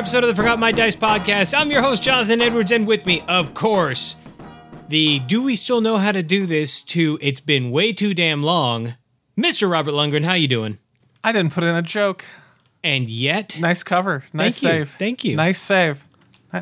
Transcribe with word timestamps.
Episode 0.00 0.24
of 0.24 0.28
the 0.28 0.34
Forgot 0.34 0.58
My 0.58 0.72
Dice 0.72 0.96
podcast. 0.96 1.52
I'm 1.52 1.70
your 1.70 1.82
host, 1.82 2.02
Jonathan 2.02 2.40
Edwards, 2.40 2.72
and 2.72 2.86
with 2.86 3.04
me, 3.04 3.20
of 3.28 3.52
course, 3.52 4.16
the 4.88 5.18
Do 5.18 5.42
We 5.42 5.54
Still 5.56 5.82
Know 5.82 5.98
How 5.98 6.10
to 6.10 6.22
Do 6.22 6.46
This 6.46 6.80
to 6.84 7.18
It's 7.20 7.38
Been 7.40 7.70
Way 7.70 7.92
Too 7.92 8.14
Damn 8.14 8.42
Long, 8.42 8.94
Mr. 9.38 9.70
Robert 9.70 9.90
Lundgren. 9.92 10.24
How 10.24 10.32
you 10.32 10.48
doing? 10.48 10.78
I 11.22 11.32
didn't 11.32 11.52
put 11.52 11.64
in 11.64 11.74
a 11.74 11.82
joke. 11.82 12.24
And 12.82 13.10
yet, 13.10 13.58
Nice 13.60 13.82
cover. 13.82 14.24
Nice 14.32 14.58
Thank 14.58 14.62
you. 14.62 14.78
save. 14.86 14.90
Thank 14.98 15.24
you. 15.24 15.36
Nice 15.36 15.60
save. 15.60 16.02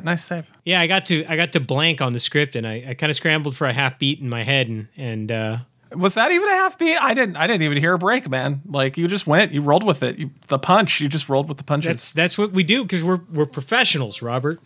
Nice 0.03 0.25
save. 0.25 0.51
yeah, 0.65 0.81
I 0.81 0.89
got 0.89 1.07
to 1.07 1.25
I 1.29 1.37
got 1.37 1.53
to 1.53 1.61
blank 1.61 2.03
on 2.03 2.15
the 2.15 2.19
script, 2.19 2.57
and 2.57 2.67
I, 2.67 2.87
I 2.89 2.95
kind 2.95 3.09
of 3.09 3.15
scrambled 3.17 3.55
for 3.57 3.69
a 3.69 3.73
half 3.73 4.01
beat 4.01 4.19
in 4.21 4.29
my 4.29 4.43
head, 4.43 4.67
and 4.69 4.89
and 4.97 5.31
uh, 5.31 5.59
Was 5.95 6.15
that 6.15 6.31
even 6.31 6.49
a 6.49 6.53
half 6.53 6.79
beat? 6.79 6.97
I 6.97 7.15
didn't. 7.15 7.37
I 7.37 7.47
didn't 7.47 7.63
even 7.63 7.79
hear 7.79 7.95
a 7.95 7.99
break, 7.99 8.29
man. 8.29 8.61
Like 8.67 8.99
you 8.99 9.09
just 9.09 9.27
went. 9.27 9.53
You 9.53 9.63
rolled 9.63 9.85
with 9.85 10.03
it. 10.03 10.19
You, 10.19 10.31
the 10.49 10.59
punch. 10.59 11.01
You 11.01 11.09
just 11.09 11.29
rolled 11.29 11.49
with 11.49 11.59
the 11.59 11.65
punches. 11.65 11.89
that's 11.89 12.13
that's 12.13 12.39
what 12.39 12.53
we 12.53 12.63
do 12.63 12.83
because 12.83 13.03
we're 13.03 13.21
we're 13.33 13.47
professionals, 13.47 14.21
Robert. 14.21 14.61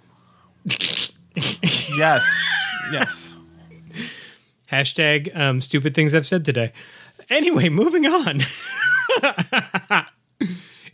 yes. 0.65 1.13
yes. 2.93 3.37
Hashtag 4.71 5.37
um, 5.37 5.61
stupid 5.61 5.95
things 5.95 6.15
I've 6.15 6.27
said 6.27 6.45
today. 6.45 6.73
Anyway, 7.29 7.69
moving 7.69 8.07
on. 8.07 8.41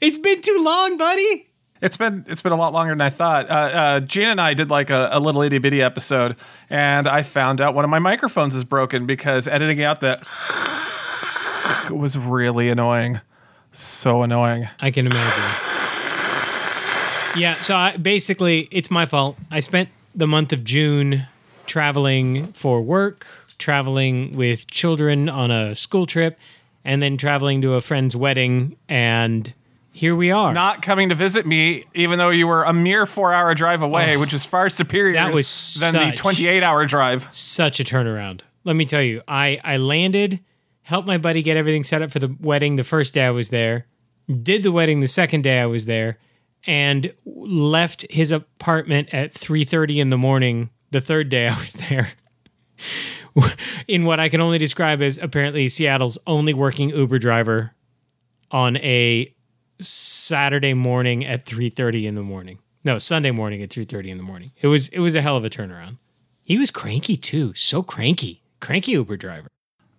it's 0.00 0.18
been 0.18 0.42
too 0.42 0.60
long, 0.64 0.96
buddy. 0.96 1.47
It's 1.80 1.96
been 1.96 2.24
it's 2.28 2.42
been 2.42 2.52
a 2.52 2.56
lot 2.56 2.72
longer 2.72 2.92
than 2.92 3.00
I 3.00 3.10
thought. 3.10 3.48
Uh, 3.48 3.52
uh, 3.52 4.00
Gina 4.00 4.30
and 4.30 4.40
I 4.40 4.54
did 4.54 4.70
like 4.70 4.90
a, 4.90 5.08
a 5.12 5.20
little 5.20 5.42
itty 5.42 5.58
bitty 5.58 5.80
episode, 5.80 6.36
and 6.68 7.06
I 7.06 7.22
found 7.22 7.60
out 7.60 7.74
one 7.74 7.84
of 7.84 7.90
my 7.90 7.98
microphones 8.00 8.54
is 8.54 8.64
broken 8.64 9.06
because 9.06 9.46
editing 9.46 9.82
out 9.82 10.00
the 10.00 10.18
was 11.94 12.18
really 12.18 12.68
annoying. 12.68 13.20
So 13.70 14.22
annoying. 14.22 14.68
I 14.80 14.90
can 14.90 15.06
imagine. 15.06 15.68
Yeah, 17.36 17.54
so 17.56 17.76
I, 17.76 17.96
basically, 17.96 18.68
it's 18.72 18.90
my 18.90 19.06
fault. 19.06 19.36
I 19.50 19.60
spent 19.60 19.90
the 20.14 20.26
month 20.26 20.52
of 20.52 20.64
June 20.64 21.26
traveling 21.66 22.52
for 22.52 22.82
work, 22.82 23.26
traveling 23.58 24.34
with 24.34 24.68
children 24.68 25.28
on 25.28 25.50
a 25.50 25.74
school 25.76 26.06
trip, 26.06 26.38
and 26.84 27.00
then 27.00 27.16
traveling 27.16 27.62
to 27.62 27.74
a 27.74 27.80
friend's 27.80 28.16
wedding, 28.16 28.76
and 28.88 29.52
here 29.98 30.14
we 30.14 30.30
are. 30.30 30.54
not 30.54 30.80
coming 30.80 31.08
to 31.08 31.14
visit 31.16 31.44
me, 31.44 31.84
even 31.92 32.18
though 32.18 32.30
you 32.30 32.46
were 32.46 32.62
a 32.62 32.72
mere 32.72 33.04
four 33.04 33.34
hour 33.34 33.52
drive 33.52 33.82
away, 33.82 34.16
oh, 34.16 34.20
which 34.20 34.32
is 34.32 34.44
far 34.44 34.70
superior 34.70 35.14
That 35.14 35.34
was 35.34 35.76
than 35.80 36.10
the 36.10 36.16
28 36.16 36.62
hour 36.62 36.86
drive. 36.86 37.28
Such 37.32 37.80
a 37.80 37.84
turnaround. 37.84 38.42
Let 38.62 38.76
me 38.76 38.84
tell 38.84 39.02
you, 39.02 39.22
I, 39.26 39.58
I 39.64 39.76
landed, 39.76 40.38
helped 40.82 41.08
my 41.08 41.18
buddy 41.18 41.42
get 41.42 41.56
everything 41.56 41.82
set 41.82 42.00
up 42.00 42.12
for 42.12 42.20
the 42.20 42.34
wedding 42.40 42.76
the 42.76 42.84
first 42.84 43.12
day 43.12 43.26
I 43.26 43.30
was 43.30 43.48
there, 43.48 43.86
did 44.28 44.62
the 44.62 44.70
wedding 44.70 45.00
the 45.00 45.08
second 45.08 45.42
day 45.42 45.60
I 45.60 45.66
was 45.66 45.86
there, 45.86 46.18
and 46.64 47.12
left 47.26 48.06
his 48.08 48.30
apartment 48.30 49.08
at 49.12 49.32
3.30 49.34 49.96
in 49.96 50.10
the 50.10 50.18
morning 50.18 50.70
the 50.92 51.00
third 51.00 51.28
day 51.28 51.48
I 51.48 51.54
was 51.54 51.72
there. 51.72 52.10
in 53.88 54.04
what 54.04 54.20
I 54.20 54.28
can 54.28 54.40
only 54.40 54.58
describe 54.58 55.02
as 55.02 55.18
apparently 55.18 55.68
Seattle's 55.68 56.18
only 56.26 56.54
working 56.54 56.90
Uber 56.90 57.18
driver 57.18 57.74
on 58.50 58.76
a 58.78 59.34
Saturday 59.80 60.74
morning 60.74 61.24
at 61.24 61.44
3:30 61.44 62.06
in 62.06 62.14
the 62.14 62.22
morning. 62.22 62.58
No, 62.84 62.98
Sunday 62.98 63.30
morning 63.30 63.62
at 63.62 63.70
3:30 63.70 64.10
in 64.10 64.16
the 64.16 64.22
morning. 64.22 64.52
It 64.60 64.68
was 64.68 64.88
it 64.88 65.00
was 65.00 65.14
a 65.14 65.22
hell 65.22 65.36
of 65.36 65.44
a 65.44 65.50
turnaround. 65.50 65.98
He 66.44 66.58
was 66.58 66.70
cranky 66.70 67.16
too, 67.16 67.52
so 67.54 67.82
cranky. 67.82 68.42
Cranky 68.60 68.92
Uber 68.92 69.16
driver. 69.16 69.48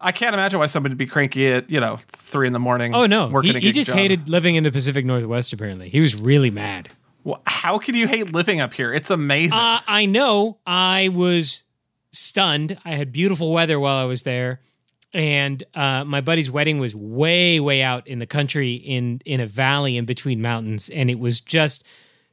I 0.02 0.12
can't 0.12 0.34
imagine 0.34 0.60
why 0.60 0.66
somebody 0.68 0.94
would 0.94 0.98
be 0.98 1.06
cranky 1.06 1.52
at, 1.52 1.70
you 1.70 1.80
know, 1.80 2.00
three 2.08 2.48
in 2.48 2.54
the 2.54 2.60
morning. 2.60 2.96
Oh 2.96 3.06
no, 3.06 3.28
working 3.28 3.56
he, 3.56 3.60
he 3.68 3.72
just 3.72 3.90
job. 3.90 4.00
hated 4.00 4.30
living 4.30 4.56
in 4.56 4.64
the 4.64 4.72
Pacific 4.72 5.06
Northwest. 5.06 5.52
Apparently, 5.54 5.90
he 5.90 6.00
was 6.00 6.16
really 6.16 6.50
mad. 6.50 6.90
Well, 7.24 7.42
how 7.46 7.80
could 7.80 7.96
you 7.96 8.08
hate 8.08 8.32
living 8.34 8.62
up 8.62 8.74
here? 8.74 8.94
It's 8.94 9.12
amazing. 9.12 9.58
Uh, 9.58 9.82
I 9.88 10.06
know. 10.06 10.60
I 10.66 11.10
was 11.10 11.64
stunned. 12.14 12.78
I 12.86 12.92
had 12.92 13.12
beautiful 13.12 13.52
weather 13.52 13.80
while 13.80 13.98
I 13.98 14.06
was 14.06 14.22
there, 14.24 14.62
and 15.14 15.64
uh, 15.74 16.04
my 16.04 16.22
buddy's 16.22 16.52
wedding 16.52 16.80
was 16.80 16.96
way, 16.96 17.60
way 17.60 17.82
out 17.82 18.08
in 18.08 18.20
the 18.20 18.26
country 18.26 18.74
in 18.74 19.22
in 19.26 19.40
a 19.40 19.46
valley 19.46 19.98
in 19.98 20.06
between 20.06 20.42
mountains, 20.42 20.90
and 20.90 21.10
it 21.10 21.20
was 21.20 21.42
just 21.42 21.84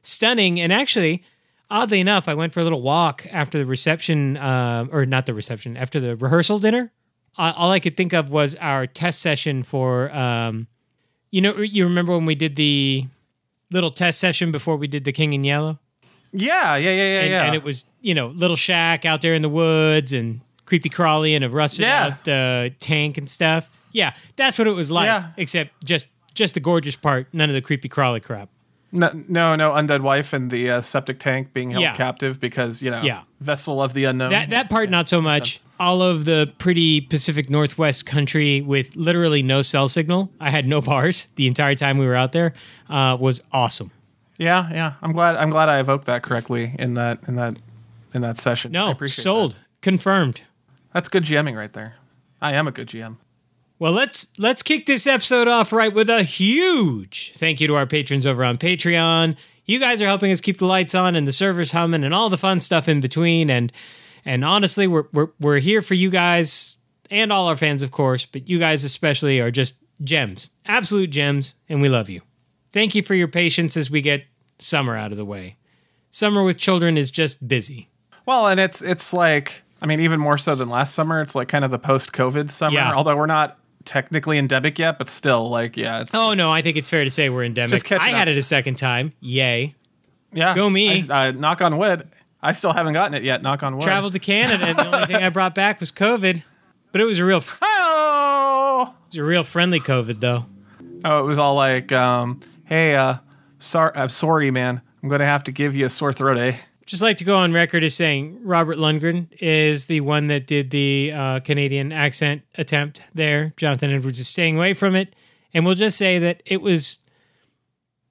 stunning. 0.01 0.59
And 0.59 0.71
actually, 0.71 1.23
oddly 1.69 1.99
enough, 1.99 2.27
I 2.27 2.33
went 2.33 2.53
for 2.53 2.59
a 2.59 2.63
little 2.63 2.81
walk 2.81 3.25
after 3.31 3.57
the 3.57 3.65
reception, 3.65 4.37
uh, 4.37 4.85
or 4.91 5.05
not 5.05 5.25
the 5.25 5.33
reception, 5.33 5.77
after 5.77 5.99
the 5.99 6.15
rehearsal 6.15 6.59
dinner. 6.59 6.91
Uh, 7.37 7.53
all 7.55 7.71
I 7.71 7.79
could 7.79 7.95
think 7.97 8.13
of 8.13 8.31
was 8.31 8.55
our 8.55 8.87
test 8.87 9.21
session 9.21 9.61
for, 9.61 10.11
um, 10.11 10.65
you 11.29 11.39
know, 11.39 11.55
you 11.57 11.83
remember 11.83 12.13
when 12.13 12.25
we 12.25 12.33
did 12.33 12.55
the 12.55 13.05
little 13.69 13.91
test 13.91 14.19
session 14.19 14.51
before 14.51 14.75
we 14.75 14.87
did 14.87 15.03
the 15.03 15.11
King 15.11 15.33
in 15.33 15.43
Yellow 15.43 15.79
yeah, 16.33 16.75
yeah, 16.75 16.89
yeah, 16.89 16.95
yeah, 16.95 17.21
and, 17.21 17.29
yeah. 17.29 17.43
and 17.45 17.55
it 17.55 17.63
was 17.63 17.85
you 18.01 18.13
know 18.13 18.27
little 18.27 18.55
shack 18.55 19.05
out 19.05 19.21
there 19.21 19.33
in 19.33 19.41
the 19.41 19.49
woods 19.49 20.13
and 20.13 20.41
creepy 20.67 20.89
crawly 20.89 21.33
and 21.33 21.43
a 21.43 21.49
rusted 21.49 21.85
Yeah. 21.85 22.05
out 22.05 22.27
uh, 22.27 22.69
tank 22.79 23.17
and 23.17 23.27
stuff. 23.27 23.71
Yeah, 23.91 24.13
that's 24.35 24.59
what 24.59 24.67
it 24.67 24.75
was 24.75 24.91
like. 24.91 25.07
Yeah. 25.07 25.29
Except 25.37 25.71
just 25.83 26.05
just 26.35 26.53
the 26.53 26.59
gorgeous 26.59 26.95
part, 26.95 27.27
none 27.33 27.49
of 27.49 27.55
the 27.55 27.61
creepy 27.63 27.89
crawly 27.89 28.19
crap. 28.19 28.49
no, 28.91 29.09
no, 29.27 29.55
no, 29.55 29.71
undead 29.71 30.01
wife 30.01 30.31
and 30.33 30.49
the 30.51 30.69
uh, 30.69 30.81
septic 30.81 31.19
tank 31.19 31.51
being 31.51 31.71
held 31.71 31.81
Yeah. 31.81 31.93
captive 31.95 32.39
because, 32.39 32.81
you 32.81 32.89
know, 32.91 33.01
Yeah. 33.01 33.23
vessel 33.41 33.81
of 33.81 33.93
the 33.93 34.03
unknown. 34.05 34.29
That 34.29 34.49
that 34.51 34.69
part 34.69 34.89
not 34.91 35.07
so 35.07 35.19
much. 35.21 35.59
All 35.79 36.01
of 36.01 36.25
the 36.25 36.51
pretty 36.57 37.01
Pacific 37.01 37.49
Northwest 37.49 38.05
country 38.05 38.61
with 38.61 38.95
literally 38.95 39.43
no 39.43 39.61
cell 39.61 39.87
signal. 39.89 40.31
I 40.39 40.49
had 40.51 40.65
no 40.67 40.79
bars 40.91 41.27
the 41.35 41.47
entire 41.47 41.75
time 41.75 41.97
we 41.97 42.05
were 42.05 42.15
out 42.15 42.31
there. 42.31 42.53
Uh, 42.89 43.17
was 43.19 43.43
awesome. 43.51 43.91
yeah, 44.37 44.69
yeah. 44.71 44.93
I'm 45.01 45.11
glad. 45.11 45.35
I'm 45.35 45.49
glad 45.49 45.67
I 45.69 45.79
evoked 45.79 46.05
that 46.05 46.21
correctly 46.23 46.73
in 46.79 46.93
that 46.95 47.19
in 47.27 47.35
that 47.35 47.57
in 48.13 48.21
that 48.21 48.37
session. 48.37 48.71
No, 48.71 48.95
sold, 49.07 49.51
that. 49.53 49.57
confirmed. 49.81 50.41
That's 50.93 51.09
good 51.09 51.23
GMing 51.23 51.55
right 51.57 51.73
there. 51.73 51.95
I 52.41 52.53
am 52.53 52.67
a 52.67 52.71
good 52.71 52.87
GM. 52.87 53.17
Well, 53.79 53.91
let's 53.91 54.37
let's 54.39 54.63
kick 54.63 54.85
this 54.87 55.05
episode 55.05 55.47
off 55.47 55.71
right 55.71 55.93
with 55.93 56.09
a 56.09 56.23
huge 56.23 57.33
thank 57.35 57.61
you 57.61 57.67
to 57.67 57.75
our 57.75 57.85
patrons 57.85 58.25
over 58.25 58.43
on 58.43 58.57
Patreon. 58.57 59.35
You 59.65 59.79
guys 59.79 60.01
are 60.01 60.07
helping 60.07 60.31
us 60.31 60.41
keep 60.41 60.57
the 60.57 60.65
lights 60.65 60.95
on 60.95 61.15
and 61.15 61.27
the 61.27 61.33
servers 61.33 61.73
humming 61.73 62.03
and 62.03 62.13
all 62.13 62.29
the 62.29 62.37
fun 62.37 62.59
stuff 62.59 62.87
in 62.89 63.01
between. 63.01 63.49
And 63.49 63.71
and 64.25 64.43
honestly, 64.43 64.87
we're 64.87 65.05
we're 65.13 65.29
we're 65.39 65.59
here 65.59 65.83
for 65.83 65.93
you 65.93 66.09
guys 66.09 66.77
and 67.11 67.31
all 67.31 67.47
our 67.47 67.55
fans, 67.55 67.83
of 67.83 67.91
course, 67.91 68.25
but 68.25 68.49
you 68.49 68.57
guys 68.59 68.83
especially 68.83 69.39
are 69.39 69.51
just 69.51 69.83
gems, 70.03 70.51
absolute 70.65 71.11
gems, 71.11 71.55
and 71.69 71.81
we 71.81 71.89
love 71.89 72.09
you. 72.09 72.21
Thank 72.71 72.95
you 72.95 73.03
for 73.03 73.13
your 73.13 73.27
patience 73.27 73.77
as 73.77 73.91
we 73.91 74.01
get 74.01 74.25
summer 74.59 74.95
out 74.95 75.11
of 75.11 75.17
the 75.17 75.25
way. 75.25 75.57
Summer 76.09 76.43
with 76.43 76.57
children 76.57 76.97
is 76.97 77.11
just 77.11 77.47
busy. 77.47 77.89
Well, 78.25 78.47
and 78.47 78.59
it's 78.59 78.81
it's 78.81 79.13
like 79.13 79.63
I 79.81 79.85
mean, 79.85 79.99
even 79.99 80.19
more 80.19 80.37
so 80.37 80.55
than 80.55 80.69
last 80.69 80.93
summer. 80.93 81.21
It's 81.21 81.35
like 81.35 81.47
kind 81.47 81.63
of 81.65 81.71
the 81.71 81.79
post-COVID 81.79 82.49
summer. 82.51 82.73
Yeah. 82.75 82.93
Although 82.93 83.15
we're 83.15 83.25
not 83.27 83.57
technically 83.85 84.37
endemic 84.37 84.77
yet, 84.79 84.97
but 84.97 85.07
still, 85.09 85.49
like, 85.49 85.77
yeah, 85.77 86.01
it's 86.01 86.13
Oh 86.13 86.33
no, 86.33 86.51
I 86.51 86.61
think 86.61 86.77
it's 86.77 86.89
fair 86.89 87.03
to 87.03 87.09
say 87.09 87.29
we're 87.29 87.43
endemic. 87.45 87.89
I 87.91 88.09
had 88.09 88.27
it 88.27 88.37
a 88.37 88.41
second 88.41 88.75
time. 88.75 89.13
Yay. 89.21 89.75
yeah. 90.33 90.55
go 90.55 90.69
me. 90.69 91.09
I, 91.09 91.27
uh, 91.27 91.31
knock 91.31 91.61
on 91.61 91.77
wood. 91.77 92.07
I 92.41 92.51
still 92.51 92.73
haven't 92.73 92.93
gotten 92.93 93.13
it 93.13 93.23
yet. 93.23 93.41
Knock 93.41 93.63
on 93.63 93.75
wood. 93.75 93.83
traveled 93.83 94.13
to 94.13 94.19
Canada, 94.19 94.65
and 94.65 94.77
the 94.77 94.85
only 94.93 95.05
thing 95.07 95.15
I 95.17 95.29
brought 95.29 95.55
back 95.55 95.79
was 95.79 95.91
COVID. 95.91 96.43
But 96.91 97.01
it 97.01 97.05
was 97.05 97.19
a 97.19 97.25
real, 97.25 97.39
it 97.39 97.45
Oh, 97.61 98.95
was 99.07 99.17
a 99.17 99.23
real 99.23 99.43
friendly 99.43 99.79
COVID 99.79 100.19
though. 100.19 100.45
oh, 101.05 101.19
it 101.19 101.23
was 101.23 101.37
all 101.39 101.55
like, 101.55 101.91
um, 101.91 102.39
hey, 102.65 102.95
uh, 102.95 103.15
sorry, 103.59 103.91
I'm 103.95 104.09
sorry, 104.09 104.51
man. 104.51 104.81
I'm 105.01 105.09
gonna 105.09 105.25
have 105.25 105.43
to 105.45 105.51
give 105.51 105.75
you 105.75 105.85
a 105.85 105.89
sore 105.89 106.13
throat, 106.13 106.37
eh? 106.37 106.57
Just 106.87 107.01
like 107.01 107.17
to 107.17 107.25
go 107.25 107.35
on 107.37 107.51
record 107.51 107.83
as 107.83 107.93
saying 107.95 108.39
Robert 108.43 108.77
Lundgren 108.77 109.27
is 109.41 109.85
the 109.85 109.99
one 110.01 110.27
that 110.27 110.47
did 110.47 110.71
the 110.71 111.11
uh, 111.13 111.39
Canadian 111.41 111.91
accent 111.91 112.41
attempt 112.57 113.01
there. 113.13 113.53
Jonathan 113.57 113.91
Edwards 113.91 114.19
is 114.21 114.27
staying 114.29 114.55
away 114.55 114.73
from 114.73 114.95
it, 114.95 115.13
and 115.53 115.65
we'll 115.65 115.75
just 115.75 115.97
say 115.97 116.17
that 116.17 116.41
it 116.45 116.61
was, 116.61 116.99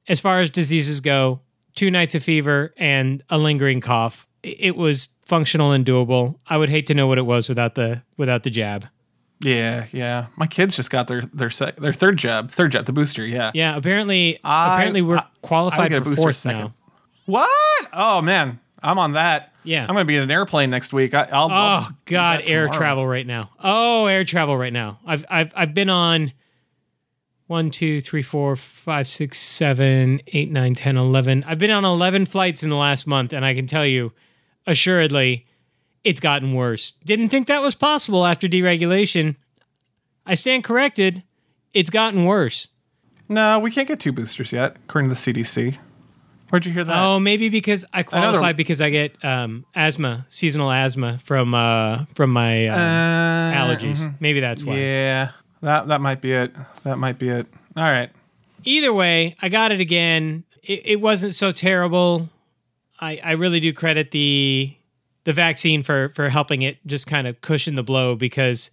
as 0.08 0.20
far 0.20 0.40
as 0.40 0.50
diseases 0.50 1.00
go, 1.00 1.40
two 1.74 1.90
nights 1.90 2.14
of 2.14 2.22
fever 2.22 2.74
and 2.76 3.22
a 3.30 3.38
lingering 3.38 3.80
cough. 3.80 4.28
It 4.42 4.76
was 4.76 5.08
functional 5.24 5.72
and 5.72 5.84
doable. 5.84 6.36
I 6.46 6.58
would 6.58 6.68
hate 6.68 6.86
to 6.88 6.94
know 6.94 7.06
what 7.06 7.16
it 7.18 7.24
was 7.26 7.48
without 7.48 7.74
the 7.76 8.02
without 8.18 8.42
the 8.42 8.50
jab. 8.50 8.86
Yeah, 9.40 9.86
yeah. 9.90 10.26
My 10.36 10.46
kids 10.46 10.76
just 10.76 10.90
got 10.90 11.08
their 11.08 11.22
their 11.32 11.50
sec- 11.50 11.76
their 11.76 11.92
third 11.94 12.18
jab, 12.18 12.50
third 12.52 12.72
jab, 12.72 12.84
the 12.84 12.92
booster. 12.92 13.26
Yeah. 13.26 13.50
Yeah, 13.54 13.74
apparently, 13.74 14.38
I- 14.44 14.74
apparently 14.74 15.00
we're 15.02 15.16
I- 15.16 15.20
I 15.20 15.26
qualified 15.42 15.92
a 15.94 16.02
for 16.04 16.14
fourth 16.14 16.36
second. 16.36 16.60
now. 16.60 16.74
What? 17.24 17.50
Oh 17.92 18.22
man, 18.22 18.60
I'm 18.86 18.98
on 18.98 19.12
that. 19.12 19.52
Yeah. 19.64 19.82
I'm 19.82 19.94
going 19.94 20.04
to 20.04 20.04
be 20.04 20.16
in 20.16 20.22
an 20.22 20.30
airplane 20.30 20.70
next 20.70 20.92
week. 20.92 21.12
I, 21.12 21.24
I'll. 21.24 21.50
I'll 21.50 21.80
Oh 21.82 21.88
God, 22.04 22.42
air 22.44 22.68
travel 22.68 23.06
right 23.06 23.26
now. 23.26 23.50
Oh, 23.62 24.06
air 24.06 24.24
travel 24.24 24.56
right 24.56 24.72
now. 24.72 25.00
I've 25.04 25.24
I've 25.28 25.52
I've 25.56 25.74
been 25.74 25.90
on 25.90 26.32
one, 27.48 27.70
two, 27.70 28.00
three, 28.00 28.22
four, 28.22 28.56
five, 28.56 29.06
six, 29.06 29.38
seven, 29.38 30.20
eight, 30.28 30.50
nine, 30.50 30.74
ten, 30.74 30.96
eleven. 30.96 31.44
I've 31.46 31.58
been 31.58 31.70
on 31.70 31.84
eleven 31.84 32.26
flights 32.26 32.62
in 32.62 32.70
the 32.70 32.76
last 32.76 33.06
month, 33.06 33.32
and 33.32 33.44
I 33.44 33.54
can 33.54 33.66
tell 33.66 33.84
you, 33.84 34.12
assuredly, 34.66 35.46
it's 36.04 36.20
gotten 36.20 36.54
worse. 36.54 36.92
Didn't 36.92 37.28
think 37.28 37.48
that 37.48 37.60
was 37.60 37.74
possible 37.74 38.24
after 38.24 38.46
deregulation. 38.46 39.36
I 40.24 40.34
stand 40.34 40.64
corrected. 40.64 41.22
It's 41.74 41.90
gotten 41.90 42.24
worse. 42.24 42.68
No, 43.28 43.58
we 43.58 43.70
can't 43.70 43.88
get 43.88 43.98
two 44.00 44.12
boosters 44.12 44.52
yet, 44.52 44.76
according 44.84 45.10
to 45.10 45.14
the 45.16 45.42
CDC. 45.42 45.78
Where'd 46.50 46.64
you 46.64 46.72
hear 46.72 46.84
that? 46.84 46.96
Oh, 47.02 47.18
maybe 47.18 47.48
because 47.48 47.84
I 47.92 48.02
qualify 48.04 48.38
Another- 48.38 48.54
because 48.54 48.80
I 48.80 48.90
get 48.90 49.22
um, 49.24 49.64
asthma, 49.74 50.24
seasonal 50.28 50.70
asthma 50.70 51.18
from 51.18 51.54
uh, 51.54 52.04
from 52.14 52.30
my 52.30 52.68
uh, 52.68 52.76
Uh, 52.76 53.52
allergies. 53.54 54.14
Maybe 54.20 54.40
that's 54.40 54.62
why. 54.62 54.76
Yeah, 54.76 55.30
that 55.62 55.88
that 55.88 56.00
might 56.00 56.20
be 56.20 56.32
it. 56.32 56.54
That 56.84 56.98
might 56.98 57.18
be 57.18 57.28
it. 57.30 57.46
All 57.76 57.82
right. 57.84 58.10
either 58.64 58.92
way, 58.92 59.34
I 59.42 59.48
got 59.48 59.70
it 59.72 59.80
again. 59.80 60.44
It, 60.62 60.82
it 60.86 61.00
wasn't 61.00 61.34
so 61.34 61.52
terrible. 61.52 62.28
I, 63.00 63.20
I 63.22 63.32
really 63.32 63.60
do 63.60 63.72
credit 63.72 64.10
the 64.12 64.74
the 65.24 65.32
vaccine 65.32 65.82
for 65.82 66.10
for 66.10 66.28
helping 66.30 66.62
it 66.62 66.78
just 66.86 67.06
kind 67.08 67.26
of 67.26 67.40
cushion 67.40 67.74
the 67.74 67.82
blow 67.82 68.14
because 68.16 68.70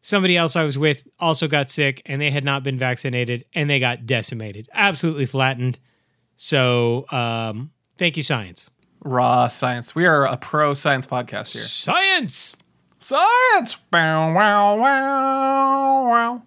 somebody 0.00 0.36
else 0.36 0.54
I 0.56 0.62
was 0.64 0.78
with 0.78 1.06
also 1.18 1.48
got 1.48 1.68
sick 1.70 2.00
and 2.06 2.22
they 2.22 2.30
had 2.30 2.44
not 2.44 2.62
been 2.62 2.78
vaccinated 2.78 3.44
and 3.54 3.68
they 3.68 3.80
got 3.80 4.06
decimated, 4.06 4.68
absolutely 4.72 5.26
flattened. 5.26 5.78
So 6.36 7.06
um, 7.10 7.70
thank 7.96 8.16
you, 8.16 8.22
science. 8.22 8.70
Raw 9.02 9.48
science. 9.48 9.94
We 9.94 10.06
are 10.06 10.26
a 10.26 10.36
pro 10.36 10.74
science 10.74 11.06
podcast 11.06 11.52
here. 11.52 11.62
Science. 11.62 12.56
Science. 12.98 13.76
Bow, 13.90 14.34
wow, 14.34 14.76
wow, 14.76 16.08
wow. 16.08 16.42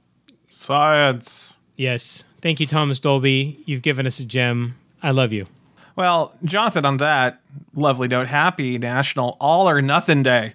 Science. 0.52 1.54
Yes, 1.76 2.26
thank 2.38 2.60
you, 2.60 2.66
Thomas 2.66 3.00
Dolby. 3.00 3.64
You've 3.66 3.82
given 3.82 4.06
us 4.06 4.20
a 4.20 4.26
gem. 4.26 4.76
I 5.02 5.12
love 5.12 5.32
you. 5.32 5.48
Well, 5.96 6.34
Jonathan, 6.44 6.86
on 6.86 6.98
that 6.98 7.42
lovely 7.74 8.08
note, 8.08 8.28
happy 8.28 8.78
National 8.78 9.38
All 9.40 9.68
or 9.70 9.82
Nothing 9.82 10.24
Day. 10.24 10.54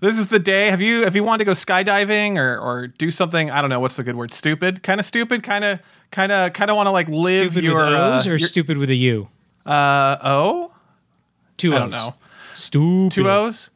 This 0.00 0.16
is 0.18 0.28
the 0.28 0.38
day. 0.38 0.70
Have 0.70 0.80
you 0.80 1.04
if 1.04 1.14
you 1.16 1.24
wanted 1.24 1.38
to 1.38 1.44
go 1.44 1.52
skydiving 1.52 2.36
or 2.36 2.56
or 2.58 2.86
do 2.86 3.10
something? 3.10 3.50
I 3.50 3.60
don't 3.60 3.70
know 3.70 3.80
what's 3.80 3.96
the 3.96 4.04
good 4.04 4.14
word. 4.16 4.32
Stupid, 4.32 4.82
kind 4.82 5.00
of 5.00 5.06
stupid, 5.06 5.42
kind 5.42 5.64
of 5.64 5.80
kind 6.12 6.30
of 6.30 6.52
kind 6.52 6.70
of 6.70 6.76
want 6.76 6.86
to 6.86 6.92
like 6.92 7.08
live 7.08 7.50
Stupid 7.52 7.64
your 7.64 7.84
with 7.84 7.94
O's 7.94 8.26
uh, 8.26 8.30
or 8.30 8.32
your- 8.34 8.38
stupid 8.38 8.78
with 8.78 8.90
a 8.90 8.94
U? 8.94 9.28
uh 9.66 10.16
oh 10.22 10.72
Two 11.56 11.72
I 11.74 11.76
O's. 11.76 11.80
don't 11.82 11.90
know 11.90 12.14
Stupid. 12.54 13.12
two 13.14 13.28
O's. 13.30 13.70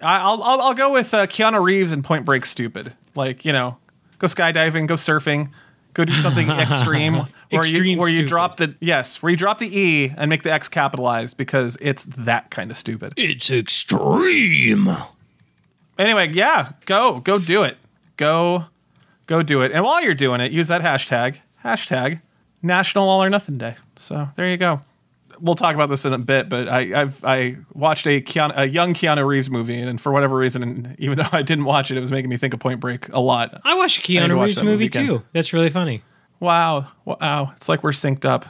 I- 0.00 0.20
I'll 0.20 0.42
I'll 0.42 0.60
I'll 0.62 0.74
go 0.74 0.90
with 0.92 1.12
uh, 1.12 1.26
Keanu 1.26 1.62
Reeves 1.62 1.92
and 1.92 2.02
Point 2.04 2.24
Break. 2.24 2.46
Stupid, 2.46 2.94
like 3.14 3.44
you 3.44 3.52
know, 3.52 3.76
go 4.18 4.26
skydiving, 4.26 4.86
go 4.86 4.94
surfing, 4.94 5.50
go 5.92 6.04
do 6.06 6.12
something 6.14 6.48
extreme. 6.50 7.14
Where 7.14 7.26
you, 7.64 7.72
Extreme 7.76 7.98
where 7.98 8.08
you 8.10 8.26
drop 8.28 8.56
the 8.58 8.74
yes, 8.80 9.22
where 9.22 9.30
you 9.30 9.36
drop 9.36 9.58
the 9.58 9.74
E 9.78 10.12
and 10.16 10.28
make 10.30 10.42
the 10.44 10.52
X 10.52 10.68
capitalized 10.68 11.36
because 11.36 11.76
it's 11.80 12.04
that 12.06 12.50
kind 12.50 12.70
of 12.70 12.76
stupid. 12.76 13.12
It's 13.16 13.50
extreme. 13.50 14.88
Anyway, 15.98 16.30
yeah, 16.32 16.72
go 16.86 17.20
go 17.20 17.38
do 17.38 17.62
it. 17.62 17.76
Go 18.16 18.66
go 19.26 19.42
do 19.42 19.62
it. 19.62 19.72
And 19.72 19.84
while 19.84 20.02
you're 20.02 20.14
doing 20.14 20.40
it, 20.40 20.52
use 20.52 20.68
that 20.68 20.82
hashtag 20.82 21.38
hashtag 21.64 22.20
National 22.62 23.08
All 23.08 23.22
or 23.22 23.30
Nothing 23.30 23.58
Day. 23.58 23.76
So 23.96 24.28
there 24.36 24.48
you 24.48 24.56
go. 24.56 24.82
We'll 25.40 25.54
talk 25.54 25.76
about 25.76 25.88
this 25.88 26.04
in 26.04 26.12
a 26.12 26.18
bit, 26.18 26.48
but 26.48 26.68
I, 26.68 27.02
I've 27.02 27.24
I 27.24 27.58
watched 27.72 28.06
a 28.08 28.20
Keanu, 28.20 28.52
a 28.56 28.68
young 28.68 28.92
Keanu 28.92 29.24
Reeves 29.24 29.48
movie, 29.48 29.80
and 29.80 30.00
for 30.00 30.10
whatever 30.10 30.36
reason, 30.36 30.62
and 30.64 30.96
even 30.98 31.16
though 31.18 31.28
I 31.30 31.42
didn't 31.42 31.64
watch 31.64 31.90
it, 31.92 31.96
it 31.96 32.00
was 32.00 32.10
making 32.10 32.28
me 32.28 32.36
think 32.36 32.54
of 32.54 32.60
Point 32.60 32.80
Break 32.80 33.08
a 33.10 33.20
lot. 33.20 33.60
I 33.64 33.76
watched 33.76 34.08
a 34.08 34.18
I 34.18 34.22
need 34.22 34.28
to 34.28 34.34
Keanu 34.34 34.36
watch 34.36 34.46
Reeves 34.48 34.62
movie 34.64 34.86
again. 34.86 35.06
too. 35.06 35.24
That's 35.32 35.52
really 35.52 35.70
funny. 35.70 36.02
Wow, 36.40 36.88
wow! 37.04 37.52
It's 37.56 37.68
like 37.68 37.84
we're 37.84 37.90
synced 37.92 38.24
up. 38.24 38.46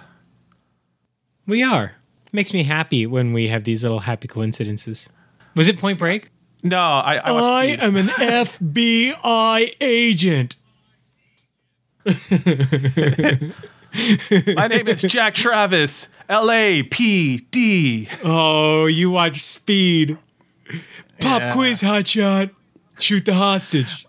We 1.47 1.63
are. 1.63 1.95
Makes 2.33 2.53
me 2.53 2.63
happy 2.65 3.07
when 3.07 3.33
we 3.33 3.49
have 3.49 3.65
these 3.65 3.83
little 3.83 4.01
happy 4.01 4.29
coincidences. 4.29 5.11
Was 5.57 5.69
it 5.69 5.79
Point 5.79 5.99
Break? 5.99 6.31
No, 6.63 6.79
I, 6.79 7.17
I 7.17 7.31
I 7.33 7.65
am 7.81 7.97
an 7.97 8.07
FBI 8.09 9.75
agent. 9.81 10.57
My 14.57 14.67
name 14.67 14.89
is 14.89 15.03
Jack 15.03 15.35
Travis, 15.35 16.09
LAPD. 16.29 18.09
Oh, 18.25 18.87
you 18.87 19.11
watch 19.11 19.37
Speed. 19.41 20.19
Pop 21.21 21.41
Yeah. 21.43 21.53
quiz, 21.53 21.83
hotshot. 21.83 22.51
Shoot 22.99 23.25
the 23.25 23.35
hostage. 23.35 24.05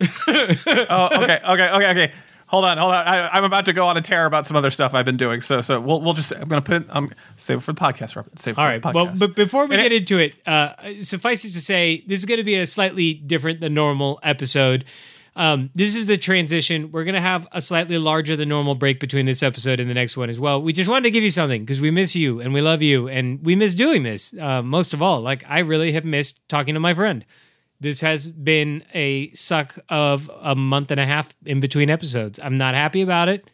Oh, 0.90 1.10
okay, 1.22 1.40
okay, 1.48 1.70
okay, 1.70 1.92
okay. 1.92 2.12
Hold 2.50 2.66
on, 2.66 2.78
hold 2.80 2.92
on. 2.92 3.08
I, 3.08 3.30
I'm 3.30 3.44
about 3.44 3.66
to 3.66 3.74
go 3.74 3.86
on 3.88 3.96
a 3.96 4.02
tear 4.02 4.26
about 4.26 4.46
some 4.48 4.58
other 4.58 4.72
stuff 4.72 4.96
I've 4.96 5.06
been 5.06 5.18
doing. 5.18 5.42
So, 5.42 5.62
so 5.62 5.80
we'll 5.80 6.02
we'll 6.02 6.14
just. 6.16 6.32
I'm 6.34 6.48
gonna 6.48 6.62
put 6.64 6.82
it. 6.82 6.88
Um, 6.90 7.12
save 7.38 7.58
it 7.58 7.62
for 7.62 7.74
the 7.74 7.80
podcast. 7.80 8.16
Robert. 8.16 8.40
Save 8.40 8.54
it 8.56 8.58
All 8.60 8.66
right. 8.66 8.84
Well, 8.84 9.14
but 9.20 9.36
before 9.36 9.68
we 9.68 9.76
And 9.76 9.84
get 9.84 9.92
it- 9.92 10.02
into 10.02 10.18
it, 10.18 10.36
uh, 10.48 10.74
suffice 11.02 11.46
it 11.46 11.50
to 11.54 11.62
say, 11.62 12.04
this 12.08 12.20
is 12.20 12.26
going 12.26 12.40
to 12.40 12.44
be 12.44 12.56
a 12.56 12.66
slightly 12.66 13.14
different 13.14 13.62
than 13.62 13.74
normal 13.76 14.20
episode. 14.24 14.84
Um, 15.36 15.70
this 15.76 15.96
is 15.96 16.08
the 16.08 16.18
transition. 16.18 16.92
We're 16.92 17.04
going 17.06 17.14
to 17.16 17.22
have 17.22 17.48
a 17.54 17.62
slightly 17.62 17.98
larger 17.98 18.36
than 18.36 18.50
normal 18.50 18.76
break 18.76 19.00
between 19.00 19.26
this 19.28 19.42
episode 19.44 19.80
and 19.80 19.90
the 19.90 19.94
next 19.94 20.18
one 20.18 20.30
as 20.30 20.40
well. 20.40 20.60
We 20.62 20.74
just 20.74 20.90
wanted 20.90 21.04
to 21.04 21.12
give 21.12 21.24
you 21.24 21.30
something 21.30 21.62
because 21.64 21.80
we 21.80 21.92
miss 21.92 22.16
you 22.16 22.42
and 22.42 22.52
we 22.54 22.62
love 22.62 22.82
you 22.82 23.08
and 23.08 23.46
we 23.46 23.56
miss 23.56 23.74
doing 23.76 24.04
this. 24.04 24.34
Uh, 24.34 24.62
most 24.64 24.92
of 24.94 25.02
all, 25.02 25.22
like 25.22 25.46
I 25.48 25.60
really 25.60 25.92
have 25.94 26.04
missed 26.04 26.42
talking 26.50 26.74
to 26.74 26.80
my 26.80 26.94
friend. 26.96 27.24
This 27.80 28.02
has 28.02 28.30
been 28.30 28.84
a 28.94 29.30
suck 29.32 29.78
of 29.88 30.30
a 30.42 30.56
month 30.56 30.92
and 30.92 31.00
a 31.00 31.06
half 31.06 31.34
in 31.46 31.60
between 31.60 31.90
episodes. 31.90 32.40
I'm 32.44 32.58
not 32.58 32.76
happy 32.76 33.02
about 33.02 33.30
it. 33.30 33.50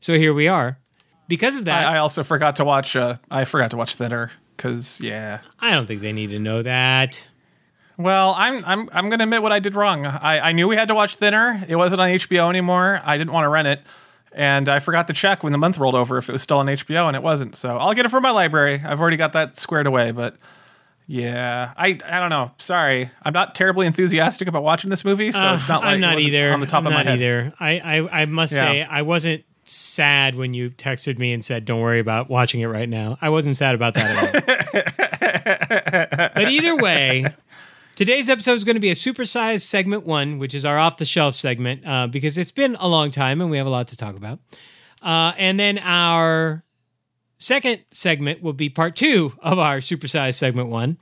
So 0.00 0.14
here 0.14 0.32
we 0.32 0.46
are. 0.46 0.78
Because 1.26 1.56
of 1.56 1.64
that, 1.64 1.86
I, 1.86 1.96
I 1.96 1.98
also 1.98 2.22
forgot 2.22 2.56
to 2.56 2.64
watch. 2.64 2.94
Uh, 2.94 3.16
I 3.30 3.44
forgot 3.44 3.70
to 3.72 3.76
watch 3.76 3.96
Thinner 3.96 4.32
because 4.56 5.00
yeah. 5.00 5.40
I 5.60 5.72
don't 5.72 5.86
think 5.86 6.02
they 6.02 6.12
need 6.12 6.30
to 6.30 6.38
know 6.38 6.62
that. 6.62 7.28
Well, 7.98 8.34
I'm 8.38 8.64
I'm 8.64 8.88
I'm 8.92 9.10
gonna 9.10 9.24
admit 9.24 9.42
what 9.42 9.52
I 9.52 9.58
did 9.58 9.74
wrong. 9.74 10.06
I, 10.06 10.38
I 10.38 10.52
knew 10.52 10.68
we 10.68 10.76
had 10.76 10.88
to 10.88 10.94
watch 10.94 11.16
Thinner. 11.16 11.64
It 11.68 11.76
wasn't 11.76 12.00
on 12.00 12.10
HBO 12.10 12.48
anymore. 12.48 13.00
I 13.04 13.18
didn't 13.18 13.32
want 13.32 13.44
to 13.44 13.48
rent 13.48 13.66
it, 13.66 13.82
and 14.32 14.68
I 14.68 14.78
forgot 14.78 15.08
to 15.08 15.12
check 15.12 15.42
when 15.42 15.50
the 15.52 15.58
month 15.58 15.78
rolled 15.78 15.96
over 15.96 16.16
if 16.16 16.28
it 16.28 16.32
was 16.32 16.42
still 16.42 16.58
on 16.58 16.66
HBO, 16.66 17.08
and 17.08 17.16
it 17.16 17.22
wasn't. 17.22 17.56
So 17.56 17.76
I'll 17.76 17.94
get 17.94 18.06
it 18.06 18.10
from 18.10 18.22
my 18.22 18.30
library. 18.30 18.80
I've 18.84 19.00
already 19.00 19.16
got 19.16 19.32
that 19.32 19.56
squared 19.56 19.88
away. 19.88 20.12
But 20.12 20.36
yeah, 21.10 21.72
I 21.76 21.98
I 22.06 22.20
don't 22.20 22.28
know. 22.30 22.50
Sorry, 22.58 23.10
I'm 23.22 23.32
not 23.32 23.54
terribly 23.54 23.86
enthusiastic 23.86 24.46
about 24.46 24.62
watching 24.62 24.90
this 24.90 25.04
movie, 25.04 25.32
so 25.32 25.54
it's 25.54 25.68
not 25.68 25.80
like 25.80 25.88
Uh, 25.88 25.92
I'm 25.94 26.00
not 26.00 26.20
either. 26.20 26.52
on 26.52 26.60
the 26.60 26.66
top 26.66 26.80
I'm 26.82 26.88
of 26.88 26.92
my 26.92 27.02
head. 27.02 27.14
either. 27.18 27.52
I, 27.58 27.78
I, 28.12 28.22
I 28.22 28.24
must 28.26 28.52
Yeah. 28.52 28.58
say, 28.58 28.82
I 28.82 29.02
wasn't 29.02 29.44
sad 29.64 30.34
when 30.34 30.52
you 30.54 30.70
texted 30.70 31.18
me 31.18 31.32
and 31.32 31.44
said, 31.44 31.64
"Don't 31.64 31.80
worry 31.80 31.98
about 31.98 32.28
watching 32.28 32.60
it 32.60 32.66
right 32.66 32.88
now." 32.88 33.16
I 33.22 33.30
wasn't 33.30 33.56
sad 33.56 33.74
about 33.74 33.94
that 33.94 34.34
at 34.34 36.24
all. 36.24 36.30
but 36.34 36.50
either 36.52 36.76
way, 36.76 37.26
today's 37.96 38.28
episode 38.28 38.52
is 38.52 38.64
going 38.64 38.76
to 38.76 38.80
be 38.80 38.90
a 38.90 38.94
supersized 38.94 39.62
segment 39.62 40.06
one, 40.06 40.38
which 40.38 40.54
is 40.54 40.64
our 40.64 40.78
off 40.78 40.96
the 40.98 41.04
shelf 41.04 41.34
segment, 41.34 41.86
uh, 41.86 42.06
because 42.06 42.38
it's 42.38 42.52
been 42.52 42.76
a 42.80 42.88
long 42.88 43.10
time 43.10 43.40
and 43.40 43.50
we 43.50 43.56
have 43.56 43.66
a 43.66 43.70
lot 43.70 43.88
to 43.88 43.96
talk 43.96 44.16
about. 44.16 44.40
Uh, 45.02 45.32
and 45.38 45.58
then 45.60 45.78
our 45.78 46.64
second 47.38 47.84
segment 47.90 48.42
will 48.42 48.52
be 48.52 48.68
part 48.68 48.96
two 48.96 49.34
of 49.40 49.58
our 49.58 49.78
supersized 49.78 50.34
segment 50.34 50.68
one. 50.68 50.98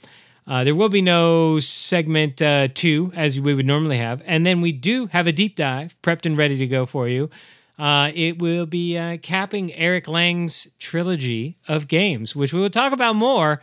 Uh, 0.46 0.62
there 0.62 0.74
will 0.74 0.88
be 0.88 1.02
no 1.02 1.58
segment 1.58 2.40
uh, 2.40 2.68
two 2.72 3.10
as 3.16 3.40
we 3.40 3.52
would 3.52 3.66
normally 3.66 3.98
have. 3.98 4.22
And 4.26 4.46
then 4.46 4.60
we 4.60 4.70
do 4.70 5.06
have 5.08 5.26
a 5.26 5.32
deep 5.32 5.56
dive 5.56 6.00
prepped 6.02 6.24
and 6.24 6.36
ready 6.36 6.56
to 6.58 6.66
go 6.66 6.86
for 6.86 7.08
you. 7.08 7.30
Uh, 7.78 8.10
it 8.14 8.38
will 8.38 8.64
be 8.64 8.96
uh, 8.96 9.18
capping 9.18 9.72
Eric 9.74 10.08
Lang's 10.08 10.68
trilogy 10.78 11.58
of 11.68 11.88
games, 11.88 12.34
which 12.36 12.52
we 12.52 12.60
will 12.60 12.70
talk 12.70 12.92
about 12.92 13.16
more 13.16 13.60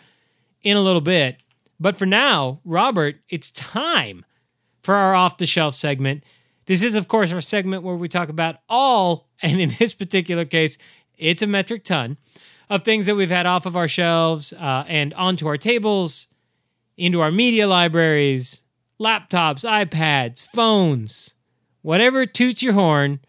in 0.62 0.78
a 0.78 0.82
little 0.82 1.02
bit. 1.02 1.38
But 1.80 1.96
for 1.96 2.06
now, 2.06 2.60
Robert, 2.64 3.18
it's 3.30 3.50
time 3.50 4.26
for 4.84 4.96
our 4.96 5.16
off 5.16 5.38
the 5.38 5.46
shelf 5.46 5.74
segment. 5.74 6.24
This 6.66 6.84
is, 6.84 6.96
of 6.96 7.08
course, 7.08 7.32
our 7.34 7.42
segment 7.42 7.84
where 7.84 7.96
we 7.96 8.08
talk 8.08 8.30
about 8.30 8.58
all, 8.70 9.30
and 9.42 9.60
in 9.60 9.72
this 9.80 9.94
particular 9.94 10.46
case, 10.46 10.78
it's 11.18 11.42
a 11.42 11.48
metric 11.48 11.84
ton 11.84 12.18
of 12.74 12.82
things 12.82 13.06
that 13.06 13.14
we've 13.14 13.30
had 13.30 13.46
off 13.46 13.68
of 13.68 13.76
our 13.76 13.88
shelves 13.88 14.52
uh, 14.54 14.84
and 14.88 15.14
onto 15.14 15.46
our 15.46 15.58
tables, 15.58 16.26
into 16.98 17.22
our 17.22 17.32
media 17.32 17.68
libraries, 17.68 18.64
laptops, 19.00 19.64
iPads, 19.64 20.44
phones, 20.44 21.36
whatever 21.84 22.26
toots 22.26 22.64
your 22.64 22.74
horn, 22.74 23.20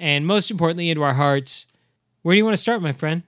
and 0.00 0.26
most 0.26 0.50
importantly, 0.50 0.90
into 0.90 1.00
our 1.00 1.14
hearts. 1.14 1.68
Where 2.22 2.34
do 2.34 2.38
you 2.38 2.44
want 2.44 2.54
to 2.54 2.60
start, 2.60 2.82
my 2.82 2.90
friend? 2.90 3.22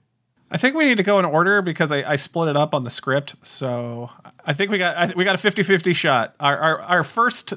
I 0.51 0.57
think 0.57 0.75
we 0.75 0.83
need 0.83 0.97
to 0.97 1.03
go 1.03 1.19
in 1.19 1.25
order 1.25 1.61
because 1.61 1.89
I, 1.89 2.03
I 2.03 2.15
split 2.17 2.49
it 2.49 2.57
up 2.57 2.73
on 2.73 2.83
the 2.83 2.89
script. 2.89 3.35
So 3.43 4.11
I 4.45 4.51
think 4.51 4.71
we 4.71 4.77
got 4.77 4.97
I, 4.97 5.13
we 5.15 5.23
got 5.23 5.35
a 5.35 5.37
50-50 5.37 5.95
shot. 5.95 6.35
Our 6.37 6.57
our, 6.57 6.81
our 6.81 7.03
first 7.05 7.53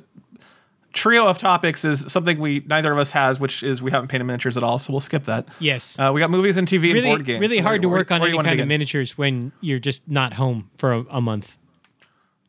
trio 0.92 1.26
of 1.26 1.38
topics 1.38 1.84
is 1.84 2.10
something 2.10 2.38
we 2.38 2.64
neither 2.66 2.92
of 2.92 2.98
us 2.98 3.10
has, 3.12 3.38
which 3.38 3.62
is 3.62 3.82
we 3.82 3.90
haven't 3.90 4.08
painted 4.08 4.24
miniatures 4.24 4.56
at 4.56 4.62
all, 4.62 4.78
so 4.78 4.92
we'll 4.92 5.00
skip 5.00 5.24
that. 5.24 5.46
Yes. 5.58 5.98
Uh, 5.98 6.10
we 6.12 6.20
got 6.20 6.30
movies 6.30 6.56
and 6.56 6.66
TV 6.66 6.84
and 6.86 6.94
really, 6.94 7.08
board 7.08 7.24
games. 7.24 7.40
really 7.40 7.58
So 7.58 7.62
hard 7.64 7.82
to 7.82 7.88
work 7.88 8.10
on 8.10 8.22
any 8.22 8.38
kind 8.38 8.60
of 8.60 8.66
miniatures 8.66 9.16
when 9.16 9.52
you're 9.60 9.78
just 9.78 10.10
not 10.10 10.34
home 10.34 10.70
for 10.76 10.92
a, 10.92 11.04
a 11.10 11.20
month. 11.20 11.58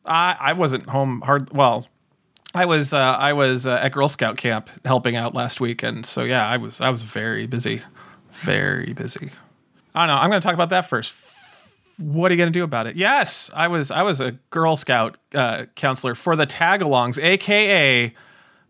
I, 0.04 0.36
I 0.40 0.52
wasn't 0.54 0.88
home 0.88 1.20
hard. 1.22 1.50
Well, 1.50 1.86
I 2.54 2.64
was 2.64 2.92
uh, 2.92 2.98
I 2.98 3.32
was 3.32 3.66
uh, 3.66 3.74
at 3.74 3.92
Girl 3.92 4.08
Scout 4.08 4.36
camp 4.36 4.70
helping 4.84 5.14
out 5.14 5.34
last 5.34 5.60
week, 5.60 5.82
and 5.82 6.04
so 6.04 6.24
yeah, 6.24 6.46
I 6.46 6.56
was 6.56 6.80
I 6.80 6.90
was 6.90 7.02
very 7.02 7.46
busy, 7.46 7.82
very 8.32 8.92
busy. 8.92 9.30
I 9.94 10.06
don't 10.06 10.16
know. 10.16 10.20
I'm 10.20 10.30
going 10.30 10.40
to 10.40 10.44
talk 10.44 10.54
about 10.54 10.70
that 10.70 10.88
first. 10.88 11.12
What 11.98 12.30
are 12.30 12.34
you 12.34 12.38
going 12.38 12.52
to 12.52 12.58
do 12.58 12.64
about 12.64 12.86
it? 12.86 12.96
Yes, 12.96 13.50
I 13.54 13.68
was 13.68 13.90
I 13.90 14.02
was 14.02 14.20
a 14.20 14.32
Girl 14.50 14.74
Scout 14.74 15.18
uh, 15.34 15.66
counselor 15.76 16.14
for 16.14 16.34
the 16.34 16.46
Tagalongs, 16.46 17.22
aka 17.22 18.14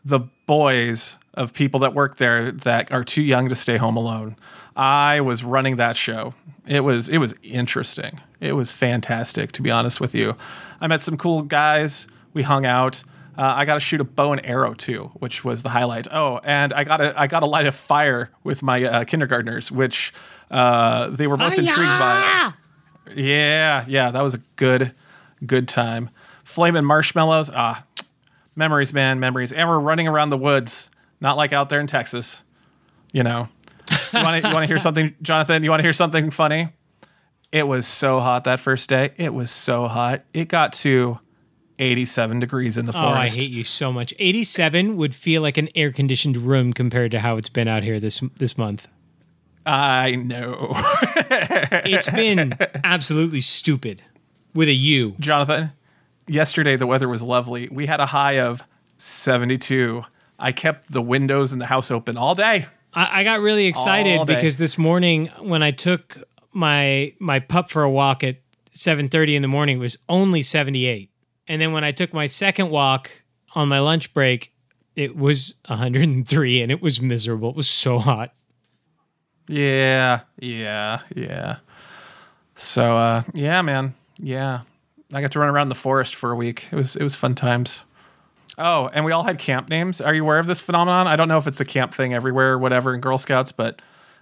the 0.05 0.21
boys 0.47 1.17
of 1.35 1.53
people 1.53 1.81
that 1.81 1.95
work 1.95 2.17
there 2.17 2.51
that 2.51 2.91
are 2.91 3.05
too 3.05 3.23
young 3.23 3.49
to 3.49 3.55
stay 3.55 3.77
home 3.77 3.97
alone. 3.97 4.37
I 4.77 5.21
was 5.21 5.45
running 5.45 5.77
that 5.77 5.97
show. 5.97 6.35
It 6.67 6.81
was 6.81 7.09
it 7.09 7.19
was 7.19 7.35
interesting. 7.43 8.21
It 8.41 8.53
was 8.53 8.73
fantastic 8.73 9.53
to 9.53 9.63
be 9.63 9.71
honest 9.71 10.01
with 10.01 10.15
you. 10.15 10.37
I 10.81 10.87
met 10.87 11.03
some 11.03 11.17
cool 11.17 11.43
guys. 11.43 12.07
We 12.33 12.43
hung 12.43 12.65
out. 12.65 13.03
Uh, 13.37 13.55
I 13.57 13.65
got 13.65 13.75
to 13.75 13.81
shoot 13.81 14.01
a 14.01 14.05
bow 14.05 14.33
and 14.33 14.45
arrow 14.45 14.75
too, 14.75 15.13
which 15.15 15.45
was 15.45 15.63
the 15.63 15.71
highlight. 15.71 16.07
Oh, 16.13 16.41
and 16.45 16.73
I 16.73 16.85
got 16.85 16.99
to 16.99 17.19
I 17.19 17.27
got 17.27 17.41
to 17.41 17.47
light 17.47 17.67
a 17.67 17.73
fire 17.73 18.31
with 18.45 18.63
my 18.63 18.85
uh, 18.85 19.05
kindergartners, 19.05 19.71
which 19.71 20.13
uh, 20.51 21.09
they 21.11 21.27
were 21.27 21.37
both 21.37 21.57
intrigued 21.59 21.77
by. 21.77 22.53
Yeah, 23.15 23.85
yeah, 23.89 24.11
that 24.11 24.23
was 24.23 24.35
a 24.35 24.41
good, 24.57 24.95
good 25.45 25.69
time. 25.69 26.11
Flaming 26.45 26.85
marshmallows, 26.85 27.51
ah, 27.53 27.85
memories, 28.61 28.93
man, 28.93 29.19
memories. 29.19 29.51
And 29.51 29.69
we're 29.69 29.81
running 29.81 30.07
around 30.07 30.31
the 30.31 30.37
woods, 30.37 30.89
not 31.21 31.37
like 31.37 31.53
out 31.53 31.69
there 31.69 31.81
in 31.81 31.89
Texas. 31.89 32.43
You 33.13 33.25
know, 33.25 33.49
you 34.13 34.23
want 34.23 34.41
to 34.41 34.49
you 34.49 34.55
want 34.55 34.63
to 34.63 34.67
hear 34.69 34.79
something, 34.79 35.17
Jonathan? 35.23 35.65
You 35.65 35.71
want 35.71 35.81
to 35.81 35.85
hear 35.85 35.93
something 35.93 36.31
funny? 36.31 36.69
It 37.51 37.67
was 37.67 37.89
so 37.89 38.21
hot 38.21 38.45
that 38.45 38.61
first 38.61 38.89
day. 38.89 39.11
It 39.17 39.35
was 39.35 39.51
so 39.51 39.89
hot. 39.89 40.23
It 40.33 40.47
got 40.47 40.73
to 40.75 41.19
87 41.81 42.39
degrees 42.39 42.79
in 42.79 42.87
the 42.87 42.93
forest. 42.93 43.11
Oh, 43.13 43.19
I 43.19 43.29
hate 43.29 43.51
you 43.51 43.65
so 43.65 43.93
much. 43.93 44.15
87 44.21 44.97
would 44.97 45.15
feel 45.15 45.43
like 45.43 45.57
an 45.57 45.69
air 45.75 45.91
conditioned 45.91 46.37
room 46.37 46.73
compared 46.73 47.11
to 47.11 47.19
how 47.19 47.39
it's 47.39 47.49
been 47.49 47.67
out 47.67 47.83
here 47.83 47.99
this 47.99 48.21
this 48.37 48.57
month. 48.57 48.87
I 49.67 50.15
know, 50.15 50.69
It's 51.85 52.11
been 52.11 52.57
absolutely 52.83 53.41
stupid 53.43 54.03
with 54.55 54.69
a 54.69 54.75
U. 54.75 55.17
Jonathan. 55.21 55.73
Yesterday 56.31 56.77
the 56.77 56.87
weather 56.87 57.09
was 57.09 57.23
lovely. 57.23 57.69
We 57.71 57.87
had 57.87 58.01
a 58.01 58.07
high 58.07 58.39
of 58.39 58.63
72. 58.99 60.05
I 60.39 60.53
kept 60.53 60.93
the 60.93 61.03
windows 61.03 61.53
in 61.53 61.59
the 61.59 61.67
house 61.67 61.91
open 61.91 62.17
all 62.17 62.35
day. 62.35 62.67
I, 62.95 63.21
I 63.21 63.25
got 63.25 63.41
really 63.41 63.67
excited 63.67 64.27
because 64.27 64.57
this 64.59 64.79
morning 64.79 65.27
when 65.41 65.63
I 65.63 65.71
took 65.71 66.17
my 66.53 67.15
my 67.19 67.41
pup 67.41 67.71
for 67.71 67.83
a 67.83 67.91
walk 67.91 68.25
at 68.25 68.37
7:30 68.75 69.35
in 69.37 69.43
the 69.43 69.49
morning, 69.49 69.79
it 69.79 69.81
was 69.81 69.99
only 70.09 70.43
78. 70.43 71.11
And 71.49 71.61
then 71.61 71.73
when 71.73 71.85
I 71.85 71.93
took 71.93 72.13
my 72.13 72.27
second 72.27 72.71
walk 72.71 73.11
on 73.55 73.69
my 73.69 73.81
lunch 73.81 74.15
break, 74.15 74.53
it 74.95 75.17
was 75.17 75.57
103 75.67 76.63
and 76.63 76.71
it 76.71 76.81
was 76.81 77.01
miserable. 77.01 77.51
It 77.51 77.57
was 77.57 77.69
so 77.69 77.99
hot. 77.99 78.33
Yeah, 79.49 80.21
yeah, 80.39 81.01
yeah. 81.15 81.57
So 82.57 82.97
uh 82.97 83.23
yeah, 83.35 83.63
man. 83.63 83.95
Yeah. 84.19 84.61
I 85.13 85.21
got 85.21 85.33
to 85.33 85.39
run 85.39 85.49
around 85.49 85.69
the 85.69 85.75
forest 85.75 86.15
for 86.15 86.31
a 86.31 86.37
week. 86.37 86.67
It 86.71 86.77
was 86.77 86.97
it 86.97 87.03
was 87.03 87.17
fun 87.17 87.35
times. 87.35 87.83
Oh, 88.59 88.89
and 88.93 89.05
we 89.05 89.13
all 89.13 89.25
had 89.25 89.39
camp 89.39 89.69
names. 89.69 90.01
Are 90.01 90.15
you 90.15 90.23
aware 90.23 90.39
of 90.39 90.47
this 90.47 90.61
phenomenon? 90.61 91.07
I 91.07 91.17
don't 91.17 91.29
know 91.29 91.39
if 91.39 91.47
it's 91.47 91.61
a 91.61 91.65
camp 91.65 91.95
thing 91.95 92.13
everywhere 92.13 92.53
or 92.53 92.59
whatever 92.59 92.95
in 92.95 93.01
Girl 93.01 93.19
Scouts, 93.19 93.53
but 93.53 93.81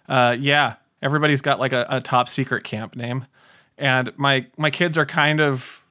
uh 0.09 0.37
yeah, 0.38 0.75
everybody's 1.02 1.42
got 1.42 1.59
like 1.59 1.73
a, 1.73 1.87
a 1.88 2.00
top 2.00 2.28
secret 2.28 2.64
camp 2.64 2.97
name. 2.97 3.26
And 3.76 4.12
my 4.16 4.47
my 4.57 4.71
kids 4.71 4.97
are 4.97 5.07
kind 5.07 5.40
of 5.40 5.83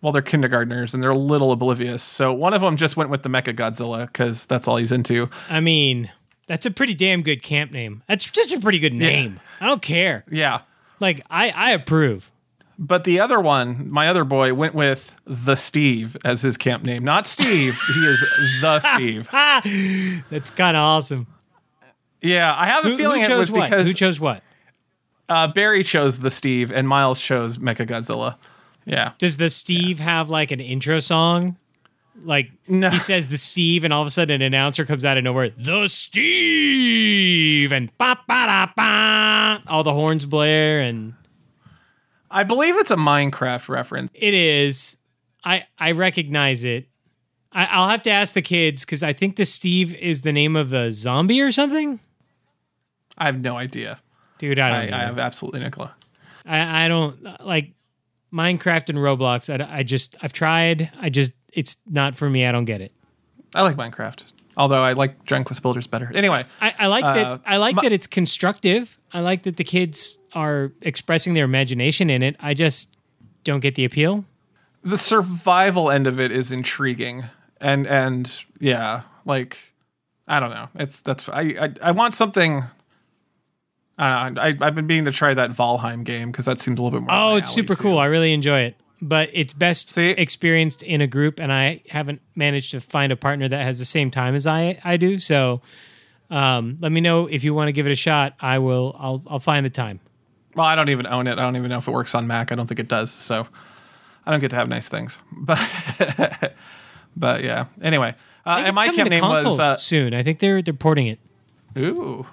well, 0.00 0.12
they're 0.12 0.20
kindergartners 0.20 0.94
and 0.94 1.02
they're 1.02 1.10
a 1.10 1.16
little 1.16 1.52
oblivious. 1.52 2.02
So 2.02 2.32
one 2.32 2.54
of 2.54 2.60
them 2.60 2.76
just 2.76 2.96
went 2.96 3.08
with 3.08 3.22
the 3.22 3.28
Mecha 3.28 3.54
Godzilla 3.54 4.06
because 4.06 4.46
that's 4.46 4.66
all 4.66 4.76
he's 4.76 4.90
into. 4.90 5.30
I 5.48 5.60
mean, 5.60 6.10
that's 6.48 6.66
a 6.66 6.72
pretty 6.72 6.94
damn 6.94 7.22
good 7.22 7.40
camp 7.44 7.70
name. 7.70 8.02
That's 8.08 8.28
just 8.28 8.52
a 8.52 8.58
pretty 8.58 8.80
good 8.80 8.94
name. 8.94 9.38
I 9.60 9.66
don't 9.66 9.80
care. 9.80 10.24
Yeah. 10.28 10.62
Like 10.98 11.24
I 11.30 11.50
I 11.54 11.70
approve. 11.70 12.31
But 12.84 13.04
the 13.04 13.20
other 13.20 13.38
one, 13.38 13.88
my 13.90 14.08
other 14.08 14.24
boy, 14.24 14.54
went 14.54 14.74
with 14.74 15.14
the 15.24 15.54
Steve 15.54 16.16
as 16.24 16.42
his 16.42 16.56
camp 16.56 16.82
name. 16.82 17.04
Not 17.04 17.28
Steve, 17.28 17.78
he 17.94 18.00
is 18.06 18.20
the 18.60 18.80
Steve. 18.94 19.28
That's 20.30 20.50
kind 20.50 20.76
of 20.76 20.80
awesome. 20.82 21.28
Yeah, 22.20 22.52
I 22.52 22.68
have 22.68 22.84
a 22.84 22.88
Who, 22.88 22.96
feeling 22.96 23.20
who 23.20 23.26
it 23.26 23.28
chose 23.28 23.38
was 23.38 23.50
what? 23.52 23.70
because 23.70 23.86
Who 23.86 23.94
chose 23.94 24.18
what? 24.18 24.42
uh, 25.28 25.46
Barry 25.46 25.84
chose 25.84 26.18
the 26.18 26.30
Steve 26.30 26.72
and 26.72 26.88
Miles 26.88 27.20
chose 27.20 27.56
Mechagodzilla. 27.58 28.36
Yeah. 28.84 29.12
Does 29.18 29.36
the 29.36 29.48
Steve 29.48 30.00
have 30.00 30.28
like 30.28 30.50
an 30.50 30.58
intro 30.58 30.98
song? 30.98 31.56
Like 32.20 32.50
No. 32.66 32.90
he 32.90 32.98
says 32.98 33.28
the 33.28 33.38
Steve, 33.38 33.84
and 33.84 33.92
all 33.92 34.02
of 34.02 34.08
a 34.08 34.10
sudden 34.10 34.34
an 34.34 34.42
announcer 34.42 34.84
comes 34.84 35.04
out 35.04 35.16
of 35.18 35.22
nowhere, 35.24 35.50
the 35.50 35.86
Steve, 35.88 37.72
and 37.72 37.96
ba 37.96 38.18
ba 38.26 38.46
da 38.46 38.66
ba, 38.76 39.62
all 39.68 39.84
the 39.84 39.92
horns 39.94 40.26
blare, 40.26 40.80
and 40.80 41.14
I 42.32 42.44
believe 42.44 42.76
it's 42.78 42.90
a 42.90 42.96
Minecraft 42.96 43.68
reference. 43.68 44.10
it 44.14 44.34
is. 44.34 44.96
I 45.44 45.64
I 45.78 45.92
recognize 45.92 46.64
it. 46.64 46.86
I, 47.52 47.66
I'll 47.70 47.88
have 47.88 48.02
to 48.04 48.10
ask 48.10 48.34
the 48.34 48.42
kids 48.42 48.84
because 48.84 49.02
I 49.02 49.12
think 49.12 49.36
the 49.36 49.44
Steve 49.44 49.94
is 49.94 50.22
the 50.22 50.32
name 50.32 50.56
of 50.56 50.70
the 50.70 50.90
zombie 50.90 51.40
or 51.42 51.52
something. 51.52 52.00
I 53.18 53.26
have 53.26 53.40
no 53.40 53.56
idea. 53.56 54.00
Dude, 54.38 54.58
I 54.58 54.68
I, 54.68 54.70
don't. 54.70 54.94
I 54.94 55.00
know. 55.00 55.06
have 55.06 55.18
absolutely 55.18 55.60
no 55.60 55.70
clue. 55.70 55.88
I, 56.46 56.86
I 56.86 56.88
don't 56.88 57.44
like 57.46 57.74
Minecraft 58.32 58.88
and 58.88 58.98
Roblox. 58.98 59.50
I, 59.52 59.78
I 59.78 59.82
just 59.82 60.16
I've 60.22 60.32
tried. 60.32 60.90
I 61.00 61.10
just 61.10 61.32
it's 61.52 61.82
not 61.86 62.16
for 62.16 62.30
me. 62.30 62.46
I 62.46 62.52
don't 62.52 62.64
get 62.64 62.80
it. 62.80 62.92
I 63.54 63.62
like 63.62 63.76
Minecraft. 63.76 64.24
Although 64.56 64.82
I 64.82 64.92
like 64.92 65.24
Quest 65.26 65.62
Builders 65.62 65.86
better. 65.86 66.10
Anyway, 66.14 66.44
I, 66.60 66.74
I 66.78 66.86
like 66.86 67.04
Uh, 67.04 67.14
that. 67.14 67.40
I 67.46 67.56
like 67.56 67.74
my- 67.76 67.82
that 67.82 67.92
it's 67.92 68.06
constructive. 68.06 68.98
I 69.12 69.20
like 69.20 69.42
that 69.44 69.56
the 69.56 69.64
kids 69.64 70.18
are 70.34 70.72
expressing 70.82 71.34
their 71.34 71.44
imagination 71.44 72.10
in 72.10 72.22
it. 72.22 72.36
I 72.40 72.54
just 72.54 72.96
don't 73.44 73.60
get 73.60 73.74
the 73.74 73.84
appeal. 73.84 74.24
the 74.84 74.96
survival 74.98 75.90
end 75.90 76.06
of 76.06 76.18
it 76.20 76.30
is 76.32 76.50
intriguing. 76.52 77.24
And 77.60 77.86
and 77.86 78.32
yeah, 78.58 79.02
like 79.24 79.72
I 80.26 80.40
don't 80.40 80.50
know. 80.50 80.68
It's 80.74 81.00
that's 81.02 81.28
I 81.28 81.40
I, 81.60 81.74
I 81.82 81.90
want 81.92 82.14
something 82.14 82.64
I 83.98 84.24
don't 84.24 84.34
know, 84.34 84.42
I, 84.42 84.54
I've 84.66 84.74
been 84.74 84.86
meaning 84.86 85.04
to 85.04 85.12
try 85.12 85.34
that 85.34 85.50
Valheim 85.50 86.02
game 86.04 86.30
because 86.32 86.46
that 86.46 86.60
seems 86.60 86.80
a 86.80 86.82
little 86.82 86.98
bit 86.98 87.06
more. 87.06 87.14
Oh, 87.16 87.36
it's 87.36 87.50
super 87.52 87.74
too. 87.74 87.82
cool. 87.82 87.98
I 87.98 88.06
really 88.06 88.32
enjoy 88.32 88.60
it. 88.60 88.76
But 89.04 89.30
it's 89.32 89.52
best 89.52 89.90
See? 89.90 90.10
experienced 90.10 90.84
in 90.84 91.00
a 91.00 91.08
group, 91.08 91.40
and 91.40 91.52
I 91.52 91.82
haven't 91.90 92.22
managed 92.36 92.70
to 92.70 92.80
find 92.80 93.10
a 93.10 93.16
partner 93.16 93.48
that 93.48 93.62
has 93.64 93.80
the 93.80 93.84
same 93.84 94.12
time 94.12 94.36
as 94.36 94.46
I 94.46 94.78
I 94.84 94.96
do. 94.96 95.18
So, 95.18 95.60
um, 96.30 96.78
let 96.80 96.92
me 96.92 97.00
know 97.00 97.26
if 97.26 97.42
you 97.42 97.52
want 97.52 97.66
to 97.66 97.72
give 97.72 97.84
it 97.84 97.90
a 97.90 97.96
shot. 97.96 98.34
I 98.40 98.60
will. 98.60 98.94
I'll 98.98 99.20
I'll 99.26 99.40
find 99.40 99.66
the 99.66 99.70
time. 99.70 99.98
Well, 100.54 100.66
I 100.66 100.76
don't 100.76 100.88
even 100.88 101.06
own 101.08 101.26
it. 101.26 101.32
I 101.32 101.42
don't 101.42 101.56
even 101.56 101.68
know 101.68 101.78
if 101.78 101.88
it 101.88 101.90
works 101.90 102.14
on 102.14 102.28
Mac. 102.28 102.52
I 102.52 102.54
don't 102.54 102.68
think 102.68 102.78
it 102.78 102.86
does. 102.86 103.10
So 103.10 103.48
I 104.24 104.30
don't 104.30 104.38
get 104.40 104.50
to 104.50 104.56
have 104.56 104.68
nice 104.68 104.88
things. 104.88 105.18
But 105.32 106.54
but 107.16 107.42
yeah. 107.42 107.66
Anyway, 107.82 108.14
uh, 108.46 108.56
and 108.58 108.68
it's 108.68 108.76
my 108.76 108.86
coming 108.86 108.96
camp 108.98 109.08
to 109.08 109.14
name 109.14 109.22
was 109.22 109.42
consoles 109.42 109.58
uh, 109.58 109.76
soon. 109.76 110.14
I 110.14 110.22
think 110.22 110.38
they're 110.38 110.62
they're 110.62 110.72
porting 110.74 111.08
it. 111.08 111.18
ooh. 111.76 112.26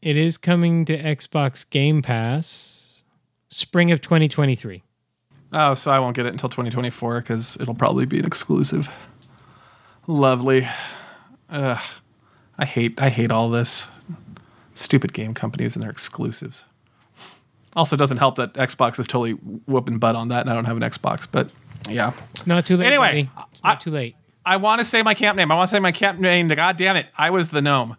It 0.00 0.16
is 0.16 0.38
coming 0.38 0.84
to 0.86 0.96
Xbox 0.96 1.68
Game 1.68 2.00
Pass 2.00 3.04
spring 3.50 3.90
of 3.90 4.00
2023. 4.00 4.82
Oh, 5.58 5.72
so 5.72 5.90
I 5.90 5.98
won't 5.98 6.14
get 6.14 6.26
it 6.26 6.30
until 6.32 6.50
2024 6.50 7.20
because 7.20 7.56
it'll 7.58 7.74
probably 7.74 8.04
be 8.04 8.18
an 8.18 8.26
exclusive. 8.26 8.90
Lovely. 10.06 10.68
Ugh. 11.48 11.80
I 12.58 12.64
hate 12.66 13.00
I 13.00 13.08
hate 13.08 13.32
all 13.32 13.48
this. 13.48 13.88
Stupid 14.74 15.14
game 15.14 15.32
companies 15.32 15.74
and 15.74 15.82
their 15.82 15.90
exclusives. 15.90 16.64
Also, 17.74 17.96
doesn't 17.96 18.18
help 18.18 18.36
that 18.36 18.52
Xbox 18.54 18.98
is 18.98 19.06
totally 19.08 19.32
whooping 19.32 19.98
butt 19.98 20.14
on 20.16 20.28
that, 20.28 20.40
and 20.42 20.50
I 20.50 20.54
don't 20.54 20.66
have 20.66 20.76
an 20.76 20.82
Xbox. 20.82 21.26
But 21.30 21.50
yeah, 21.88 22.12
It's 22.30 22.46
not 22.46 22.64
too 22.66 22.76
late. 22.76 22.86
Anyway, 22.86 23.24
buddy. 23.24 23.30
it's 23.52 23.62
not 23.64 23.76
I- 23.76 23.78
too 23.78 23.90
late. 23.90 24.16
I 24.44 24.56
want 24.58 24.78
to 24.78 24.84
say 24.84 25.02
my 25.02 25.14
camp 25.14 25.36
name. 25.36 25.50
I 25.50 25.56
want 25.56 25.68
to 25.70 25.74
say 25.74 25.80
my 25.80 25.90
camp 25.92 26.20
name. 26.20 26.46
God 26.48 26.76
damn 26.76 26.96
it! 26.96 27.06
I 27.18 27.30
was 27.30 27.48
the 27.48 27.60
gnome, 27.60 27.96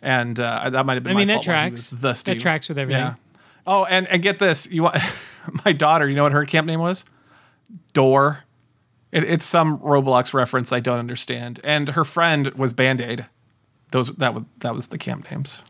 and 0.00 0.38
uh, 0.40 0.70
that 0.70 0.86
might 0.86 0.94
have 0.94 1.02
been. 1.02 1.14
I 1.16 1.18
mean, 1.18 1.28
my 1.28 1.34
that 1.34 1.42
tracks. 1.42 1.90
The 1.90 2.12
That 2.24 2.38
tracks 2.40 2.68
with 2.68 2.78
everything. 2.78 3.02
Yeah. 3.02 3.14
Oh, 3.66 3.84
and 3.84 4.06
and 4.08 4.22
get 4.22 4.38
this. 4.38 4.66
You 4.70 4.84
want 4.84 4.96
my 5.64 5.72
daughter? 5.72 6.08
You 6.08 6.16
know 6.16 6.24
what 6.24 6.32
her 6.32 6.44
camp 6.44 6.66
name 6.66 6.80
was? 6.80 7.04
Door. 7.92 8.44
It, 9.10 9.24
it's 9.24 9.44
some 9.44 9.78
Roblox 9.78 10.32
reference 10.32 10.72
I 10.72 10.80
don't 10.80 10.98
understand. 10.98 11.60
And 11.62 11.90
her 11.90 12.04
friend 12.04 12.48
was 12.54 12.72
Band 12.72 13.00
Aid. 13.00 13.26
Those 13.90 14.08
that 14.14 14.34
was 14.34 14.44
that 14.58 14.74
was 14.74 14.88
the 14.88 14.98
camp 14.98 15.30
names. 15.30 15.60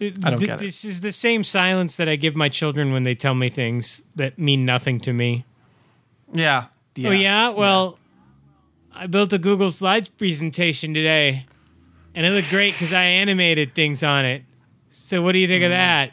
I 0.00 0.08
don't 0.08 0.38
Th- 0.38 0.48
get 0.48 0.60
it. 0.60 0.64
This 0.64 0.84
is 0.84 1.02
the 1.02 1.12
same 1.12 1.44
silence 1.44 1.96
that 1.96 2.08
I 2.08 2.16
give 2.16 2.34
my 2.34 2.48
children 2.48 2.90
when 2.92 3.02
they 3.02 3.14
tell 3.14 3.34
me 3.34 3.50
things 3.50 4.04
that 4.16 4.38
mean 4.38 4.64
nothing 4.64 4.98
to 5.00 5.12
me. 5.12 5.44
Yeah. 6.32 6.66
Oh 6.98 7.10
yeah, 7.10 7.50
well, 7.50 7.98
I 8.94 9.06
built 9.06 9.32
a 9.32 9.38
Google 9.38 9.70
Slides 9.70 10.08
presentation 10.08 10.92
today, 10.92 11.46
and 12.14 12.26
it 12.26 12.30
looked 12.30 12.50
great 12.50 12.72
because 12.72 12.92
I 12.92 13.02
animated 13.02 13.74
things 13.74 14.02
on 14.02 14.24
it. 14.24 14.42
So 14.90 15.22
what 15.22 15.32
do 15.32 15.38
you 15.38 15.46
think 15.46 15.62
of 15.62 15.70
mm. 15.70 15.74
that? 15.74 16.12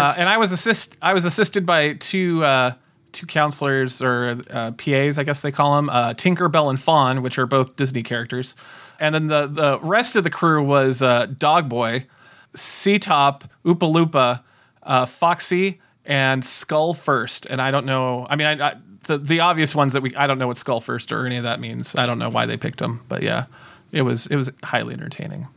Uh, 0.00 0.14
and 0.18 0.28
I 0.28 0.38
was 0.38 0.52
assist 0.52 0.96
I 1.02 1.14
was 1.14 1.24
assisted 1.24 1.66
by 1.66 1.94
two 1.94 2.44
uh, 2.44 2.74
two 3.12 3.26
counselors 3.26 4.00
or 4.02 4.42
uh, 4.50 4.72
PAs, 4.72 5.18
I 5.18 5.24
guess 5.24 5.42
they 5.42 5.52
call 5.52 5.76
them, 5.76 5.90
uh, 5.90 6.14
Tinker, 6.14 6.48
Bell, 6.48 6.70
and 6.70 6.80
Fawn, 6.80 7.22
which 7.22 7.38
are 7.38 7.46
both 7.46 7.76
Disney 7.76 8.02
characters. 8.02 8.54
And 9.00 9.14
then 9.14 9.26
the 9.26 9.46
the 9.46 9.78
rest 9.80 10.16
of 10.16 10.24
the 10.24 10.30
crew 10.30 10.62
was 10.62 11.02
uh, 11.02 11.26
Dog 11.26 11.68
Boy, 11.68 12.06
Sea 12.54 12.98
Top, 12.98 13.44
Oopa 13.64 13.92
Loopa, 13.92 14.42
uh, 14.82 15.06
Foxy, 15.06 15.80
and 16.04 16.44
Skull 16.44 16.94
First. 16.94 17.46
And 17.46 17.60
I 17.62 17.70
don't 17.70 17.86
know. 17.86 18.26
I 18.28 18.36
mean, 18.36 18.46
I, 18.46 18.70
I, 18.70 18.74
the 19.04 19.18
the 19.18 19.40
obvious 19.40 19.74
ones 19.74 19.92
that 19.92 20.02
we 20.02 20.14
I 20.16 20.26
don't 20.26 20.38
know 20.38 20.48
what 20.48 20.56
Skull 20.56 20.80
First 20.80 21.12
or 21.12 21.26
any 21.26 21.36
of 21.36 21.44
that 21.44 21.60
means. 21.60 21.94
I 21.94 22.06
don't 22.06 22.18
know 22.18 22.28
why 22.28 22.46
they 22.46 22.56
picked 22.56 22.78
them, 22.78 23.02
but 23.08 23.22
yeah, 23.22 23.46
it 23.92 24.02
was 24.02 24.26
it 24.26 24.36
was 24.36 24.50
highly 24.64 24.94
entertaining. 24.94 25.48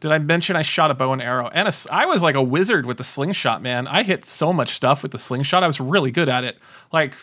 Did 0.00 0.12
I 0.12 0.18
mention 0.18 0.56
I 0.56 0.62
shot 0.62 0.90
a 0.90 0.94
bow 0.94 1.12
and 1.12 1.20
arrow? 1.20 1.48
And 1.52 1.68
a 1.68 1.72
I 1.90 2.06
was 2.06 2.22
like 2.22 2.34
a 2.34 2.42
wizard 2.42 2.86
with 2.86 2.96
the 2.96 3.04
slingshot, 3.04 3.62
man. 3.62 3.86
I 3.86 4.02
hit 4.02 4.24
so 4.24 4.52
much 4.52 4.70
stuff 4.70 5.02
with 5.02 5.12
the 5.12 5.18
slingshot. 5.18 5.62
I 5.62 5.66
was 5.66 5.78
really 5.78 6.10
good 6.10 6.28
at 6.28 6.42
it. 6.42 6.58
Like, 6.92 7.14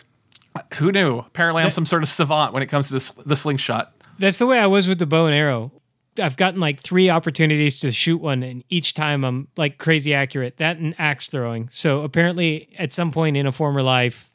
who 0.74 0.92
knew? 0.92 1.18
Apparently, 1.18 1.62
I'm 1.62 1.70
some 1.70 1.86
sort 1.86 2.02
of 2.02 2.08
savant 2.08 2.52
when 2.52 2.62
it 2.62 2.66
comes 2.66 2.88
to 2.88 2.94
this, 2.94 3.10
the 3.10 3.36
slingshot. 3.36 3.92
That's 4.18 4.38
the 4.38 4.46
way 4.46 4.58
I 4.58 4.66
was 4.66 4.88
with 4.88 4.98
the 4.98 5.06
bow 5.06 5.26
and 5.26 5.34
arrow. 5.34 5.72
I've 6.20 6.36
gotten 6.36 6.60
like 6.60 6.80
three 6.80 7.10
opportunities 7.10 7.78
to 7.80 7.90
shoot 7.90 8.20
one, 8.20 8.42
and 8.42 8.64
each 8.68 8.94
time 8.94 9.24
I'm 9.24 9.48
like 9.56 9.78
crazy 9.78 10.14
accurate. 10.14 10.56
That 10.56 10.78
and 10.78 10.94
axe 10.98 11.28
throwing. 11.28 11.68
So 11.70 12.02
apparently, 12.02 12.68
at 12.78 12.92
some 12.92 13.10
point 13.10 13.36
in 13.36 13.46
a 13.46 13.52
former 13.52 13.82
life, 13.82 14.30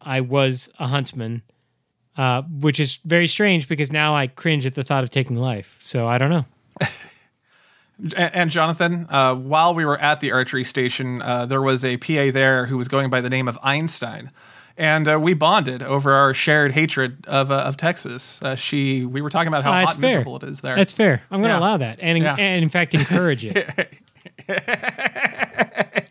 I 0.00 0.20
was 0.20 0.70
a 0.78 0.86
huntsman, 0.86 1.42
uh, 2.16 2.42
which 2.42 2.80
is 2.80 2.96
very 3.04 3.26
strange 3.26 3.68
because 3.68 3.92
now 3.92 4.14
I 4.14 4.26
cringe 4.26 4.64
at 4.66 4.74
the 4.74 4.84
thought 4.84 5.04
of 5.04 5.10
taking 5.10 5.36
life. 5.36 5.76
So 5.80 6.06
I 6.06 6.18
don't 6.18 6.30
know. 6.30 6.46
And, 8.00 8.14
and 8.34 8.50
Jonathan, 8.50 9.06
uh, 9.10 9.34
while 9.34 9.74
we 9.74 9.84
were 9.84 9.98
at 10.00 10.20
the 10.20 10.30
archery 10.32 10.64
station, 10.64 11.20
uh, 11.22 11.46
there 11.46 11.60
was 11.62 11.84
a 11.84 11.96
PA 11.96 12.30
there 12.32 12.66
who 12.66 12.76
was 12.78 12.86
going 12.88 13.10
by 13.10 13.20
the 13.20 13.28
name 13.30 13.48
of 13.48 13.58
Einstein. 13.62 14.30
And 14.76 15.08
uh, 15.08 15.18
we 15.20 15.34
bonded 15.34 15.82
over 15.82 16.12
our 16.12 16.32
shared 16.32 16.70
hatred 16.72 17.24
of, 17.26 17.50
uh, 17.50 17.56
of 17.56 17.76
Texas. 17.76 18.40
Uh, 18.40 18.54
she, 18.54 19.04
we 19.04 19.20
were 19.20 19.30
talking 19.30 19.48
about 19.48 19.64
how 19.64 19.70
Uh, 19.72 19.80
hot 19.80 19.94
and 19.94 20.00
fair. 20.00 20.10
miserable 20.18 20.36
it 20.36 20.44
is 20.44 20.60
there. 20.60 20.76
That's 20.76 20.92
fair. 20.92 21.22
I'm 21.32 21.40
going 21.40 21.50
to 21.50 21.56
Yeah. 21.56 21.60
allow 21.60 21.76
that, 21.78 21.98
and, 22.00 22.16
Yeah. 22.18 22.36
and 22.38 22.62
in 22.62 22.68
fact 22.68 22.94
encourage 22.94 23.44
it. 23.44 23.66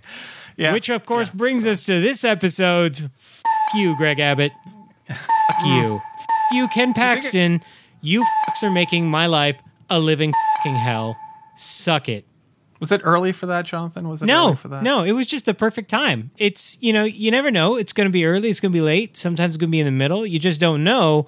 yeah. 0.58 0.74
Which 0.74 0.90
of 0.90 1.06
course 1.06 1.30
brings 1.30 1.66
us 1.66 1.82
to 1.84 2.02
this 2.02 2.24
episode's 2.26 3.04
"F 3.04 3.42
you, 3.76 3.96
Greg 3.98 4.20
Abbott." 4.20 4.52
F 5.10 5.26
you, 5.66 5.96
F 6.20 6.26
you, 6.52 6.68
Ken 6.68 6.94
Paxton. 6.94 7.62
You 8.02 8.22
fucks 8.24 8.64
are 8.64 8.70
making 8.72 9.10
my 9.10 9.26
life 9.28 9.62
a 9.90 10.00
living 10.00 10.34
fing 10.64 10.76
hell. 10.76 11.16
Suck 11.58 12.08
it. 12.08 12.26
was 12.80 12.92
it 12.92 13.02
early 13.04 13.32
for 13.32 13.48
that, 13.48 13.66
Jonathan? 13.66 14.08
Was 14.08 14.22
it 14.22 14.28
No, 14.28 14.48
early 14.50 14.56
for 14.56 14.68
that? 14.70 14.84
no, 14.84 15.04
it 15.04 15.12
was 15.14 15.26
just 15.28 15.46
the 15.46 15.54
perfect 15.54 15.90
time. 15.90 16.32
It's 16.38 16.78
you 16.82 16.94
know 16.94 17.04
you 17.04 17.32
never 17.32 17.50
know. 17.52 17.76
It's 17.76 17.92
going 17.94 18.08
to 18.08 18.12
be 18.14 18.26
early. 18.26 18.50
It's 18.50 18.60
going 18.60 18.72
to 18.72 18.78
be 18.78 18.82
late. 18.82 19.18
Sometimes 19.18 19.56
it's 19.56 19.58
going 19.58 19.70
to 19.70 19.72
be 19.72 19.80
in 19.80 19.86
the 19.86 19.92
middle. 19.92 20.26
You 20.26 20.40
just 20.40 20.60
don't 20.60 20.84
know. 20.84 21.28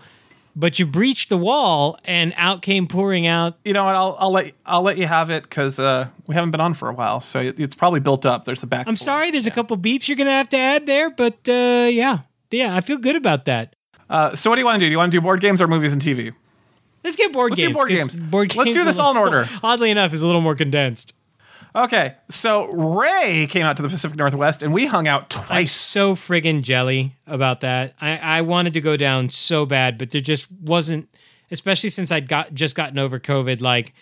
But 0.56 0.78
you 0.80 0.86
breached 0.86 1.30
the 1.30 1.38
wall, 1.38 1.98
and 2.06 2.34
out 2.36 2.62
came 2.64 2.86
pouring 2.88 3.28
out. 3.28 3.58
You 3.64 3.72
know 3.72 3.86
what? 3.86 3.96
I'll, 3.96 4.16
I'll 4.20 4.32
let 4.32 4.54
I'll 4.66 4.82
let 4.82 4.98
you 4.98 5.06
have 5.08 5.30
it 5.30 5.44
because 5.44 5.80
uh, 5.80 6.08
we 6.28 6.36
haven't 6.36 6.52
been 6.52 6.60
on 6.60 6.74
for 6.74 6.90
a 6.90 6.94
while, 6.94 7.20
so 7.22 7.40
it's 7.58 7.76
probably 7.76 8.00
built 8.02 8.26
up. 8.26 8.46
There's 8.46 8.64
a 8.64 8.68
back. 8.68 8.88
I'm 8.88 8.96
sorry. 8.96 9.32
There's 9.32 9.48
a 9.48 9.52
couple 9.52 9.78
beeps 9.78 10.08
you're 10.08 10.18
going 10.18 10.28
to 10.28 10.32
have 10.34 10.50
to 10.50 10.58
add 10.58 10.86
there, 10.86 11.12
but 11.12 11.48
uh, 11.48 11.88
yeah, 11.92 12.20
yeah, 12.52 12.76
I 12.76 12.82
feel 12.82 12.98
good 12.98 13.16
about 13.16 13.46
that. 13.46 13.76
Uh, 14.10 14.36
so 14.36 14.50
what 14.50 14.56
do 14.58 14.62
you 14.62 14.66
want 14.66 14.76
to 14.76 14.80
do? 14.80 14.88
Do 14.88 14.92
you 14.92 14.98
want 14.98 15.12
to 15.12 15.18
do 15.18 15.22
board 15.22 15.40
games 15.40 15.62
or 15.62 15.68
movies 15.68 15.94
and 15.94 16.02
TV? 16.02 16.34
Let's 17.10 17.18
get 17.18 17.34
board 17.34 17.52
Let's 17.52 17.62
do 17.62 17.68
games. 17.68 17.76
board 17.76 17.90
'cause 17.90 17.98
games. 18.00 18.16
Board 18.30 18.56
Let's 18.56 18.74
do 18.74 18.86
this 18.86 19.00
all 19.00 19.12
in 19.12 19.18
order. 19.18 19.50
Oddly 19.64 19.90
enough, 19.90 20.14
is 20.14 20.22
a 20.22 20.26
little 20.28 20.42
more 20.42 20.56
condensed. 20.56 21.14
Okay, 21.76 22.16
so 22.30 22.66
Ray 22.68 23.48
came 23.48 23.64
out 23.66 23.78
to 23.78 23.84
the 23.84 23.90
Pacific 23.90 24.18
Northwest, 24.18 24.62
and 24.64 24.74
we 24.74 24.88
hung 24.88 25.08
out 25.08 25.34
I'm 25.36 25.46
twice. 25.46 25.72
so 25.72 26.16
friggin' 26.16 26.62
jelly 26.64 27.16
about 27.28 27.62
that. 27.62 27.94
I, 28.02 28.18
I 28.18 28.42
wanted 28.42 28.74
to 28.74 28.82
go 28.82 28.98
down 28.98 29.30
so 29.30 29.66
bad, 29.66 29.98
but 29.98 30.12
there 30.12 30.22
just 30.22 30.52
wasn't. 30.52 31.10
Especially 31.52 31.90
since 31.90 32.12
I'd 32.12 32.28
got 32.28 32.54
just 32.54 32.76
gotten 32.76 33.00
over 33.00 33.20
COVID, 33.20 33.60
like 33.62 33.94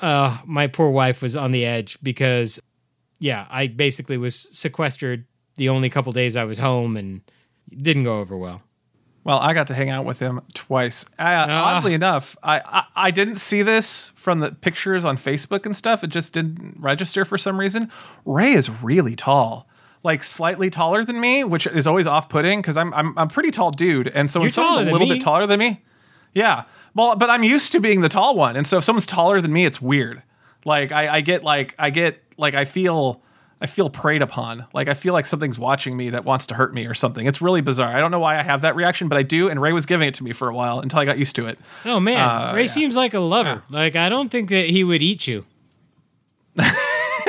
uh, 0.00 0.38
my 0.46 0.66
poor 0.66 0.90
wife 0.90 1.20
was 1.22 1.36
on 1.36 1.52
the 1.52 1.64
edge 1.66 1.98
because, 2.02 2.60
yeah, 3.20 3.46
I 3.50 3.66
basically 3.68 4.16
was 4.18 4.34
sequestered 4.58 5.24
the 5.56 5.68
only 5.68 5.88
couple 5.90 6.12
days 6.12 6.34
I 6.36 6.44
was 6.44 6.58
home, 6.58 6.96
and 6.96 7.20
didn't 7.74 8.04
go 8.04 8.20
over 8.20 8.36
well. 8.36 8.62
Well, 9.24 9.38
I 9.38 9.54
got 9.54 9.66
to 9.68 9.74
hang 9.74 9.88
out 9.88 10.04
with 10.04 10.18
him 10.20 10.42
twice. 10.52 11.04
Uh, 11.18 11.46
Ah. 11.48 11.76
Oddly 11.78 11.94
enough, 11.94 12.36
I, 12.42 12.60
I 12.66 13.06
I 13.06 13.10
didn't 13.10 13.36
see 13.36 13.62
this 13.62 14.12
from 14.14 14.40
the 14.40 14.52
pictures 14.52 15.04
on 15.04 15.16
Facebook 15.16 15.64
and 15.64 15.74
stuff. 15.74 16.04
It 16.04 16.08
just 16.08 16.32
didn't 16.34 16.76
register 16.78 17.24
for 17.24 17.38
some 17.38 17.58
reason. 17.58 17.90
Ray 18.26 18.52
is 18.52 18.68
really 18.82 19.16
tall, 19.16 19.66
like 20.02 20.22
slightly 20.22 20.68
taller 20.68 21.04
than 21.04 21.18
me, 21.20 21.42
which 21.42 21.66
is 21.66 21.86
always 21.86 22.06
off-putting 22.06 22.60
because 22.60 22.76
I'm 22.76 22.92
I'm 22.92 23.18
I'm 23.18 23.26
a 23.28 23.30
pretty 23.30 23.50
tall 23.50 23.70
dude, 23.70 24.08
and 24.08 24.30
so 24.30 24.40
when 24.40 24.48
You're 24.48 24.52
taller 24.52 24.68
someone's 24.68 24.88
a 24.90 24.92
little 24.92 25.08
me. 25.08 25.14
bit 25.14 25.22
taller 25.22 25.46
than 25.46 25.58
me, 25.58 25.82
yeah. 26.34 26.64
Well, 26.94 27.16
but 27.16 27.30
I'm 27.30 27.42
used 27.42 27.72
to 27.72 27.80
being 27.80 28.02
the 28.02 28.08
tall 28.10 28.36
one, 28.36 28.56
and 28.56 28.66
so 28.66 28.76
if 28.78 28.84
someone's 28.84 29.06
taller 29.06 29.40
than 29.40 29.52
me, 29.52 29.64
it's 29.64 29.80
weird. 29.80 30.22
Like 30.66 30.92
I, 30.92 31.16
I 31.16 31.20
get 31.22 31.42
like 31.42 31.74
I 31.78 31.88
get 31.90 32.20
like 32.36 32.54
I 32.54 32.66
feel 32.66 33.22
I 33.64 33.66
feel 33.66 33.88
preyed 33.88 34.20
upon. 34.20 34.66
Like 34.74 34.88
I 34.88 34.94
feel 34.94 35.14
like 35.14 35.24
something's 35.26 35.58
watching 35.58 35.96
me 35.96 36.10
that 36.10 36.24
wants 36.26 36.46
to 36.48 36.54
hurt 36.54 36.74
me 36.74 36.84
or 36.86 36.92
something. 36.92 37.26
It's 37.26 37.40
really 37.40 37.62
bizarre. 37.62 37.96
I 37.96 37.98
don't 38.00 38.10
know 38.10 38.18
why 38.20 38.38
I 38.38 38.42
have 38.42 38.60
that 38.60 38.76
reaction, 38.76 39.08
but 39.08 39.16
I 39.16 39.22
do. 39.22 39.48
And 39.48 39.60
Ray 39.60 39.72
was 39.72 39.86
giving 39.86 40.06
it 40.06 40.12
to 40.14 40.22
me 40.22 40.32
for 40.34 40.48
a 40.48 40.54
while 40.54 40.80
until 40.80 40.98
I 41.00 41.06
got 41.06 41.16
used 41.18 41.34
to 41.36 41.46
it. 41.46 41.58
Oh 41.86 41.98
man, 41.98 42.18
Uh, 42.28 42.52
Ray 42.54 42.66
seems 42.66 42.94
like 42.94 43.14
a 43.14 43.20
lover. 43.20 43.62
Like 43.70 43.96
I 43.96 44.10
don't 44.10 44.30
think 44.30 44.50
that 44.50 44.66
he 44.68 44.84
would 44.84 45.00
eat 45.02 45.26
you. 45.26 45.46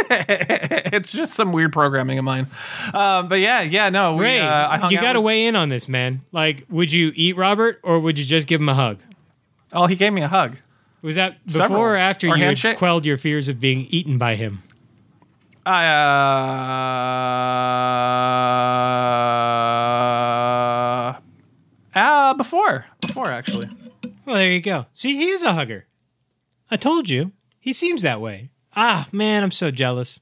It's 0.07 1.11
just 1.11 1.33
some 1.33 1.51
weird 1.51 1.73
programming 1.73 2.17
of 2.19 2.25
mine. 2.25 2.47
Um, 2.93 3.27
but 3.27 3.39
yeah, 3.39 3.61
yeah, 3.61 3.89
no. 3.89 4.13
We, 4.13 4.21
Ray, 4.25 4.39
uh, 4.41 4.47
I 4.47 4.89
you 4.89 5.01
got 5.01 5.13
to 5.13 5.19
with- 5.21 5.25
weigh 5.27 5.47
in 5.47 5.55
on 5.55 5.69
this, 5.69 5.89
man. 5.89 6.21
Like, 6.31 6.65
would 6.69 6.91
you 6.93 7.11
eat 7.15 7.35
Robert 7.35 7.79
or 7.83 7.99
would 7.99 8.19
you 8.19 8.25
just 8.25 8.47
give 8.47 8.61
him 8.61 8.69
a 8.69 8.73
hug? 8.75 8.99
Oh, 9.73 9.87
he 9.87 9.95
gave 9.95 10.13
me 10.13 10.21
a 10.21 10.27
hug. 10.27 10.57
Was 11.01 11.15
that 11.15 11.43
before 11.45 11.59
Several. 11.61 11.81
or 11.81 11.95
after 11.95 12.27
Or 12.29 12.37
you 12.37 12.55
quelled 12.75 13.05
your 13.05 13.17
fears 13.17 13.49
of 13.49 13.59
being 13.59 13.87
eaten 13.89 14.17
by 14.17 14.35
him? 14.35 14.63
I 15.65 15.87
uh, 21.95 21.99
uh 21.99 22.33
before 22.35 22.85
before 23.01 23.31
actually. 23.31 23.69
Well, 24.25 24.35
there 24.37 24.51
you 24.51 24.61
go. 24.61 24.85
See, 24.91 25.17
he 25.17 25.27
is 25.27 25.43
a 25.43 25.53
hugger. 25.53 25.87
I 26.69 26.77
told 26.77 27.09
you. 27.09 27.31
He 27.59 27.73
seems 27.73 28.01
that 28.03 28.21
way. 28.21 28.49
Ah, 28.75 29.07
man, 29.11 29.43
I'm 29.43 29.51
so 29.51 29.71
jealous. 29.71 30.21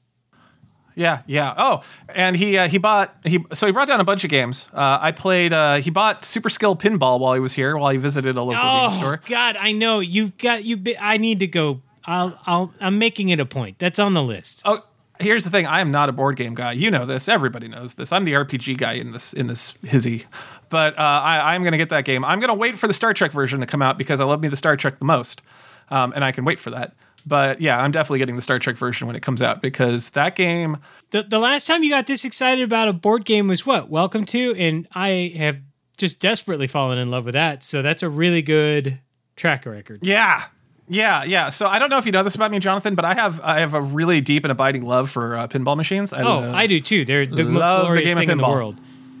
Yeah, 0.94 1.22
yeah. 1.26 1.54
Oh, 1.56 1.82
and 2.08 2.36
he 2.36 2.56
uh, 2.56 2.68
he 2.68 2.78
bought 2.78 3.16
he 3.24 3.44
so 3.52 3.66
he 3.66 3.72
brought 3.72 3.88
down 3.88 4.00
a 4.00 4.04
bunch 4.04 4.22
of 4.24 4.30
games. 4.30 4.68
Uh, 4.72 4.98
I 5.00 5.10
played. 5.12 5.52
Uh, 5.52 5.76
he 5.76 5.90
bought 5.90 6.24
Super 6.24 6.48
Skill 6.48 6.76
Pinball 6.76 7.18
while 7.18 7.34
he 7.34 7.40
was 7.40 7.54
here, 7.54 7.76
while 7.76 7.90
he 7.90 7.98
visited 7.98 8.36
a 8.36 8.42
local 8.42 8.62
game 8.62 8.62
Oh 8.64 8.98
store. 8.98 9.20
God, 9.26 9.56
I 9.58 9.72
know 9.72 10.00
you've 10.00 10.38
got 10.38 10.64
you. 10.64 10.76
Be, 10.76 10.96
I 10.96 11.16
need 11.16 11.40
to 11.40 11.46
go. 11.48 11.82
I'll. 12.04 12.38
I'll. 12.46 12.74
I'm 12.80 12.98
making 12.98 13.30
it 13.30 13.40
a 13.40 13.46
point. 13.46 13.78
That's 13.80 13.98
on 13.98 14.14
the 14.14 14.22
list. 14.22 14.62
Oh, 14.64 14.84
here's 15.18 15.44
the 15.44 15.50
thing. 15.50 15.66
I 15.66 15.80
am 15.80 15.90
not 15.90 16.08
a 16.08 16.12
board 16.12 16.36
game 16.36 16.54
guy. 16.54 16.72
You 16.72 16.90
know 16.90 17.06
this. 17.06 17.28
Everybody 17.28 17.68
knows 17.68 17.94
this. 17.94 18.12
I'm 18.12 18.24
the 18.24 18.32
RPG 18.32 18.78
guy 18.78 18.94
in 18.94 19.12
this 19.12 19.32
in 19.32 19.46
this 19.46 19.74
hizzy. 19.82 20.26
But 20.70 20.98
uh, 20.98 21.02
I, 21.02 21.54
I'm 21.54 21.62
going 21.62 21.72
to 21.72 21.78
get 21.78 21.90
that 21.90 22.04
game. 22.04 22.24
I'm 22.24 22.40
going 22.40 22.48
to 22.48 22.54
wait 22.54 22.78
for 22.78 22.86
the 22.86 22.94
Star 22.94 23.14
Trek 23.14 23.32
version 23.32 23.60
to 23.60 23.66
come 23.66 23.82
out 23.82 23.98
because 23.98 24.20
I 24.20 24.24
love 24.24 24.40
me 24.40 24.48
the 24.48 24.56
Star 24.56 24.76
Trek 24.76 24.98
the 24.98 25.04
most, 25.04 25.42
um, 25.88 26.12
and 26.14 26.24
I 26.24 26.32
can 26.32 26.44
wait 26.44 26.58
for 26.58 26.70
that. 26.70 26.94
But 27.26 27.60
yeah, 27.60 27.78
I'm 27.78 27.90
definitely 27.90 28.18
getting 28.18 28.36
the 28.36 28.42
Star 28.42 28.58
Trek 28.58 28.76
version 28.76 29.06
when 29.06 29.16
it 29.16 29.20
comes 29.20 29.40
out 29.40 29.62
because 29.62 30.10
that 30.10 30.36
game. 30.36 30.78
The 31.10 31.22
the 31.22 31.38
last 31.38 31.66
time 31.66 31.82
you 31.82 31.90
got 31.90 32.06
this 32.06 32.24
excited 32.24 32.64
about 32.64 32.88
a 32.88 32.92
board 32.92 33.24
game 33.24 33.48
was 33.48 33.64
what? 33.64 33.88
Welcome 33.88 34.24
to, 34.26 34.54
and 34.56 34.86
I 34.94 35.32
have 35.36 35.60
just 35.96 36.20
desperately 36.20 36.66
fallen 36.66 36.98
in 36.98 37.10
love 37.10 37.24
with 37.24 37.34
that. 37.34 37.62
So 37.62 37.82
that's 37.82 38.02
a 38.02 38.08
really 38.08 38.42
good 38.42 39.00
track 39.36 39.64
record. 39.66 40.00
Yeah. 40.02 40.44
Yeah, 40.86 41.24
yeah. 41.24 41.48
So 41.48 41.66
I 41.66 41.78
don't 41.78 41.88
know 41.88 41.98
if 41.98 42.04
you 42.06 42.12
know 42.12 42.22
this 42.22 42.34
about 42.34 42.50
me, 42.50 42.58
Jonathan, 42.58 42.94
but 42.94 43.04
I 43.04 43.14
have 43.14 43.40
I 43.40 43.60
have 43.60 43.72
a 43.74 43.80
really 43.80 44.20
deep 44.20 44.44
and 44.44 44.52
abiding 44.52 44.84
love 44.84 45.10
for 45.10 45.36
uh, 45.36 45.48
pinball 45.48 45.76
machines. 45.76 46.12
I, 46.12 46.22
Oh, 46.22 46.50
uh, 46.50 46.52
I 46.54 46.66
do 46.66 46.78
too. 46.80 47.04
They're 47.04 47.24
the 47.26 47.44
most 47.44 47.60
the 47.60 47.80
glorious 47.82 48.12
of 48.12 48.18
thing 48.18 48.30
in 48.30 48.38
the 48.38 48.44
world. 48.46 48.76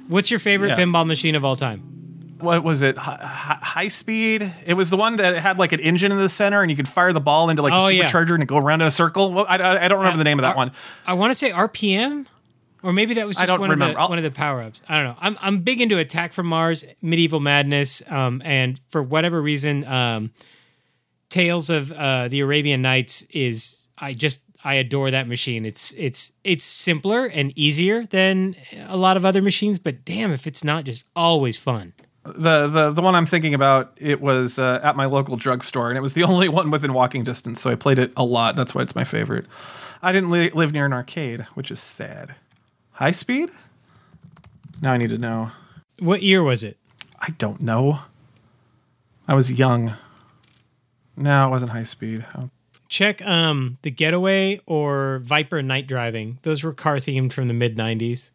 What's 0.08 0.30
your 0.30 0.40
favorite 0.40 0.68
Yeah. 0.70 0.76
pinball 0.84 1.06
machine 1.06 1.34
of 1.34 1.44
all 1.44 1.56
time? 1.56 1.90
what 2.40 2.62
was 2.62 2.82
it? 2.82 2.98
Hi, 2.98 3.16
hi, 3.22 3.58
high 3.62 3.88
speed. 3.88 4.52
It 4.66 4.74
was 4.74 4.90
the 4.90 4.98
one 4.98 5.16
that 5.16 5.38
had 5.38 5.58
like 5.58 5.72
an 5.72 5.80
engine 5.80 6.12
in 6.12 6.18
the 6.18 6.28
center, 6.28 6.60
and 6.60 6.70
you 6.70 6.76
could 6.76 6.88
fire 6.88 7.10
the 7.10 7.20
ball 7.20 7.48
into 7.48 7.62
like 7.62 7.72
Oh, 7.72 7.86
a 7.86 7.92
yeah. 7.92 8.04
supercharger 8.06 8.34
and 8.34 8.42
it 8.42 8.46
go 8.46 8.58
around 8.58 8.82
in 8.82 8.86
a 8.88 8.90
circle. 8.90 9.32
Well, 9.32 9.46
I, 9.48 9.56
I, 9.56 9.84
I 9.86 9.88
don't 9.88 9.98
remember 10.00 10.18
the 10.18 10.24
name 10.24 10.38
of 10.38 10.42
that 10.42 10.50
Ar- 10.50 10.56
one. 10.56 10.72
I 11.06 11.14
want 11.14 11.30
to 11.30 11.34
say 11.34 11.52
RPM, 11.52 12.26
or 12.82 12.92
maybe 12.92 13.14
that 13.14 13.26
was 13.26 13.36
just 13.36 13.50
one 13.50 13.70
remember. 13.70 13.84
of 13.86 13.94
the 13.94 14.00
I'll- 14.00 14.08
one 14.10 14.18
of 14.18 14.24
the 14.24 14.30
power 14.30 14.60
ups. 14.60 14.82
I 14.86 14.96
don't 14.96 15.04
know. 15.04 15.16
I'm 15.20 15.38
I'm 15.40 15.58
big 15.60 15.80
into 15.80 15.98
Attack 15.98 16.34
from 16.34 16.46
Mars, 16.46 16.84
Medieval 17.00 17.40
Madness, 17.40 18.02
um, 18.12 18.42
and 18.44 18.78
for 18.90 19.02
whatever 19.02 19.40
reason, 19.40 19.86
um, 19.86 20.30
Tales 21.34 21.68
of 21.68 21.90
uh, 21.90 22.28
the 22.28 22.38
Arabian 22.38 22.80
Nights 22.80 23.22
is 23.30 23.88
I 23.98 24.12
just 24.14 24.44
I 24.62 24.74
adore 24.74 25.10
that 25.10 25.26
machine. 25.26 25.66
It's 25.66 25.92
it's 25.94 26.30
it's 26.44 26.62
simpler 26.62 27.26
and 27.26 27.52
easier 27.58 28.06
than 28.06 28.54
a 28.86 28.96
lot 28.96 29.16
of 29.16 29.24
other 29.24 29.42
machines, 29.42 29.80
but 29.80 30.04
damn 30.04 30.30
if 30.30 30.46
it's 30.46 30.62
not 30.62 30.84
just 30.84 31.08
always 31.16 31.58
fun. 31.58 31.92
the 32.22 32.68
the 32.68 32.92
the 32.92 33.02
one 33.02 33.16
I'm 33.16 33.26
thinking 33.26 33.52
about, 33.52 33.92
it 33.96 34.20
was 34.20 34.60
uh, 34.60 34.78
at 34.84 34.94
my 34.94 35.06
local 35.06 35.34
drugstore, 35.36 35.88
and 35.88 35.98
it 35.98 36.02
was 36.02 36.14
the 36.14 36.22
only 36.32 36.48
one 36.48 36.70
within 36.70 36.92
walking 36.92 37.24
distance. 37.24 37.60
So 37.60 37.68
I 37.68 37.74
played 37.74 37.98
it 37.98 38.12
a 38.16 38.22
lot. 38.24 38.54
That's 38.54 38.72
why 38.72 38.82
it's 38.82 38.94
my 38.94 39.02
favorite. 39.02 39.46
I 40.02 40.12
didn't 40.12 40.30
li- 40.30 40.50
live 40.54 40.72
near 40.72 40.86
an 40.86 40.92
arcade, 40.92 41.40
which 41.54 41.72
is 41.72 41.80
sad. 41.80 42.36
High 42.92 43.10
speed? 43.10 43.50
Now 44.80 44.92
I 44.92 44.98
need 44.98 45.10
to 45.10 45.18
know. 45.18 45.50
What 45.98 46.22
year 46.22 46.44
was 46.44 46.62
it? 46.62 46.76
I 47.18 47.30
don't 47.38 47.60
know. 47.60 48.02
I 49.26 49.34
was 49.34 49.50
young. 49.50 49.94
No, 51.16 51.46
it 51.46 51.50
wasn't 51.50 51.72
high 51.72 51.84
speed. 51.84 52.24
Oh, 52.36 52.50
Check 52.88 53.24
um 53.26 53.78
the 53.82 53.90
Getaway 53.90 54.60
or 54.66 55.18
Viper 55.24 55.62
Night 55.62 55.86
Driving. 55.86 56.38
Those 56.42 56.62
were 56.62 56.72
car 56.72 56.96
themed 56.96 57.32
from 57.32 57.48
the 57.48 57.54
mid 57.54 57.76
'90s. 57.76 58.30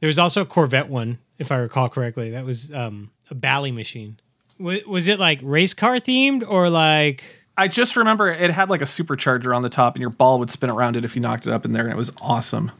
There 0.00 0.06
was 0.08 0.18
also 0.18 0.40
a 0.42 0.46
Corvette 0.46 0.88
one, 0.88 1.18
if 1.38 1.52
I 1.52 1.56
recall 1.56 1.88
correctly. 1.88 2.30
That 2.30 2.44
was 2.44 2.72
um 2.72 3.10
a 3.30 3.34
Bally 3.34 3.70
machine. 3.70 4.18
Was, 4.58 4.84
was 4.86 5.08
it 5.08 5.18
like 5.20 5.40
race 5.42 5.74
car 5.74 5.96
themed 5.96 6.42
or 6.48 6.68
like? 6.70 7.22
I 7.56 7.68
just 7.68 7.96
remember 7.96 8.28
it 8.28 8.50
had 8.50 8.70
like 8.70 8.80
a 8.80 8.86
supercharger 8.86 9.54
on 9.54 9.62
the 9.62 9.68
top, 9.68 9.94
and 9.94 10.00
your 10.00 10.10
ball 10.10 10.38
would 10.38 10.50
spin 10.50 10.70
around 10.70 10.96
it 10.96 11.04
if 11.04 11.14
you 11.14 11.20
knocked 11.20 11.46
it 11.46 11.52
up 11.52 11.64
in 11.64 11.72
there, 11.72 11.82
and 11.84 11.92
it 11.92 11.96
was 11.98 12.10
awesome. 12.20 12.72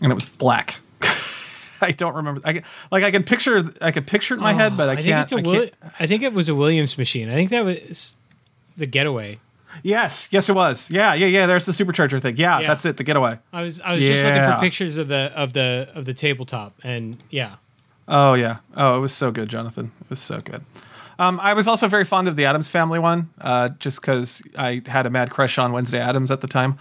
And 0.00 0.10
it 0.10 0.14
was 0.14 0.28
black. 0.28 0.80
I 1.82 1.92
don't 1.92 2.14
remember. 2.16 2.40
I 2.44 2.54
can- 2.54 2.64
like 2.90 3.04
I 3.04 3.10
can 3.10 3.22
picture. 3.22 3.60
I 3.82 3.90
can 3.90 4.04
picture 4.04 4.34
it 4.34 4.38
in 4.38 4.42
my 4.42 4.54
head, 4.54 4.76
but 4.76 4.88
I, 4.88 4.92
I 4.92 4.96
think 4.96 5.08
can't. 5.08 5.22
it's 5.24 5.32
a 5.32 5.36
I 5.36 5.42
Will- 5.42 5.60
can't- 5.68 5.74
I 6.00 6.06
think 6.06 6.22
it 6.22 6.32
was 6.32 6.48
a 6.48 6.54
Williams 6.54 6.96
machine. 6.96 7.28
I 7.28 7.34
think 7.34 7.50
that 7.50 7.64
was 7.64 8.16
the 8.76 8.86
Getaway. 8.86 9.38
Yes, 9.82 10.28
yes, 10.30 10.48
it 10.48 10.54
was. 10.54 10.88
Yeah, 10.90 11.14
yeah, 11.14 11.26
yeah. 11.26 11.46
There's 11.46 11.66
the 11.66 11.72
supercharger 11.72 12.22
thing. 12.22 12.36
Yeah, 12.36 12.60
Yeah. 12.60 12.68
that's 12.68 12.84
it. 12.84 12.96
The 12.96 13.02
getaway. 13.02 13.38
I 13.52 13.62
was 13.62 13.80
I 13.80 13.94
was 13.94 14.02
just 14.04 14.22
looking 14.24 14.36
Yeah. 14.36 14.54
for 14.56 14.60
pictures 14.62 14.96
of 14.96 15.08
the 15.08 15.32
of 15.34 15.52
the 15.52 15.88
of 15.96 16.04
the 16.04 16.14
tabletop, 16.14 16.74
and 16.84 17.16
yeah, 17.28 17.56
Oh 18.06 18.34
yeah. 18.34 18.58
Oh, 18.76 18.96
it 18.96 19.00
was 19.00 19.12
so 19.12 19.32
good, 19.32 19.48
Jonathan. 19.48 19.90
It 20.02 20.10
was 20.10 20.20
so 20.20 20.38
good. 20.38 20.62
Um, 21.18 21.40
I 21.40 21.54
was 21.54 21.66
also 21.66 21.88
very 21.88 22.04
fond 22.04 22.28
of 22.28 22.36
the 22.36 22.44
Addams 22.44 22.68
Family 22.68 23.00
one, 23.00 23.30
uh, 23.40 23.70
just 23.80 24.00
because 24.00 24.42
I 24.56 24.80
had 24.86 25.06
a 25.06 25.10
mad 25.10 25.30
crush 25.30 25.58
on 25.58 25.72
Wednesday 25.72 25.98
Addams 26.00 26.30
at 26.30 26.40
the 26.40 26.46
time. 26.48 26.78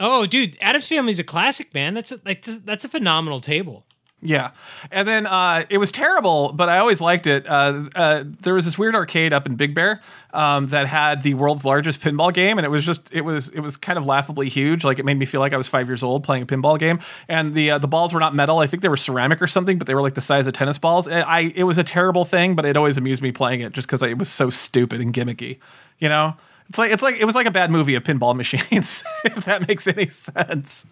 Oh, 0.00 0.26
dude, 0.26 0.56
Addams 0.60 0.88
Family 0.88 1.12
is 1.12 1.18
a 1.20 1.24
classic, 1.24 1.72
man. 1.74 1.94
That's 1.94 2.10
a, 2.10 2.18
like 2.24 2.42
that's 2.42 2.84
a 2.84 2.88
phenomenal 2.88 3.38
table. 3.40 3.84
Yeah, 4.24 4.52
and 4.92 5.08
then 5.08 5.26
uh, 5.26 5.64
it 5.68 5.78
was 5.78 5.90
terrible, 5.90 6.52
but 6.52 6.68
I 6.68 6.78
always 6.78 7.00
liked 7.00 7.26
it. 7.26 7.44
Uh, 7.44 7.88
uh, 7.96 8.24
there 8.40 8.54
was 8.54 8.64
this 8.64 8.78
weird 8.78 8.94
arcade 8.94 9.32
up 9.32 9.46
in 9.46 9.56
Big 9.56 9.74
Bear 9.74 10.00
um, 10.32 10.68
that 10.68 10.86
had 10.86 11.24
the 11.24 11.34
world's 11.34 11.64
largest 11.64 12.00
pinball 12.00 12.32
game, 12.32 12.56
and 12.56 12.64
it 12.64 12.68
was 12.68 12.86
just 12.86 13.08
it 13.10 13.22
was 13.22 13.48
it 13.48 13.58
was 13.58 13.76
kind 13.76 13.98
of 13.98 14.06
laughably 14.06 14.48
huge. 14.48 14.84
Like 14.84 15.00
it 15.00 15.04
made 15.04 15.18
me 15.18 15.26
feel 15.26 15.40
like 15.40 15.52
I 15.52 15.56
was 15.56 15.66
five 15.66 15.88
years 15.88 16.04
old 16.04 16.22
playing 16.22 16.44
a 16.44 16.46
pinball 16.46 16.78
game. 16.78 17.00
And 17.26 17.52
the 17.52 17.72
uh, 17.72 17.78
the 17.78 17.88
balls 17.88 18.14
were 18.14 18.20
not 18.20 18.32
metal; 18.32 18.60
I 18.60 18.68
think 18.68 18.82
they 18.82 18.88
were 18.88 18.96
ceramic 18.96 19.42
or 19.42 19.48
something, 19.48 19.76
but 19.76 19.88
they 19.88 19.94
were 19.94 20.02
like 20.02 20.14
the 20.14 20.20
size 20.20 20.46
of 20.46 20.52
tennis 20.52 20.78
balls. 20.78 21.08
And 21.08 21.24
I 21.24 21.52
it 21.56 21.64
was 21.64 21.76
a 21.76 21.84
terrible 21.84 22.24
thing, 22.24 22.54
but 22.54 22.64
it 22.64 22.76
always 22.76 22.96
amused 22.96 23.22
me 23.22 23.32
playing 23.32 23.60
it 23.60 23.72
just 23.72 23.88
because 23.88 24.04
it 24.04 24.18
was 24.18 24.28
so 24.28 24.50
stupid 24.50 25.00
and 25.00 25.12
gimmicky. 25.12 25.58
You 25.98 26.08
know. 26.08 26.36
It's 26.72 26.78
like 26.78 26.90
it's 26.90 27.02
like 27.02 27.16
it 27.16 27.26
was 27.26 27.34
like 27.34 27.46
a 27.46 27.50
bad 27.50 27.70
movie 27.70 27.94
of 27.96 28.02
pinball 28.02 28.34
machines, 28.34 29.04
if 29.26 29.44
that 29.44 29.68
makes 29.68 29.86
any 29.86 30.08
sense. 30.08 30.86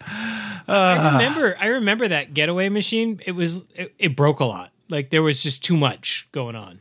I 0.68 1.12
remember 1.14 1.56
I 1.58 1.68
remember 1.68 2.06
that 2.06 2.34
Getaway 2.34 2.68
machine. 2.68 3.18
It 3.24 3.32
was 3.32 3.64
it, 3.74 3.94
it 3.98 4.14
broke 4.14 4.40
a 4.40 4.44
lot. 4.44 4.72
Like 4.90 5.08
there 5.08 5.22
was 5.22 5.42
just 5.42 5.64
too 5.64 5.78
much 5.78 6.28
going 6.32 6.54
on. 6.54 6.80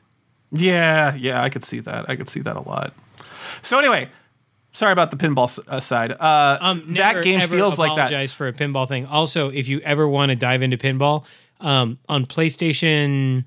Yeah, 0.51 1.15
yeah, 1.15 1.41
I 1.41 1.47
could 1.47 1.63
see 1.63 1.79
that. 1.79 2.09
I 2.09 2.17
could 2.17 2.27
see 2.27 2.41
that 2.41 2.57
a 2.57 2.62
lot. 2.62 2.93
So 3.62 3.79
anyway, 3.79 4.09
sorry 4.73 4.91
about 4.91 5.12
the 5.12 5.17
pinball 5.17 5.45
s- 5.45 5.59
uh, 5.65 5.79
side. 5.79 6.12
Uh, 6.12 6.57
Um, 6.59 6.79
that 6.79 7.13
never, 7.13 7.23
game 7.23 7.39
ever 7.39 7.55
feels 7.55 7.79
like 7.79 7.91
that. 7.95 8.07
apologize 8.07 8.33
for 8.33 8.47
a 8.49 8.53
pinball 8.53 8.85
thing. 8.85 9.05
Also, 9.05 9.49
if 9.49 9.69
you 9.69 9.79
ever 9.79 10.09
want 10.09 10.29
to 10.31 10.35
dive 10.35 10.62
into 10.62 10.75
pinball, 10.75 11.25
um, 11.62 11.99
on 12.09 12.25
PlayStation 12.25 13.45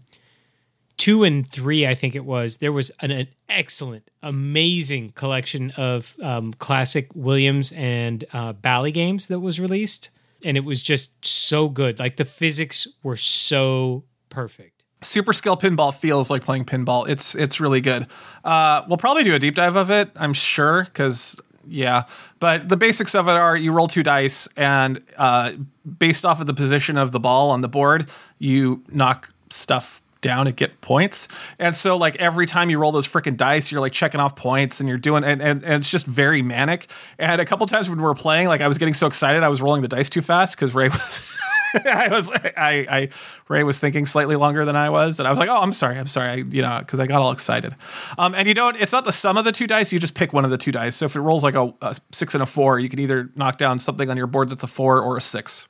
two 1.03 1.25
and 1.25 1.45
three, 1.45 1.85
I 1.85 1.97
think 1.97 2.15
it 2.15 2.25
was, 2.25 2.59
there 2.59 2.71
was 2.71 2.93
an, 3.01 3.11
an 3.11 3.27
excellent, 3.49 4.09
amazing 4.23 5.11
collection 5.17 5.73
of 5.73 6.15
um, 6.23 6.53
classic 6.53 7.09
Williams 7.17 7.73
and 7.73 8.25
uh, 8.33 8.53
Bally 8.53 8.93
games 8.93 9.27
that 9.27 9.41
was 9.41 9.59
released, 9.59 10.11
and 10.45 10.57
it 10.57 10.65
was 10.65 10.81
just 10.81 11.27
so 11.27 11.69
good. 11.69 11.99
Like 11.99 12.19
the 12.19 12.25
physics 12.25 12.87
were 13.03 13.17
so 13.17 14.05
perfect. 14.29 14.85
Super 15.03 15.33
skill 15.33 15.57
pinball 15.57 15.93
feels 15.93 16.31
like 16.31 16.45
playing 16.45 16.67
pinball. 16.67 17.09
It's 17.09 17.35
it's 17.35 17.59
really 17.59 17.81
good. 17.81 18.07
Uh, 18.45 18.83
we'll 18.87 18.97
probably 18.97 19.25
do 19.25 19.35
a 19.35 19.41
deep 19.41 19.57
dive 19.57 19.75
of 19.75 19.91
it. 19.91 20.09
I'm 20.15 20.33
sure 20.33 20.85
because 20.85 21.37
yeah. 21.67 22.05
But 22.39 22.69
the 22.69 22.77
basics 22.77 23.17
of 23.17 23.27
it 23.27 23.33
are 23.33 23.57
you 23.57 23.73
roll 23.73 23.89
two 23.89 24.05
dice 24.05 24.47
and 24.57 25.01
uh, 25.17 25.55
based 25.99 26.25
off 26.25 26.41
of 26.41 26.47
the 26.47 26.55
position 26.55 26.97
of 26.97 27.11
the 27.11 27.19
ball 27.19 27.51
on 27.51 27.61
the 27.61 27.69
board, 27.69 28.09
you 28.39 28.85
knock 28.89 29.35
stuff 29.51 30.02
down 30.23 30.47
and 30.47 30.57
get 30.57 30.81
points. 30.81 31.29
And 31.59 31.77
so 31.77 31.97
like 31.99 32.17
every 32.17 32.47
time 32.47 32.71
you 32.71 32.79
roll 32.79 32.93
those 32.93 33.07
freaking 33.07 33.37
dice, 33.37 33.71
you're 33.71 33.81
like 33.83 33.93
checking 33.93 34.21
off 34.21 34.35
points 34.35 34.81
and 34.81 34.89
you're 34.89 34.99
doing 34.99 35.25
and, 35.25 35.43
and, 35.43 35.63
and 35.63 35.75
it's 35.75 35.91
just 35.91 36.07
very 36.07 36.41
manic. 36.41 36.89
And 37.19 37.41
a 37.41 37.45
couple 37.45 37.67
times 37.67 37.91
when 37.91 37.99
we 37.99 38.05
were 38.05 38.15
playing, 38.15 38.49
like 38.49 38.63
I 38.63 38.69
was 38.69 38.79
getting 38.79 38.95
so 38.95 39.07
excited 39.07 39.43
I 39.43 39.49
was 39.49 39.61
rolling 39.61 39.83
the 39.83 39.89
dice 39.89 40.09
too 40.09 40.23
fast 40.23 40.57
because 40.57 40.75
Ray 40.75 40.89
was 40.89 41.37
I 41.87 42.09
was 42.11 42.31
I, 42.31 42.87
I 42.89 43.09
Ray 43.49 43.63
was 43.63 43.81
thinking 43.81 44.07
slightly 44.07 44.37
longer 44.37 44.65
than 44.65 44.77
I 44.77 44.91
was, 44.91 45.19
and 45.19 45.27
I 45.27 45.31
was 45.31 45.39
like, 45.39 45.49
"Oh, 45.49 45.61
I'm 45.61 45.73
sorry, 45.73 45.99
I'm 45.99 46.07
sorry," 46.07 46.29
I, 46.29 46.35
you 46.35 46.63
know, 46.63 46.79
because 46.79 47.01
I 47.01 47.07
got 47.07 47.23
all 47.23 47.33
excited. 47.33 47.75
Um, 48.19 48.35
and 48.35 48.47
you 48.47 48.55
don't, 48.55 48.77
it's 48.77 48.93
not 48.93 49.05
the 49.05 49.13
sum 49.13 49.39
of 49.39 49.45
the 49.45 49.53
two 49.53 49.67
dice; 49.67 49.93
you 49.93 49.99
just 49.99 50.15
pick 50.15 50.33
one 50.33 50.45
of 50.45 50.51
the 50.51 50.59
two 50.59 50.73
dice. 50.73 50.97
So 50.97 51.07
if 51.07 51.17
it 51.17 51.21
rolls 51.21 51.43
like 51.43 51.55
a, 51.55 51.73
a 51.81 51.97
six 52.13 52.35
and 52.35 52.43
a 52.43 52.47
four, 52.47 52.79
you 52.79 52.89
can 52.89 52.99
either 52.99 53.31
knock 53.37 53.59
down 53.59 53.79
something 53.79 54.11
on 54.11 54.17
your 54.17 54.27
board 54.27 54.51
that's 54.51 54.63
a 54.63 54.67
four 54.67 55.01
or 55.01 55.17
a 55.17 55.23
six. 55.23 55.67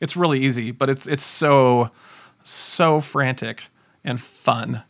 It's 0.00 0.16
really 0.16 0.40
easy, 0.40 0.70
but 0.70 0.90
it's 0.90 1.06
it's 1.06 1.24
so 1.24 1.90
so 2.44 3.00
frantic 3.00 3.68
and 4.04 4.20
fun 4.20 4.82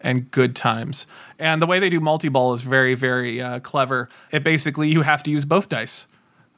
and 0.00 0.30
good 0.30 0.56
times. 0.56 1.06
And 1.38 1.60
the 1.60 1.66
way 1.66 1.78
they 1.78 1.90
do 1.90 2.00
multi 2.00 2.28
ball 2.28 2.54
is 2.54 2.62
very 2.62 2.94
very 2.94 3.40
uh, 3.40 3.60
clever. 3.60 4.08
It 4.30 4.44
basically 4.44 4.88
you 4.90 5.02
have 5.02 5.22
to 5.24 5.30
use 5.30 5.44
both 5.44 5.68
dice. 5.68 6.06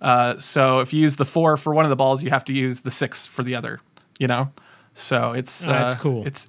Uh, 0.01 0.37
so 0.39 0.81
if 0.81 0.93
you 0.93 1.01
use 1.01 1.17
the 1.17 1.25
four 1.25 1.57
for 1.57 1.73
one 1.75 1.85
of 1.85 1.91
the 1.91 1.97
balls, 1.97 2.23
you 2.23 2.31
have 2.31 2.45
to 2.47 2.53
use 2.53 2.81
the 2.81 2.91
six 2.91 3.27
for 3.27 3.43
the 3.43 3.55
other. 3.55 3.81
You 4.19 4.27
know, 4.29 4.53
so 4.95 5.33
it's 5.33 5.67
Oh, 5.67 5.73
that's 5.73 5.95
uh, 5.95 5.99
cool. 5.99 6.27
It's 6.27 6.49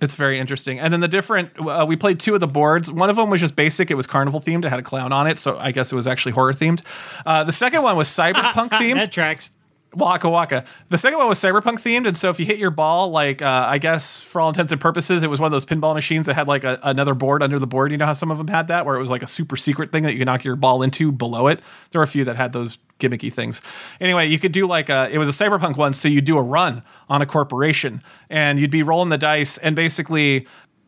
it's 0.00 0.14
very 0.14 0.38
interesting. 0.38 0.78
And 0.78 0.92
then 0.92 1.00
the 1.00 1.08
different, 1.08 1.50
uh, 1.58 1.84
we 1.88 1.96
played 1.96 2.20
two 2.20 2.34
of 2.34 2.40
the 2.40 2.46
boards. 2.46 2.92
One 2.92 3.08
of 3.10 3.16
them 3.16 3.30
was 3.30 3.40
just 3.40 3.56
basic; 3.56 3.90
it 3.90 3.94
was 3.94 4.06
carnival 4.06 4.40
themed. 4.40 4.64
It 4.64 4.70
had 4.70 4.78
a 4.78 4.82
clown 4.82 5.12
on 5.12 5.26
it, 5.26 5.38
so 5.38 5.56
I 5.58 5.72
guess 5.72 5.92
it 5.92 5.96
was 5.96 6.06
actually 6.06 6.32
horror 6.32 6.52
themed. 6.52 6.82
Uh, 7.24 7.44
the 7.44 7.52
second 7.52 7.82
one 7.82 7.96
was 7.96 8.08
cyberpunk 8.18 8.70
themed. 8.70 8.96
That 8.96 9.12
tracks. 9.12 9.50
Waka 9.94 10.28
Waka. 10.28 10.64
The 10.88 10.98
second 10.98 11.18
one 11.18 11.28
was 11.28 11.38
cyberpunk 11.38 11.80
themed, 11.80 12.06
and 12.06 12.16
so 12.16 12.30
if 12.30 12.40
you 12.40 12.46
hit 12.46 12.58
your 12.58 12.70
ball, 12.70 13.10
like 13.10 13.42
uh, 13.42 13.66
I 13.68 13.78
guess 13.78 14.22
for 14.22 14.40
all 14.40 14.48
intents 14.48 14.72
and 14.72 14.80
purposes, 14.80 15.22
it 15.22 15.30
was 15.30 15.40
one 15.40 15.46
of 15.46 15.52
those 15.52 15.64
pinball 15.64 15.94
machines 15.94 16.26
that 16.26 16.34
had 16.34 16.48
like 16.48 16.64
a, 16.64 16.78
another 16.82 17.14
board 17.14 17.42
under 17.42 17.58
the 17.58 17.66
board. 17.66 17.92
You 17.92 17.98
know 17.98 18.06
how 18.06 18.12
some 18.12 18.30
of 18.30 18.38
them 18.38 18.48
had 18.48 18.68
that, 18.68 18.86
where 18.86 18.96
it 18.96 19.00
was 19.00 19.10
like 19.10 19.22
a 19.22 19.26
super 19.26 19.56
secret 19.56 19.92
thing 19.92 20.02
that 20.04 20.12
you 20.12 20.18
could 20.18 20.26
knock 20.26 20.44
your 20.44 20.56
ball 20.56 20.82
into 20.82 21.12
below 21.12 21.46
it. 21.46 21.60
There 21.90 21.98
were 21.98 22.04
a 22.04 22.08
few 22.08 22.24
that 22.24 22.36
had 22.36 22.52
those 22.52 22.78
gimmicky 23.00 23.32
things. 23.32 23.60
Anyway, 24.00 24.26
you 24.28 24.38
could 24.38 24.52
do 24.52 24.66
like 24.66 24.88
a, 24.88 25.08
it 25.10 25.18
was 25.18 25.28
a 25.28 25.32
cyberpunk 25.44 25.76
one, 25.76 25.92
so 25.92 26.08
you 26.08 26.20
do 26.20 26.38
a 26.38 26.42
run 26.42 26.82
on 27.08 27.22
a 27.22 27.26
corporation, 27.26 28.02
and 28.30 28.58
you'd 28.58 28.70
be 28.70 28.82
rolling 28.82 29.08
the 29.08 29.18
dice, 29.18 29.58
and 29.58 29.76
basically 29.76 30.46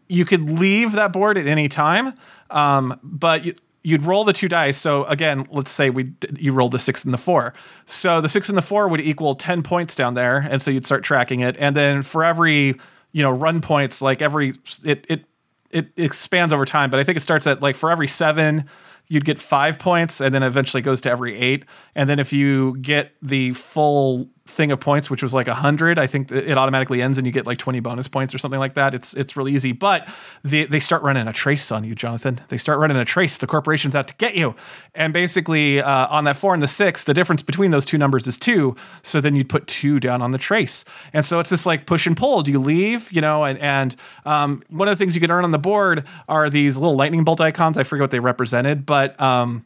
you 0.08 0.24
could 0.24 0.50
leave 0.50 0.92
that 0.92 1.12
board 1.12 1.36
at 1.36 1.46
any 1.46 1.68
time, 1.68 2.14
um, 2.50 2.98
but 3.02 3.44
you, 3.44 3.54
you'd 3.86 4.02
roll 4.02 4.24
the 4.24 4.32
two 4.32 4.48
dice. 4.48 4.76
So 4.76 5.04
again, 5.04 5.46
let's 5.48 5.70
say 5.70 5.90
we 5.90 6.12
you 6.36 6.52
rolled 6.52 6.72
the 6.72 6.78
six 6.78 7.04
and 7.04 7.14
the 7.14 7.18
four. 7.18 7.54
So 7.84 8.20
the 8.20 8.28
six 8.28 8.48
and 8.48 8.58
the 8.58 8.62
four 8.62 8.88
would 8.88 9.00
equal 9.00 9.36
ten 9.36 9.62
points 9.62 9.94
down 9.94 10.14
there, 10.14 10.38
and 10.38 10.60
so 10.60 10.72
you'd 10.72 10.84
start 10.84 11.04
tracking 11.04 11.38
it. 11.40 11.56
And 11.56 11.76
then 11.76 12.02
for 12.02 12.24
every 12.24 12.74
you 13.12 13.22
know 13.22 13.30
run 13.30 13.60
points, 13.60 14.02
like 14.02 14.20
every 14.20 14.54
it 14.84 15.06
it 15.08 15.24
it 15.70 15.86
expands 15.96 16.52
over 16.52 16.64
time. 16.64 16.90
But 16.90 16.98
I 16.98 17.04
think 17.04 17.16
it 17.16 17.20
starts 17.20 17.46
at 17.46 17.62
like 17.62 17.76
for 17.76 17.90
every 17.90 18.08
seven. 18.08 18.64
You'd 19.08 19.24
get 19.24 19.38
five 19.38 19.78
points, 19.78 20.20
and 20.20 20.34
then 20.34 20.42
eventually 20.42 20.82
goes 20.82 21.00
to 21.02 21.10
every 21.10 21.38
eight. 21.38 21.64
And 21.94 22.10
then 22.10 22.18
if 22.18 22.32
you 22.32 22.76
get 22.78 23.12
the 23.22 23.52
full 23.52 24.28
thing 24.46 24.72
of 24.72 24.80
points, 24.80 25.10
which 25.10 25.22
was 25.22 25.34
like 25.34 25.48
a 25.48 25.54
hundred, 25.54 25.98
I 25.98 26.06
think 26.06 26.30
it 26.30 26.56
automatically 26.56 27.02
ends, 27.02 27.18
and 27.18 27.26
you 27.26 27.32
get 27.32 27.46
like 27.46 27.58
twenty 27.58 27.80
bonus 27.80 28.08
points 28.08 28.34
or 28.34 28.38
something 28.38 28.60
like 28.60 28.74
that. 28.74 28.94
It's 28.94 29.14
it's 29.14 29.36
really 29.36 29.54
easy. 29.54 29.72
But 29.72 30.08
they 30.42 30.64
they 30.64 30.80
start 30.80 31.02
running 31.02 31.28
a 31.28 31.32
trace 31.32 31.70
on 31.70 31.84
you, 31.84 31.94
Jonathan. 31.94 32.40
They 32.48 32.58
start 32.58 32.78
running 32.78 32.96
a 32.96 33.04
trace. 33.04 33.38
The 33.38 33.46
corporation's 33.46 33.94
out 33.94 34.08
to 34.08 34.14
get 34.16 34.34
you. 34.34 34.54
And 34.94 35.12
basically, 35.12 35.80
uh, 35.80 36.06
on 36.08 36.24
that 36.24 36.36
four 36.36 36.54
and 36.54 36.62
the 36.62 36.68
six, 36.68 37.04
the 37.04 37.14
difference 37.14 37.42
between 37.42 37.70
those 37.70 37.86
two 37.86 37.98
numbers 37.98 38.26
is 38.26 38.38
two. 38.38 38.76
So 39.02 39.20
then 39.20 39.36
you'd 39.36 39.48
put 39.48 39.66
two 39.66 40.00
down 40.00 40.22
on 40.22 40.30
the 40.30 40.38
trace. 40.38 40.84
And 41.12 41.26
so 41.26 41.40
it's 41.40 41.50
this 41.50 41.66
like 41.66 41.86
push 41.86 42.06
and 42.06 42.16
pull. 42.16 42.42
Do 42.42 42.52
you 42.52 42.60
leave? 42.60 43.12
You 43.12 43.20
know, 43.20 43.44
and 43.44 43.58
and 43.58 43.96
um, 44.24 44.62
one 44.68 44.88
of 44.88 44.96
the 44.96 45.02
things 45.02 45.14
you 45.14 45.20
can 45.20 45.30
earn 45.30 45.44
on 45.44 45.50
the 45.50 45.58
board 45.58 46.04
are 46.28 46.48
these 46.50 46.76
little 46.76 46.96
lightning 46.96 47.24
bolt 47.24 47.40
icons. 47.40 47.78
I 47.78 47.82
forget 47.82 48.04
what 48.04 48.10
they 48.10 48.20
represented, 48.20 48.86
but 48.86 49.20
um, 49.20 49.64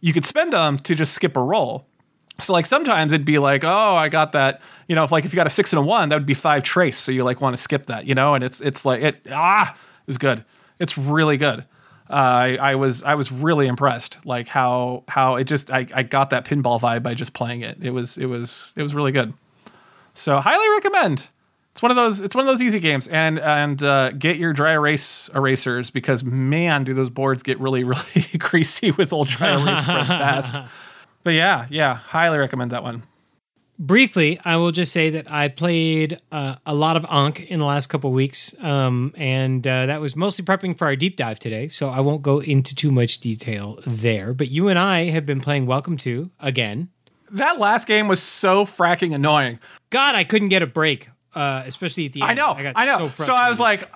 you 0.00 0.12
could 0.12 0.24
spend 0.24 0.52
them 0.52 0.78
to 0.78 0.94
just 0.94 1.14
skip 1.14 1.36
a 1.36 1.42
roll. 1.42 1.86
So 2.38 2.52
like 2.52 2.66
sometimes 2.66 3.12
it'd 3.12 3.26
be 3.26 3.38
like, 3.38 3.62
oh, 3.64 3.96
I 3.96 4.08
got 4.08 4.32
that. 4.32 4.62
You 4.88 4.96
know, 4.96 5.04
if 5.04 5.12
like 5.12 5.24
if 5.24 5.32
you 5.32 5.36
got 5.36 5.46
a 5.46 5.50
six 5.50 5.72
and 5.72 5.78
a 5.78 5.82
one, 5.82 6.08
that 6.08 6.16
would 6.16 6.26
be 6.26 6.34
five 6.34 6.62
trace. 6.62 6.98
So 6.98 7.12
you 7.12 7.24
like 7.24 7.40
want 7.40 7.56
to 7.56 7.62
skip 7.62 7.86
that, 7.86 8.06
you 8.06 8.14
know, 8.14 8.34
and 8.34 8.42
it's 8.42 8.60
it's 8.60 8.84
like 8.84 9.02
it 9.02 9.26
ah, 9.30 9.76
it's 10.06 10.18
good. 10.18 10.44
It's 10.78 10.98
really 10.98 11.36
good. 11.36 11.64
Uh, 12.10 12.14
I, 12.14 12.58
I 12.60 12.74
was 12.74 13.02
I 13.02 13.14
was 13.14 13.30
really 13.30 13.66
impressed, 13.66 14.18
like 14.24 14.48
how 14.48 15.04
how 15.08 15.36
it 15.36 15.44
just 15.44 15.70
I, 15.70 15.86
I 15.94 16.02
got 16.02 16.30
that 16.30 16.44
pinball 16.44 16.80
vibe 16.80 17.02
by 17.02 17.14
just 17.14 17.32
playing 17.32 17.62
it. 17.62 17.78
It 17.80 17.90
was 17.90 18.18
it 18.18 18.26
was 18.26 18.70
it 18.76 18.82
was 18.82 18.94
really 18.94 19.12
good. 19.12 19.32
So 20.14 20.40
highly 20.40 20.68
recommend. 20.70 21.28
It's 21.70 21.80
one 21.80 21.90
of 21.90 21.96
those. 21.96 22.20
It's 22.20 22.34
one 22.34 22.46
of 22.46 22.52
those 22.52 22.60
easy 22.60 22.80
games, 22.80 23.08
and 23.08 23.38
and 23.38 23.82
uh, 23.82 24.10
get 24.10 24.36
your 24.36 24.52
dry 24.52 24.72
erase 24.72 25.30
erasers 25.34 25.90
because 25.90 26.22
man, 26.22 26.84
do 26.84 26.92
those 26.92 27.08
boards 27.08 27.42
get 27.42 27.58
really 27.60 27.82
really 27.84 28.24
greasy 28.38 28.90
with 28.90 29.12
old 29.12 29.28
dry 29.28 29.52
erase 29.54 29.82
fast. 29.84 30.54
But 31.24 31.30
yeah, 31.30 31.66
yeah, 31.70 31.94
highly 31.94 32.38
recommend 32.38 32.72
that 32.72 32.82
one. 32.82 33.04
Briefly, 33.78 34.38
I 34.44 34.56
will 34.56 34.70
just 34.70 34.92
say 34.92 35.10
that 35.10 35.30
I 35.30 35.48
played 35.48 36.18
uh, 36.30 36.56
a 36.64 36.74
lot 36.74 36.96
of 36.96 37.04
Ankh 37.10 37.50
in 37.50 37.58
the 37.58 37.64
last 37.64 37.88
couple 37.88 38.10
of 38.10 38.14
weeks, 38.14 38.54
um, 38.62 39.12
and 39.16 39.66
uh, 39.66 39.86
that 39.86 40.00
was 40.00 40.14
mostly 40.14 40.44
prepping 40.44 40.76
for 40.76 40.86
our 40.86 40.94
deep 40.94 41.16
dive 41.16 41.38
today. 41.38 41.68
So 41.68 41.88
I 41.88 42.00
won't 42.00 42.22
go 42.22 42.40
into 42.40 42.74
too 42.76 42.92
much 42.92 43.18
detail 43.18 43.80
there. 43.86 44.34
But 44.34 44.50
you 44.50 44.68
and 44.68 44.78
I 44.78 45.06
have 45.06 45.26
been 45.26 45.40
playing 45.40 45.66
Welcome 45.66 45.96
to 45.98 46.30
again. 46.38 46.90
That 47.30 47.58
last 47.58 47.88
game 47.88 48.08
was 48.08 48.22
so 48.22 48.66
fracking 48.66 49.14
annoying. 49.14 49.58
God, 49.90 50.14
I 50.14 50.24
couldn't 50.24 50.48
get 50.48 50.62
a 50.62 50.66
break, 50.66 51.08
uh, 51.34 51.62
especially 51.66 52.06
at 52.06 52.12
the 52.12 52.22
end. 52.22 52.30
I 52.30 52.34
know, 52.34 52.54
got 52.54 52.74
I 52.76 52.84
know. 52.86 53.08
So, 53.08 53.24
So, 53.24 53.34
I 53.34 53.48
was 53.48 53.58
like, 53.58 53.90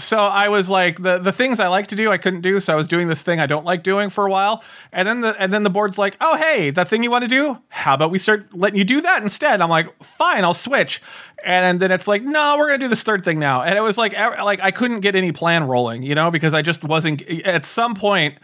so 0.00 0.18
I 0.18 0.48
was 0.48 0.70
like, 0.70 1.02
the 1.02 1.18
the 1.18 1.32
things 1.32 1.58
I 1.58 1.66
like 1.68 1.88
to 1.88 1.96
do, 1.96 2.10
I 2.10 2.18
couldn't 2.18 2.42
do. 2.42 2.60
So 2.60 2.72
I 2.72 2.76
was 2.76 2.86
doing 2.86 3.08
this 3.08 3.22
thing 3.22 3.40
I 3.40 3.46
don't 3.46 3.64
like 3.64 3.82
doing 3.82 4.10
for 4.10 4.26
a 4.26 4.30
while, 4.30 4.62
and 4.92 5.08
then 5.08 5.20
the 5.22 5.34
and 5.40 5.52
then 5.52 5.64
the 5.64 5.70
board's 5.70 5.98
like, 5.98 6.16
oh 6.20 6.36
hey, 6.36 6.70
that 6.70 6.88
thing 6.88 7.02
you 7.02 7.10
want 7.10 7.22
to 7.22 7.28
do, 7.28 7.58
how 7.68 7.94
about 7.94 8.10
we 8.10 8.18
start 8.18 8.54
letting 8.54 8.78
you 8.78 8.84
do 8.84 9.00
that 9.00 9.22
instead? 9.22 9.60
I'm 9.60 9.70
like, 9.70 10.02
fine, 10.02 10.44
I'll 10.44 10.54
switch. 10.54 11.02
And 11.44 11.80
then 11.80 11.90
it's 11.90 12.06
like, 12.06 12.22
no, 12.22 12.56
we're 12.56 12.66
gonna 12.66 12.78
do 12.78 12.88
this 12.88 13.02
third 13.02 13.24
thing 13.24 13.38
now. 13.38 13.62
And 13.62 13.76
it 13.76 13.82
was 13.82 13.98
like, 13.98 14.12
like 14.14 14.60
I 14.60 14.70
couldn't 14.70 15.00
get 15.00 15.16
any 15.16 15.32
plan 15.32 15.64
rolling, 15.64 16.02
you 16.02 16.14
know, 16.14 16.30
because 16.30 16.54
I 16.54 16.62
just 16.62 16.84
wasn't. 16.84 17.22
At 17.44 17.64
some 17.64 17.94
point. 17.94 18.38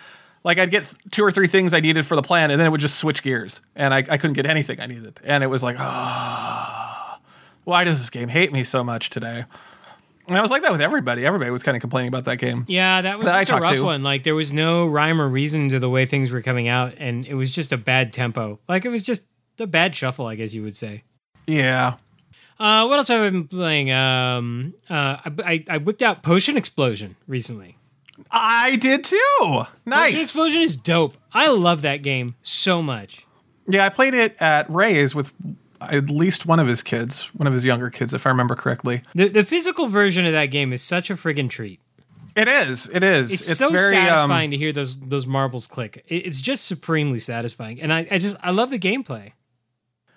Like 0.47 0.59
I'd 0.59 0.71
get 0.71 0.93
two 1.11 1.25
or 1.25 1.31
three 1.31 1.47
things 1.47 1.73
I 1.73 1.81
needed 1.81 2.05
for 2.05 2.17
the 2.17 2.23
plan, 2.23 2.51
and 2.51 2.61
then 2.61 2.67
it 2.67 2.71
would 2.71 2.83
just 2.83 2.99
switch 2.99 3.23
gears, 3.23 3.63
and 3.75 3.95
I, 3.95 3.99
I 3.99 4.19
couldn't 4.19 4.35
get 4.35 4.45
anything 4.45 4.79
I 4.79 4.85
needed, 4.85 5.19
and 5.25 5.43
it 5.43 5.47
was 5.47 5.63
like, 5.63 5.77
oh, 5.79 7.17
why 7.65 7.83
does 7.85 7.99
this 7.99 8.11
game 8.11 8.29
hate 8.29 8.53
me 8.53 8.63
so 8.63 8.85
much 8.85 9.09
today? 9.09 9.47
And 10.27 10.39
I 10.39 10.41
was 10.43 10.51
like 10.51 10.63
that 10.63 10.73
with 10.73 10.81
everybody. 10.81 11.27
Everybody 11.27 11.51
was 11.51 11.63
kind 11.63 11.77
of 11.77 11.81
complaining 11.81 12.09
about 12.09 12.25
that 12.25 12.37
game. 12.37 12.65
Yeah, 12.67 13.03
that 13.03 13.19
was 13.19 13.27
that 13.27 13.47
just 13.47 13.59
a 13.59 13.61
rough 13.61 13.75
to. 13.75 13.85
one. 13.85 14.03
Like 14.03 14.23
there 14.23 14.35
was 14.35 14.53
no 14.53 14.87
rhyme 14.87 15.21
or 15.21 15.29
reason 15.29 15.69
to 15.71 15.79
the 15.79 15.91
way 15.91 16.07
things 16.07 16.33
were 16.33 16.41
coming 16.43 16.67
out, 16.69 16.95
and 16.99 17.27
it 17.27 17.35
was 17.35 17.51
just 17.51 17.73
a 17.73 17.77
bad 17.77 18.13
tempo. 18.13 18.59
Like 18.69 18.85
it 18.85 18.89
was 18.89 19.03
just 19.03 19.27
a 19.61 19.67
bad 19.67 19.95
shuffle, 19.95 20.27
I 20.27 20.35
guess 20.35 20.55
you 20.55 20.63
would 20.63 20.77
say. 20.77 21.05
Yeah. 21.47 21.97
Uh, 22.59 22.87
what 22.87 22.99
else 22.99 23.09
have 23.09 23.21
I 23.21 23.31
been 23.31 23.49
playing? 23.49 23.91
Um, 23.91 24.75
uh, 24.89 25.17
I, 25.25 25.33
I, 25.45 25.65
I 25.69 25.79
whipped 25.79 26.03
out 26.03 26.23
Potion 26.23 26.57
Explosion 26.57 27.17
recently. 27.27 27.77
I 28.31 28.77
did 28.77 29.05
too. 29.05 29.65
Nice. 29.85 30.13
Potion 30.13 30.23
Explosion 30.23 30.63
is 30.63 30.77
dope. 30.77 31.17
I 31.33 31.51
love 31.51 31.83
that 31.83 32.03
game 32.03 32.37
so 32.43 32.81
much. 32.81 33.27
Yeah, 33.67 33.85
I 33.85 33.89
played 33.89 34.15
it 34.15 34.37
at 34.41 34.71
Ray's 34.71 35.15
with 35.15 35.33
at 35.91 36.11
least 36.11 36.47
one 36.47 36.61
of 36.61 36.67
his 36.67 36.83
kids, 36.83 37.29
one 37.35 37.47
of 37.47 37.53
his 37.53 37.65
younger 37.65 37.91
kids, 37.91 38.13
if 38.15 38.27
I 38.27 38.31
remember 38.31 38.55
correctly. 38.57 39.03
The 39.15 39.29
the 39.29 39.45
physical 39.45 39.87
version 39.89 40.27
of 40.27 40.33
that 40.33 40.47
game 40.47 40.73
is 40.73 40.83
such 40.83 41.11
a 41.11 41.15
friggin' 41.15 41.51
treat. 41.51 41.81
It 42.37 42.49
is. 42.49 42.89
It 42.93 43.05
is. 43.05 43.33
It's, 43.33 43.57
so 43.59 43.71
very, 43.71 43.97
um, 43.97 44.07
satisfying 44.09 44.51
to 44.51 44.57
hear 44.57 44.73
those 44.73 44.99
those 45.01 45.27
marbles 45.27 45.67
click. 45.69 46.05
It's 46.09 46.41
just 46.41 46.67
supremely 46.67 47.19
satisfying, 47.21 47.81
and 47.81 47.93
I, 47.93 48.07
I 48.11 48.19
just 48.19 48.37
I 48.43 48.51
love 48.51 48.71
the 48.71 48.79
gameplay. 48.79 49.33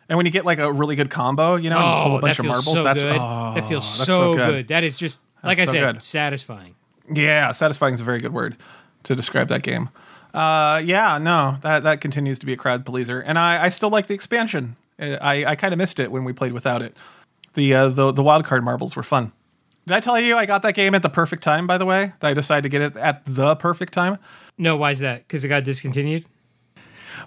and 0.10 0.18
when 0.18 0.26
you 0.26 0.32
get 0.32 0.44
like 0.46 0.58
a 0.60 0.72
really 0.74 0.96
good 0.96 1.10
combo, 1.12 1.56
you 1.58 1.70
know, 1.70 1.78
and 1.78 1.86
you 1.86 2.04
pull 2.04 2.14
Oh, 2.14 2.18
a 2.18 2.22
bunch 2.22 2.38
that 2.38 2.44
of 2.44 2.46
marbles. 2.48 2.74
so 2.74 2.84
that's 2.84 3.00
good. 3.00 3.18
oh, 3.22 3.54
that 3.56 3.68
feels 3.68 3.84
that's 3.84 4.08
so, 4.08 4.36
good. 4.36 4.46
good. 4.46 4.68
That 4.70 4.84
is 4.84 4.98
just 4.98 5.20
like 5.44 5.58
That's 5.60 5.70
I 5.70 5.74
so 5.74 5.80
said, 5.80 5.94
good. 5.94 6.04
satisfying. 6.04 6.76
Yeah, 7.14 7.52
satisfying 7.52 7.94
is 7.94 8.02
a 8.02 8.04
very 8.04 8.20
good 8.20 8.34
word 8.34 8.58
to 9.04 9.16
describe 9.16 9.48
that 9.50 9.62
game. 9.62 9.90
Uh, 10.34 10.82
yeah, 10.84 11.20
no, 11.20 11.58
that 11.62 11.84
that 11.84 12.02
continues 12.02 12.40
to 12.40 12.46
be 12.48 12.54
a 12.54 12.58
crowd 12.58 12.84
pleaser, 12.86 13.20
and 13.20 13.38
I, 13.38 13.66
I 13.66 13.70
still 13.70 13.90
like 13.90 14.08
the 14.08 14.14
expansion. 14.16 14.76
I, 15.00 15.46
I 15.46 15.56
kind 15.56 15.74
of 15.74 15.78
missed 15.78 16.00
it 16.00 16.12
when 16.12 16.24
we 16.24 16.34
played 16.34 16.54
without 16.54 16.82
it. 16.82 16.96
The 17.54 17.74
uh, 17.74 17.90
the 17.90 18.12
the 18.12 18.24
wild 18.24 18.46
card 18.46 18.64
marbles 18.64 18.96
were 18.96 19.04
fun. 19.04 19.32
Did 19.86 19.96
I 19.96 20.00
tell 20.00 20.20
you 20.20 20.36
I 20.36 20.46
got 20.46 20.64
that 20.64 20.74
game 20.74 20.94
at 20.96 21.02
the 21.02 21.10
perfect 21.10 21.44
time? 21.44 21.66
By 21.66 21.78
the 21.78 21.86
way, 21.86 22.12
that 22.20 22.28
I 22.28 22.34
decided 22.34 22.64
to 22.64 22.70
get 22.70 22.82
it 22.82 22.98
at 22.98 23.22
the 23.26 23.56
perfect 23.56 23.94
time. 23.94 24.18
No, 24.58 24.76
why 24.76 24.92
is 24.92 25.00
that? 25.00 25.28
Because 25.28 25.46
it 25.46 25.48
got 25.48 25.64
discontinued. 25.64 26.26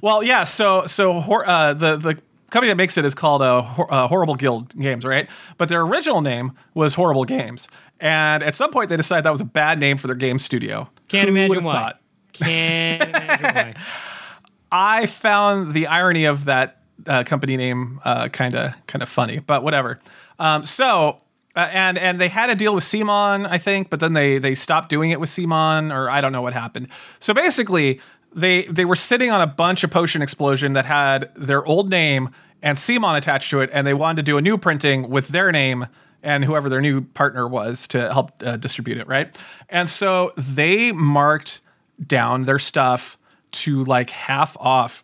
Well, 0.03 0.23
yeah. 0.23 0.45
So 0.45 0.87
so 0.87 1.19
uh, 1.19 1.75
the 1.75 1.97
the 1.97 2.19
company 2.51 2.71
that 2.71 2.77
makes 2.77 2.99
it 2.99 3.05
is 3.05 3.15
called 3.15 3.43
uh, 3.43 3.63
Hor- 3.63 3.93
uh, 3.93 4.07
Horrible 4.09 4.35
Guild 4.35 4.77
Games, 4.79 5.05
right? 5.05 5.29
But 5.57 5.69
their 5.69 5.81
original 5.83 6.21
name 6.21 6.53
was 6.75 6.95
Horrible 6.95 7.25
Games, 7.25 7.69
and 7.99 8.43
at 8.43 8.55
some 8.55 8.71
point 8.71 8.89
they 8.89 8.97
decided 8.97 9.25
that 9.25 9.33
was 9.33 9.41
a 9.41 9.45
bad 9.47 9.79
name 9.79 9.97
for 9.97 10.07
their 10.07 10.17
game 10.17 10.39
studio. 10.39 10.89
Can't 11.09 11.29
Who 11.29 11.35
imagine 11.35 11.65
why. 11.65 11.73
thought? 11.73 12.01
Can't 12.33 13.03
imagine 13.03 13.45
why. 13.45 13.75
I 14.73 15.07
found 15.07 15.75
the 15.75 15.87
irony 15.89 16.27
of 16.27 16.45
that 16.45 16.80
uh, 17.07 17.25
company 17.25 17.57
name 17.57 18.01
kind 18.33 18.55
of 18.55 18.75
kind 18.87 19.03
of 19.03 19.09
funny, 19.09 19.39
but 19.39 19.63
whatever. 19.63 20.01
Um, 20.39 20.65
so. 20.65 21.21
Uh, 21.57 21.69
and 21.73 21.99
and 21.99 22.21
they 22.21 22.29
had 22.29 22.49
a 22.49 22.55
deal 22.55 22.73
with 22.77 22.85
CMON, 22.85 23.45
I 23.51 23.59
think, 23.59 23.91
but 23.91 23.99
then 23.99 24.13
they 24.13 24.39
they 24.39 24.55
stopped 24.55 24.89
doing 24.89 25.11
it 25.11 25.19
with 25.19 25.29
CMON, 25.31 25.93
or 25.93 26.09
I 26.09 26.21
don't 26.21 26.31
know 26.31 26.43
what 26.43 26.53
happened. 26.53 26.87
So 27.19 27.35
basically, 27.35 28.01
they 28.33 28.67
they 28.67 28.85
were 28.85 28.95
sitting 28.95 29.33
on 29.33 29.41
a 29.41 29.49
bunch 29.49 29.83
of 29.83 29.91
Potion 29.91 30.23
Explosion 30.23 30.75
that 30.75 30.85
had 30.85 31.29
their 31.35 31.67
old 31.67 31.91
name 31.91 32.31
and 32.63 32.79
CMON 32.79 33.17
attached 33.17 33.51
to 33.51 33.61
it, 33.61 33.71
and 33.73 33.87
they 33.87 33.95
wanted 33.95 34.17
to 34.17 34.23
do 34.23 34.39
a 34.39 34.43
new 34.43 34.59
printing 34.59 35.09
with 35.09 35.29
their 35.29 35.51
name 35.51 35.87
and 36.23 36.45
whoever 36.45 36.69
their 36.69 36.81
new 36.81 37.01
partner 37.01 37.49
was 37.49 37.89
to 37.89 38.13
help 38.13 38.33
uh, 38.45 38.57
distribute 38.57 38.99
it, 38.99 39.07
right? 39.07 39.37
And 39.69 39.89
so 39.89 40.33
they 40.37 40.93
marked 40.93 41.61
down 42.07 42.45
their 42.45 42.59
stuff 42.59 43.19
to 43.53 43.85
like 43.85 44.11
half 44.11 44.57
off 44.59 45.03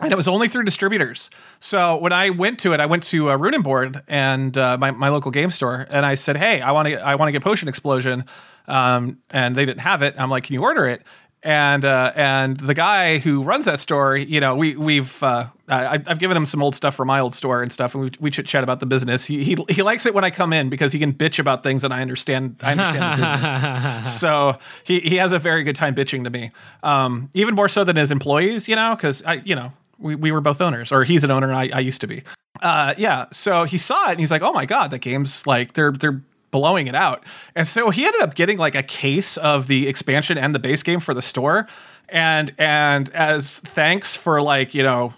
and 0.00 0.12
it 0.12 0.16
was 0.16 0.28
only 0.28 0.48
through 0.48 0.64
distributors. 0.64 1.30
So 1.60 1.96
when 1.98 2.12
I 2.12 2.30
went 2.30 2.58
to 2.60 2.72
it, 2.72 2.80
I 2.80 2.86
went 2.86 3.02
to 3.04 3.30
uh, 3.30 3.36
Runin 3.36 3.62
Board 3.62 4.02
and 4.08 4.56
uh, 4.56 4.78
my, 4.78 4.90
my 4.90 5.08
local 5.08 5.30
game 5.30 5.50
store, 5.50 5.86
and 5.90 6.04
I 6.06 6.14
said, 6.14 6.36
"Hey, 6.36 6.60
I 6.60 6.72
want 6.72 6.88
to 6.88 6.94
I 6.96 7.14
want 7.14 7.28
to 7.28 7.32
get 7.32 7.42
Potion 7.42 7.68
Explosion," 7.68 8.24
um, 8.66 9.18
and 9.30 9.54
they 9.54 9.64
didn't 9.64 9.80
have 9.80 10.02
it. 10.02 10.14
I'm 10.18 10.30
like, 10.30 10.44
"Can 10.44 10.54
you 10.54 10.62
order 10.62 10.86
it?" 10.86 11.02
And 11.42 11.86
uh, 11.86 12.12
and 12.16 12.58
the 12.58 12.74
guy 12.74 13.18
who 13.18 13.42
runs 13.42 13.64
that 13.64 13.78
store, 13.78 14.14
you 14.14 14.40
know, 14.40 14.54
we 14.56 14.76
we've 14.76 15.22
uh, 15.22 15.46
I, 15.68 15.94
I've 15.94 16.18
given 16.18 16.36
him 16.36 16.44
some 16.44 16.62
old 16.62 16.74
stuff 16.74 16.94
from 16.94 17.08
my 17.08 17.18
old 17.18 17.34
store 17.34 17.62
and 17.62 17.72
stuff, 17.72 17.94
and 17.94 18.04
we, 18.04 18.10
we 18.20 18.30
chit 18.30 18.44
chat 18.44 18.62
about 18.62 18.80
the 18.80 18.84
business. 18.86 19.24
He, 19.24 19.42
he 19.42 19.56
he 19.70 19.82
likes 19.82 20.04
it 20.04 20.12
when 20.12 20.22
I 20.22 20.30
come 20.30 20.52
in 20.52 20.68
because 20.68 20.92
he 20.92 20.98
can 20.98 21.14
bitch 21.14 21.38
about 21.38 21.62
things 21.62 21.82
and 21.82 21.94
I 21.94 22.02
understand 22.02 22.56
I 22.62 22.72
understand 22.72 23.20
the 23.20 23.26
business. 23.26 24.20
So 24.20 24.58
he 24.84 25.00
he 25.00 25.16
has 25.16 25.32
a 25.32 25.38
very 25.38 25.64
good 25.64 25.76
time 25.76 25.94
bitching 25.94 26.24
to 26.24 26.30
me, 26.30 26.50
um, 26.82 27.30
even 27.32 27.54
more 27.54 27.70
so 27.70 27.84
than 27.84 27.96
his 27.96 28.10
employees, 28.10 28.68
you 28.68 28.76
know, 28.76 28.94
because 28.94 29.22
I 29.22 29.34
you 29.44 29.54
know 29.54 29.72
we, 30.00 30.14
we 30.14 30.32
were 30.32 30.40
both 30.40 30.60
owners, 30.60 30.90
or 30.90 31.04
he's 31.04 31.24
an 31.24 31.30
owner, 31.30 31.48
and 31.48 31.56
I, 31.56 31.76
I 31.76 31.80
used 31.80 32.00
to 32.00 32.06
be. 32.06 32.22
Uh, 32.60 32.94
yeah. 32.98 33.26
So 33.32 33.64
he 33.64 33.78
saw 33.78 34.08
it 34.08 34.12
and 34.12 34.20
he's 34.20 34.30
like, 34.30 34.42
oh 34.42 34.52
my 34.52 34.66
God, 34.66 34.90
that 34.90 34.98
game's 34.98 35.46
like, 35.46 35.72
they're, 35.74 35.92
they're 35.92 36.22
blowing 36.50 36.88
it 36.88 36.94
out. 36.94 37.24
And 37.54 37.66
so 37.66 37.90
he 37.90 38.04
ended 38.04 38.22
up 38.22 38.34
getting 38.34 38.58
like 38.58 38.74
a 38.74 38.82
case 38.82 39.36
of 39.36 39.66
the 39.66 39.88
expansion 39.88 40.36
and 40.36 40.54
the 40.54 40.58
base 40.58 40.82
game 40.82 41.00
for 41.00 41.14
the 41.14 41.22
store. 41.22 41.68
And, 42.08 42.52
and 42.58 43.08
as 43.10 43.60
thanks 43.60 44.16
for 44.16 44.42
like, 44.42 44.74
you 44.74 44.82
know, 44.82 45.14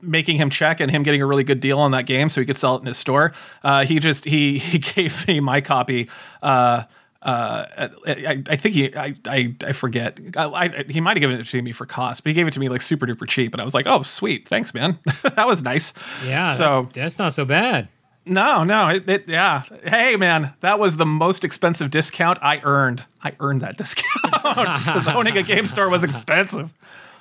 making 0.00 0.36
him 0.36 0.50
check 0.50 0.80
and 0.80 0.90
him 0.90 1.02
getting 1.02 1.22
a 1.22 1.26
really 1.26 1.44
good 1.44 1.60
deal 1.60 1.78
on 1.78 1.90
that 1.92 2.06
game 2.06 2.28
so 2.28 2.40
he 2.40 2.46
could 2.46 2.56
sell 2.56 2.76
it 2.76 2.80
in 2.80 2.86
his 2.86 2.98
store. 2.98 3.32
Uh, 3.62 3.84
he 3.84 3.98
just 3.98 4.24
he 4.24 4.58
he 4.58 4.78
gave 4.78 5.26
me 5.26 5.40
my 5.40 5.60
copy. 5.60 6.08
Uh, 6.42 6.84
uh, 7.22 7.88
I, 8.06 8.42
I 8.48 8.56
think 8.56 8.74
he 8.74 8.94
I 8.96 9.14
I, 9.26 9.54
I 9.64 9.72
forget. 9.72 10.18
I, 10.36 10.84
he 10.88 11.00
might 11.00 11.16
have 11.16 11.20
given 11.20 11.38
it 11.40 11.46
to 11.46 11.62
me 11.62 11.72
for 11.72 11.86
cost, 11.86 12.24
but 12.24 12.30
he 12.30 12.34
gave 12.34 12.46
it 12.48 12.52
to 12.54 12.60
me 12.60 12.68
like 12.68 12.82
super 12.82 13.06
duper 13.06 13.28
cheap, 13.28 13.54
and 13.54 13.60
I 13.60 13.64
was 13.64 13.74
like, 13.74 13.86
oh 13.86 14.02
sweet, 14.02 14.48
thanks 14.48 14.74
man, 14.74 14.98
that 15.36 15.46
was 15.46 15.62
nice. 15.62 15.92
Yeah, 16.26 16.50
So 16.50 16.82
that's, 16.82 16.94
that's 16.94 17.18
not 17.18 17.32
so 17.32 17.44
bad. 17.44 17.88
no, 18.26 18.64
no, 18.64 18.88
it, 18.88 19.08
it 19.08 19.28
yeah. 19.28 19.62
Hey 19.84 20.16
man, 20.16 20.54
that 20.60 20.78
was 20.78 20.96
the 20.96 21.06
most 21.06 21.44
expensive 21.44 21.90
discount 21.90 22.38
I 22.42 22.60
earned. 22.64 23.04
I 23.22 23.32
earned 23.38 23.60
that 23.60 23.76
discount 23.78 24.22
because 24.24 25.06
owning 25.08 25.36
a 25.36 25.42
game 25.44 25.66
store 25.66 25.88
was 25.88 26.02
expensive. 26.02 26.72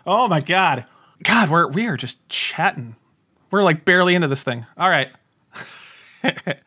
Oh 0.05 0.27
my 0.27 0.41
god, 0.41 0.85
God, 1.23 1.49
we're 1.49 1.67
we 1.67 1.85
are 1.85 1.97
just 1.97 2.27
chatting. 2.27 2.95
We're 3.51 3.63
like 3.63 3.85
barely 3.85 4.15
into 4.15 4.27
this 4.27 4.43
thing. 4.43 4.65
All 4.77 4.89
right. 4.89 5.09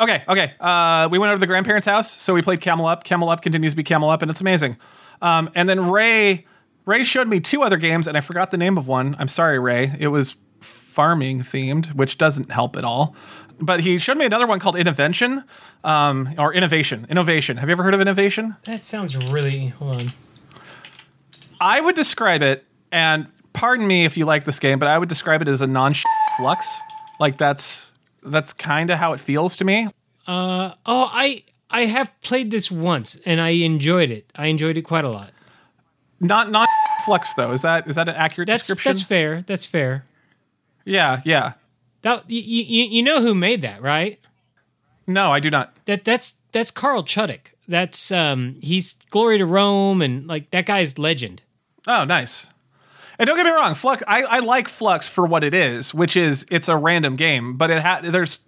okay, 0.00 0.24
okay. 0.28 0.52
Uh, 0.58 1.08
we 1.10 1.18
went 1.18 1.30
over 1.30 1.36
to 1.36 1.40
the 1.40 1.46
grandparents' 1.46 1.86
house, 1.86 2.10
so 2.10 2.34
we 2.34 2.42
played 2.42 2.60
Camel 2.60 2.86
Up. 2.86 3.04
Camel 3.04 3.28
Up 3.28 3.42
continues 3.42 3.72
to 3.72 3.76
be 3.76 3.82
Camel 3.82 4.10
Up, 4.10 4.22
and 4.22 4.30
it's 4.30 4.40
amazing. 4.40 4.76
Um, 5.22 5.50
and 5.54 5.68
then 5.68 5.90
Ray, 5.90 6.46
Ray 6.86 7.04
showed 7.04 7.28
me 7.28 7.40
two 7.40 7.62
other 7.62 7.76
games, 7.76 8.06
and 8.06 8.16
I 8.16 8.20
forgot 8.20 8.50
the 8.50 8.56
name 8.56 8.78
of 8.78 8.88
one. 8.88 9.16
I'm 9.18 9.28
sorry, 9.28 9.58
Ray. 9.58 9.94
It 9.98 10.08
was 10.08 10.36
farming 10.60 11.40
themed, 11.40 11.94
which 11.94 12.18
doesn't 12.18 12.50
help 12.50 12.76
at 12.76 12.84
all. 12.84 13.14
But 13.60 13.80
he 13.80 13.98
showed 13.98 14.16
me 14.16 14.24
another 14.24 14.46
one 14.46 14.58
called 14.58 14.76
Innovation, 14.76 15.44
um, 15.84 16.34
or 16.38 16.54
Innovation. 16.54 17.06
Innovation. 17.10 17.58
Have 17.58 17.68
you 17.68 17.72
ever 17.72 17.82
heard 17.82 17.94
of 17.94 18.00
Innovation? 18.00 18.56
That 18.64 18.86
sounds 18.86 19.16
really. 19.30 19.68
Hold 19.68 20.00
on. 20.00 20.06
I 21.60 21.80
would 21.80 21.94
describe 21.94 22.42
it, 22.42 22.64
and 22.90 23.26
pardon 23.52 23.86
me 23.86 24.06
if 24.06 24.16
you 24.16 24.24
like 24.24 24.44
this 24.44 24.58
game, 24.58 24.78
but 24.78 24.88
I 24.88 24.96
would 24.96 25.10
describe 25.10 25.42
it 25.42 25.48
as 25.48 25.60
a 25.60 25.66
non 25.66 25.92
Fluxx. 26.38 26.64
Like 27.18 27.36
that's 27.36 27.89
that's 28.22 28.52
kind 28.52 28.90
of 28.90 28.98
how 28.98 29.12
it 29.12 29.20
feels 29.20 29.56
to 29.56 29.64
me. 29.64 29.88
Uh, 30.26 30.74
oh, 30.86 31.08
I 31.12 31.44
I 31.70 31.86
have 31.86 32.12
played 32.20 32.50
this 32.50 32.70
once 32.70 33.20
and 33.24 33.40
I 33.40 33.50
enjoyed 33.50 34.10
it. 34.10 34.30
I 34.36 34.46
enjoyed 34.46 34.76
it 34.76 34.82
quite 34.82 35.04
a 35.04 35.08
lot. 35.10 35.30
Not 36.20 36.50
not 36.50 36.68
Fluxx 37.06 37.34
though. 37.36 37.52
Is 37.52 37.62
that 37.62 37.88
is 37.88 37.96
that 37.96 38.08
an 38.08 38.16
accurate 38.16 38.46
That's 38.46 38.66
description? 38.66 38.92
that's 38.92 39.02
fair. 39.04 39.44
That's 39.46 39.66
fair. 39.66 40.04
Yeah, 40.84 41.20
yeah. 41.24 41.52
That 42.02 42.28
you, 42.30 42.40
you 42.40 42.84
you 42.84 43.02
know 43.02 43.20
who 43.22 43.34
made 43.34 43.60
that, 43.62 43.82
right? 43.82 44.18
No, 45.06 45.32
I 45.32 45.40
do 45.40 45.50
not. 45.50 45.74
That 45.86 46.04
that's 46.04 46.38
that's 46.52 46.70
Carl 46.70 47.02
Chudyk. 47.02 47.52
That's 47.68 48.10
um 48.12 48.56
he's 48.62 48.94
Glory 49.10 49.38
to 49.38 49.46
Rome 49.46 50.02
and 50.02 50.26
like 50.26 50.50
that 50.50 50.66
guy's 50.66 50.98
legend. 50.98 51.42
Oh, 51.86 52.04
nice. 52.04 52.46
And 53.20 53.26
don't 53.26 53.36
get 53.36 53.44
me 53.44 53.52
wrong, 53.52 53.74
Fluxx. 53.74 54.02
I, 54.08 54.22
I 54.22 54.38
like 54.40 54.66
Fluxx 54.66 55.08
for 55.08 55.26
what 55.26 55.44
it 55.44 55.54
is, 55.54 55.92
which 55.94 56.16
is 56.16 56.44
it's 56.50 56.68
a 56.68 56.76
random 56.76 57.14
game, 57.16 57.56
but 57.56 57.70
it 57.70 57.82
ha- 57.82 58.00
there's 58.02 58.40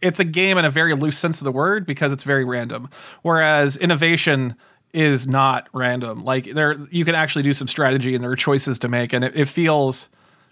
it's 0.00 0.18
a 0.18 0.24
game 0.24 0.58
in 0.58 0.64
a 0.64 0.70
very 0.70 0.94
loose 0.94 1.16
sense 1.18 1.40
of 1.40 1.44
the 1.44 1.52
word 1.52 1.86
because 1.86 2.10
it's 2.12 2.22
very 2.22 2.44
random. 2.44 2.88
Whereas 3.22 3.76
innovation 3.76 4.56
is 4.92 5.26
not 5.28 5.68
random. 5.74 6.24
Like 6.24 6.52
there, 6.54 6.76
you 6.90 7.04
can 7.04 7.14
actually 7.14 7.42
do 7.42 7.52
some 7.52 7.68
strategy 7.68 8.14
and 8.14 8.24
there 8.24 8.30
are 8.30 8.36
choices 8.36 8.78
to 8.80 8.88
make, 8.88 9.12
and 9.12 9.22
it, 9.24 9.36
it 9.36 9.48
feels, 9.48 10.08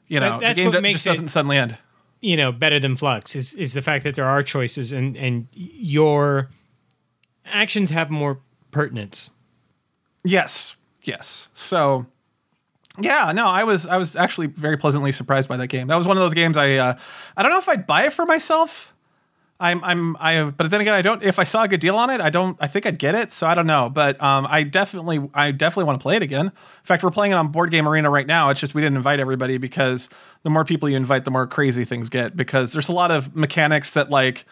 you 0.09 0.21
know, 0.21 0.33
That- 0.33 0.41
that's 0.41 0.61
what 0.61 0.73
do- 0.73 0.81
makes 0.83 1.03
just 1.03 1.07
it- 1.07 1.11
doesn't 1.11 1.29
suddenly 1.29 1.57
end. 1.57 1.79
You 2.21 2.37
know, 2.39 2.53
better 2.53 2.79
than 2.79 2.97
Fluxx 2.97 3.35
is 3.37 3.55
is 3.55 3.73
the 3.75 3.83
fact 3.83 4.05
that 4.05 4.15
there 4.15 4.25
are 4.27 4.43
choices 4.43 4.93
and 4.93 5.17
and 5.17 5.47
your 5.55 6.49
actions 7.47 7.91
have 7.91 8.11
more 8.11 8.41
pertinence. 8.71 9.33
Yes, 10.25 10.75
yes. 11.03 11.49
So, 11.53 12.07
yeah, 12.99 13.33
no, 13.33 13.49
I 13.49 13.65
was 13.65 13.87
I 13.87 13.97
was 13.97 14.15
actually 14.15 14.47
very 14.47 14.77
pleasantly 14.77 15.13
surprised 15.13 15.49
by 15.49 15.57
that 15.57 15.67
game. 15.67 15.89
That 15.89 15.97
was 15.97 16.07
one 16.07 16.17
of 16.17 16.23
those 16.23 16.35
games 16.35 16.57
I 16.57 16.75
uh, 16.77 16.99
I 17.37 17.43
don't 17.43 17.51
know 17.51 17.59
if 17.59 17.69
I'd 17.69 17.87
buy 17.87 18.05
it 18.07 18.13
for 18.13 18.25
myself. 18.25 18.93
I'm 19.61 19.83
I'm 19.85 20.17
I 20.19 20.45
but 20.45 20.71
then 20.71 20.81
again 20.81 20.95
I 20.95 21.03
don't 21.03 21.23
if 21.23 21.39
I 21.39 21.45
saw 21.45 21.63
a 21.63 21.69
good 21.69 21.79
deal 21.79 21.97
on 21.97 22.11
it 22.11 22.21
I 22.21 22.29
don't 22.29 22.57
I 22.61 22.67
think 22.67 22.87
I'd 22.87 22.99
get 22.99 23.15
it 23.15 23.33
so 23.33 23.47
I 23.47 23.55
don't 23.55 23.69
know 23.69 23.89
but 23.89 24.21
um 24.21 24.49
I 24.51 24.65
definitely 24.65 25.31
I 25.33 25.53
definitely 25.53 25.85
want 25.85 26.01
to 26.01 26.03
play 26.03 26.17
it 26.17 26.23
again. 26.23 26.47
In 26.47 26.53
fact, 26.83 27.05
we're 27.05 27.13
playing 27.13 27.33
it 27.33 27.37
on 27.37 27.49
Board 27.49 27.71
Game 27.71 27.89
Arena 27.89 28.11
right 28.11 28.27
now. 28.27 28.51
It's 28.51 28.61
just 28.61 28.75
we 28.75 28.83
didn't 28.83 28.97
invite 28.97 29.21
everybody 29.21 29.59
because 29.59 30.09
the 30.43 30.51
more 30.51 30.65
people 30.65 30.89
you 30.89 30.97
invite, 30.97 31.25
the 31.25 31.31
more 31.31 31.47
crazy 31.47 31.85
things 31.85 32.09
get 32.09 32.37
because 32.37 32.73
there's 32.73 32.89
a 32.89 32.93
lot 32.93 33.11
of 33.11 33.35
mechanics 33.37 33.95
that 33.95 34.11
like 34.11 34.45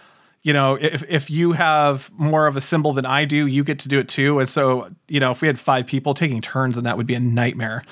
you 0.43 0.53
know, 0.53 0.77
if 0.81 1.05
if 1.09 1.31
you 1.31 1.53
have 1.53 2.11
more 2.17 2.47
of 2.47 2.57
a 2.57 2.61
symbol 2.61 2.93
than 2.93 3.07
I 3.07 3.25
do, 3.25 3.47
you 3.47 3.63
get 3.63 3.79
to 3.81 3.89
do 3.89 4.01
it 4.01 4.09
too. 4.09 4.41
And 4.41 4.49
so, 4.49 4.91
you 5.09 5.21
know, 5.21 5.31
if 5.31 5.41
we 5.41 5.47
had 5.47 5.59
five 5.59 5.87
people 5.87 6.15
taking 6.15 6.41
turns, 6.41 6.77
and 6.77 6.85
that 6.85 6.97
would 6.97 7.07
be 7.07 7.15
a 7.15 7.21
nightmare 7.21 7.85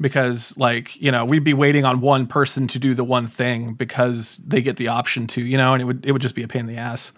because, 0.00 0.56
like, 0.56 1.00
you 1.00 1.10
know, 1.10 1.24
we'd 1.24 1.44
be 1.44 1.54
waiting 1.54 1.84
on 1.84 2.00
one 2.00 2.26
person 2.26 2.68
to 2.68 2.78
do 2.78 2.94
the 2.94 3.04
one 3.04 3.26
thing 3.26 3.74
because 3.74 4.36
they 4.38 4.62
get 4.62 4.76
the 4.76 4.88
option 4.88 5.26
to, 5.28 5.42
you 5.42 5.56
know, 5.56 5.72
and 5.74 5.82
it 5.82 5.84
would 5.84 6.06
it 6.06 6.12
would 6.12 6.22
just 6.22 6.34
be 6.34 6.42
a 6.42 6.48
pain 6.48 6.60
in 6.60 6.66
the 6.66 6.76
ass. 6.76 7.12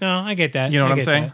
No, 0.00 0.18
I 0.18 0.34
get 0.34 0.52
that. 0.52 0.72
You 0.72 0.78
know 0.78 0.84
what 0.84 0.92
I'm 0.92 1.00
saying? 1.02 1.32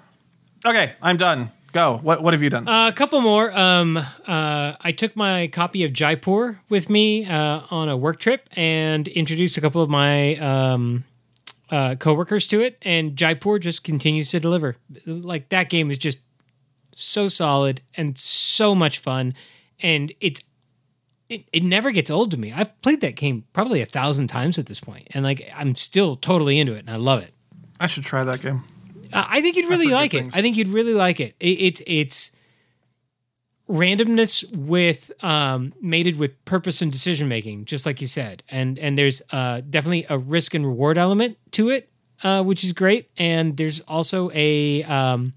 that. 0.63 0.71
Okay, 0.71 0.95
I'm 1.03 1.17
done. 1.17 1.51
Go. 1.73 1.99
What 2.03 2.23
what 2.23 2.35
have 2.35 2.43
you 2.43 2.51
done? 2.51 2.69
Uh, 2.69 2.89
a 2.89 2.93
couple 2.93 3.21
more. 3.21 3.51
Um, 3.59 3.97
uh, 3.97 4.75
I 4.79 4.93
took 4.95 5.17
my 5.17 5.49
copy 5.49 5.85
of 5.85 5.93
Jaipur 5.93 6.61
with 6.69 6.91
me 6.91 7.25
uh, 7.27 7.63
on 7.71 7.89
a 7.89 7.97
work 7.97 8.21
trip 8.21 8.49
and 8.53 9.09
introduced 9.09 9.57
a 9.57 9.61
couple 9.61 9.83
of 9.83 9.89
my 9.89 10.37
um, 10.37 11.05
uh, 11.71 11.95
coworkers 11.95 12.47
to 12.49 12.61
it, 12.61 12.77
and 12.83 13.17
Jaipur 13.17 13.59
just 13.59 13.85
continues 13.85 14.31
to 14.31 14.41
deliver. 14.41 14.77
Like 15.07 15.49
that 15.49 15.71
game 15.71 15.91
is 15.91 15.97
just 15.99 16.21
so 16.95 17.27
solid 17.27 17.81
and 17.97 18.19
so 18.19 18.75
much 18.75 18.99
fun, 18.99 19.33
and 19.81 20.13
it's 20.21 20.45
it, 21.33 21.49
it 21.53 21.63
never 21.63 21.91
gets 21.91 22.11
old 22.11 22.31
to 22.33 22.37
me. 22.37 22.53
I've 22.53 22.81
played 22.83 23.01
that 23.01 23.17
game 23.17 23.45
probably 23.53 23.81
a 23.81 23.87
thousand 23.87 24.29
times 24.29 24.59
at 24.59 24.67
this 24.67 24.81
point, 24.81 25.09
and 25.13 25.25
like 25.25 25.49
I'm 25.55 25.75
still 25.75 26.17
totally 26.17 26.59
into 26.59 26.75
it, 26.75 26.81
and 26.81 26.91
I 26.91 26.97
love 26.97 27.23
it. 27.23 27.33
I 27.81 27.87
should 27.87 28.05
try 28.05 28.23
that 28.25 28.41
game. 28.41 28.65
Uh, 29.13 29.25
I 29.29 29.41
think 29.41 29.57
you'd 29.57 29.69
really 29.69 29.93
like 29.93 30.15
it. 30.15 30.27
I 30.35 30.43
think 30.43 30.57
you'd 30.57 30.69
really 30.69 30.95
like 30.95 31.21
it. 31.21 31.35
it 31.41 31.47
it's 31.47 31.83
it's 31.87 32.37
randomness 33.69 34.45
with 34.55 35.11
um, 35.25 35.73
mated 35.81 36.19
with 36.19 36.45
purpose 36.45 36.83
and 36.83 36.93
decision 36.93 37.29
making, 37.29 37.65
just 37.65 37.87
like 37.87 38.01
you 38.01 38.07
said. 38.07 38.43
And 38.49 38.79
and 38.79 38.97
there's 38.97 39.23
uh, 39.31 39.63
definitely 39.69 40.07
a 40.09 40.19
risk 40.19 40.55
and 40.55 40.67
reward 40.67 40.99
element 40.99 41.39
to 41.53 41.71
it, 41.71 41.91
uh, 42.23 42.43
which 42.43 42.63
is 42.63 42.73
great. 42.73 43.11
And 43.17 43.57
there's 43.57 43.81
also 43.81 44.31
a 44.35 44.83
um, 44.85 45.35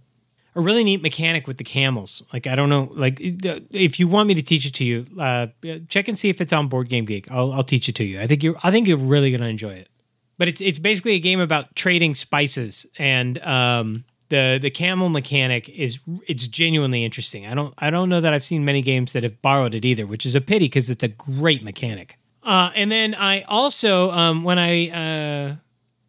a 0.56 0.62
really 0.62 0.84
neat 0.84 1.02
mechanic 1.02 1.48
with 1.48 1.58
the 1.58 1.64
camels. 1.64 2.24
Like 2.32 2.48
I 2.48 2.56
don't 2.56 2.70
know, 2.70 2.90
like 2.96 3.18
if 3.20 4.00
you 4.00 4.08
want 4.08 4.28
me 4.28 4.34
to 4.36 4.42
teach 4.42 4.66
it 4.66 4.74
to 4.76 4.86
you, 4.86 5.06
uh, 5.20 5.48
check 5.90 6.08
and 6.08 6.18
see 6.18 6.30
if 6.30 6.42
it's 6.42 6.54
on 6.54 6.68
Board 6.68 6.90
Game 6.90 7.06
Geek. 7.06 7.32
I'll 7.32 7.52
I'll 7.52 7.64
teach 7.64 7.90
it 7.90 7.96
to 7.96 8.04
you. 8.04 8.22
I 8.22 8.28
think 8.28 8.44
you're 8.44 8.56
I 8.64 8.72
think 8.72 8.88
you're 8.88 8.98
really 8.98 9.32
gonna 9.32 9.48
enjoy 9.48 9.74
it 9.74 9.90
but 10.38 10.48
it's 10.48 10.62
it's 10.62 10.80
basically 10.80 11.14
a 11.14 11.20
game 11.20 11.40
about 11.40 11.76
trading 11.76 12.16
spices 12.16 12.86
and 12.98 13.40
um, 13.44 14.06
the 14.30 14.60
the 14.62 14.70
camel 14.70 15.10
mechanic 15.10 15.70
is 15.70 16.02
it's 16.28 16.48
genuinely 16.48 17.04
interesting. 17.04 17.46
I 17.46 17.54
don't 17.56 17.74
I 17.78 17.90
don't 17.90 18.10
know 18.10 18.22
that 18.22 18.34
I've 18.34 18.44
seen 18.44 18.66
many 18.66 18.82
games 18.82 19.14
that 19.14 19.24
have 19.24 19.42
borrowed 19.42 19.76
it 19.76 19.86
either, 19.86 20.06
which 20.06 20.26
is 20.26 20.36
a 20.36 20.42
pity 20.42 20.66
because 20.66 20.90
it's 20.90 21.04
a 21.04 21.08
great 21.08 21.64
mechanic. 21.64 22.18
Uh, 22.44 22.72
and 22.76 22.92
then 22.92 23.16
I 23.16 23.42
also 23.44 24.12
um, 24.12 24.44
when 24.44 24.60
I 24.60 24.90
uh, 24.90 25.56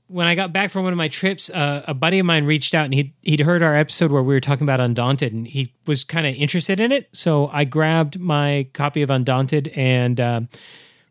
when 0.09 0.27
I 0.27 0.35
got 0.35 0.53
back 0.53 0.71
from 0.71 0.85
one 0.85 0.93
of 0.93 0.97
my 0.97 1.09
trips, 1.09 1.51
uh, 1.51 1.83
a 1.87 1.95
buddy 1.95 2.19
of 2.19 2.27
mine 2.27 2.45
reached 2.45 2.75
out 2.75 2.85
and 2.85 2.95
he'd, 2.95 3.13
he'd 3.23 3.41
heard 3.41 3.63
our 3.63 3.75
episode 3.75 4.13
where 4.13 4.23
we 4.23 4.35
were 4.35 4.41
talking 4.41 4.65
about 4.65 4.81
Undaunted 4.81 5.33
and 5.33 5.47
he 5.47 5.75
was 5.87 6.05
kind 6.05 6.27
of 6.27 6.35
interested 6.35 6.79
in 6.79 6.93
it. 6.93 7.09
So 7.13 7.49
I 7.49 7.65
grabbed 7.65 8.21
my 8.21 8.69
copy 8.73 9.03
of 9.03 9.11
Undaunted 9.11 9.69
and 9.75 10.21
um, 10.21 10.49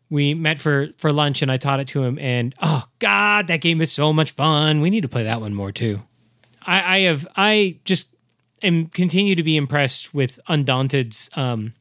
we 0.08 0.32
met 0.34 0.58
for, 0.58 0.88
for 0.96 1.12
lunch 1.12 1.42
and 1.42 1.52
I 1.52 1.58
taught 1.58 1.80
it 1.80 1.88
to 1.88 2.02
him. 2.04 2.18
And 2.18 2.54
oh, 2.62 2.84
God, 2.98 3.48
that 3.48 3.60
game 3.60 3.80
is 3.80 3.92
so 3.92 4.12
much 4.12 4.30
fun. 4.32 4.80
We 4.80 4.90
need 4.90 5.02
to 5.02 5.08
play 5.08 5.24
that 5.24 5.40
one 5.40 5.54
more 5.54 5.72
too. 5.72 6.02
I, 6.66 6.96
I 6.96 6.98
have, 7.00 7.26
I 7.36 7.80
just 7.84 8.14
am 8.62 8.86
continue 8.86 9.34
to 9.34 9.42
be 9.42 9.56
impressed 9.56 10.14
with 10.14 10.40
Undaunted's 10.48 11.28
um, 11.36 11.74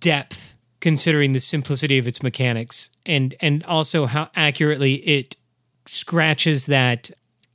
depth 0.00 0.54
considering 0.80 1.32
the 1.32 1.40
simplicity 1.40 1.98
of 1.98 2.06
its 2.06 2.22
mechanics 2.22 2.90
and 3.04 3.34
and 3.40 3.64
also 3.64 4.06
how 4.06 4.30
accurately 4.36 4.94
it 4.94 5.36
scratches 5.88 6.66
that 6.66 7.10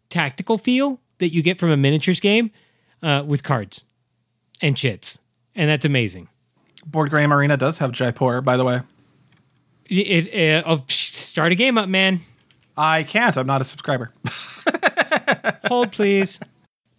tactical 0.10 0.58
feel 0.58 1.00
that 1.20 1.30
you 1.30 1.42
get 1.42 1.60
from 1.60 1.70
a 1.70 1.78
miniatures 1.78 2.20
game 2.20 2.52
uh, 3.02 3.24
with 3.26 3.44
cards 3.44 3.86
and 4.62 4.76
chits, 4.76 5.20
and 5.56 5.70
that's 5.70 5.86
amazing. 5.86 6.30
Board 6.86 7.12
Game 7.12 7.32
Arena 7.32 7.58
does 7.58 7.78
have 7.78 7.92
Jaipur, 7.92 8.42
by 8.42 8.58
the 8.58 8.64
way. 8.64 8.82
It, 9.90 10.34
it, 10.34 10.64
oh, 10.66 10.84
start 10.88 11.52
a 11.52 11.56
game 11.56 11.78
up, 11.78 11.88
man. 11.90 12.20
I 12.76 13.04
can't. 13.04 13.38
I'm 13.38 13.48
not 13.48 13.62
a 13.62 13.66
subscriber. 13.66 14.12
Hold, 15.68 15.92
please. 15.92 16.40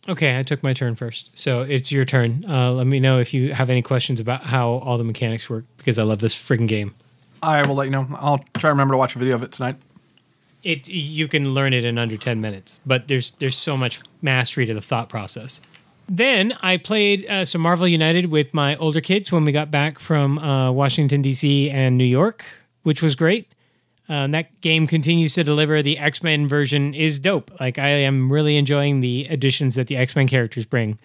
Okay, 0.08 0.38
I 0.38 0.42
took 0.42 0.62
my 0.62 0.74
turn 0.74 0.94
first, 0.94 1.36
so 1.36 1.62
it's 1.62 1.90
your 1.90 2.04
turn. 2.04 2.44
Uh, 2.46 2.72
let 2.72 2.86
me 2.86 3.00
know 3.00 3.18
if 3.18 3.32
you 3.32 3.54
have 3.54 3.70
any 3.70 3.80
questions 3.80 4.20
about 4.20 4.44
how 4.44 4.68
all 4.68 4.98
the 4.98 5.04
mechanics 5.04 5.48
work 5.48 5.64
because 5.78 5.98
I 5.98 6.02
love 6.02 6.18
this 6.18 6.34
freaking 6.36 6.68
game. 6.68 6.94
I 7.42 7.66
will 7.66 7.74
let 7.74 7.84
you 7.84 7.90
know. 7.90 8.06
I'll 8.16 8.38
try 8.38 8.62
to 8.62 8.68
remember 8.68 8.92
to 8.92 8.98
watch 8.98 9.16
a 9.16 9.18
video 9.18 9.34
of 9.34 9.42
it 9.42 9.52
tonight. 9.52 9.76
It 10.64 10.88
you 10.88 11.28
can 11.28 11.54
learn 11.54 11.72
it 11.72 11.84
in 11.84 11.98
under 11.98 12.16
10 12.16 12.40
minutes 12.40 12.80
but 12.84 13.08
there's 13.08 13.32
there's 13.32 13.56
so 13.56 13.76
much 13.76 14.00
mastery 14.22 14.66
to 14.66 14.74
the 14.74 14.82
thought 14.82 15.08
process. 15.08 15.60
Then 16.08 16.54
i 16.62 16.76
played 16.76 17.26
uh, 17.28 17.44
some 17.44 17.60
marvel 17.60 17.86
united 17.86 18.26
with 18.26 18.52
my 18.52 18.76
older 18.76 19.00
kids 19.00 19.30
when 19.30 19.44
we 19.44 19.52
got 19.52 19.70
back 19.70 19.98
from 19.98 20.38
uh, 20.38 20.72
washington 20.72 21.22
d.c 21.22 21.70
and 21.70 21.96
new 21.96 22.04
york 22.04 22.44
which 22.82 23.02
was 23.02 23.14
great. 23.14 23.50
Uh, 24.06 24.26
that 24.26 24.60
game 24.60 24.86
continues 24.86 25.32
to 25.32 25.42
deliver. 25.42 25.80
The 25.80 25.96
x-men 25.96 26.46
version 26.46 26.92
is 26.92 27.18
dope. 27.18 27.50
Like 27.60 27.78
i 27.78 27.88
am 27.88 28.32
really 28.32 28.56
enjoying 28.56 29.00
the 29.00 29.26
additions 29.30 29.76
that 29.76 29.86
the 29.86 29.96
x-men 29.96 30.28
characters 30.28 30.66
bring 30.66 30.98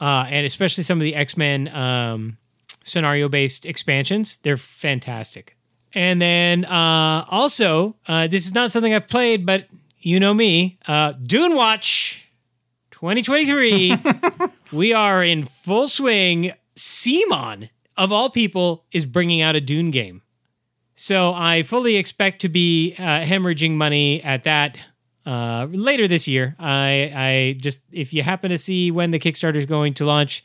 uh, 0.00 0.26
and 0.28 0.44
especially 0.46 0.84
some 0.84 0.98
of 0.98 1.02
the 1.02 1.14
x-men 1.14 1.68
um, 1.68 2.36
scenario 2.82 3.28
based 3.28 3.66
expansions. 3.66 4.38
They're 4.38 4.56
fantastic 4.56 5.55
and 5.96 6.20
then 6.20 6.66
uh, 6.66 7.24
also, 7.30 7.96
uh, 8.06 8.26
this 8.26 8.46
is 8.46 8.54
not 8.54 8.70
something 8.70 8.92
I've 8.92 9.08
played, 9.08 9.46
but 9.46 9.66
you 9.98 10.20
know 10.20 10.34
me, 10.34 10.76
uh, 10.86 11.14
Dune 11.24 11.56
Watch 11.56 12.28
2023. 12.90 13.96
we 14.72 14.92
are 14.92 15.24
in 15.24 15.46
full 15.46 15.88
swing. 15.88 16.52
CMON, 16.76 17.70
of 17.96 18.12
all 18.12 18.28
people, 18.28 18.84
is 18.92 19.06
bringing 19.06 19.40
out 19.40 19.56
a 19.56 19.60
Dune 19.62 19.90
game. 19.90 20.20
So 20.96 21.32
I 21.34 21.62
fully 21.62 21.96
expect 21.96 22.42
to 22.42 22.50
be 22.50 22.94
uh, 22.98 23.20
hemorrhaging 23.20 23.72
money 23.72 24.22
at 24.22 24.44
that 24.44 24.78
uh, 25.24 25.66
later 25.70 26.06
this 26.06 26.28
year. 26.28 26.56
I, 26.58 27.10
I 27.14 27.56
just, 27.58 27.80
if 27.90 28.12
you 28.12 28.22
happen 28.22 28.50
to 28.50 28.58
see 28.58 28.90
when 28.90 29.12
the 29.12 29.18
Kickstarter 29.18 29.56
is 29.56 29.64
going 29.64 29.94
to 29.94 30.04
launch, 30.04 30.44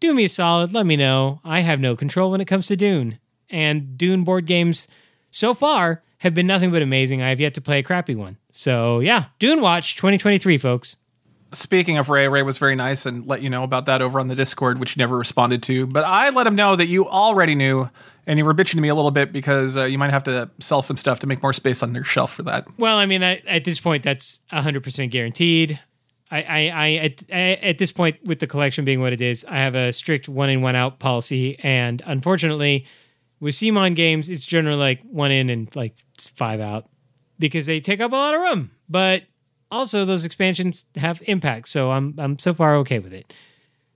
do 0.00 0.12
me 0.14 0.24
a 0.24 0.28
solid. 0.28 0.74
Let 0.74 0.84
me 0.84 0.96
know. 0.96 1.40
I 1.44 1.60
have 1.60 1.78
no 1.78 1.94
control 1.94 2.32
when 2.32 2.40
it 2.40 2.46
comes 2.46 2.66
to 2.66 2.76
Dune 2.76 3.20
and 3.50 3.96
Dune 3.96 4.24
board 4.24 4.46
games 4.46 4.88
so 5.30 5.54
far 5.54 6.02
have 6.18 6.34
been 6.34 6.46
nothing 6.46 6.70
but 6.70 6.82
amazing. 6.82 7.22
I 7.22 7.28
have 7.28 7.40
yet 7.40 7.54
to 7.54 7.60
play 7.60 7.78
a 7.78 7.82
crappy 7.82 8.14
one. 8.14 8.36
So 8.52 9.00
yeah, 9.00 9.26
Dune 9.38 9.60
Watch 9.60 9.96
2023, 9.96 10.58
folks. 10.58 10.96
Speaking 11.52 11.96
of 11.96 12.10
Ray, 12.10 12.28
Ray 12.28 12.42
was 12.42 12.58
very 12.58 12.74
nice 12.74 13.06
and 13.06 13.26
let 13.26 13.40
you 13.40 13.48
know 13.48 13.62
about 13.62 13.86
that 13.86 14.02
over 14.02 14.20
on 14.20 14.28
the 14.28 14.34
Discord, 14.34 14.78
which 14.78 14.94
you 14.96 15.00
never 15.00 15.16
responded 15.16 15.62
to. 15.64 15.86
But 15.86 16.04
I 16.04 16.28
let 16.28 16.46
him 16.46 16.54
know 16.54 16.76
that 16.76 16.86
you 16.86 17.08
already 17.08 17.54
knew, 17.54 17.88
and 18.26 18.38
you 18.38 18.44
were 18.44 18.52
bitching 18.52 18.74
to 18.74 18.82
me 18.82 18.88
a 18.88 18.94
little 18.94 19.10
bit 19.10 19.32
because 19.32 19.74
uh, 19.74 19.84
you 19.84 19.96
might 19.96 20.10
have 20.10 20.24
to 20.24 20.50
sell 20.60 20.82
some 20.82 20.98
stuff 20.98 21.20
to 21.20 21.26
make 21.26 21.42
more 21.42 21.54
space 21.54 21.82
on 21.82 21.94
your 21.94 22.04
shelf 22.04 22.34
for 22.34 22.42
that. 22.42 22.66
Well, 22.76 22.98
I 22.98 23.06
mean, 23.06 23.22
I, 23.22 23.40
at 23.46 23.64
this 23.64 23.80
point, 23.80 24.02
that's 24.02 24.40
100% 24.52 25.10
guaranteed. 25.10 25.80
I, 26.30 26.42
I, 26.42 26.70
I, 26.74 26.92
at, 26.96 27.22
I, 27.32 27.38
at 27.66 27.78
this 27.78 27.92
point, 27.92 28.22
with 28.24 28.40
the 28.40 28.46
collection 28.46 28.84
being 28.84 29.00
what 29.00 29.14
it 29.14 29.22
is, 29.22 29.46
I 29.48 29.56
have 29.56 29.74
a 29.74 29.90
strict 29.92 30.28
one 30.28 30.50
in, 30.50 30.60
one 30.60 30.76
out 30.76 30.98
policy. 30.98 31.58
And 31.60 32.02
unfortunately, 32.04 32.84
with 33.40 33.54
CMON 33.54 33.94
games, 33.94 34.28
it's 34.28 34.46
generally 34.46 34.78
like 34.78 35.02
one 35.02 35.30
in 35.30 35.50
and 35.50 35.74
like 35.76 35.94
five 36.18 36.60
out. 36.60 36.86
because 37.38 37.66
they 37.66 37.80
take 37.80 38.00
up 38.00 38.12
a 38.12 38.16
lot 38.16 38.34
of 38.34 38.40
room. 38.40 38.70
But 38.88 39.22
also 39.70 40.04
those 40.04 40.24
expansions 40.24 40.86
have 40.96 41.22
impact, 41.26 41.68
so 41.68 41.90
I'm 41.90 42.14
I'm 42.18 42.38
so 42.38 42.54
far 42.54 42.76
okay 42.76 42.98
with 42.98 43.12
it. 43.12 43.32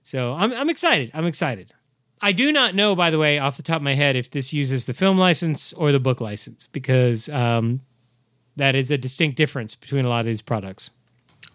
So 0.03 0.33
I'm 0.33 0.53
I'm 0.53 0.69
excited. 0.69 1.11
I'm 1.13 1.25
excited. 1.25 1.73
I 2.21 2.31
do 2.31 2.53
not 2.53 2.73
know, 2.73 2.95
by 2.95 3.09
the 3.09 3.19
way, 3.19 3.37
off 3.37 3.57
the 3.57 3.63
top 3.63 3.77
of 3.77 3.81
my 3.81 3.95
head, 3.95 4.15
if 4.15 4.29
this 4.31 4.53
uses 4.53 4.85
the 4.85 4.93
film 4.93 5.17
license 5.17 5.73
or 5.73 5.91
the 5.91 5.99
book 5.99 6.21
license, 6.21 6.67
because 6.67 7.27
um, 7.27 7.81
that 8.55 8.75
is 8.75 8.91
a 8.91 8.97
distinct 8.97 9.35
difference 9.35 9.75
between 9.75 10.05
a 10.05 10.09
lot 10.09 10.21
of 10.21 10.25
these 10.25 10.41
products. 10.41 10.91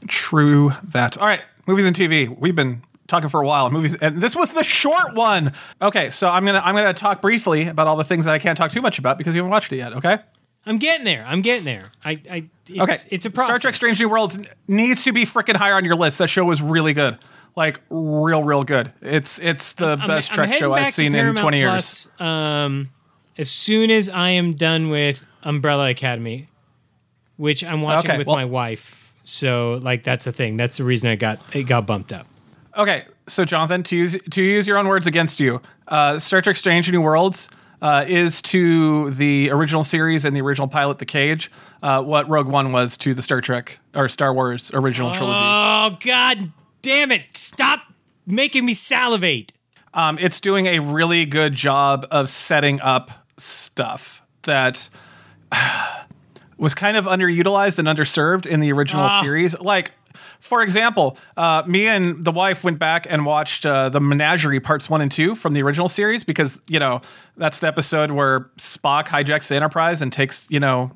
True 0.08 0.72
that. 0.82 1.16
All 1.16 1.26
right, 1.26 1.40
movies 1.66 1.86
and 1.86 1.96
TV. 1.96 2.28
We've 2.38 2.54
been 2.54 2.82
talking 3.08 3.28
for 3.28 3.40
a 3.42 3.46
while. 3.46 3.68
Movies, 3.70 3.96
and 3.96 4.20
this 4.22 4.36
was 4.36 4.52
the 4.52 4.62
short 4.62 5.14
one. 5.14 5.52
Okay, 5.82 6.10
so 6.10 6.28
I'm 6.30 6.44
gonna 6.46 6.60
I'm 6.64 6.74
gonna 6.76 6.94
talk 6.94 7.20
briefly 7.20 7.66
about 7.66 7.88
all 7.88 7.96
the 7.96 8.04
things 8.04 8.24
that 8.26 8.34
I 8.34 8.38
can't 8.38 8.56
talk 8.56 8.70
too 8.70 8.80
much 8.82 8.98
about 9.00 9.18
because 9.18 9.34
you 9.34 9.40
haven't 9.40 9.50
watched 9.50 9.72
it 9.72 9.76
yet. 9.78 9.92
Okay. 9.94 10.18
I'm 10.66 10.76
getting 10.78 11.04
there. 11.04 11.24
I'm 11.26 11.40
getting 11.40 11.64
there. 11.64 11.90
I, 12.04 12.20
I 12.30 12.48
it's, 12.68 12.78
Okay. 12.80 12.94
it's 13.14 13.24
a 13.26 13.30
process. 13.30 13.46
Star 13.48 13.58
Trek: 13.58 13.74
Strange 13.74 13.98
New 14.00 14.08
Worlds 14.08 14.38
needs 14.66 15.02
to 15.04 15.12
be 15.12 15.24
freaking 15.24 15.56
higher 15.56 15.74
on 15.74 15.84
your 15.84 15.94
list. 15.96 16.18
That 16.18 16.28
show 16.28 16.44
was 16.44 16.60
really 16.60 16.92
good. 16.92 17.18
Like 17.56 17.80
real, 17.88 18.44
real 18.44 18.62
good. 18.64 18.92
It's 19.00 19.38
it's 19.40 19.72
the 19.72 19.96
I'm- 19.96 20.06
best 20.06 20.30
I'm 20.30 20.34
Trek 20.34 20.54
show 20.54 20.72
I've 20.74 20.92
seen 20.92 21.06
in 21.06 21.20
Paramount 21.20 21.42
20 21.42 21.58
years. 21.58 22.12
Um, 22.20 22.90
as 23.38 23.50
soon 23.50 23.90
as 23.90 24.08
I 24.10 24.30
am 24.30 24.54
done 24.54 24.90
with 24.90 25.24
Umbrella 25.42 25.88
Academy, 25.88 26.48
which 27.36 27.64
I'm 27.64 27.80
watching 27.80 28.10
Okay, 28.10 28.18
with 28.18 28.26
well- 28.26 28.36
my 28.36 28.44
wife. 28.44 29.14
So 29.24 29.80
like 29.82 30.04
that's 30.04 30.24
the 30.26 30.32
thing. 30.32 30.56
That's 30.58 30.76
the 30.78 30.84
reason 30.84 31.08
I 31.08 31.16
got 31.16 31.38
it 31.56 31.62
got 31.64 31.86
bumped 31.86 32.12
up. 32.12 32.26
Okay, 32.78 33.06
so 33.26 33.44
Jonathan, 33.44 33.82
to 33.84 33.96
use 33.96 34.16
to 34.30 34.40
use 34.42 34.68
your 34.68 34.78
own 34.78 34.86
words 34.86 35.06
against 35.08 35.40
you, 35.40 35.60
uh, 35.88 36.18
Star 36.20 36.40
Trek: 36.40 36.56
Strange 36.56 36.90
New 36.92 37.00
Worlds 37.00 37.48
uh, 37.82 38.04
is 38.06 38.40
to 38.42 39.10
the 39.10 39.50
original 39.50 39.82
series 39.82 40.24
and 40.24 40.36
the 40.36 40.40
original 40.40 40.68
pilot, 40.68 40.98
The 40.98 41.04
Cage, 41.06 41.50
uh, 41.82 42.00
what 42.02 42.28
Rogue 42.28 42.46
One 42.46 42.70
was 42.70 42.96
to 42.98 43.14
the 43.14 43.22
Star 43.22 43.40
Trek 43.40 43.80
or 43.96 44.08
Star 44.08 44.32
Wars 44.32 44.70
original 44.72 45.12
trilogy. 45.12 45.40
Oh 45.42 45.98
god 46.04 46.52
damn 46.82 47.10
it. 47.10 47.22
Stop 47.32 47.80
making 48.26 48.64
me 48.64 48.74
salivate. 48.74 49.52
Um, 49.92 50.16
it's 50.20 50.38
doing 50.38 50.66
a 50.66 50.78
really 50.78 51.24
good 51.26 51.54
job 51.54 52.06
of 52.12 52.28
setting 52.28 52.80
up 52.80 53.26
stuff 53.38 54.22
that 54.42 54.88
was 56.58 56.74
kind 56.74 56.96
of 56.96 57.06
underutilized 57.06 57.78
and 57.80 57.88
underserved 57.88 58.46
in 58.46 58.60
the 58.60 58.70
original 58.70 59.04
Ah. 59.04 59.20
series. 59.22 59.58
Like, 59.60 59.92
for 60.40 60.62
example, 60.62 61.18
uh, 61.36 61.62
me 61.66 61.86
and 61.86 62.24
the 62.24 62.32
wife 62.32 62.64
went 62.64 62.78
back 62.78 63.06
and 63.08 63.26
watched 63.26 63.66
uh, 63.66 63.88
the 63.88 64.00
Menagerie 64.00 64.60
parts 64.60 64.88
one 64.88 65.00
and 65.00 65.10
two 65.10 65.34
from 65.34 65.52
the 65.52 65.62
original 65.62 65.88
series 65.88 66.24
because 66.24 66.60
you 66.68 66.78
know 66.78 67.00
that's 67.36 67.58
the 67.58 67.66
episode 67.66 68.10
where 68.10 68.50
Spock 68.58 69.06
hijacks 69.06 69.48
the 69.48 69.56
Enterprise 69.56 70.00
and 70.02 70.12
takes 70.12 70.48
you 70.50 70.60
know 70.60 70.92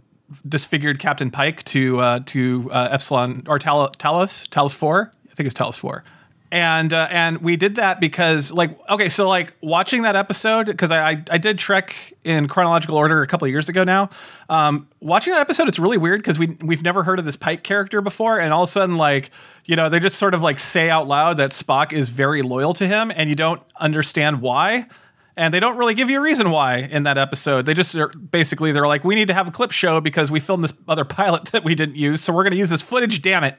disfigured 0.49 0.99
Captain 0.99 1.31
Pike 1.31 1.63
to 1.65 2.01
uh, 2.01 2.21
to 2.27 2.71
uh, 2.73 2.89
Epsilon 2.91 3.43
or 3.49 3.59
Tal- 3.59 3.91
Talos 3.91 4.49
Talos 4.49 4.75
four. 4.75 5.13
I 5.31 5.35
think 5.35 5.47
it 5.47 5.47
was 5.47 5.55
Talos 5.55 5.79
four 5.79 6.05
and 6.53 6.93
uh, 6.93 7.09
and 7.11 7.39
we 7.39 7.57
did 7.57 7.77
that 7.77 7.99
because 7.99 8.53
like 8.53 8.79
okay 8.91 9.09
so 9.09 9.27
like 9.27 9.55
watching 9.63 10.03
that 10.03 10.15
episode 10.15 10.67
because 10.67 10.91
I, 10.91 11.11
I 11.11 11.25
I 11.31 11.39
did 11.39 11.59
Trek 11.59 12.13
in 12.25 12.47
chronological 12.47 12.97
order 12.97 13.23
a 13.23 13.27
couple 13.27 13.49
years 13.49 13.71
ago 13.71 13.85
now. 13.85 14.11
Um, 14.51 14.87
watching 15.01 15.33
that 15.33 15.41
episode, 15.41 15.67
it's 15.67 15.79
really 15.79 15.97
weird 15.97 16.21
because 16.21 16.39
we 16.39 16.59
we've 16.61 16.83
never 16.83 17.05
heard 17.05 17.19
of 17.19 17.25
this 17.25 17.37
Pike 17.37 17.63
character 17.65 18.03
before, 18.03 18.39
and 18.39 18.53
all 18.53 18.65
of 18.65 18.69
a 18.69 18.73
sudden 18.73 18.97
like 18.99 19.31
you 19.65 19.77
know 19.77 19.89
they 19.89 19.99
just 19.99 20.19
sort 20.19 20.35
of 20.35 20.43
like 20.43 20.59
say 20.59 20.91
out 20.91 21.09
loud 21.09 21.39
that 21.39 21.53
Spock 21.53 21.91
is 21.91 22.11
very 22.11 22.43
loyal 22.43 22.75
to 22.75 22.87
him, 22.87 23.11
and 23.17 23.31
you 23.31 23.35
don't 23.35 23.63
understand 23.81 24.43
why. 24.43 24.87
And 25.35 25.55
they 25.55 25.61
don't 25.61 25.79
really 25.79 25.95
give 25.95 26.11
you 26.11 26.19
a 26.19 26.21
reason 26.21 26.51
why 26.51 26.77
in 26.77 27.05
that 27.05 27.17
episode. 27.17 27.65
They 27.65 27.73
just 27.73 27.97
basically 28.31 28.71
they're 28.71 28.87
like, 28.87 29.03
we 29.03 29.15
need 29.15 29.29
to 29.29 29.35
have 29.35 29.49
a 29.49 29.51
clip 29.51 29.71
show 29.71 29.99
because 29.99 30.31
we 30.31 30.39
filmed 30.41 30.63
this 30.63 30.75
other 30.87 31.05
pilot 31.07 31.47
that 31.47 31.65
we 31.65 31.75
didn't 31.75 31.97
use, 31.97 32.21
so 32.21 32.35
we're 32.35 32.43
going 32.43 32.51
to 32.51 32.59
use 32.59 32.69
this 32.69 32.83
footage. 32.83 33.23
Damn 33.23 33.43
it! 33.43 33.57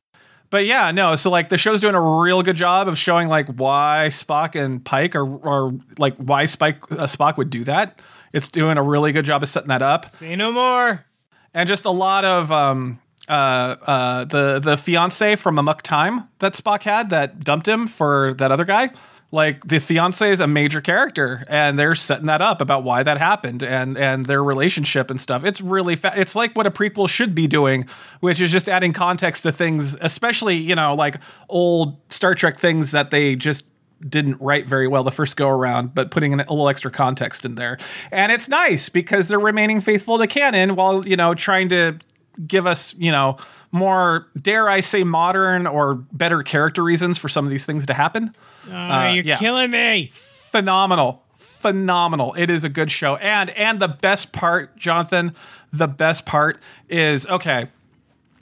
But 0.50 0.66
yeah, 0.66 0.91
no. 0.91 1.16
So 1.16 1.30
like 1.32 1.50
the 1.50 1.58
show's 1.58 1.82
doing 1.82 1.96
a 1.96 2.02
real 2.02 2.41
good 2.44 2.58
job 2.58 2.88
of 2.88 2.98
showing 2.98 3.28
like 3.28 3.48
why 3.48 4.08
Spock 4.10 4.54
and 4.62 4.84
Pike 4.86 5.16
are, 5.16 5.26
or 5.26 5.74
like 5.98 6.16
why 6.18 6.46
Spike 6.46 6.84
uh, 6.91 7.06
Spock 7.06 7.38
would 7.38 7.50
do 7.50 7.64
that. 7.64 8.00
It's 8.34 8.50
doing 8.50 8.78
a 8.78 8.84
really 8.84 9.12
good 9.12 9.26
job 9.26 9.44
of 9.44 9.50
setting 9.50 9.70
that 9.70 9.82
up, 9.82 10.10
Say 10.10 10.36
no 10.36 10.52
more. 10.52 11.06
and 11.54 11.68
just 11.68 11.86
a 11.86 11.91
lot 11.91 12.24
of 12.26 12.52
um 12.52 13.00
uh 13.30 13.32
uh 13.32 14.26
the 14.26 14.60
the 14.60 14.76
fiance 14.78 15.36
from 15.38 15.58
Amok 15.58 15.82
Time 15.82 16.28
that 16.39 16.54
Spock 16.54 16.84
had 16.84 17.10
that 17.10 17.44
dumped 17.44 17.68
him 17.68 17.88
for 17.88 18.34
that 18.36 18.52
other 18.52 18.66
guy. 18.66 18.89
Like 19.34 19.68
the 19.68 19.80
fiance 19.80 20.30
is 20.32 20.40
a 20.40 20.46
major 20.46 20.80
character, 20.80 21.44
and 21.50 21.80
they're 21.80 21.96
setting 21.96 22.28
that 22.28 22.40
up 22.40 22.62
about 22.62 22.84
why 22.84 23.02
that 23.02 23.18
happened 23.18 23.64
and 23.64 23.98
and 23.98 24.28
their 24.28 24.44
relationship 24.44 25.10
and 25.10 25.20
stuff. 25.20 25.44
It's 25.44 25.60
really 25.60 25.96
fa- 25.96 26.14
it's 26.16 26.36
like 26.36 26.56
what 26.56 26.68
a 26.68 26.72
prequel 26.72 27.10
should 27.10 27.34
be 27.34 27.48
doing, 27.48 27.88
which 28.20 28.40
is 28.40 28.52
just 28.52 28.70
adding 28.70 28.94
context 28.94 29.42
to 29.42 29.52
things, 29.52 29.98
especially 30.02 30.58
you 30.58 30.76
know 30.76 30.94
like 30.94 31.18
old 31.50 31.98
Star 32.14 32.36
Trek 32.36 32.60
things 32.60 32.92
that 32.92 33.10
they 33.10 33.36
just 33.36 33.66
didn't 34.08 34.40
write 34.40 34.68
very 34.68 34.88
well 34.88 35.04
the 35.04 35.10
first 35.10 35.36
go 35.36 35.50
around, 35.50 35.96
but 35.96 36.12
putting 36.12 36.32
in 36.32 36.40
a 36.40 36.44
little 36.44 36.70
extra 36.70 36.92
context 36.92 37.44
in 37.44 37.56
there. 37.56 37.80
And 38.12 38.32
it's 38.32 38.48
nice 38.48 38.88
because 38.88 39.30
they're 39.30 39.40
remaining 39.40 39.80
faithful 39.80 40.20
to 40.20 40.28
canon 40.28 40.76
while, 40.76 41.08
you 41.08 41.16
know, 41.16 41.34
trying 41.34 41.70
to 41.70 41.98
give 42.46 42.68
us, 42.68 42.94
you 43.00 43.12
know, 43.12 43.38
more, 43.72 44.28
dare 44.40 44.70
I 44.70 44.82
say, 44.82 45.04
modern 45.04 45.66
or 45.66 45.96
better 45.96 46.44
character 46.44 46.84
reasons 46.84 47.18
for 47.18 47.30
some 47.30 47.46
of 47.46 47.52
these 47.52 47.66
things 47.66 47.88
to 47.88 47.96
happen. 47.96 48.36
Oh, 48.72 49.11
you're 49.11 49.24
yeah. 49.24 49.38
killing 49.38 49.72
me. 49.72 50.11
Phenomenal. 50.14 51.24
Phenomenal. 51.38 52.34
It 52.36 52.49
is 52.49 52.64
a 52.64 52.70
good 52.70 52.91
show. 52.91 53.16
And 53.18 53.49
and 53.51 53.80
the 53.80 53.88
best 53.88 54.34
part, 54.34 54.78
Jonathan, 54.78 55.36
the 55.72 55.88
best 55.88 56.26
part 56.26 56.61
is 56.89 57.26
okay. 57.28 57.70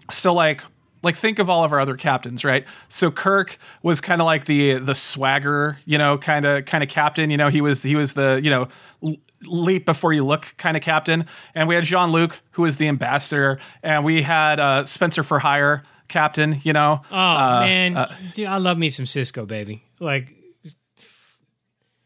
So 0.10 0.34
like 0.34 0.62
like 1.04 1.16
think 1.16 1.40
of 1.40 1.50
all 1.50 1.64
of 1.64 1.72
our 1.72 1.80
other 1.80 1.96
captains, 1.96 2.44
right? 2.44 2.66
So 2.88 3.12
Kirk 3.12 3.58
was 3.82 4.02
kind 4.02 4.22
of 4.22 4.26
like 4.26 4.46
the 4.46 4.76
the 4.80 4.96
swagger, 4.96 5.80
you 5.86 5.98
know, 5.98 6.18
kind 6.18 6.46
of 6.46 6.66
kind 6.66 6.84
of 6.84 6.90
captain. 6.90 7.30
You 7.30 7.38
know, 7.38 7.50
he 7.50 7.62
was 7.62 7.84
he 7.84 7.96
was 7.96 8.14
the 8.14 8.40
you 8.44 8.50
know 8.50 8.68
l- 9.04 9.18
leap 9.44 9.86
before 9.86 10.14
you 10.14 10.26
look 10.26 10.54
kind 10.58 10.78
of 10.78 10.84
captain. 10.84 11.26
And 11.56 11.68
we 11.68 11.76
had 11.76 11.84
Jean 11.84 12.12
Luc, 12.12 12.42
who 12.52 12.64
was 12.64 12.78
the 12.78 12.88
ambassador, 12.88 13.60
and 13.82 14.04
we 14.04 14.24
had 14.24 14.60
uh, 14.60 14.86
Spencer 14.86 15.24
for 15.24 15.40
hire 15.40 15.84
captain. 16.12 16.62
You 16.64 16.74
know, 16.74 17.02
Oh 17.10 17.60
man, 17.62 18.08
Dude, 18.34 18.48
I 18.48 18.58
love 18.58 18.78
me 18.78 18.90
some 18.92 19.06
Sisko, 19.06 19.48
baby. 19.48 19.84
Like 20.00 20.36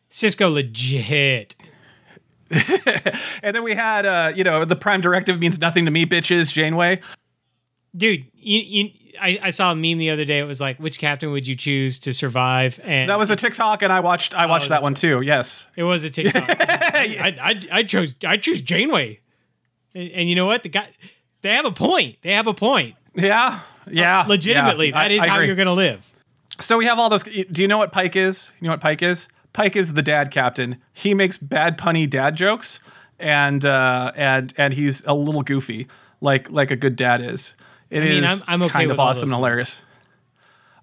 Sisko, 0.10 0.54
legit. 0.54 1.56
and 3.44 3.56
then 3.56 3.64
we 3.64 3.74
had 3.74 4.06
uh, 4.06 4.32
you 4.34 4.44
know 4.44 4.64
the 4.64 4.76
prime 4.76 5.02
directive 5.02 5.40
means 5.40 5.60
nothing 5.60 5.86
to 5.86 5.92
me, 5.92 6.06
bitches. 6.06 6.54
Janeway. 6.54 7.02
Dude, 7.96 8.26
you, 8.36 8.60
you, 8.60 8.90
I, 9.20 9.40
I 9.44 9.50
saw 9.50 9.72
a 9.72 9.76
meme 9.76 9.98
the 9.98 10.10
other 10.10 10.26
day. 10.26 10.40
It 10.40 10.44
was 10.46 10.60
like, 10.60 10.78
which 10.80 11.00
captain 11.00 11.32
would 11.32 11.48
you 11.48 11.56
choose 11.56 11.98
to 12.00 12.14
survive? 12.14 12.80
And 12.84 13.10
That 13.10 13.18
was 13.18 13.30
a 13.30 13.36
TikTok, 13.38 13.82
and 13.82 13.92
I 13.92 14.02
watched 14.02 14.34
I 14.36 14.46
watched 14.46 14.70
that 14.70 14.82
one 14.82 14.94
too. 14.94 15.22
Yes. 15.22 15.66
it 15.76 15.84
was 15.84 16.04
a 16.04 16.10
TikTok. 16.10 16.44
I, 16.50 17.38
I, 17.42 17.80
I 17.80 17.84
chose 17.84 18.16
I 18.26 18.38
choose 18.38 18.62
Janeway, 18.62 19.20
and, 19.94 20.12
and 20.12 20.30
you 20.30 20.36
know 20.36 20.46
what? 20.46 20.64
The 20.64 20.70
guy, 20.70 20.88
they 21.42 21.54
have 21.54 21.66
a 21.66 21.72
point. 21.72 22.18
They 22.22 22.34
have 22.34 22.48
a 22.48 22.54
point. 22.54 22.96
Yeah. 23.16 23.60
Yeah. 23.90 24.24
Legitimately, 24.28 24.90
yeah. 24.90 25.08
that 25.08 25.12
I- 25.22 25.26
I 25.26 25.28
how 25.28 25.36
agree. 25.36 25.48
you're 25.48 25.56
gonna 25.56 25.74
live. 25.74 26.12
So 26.60 26.78
we 26.78 26.86
have 26.86 26.98
all 27.00 27.10
those. 27.10 27.24
Do 27.24 27.62
you 27.62 27.68
know 27.68 27.78
what 27.78 27.92
Pike 27.92 28.16
is? 28.16 28.52
You 28.60 28.66
know 28.68 28.72
what 28.74 28.82
Pike 28.82 29.02
is? 29.02 29.28
Pike 29.54 29.76
is 29.76 29.94
the 29.94 30.02
dad 30.02 30.32
captain. 30.32 30.78
He 30.94 31.14
makes 31.14 31.38
bad 31.38 31.78
punny 31.78 32.10
dad 32.10 32.36
jokes, 32.36 32.80
and 33.20 33.64
uh, 33.66 34.12
and 34.16 34.54
and 34.58 34.74
he's 34.74 35.04
a 35.06 35.14
little 35.14 35.42
goofy, 35.44 35.88
like 36.22 36.50
like 36.50 36.72
a 36.72 36.76
good 36.76 36.96
dad 36.96 37.22
is. 37.22 37.54
I 37.92 38.00
mean, 38.00 38.24
I'm- 38.24 38.40
I'm 38.48 38.62
okay 38.64 38.72
kind 38.74 38.92
of 38.92 39.00
awesome 39.00 39.30
hilarious. 39.30 39.82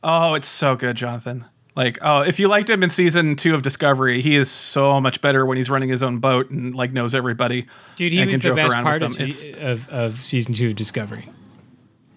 Oh, 0.03 0.35
it's 0.35 0.49
so 0.49 0.77
good, 0.77 0.97
Jonathan. 0.97 1.45
Like, 1.75 1.99
oh, 2.03 2.21
if 2.21 2.39
you 2.39 2.49
liked 2.49 2.69
him 2.69 2.83
in 2.83 2.91
season 2.91 3.35
two 3.37 3.55
of 3.55 3.63
Discovery, 3.63 4.21
he 4.21 4.37
is 4.37 4.51
so 4.51 5.01
much 5.01 5.23
better 5.23 5.47
when 5.47 5.57
he's 5.57 5.71
running 5.71 5.89
his 5.89 6.03
own 6.03 6.19
boat 6.19 6.51
and 6.51 6.75
like 6.75 6.93
knows 6.93 7.15
everybody. 7.15 7.67
Dude, 7.97 8.13
he 8.13 8.27
was 8.27 8.41
the 8.41 8.55
best 8.55 8.75
part 8.77 9.01
of, 9.03 9.13
se- 9.15 9.55
of 9.59 9.89
of 9.89 10.21
season 10.21 10.53
two 10.55 10.69
of 10.71 10.77
Discovery. 10.77 11.29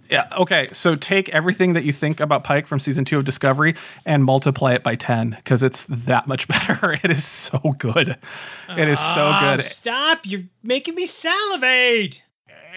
Yeah. 0.10 0.28
Okay. 0.38 0.68
So 0.72 0.96
take 0.96 1.30
everything 1.30 1.74
that 1.74 1.84
you 1.84 1.92
think 1.92 2.20
about 2.20 2.44
Pike 2.44 2.68
from 2.68 2.80
season 2.80 3.06
two 3.06 3.18
of 3.18 3.26
Discovery 3.26 3.76
and 4.06 4.24
multiply 4.24 4.74
it 4.74 4.84
by 4.84 4.96
10 4.96 5.32
because 5.32 5.64
it's 5.64 5.86
that 5.86 6.28
much 6.28 6.48
better. 6.48 6.94
It 7.04 7.10
is 7.12 7.24
so 7.26 7.60
good. 7.78 8.10
It 8.70 8.88
is 8.88 9.00
so 9.00 9.26
Oh, 9.34 9.56
good. 9.56 9.64
stop! 9.64 10.20
You're 10.24 10.44
making 10.64 10.96
me 10.96 11.06
salivate. 11.06 12.24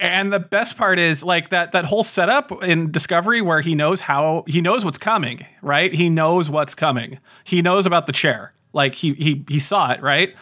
And 0.01 0.33
the 0.33 0.39
best 0.39 0.79
part 0.79 0.99
is 1.01 1.25
like 1.25 1.49
that 1.49 1.73
that 1.73 1.85
whole 1.85 2.05
setup 2.05 2.63
in 2.63 2.93
Discovery 2.93 3.43
where 3.43 3.61
he 3.61 3.75
knows 3.75 4.01
how 4.03 4.45
he 4.47 4.61
knows 4.61 4.85
what's 4.85 4.99
coming, 4.99 5.45
right? 5.61 5.93
He 5.93 6.09
knows 6.09 6.49
what's 6.49 6.75
coming. 6.75 7.19
He 7.45 7.63
knows 7.63 7.85
about 7.85 8.07
the 8.07 8.13
chair. 8.13 8.53
Like 8.73 8.95
he 8.95 9.15
he 9.15 9.45
he 9.49 9.59
saw 9.59 9.91
it, 9.91 10.01
right? 10.01 10.35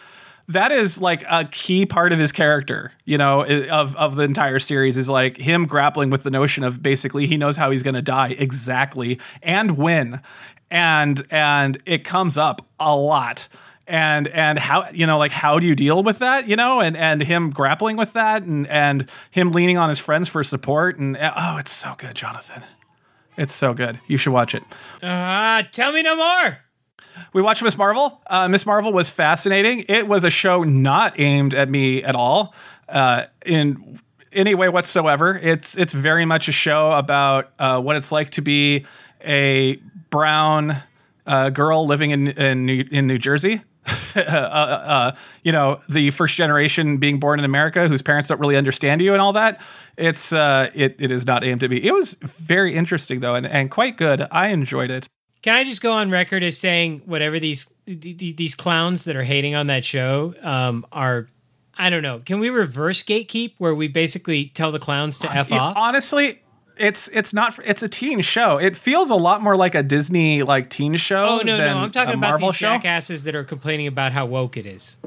That 0.49 0.71
is 0.71 1.01
like 1.01 1.23
a 1.29 1.43
key 1.45 1.85
part 1.85 2.13
of 2.13 2.19
his 2.19 2.31
character, 2.31 2.93
you 3.03 3.17
know, 3.17 3.43
of 3.45 3.95
of 3.97 4.15
the 4.15 4.23
entire 4.23 4.59
series 4.59 4.97
is 4.97 5.09
like 5.09 5.37
him 5.37 5.65
grappling 5.65 6.09
with 6.09 6.23
the 6.23 6.31
notion 6.31 6.63
of 6.63 6.81
basically 6.81 7.27
he 7.27 7.35
knows 7.37 7.57
how 7.57 7.69
he's 7.71 7.83
going 7.83 7.95
to 7.95 8.01
die 8.01 8.29
exactly 8.37 9.19
and 9.43 9.77
when. 9.77 10.21
And 10.71 11.25
and 11.31 11.77
it 11.85 12.03
comes 12.05 12.37
up 12.37 12.65
a 12.79 12.95
lot. 12.95 13.47
and 13.87 14.27
and 14.29 14.59
how 14.59 14.89
you 14.91 15.05
know 15.07 15.17
like 15.17 15.31
how 15.31 15.59
do 15.59 15.65
you 15.67 15.75
deal 15.75 16.03
with 16.03 16.19
that 16.19 16.45
you 16.45 16.57
know 16.57 16.81
and 16.81 16.97
and 16.97 17.21
him 17.21 17.49
grappling 17.51 17.95
with 17.95 18.11
that 18.13 18.43
and 18.43 18.67
and 18.67 19.09
him 19.31 19.51
leaning 19.51 19.77
on 19.77 19.87
his 19.87 19.97
friends 19.97 20.27
for 20.27 20.43
support 20.43 20.97
and 20.99 21.15
oh 21.21 21.55
it's 21.57 21.71
so 21.71 21.93
good 21.97 22.13
jonathan 22.13 22.63
it's 23.37 23.53
so 23.53 23.73
good 23.73 23.97
you 24.05 24.17
should 24.17 24.33
watch 24.33 24.53
it 24.53 24.61
Ah, 25.01 25.63
tell 25.71 25.93
me 25.93 26.03
no 26.03 26.17
more. 26.17 26.57
We 27.33 27.41
watched 27.41 27.63
miss 27.63 27.77
marvel 27.77 28.21
uh, 28.27 28.47
miss 28.47 28.65
marvel 28.65 28.93
was 28.93 29.09
fascinating 29.09 29.85
it 29.87 30.07
was 30.07 30.23
a 30.23 30.29
show 30.29 30.63
not 30.63 31.19
aimed 31.19 31.53
at 31.53 31.69
me 31.69 32.03
at 32.03 32.15
all 32.15 32.53
uh, 32.89 33.23
in 33.45 33.99
any 34.33 34.55
way 34.55 34.69
whatsoever 34.69 35.37
it's 35.41 35.77
it's 35.77 35.93
very 35.93 36.25
much 36.25 36.47
a 36.47 36.51
show 36.51 36.91
about 36.91 37.51
uh, 37.59 37.79
what 37.79 37.95
it's 37.95 38.11
like 38.11 38.31
to 38.31 38.41
be 38.41 38.85
a 39.25 39.75
brown 40.09 40.81
uh, 41.25 41.49
girl 41.49 41.85
living 41.85 42.11
in 42.11 42.27
in 42.27 42.65
New, 42.65 42.85
in 42.91 43.07
New 43.07 43.17
Jersey. 43.17 43.61
uh, 44.15 44.19
uh, 44.19 45.15
you 45.43 45.51
know, 45.51 45.79
the 45.87 46.11
first 46.11 46.35
generation 46.35 46.97
being 46.97 47.19
born 47.19 47.39
in 47.39 47.45
America, 47.45 47.87
whose 47.87 48.01
parents 48.01 48.27
don't 48.27 48.39
really 48.39 48.57
understand 48.57 49.01
you 49.01 49.13
and 49.13 49.21
all 49.21 49.33
that. 49.33 49.61
It's 49.97 50.33
it 50.33 50.95
it 50.99 51.11
is 51.11 51.25
not 51.25 51.43
aimed 51.43 51.63
at 51.63 51.69
me. 51.69 51.77
It 51.77 51.93
was 51.93 52.17
very 52.21 52.75
interesting 52.75 53.21
though, 53.21 53.35
and, 53.35 53.45
and 53.45 53.71
quite 53.71 53.97
good. 53.97 54.27
I 54.31 54.49
enjoyed 54.49 54.91
it. 54.91 55.07
Can 55.47 55.55
I 55.55 55.63
just 55.63 55.81
go 55.81 55.93
on 55.93 56.11
record 56.11 56.43
as 56.43 56.57
saying 56.57 57.03
whatever 57.05 57.39
these 57.39 57.73
these, 57.85 58.35
these 58.35 58.53
clowns 58.53 59.05
that 59.05 59.15
are 59.15 59.23
hating 59.23 59.55
on 59.55 59.67
that 59.67 59.85
show 59.85 60.35
um, 60.41 60.85
are? 60.91 61.25
I 61.77 61.89
don't 61.89 62.03
know. 62.03 62.19
Can 62.19 62.41
we 62.41 62.49
reverse 62.49 63.01
gatekeep 63.01 63.53
where 63.57 63.73
we 63.73 63.87
basically 63.87 64.47
tell 64.47 64.73
the 64.73 64.79
clowns 64.79 65.19
to 65.19 65.31
f 65.31 65.53
off? 65.53 65.77
honestly, 65.77 66.41
it's 66.75 67.07
it's 67.13 67.33
not 67.33 67.57
it's 67.63 67.81
a 67.81 67.87
teen 67.87 68.19
show. 68.19 68.57
It 68.57 68.75
feels 68.75 69.09
a 69.09 69.15
lot 69.15 69.41
more 69.41 69.55
like 69.55 69.73
a 69.73 69.81
Disney 69.81 70.43
like 70.43 70.69
teen 70.69 70.97
show. 70.97 71.25
Oh 71.25 71.41
no, 71.45 71.55
than 71.55 71.65
no, 71.65 71.77
I'm 71.77 71.91
talking 71.91 72.15
about 72.15 72.29
Marvel 72.31 72.49
these 72.49 72.57
show. 72.57 72.67
jackasses 72.73 73.23
that 73.23 73.33
are 73.33 73.45
complaining 73.45 73.87
about 73.87 74.11
how 74.11 74.25
woke 74.25 74.57
it 74.57 74.65
is. 74.65 74.99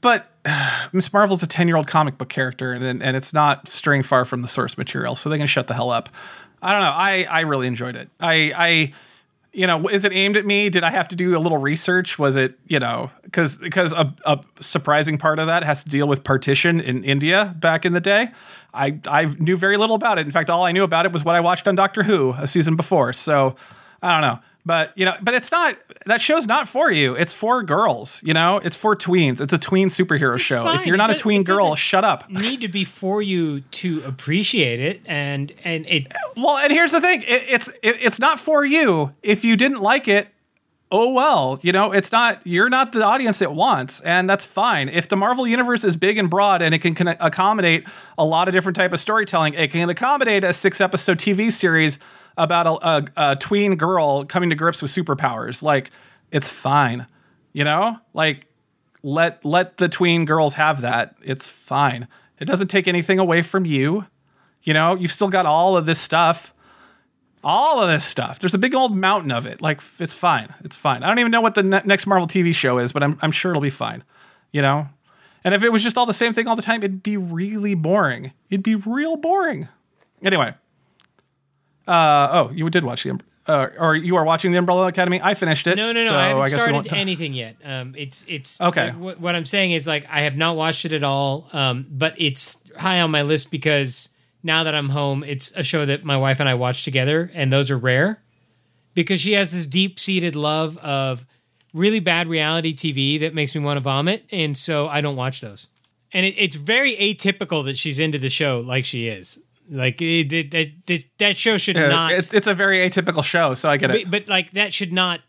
But 0.00 0.28
Miss 0.92 1.12
Marvel's 1.12 1.44
a 1.44 1.46
10 1.46 1.68
year 1.68 1.76
old 1.76 1.86
comic 1.86 2.18
book 2.18 2.30
character, 2.30 2.72
and 2.72 3.00
and 3.00 3.16
it's 3.16 3.32
not 3.32 3.68
straying 3.68 4.02
far 4.02 4.24
from 4.24 4.42
the 4.42 4.48
source 4.48 4.76
material, 4.76 5.14
so 5.14 5.30
they 5.30 5.38
can 5.38 5.46
shut 5.46 5.68
the 5.68 5.74
hell 5.74 5.90
up. 5.90 6.08
I 6.60 6.72
don't 6.72 6.82
know. 6.82 6.90
I 6.90 7.26
I 7.30 7.40
really 7.42 7.68
enjoyed 7.68 7.94
it. 7.94 8.08
I 8.18 8.52
I 8.56 8.92
you 9.54 9.66
know, 9.66 9.88
is 9.88 10.04
it 10.04 10.12
aimed 10.12 10.36
at 10.36 10.44
me? 10.44 10.68
Did 10.68 10.82
I 10.82 10.90
have 10.90 11.08
to 11.08 11.16
do 11.16 11.36
a 11.36 11.40
little 11.40 11.58
research? 11.58 12.18
Was 12.18 12.36
it, 12.36 12.58
you 12.66 12.80
know, 12.80 13.10
because 13.22 13.56
because 13.56 13.92
a, 13.92 14.12
a 14.26 14.40
surprising 14.60 15.16
part 15.16 15.38
of 15.38 15.46
that 15.46 15.62
has 15.64 15.84
to 15.84 15.90
deal 15.90 16.08
with 16.08 16.24
partition 16.24 16.80
in 16.80 17.04
India 17.04 17.54
back 17.58 17.84
in 17.84 17.92
the 17.92 18.00
day. 18.00 18.28
I 18.72 18.98
I 19.06 19.24
knew 19.38 19.56
very 19.56 19.76
little 19.76 19.94
about 19.96 20.18
it. 20.18 20.26
In 20.26 20.32
fact, 20.32 20.50
all 20.50 20.64
I 20.64 20.72
knew 20.72 20.82
about 20.82 21.06
it 21.06 21.12
was 21.12 21.24
what 21.24 21.36
I 21.36 21.40
watched 21.40 21.68
on 21.68 21.76
Doctor 21.76 22.02
Who 22.02 22.34
a 22.38 22.46
season 22.46 22.74
before. 22.74 23.12
So 23.12 23.54
I 24.02 24.12
don't 24.12 24.20
know. 24.22 24.40
But 24.66 24.96
you 24.96 25.04
know, 25.04 25.14
but 25.20 25.34
it's 25.34 25.52
not 25.52 25.76
that 26.06 26.22
show's 26.22 26.46
not 26.46 26.68
for 26.68 26.90
you. 26.90 27.14
It's 27.14 27.34
for 27.34 27.62
girls. 27.62 28.20
You 28.22 28.32
know, 28.32 28.58
it's 28.58 28.76
for 28.76 28.96
tweens. 28.96 29.40
It's 29.40 29.52
a 29.52 29.58
tween 29.58 29.88
superhero 29.88 30.38
show. 30.38 30.66
If 30.72 30.86
you're 30.86 30.94
It 30.94 30.98
not 30.98 31.10
a 31.10 31.18
tween 31.18 31.42
girl, 31.44 31.74
shut 31.74 32.02
up. 32.04 32.30
Need 32.30 32.62
to 32.62 32.68
be 32.68 32.84
for 32.84 33.20
you 33.20 33.60
to 33.60 34.02
appreciate 34.04 34.80
it, 34.80 35.02
and 35.04 35.52
and 35.64 35.84
it. 35.86 36.10
Well, 36.36 36.56
and 36.56 36.72
here's 36.72 36.92
the 36.92 37.00
thing: 37.02 37.22
it, 37.22 37.44
it's 37.48 37.68
it, 37.82 37.96
it's 38.00 38.18
not 38.18 38.40
for 38.40 38.64
you. 38.64 39.14
If 39.22 39.44
you 39.44 39.54
didn't 39.56 39.80
like 39.80 40.08
it, 40.08 40.28
oh 40.90 41.12
well. 41.12 41.58
You 41.60 41.72
know, 41.72 41.92
it's 41.92 42.10
not. 42.10 42.40
You're 42.46 42.70
not 42.70 42.92
the 42.92 43.02
audience 43.02 43.42
it 43.42 43.52
wants, 43.52 44.00
and 44.00 44.30
that's 44.30 44.46
fine. 44.46 44.88
If 44.88 45.08
the 45.08 45.16
Marvel 45.16 45.46
universe 45.46 45.84
is 45.84 45.94
big 45.96 46.16
and 46.16 46.30
broad 46.30 46.62
and 46.62 46.74
it 46.74 46.78
can, 46.78 46.94
can 46.94 47.08
accommodate 47.08 47.86
a 48.16 48.24
lot 48.24 48.48
of 48.48 48.54
different 48.54 48.76
type 48.76 48.94
of 48.94 49.00
storytelling, 49.00 49.52
it 49.52 49.70
can 49.72 49.90
accommodate 49.90 50.42
a 50.42 50.54
six 50.54 50.80
episode 50.80 51.18
TV 51.18 51.52
series 51.52 51.98
about 52.36 52.66
a, 52.66 52.88
a, 52.88 53.30
a 53.32 53.36
tween 53.36 53.76
girl 53.76 54.24
coming 54.24 54.50
to 54.50 54.56
grips 54.56 54.82
with 54.82 54.90
superpowers. 54.90 55.62
Like, 55.62 55.90
it's 56.30 56.48
fine. 56.48 57.06
You 57.52 57.64
know, 57.64 57.98
like 58.12 58.48
let 59.02 59.44
let 59.44 59.76
the 59.76 59.88
tween 59.88 60.24
girls 60.24 60.54
have 60.54 60.80
that. 60.80 61.14
It's 61.22 61.46
fine. 61.46 62.08
It 62.40 62.46
doesn't 62.46 62.68
take 62.68 62.88
anything 62.88 63.18
away 63.18 63.42
from 63.42 63.64
you. 63.64 64.06
You 64.62 64.74
know, 64.74 64.96
you've 64.96 65.12
still 65.12 65.28
got 65.28 65.46
all 65.46 65.76
of 65.76 65.86
this 65.86 66.00
stuff. 66.00 66.52
All 67.44 67.82
of 67.82 67.88
this 67.88 68.04
stuff. 68.04 68.38
There's 68.38 68.54
a 68.54 68.58
big 68.58 68.74
old 68.74 68.96
mountain 68.96 69.30
of 69.30 69.44
it. 69.44 69.60
Like, 69.60 69.82
it's 69.98 70.14
fine. 70.14 70.54
It's 70.64 70.74
fine. 70.74 71.02
I 71.02 71.08
don't 71.08 71.18
even 71.18 71.30
know 71.30 71.42
what 71.42 71.54
the 71.54 71.62
ne- 71.62 71.82
next 71.84 72.06
Marvel 72.06 72.26
TV 72.26 72.54
show 72.54 72.78
is, 72.78 72.90
but 72.90 73.02
I'm, 73.02 73.18
I'm 73.20 73.32
sure 73.32 73.52
it'll 73.52 73.60
be 73.60 73.68
fine. 73.68 74.02
You 74.50 74.62
know? 74.62 74.88
And 75.44 75.54
if 75.54 75.62
it 75.62 75.70
was 75.70 75.82
just 75.82 75.98
all 75.98 76.06
the 76.06 76.14
same 76.14 76.32
thing 76.32 76.48
all 76.48 76.56
the 76.56 76.62
time, 76.62 76.82
it'd 76.82 77.02
be 77.02 77.18
really 77.18 77.74
boring. 77.74 78.32
It'd 78.48 78.64
be 78.64 78.76
real 78.76 79.16
boring. 79.16 79.68
Anyway. 80.22 80.54
Uh, 81.86 82.28
oh, 82.32 82.50
you 82.54 82.68
did 82.70 82.84
watch 82.84 83.02
the, 83.02 83.10
um, 83.10 83.20
uh, 83.46 83.68
or 83.78 83.94
you 83.94 84.16
are 84.16 84.24
watching 84.24 84.52
the 84.52 84.58
Umbrella 84.58 84.86
Academy. 84.86 85.20
I 85.22 85.34
finished 85.34 85.66
it. 85.66 85.76
No, 85.76 85.92
no, 85.92 86.04
no. 86.04 86.10
so 86.10 86.16
I 86.16 86.22
haven't 86.28 86.42
we 86.42 86.48
started 86.48 86.92
anything 86.94 87.34
yet. 87.34 87.56
Um, 87.64 87.94
it's 87.96 88.24
it's 88.28 88.60
Okay. 88.60 88.92
What, 88.98 89.20
what 89.20 89.34
I'm 89.34 89.44
saying 89.44 89.72
is 89.72 89.86
like 89.86 90.06
I 90.08 90.22
have 90.22 90.36
not 90.36 90.56
watched 90.56 90.84
it 90.84 90.92
at 90.92 91.04
all. 91.04 91.48
Um, 91.52 91.86
but 91.90 92.14
it's 92.16 92.62
high 92.78 93.00
on 93.00 93.10
my 93.10 93.22
list 93.22 93.50
because 93.50 94.14
now 94.42 94.64
that 94.64 94.74
I'm 94.74 94.90
home, 94.90 95.24
it's 95.24 95.54
a 95.56 95.62
show 95.62 95.84
that 95.86 96.04
my 96.04 96.16
wife 96.16 96.40
and 96.40 96.48
I 96.48 96.54
watch 96.54 96.84
together, 96.84 97.30
and 97.34 97.52
those 97.52 97.70
are 97.70 97.78
rare 97.78 98.22
because 98.94 99.20
she 99.20 99.32
has 99.32 99.52
this 99.52 99.66
deep 99.66 99.98
seated 99.98 100.36
love 100.36 100.76
of 100.78 101.26
really 101.72 102.00
bad 102.00 102.28
reality 102.28 102.74
TV 102.74 103.18
that 103.20 103.34
makes 103.34 103.54
me 103.54 103.60
want 103.60 103.76
to 103.76 103.80
vomit, 103.80 104.24
and 104.30 104.56
so 104.56 104.88
I 104.88 105.00
don't 105.00 105.16
watch 105.16 105.40
those. 105.40 105.68
And 106.12 106.24
it, 106.24 106.34
it's 106.38 106.56
very 106.56 106.94
atypical 106.96 107.64
that 107.64 107.76
she's 107.76 107.98
into 107.98 108.18
the 108.18 108.30
show 108.30 108.60
like 108.60 108.84
she 108.84 109.08
is. 109.08 109.42
Like 109.70 110.00
it, 110.02 110.32
it, 110.32 110.50
that 110.50 110.72
that 110.86 111.04
that 111.18 111.36
show 111.36 111.56
should 111.56 111.76
Yeah, 111.76 111.88
not. 111.88 112.12
it's, 112.12 112.32
it's 112.34 112.46
a 112.46 112.54
very 112.54 112.78
atypical 112.88 113.24
show, 113.24 113.54
so 113.54 113.70
I 113.70 113.76
get 113.76 113.90
it. 113.90 114.10
but, 114.10 114.26
but 114.26 114.28
like 114.28 114.50
that 114.52 114.72
should 114.72 114.92
not 114.92 115.20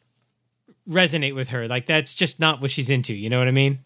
resonate 0.88 1.36
with 1.36 1.50
her. 1.50 1.68
Like 1.68 1.86
that's 1.86 2.14
just 2.14 2.40
not 2.40 2.62
what 2.62 2.72
she's 2.72 2.90
into. 2.90 3.14
You 3.14 3.30
know 3.30 3.40
what 3.40 3.48
I 3.48 3.52
mean? 3.52 3.80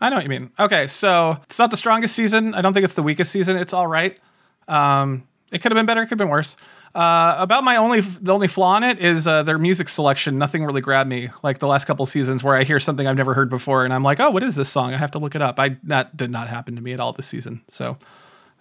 I 0.00 0.08
know 0.08 0.16
what 0.16 0.24
you 0.24 0.30
mean. 0.30 0.50
Okay, 0.58 0.86
so 0.86 1.38
it's 1.44 1.58
not 1.58 1.70
the 1.70 1.76
strongest 1.76 2.14
season. 2.14 2.54
I 2.54 2.62
don't 2.62 2.72
think 2.72 2.84
it's 2.84 2.94
the 2.94 3.02
weakest 3.02 3.30
season. 3.30 3.56
It's 3.56 3.72
all 3.72 3.86
right. 3.86 4.18
Um, 4.66 5.28
it 5.52 5.60
could 5.60 5.72
have 5.72 5.76
been 5.76 5.86
better. 5.86 6.00
It 6.02 6.06
could 6.06 6.12
have 6.12 6.18
been 6.18 6.28
worse. 6.30 6.56
Uh, 6.94 7.36
about 7.38 7.62
my 7.62 7.76
only 7.76 8.00
the 8.00 8.32
only 8.32 8.48
flaw 8.48 8.76
in 8.76 8.82
it 8.82 8.98
is 8.98 9.26
uh, 9.28 9.42
their 9.44 9.58
music 9.58 9.88
selection. 9.88 10.38
Nothing 10.38 10.64
really 10.64 10.80
grabbed 10.80 11.08
me 11.08 11.28
like 11.44 11.58
the 11.60 11.68
last 11.68 11.84
couple 11.86 12.04
seasons 12.06 12.42
where 12.42 12.56
I 12.56 12.64
hear 12.64 12.80
something 12.80 13.06
I've 13.06 13.16
never 13.16 13.34
heard 13.34 13.48
before 13.48 13.84
and 13.84 13.94
I'm 13.94 14.02
like, 14.02 14.18
oh, 14.18 14.30
what 14.30 14.42
is 14.42 14.56
this 14.56 14.68
song? 14.68 14.92
I 14.92 14.96
have 14.96 15.12
to 15.12 15.18
look 15.18 15.36
it 15.36 15.42
up. 15.42 15.60
I 15.60 15.76
that 15.84 16.16
did 16.16 16.30
not 16.32 16.48
happen 16.48 16.74
to 16.74 16.82
me 16.82 16.92
at 16.92 16.98
all 16.98 17.12
this 17.12 17.26
season. 17.26 17.60
So 17.68 17.96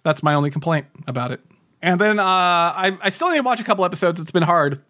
that's 0.03 0.23
my 0.23 0.33
only 0.33 0.49
complaint 0.49 0.87
about 1.07 1.31
it. 1.31 1.41
And 1.81 1.99
then 1.99 2.19
uh, 2.19 2.23
I 2.23 2.97
I 3.01 3.09
still 3.09 3.29
need 3.29 3.37
to 3.37 3.43
watch 3.43 3.61
a 3.61 3.63
couple 3.63 3.85
episodes. 3.85 4.19
It's 4.19 4.31
been 4.31 4.43
hard 4.43 4.81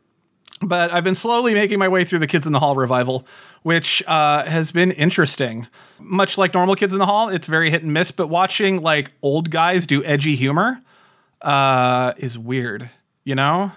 but 0.62 0.92
I've 0.92 1.04
been 1.04 1.16
slowly 1.16 1.54
making 1.54 1.80
my 1.80 1.88
way 1.88 2.04
through 2.04 2.20
the 2.20 2.28
Kids 2.28 2.46
in 2.46 2.52
the 2.52 2.60
Hall 2.60 2.76
revival, 2.76 3.26
which 3.64 4.04
uh, 4.08 4.46
has 4.46 4.72
been 4.72 4.92
interesting. 4.92 5.68
Much 6.00 6.38
like 6.38 6.54
normal 6.54 6.76
Kids 6.76 6.94
in 6.94 7.00
the 7.00 7.06
Hall, 7.06 7.30
it's 7.30 7.48
very 7.48 7.72
hit 7.72 7.84
and 7.84 7.94
miss. 7.94 8.12
But 8.12 8.28
watching 8.28 8.82
like 8.82 9.12
old 9.22 9.52
guys 9.52 9.88
do 9.88 10.04
edgy 10.04 10.36
humor 10.36 10.82
uh, 11.42 12.14
is 12.18 12.38
weird, 12.38 12.90
you 13.24 13.36
know? 13.36 13.72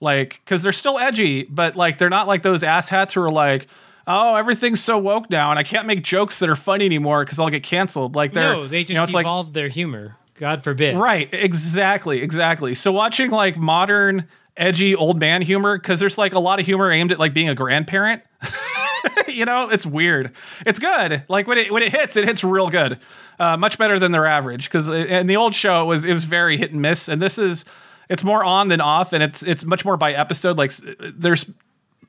Like, 0.00 0.40
because 0.44 0.62
they're 0.62 0.72
still 0.72 0.98
edgy, 0.98 1.44
but 1.44 1.76
like 1.76 1.98
they're 1.98 2.10
not 2.10 2.26
like 2.26 2.42
those 2.42 2.62
asshats 2.62 3.12
who 3.12 3.22
are 3.22 3.30
like, 3.30 3.66
"Oh, 4.06 4.34
everything's 4.36 4.82
so 4.82 4.98
woke 4.98 5.30
now, 5.30 5.50
and 5.50 5.58
I 5.58 5.62
can't 5.62 5.86
make 5.86 6.02
jokes 6.02 6.38
that 6.38 6.48
are 6.48 6.56
funny 6.56 6.84
anymore 6.84 7.24
because 7.24 7.38
I'll 7.38 7.50
get 7.50 7.62
canceled." 7.62 8.14
Like 8.14 8.32
they're 8.32 8.52
No, 8.52 8.66
they 8.66 8.82
just 8.82 8.90
you 8.90 8.96
know, 8.96 9.02
it's 9.02 9.14
like 9.14 9.24
evolved 9.24 9.54
their 9.54 9.68
humor. 9.68 10.16
God 10.34 10.62
forbid. 10.62 10.96
Right, 10.96 11.28
exactly, 11.32 12.20
exactly. 12.22 12.74
So 12.74 12.92
watching 12.92 13.30
like 13.30 13.56
modern 13.56 14.28
edgy 14.56 14.94
old 14.94 15.18
man 15.18 15.42
humor 15.42 15.78
cuz 15.78 16.00
there's 16.00 16.18
like 16.18 16.32
a 16.32 16.38
lot 16.38 16.58
of 16.60 16.66
humor 16.66 16.90
aimed 16.90 17.12
at 17.12 17.18
like 17.18 17.34
being 17.34 17.48
a 17.48 17.54
grandparent. 17.54 18.22
you 19.28 19.44
know, 19.44 19.68
it's 19.70 19.86
weird. 19.86 20.32
It's 20.64 20.78
good. 20.78 21.24
Like 21.28 21.46
when 21.46 21.58
it 21.58 21.72
when 21.72 21.82
it 21.82 21.92
hits, 21.92 22.16
it 22.16 22.24
hits 22.24 22.44
real 22.44 22.68
good. 22.68 22.98
Uh, 23.38 23.56
much 23.56 23.76
better 23.78 23.98
than 23.98 24.12
their 24.12 24.26
average 24.26 24.70
cuz 24.70 24.88
in 24.88 25.26
the 25.26 25.36
old 25.36 25.54
show 25.54 25.82
it 25.82 25.86
was 25.86 26.04
it 26.04 26.12
was 26.12 26.24
very 26.24 26.56
hit 26.56 26.72
and 26.72 26.80
miss 26.80 27.06
and 27.06 27.20
this 27.20 27.38
is 27.38 27.66
it's 28.08 28.24
more 28.24 28.42
on 28.44 28.68
than 28.68 28.80
off 28.80 29.12
and 29.12 29.22
it's 29.22 29.42
it's 29.42 29.64
much 29.64 29.84
more 29.84 29.98
by 29.98 30.12
episode 30.12 30.56
like 30.56 30.72
there's 31.14 31.50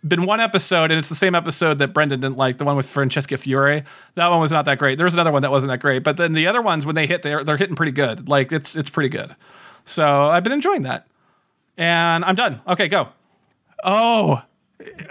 been 0.07 0.25
one 0.25 0.39
episode, 0.39 0.91
and 0.91 0.99
it's 0.99 1.09
the 1.09 1.15
same 1.15 1.35
episode 1.35 1.79
that 1.79 1.89
Brendan 1.93 2.19
didn't 2.19 2.37
like, 2.37 2.57
the 2.57 2.65
one 2.65 2.75
with 2.75 2.87
Francesca 2.87 3.37
Fiore. 3.37 3.83
That 4.15 4.29
one 4.29 4.39
was 4.39 4.51
not 4.51 4.65
that 4.65 4.77
great. 4.79 4.97
There 4.97 5.05
was 5.05 5.13
another 5.13 5.31
one 5.31 5.41
that 5.41 5.51
wasn't 5.51 5.69
that 5.71 5.79
great, 5.79 6.03
but 6.03 6.17
then 6.17 6.33
the 6.33 6.47
other 6.47 6.61
ones, 6.61 6.85
when 6.85 6.95
they 6.95 7.07
hit, 7.07 7.21
they're 7.23 7.43
they're 7.43 7.57
hitting 7.57 7.75
pretty 7.75 7.91
good. 7.91 8.27
Like 8.27 8.51
it's 8.51 8.75
it's 8.75 8.89
pretty 8.89 9.09
good. 9.09 9.35
So 9.85 10.27
I've 10.29 10.43
been 10.43 10.53
enjoying 10.53 10.83
that, 10.83 11.07
and 11.77 12.25
I'm 12.25 12.35
done. 12.35 12.61
Okay, 12.67 12.87
go. 12.87 13.09
Oh, 13.83 14.41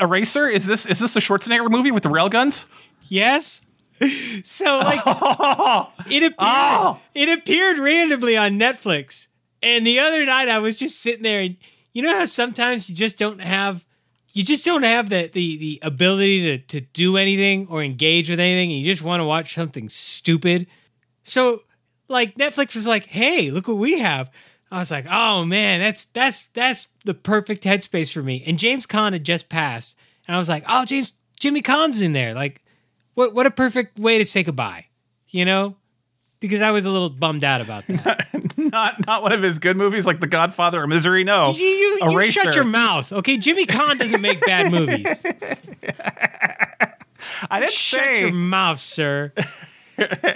Eraser 0.01 0.49
is 0.49 0.67
this 0.67 0.87
is 0.87 0.99
this 1.01 1.17
a 1.17 1.21
Schwarzenegger 1.21 1.71
movie 1.71 1.91
with 1.91 2.03
the 2.03 2.09
railguns? 2.11 2.67
Yes. 3.09 3.63
So 4.45 4.79
like 4.85 5.01
oh! 5.07 5.91
it 6.07 6.19
appeared 6.23 6.35
Oh. 6.39 7.01
it 7.15 7.39
appeared 7.39 7.79
randomly 7.79 8.37
on 8.37 8.59
Netflix. 8.59 9.29
And 9.63 9.87
the 9.87 9.99
other 9.99 10.27
night 10.27 10.51
I 10.51 10.59
was 10.59 10.77
just 10.77 11.01
sitting 11.01 11.23
there 11.23 11.41
and 11.41 11.57
you 11.95 12.03
know 12.03 12.15
how 12.15 12.27
sometimes 12.27 12.91
you 12.91 12.95
just 12.95 13.19
don't 13.19 13.41
have 13.41 13.86
you 14.37 14.45
just 14.45 14.67
don't 14.67 14.83
have 14.83 15.09
the 15.09 15.31
the, 15.33 15.57
the 15.57 15.79
ability 15.83 16.43
to, 16.43 16.79
to 16.79 16.87
do 16.93 17.17
anything 17.17 17.67
or 17.71 17.83
engage 17.83 18.29
with 18.29 18.39
anything 18.39 18.71
and 18.71 18.81
you 18.81 18.85
just 18.85 19.03
want 19.03 19.21
to 19.21 19.25
watch 19.25 19.55
something 19.55 19.89
stupid. 19.89 20.67
So 21.23 21.61
like 22.09 22.35
Netflix 22.35 22.77
is 22.77 22.87
like, 22.87 23.07
hey, 23.07 23.51
look 23.51 23.67
what 23.67 23.79
we 23.79 23.99
have. 23.99 24.31
I 24.71 24.79
was 24.79 24.91
like, 24.91 25.07
oh 25.11 25.47
man, 25.47 25.81
that's 25.81 26.05
that's 26.05 26.49
that's 26.49 26.89
the 27.07 27.15
perfect 27.15 27.65
headspace 27.65 28.13
for 28.13 28.23
me. 28.23 28.45
And 28.47 28.59
James 28.59 28.87
Caan 28.87 29.13
had 29.13 29.25
just 29.25 29.49
passed, 29.49 29.97
and 30.29 30.37
I 30.37 30.39
was 30.39 30.51
like, 30.51 30.65
oh 30.69 30.85
James 30.85 31.15
Jimmy 31.41 31.63
Caan's 31.63 32.03
in 32.03 32.13
there. 32.13 32.35
Like 32.35 32.63
what 33.15 33.35
what 33.35 33.47
a 33.47 33.51
perfect 33.51 33.99
way 33.99 34.19
to 34.19 34.25
say 34.25 34.43
goodbye, 34.43 34.89
you 35.29 35.47
know? 35.47 35.77
Because 36.41 36.61
I 36.63 36.71
was 36.71 36.85
a 36.85 36.91
little 36.91 37.09
bummed 37.09 37.45
out 37.45 37.61
about 37.63 37.87
that. 37.87 38.29
Not 38.59 39.07
not 39.07 39.23
one 39.23 39.33
of 39.33 39.43
his 39.43 39.59
good 39.59 39.77
movies 39.77 40.07
like 40.07 40.19
The 40.21 40.27
Godfather 40.27 40.83
or 40.83 40.87
Misery. 40.87 41.25
No, 41.25 41.53
you 41.53 41.65
you, 41.65 41.99
you 42.11 42.23
shut 42.25 42.55
your 42.55 42.65
mouth, 42.65 43.13
okay? 43.13 43.37
Jimmy 43.39 43.65
Caan 43.65 43.99
doesn't 43.99 44.21
make 44.21 44.41
bad 44.45 44.71
movies. 44.73 45.25
I 47.51 47.61
didn't 47.61 47.73
Shut 47.73 48.01
say. 48.01 48.21
your 48.21 48.33
mouth, 48.33 48.79
sir. 48.79 49.33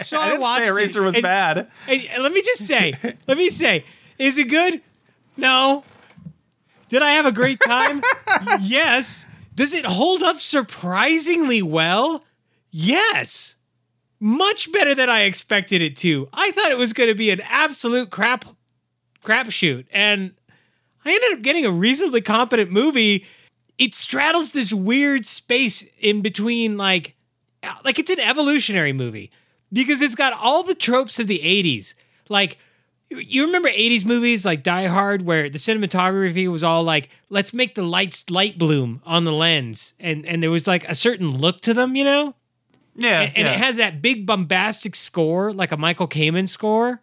So 0.01 0.19
I, 0.19 0.23
I 0.23 0.29
didn't 0.31 0.41
watched 0.41 0.63
say 0.65 0.69
Eraser 0.71 1.03
it, 1.03 1.05
was 1.05 1.15
and- 1.17 1.23
bad. 1.23 1.59
And, 1.87 2.03
and 2.15 2.23
let 2.23 2.33
me 2.33 2.41
just 2.41 2.67
say, 2.67 2.95
let 3.27 3.37
me 3.37 3.51
say, 3.51 3.85
is 4.19 4.39
it 4.39 4.49
good? 4.49 4.81
No. 5.37 5.85
Did 6.89 7.03
I 7.03 7.11
have 7.11 7.27
a 7.27 7.33
great 7.33 7.61
time? 7.61 8.01
yes. 8.63 9.27
Does 9.55 9.75
it 9.75 9.85
hold 9.85 10.23
up 10.23 10.41
surprisingly 10.41 11.61
well? 11.61 12.25
Yes. 12.71 13.57
Much 14.21 14.71
better 14.71 14.95
than 14.95 15.09
I 15.09 15.23
expected 15.23 15.81
it 15.81 15.97
to. 15.97 16.29
I 16.35 16.51
thought 16.51 16.71
it 16.71 16.79
was 16.79 16.93
going 16.93 17.09
to 17.09 17.15
be 17.15 17.31
an 17.31 17.41
absolute 17.49 18.11
crap 18.11 18.45
crapshoot, 19.25 19.87
and 19.93 20.33
I 21.05 21.13
ended 21.13 21.39
up 21.39 21.43
getting 21.43 21.65
a 21.65 21.71
reasonably 21.71 22.21
competent 22.21 22.71
movie. 22.71 23.27
It 23.79 23.95
straddles 23.95 24.53
this 24.53 24.75
weird 24.75 25.25
space 25.25 25.89
in 25.99 26.21
between, 26.21 26.77
like, 26.77 27.17
like 27.85 27.99
it's 27.99 28.11
an 28.11 28.21
evolutionary 28.21 28.93
movie 28.93 29.31
because 29.73 30.03
it's 30.03 30.15
got 30.15 30.35
all 30.35 30.63
the 30.63 30.75
tropes 30.75 31.19
of 31.19 31.27
the 31.27 31.39
80s. 31.39 31.95
Like, 32.29 32.59
you 33.09 33.47
remember 33.47 33.71
80s 33.71 34.05
movies 34.05 34.45
like 34.45 34.63
Die 34.63 34.87
Hard, 34.87 35.23
where 35.23 35.49
the 35.49 35.59
cinematography 35.59 36.51
was 36.51 36.63
all 36.63 36.83
like, 36.85 37.09
let's 37.29 37.53
make 37.55 37.75
the 37.75 37.83
lights 37.83 38.31
light 38.31 38.59
bloom 38.59 39.01
on 39.05 39.25
the 39.25 39.33
lens. 39.33 39.95
And, 39.99 40.27
and 40.27 40.43
there 40.43 40.51
was 40.51 40.67
like 40.67 40.87
a 40.89 40.95
certain 40.95 41.39
look 41.39 41.61
to 41.63 41.75
them, 41.75 41.97
you 41.97 42.05
know? 42.05 42.35
Yeah, 42.97 43.21
And 43.23 43.47
yeah. 43.47 43.53
it 43.53 43.59
has 43.59 43.77
that 43.77 44.03
big 44.03 44.27
bombastic 44.27 44.95
score, 44.97 45.53
like 45.53 45.73
a 45.73 45.77
Michael 45.77 46.09
Kamen 46.09 46.49
score. 46.49 47.01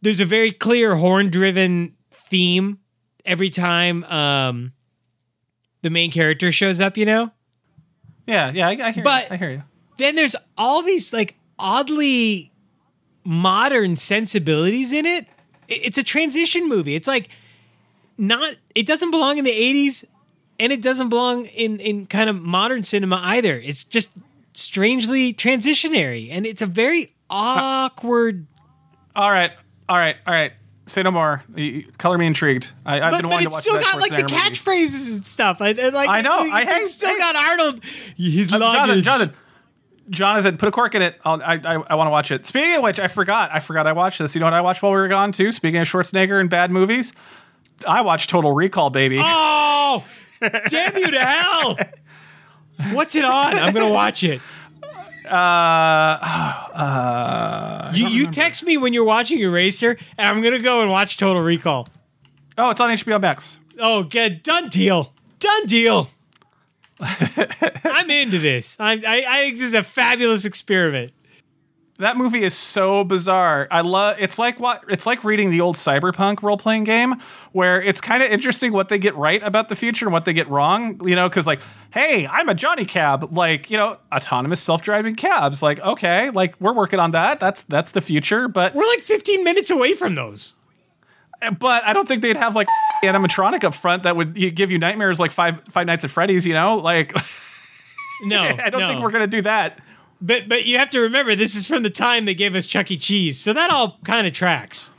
There's 0.00 0.20
a 0.20 0.24
very 0.24 0.52
clear 0.52 0.94
horn 0.96 1.28
driven 1.28 1.96
theme 2.12 2.78
every 3.24 3.50
time 3.50 4.04
um, 4.04 4.72
the 5.82 5.90
main 5.90 6.10
character 6.10 6.52
shows 6.52 6.80
up, 6.80 6.96
you 6.96 7.04
know? 7.06 7.30
yeah, 8.26 8.50
yeah. 8.54 8.68
I, 8.68 8.70
I 8.88 8.90
hear. 8.92 9.04
But- 9.04 9.24
you. 9.30 9.34
I 9.34 9.36
hear 9.36 9.50
you. 9.50 9.62
then 9.98 10.14
there's 10.16 10.36
all 10.56 10.82
these 10.82 11.12
like 11.12 11.36
oddly 11.58 12.50
modern 13.24 13.96
sensibilities 13.96 14.92
in 14.92 15.04
it. 15.06 15.26
It's 15.68 15.98
a 15.98 16.02
transition 16.04 16.68
movie. 16.68 16.94
It's 16.94 17.08
like 17.08 17.28
not 18.18 18.54
it 18.74 18.86
doesn't 18.86 19.10
belong 19.10 19.38
in 19.38 19.44
the 19.44 19.50
80s 19.50 20.04
and 20.60 20.72
it 20.72 20.80
doesn't 20.82 21.08
belong 21.08 21.46
in 21.46 21.80
in 21.80 22.06
kind 22.06 22.28
of 22.30 22.40
modern 22.40 22.84
cinema 22.84 23.20
either. 23.24 23.56
It's 23.58 23.84
just 23.84 24.10
strangely 24.54 25.34
transitionary 25.34 26.28
and 26.30 26.46
it's 26.46 26.62
a 26.62 26.66
very 26.66 27.14
awkward 27.30 28.46
All 29.14 29.30
right, 29.30 29.52
all 29.88 29.96
right, 29.96 30.16
all 30.26 30.34
right. 30.34 30.52
Say 30.86 31.02
no 31.02 31.10
more. 31.10 31.42
You- 31.56 31.84
color 31.98 32.18
me 32.18 32.26
intrigued. 32.26 32.70
I, 32.84 33.00
I've 33.00 33.10
but, 33.12 33.22
been 33.22 33.30
wanting 33.30 33.48
to 33.48 33.54
it's 33.54 33.60
still 33.62 33.80
got 33.80 34.00
like 34.00 34.10
the 34.14 34.22
movie. 34.22 34.34
catchphrases 34.34 35.14
and 35.16 35.24
stuff. 35.26 35.60
And, 35.62 35.78
and, 35.78 35.94
like 35.94 36.08
I 36.10 36.20
know. 36.20 36.42
it- 36.44 36.52
I 36.52 36.64
hang- 36.64 36.84
still 36.84 37.16
got 37.16 37.34
Arnold. 37.36 37.82
he's 38.16 38.52
Uh, 38.52 38.58
Jonathan. 38.58 39.02
Jonathan, 39.02 39.34
Jonathan, 40.10 40.56
put 40.58 40.68
a 40.68 40.72
cork 40.72 40.94
in 40.94 41.00
it. 41.00 41.18
I'll, 41.24 41.40
I, 41.42 41.54
I, 41.64 41.74
I 41.88 41.94
want 41.94 42.08
to 42.08 42.10
watch 42.10 42.30
it. 42.30 42.44
Speaking 42.44 42.74
of 42.76 42.82
which, 42.82 43.00
I 43.00 43.08
forgot. 43.08 43.50
I 43.54 43.60
forgot 43.60 43.86
I 43.86 43.92
watched 43.92 44.18
this. 44.18 44.34
You 44.34 44.40
know 44.40 44.46
what 44.46 44.52
I 44.52 44.60
watched 44.60 44.82
while 44.82 44.92
we 44.92 44.98
were 44.98 45.08
gone 45.08 45.32
too? 45.32 45.50
Speaking 45.52 45.80
of 45.80 45.88
Schwarzenegger 45.88 46.38
and 46.38 46.50
bad 46.50 46.70
movies, 46.70 47.14
I 47.88 48.02
watched 48.02 48.28
Total 48.28 48.52
Recall, 48.52 48.90
baby. 48.90 49.18
Oh, 49.22 50.04
damn 50.68 50.96
you 50.98 51.10
to 51.10 51.18
hell! 51.18 51.78
What's 52.92 53.14
it 53.14 53.24
on? 53.24 53.58
I'm 53.58 53.72
gonna 53.72 53.90
watch 53.90 54.24
it. 54.24 54.40
Uh, 55.28 56.20
you 57.94 58.08
you 58.08 58.26
text 58.26 58.66
me 58.66 58.76
when 58.76 58.92
you're 58.92 59.04
watching 59.04 59.38
Eraser, 59.38 59.96
and 60.18 60.28
I'm 60.28 60.42
gonna 60.42 60.58
go 60.58 60.82
and 60.82 60.90
watch 60.90 61.16
Total 61.16 61.40
Recall. 61.40 61.88
oh, 62.58 62.70
it's 62.70 62.80
on 62.80 62.90
HBO 62.90 63.20
Max. 63.20 63.58
Oh, 63.78 64.02
good, 64.02 64.42
done 64.42 64.68
deal, 64.68 65.14
done 65.38 65.66
deal. 65.66 66.10
I'm 67.00 68.10
into 68.10 68.38
this. 68.38 68.78
I, 68.78 68.92
I, 68.92 69.24
I 69.28 69.42
think 69.44 69.54
this 69.54 69.62
is 69.68 69.74
a 69.74 69.82
fabulous 69.82 70.44
experiment. 70.44 71.12
That 72.04 72.18
movie 72.18 72.44
is 72.44 72.54
so 72.54 73.02
bizarre. 73.02 73.66
I 73.70 73.80
love. 73.80 74.16
It's 74.20 74.38
like 74.38 74.60
what? 74.60 74.84
It's 74.90 75.06
like 75.06 75.24
reading 75.24 75.48
the 75.48 75.62
old 75.62 75.76
Cyberpunk 75.76 76.42
role 76.42 76.58
playing 76.58 76.84
game, 76.84 77.14
where 77.52 77.80
it's 77.80 77.98
kind 77.98 78.22
of 78.22 78.30
interesting 78.30 78.74
what 78.74 78.90
they 78.90 78.98
get 78.98 79.16
right 79.16 79.42
about 79.42 79.70
the 79.70 79.74
future 79.74 80.04
and 80.04 80.12
what 80.12 80.26
they 80.26 80.34
get 80.34 80.46
wrong. 80.50 81.00
You 81.08 81.16
know, 81.16 81.30
because 81.30 81.46
like, 81.46 81.62
hey, 81.94 82.26
I'm 82.26 82.50
a 82.50 82.54
Johnny 82.54 82.84
Cab. 82.84 83.32
Like, 83.32 83.70
you 83.70 83.78
know, 83.78 83.96
autonomous 84.12 84.60
self 84.60 84.82
driving 84.82 85.14
cabs. 85.14 85.62
Like, 85.62 85.80
okay, 85.80 86.28
like 86.28 86.60
we're 86.60 86.74
working 86.74 87.00
on 87.00 87.12
that. 87.12 87.40
That's 87.40 87.62
that's 87.62 87.92
the 87.92 88.02
future. 88.02 88.48
But 88.48 88.74
We're 88.74 88.86
like 88.86 89.00
15 89.00 89.42
minutes 89.42 89.70
away 89.70 89.94
from 89.94 90.14
those. 90.14 90.56
Eh, 91.40 91.52
but 91.58 91.84
I 91.84 91.94
don't 91.94 92.06
think 92.06 92.20
they'd 92.20 92.36
have 92.36 92.54
like 92.54 92.68
animatronic 93.02 93.64
up 93.64 93.74
front 93.74 94.02
that 94.02 94.14
would 94.14 94.34
give 94.54 94.70
you 94.70 94.78
nightmares 94.78 95.18
like 95.18 95.30
five 95.30 95.62
Five 95.70 95.86
Nights 95.86 96.04
at 96.04 96.10
Freddy's. 96.10 96.46
You 96.46 96.52
know, 96.52 96.76
like 96.76 97.14
No, 98.24 98.42
I 98.42 98.70
don't 98.70 98.80
no. 98.80 98.88
think 98.88 99.00
we're 99.02 99.10
gonna 99.10 99.26
do 99.26 99.40
that. 99.42 99.80
But 100.20 100.48
but 100.48 100.64
you 100.64 100.78
have 100.78 100.90
to 100.90 101.00
remember, 101.00 101.34
this 101.34 101.54
is 101.54 101.66
from 101.66 101.82
the 101.82 101.90
time 101.90 102.24
they 102.24 102.34
gave 102.34 102.54
us 102.54 102.66
Chuck 102.66 102.90
E. 102.90 102.96
Cheese, 102.96 103.40
so 103.40 103.52
that 103.52 103.70
all 103.70 103.98
kind 104.04 104.26
of 104.26 104.32
tracks. 104.32 104.90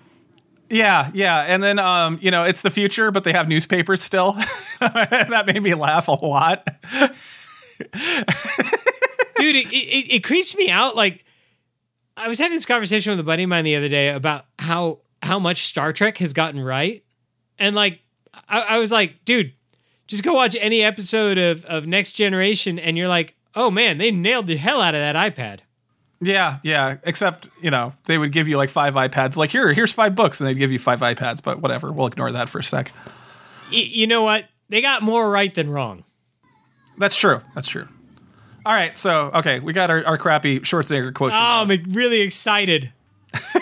Yeah, 0.70 1.12
yeah, 1.14 1.42
and 1.42 1.62
then 1.62 1.80
um, 1.80 2.20
you 2.22 2.32
know, 2.32 2.44
it's 2.44 2.62
the 2.62 2.72
future, 2.72 3.12
but 3.12 3.24
they 3.24 3.32
have 3.32 3.48
newspapers 3.48 4.02
still. 4.02 4.34
that 4.80 5.44
made 5.46 5.62
me 5.62 5.74
laugh 5.74 6.08
a 6.08 6.12
lot. 6.12 6.68
dude 9.38 9.56
it, 9.56 9.68
it, 9.72 10.16
it 10.16 10.24
creeps 10.24 10.56
me 10.56 10.70
out 10.70 10.96
like 10.96 11.26
i 12.18 12.28
was 12.28 12.40
having 12.40 12.56
this 12.56 12.66
conversation 12.66 13.12
with 13.12 13.20
a 13.20 13.24
buddy 13.24 13.44
of 13.44 13.50
mine 13.50 13.64
the 13.64 13.76
other 13.76 13.90
day 13.90 14.10
about 14.10 14.46
how 14.60 14.98
how 15.22 15.40
much 15.40 15.66
star 15.66 15.92
trek 15.94 16.18
has 16.18 16.34
gotten 16.34 16.60
right 16.60 17.04
and 17.60 17.76
like 17.76 18.02
i, 18.48 18.62
I 18.62 18.80
was 18.80 18.92
like 18.92 19.24
dude 19.26 19.54
just 20.08 20.24
go 20.24 20.34
watch 20.34 20.56
any 20.60 20.84
episode 20.84 21.38
of, 21.38 21.66
of 21.66 21.88
next 21.88 22.14
generation 22.14 22.78
and 22.78 22.98
you're 22.98 23.08
like 23.08 23.36
oh 23.56 23.72
man 23.72 23.98
they 23.98 24.12
nailed 24.12 24.48
the 24.48 24.58
hell 24.58 24.82
out 24.82 24.94
of 24.96 25.02
that 25.02 25.16
ipad 25.16 25.60
Yeah, 26.22 26.60
yeah. 26.64 26.96
Except 27.04 27.50
you 27.62 27.70
know, 27.70 27.94
they 28.06 28.18
would 28.18 28.32
give 28.32 28.48
you 28.48 28.56
like 28.58 28.70
five 28.70 28.94
iPads. 28.94 29.36
Like 29.36 29.50
here, 29.52 29.74
here's 29.74 29.92
five 29.92 30.16
books, 30.16 30.40
and 30.40 30.48
they'd 30.48 30.58
give 30.58 30.72
you 30.72 30.80
five 30.80 31.02
iPads. 31.02 31.44
But 31.44 31.62
whatever, 31.62 31.92
we'll 31.92 32.08
ignore 32.08 32.32
that 32.32 32.48
for 32.50 32.60
a 32.60 32.64
sec. 32.64 32.94
Y- 33.72 33.90
you 33.92 34.08
know 34.08 34.24
what 34.24 34.46
they 34.70 34.82
got 34.82 35.04
more 35.04 35.30
right 35.30 35.54
than 35.54 35.70
wrong 35.70 36.06
That's 36.98 37.16
true. 37.18 37.42
That's 37.54 37.68
true. 37.68 37.88
All 38.66 38.74
right, 38.74 38.98
so 38.98 39.30
okay, 39.36 39.60
we 39.60 39.74
got 39.74 39.92
our, 39.92 40.04
our 40.06 40.18
crappy 40.18 40.62
Schwarzenegger 40.62 41.14
quote. 41.14 41.34
oh 41.34 41.66
i'm 41.68 41.84
really 41.92 42.22
excited 42.22 42.94
oh, 43.36 43.40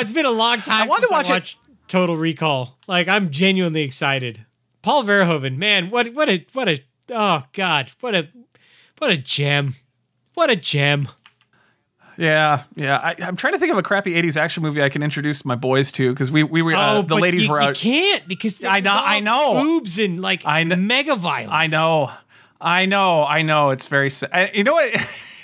it's 0.00 0.10
been 0.10 0.26
a 0.26 0.30
long 0.30 0.60
time 0.60 0.88
to 0.88 0.94
since 0.94 1.12
I 1.12 1.16
watch 1.16 1.28
it- 1.28 1.32
watched 1.32 1.58
total 1.88 2.16
recall 2.16 2.78
like 2.88 3.06
i'm 3.06 3.30
genuinely 3.30 3.82
excited 3.82 4.44
paul 4.82 5.04
verhoeven 5.04 5.56
man 5.56 5.88
what 5.88 6.12
what 6.14 6.28
a 6.28 6.44
what 6.52 6.68
a 6.68 6.80
oh 7.10 7.44
god 7.52 7.92
what 8.00 8.14
a 8.14 8.28
what 8.98 9.10
a 9.10 9.16
gem 9.16 9.74
what 10.34 10.50
a 10.50 10.56
gem 10.56 11.08
yeah, 12.18 12.62
yeah. 12.74 12.96
I, 12.96 13.14
I'm 13.22 13.36
trying 13.36 13.52
to 13.52 13.58
think 13.58 13.70
of 13.72 13.76
a 13.78 13.82
crappy 13.82 14.14
'80s 14.14 14.38
action 14.38 14.62
movie 14.62 14.82
I 14.82 14.88
can 14.88 15.02
introduce 15.02 15.44
my 15.44 15.54
boys 15.54 15.92
to 15.92 16.12
because 16.14 16.30
we 16.30 16.42
we 16.42 16.62
were 16.62 16.74
uh, 16.74 16.98
oh 16.98 17.02
the 17.02 17.14
ladies 17.16 17.44
you, 17.44 17.50
were 17.50 17.60
you 17.62 17.74
can't 17.74 18.26
because 18.26 18.64
I 18.64 18.80
know- 18.80 18.92
all 18.92 19.02
I 19.04 19.20
know. 19.20 19.52
boobs 19.62 19.98
and 19.98 20.22
like 20.22 20.44
I 20.46 20.64
kn- 20.64 20.86
mega 20.86 21.14
violence 21.14 21.52
I 21.52 21.66
know, 21.66 22.10
I 22.58 22.86
know, 22.86 23.24
I 23.24 23.42
know. 23.42 23.68
It's 23.68 23.86
very. 23.86 24.08
sa- 24.08 24.28
I- 24.32 24.50
You 24.54 24.64
know 24.64 24.72
what? 24.72 24.94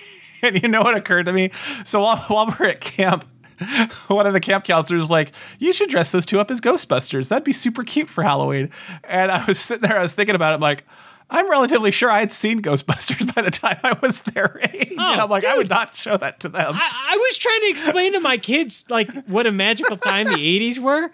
and 0.43 0.63
you 0.63 0.67
know 0.69 0.81
what 0.81 0.95
occurred 0.97 1.27
to 1.27 1.33
me? 1.35 1.51
So 1.85 2.01
while 2.01 2.17
while 2.29 2.55
we're 2.59 2.69
at 2.69 2.81
camp. 2.81 3.27
One 4.09 4.27
of 4.27 4.33
the 4.33 4.41
camp 4.41 4.65
counselors 4.65 5.03
was 5.03 5.11
like, 5.11 5.31
"You 5.61 5.73
should 5.75 5.89
dress 5.91 6.11
those 6.11 6.25
two 6.27 6.41
up 6.41 6.51
as 6.51 6.61
Ghostbusters. 6.61 7.29
That'd 7.29 7.45
be 7.45 7.53
super 7.53 7.85
cute 7.85 8.09
for 8.11 8.25
Halloween." 8.25 8.71
And 9.05 9.31
I 9.31 9.45
was 9.45 9.61
sitting 9.61 9.87
there, 9.87 9.99
I 9.99 10.03
was 10.03 10.15
thinking 10.15 10.35
about 10.35 10.53
it. 10.53 10.55
I'm 10.55 10.61
like, 10.63 10.85
I'm 11.33 11.51
relatively 11.51 11.91
sure 11.91 12.11
I 12.11 12.21
had 12.21 12.31
seen 12.31 12.61
Ghostbusters 12.61 13.35
by 13.35 13.43
the 13.43 13.51
time 13.51 13.79
I 13.83 13.97
was 14.03 14.21
their 14.21 14.61
age. 14.73 14.93
Oh, 14.99 15.13
and 15.13 15.21
I'm 15.21 15.31
like, 15.31 15.45
I 15.45 15.57
would 15.57 15.71
not 15.71 15.97
show 15.97 16.17
that 16.19 16.41
to 16.41 16.49
them. 16.49 16.75
I, 16.75 17.13
I 17.13 17.17
was 17.17 17.39
trying 17.39 17.61
to 17.63 17.71
explain 17.71 18.13
to 18.13 18.21
my 18.21 18.37
kids 18.37 18.85
like 18.91 19.11
what 19.25 19.47
a 19.47 19.53
magical 19.53 19.97
time 19.97 20.27
the 20.27 20.33
80s 20.35 20.79
were. 20.79 21.11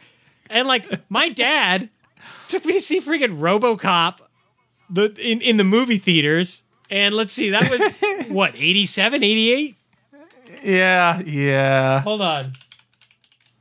And 0.50 0.66
like 0.66 1.08
my 1.10 1.28
dad 1.28 1.88
took 2.48 2.64
me 2.64 2.72
to 2.72 2.80
see 2.80 3.00
freaking 3.00 3.38
RoboCop 3.38 4.18
the 4.90 5.14
in, 5.20 5.40
in 5.40 5.56
the 5.56 5.64
movie 5.64 5.98
theaters. 5.98 6.64
And 6.90 7.14
let's 7.14 7.32
see, 7.32 7.50
that 7.50 7.70
was 7.70 8.28
what, 8.28 8.54
87, 8.56 9.22
88? 9.22 9.76
yeah, 10.64 11.20
yeah. 11.20 12.00
Hold 12.00 12.22
on. 12.22 12.54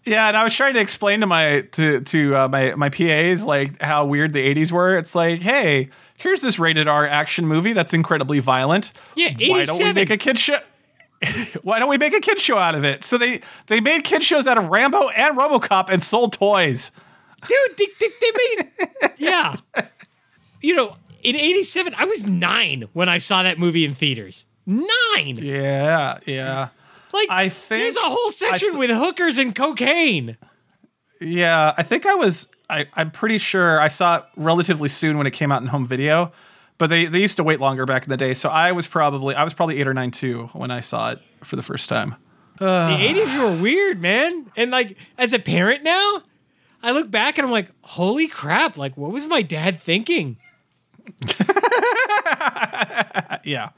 Yeah, 0.06 0.30
and 0.30 0.38
I 0.38 0.44
was 0.44 0.56
trying 0.56 0.74
to 0.76 0.80
explain 0.80 1.20
to 1.20 1.28
my 1.28 1.62
to 1.74 2.00
to 2.00 2.36
uh, 2.36 2.48
my 2.48 2.74
my 2.76 2.88
PAs 2.90 3.44
like 3.46 3.82
how 3.82 4.06
weird 4.06 4.32
the 4.32 4.40
'80s 4.40 4.72
were. 4.72 4.98
It's 4.98 5.14
like, 5.14 5.42
hey, 5.42 5.90
here's 6.18 6.42
this 6.42 6.60
rated 6.60 6.88
R 6.88 7.08
action 7.08 7.48
movie 7.48 7.74
that's 7.74 7.94
incredibly 7.94 8.40
violent. 8.40 8.92
Yeah, 9.16 9.30
87. 9.30 9.50
Why 9.50 9.64
don't 9.66 9.88
we 9.88 9.94
make 9.94 10.10
a 10.10 10.18
kid 10.18 10.38
show? 10.38 10.60
Why 11.64 11.80
don't 11.80 11.90
we 11.90 11.98
make 11.98 12.14
a 12.14 12.20
kid 12.20 12.40
show 12.40 12.58
out 12.58 12.76
of 12.76 12.84
it? 12.84 13.04
So 13.04 13.18
they 13.18 13.42
they 13.68 13.80
made 13.80 14.04
kid 14.04 14.24
shows 14.24 14.46
out 14.46 14.58
of 14.58 14.66
Rambo 14.66 15.10
and 15.10 15.38
RoboCop 15.38 15.90
and 15.90 16.04
sold 16.04 16.34
toys. 16.34 16.92
Dude, 17.48 17.78
they, 17.78 17.86
they, 18.00 18.08
they 18.20 18.32
made, 18.36 19.12
yeah. 19.18 19.58
You 20.60 20.76
know, 20.76 20.98
in 21.22 21.36
87, 21.36 21.94
I 21.96 22.06
was 22.06 22.28
nine 22.28 22.86
when 22.94 23.10
I 23.10 23.20
saw 23.20 23.44
that 23.44 23.60
movie 23.60 23.86
in 23.86 23.94
theaters. 23.94 24.46
Nine. 24.66 25.38
Yeah, 25.38 26.18
yeah. 26.26 26.70
Like, 27.14 27.30
I 27.30 27.50
think 27.50 27.82
there's 27.82 27.96
a 27.96 28.02
whole 28.02 28.32
section 28.32 28.70
I 28.74 28.78
with 28.78 28.90
hookers 28.92 29.38
and 29.38 29.56
cocaine. 29.56 30.38
Yeah, 31.22 31.74
I 31.78 31.84
think 31.84 32.06
I 32.06 32.16
was. 32.16 32.48
I, 32.70 32.86
I'm 32.96 33.12
pretty 33.12 33.38
sure 33.38 33.80
I 33.80 33.88
saw 33.88 34.18
it 34.18 34.24
relatively 34.36 34.90
soon 34.90 35.18
when 35.18 35.26
it 35.28 35.32
came 35.32 35.52
out 35.52 35.62
in 35.62 35.70
home 35.70 35.86
video, 35.86 36.32
but 36.78 36.88
they, 36.90 37.06
they 37.06 37.20
used 37.20 37.38
to 37.38 37.44
wait 37.44 37.60
longer 37.60 37.86
back 37.86 38.04
in 38.04 38.10
the 38.10 38.18
day. 38.18 38.34
So 38.34 38.50
I 38.50 38.72
was 38.74 38.88
probably 38.88 39.36
I 39.36 39.44
was 39.44 39.54
probably 39.54 39.80
eight 39.80 39.88
or 39.88 39.94
nine 39.94 40.12
too 40.12 40.50
when 40.54 40.70
I 40.72 40.80
saw 40.82 41.12
it 41.12 41.20
for 41.44 41.56
the 41.56 41.64
first 41.64 41.88
time. 41.90 42.16
The 42.60 42.66
80s 42.66 43.38
were 43.40 43.62
weird, 43.62 44.02
man. 44.02 44.52
And 44.58 44.72
like, 44.72 44.98
as 45.20 45.32
a 45.32 45.38
parent 45.40 45.84
now, 45.84 46.24
I 46.82 46.92
look 46.92 47.12
back 47.12 47.38
and 47.38 47.46
I'm 47.46 47.52
like, 47.52 47.70
holy 47.84 48.28
crap. 48.28 48.78
Like, 48.78 48.98
what 48.98 49.12
was 49.12 49.28
my 49.28 49.42
dad 49.44 49.80
thinking? 49.80 50.38
Yeah, 53.44 53.70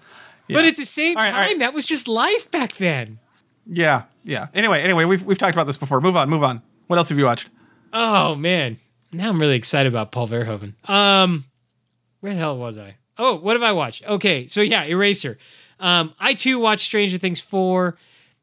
But 0.48 0.66
at 0.66 0.78
the 0.78 0.86
same 0.86 1.16
right, 1.16 1.30
time, 1.32 1.36
right. 1.42 1.60
that 1.60 1.74
was 1.74 1.86
just 1.86 2.08
life 2.08 2.50
back 2.50 2.74
then. 2.74 3.20
yeah, 3.68 4.04
yeah. 4.24 4.48
Anyway, 4.54 4.82
anyway, 4.82 5.06
we've 5.06 5.24
we've 5.24 5.38
talked 5.38 5.54
about 5.56 5.68
this 5.68 5.78
before. 5.78 6.02
Move 6.02 6.16
on, 6.16 6.28
move 6.30 6.42
on. 6.44 6.64
What 6.88 6.98
else 6.98 7.10
have 7.10 7.20
you 7.20 7.26
watched? 7.26 7.50
Oh 7.94 8.36
man, 8.36 8.78
now 9.12 9.30
I'm 9.30 9.40
really 9.40 9.56
excited 9.56 9.92
about 9.92 10.12
Paul 10.12 10.28
Verhoeven. 10.28 10.74
Um, 10.90 11.46
where 12.20 12.34
the 12.34 12.40
hell 12.40 12.58
was 12.58 12.78
I? 12.78 12.96
Oh, 13.18 13.38
what 13.38 13.56
have 13.56 13.64
I 13.64 13.72
watched? 13.72 14.06
Okay, 14.08 14.48
so 14.48 14.62
yeah, 14.62 14.84
Eraser. 14.84 15.38
Um, 15.80 16.14
I 16.20 16.34
too 16.34 16.60
watched 16.60 16.86
Stranger 16.86 17.18
Things 17.18 17.42
four. 17.42 17.98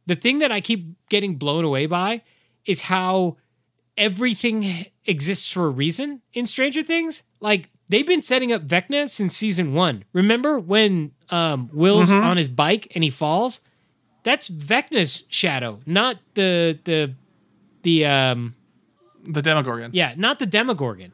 The 0.07 0.16
thing 0.16 0.38
that 0.40 0.53
I 0.53 0.61
keep 0.61 1.09
getting 1.09 1.36
blown 1.36 1.64
away 1.64 1.86
by 1.86 2.22
is 2.64 2.82
how 2.82 3.36
everything 3.97 4.86
exists 5.05 5.53
for 5.53 5.66
a 5.66 5.70
reason 5.70 6.22
in 6.32 6.47
Stranger 6.47 6.82
Things. 6.82 7.22
Like 7.40 7.70
they've 7.88 8.07
been 8.07 8.22
setting 8.22 8.53
up 8.53 8.66
Vecna 8.66 9.09
since 9.09 9.36
season 9.36 9.72
one. 9.72 10.05
Remember 10.12 10.59
when 10.59 11.12
um, 11.30 11.70
Will's 11.72 12.12
on 12.12 12.36
his 12.36 12.49
bike 12.49 12.90
and 12.94 13.05
he 13.05 13.11
falls? 13.11 13.61
That's 14.22 14.49
Vecna's 14.51 15.26
shadow, 15.30 15.80
not 15.86 16.16
the 16.34 16.78
the 16.84 17.14
the 17.82 18.07
um 18.07 18.55
The 19.27 19.43
Demogorgon. 19.43 19.91
yeah, 19.95 20.14
not 20.16 20.39
the 20.39 20.47
Demogorgon. 20.47 21.12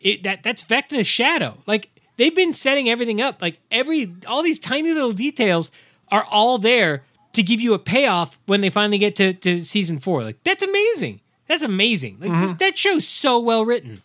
It 0.00 0.22
that 0.24 0.42
that's 0.42 0.62
Vecna's 0.62 1.06
shadow. 1.06 1.58
Like 1.66 1.90
they've 2.16 2.34
been 2.34 2.52
setting 2.52 2.88
everything 2.88 3.20
up. 3.20 3.40
Like 3.42 3.58
every 3.70 4.14
all 4.28 4.42
these 4.42 4.58
tiny 4.58 4.92
little 4.92 5.12
details 5.12 5.70
are 6.10 6.24
all 6.30 6.58
there 6.58 7.02
to 7.32 7.42
give 7.42 7.60
you 7.60 7.74
a 7.74 7.78
payoff 7.78 8.38
when 8.46 8.60
they 8.60 8.70
finally 8.70 8.98
get 8.98 9.16
to, 9.16 9.32
to 9.32 9.60
season 9.64 9.98
four. 9.98 10.22
Like 10.24 10.42
that's 10.44 10.62
amazing. 10.62 11.20
That's 11.46 11.62
amazing. 11.62 12.18
Like 12.20 12.38
this, 12.40 12.50
that 12.52 12.76
show's 12.78 13.06
so 13.06 13.38
well 13.40 13.64
written. 13.64 14.02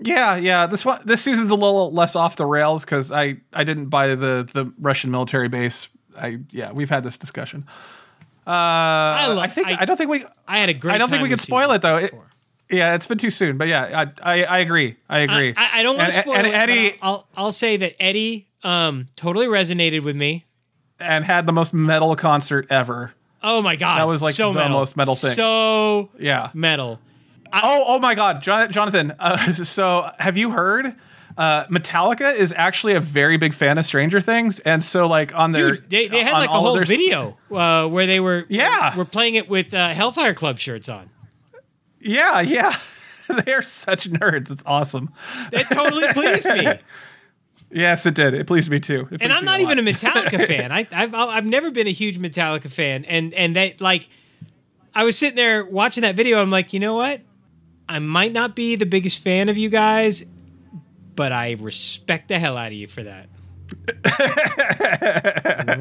Yeah, 0.00 0.36
yeah. 0.36 0.66
This 0.66 0.84
one, 0.84 1.00
this 1.04 1.22
season's 1.22 1.50
a 1.50 1.54
little 1.54 1.92
less 1.92 2.14
off 2.16 2.36
the 2.36 2.44
rails 2.46 2.84
because 2.84 3.10
I, 3.12 3.36
I 3.52 3.64
didn't 3.64 3.86
buy 3.86 4.08
the 4.16 4.48
the 4.52 4.72
Russian 4.78 5.10
military 5.10 5.48
base. 5.48 5.88
I 6.16 6.40
yeah, 6.50 6.72
we've 6.72 6.90
had 6.90 7.02
this 7.04 7.16
discussion. 7.18 7.64
Uh, 8.46 8.50
I, 8.50 9.26
love- 9.32 9.52
think 9.52 9.68
I- 9.68 9.78
I, 9.80 9.84
don't 9.84 9.96
think 9.96 10.10
we 10.10 10.24
I 10.46 10.58
had 10.58 10.68
a 10.68 10.74
great. 10.74 10.94
I 10.94 10.98
don't 10.98 11.08
think 11.08 11.22
we 11.22 11.28
can 11.28 11.38
spoil 11.38 11.70
it 11.72 11.80
though. 11.82 11.96
It. 11.96 12.14
Yeah, 12.70 12.94
it's 12.94 13.06
been 13.06 13.18
too 13.18 13.30
soon, 13.30 13.58
but 13.58 13.68
yeah, 13.68 14.04
I 14.22 14.34
I, 14.40 14.44
I 14.44 14.58
agree. 14.58 14.96
I 15.08 15.20
agree. 15.20 15.54
I, 15.56 15.80
I 15.80 15.82
don't 15.82 15.96
want 15.96 16.12
to 16.12 16.20
spoil 16.20 16.34
and 16.36 16.46
it. 16.46 16.52
but 16.52 16.58
Eddie 16.60 16.98
I'll, 17.02 17.12
I'll 17.12 17.28
I'll 17.46 17.52
say 17.52 17.76
that 17.76 17.94
Eddie 18.02 18.48
um 18.62 19.08
totally 19.16 19.46
resonated 19.46 20.02
with 20.02 20.16
me. 20.16 20.44
and 20.98 21.24
had 21.24 21.46
the 21.46 21.52
most 21.52 21.74
metal 21.74 22.14
concert 22.16 22.66
ever. 22.70 23.12
Oh 23.42 23.60
my 23.60 23.76
god, 23.76 23.98
That 23.98 24.06
was, 24.08 24.22
like, 24.22 24.34
so 24.34 24.52
the 24.54 24.60
metal. 24.60 24.78
most 24.78 24.96
metal 24.96 25.14
thing. 25.14 25.32
So 25.32 26.08
Yeah. 26.18 26.50
metal. 26.54 26.98
Oh, 27.52 27.84
oh 27.88 27.98
my 27.98 28.14
God, 28.14 28.42
Jon- 28.42 28.72
Jonathan. 28.72 29.12
Uh, 29.18 29.36
so, 29.52 30.08
have 30.18 30.36
you 30.38 30.50
heard? 30.50 30.94
Uh, 31.36 31.66
Metallica 31.66 32.34
is 32.34 32.54
actually 32.56 32.94
a 32.94 33.00
very 33.00 33.36
big 33.36 33.52
fan 33.52 33.76
of 33.76 33.84
Stranger 33.84 34.20
Things, 34.20 34.60
and 34.60 34.82
so 34.82 35.06
like 35.06 35.34
on 35.34 35.52
their 35.52 35.72
Dude, 35.72 35.90
they, 35.90 36.08
they 36.08 36.22
had 36.24 36.32
like 36.34 36.48
a 36.48 36.52
whole 36.58 36.78
video 36.84 37.36
uh, 37.50 37.86
where 37.88 38.06
they 38.06 38.18
were 38.20 38.46
Yeah. 38.48 38.96
were 38.96 39.04
playing 39.04 39.34
it 39.34 39.48
with 39.48 39.74
uh, 39.74 39.88
Hellfire 39.90 40.32
Club 40.32 40.58
shirts 40.58 40.88
on. 40.88 41.10
Yeah, 42.04 42.40
yeah, 42.42 42.76
they 43.44 43.52
are 43.52 43.62
such 43.62 44.08
nerds. 44.10 44.50
It's 44.50 44.62
awesome. 44.66 45.12
It 45.52 45.66
totally 45.72 46.06
pleased 46.12 46.46
me, 46.46 46.78
Yes, 47.70 48.06
it 48.06 48.14
did. 48.14 48.34
It 48.34 48.46
pleased 48.46 48.70
me 48.70 48.78
too. 48.78 49.08
It 49.10 49.20
and 49.20 49.32
I'm 49.32 49.44
not 49.44 49.58
a 49.58 49.62
even 49.62 49.80
a. 49.80 49.82
Metallica 49.82 50.46
fan. 50.46 50.70
I, 50.70 50.86
I've 50.92 51.12
I've 51.14 51.46
never 51.46 51.72
been 51.72 51.88
a 51.88 51.92
huge 51.92 52.18
Metallica 52.18 52.70
fan, 52.70 53.04
and 53.06 53.34
and 53.34 53.56
they 53.56 53.74
like, 53.80 54.08
I 54.94 55.02
was 55.04 55.18
sitting 55.18 55.34
there 55.34 55.64
watching 55.68 56.02
that 56.02 56.14
video. 56.14 56.40
I'm 56.40 56.50
like, 56.50 56.72
you 56.72 56.78
know 56.78 56.94
what? 56.94 57.22
I 57.88 57.98
might 57.98 58.32
not 58.32 58.54
be 58.54 58.76
the 58.76 58.86
biggest 58.86 59.22
fan 59.22 59.48
of 59.48 59.56
you 59.56 59.70
guys, 59.70 60.24
but 61.16 61.32
I 61.32 61.56
respect 61.58 62.28
the 62.28 62.38
hell 62.38 62.56
out 62.56 62.68
of 62.68 62.74
you 62.74 62.86
for 62.86 63.02
that. 63.02 63.28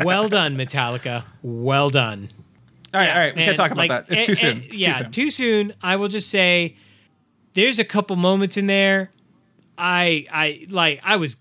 well 0.04 0.30
done, 0.30 0.58
Metallica. 0.58 1.26
Well 1.44 1.90
done. 1.92 2.30
All 2.94 3.00
right, 3.00 3.10
all 3.10 3.18
right. 3.18 3.36
We 3.36 3.42
And, 3.42 3.46
can't 3.48 3.58
talk 3.58 3.72
about 3.72 3.90
like, 3.90 4.08
that. 4.08 4.16
It's 4.18 4.30
and- 4.30 4.38
too 4.38 4.46
eh, 4.48 4.50
soon. 4.50 4.58
and- 4.58 4.64
It's 4.66 4.78
yeah, 4.78 4.94
too 4.94 5.04
soon. 5.04 5.12
too 5.12 5.32
soon. 5.32 5.74
I 5.82 5.96
will 5.96 6.10
just 6.10 6.30
say, 6.30 6.76
there's 7.54 7.80
a 7.80 7.84
couple 7.86 8.16
moments 8.16 8.58
in 8.58 8.68
there. 8.68 9.12
I 9.78 10.26
I 10.32 10.68
like 10.70 11.00
I 11.04 11.16
was 11.16 11.38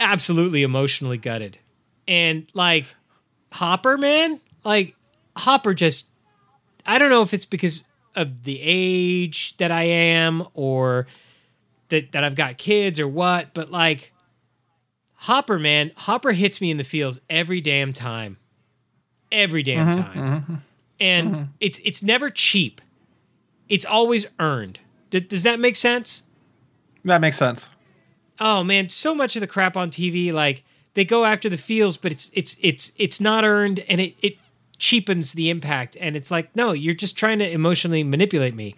absolutely 0.00 0.62
emotionally 0.62 1.18
gutted, 1.18 1.58
and 2.06 2.46
like 2.54 2.86
Hopper, 3.52 3.98
man, 3.98 4.40
like 4.64 4.94
Hopper 5.36 5.74
just. 5.74 6.08
I 6.86 6.98
don't 6.98 7.10
know 7.10 7.20
if 7.22 7.34
it's 7.34 7.44
because 7.44 7.84
of 8.16 8.44
the 8.44 8.58
age 8.62 9.56
that 9.58 9.70
I 9.70 9.82
am 9.82 10.42
or 10.54 11.06
that 11.90 12.12
that 12.12 12.24
I've 12.24 12.34
got 12.36 12.56
kids 12.56 12.98
or 12.98 13.06
what, 13.06 13.52
but 13.52 13.70
like 13.70 14.12
Hopper, 15.14 15.58
man, 15.58 15.92
Hopper 15.96 16.32
hits 16.32 16.60
me 16.62 16.70
in 16.70 16.78
the 16.78 16.84
feels 16.84 17.20
every 17.28 17.60
damn 17.60 17.92
time. 17.92 18.38
Every 19.30 19.62
damn 19.62 19.92
mm-hmm, 19.92 20.00
time. 20.00 20.42
Mm-hmm. 20.42 20.54
And 21.00 21.50
it's 21.60 21.80
it's 21.84 22.02
never 22.02 22.30
cheap. 22.30 22.80
It's 23.68 23.84
always 23.84 24.26
earned. 24.38 24.80
D- 25.10 25.20
does 25.20 25.42
that 25.44 25.60
make 25.60 25.76
sense? 25.76 26.24
that 27.04 27.20
makes 27.20 27.38
sense. 27.38 27.70
Oh 28.40 28.62
man, 28.62 28.88
so 28.88 29.14
much 29.14 29.34
of 29.36 29.40
the 29.40 29.46
crap 29.46 29.76
on 29.76 29.90
TV, 29.90 30.32
like 30.32 30.64
they 30.94 31.04
go 31.04 31.24
after 31.24 31.48
the 31.48 31.56
feels, 31.58 31.96
but 31.96 32.12
it's 32.12 32.30
it's 32.34 32.56
it's 32.62 32.92
it's 32.98 33.20
not 33.20 33.44
earned, 33.44 33.80
and 33.88 34.00
it 34.00 34.14
it 34.22 34.36
cheapens 34.78 35.32
the 35.32 35.50
impact. 35.50 35.96
And 36.00 36.14
it's 36.16 36.30
like, 36.30 36.54
no, 36.54 36.72
you're 36.72 36.94
just 36.94 37.16
trying 37.16 37.38
to 37.40 37.50
emotionally 37.50 38.02
manipulate 38.04 38.54
me. 38.54 38.74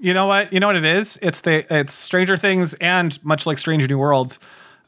You 0.00 0.14
know 0.14 0.26
what? 0.26 0.52
You 0.52 0.60
know 0.60 0.66
what 0.66 0.76
it 0.76 0.84
is? 0.84 1.18
It's 1.22 1.40
the 1.42 1.64
it's 1.74 1.92
Stranger 1.92 2.36
Things 2.36 2.74
and 2.74 3.22
much 3.24 3.46
like 3.46 3.58
Stranger 3.58 3.86
New 3.86 3.98
Worlds, 3.98 4.38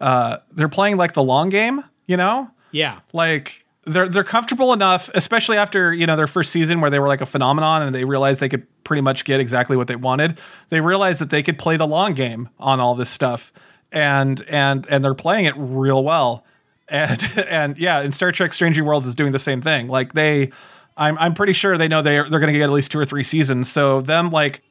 uh, 0.00 0.38
they're 0.52 0.68
playing 0.68 0.96
like 0.96 1.12
the 1.14 1.22
long 1.22 1.48
game. 1.48 1.84
You 2.06 2.16
know, 2.16 2.50
Yeah, 2.72 3.00
like 3.12 3.64
they're 3.84 4.08
they're 4.08 4.24
comfortable 4.24 4.72
enough, 4.72 5.10
especially 5.14 5.56
after 5.56 5.92
you 5.92 6.06
know 6.06 6.16
their 6.16 6.26
first 6.26 6.52
season 6.52 6.80
where 6.80 6.90
they 6.90 6.98
were 6.98 7.08
like 7.08 7.20
a 7.20 7.26
phenomenon 7.26 7.82
and 7.82 7.94
they 7.94 8.04
realized 8.04 8.40
they 8.40 8.48
could 8.48 8.66
pretty 8.84 9.02
much 9.02 9.24
get 9.24 9.40
exactly 9.40 9.76
what 9.76 9.88
they 9.88 9.96
wanted. 9.96 10.38
They 10.68 10.80
realized 10.80 11.20
that 11.20 11.30
they 11.30 11.42
could 11.42 11.58
play 11.58 11.76
the 11.76 11.86
long 11.86 12.14
game 12.14 12.48
on 12.58 12.80
all 12.80 12.94
this 12.94 13.10
stuff, 13.10 13.52
and 13.90 14.42
and 14.48 14.86
and 14.88 15.04
they're 15.04 15.14
playing 15.14 15.46
it 15.46 15.54
real 15.56 16.02
well. 16.02 16.44
And 16.88 17.22
and 17.48 17.78
yeah, 17.78 18.00
and 18.00 18.14
Star 18.14 18.32
Trek: 18.32 18.52
Strange 18.52 18.78
Worlds 18.78 19.06
is 19.06 19.14
doing 19.14 19.32
the 19.32 19.38
same 19.38 19.62
thing. 19.62 19.88
Like 19.88 20.12
they, 20.12 20.50
I'm 20.94 21.16
I'm 21.16 21.32
pretty 21.32 21.54
sure 21.54 21.78
they 21.78 21.88
know 21.88 22.02
they're 22.02 22.28
they're 22.28 22.40
going 22.40 22.52
to 22.52 22.58
get 22.58 22.64
at 22.64 22.70
least 22.70 22.90
two 22.90 22.98
or 22.98 23.06
three 23.06 23.22
seasons. 23.22 23.70
So 23.70 24.02
them 24.02 24.28
like 24.28 24.62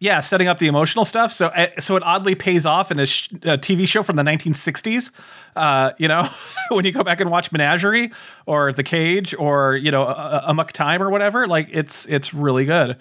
yeah, 0.00 0.20
setting 0.20 0.46
up 0.48 0.58
the 0.58 0.68
emotional 0.68 1.04
stuff. 1.04 1.32
So, 1.32 1.46
uh, 1.48 1.68
so 1.80 1.96
it 1.96 2.02
oddly 2.04 2.34
pays 2.36 2.64
off 2.64 2.90
in 2.92 3.00
a, 3.00 3.06
sh- 3.06 3.28
a 3.42 3.58
TV 3.58 3.88
show 3.88 4.02
from 4.04 4.14
the 4.16 4.22
1960s. 4.22 5.10
Uh, 5.56 5.90
you 5.98 6.06
know, 6.06 6.28
when 6.70 6.84
you 6.84 6.92
go 6.92 7.02
back 7.02 7.20
and 7.20 7.30
watch 7.30 7.50
Menagerie 7.50 8.12
or 8.46 8.72
The 8.72 8.84
Cage 8.84 9.34
or 9.38 9.74
you 9.76 9.90
know 9.90 10.06
a, 10.06 10.42
Amok 10.46 10.72
Time 10.72 11.02
or 11.02 11.10
whatever, 11.10 11.46
like 11.46 11.68
it's 11.72 12.06
it's 12.06 12.32
really 12.32 12.64
good. 12.64 12.96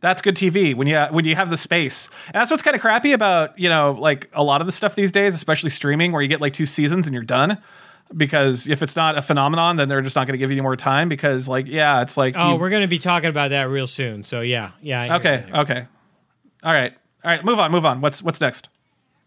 That's 0.00 0.22
good 0.22 0.34
TV 0.34 0.74
when 0.74 0.86
you 0.86 0.98
when 1.10 1.26
you 1.26 1.36
have 1.36 1.50
the 1.50 1.58
space. 1.58 2.08
And 2.28 2.34
that's 2.34 2.50
what's 2.50 2.62
kind 2.62 2.74
of 2.74 2.80
crappy 2.80 3.12
about 3.12 3.58
you 3.58 3.68
know 3.68 3.92
like 3.92 4.30
a 4.32 4.42
lot 4.42 4.62
of 4.62 4.66
the 4.66 4.72
stuff 4.72 4.94
these 4.94 5.12
days, 5.12 5.34
especially 5.34 5.68
streaming, 5.70 6.10
where 6.12 6.22
you 6.22 6.28
get 6.28 6.40
like 6.40 6.54
two 6.54 6.64
seasons 6.64 7.06
and 7.06 7.12
you're 7.12 7.22
done. 7.22 7.58
Because 8.16 8.66
if 8.66 8.82
it's 8.82 8.96
not 8.96 9.16
a 9.16 9.22
phenomenon, 9.22 9.76
then 9.76 9.88
they're 9.88 10.00
just 10.00 10.16
not 10.16 10.26
going 10.26 10.32
to 10.32 10.38
give 10.38 10.50
you 10.50 10.54
any 10.56 10.62
more 10.62 10.74
time. 10.74 11.08
Because 11.10 11.48
like 11.48 11.66
yeah, 11.68 12.00
it's 12.00 12.16
like 12.16 12.34
Oh, 12.36 12.54
you- 12.54 12.60
we're 12.60 12.70
going 12.70 12.82
to 12.82 12.88
be 12.88 12.98
talking 12.98 13.28
about 13.28 13.50
that 13.50 13.68
real 13.68 13.86
soon. 13.86 14.24
So 14.24 14.40
yeah, 14.40 14.70
yeah. 14.80 15.02
I 15.02 15.16
okay, 15.18 15.44
okay, 15.52 15.86
all 16.62 16.72
right, 16.72 16.92
all 17.24 17.30
right. 17.30 17.44
Move 17.44 17.58
on, 17.58 17.70
move 17.70 17.84
on. 17.84 18.00
What's 18.00 18.22
what's 18.22 18.40
next? 18.40 18.68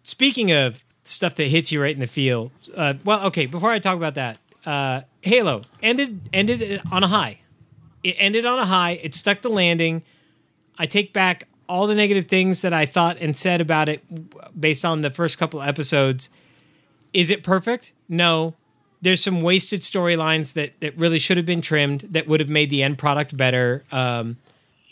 Speaking 0.04 0.52
of 0.52 0.84
stuff 1.04 1.36
that 1.36 1.48
hits 1.48 1.72
you 1.72 1.82
right 1.82 1.94
in 1.94 2.00
the 2.00 2.08
feel, 2.08 2.52
uh, 2.76 2.96
well, 3.04 3.26
okay. 3.28 3.46
Before 3.46 3.72
I 3.72 3.80
talk 3.80 3.98
about 3.98 4.16
that, 4.16 4.38
uh, 4.66 5.02
Halo 5.22 5.64
ended 5.82 6.30
ended 6.32 6.82
on 6.92 7.04
a 7.04 7.08
high. 7.08 7.40
It 8.04 8.16
ended 8.20 8.46
on 8.46 8.60
a 8.60 8.66
high. 8.66 8.92
It 9.02 9.16
stuck 9.16 9.42
the 9.42 9.50
landing. 9.50 10.04
I 10.78 10.86
take 10.86 11.14
back 11.14 11.48
all 11.70 11.88
the 11.88 11.96
negative 11.96 12.26
things 12.26 12.62
that 12.62 12.74
I 12.74 12.86
thought 12.86 13.18
and 13.20 13.36
said 13.36 13.62
about 13.62 13.88
it 13.90 14.04
based 14.60 14.84
on 14.84 15.02
the 15.02 15.10
first 15.10 15.38
couple 15.38 15.62
episodes. 15.62 16.30
Is 17.14 17.30
it 17.30 17.44
perfect? 17.44 17.94
No. 18.10 18.56
There's 19.02 19.24
some 19.24 19.42
wasted 19.42 19.82
storylines 19.82 20.54
that, 20.54 20.80
that 20.80 20.98
really 20.98 21.20
should 21.20 21.38
have 21.38 21.46
been 21.46 21.62
trimmed 21.62 22.02
that 22.02 22.28
would 22.28 22.40
have 22.40 22.50
made 22.50 22.70
the 22.70 22.84
end 22.84 22.98
product 22.98 23.36
better. 23.36 23.84
Um, 23.92 24.38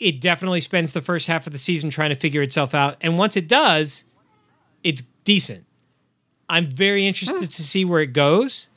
it 0.02 0.20
definitely 0.20 0.60
spends 0.60 0.92
the 0.92 1.00
first 1.00 1.26
half 1.28 1.46
of 1.46 1.52
the 1.52 1.58
season 1.58 1.90
trying 1.90 2.10
to 2.10 2.16
figure 2.16 2.42
itself 2.42 2.74
out. 2.74 2.96
And 3.00 3.16
once 3.18 3.36
it 3.36 3.48
does, 3.48 4.04
it's 4.82 5.02
decent. 5.24 5.64
I'm 6.48 6.66
very 6.66 7.06
interested 7.06 7.50
to 7.50 7.62
see 7.62 7.84
where 7.84 8.00
it 8.00 8.12
goes. 8.12 8.68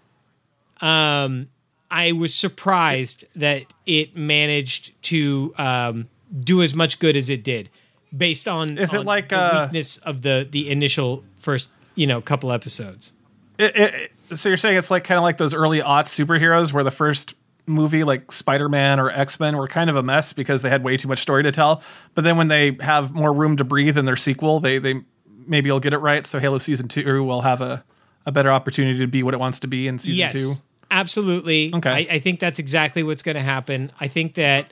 Um, 0.82 1.50
I 1.92 2.12
was 2.12 2.34
surprised 2.34 3.26
that 3.36 3.64
it 3.86 4.16
managed 4.16 5.02
to 5.04 5.54
um, 5.58 6.08
do 6.38 6.62
as 6.62 6.74
much 6.74 7.00
good 7.00 7.16
as 7.16 7.30
it 7.30 7.44
did, 7.44 7.70
based 8.16 8.48
on 8.48 8.78
Is 8.78 8.94
it 8.94 9.06
like, 9.06 9.30
the 9.30 9.38
uh, 9.38 9.64
weakness 9.64 9.98
of 10.00 10.22
the 10.22 10.48
the 10.50 10.70
initial 10.70 11.24
first 11.36 11.70
you 11.96 12.08
know 12.08 12.22
couple 12.22 12.52
episodes. 12.52 13.14
It, 13.58 13.76
it- 13.76 14.12
so 14.34 14.50
you're 14.50 14.58
saying 14.58 14.76
it's 14.76 14.90
like 14.90 15.04
kind 15.04 15.20
of 15.20 15.24
like 15.24 15.38
those 15.38 15.54
early 15.54 15.84
aught 15.84 16.08
superheroes 16.08 16.74
where 16.74 16.84
the 16.84 16.90
first 16.92 17.36
movie 17.68 18.04
like 18.04 18.32
Spider-Man 18.32 19.00
or 19.00 19.10
X-Men 19.10 19.58
were 19.58 19.68
kind 19.68 19.90
of 19.90 19.96
a 19.96 20.04
mess 20.04 20.34
because 20.34 20.62
they 20.62 20.70
had 20.70 20.84
way 20.84 20.98
too 20.98 21.08
much 21.08 21.20
story 21.20 21.44
to 21.44 21.52
tell. 21.52 21.82
But 22.14 22.24
then 22.24 22.38
when 22.38 22.48
they 22.48 22.78
have 22.82 23.12
more 23.12 23.34
room 23.34 23.58
to 23.58 23.64
breathe 23.64 23.98
in 23.98 24.06
their 24.06 24.16
sequel, 24.16 24.60
they 24.60 24.78
they 24.78 25.02
maybe 25.48 25.72
will 25.72 25.80
get 25.80 25.94
it 25.94 26.00
right. 26.00 26.26
So 26.26 26.40
Halo 26.40 26.58
season 26.58 26.88
2 26.88 27.24
will 27.24 27.42
have 27.42 27.62
a 27.62 27.84
a 28.26 28.32
better 28.32 28.52
opportunity 28.52 29.00
to 29.00 29.08
be 29.08 29.24
what 29.24 29.34
it 29.34 29.40
wants 29.40 29.60
to 29.60 29.68
be 29.68 29.88
in 29.88 30.00
season 30.00 30.18
yes, 30.18 30.34
2. 30.34 30.64
absolutely. 30.90 31.74
Okay. 31.76 31.90
I, 32.10 32.16
I 32.16 32.20
think 32.20 32.40
that's 32.40 32.58
exactly 32.58 33.04
what's 33.04 33.22
going 33.22 33.36
to 33.36 33.42
happen. 33.42 33.92
I 34.00 34.08
think 34.08 34.34
that 34.34 34.72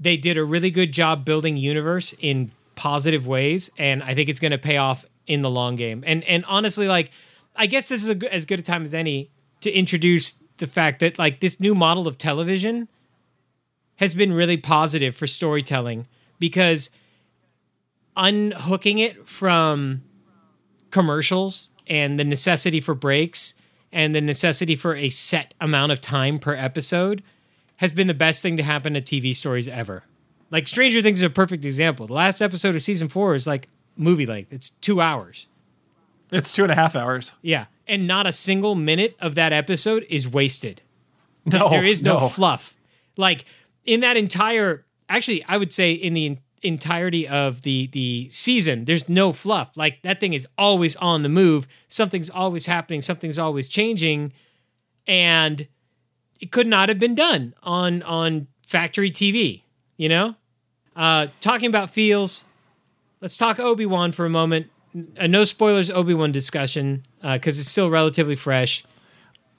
they 0.00 0.16
did 0.16 0.36
a 0.36 0.44
really 0.44 0.70
good 0.70 0.92
job 0.92 1.24
building 1.24 1.56
universe 1.56 2.14
in 2.20 2.50
positive 2.74 3.26
ways, 3.26 3.70
and 3.78 4.02
I 4.02 4.14
think 4.14 4.28
it's 4.28 4.40
going 4.40 4.50
to 4.50 4.58
pay 4.58 4.76
off 4.76 5.04
in 5.26 5.40
the 5.40 5.50
long 5.50 5.76
game. 5.76 6.02
And 6.06 6.24
and 6.24 6.44
honestly, 6.46 6.88
like, 6.88 7.10
I 7.54 7.66
guess 7.66 7.88
this 7.88 8.02
is 8.02 8.10
a, 8.10 8.34
as 8.34 8.44
good 8.46 8.58
a 8.58 8.62
time 8.62 8.82
as 8.82 8.94
any 8.94 9.30
to 9.60 9.70
introduce 9.70 10.44
the 10.58 10.66
fact 10.66 11.00
that 11.00 11.18
like 11.18 11.40
this 11.40 11.60
new 11.60 11.74
model 11.74 12.08
of 12.08 12.18
television 12.18 12.88
has 13.96 14.14
been 14.14 14.32
really 14.32 14.56
positive 14.56 15.14
for 15.16 15.26
storytelling 15.26 16.06
because 16.38 16.90
unhooking 18.16 18.98
it 18.98 19.26
from 19.28 20.02
commercials 20.90 21.70
and 21.86 22.18
the 22.18 22.24
necessity 22.24 22.80
for 22.80 22.94
breaks 22.94 23.54
and 23.92 24.14
the 24.14 24.20
necessity 24.20 24.74
for 24.74 24.94
a 24.94 25.08
set 25.08 25.54
amount 25.60 25.92
of 25.92 26.00
time 26.00 26.38
per 26.38 26.54
episode 26.54 27.22
has 27.76 27.92
been 27.92 28.06
the 28.06 28.14
best 28.14 28.42
thing 28.42 28.56
to 28.56 28.62
happen 28.62 28.94
to 28.94 29.00
TV 29.00 29.34
stories 29.34 29.68
ever. 29.68 30.04
Like 30.50 30.68
Stranger 30.68 31.02
Things 31.02 31.20
is 31.20 31.24
a 31.24 31.30
perfect 31.30 31.64
example. 31.64 32.06
The 32.06 32.14
last 32.14 32.40
episode 32.40 32.74
of 32.74 32.82
season 32.82 33.08
four 33.08 33.34
is 33.34 33.46
like 33.46 33.68
movie 33.96 34.26
length. 34.26 34.52
It's 34.52 34.70
two 34.70 35.00
hours. 35.00 35.48
It's 36.30 36.52
two 36.52 36.62
and 36.62 36.72
a 36.72 36.74
half 36.74 36.96
hours. 36.96 37.34
Yeah. 37.42 37.66
And 37.86 38.06
not 38.06 38.26
a 38.26 38.32
single 38.32 38.74
minute 38.74 39.16
of 39.20 39.34
that 39.36 39.52
episode 39.52 40.04
is 40.10 40.28
wasted. 40.28 40.82
No, 41.44 41.68
there 41.68 41.84
is 41.84 42.02
no, 42.02 42.28
fluff. 42.28 42.76
Like 43.16 43.44
in 43.84 44.00
that 44.00 44.16
entire, 44.16 44.84
actually, 45.08 45.44
I 45.46 45.56
would 45.56 45.72
say 45.72 45.92
in 45.92 46.12
the 46.12 46.26
en- 46.26 46.38
entirety 46.62 47.26
of 47.28 47.62
the 47.62 47.86
the 47.92 48.28
season, 48.30 48.84
there's 48.84 49.08
no 49.08 49.32
fluff. 49.32 49.76
Like 49.76 50.02
that 50.02 50.18
thing 50.18 50.32
is 50.32 50.46
always 50.58 50.96
on 50.96 51.22
the 51.22 51.28
move. 51.28 51.68
Something's 51.86 52.28
always 52.28 52.66
happening. 52.66 53.00
Something's 53.00 53.38
always 53.38 53.68
changing, 53.68 54.32
and 55.06 55.68
it 56.40 56.50
could 56.50 56.66
not 56.66 56.88
have 56.88 56.98
been 56.98 57.14
done 57.14 57.54
on 57.62 58.02
on 58.02 58.48
factory 58.66 59.10
TV. 59.10 59.62
You 59.96 60.08
know, 60.08 60.34
uh, 60.96 61.28
talking 61.40 61.68
about 61.68 61.90
feels. 61.90 62.44
Let's 63.20 63.38
talk 63.38 63.58
Obi 63.58 63.86
Wan 63.86 64.12
for 64.12 64.26
a 64.26 64.30
moment. 64.30 64.68
A 65.16 65.28
no 65.28 65.44
spoilers 65.44 65.90
Obi 65.90 66.14
Wan 66.14 66.32
discussion 66.32 67.04
uh, 67.22 67.34
because 67.34 67.58
it's 67.58 67.68
still 67.68 67.90
relatively 67.90 68.36
fresh. 68.36 68.84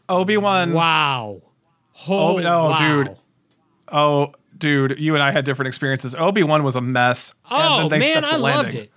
Obi-Wan. 0.10 0.72
Wow. 0.72 1.42
Oh, 2.08 2.38
no, 2.38 2.66
wow. 2.66 3.04
dude. 3.04 3.18
Oh, 3.90 4.34
dude, 4.58 5.00
you 5.00 5.16
and 5.16 5.24
I 5.24 5.32
had 5.32 5.44
different 5.46 5.68
experiences. 5.68 6.16
Obi-Wan 6.16 6.64
was 6.64 6.76
a 6.76 6.82
mess. 6.82 7.34
and 7.50 7.86
Oh 7.86 7.90
then 7.90 8.00
they 8.00 8.14
man, 8.14 8.24
I 8.26 8.34
the 8.34 8.40
loved 8.40 8.74
it. 8.74 8.92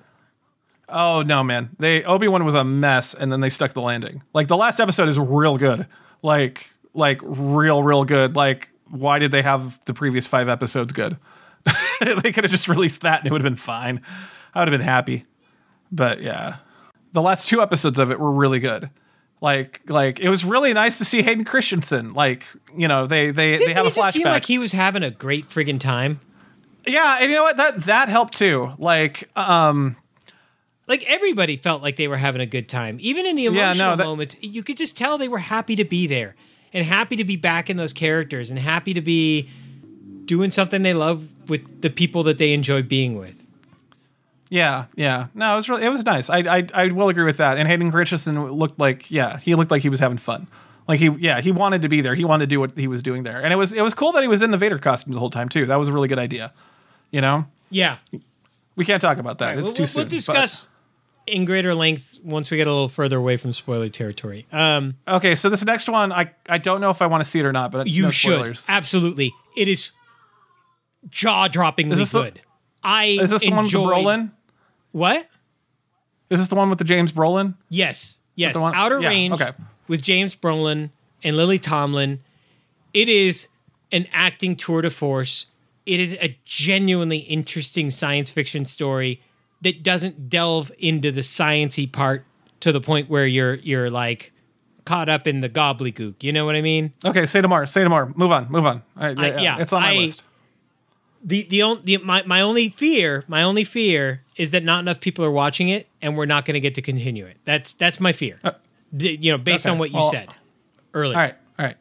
Oh 0.89 1.23
no, 1.23 1.45
man. 1.45 1.71
They 1.79 2.03
Obi 2.05 2.29
Wan 2.29 2.45
was 2.45 2.55
a 2.55 2.65
mess, 2.65 3.15
and 3.15 3.31
then 3.31 3.41
they 3.41 3.49
stuck 3.49 3.73
the 3.73 3.81
landing. 3.81 4.23
Like 4.35 4.49
the 4.49 4.57
last 4.57 4.81
episode 4.81 5.09
is 5.09 5.19
real 5.19 5.57
good. 5.57 5.87
Like 6.23 6.71
like 6.95 7.21
real 7.23 7.83
real 7.83 8.05
good. 8.05 8.35
Like 8.35 8.71
why 8.91 9.21
did 9.21 9.31
they 9.31 9.43
have 9.43 9.81
the 9.85 9.95
previous 9.95 10.27
five 10.27 10.49
episodes 10.49 10.93
good? 10.93 11.17
they 12.01 12.33
could 12.33 12.43
have 12.43 12.51
just 12.51 12.67
released 12.67 13.03
that 13.03 13.21
and 13.21 13.27
it 13.29 13.33
would 13.33 13.41
have 13.41 13.49
been 13.49 13.55
fine. 13.55 14.01
I 14.53 14.61
would 14.61 14.69
have 14.69 14.77
been 14.77 14.87
happy. 14.87 15.27
But 15.93 16.23
yeah, 16.23 16.57
the 17.13 17.23
last 17.23 17.49
two 17.49 17.61
episodes 17.63 17.99
of 17.99 18.11
it 18.11 18.19
were 18.21 18.33
really 18.33 18.61
good. 18.61 18.91
Like 19.41 19.81
like 19.89 20.21
it 20.21 20.29
was 20.29 20.45
really 20.45 20.73
nice 20.75 20.99
to 20.99 21.05
see 21.05 21.23
Hayden 21.23 21.45
Christensen. 21.45 22.13
Like 22.13 22.47
you 22.77 22.87
know 22.89 23.07
they 23.07 23.31
they 23.31 23.53
they 23.53 23.59
Didn't 23.59 23.77
have 23.77 23.87
he 23.87 23.91
a 23.93 23.95
just 23.95 24.13
seem 24.15 24.23
flashback. 24.27 24.31
like 24.33 24.45
he 24.45 24.59
was 24.59 24.73
having 24.73 25.03
a 25.03 25.11
great 25.11 25.47
friggin' 25.47 25.81
time? 25.81 26.21
yeah, 26.87 27.19
and 27.21 27.31
you 27.31 27.37
know 27.37 27.43
what 27.43 27.57
that 27.57 27.83
that 27.83 28.09
helped 28.09 28.37
too. 28.37 28.73
Like 28.79 29.29
um 29.39 29.97
Like 30.87 31.05
everybody 31.09 31.57
felt 31.57 31.83
like 31.83 31.97
they 31.97 32.07
were 32.09 32.17
having 32.19 32.41
a 32.43 32.47
good 32.47 32.69
time, 32.69 32.99
even 33.01 33.25
in 33.27 33.37
the 33.37 33.45
no, 33.47 33.51
emotional 33.53 33.97
that- 33.97 34.05
moments. 34.05 34.37
You 34.43 34.63
could 34.63 34.77
just 34.77 34.97
tell 34.97 35.17
they 35.19 35.29
were 35.29 35.39
happy 35.39 35.75
to 35.77 35.85
be 35.85 36.07
there 36.07 36.37
and 36.73 36.85
happy 36.87 37.17
to 37.17 37.25
be 37.25 37.37
back 37.37 37.71
in 37.71 37.77
those 37.79 37.93
characters 37.93 38.51
and 38.51 38.59
happy 38.59 38.93
to 38.95 39.01
be 39.01 39.49
doing 40.27 40.51
something 40.51 40.83
they 40.83 40.95
love 40.95 41.49
with 41.49 41.81
the 41.81 41.91
people 41.91 42.23
that 42.25 42.39
they 42.39 42.53
enjoy 42.53 42.83
being 42.83 43.17
with. 43.19 43.47
Yeah, 44.51 44.87
yeah. 44.97 45.29
No, 45.33 45.53
it 45.53 45.57
was 45.57 45.69
really 45.69 45.85
it 45.85 45.89
was 45.89 46.05
nice. 46.05 46.29
I 46.29 46.39
I 46.39 46.67
I 46.75 46.87
will 46.89 47.09
agree 47.09 47.25
with 47.25 47.37
that. 47.39 47.57
And 47.57 47.67
Hayden 47.69 47.91
Christensen 47.91 48.51
looked 48.51 48.79
like 48.79 49.11
yeah, 49.11 49.39
he 49.39 49.55
looked 49.55 49.71
like 49.71 49.83
he 49.83 49.89
was 49.89 50.01
having 50.01 50.19
fun. 50.19 50.49
Like 50.89 50.99
he 50.99 51.09
yeah, 51.19 51.41
he 51.41 51.53
wanted 51.53 51.83
to 51.83 51.89
be 51.89 52.01
there. 52.01 52.17
He 52.17 52.25
wanted 52.25 52.47
to 52.47 52.55
do 52.55 52.59
what 52.59 52.77
he 52.77 52.89
was 52.89 53.01
doing 53.01 53.23
there. 53.23 53.41
And 53.43 53.53
it 53.53 53.57
was 53.57 53.73
it 53.73 53.83
was 53.83 53.95
cool 53.95 54.11
that 54.13 54.23
he 54.23 54.29
was 54.29 54.43
in 54.43 54.51
the 54.51 54.59
Vader 54.59 54.79
costume 54.79 55.15
the 55.15 55.21
whole 55.21 55.31
time 55.31 55.49
too. 55.49 55.67
That 55.67 55.77
was 55.77 55.89
a 55.89 55.93
really 55.93 56.09
good 56.09 56.19
idea. 56.19 56.53
You 57.13 57.21
know? 57.21 57.47
Yeah, 57.71 57.99
We 58.77 58.85
can't 58.85 59.01
talk 59.01 59.19
about 59.19 59.39
that. 59.39 59.57
it's 59.59 59.65
we'll, 59.65 59.73
too 59.73 59.83
we'll, 59.83 59.89
soon. 59.89 60.01
we'll 60.01 60.09
discuss 60.09 60.71
in 61.27 61.45
greater 61.45 61.73
length 61.75 62.19
once 62.25 62.51
we 62.51 62.57
get 62.57 62.67
a 62.67 62.71
little 62.73 62.89
further 62.89 63.19
away 63.19 63.37
from 63.37 63.53
spoiler 63.53 63.89
territory. 63.89 64.47
Um, 64.51 64.97
okay, 65.07 65.37
so 65.37 65.49
this 65.49 65.65
next 65.65 65.89
one 65.89 66.13
I 66.13 66.33
I 66.49 66.59
don't 66.59 66.81
know 66.81 66.91
if 66.91 67.01
I 67.01 67.07
want 67.07 67.23
to 67.23 67.29
see 67.31 67.39
it 67.39 67.47
or 67.47 67.53
not, 67.53 67.71
but 67.71 67.87
You 67.87 68.05
no 68.05 68.11
should 68.11 68.59
absolutely. 68.69 69.33
It 69.57 69.69
is 69.69 69.93
jaw 71.09 71.47
droppingly 71.49 71.97
this 71.97 72.11
the- 72.11 72.23
good. 72.23 72.41
I 72.83 73.19
Is 73.21 73.31
this 73.31 73.43
the 73.43 73.51
one 73.51 73.65
with 73.65 73.73
Brolin? 73.73 74.31
What? 74.93 75.27
Is 76.31 76.39
this 76.39 76.49
the 76.49 76.55
one 76.55 76.71
with 76.71 76.79
the 76.79 76.85
James 76.85 77.13
Brolin? 77.13 77.55
Yes, 77.69 78.21
yes. 78.37 78.55
the 78.55 78.61
one- 78.61 78.75
Outer 78.75 79.01
yeah, 79.01 79.09
Range 79.09 79.35
okay. 79.41 79.51
with 79.89 80.03
James 80.03 80.35
Brolin 80.37 80.91
and 81.23 81.37
Lily 81.37 81.59
Tomlin. 81.59 82.21
It 82.95 83.09
is 83.09 83.49
an 83.93 84.07
acting 84.13 84.57
tour 84.57 84.83
de 84.83 84.91
force. 84.91 85.47
It 85.87 85.99
is 86.01 86.17
a 86.21 86.39
genuinely 86.45 87.19
interesting 87.19 87.91
science 87.91 88.31
fiction 88.31 88.65
story 88.65 89.21
that 89.63 89.83
doesn't 89.83 90.29
delve 90.29 90.71
into 90.79 91.11
the 91.11 91.21
sciency 91.21 91.91
part 91.91 92.25
to 92.61 92.71
the 92.73 92.81
point 92.81 93.09
where 93.09 93.27
you're 93.27 93.55
you're 93.55 93.91
like 93.91 94.33
caught 94.85 95.09
up 95.09 95.27
in 95.27 95.41
the 95.41 95.49
gobbledygook. 95.49 96.23
You 96.23 96.33
know 96.33 96.45
what 96.47 96.55
I 96.57 96.61
mean? 96.63 96.93
Okay, 97.05 97.27
say 97.27 97.41
tomorrow. 97.41 97.65
Say 97.65 97.83
tomorrow. 97.83 98.13
Move 98.15 98.31
on. 98.33 98.51
Move 98.51 98.67
on. 98.67 98.83
All 98.97 99.07
right, 99.07 99.19
I- 99.19 99.27
yeah, 99.29 99.41
yeah, 99.41 99.59
it's 99.59 99.73
on 99.73 99.83
my 99.83 99.91
I- 99.91 99.97
list. 99.97 100.23
The 101.23 101.47
the 101.51 101.63
only 101.63 101.83
the, 101.85 101.97
my 101.99 102.23
my 102.27 102.41
only 102.41 102.69
fear 102.71 103.25
my 103.29 103.43
only 103.43 103.65
fear 103.65 104.23
is 104.37 104.51
that 104.53 104.65
not 104.65 104.81
enough 104.81 105.01
people 105.01 105.25
are 105.25 105.31
watching 105.31 105.69
it 105.69 105.87
and 106.01 106.17
we're 106.17 106.27
not 106.27 106.45
going 106.45 106.55
to 106.55 106.61
get 106.61 106.75
to 106.75 106.83
continue 106.83 107.27
it. 107.27 107.37
That's 107.45 107.73
that's 107.75 108.01
my 108.01 108.13
fear. 108.13 108.41
D- 108.97 109.19
you 109.21 109.31
know, 109.33 109.39
based 109.39 109.67
okay. 109.67 109.73
on 109.73 109.79
what 109.79 109.91
you 109.91 109.97
Well- 109.97 110.11
said 110.11 110.35
earlier. 110.95 111.17
All 111.17 111.23
right. 111.23 111.35
All 111.59 111.67
right. 111.67 111.77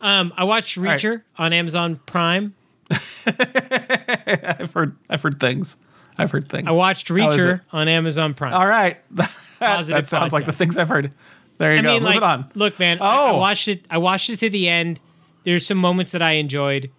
Um, 0.00 0.32
I 0.36 0.44
watched 0.44 0.76
right. 0.76 0.98
Reacher 0.98 1.22
on 1.38 1.52
Amazon 1.52 1.96
Prime. 2.04 2.54
I've 3.26 4.72
heard 4.72 4.96
I've 5.08 5.22
heard 5.22 5.40
things. 5.40 5.76
I've 6.18 6.30
heard 6.30 6.48
things. 6.48 6.68
I 6.68 6.72
watched 6.72 7.08
Reacher 7.08 7.62
on 7.72 7.88
Amazon 7.88 8.34
Prime. 8.34 8.54
All 8.54 8.66
right. 8.66 8.98
that 9.60 10.06
sounds 10.06 10.32
like 10.32 10.44
the 10.46 10.52
things 10.52 10.78
I've 10.78 10.88
heard. 10.88 11.12
There 11.58 11.72
you 11.72 11.78
I 11.78 11.82
go. 11.82 11.88
mean, 11.92 12.02
Move 12.02 12.08
like, 12.08 12.16
it 12.16 12.22
on. 12.22 12.50
look, 12.54 12.78
man. 12.78 12.98
I, 13.00 13.04
I 13.06 13.30
Oh. 13.30 13.38
watched 13.38 13.68
it. 13.68 13.84
I 13.90 13.98
watched 13.98 14.30
it 14.30 14.36
to 14.40 14.50
the 14.50 14.68
end. 14.68 15.00
There's 15.44 15.66
some 15.66 15.78
moments 15.78 16.12
that 16.12 16.22
I 16.22 16.32
enjoyed. 16.32 16.90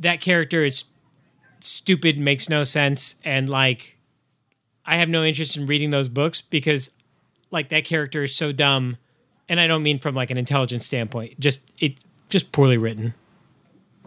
That 0.00 0.20
character 0.20 0.64
is 0.64 0.86
stupid, 1.60 2.18
makes 2.18 2.48
no 2.48 2.64
sense, 2.64 3.16
and 3.24 3.48
like, 3.48 3.98
I 4.86 4.96
have 4.96 5.08
no 5.08 5.22
interest 5.22 5.56
in 5.56 5.66
reading 5.66 5.90
those 5.90 6.08
books 6.08 6.40
because, 6.40 6.96
like, 7.50 7.68
that 7.68 7.84
character 7.84 8.22
is 8.22 8.34
so 8.34 8.50
dumb, 8.50 8.96
and 9.48 9.60
I 9.60 9.66
don't 9.66 9.82
mean 9.82 9.98
from 9.98 10.14
like 10.14 10.30
an 10.30 10.38
intelligence 10.38 10.86
standpoint. 10.86 11.38
Just 11.38 11.60
it, 11.78 12.00
just 12.28 12.50
poorly 12.50 12.78
written. 12.78 13.14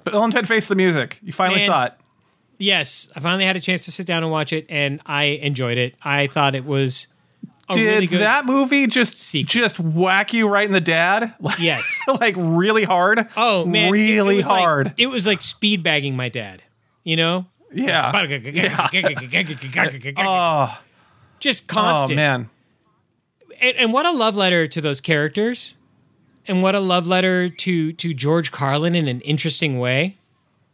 But 0.03 0.11
Bill 0.11 0.23
and 0.23 0.33
Ted 0.33 0.47
Face 0.47 0.67
the 0.67 0.75
Music. 0.75 1.19
You 1.21 1.31
finally 1.31 1.59
Man. 1.59 1.67
saw 1.67 1.85
it. 1.85 1.93
Yes, 2.57 3.11
I 3.15 3.19
finally 3.19 3.45
had 3.45 3.55
a 3.55 3.59
chance 3.61 3.85
to 3.85 3.91
sit 3.91 4.07
down 4.07 4.23
and 4.23 4.31
watch 4.31 4.51
it, 4.53 4.65
and 4.69 4.99
I 5.05 5.23
enjoyed 5.23 5.77
it. 5.77 5.95
I 6.03 6.27
thought 6.27 6.55
it 6.55 6.65
was 6.65 7.07
Did 7.71 7.85
really 7.85 8.05
that 8.07 8.45
movie 8.45 8.87
just 8.87 9.17
sequel. 9.17 9.61
just 9.61 9.79
whack 9.79 10.33
you 10.33 10.47
right 10.47 10.65
in 10.65 10.73
the 10.73 10.81
dad? 10.81 11.33
Like, 11.39 11.59
Yes. 11.59 12.01
like 12.19 12.35
really 12.37 12.83
hard. 12.83 13.27
Oh 13.37 13.65
man, 13.65 13.91
really 13.91 14.39
it 14.39 14.45
like- 14.45 14.61
hard. 14.63 14.93
it 14.97 15.07
was 15.07 15.25
like 15.25 15.41
speed 15.41 15.81
bagging 15.83 16.15
my 16.15 16.29
dad. 16.29 16.63
You 17.03 17.15
know, 17.15 17.45
yeah. 17.73 18.11
Oh, 20.17 20.79
just 21.39 21.67
constant. 21.67 22.19
oh 22.19 22.23
man. 22.23 22.49
And, 23.61 23.77
and 23.77 23.93
what 23.93 24.05
a 24.05 24.11
love 24.11 24.35
letter 24.35 24.67
to 24.67 24.81
those 24.81 24.99
characters, 25.01 25.77
and 26.47 26.61
what 26.63 26.75
a 26.75 26.79
love 26.79 27.07
letter 27.07 27.49
to 27.49 27.93
to 27.93 28.13
George 28.13 28.51
Carlin 28.51 28.95
in 28.95 29.07
an 29.07 29.21
interesting 29.21 29.79
way, 29.79 30.17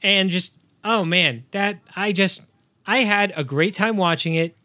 and 0.02 0.30
just 0.30 0.58
oh 0.84 1.04
man, 1.06 1.44
that 1.52 1.80
I 1.96 2.12
just 2.12 2.46
I 2.88 3.00
had 3.00 3.34
a 3.36 3.44
great 3.44 3.74
time 3.74 3.98
watching 3.98 4.36
it. 4.36 4.56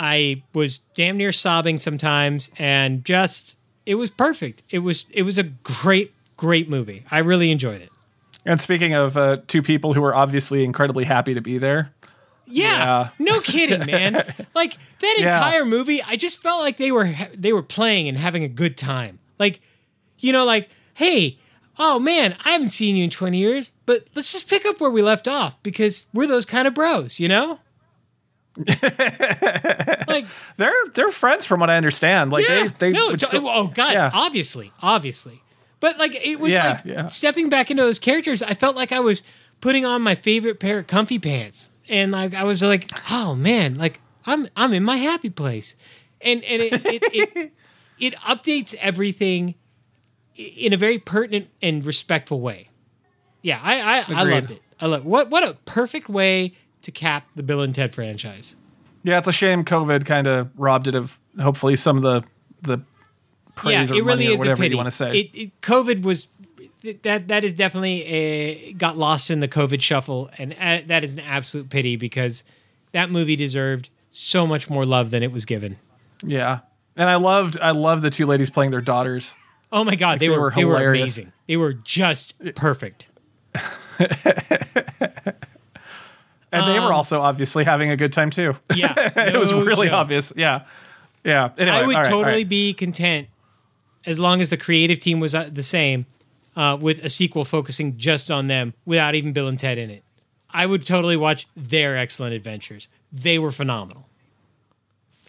I 0.00 0.42
was 0.54 0.78
damn 0.78 1.16
near 1.16 1.32
sobbing 1.32 1.78
sometimes, 1.78 2.50
and 2.56 3.04
just 3.04 3.58
it 3.84 3.96
was 3.96 4.10
perfect. 4.10 4.62
It 4.70 4.78
was 4.78 5.06
it 5.10 5.24
was 5.24 5.36
a 5.38 5.42
great 5.42 6.14
great 6.36 6.68
movie. 6.70 7.04
I 7.10 7.18
really 7.18 7.50
enjoyed 7.50 7.82
it. 7.82 7.90
And 8.44 8.60
speaking 8.60 8.94
of 8.94 9.16
uh, 9.16 9.38
two 9.48 9.60
people 9.60 9.92
who 9.94 10.00
were 10.00 10.14
obviously 10.14 10.64
incredibly 10.64 11.04
happy 11.04 11.34
to 11.34 11.40
be 11.40 11.58
there, 11.58 11.90
Yeah, 12.46 12.64
Yeah. 12.64 13.08
no 13.18 13.40
kidding, 13.40 13.84
man. 13.84 14.14
like 14.54 14.76
that 15.00 15.16
Yeah. 15.18 15.26
entire 15.26 15.64
movie, 15.64 16.00
I 16.02 16.16
just 16.16 16.40
felt 16.40 16.60
like 16.62 16.76
they 16.76 16.92
were 16.92 17.12
they 17.34 17.52
were 17.52 17.62
playing 17.64 18.08
and 18.08 18.16
having 18.16 18.44
a 18.44 18.48
good 18.48 18.76
time. 18.76 19.18
Like, 19.38 19.60
you 20.18 20.32
know, 20.32 20.44
like, 20.44 20.70
hey, 20.94 21.38
oh 21.78 21.98
man, 21.98 22.36
I 22.44 22.50
haven't 22.52 22.70
seen 22.70 22.96
you 22.96 23.04
in 23.04 23.10
twenty 23.10 23.38
years, 23.38 23.72
but 23.84 24.04
let's 24.14 24.32
just 24.32 24.48
pick 24.48 24.64
up 24.64 24.80
where 24.80 24.90
we 24.90 25.02
left 25.02 25.26
off 25.28 25.60
because 25.62 26.06
we're 26.14 26.26
those 26.28 26.46
kind 26.46 26.68
of 26.68 26.74
bros, 26.74 27.18
you 27.20 27.28
know. 27.28 27.58
like, 30.08 30.26
they're 30.56 30.72
they're 30.94 31.10
friends 31.10 31.46
from 31.46 31.60
what 31.60 31.70
I 31.70 31.76
understand. 31.76 32.30
Like 32.32 32.48
yeah, 32.48 32.68
they 32.78 32.92
they 32.92 32.92
no, 32.92 33.16
still- 33.16 33.46
oh 33.46 33.68
god, 33.68 33.92
yeah. 33.92 34.10
obviously, 34.12 34.72
obviously, 34.82 35.42
but 35.80 35.98
like 35.98 36.14
it 36.14 36.40
was 36.40 36.52
Yeah, 36.52 36.80
like 36.84 37.10
stepping 37.10 37.48
back 37.48 37.70
into 37.70 37.82
those 37.82 37.98
characters. 37.98 38.42
I 38.42 38.54
felt 38.54 38.76
like 38.76 38.92
I 38.92 39.00
was 39.00 39.22
putting 39.60 39.84
on 39.84 40.02
my 40.02 40.14
favorite 40.14 40.60
pair 40.60 40.78
of 40.78 40.86
comfy 40.86 41.18
pants, 41.18 41.70
and 41.88 42.12
like 42.12 42.34
I 42.34 42.44
was 42.44 42.62
like, 42.62 42.90
oh 43.10 43.34
man, 43.34 43.76
like 43.76 44.00
I'm 44.26 44.48
I'm 44.56 44.72
in 44.72 44.84
my 44.84 44.96
happy 44.96 45.30
place, 45.30 45.76
and 46.20 46.42
and 46.44 46.62
it 46.62 46.72
it, 46.84 47.02
it, 47.12 47.52
it 48.00 48.14
updates 48.16 48.74
everything 48.80 49.54
in 50.36 50.72
a 50.72 50.76
very 50.76 50.98
pertinent 50.98 51.48
and 51.62 51.84
respectful 51.84 52.40
way. 52.40 52.70
Yeah, 53.42 53.60
I 53.62 53.80
I, 54.00 54.04
I 54.08 54.22
loved 54.24 54.50
it. 54.50 54.62
I 54.80 54.86
love 54.86 55.04
what 55.04 55.30
what 55.30 55.44
a 55.44 55.54
perfect 55.64 56.08
way 56.08 56.54
to 56.82 56.92
cap 56.92 57.28
the 57.34 57.42
Bill 57.42 57.60
and 57.62 57.74
Ted 57.74 57.94
franchise. 57.94 58.56
Yeah, 59.02 59.18
it's 59.18 59.28
a 59.28 59.32
shame 59.32 59.64
COVID 59.64 60.04
kind 60.04 60.26
of 60.26 60.50
robbed 60.56 60.88
it 60.88 60.94
of 60.94 61.18
hopefully 61.40 61.76
some 61.76 61.96
of 61.96 62.02
the 62.02 62.24
the 62.62 62.82
praise 63.54 63.90
yeah, 63.90 63.96
or 63.96 63.98
it 63.98 64.04
really 64.04 64.24
money 64.24 64.26
or 64.28 64.32
is 64.32 64.38
whatever 64.38 64.60
a 64.60 64.64
pity. 64.64 64.74
you 64.74 64.76
want 64.76 64.86
to 64.86 64.90
say. 64.90 65.10
It, 65.10 65.36
it, 65.36 65.60
COVID 65.60 66.02
was 66.02 66.28
that 67.02 67.28
that 67.28 67.44
is 67.44 67.54
definitely 67.54 68.04
a, 68.04 68.72
got 68.74 68.96
lost 68.96 69.30
in 69.30 69.40
the 69.40 69.48
COVID 69.48 69.80
shuffle, 69.80 70.30
and 70.38 70.52
a, 70.54 70.82
that 70.82 71.04
is 71.04 71.14
an 71.14 71.20
absolute 71.20 71.70
pity 71.70 71.96
because 71.96 72.44
that 72.92 73.10
movie 73.10 73.36
deserved 73.36 73.90
so 74.10 74.46
much 74.46 74.70
more 74.70 74.86
love 74.86 75.10
than 75.10 75.22
it 75.22 75.32
was 75.32 75.44
given. 75.44 75.76
yeah, 76.22 76.60
and 76.96 77.08
I 77.08 77.16
loved 77.16 77.58
I 77.60 77.70
loved 77.70 78.02
the 78.02 78.10
two 78.10 78.26
ladies 78.26 78.50
playing 78.50 78.70
their 78.70 78.80
daughters. 78.80 79.34
Oh 79.70 79.84
my 79.84 79.96
god, 79.96 80.18
they, 80.18 80.26
they 80.26 80.30
were, 80.30 80.40
were 80.40 80.52
they 80.54 80.64
were 80.64 80.78
hilarious. 80.78 81.02
amazing. 81.18 81.32
They 81.46 81.56
were 81.56 81.72
just 81.72 82.34
perfect. 82.54 83.08
And 86.50 86.66
they 86.66 86.80
were 86.80 86.92
also 86.92 87.20
obviously 87.20 87.64
having 87.64 87.90
a 87.90 87.96
good 87.96 88.12
time 88.12 88.30
too. 88.30 88.50
Um, 88.50 88.58
Yeah, 88.76 88.94
it 88.96 89.38
was 89.38 89.52
really 89.52 89.88
joke. 89.88 89.96
obvious. 89.96 90.32
Yeah, 90.36 90.64
yeah. 91.24 91.50
Anyway, 91.58 91.76
I 91.76 91.86
would 91.86 91.96
all 91.96 92.02
right, 92.02 92.12
all 92.12 92.18
totally 92.22 92.42
right. 92.42 92.48
be 92.48 92.72
content 92.72 93.28
as 94.06 94.18
long 94.18 94.40
as 94.40 94.48
the 94.48 94.56
creative 94.56 95.00
team 95.00 95.20
was 95.20 95.34
uh, 95.34 95.50
the 95.52 95.62
same 95.62 96.06
uh, 96.56 96.76
with 96.80 97.04
a 97.04 97.08
sequel 97.08 97.44
focusing 97.44 97.96
just 97.96 98.30
on 98.30 98.46
them 98.46 98.74
without 98.86 99.14
even 99.14 99.32
Bill 99.32 99.48
and 99.48 99.58
Ted 99.58 99.78
in 99.78 99.90
it. 99.90 100.02
I 100.50 100.66
would 100.66 100.86
totally 100.86 101.16
watch 101.16 101.46
their 101.54 101.96
excellent 101.96 102.34
adventures. 102.34 102.88
They 103.12 103.38
were 103.38 103.52
phenomenal. 103.52 104.08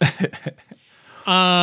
all 0.00 0.08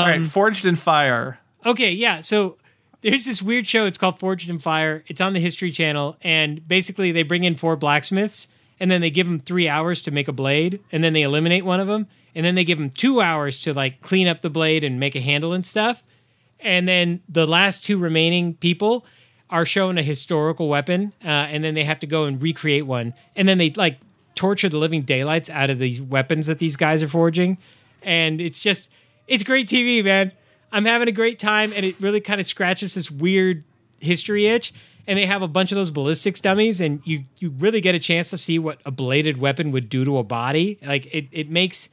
um, 0.05 0.09
right. 0.09 0.25
Forged 0.25 0.65
in 0.65 0.75
Fire. 0.75 1.39
Okay, 1.65 1.91
yeah. 1.91 2.21
So 2.21 2.57
there's 3.01 3.25
this 3.25 3.41
weird 3.41 3.65
show. 3.67 3.85
It's 3.85 3.97
called 3.97 4.19
Forged 4.19 4.49
in 4.49 4.59
Fire. 4.59 5.03
It's 5.07 5.21
on 5.21 5.33
the 5.33 5.39
History 5.39 5.71
Channel, 5.71 6.17
and 6.21 6.65
basically 6.67 7.11
they 7.11 7.23
bring 7.23 7.43
in 7.43 7.55
four 7.55 7.75
blacksmiths, 7.75 8.47
and 8.79 8.89
then 8.91 9.01
they 9.01 9.09
give 9.09 9.27
them 9.27 9.39
three 9.39 9.67
hours 9.67 10.01
to 10.03 10.11
make 10.11 10.27
a 10.27 10.33
blade, 10.33 10.79
and 10.91 11.03
then 11.03 11.13
they 11.13 11.23
eliminate 11.23 11.65
one 11.65 11.79
of 11.79 11.87
them, 11.87 12.07
and 12.35 12.45
then 12.45 12.55
they 12.55 12.63
give 12.63 12.77
them 12.77 12.89
two 12.89 13.21
hours 13.21 13.59
to 13.59 13.73
like 13.73 14.01
clean 14.01 14.27
up 14.27 14.41
the 14.41 14.49
blade 14.49 14.83
and 14.83 14.99
make 14.99 15.15
a 15.15 15.21
handle 15.21 15.53
and 15.53 15.65
stuff, 15.65 16.03
and 16.59 16.87
then 16.87 17.21
the 17.27 17.47
last 17.47 17.83
two 17.83 17.97
remaining 17.97 18.53
people 18.55 19.05
are 19.49 19.65
shown 19.65 19.97
a 19.97 20.03
historical 20.03 20.67
weapon, 20.67 21.13
uh, 21.23 21.27
and 21.27 21.63
then 21.63 21.73
they 21.73 21.83
have 21.83 21.99
to 21.99 22.07
go 22.07 22.25
and 22.25 22.41
recreate 22.41 22.85
one, 22.85 23.13
and 23.35 23.47
then 23.47 23.57
they 23.57 23.71
like 23.71 23.99
torture 24.35 24.69
the 24.69 24.77
living 24.77 25.01
daylights 25.01 25.49
out 25.49 25.69
of 25.69 25.79
these 25.79 26.01
weapons 26.01 26.47
that 26.47 26.59
these 26.59 26.75
guys 26.75 27.01
are 27.01 27.07
forging, 27.07 27.57
and 28.01 28.39
it's 28.41 28.61
just 28.61 28.91
it's 29.27 29.43
great 29.43 29.67
TV, 29.67 30.03
man. 30.03 30.31
I'm 30.71 30.85
having 30.85 31.07
a 31.07 31.13
great 31.13 31.39
time, 31.39 31.71
and 31.75 31.85
it 31.85 31.99
really 31.99 32.19
kind 32.21 32.39
of 32.39 32.45
scratches 32.45 32.93
this 32.93 33.09
weird 33.09 33.63
history 33.99 34.47
itch. 34.47 34.73
And 35.07 35.17
they 35.17 35.25
have 35.25 35.41
a 35.41 35.47
bunch 35.47 35.71
of 35.71 35.77
those 35.77 35.89
ballistics 35.89 36.41
dummies, 36.41 36.81
and 36.81 37.01
you 37.05 37.23
you 37.37 37.51
really 37.57 37.79
get 37.79 37.95
a 37.95 37.99
chance 37.99 38.29
to 38.31 38.37
see 38.37 38.59
what 38.59 38.81
a 38.85 38.91
bladed 38.91 39.37
weapon 39.37 39.71
would 39.71 39.87
do 39.87 40.03
to 40.03 40.17
a 40.17 40.23
body. 40.23 40.77
Like 40.85 41.07
it 41.13 41.27
it 41.31 41.49
makes 41.49 41.89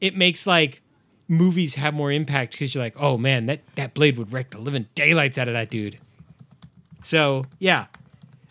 it 0.00 0.16
makes 0.16 0.46
like 0.46 0.82
movies 1.28 1.76
have 1.76 1.94
more 1.94 2.12
impact 2.12 2.52
because 2.52 2.74
you're 2.74 2.82
like, 2.82 2.96
oh 2.98 3.16
man, 3.16 3.46
that 3.46 3.60
that 3.76 3.94
blade 3.94 4.16
would 4.18 4.32
wreck 4.32 4.50
the 4.50 4.58
living 4.58 4.86
daylights 4.94 5.38
out 5.38 5.48
of 5.48 5.54
that 5.54 5.70
dude. 5.70 5.98
So 7.02 7.44
yeah, 7.58 7.86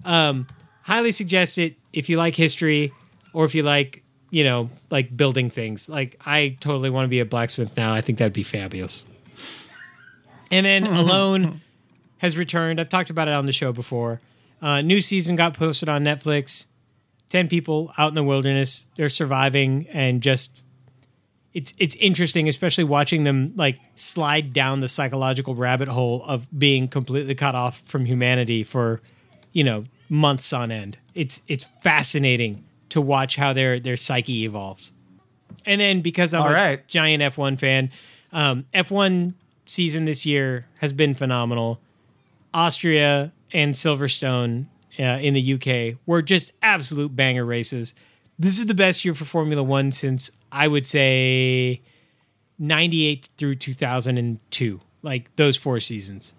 um, 0.05 0.47
highly 0.84 1.11
suggest 1.11 1.57
it 1.57 1.76
if 1.91 2.09
you 2.09 2.17
like 2.17 2.36
history 2.36 2.93
or 3.34 3.45
if 3.45 3.55
you 3.55 3.63
like 3.63 4.03
you 4.32 4.43
know 4.43 4.69
like 4.89 5.15
building 5.15 5.49
things. 5.49 5.89
Like 5.89 6.19
I 6.26 6.57
totally 6.61 6.89
want 6.89 7.05
to 7.05 7.09
be 7.09 7.19
a 7.19 7.26
blacksmith 7.26 7.76
now. 7.76 7.93
I 7.93 8.01
think 8.01 8.19
that'd 8.19 8.34
be 8.34 8.43
fabulous. 8.43 9.05
And 10.51 10.65
then 10.65 10.86
Alone 10.95 11.61
has 12.20 12.38
returned. 12.38 12.80
I've 12.80 12.89
talked 12.89 13.09
about 13.09 13.28
it 13.28 13.34
on 13.34 13.45
the 13.45 13.51
show 13.51 13.72
before. 13.72 14.22
Uh, 14.61 14.82
new 14.82 15.01
season 15.01 15.36
got 15.36 15.53
posted 15.53 15.89
on 15.89 16.03
Netflix. 16.03 16.68
Ten 17.30 17.47
people 17.47 17.91
out 17.97 18.09
in 18.09 18.16
the 18.16 18.24
wilderness. 18.24 18.88
They're 18.95 19.09
surviving 19.09 19.88
and 19.89 20.22
just 20.22 20.63
it's 21.53 21.74
it's 21.78 21.95
interesting, 21.95 22.47
especially 22.49 22.84
watching 22.84 23.24
them 23.24 23.53
like 23.55 23.80
slide 23.95 24.53
down 24.53 24.82
the 24.82 24.89
psychological 24.89 25.55
rabbit 25.55 25.88
hole 25.88 26.24
of 26.26 26.47
being 26.57 26.88
completely 26.88 27.34
cut 27.34 27.55
off 27.55 27.80
from 27.80 28.05
humanity 28.05 28.63
for, 28.63 29.01
you 29.53 29.63
know, 29.63 29.86
months 30.09 30.51
on 30.51 30.70
end. 30.70 30.97
It's 31.16 31.41
it's 31.47 31.63
fascinating 31.63 32.66
to 32.89 32.99
watch 32.99 33.38
how 33.38 33.53
their 33.53 33.80
their 33.80 33.95
psyche 33.95 34.43
evolves. 34.43 34.91
And 35.66 35.80
then 35.80 36.01
because 36.01 36.34
I'm 36.34 36.41
All 36.43 36.49
a 36.49 36.53
right. 36.53 36.88
giant 36.88 37.24
F1 37.24 37.57
fan, 37.57 37.89
um, 38.32 38.66
F1 38.74 39.34
season 39.66 40.05
this 40.05 40.26
year 40.26 40.68
has 40.80 40.93
been 40.93 41.13
phenomenal. 41.13 41.82
Austria 42.56 43.34
and 43.53 43.74
Silverstone 43.74 44.68
uh, 44.97 45.03
in 45.22 45.34
the 45.34 45.53
UK 45.53 45.99
were 46.06 46.22
just 46.22 46.53
absolute 46.62 47.14
banger 47.14 47.43
races. 47.45 47.93
This 48.39 48.58
is 48.60 48.66
the 48.66 48.74
best 48.74 49.03
year 49.03 49.14
for 49.14 49.26
Formula 49.26 49.62
One 49.62 49.91
since 49.91 50.32
I 50.53 50.70
would 50.70 50.88
say 50.88 51.82
98 52.58 53.30
through 53.38 53.56
2002, 53.56 54.80
like 55.01 55.36
those 55.36 55.58
four 55.58 55.82
seasons. 55.82 56.34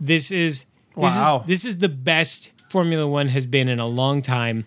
This 0.00 0.32
is 0.32 0.64
this 0.96 1.16
Wow. 1.16 1.42
is 1.42 1.46
this 1.46 1.64
is 1.64 1.78
the 1.78 1.88
best 1.88 2.50
Formula 2.68 3.06
One 3.06 3.28
has 3.28 3.46
been 3.46 3.68
in 3.68 3.78
a 3.78 3.86
long 3.86 4.22
time. 4.22 4.66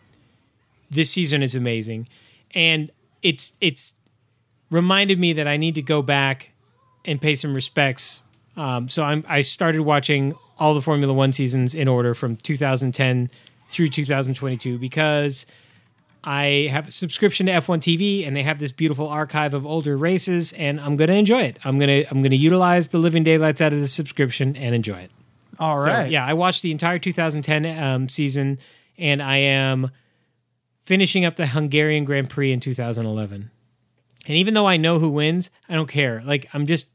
This 0.90 1.12
season 1.12 1.44
is 1.44 1.54
amazing, 1.54 2.08
and 2.56 2.92
it's 3.22 3.58
it's 3.60 3.96
reminded 4.72 5.20
me 5.20 5.34
that 5.34 5.48
I 5.48 5.58
need 5.58 5.76
to 5.76 5.82
go 5.82 6.02
back 6.02 6.52
and 7.04 7.20
pay 7.20 7.36
some 7.36 7.54
respects. 7.54 8.24
Um, 8.56 8.88
so 8.88 9.04
I'm 9.04 9.26
I 9.28 9.42
started 9.42 9.82
watching 9.82 10.36
all 10.60 10.74
the 10.74 10.82
Formula 10.82 11.14
One 11.14 11.32
seasons 11.32 11.74
in 11.76 11.88
order 11.88 12.14
from 12.14 12.36
2010 12.36 13.30
through 13.68 13.90
2022 13.90 14.78
because 14.78 15.46
I 16.24 16.70
have 16.72 16.88
a 16.88 16.92
subscription 16.92 17.48
to 17.48 17.54
F1 17.54 17.80
TV 17.80 18.26
and 18.26 18.36
they 18.36 18.44
have 18.44 18.60
this 18.60 18.72
beautiful 18.72 19.08
archive 19.08 19.54
of 19.54 19.66
older 19.66 19.98
races 19.98 20.54
and 20.54 20.80
I'm 20.80 20.96
going 20.96 21.10
to 21.10 21.16
enjoy 21.16 21.42
it. 21.42 21.58
I'm 21.66 21.80
going 21.80 21.90
to 21.90 22.10
I'm 22.10 22.22
going 22.22 22.32
to 22.32 22.38
utilize 22.38 22.90
the 22.90 22.98
living 22.98 23.24
daylights 23.24 23.62
out 23.62 23.74
of 23.74 23.80
the 23.80 23.88
subscription 23.88 24.56
and 24.56 24.74
enjoy 24.74 25.00
it. 25.00 25.12
All 25.60 25.78
right. 25.78 26.06
So, 26.06 26.10
yeah, 26.10 26.26
I 26.26 26.34
watched 26.34 26.62
the 26.62 26.72
entire 26.72 27.00
2010 27.00 27.84
um, 27.84 28.08
season 28.08 28.60
and 28.98 29.22
I 29.22 29.38
am 29.38 29.92
finishing 30.80 31.26
up 31.26 31.36
the 31.36 31.48
Hungarian 31.48 32.06
Grand 32.06 32.30
Prix 32.30 32.52
in 32.52 32.60
2011. 32.60 33.52
And 34.26 34.38
even 34.38 34.54
though 34.54 34.68
I 34.68 34.78
know 34.78 35.00
who 35.00 35.10
wins, 35.10 35.52
I 35.68 35.74
don't 35.74 35.90
care. 35.90 36.22
Like 36.24 36.48
I'm 36.54 36.66
just 36.66 36.90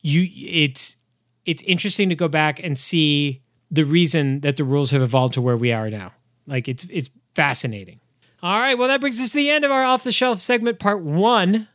you 0.00 0.28
it's 0.32 0.98
it's 1.46 1.62
interesting 1.62 2.08
to 2.08 2.14
go 2.14 2.28
back 2.28 2.62
and 2.62 2.78
see 2.78 3.42
the 3.70 3.84
reason 3.84 4.40
that 4.40 4.56
the 4.56 4.64
rules 4.64 4.90
have 4.92 5.02
evolved 5.02 5.34
to 5.34 5.42
where 5.42 5.56
we 5.56 5.72
are 5.72 5.90
now. 5.90 6.12
Like 6.46 6.68
it's 6.68 6.84
it's 6.90 7.10
fascinating. 7.34 8.00
All 8.42 8.58
right, 8.58 8.76
well 8.76 8.88
that 8.88 9.00
brings 9.00 9.20
us 9.20 9.32
to 9.32 9.36
the 9.36 9.50
end 9.50 9.64
of 9.64 9.70
our 9.70 9.84
off 9.84 10.04
the 10.04 10.12
shelf 10.12 10.40
segment 10.40 10.78
part 10.78 11.02
1. 11.02 11.68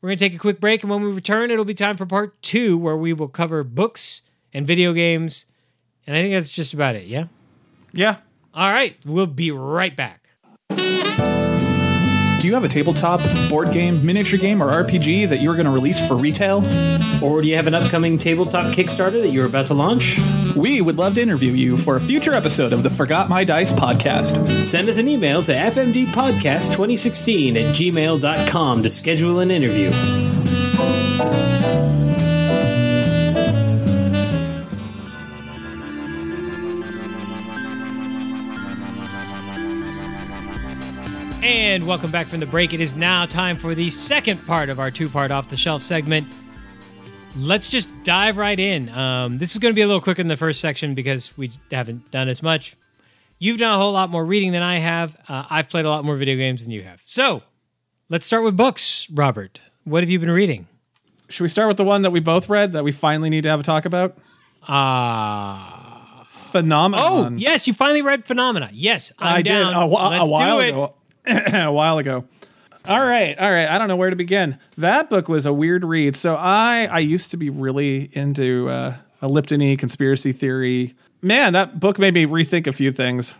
We're 0.00 0.08
going 0.08 0.18
to 0.18 0.24
take 0.24 0.34
a 0.34 0.38
quick 0.38 0.58
break 0.60 0.82
and 0.82 0.90
when 0.90 1.02
we 1.02 1.12
return 1.12 1.50
it'll 1.50 1.64
be 1.64 1.74
time 1.74 1.96
for 1.96 2.06
part 2.06 2.40
2 2.42 2.76
where 2.78 2.96
we 2.96 3.12
will 3.12 3.28
cover 3.28 3.62
books 3.62 4.22
and 4.52 4.66
video 4.66 4.92
games. 4.92 5.46
And 6.06 6.16
I 6.16 6.22
think 6.22 6.34
that's 6.34 6.50
just 6.50 6.74
about 6.74 6.96
it, 6.96 7.06
yeah? 7.06 7.26
Yeah. 7.92 8.16
All 8.54 8.70
right, 8.70 8.96
we'll 9.04 9.26
be 9.26 9.50
right 9.50 9.94
back. 9.94 10.21
Do 12.42 12.48
you 12.48 12.54
have 12.54 12.64
a 12.64 12.68
tabletop, 12.68 13.20
board 13.48 13.70
game, 13.70 14.04
miniature 14.04 14.36
game, 14.36 14.60
or 14.60 14.66
RPG 14.82 15.28
that 15.28 15.40
you're 15.40 15.54
going 15.54 15.66
to 15.66 15.70
release 15.70 16.04
for 16.04 16.16
retail? 16.16 16.56
Or 17.22 17.40
do 17.40 17.46
you 17.46 17.54
have 17.54 17.68
an 17.68 17.74
upcoming 17.74 18.18
tabletop 18.18 18.74
Kickstarter 18.74 19.22
that 19.22 19.28
you're 19.28 19.46
about 19.46 19.68
to 19.68 19.74
launch? 19.74 20.18
We 20.56 20.80
would 20.80 20.98
love 20.98 21.14
to 21.14 21.22
interview 21.22 21.52
you 21.52 21.76
for 21.76 21.94
a 21.94 22.00
future 22.00 22.34
episode 22.34 22.72
of 22.72 22.82
the 22.82 22.90
Forgot 22.90 23.28
My 23.28 23.44
Dice 23.44 23.72
podcast. 23.72 24.64
Send 24.64 24.88
us 24.88 24.96
an 24.96 25.08
email 25.08 25.44
to 25.44 25.54
fmdpodcast2016 25.54 27.50
at 27.50 27.76
gmail.com 27.76 28.82
to 28.82 28.90
schedule 28.90 29.38
an 29.38 29.52
interview. 29.52 29.92
And 41.54 41.86
welcome 41.86 42.10
back 42.10 42.28
from 42.28 42.40
the 42.40 42.46
break. 42.46 42.72
It 42.72 42.80
is 42.80 42.96
now 42.96 43.26
time 43.26 43.58
for 43.58 43.74
the 43.74 43.90
second 43.90 44.44
part 44.46 44.70
of 44.70 44.80
our 44.80 44.90
two 44.90 45.06
part 45.06 45.30
off 45.30 45.48
the 45.48 45.56
shelf 45.56 45.82
segment. 45.82 46.26
Let's 47.36 47.68
just 47.70 47.90
dive 48.04 48.38
right 48.38 48.58
in. 48.58 48.88
Um, 48.88 49.36
this 49.36 49.52
is 49.52 49.58
going 49.58 49.70
to 49.70 49.74
be 49.74 49.82
a 49.82 49.86
little 49.86 50.00
quicker 50.00 50.22
than 50.22 50.28
the 50.28 50.36
first 50.38 50.62
section 50.62 50.94
because 50.94 51.36
we 51.36 51.50
haven't 51.70 52.10
done 52.10 52.28
as 52.30 52.42
much. 52.42 52.74
You've 53.38 53.58
done 53.58 53.74
a 53.74 53.76
whole 53.76 53.92
lot 53.92 54.08
more 54.08 54.24
reading 54.24 54.52
than 54.52 54.62
I 54.62 54.78
have. 54.78 55.14
Uh, 55.28 55.44
I've 55.50 55.68
played 55.68 55.84
a 55.84 55.90
lot 55.90 56.06
more 56.06 56.16
video 56.16 56.36
games 56.36 56.62
than 56.62 56.70
you 56.70 56.84
have. 56.84 57.02
So 57.02 57.42
let's 58.08 58.24
start 58.24 58.44
with 58.44 58.56
books, 58.56 59.10
Robert. 59.10 59.60
What 59.84 60.02
have 60.02 60.08
you 60.08 60.18
been 60.18 60.30
reading? 60.30 60.68
Should 61.28 61.42
we 61.42 61.48
start 61.50 61.68
with 61.68 61.76
the 61.76 61.84
one 61.84 62.00
that 62.00 62.12
we 62.12 62.20
both 62.20 62.48
read 62.48 62.72
that 62.72 62.82
we 62.82 62.92
finally 62.92 63.28
need 63.28 63.42
to 63.42 63.50
have 63.50 63.60
a 63.60 63.64
talk 63.64 63.84
about? 63.84 64.16
Ah. 64.66 66.26
Phenomenon. 66.30 67.04
oh, 67.06 67.30
yes, 67.36 67.66
you 67.66 67.74
finally 67.74 68.00
read 68.02 68.24
Phenomena. 68.24 68.70
Yes, 68.72 69.12
I'm 69.18 69.36
I 69.36 69.42
down. 69.42 69.72
did 69.74 69.82
a, 69.82 69.86
Let's 69.86 70.28
a 70.28 70.32
while 70.32 70.58
do 70.58 70.64
it. 70.64 70.68
ago. 70.70 70.94
a 71.26 71.70
while 71.70 71.98
ago. 71.98 72.24
All 72.84 73.00
right, 73.00 73.38
all 73.38 73.50
right. 73.50 73.68
I 73.68 73.78
don't 73.78 73.86
know 73.86 73.96
where 73.96 74.10
to 74.10 74.16
begin. 74.16 74.58
That 74.76 75.08
book 75.08 75.28
was 75.28 75.46
a 75.46 75.52
weird 75.52 75.84
read. 75.84 76.16
So 76.16 76.34
I 76.34 76.88
I 76.90 76.98
used 76.98 77.30
to 77.30 77.36
be 77.36 77.48
really 77.48 78.10
into 78.12 78.68
uh, 78.68 78.96
elliptony 79.22 79.78
conspiracy 79.78 80.32
theory. 80.32 80.94
Man, 81.22 81.52
that 81.52 81.78
book 81.78 82.00
made 82.00 82.14
me 82.14 82.26
rethink 82.26 82.66
a 82.66 82.72
few 82.72 82.90
things. 82.90 83.34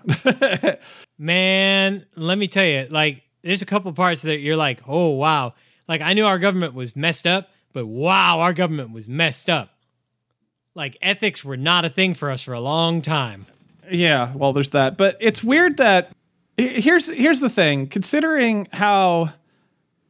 Man, 1.19 2.07
let 2.15 2.39
me 2.39 2.47
tell 2.47 2.65
you, 2.65 2.87
like, 2.91 3.23
there's 3.43 3.63
a 3.63 3.67
couple 3.67 3.93
parts 3.93 4.23
that 4.23 4.39
you're 4.39 4.57
like, 4.57 4.81
oh, 4.87 5.11
wow. 5.11 5.55
Like, 5.89 6.01
I 6.01 6.13
knew 6.13 6.25
our 6.25 6.39
government 6.39 6.75
was 6.75 6.95
messed 6.95 7.27
up, 7.27 7.51
but 7.73 7.87
wow, 7.87 8.39
our 8.39 8.53
government 8.53 8.93
was 8.93 9.09
messed 9.09 9.51
up. 9.51 9.71
Like, 10.77 10.97
ethics 11.03 11.45
were 11.45 11.57
not 11.57 11.85
a 11.85 11.89
thing 11.91 12.15
for 12.15 12.31
us 12.31 12.43
for 12.43 12.55
a 12.55 12.61
long 12.61 13.03
time. 13.03 13.47
Yeah, 13.91 14.33
well, 14.35 14.53
there's 14.53 14.71
that. 14.71 14.97
But 14.97 15.17
it's 15.21 15.43
weird 15.43 15.79
that 15.79 16.13
here's 16.57 17.09
here's 17.09 17.41
the 17.41 17.51
thing. 17.51 17.87
Considering 17.87 18.69
how 18.73 19.33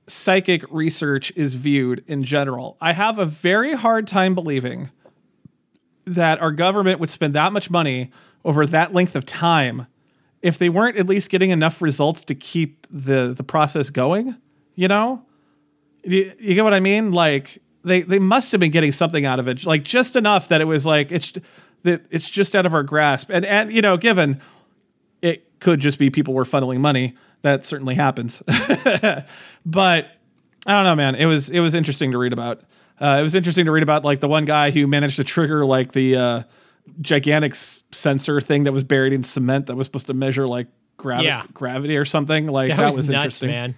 psychic 0.07 0.65
research 0.71 1.33
is 1.37 1.55
viewed 1.55 2.05
in 2.07 2.25
general, 2.25 2.77
I 2.81 2.93
have 2.93 3.19
a 3.19 3.27
very 3.27 3.75
hard 3.75 4.07
time 4.07 4.35
believing 4.35 4.91
that 6.05 6.41
our 6.41 6.51
government 6.51 6.99
would 7.01 7.11
spend 7.11 7.35
that 7.35 7.53
much 7.53 7.71
money 7.71 8.11
over 8.45 8.67
that 8.67 8.93
length 8.93 9.15
of 9.15 9.25
time 9.25 9.87
if 10.43 10.59
they 10.59 10.69
weren't 10.69 10.97
at 10.99 11.07
least 11.07 11.31
getting 11.31 11.51
enough 11.51 11.81
results 11.81 12.25
to 12.25 12.35
keep 12.35 12.87
the 12.91 13.33
the 13.35 13.45
process 13.45 13.91
going. 13.91 14.37
You 14.75 14.89
know, 14.89 15.25
you, 16.03 16.33
you 16.39 16.55
get 16.55 16.65
what 16.65 16.75
I 16.75 16.81
mean? 16.81 17.13
Like 17.13 17.59
they 17.85 18.03
they 18.03 18.19
must 18.19 18.53
have 18.53 18.61
been 18.61 18.73
getting 18.73 18.93
something 18.93 19.25
out 19.25 19.39
of 19.39 19.49
it, 19.49 19.65
like 19.65 19.85
just 19.85 20.17
enough 20.17 20.49
that 20.49 20.61
it 20.61 20.65
was 20.65 20.85
like 20.85 21.13
it's 21.13 21.33
that 21.85 22.05
it's 22.11 22.29
just 22.29 22.57
out 22.57 22.67
of 22.67 22.75
our 22.75 22.83
grasp. 22.83 23.31
And 23.31 23.45
and 23.45 23.73
you 23.73 23.83
know, 23.83 23.97
given 23.97 24.41
could 25.63 25.81
just 25.81 25.99
be 25.99 26.11
people 26.11 26.35
were 26.35 26.45
funneling 26.45 26.81
money, 26.81 27.15
that 27.41 27.65
certainly 27.65 27.95
happens. 27.95 28.43
but 29.67 30.07
I 30.67 30.73
don't 30.75 30.85
know, 30.85 30.95
man. 30.95 31.15
It 31.15 31.27
was 31.27 31.49
it 31.51 31.61
was 31.61 31.75
interesting 31.75 32.13
to 32.13 32.19
read 32.19 32.33
about. 32.33 32.63
Uh, 33.01 33.17
it 33.19 33.23
was 33.23 33.35
interesting 33.35 33.65
to 33.65 33.73
read 33.73 33.83
about 33.83 34.05
like 34.05 34.21
the 34.21 34.29
one 34.29 34.45
guy 34.45 34.71
who 34.71 34.87
managed 34.87 35.17
to 35.17 35.25
trigger 35.25 35.65
like 35.65 35.93
the 35.93 36.17
uh, 36.17 36.43
gigantic 37.01 37.53
s- 37.53 37.83
sensor 37.91 38.41
thing 38.41 38.65
that 38.65 38.73
was 38.73 38.85
buried 38.85 39.13
in 39.13 39.25
cement 39.25 39.67
that 39.67 39.75
was 39.75 39.87
supposed 39.87 40.07
to 40.07 40.15
measure 40.15 40.47
like 40.47 40.69
gravi- 40.99 41.25
Yeah. 41.25 41.43
gravity 41.53 41.97
or 41.97 42.05
something. 42.05 42.47
Like 42.47 42.69
That, 42.69 42.77
that, 42.77 42.85
was, 42.85 42.97
was, 42.97 43.09
nuts, 43.09 43.17
interesting. 43.43 43.49
man. 43.51 43.75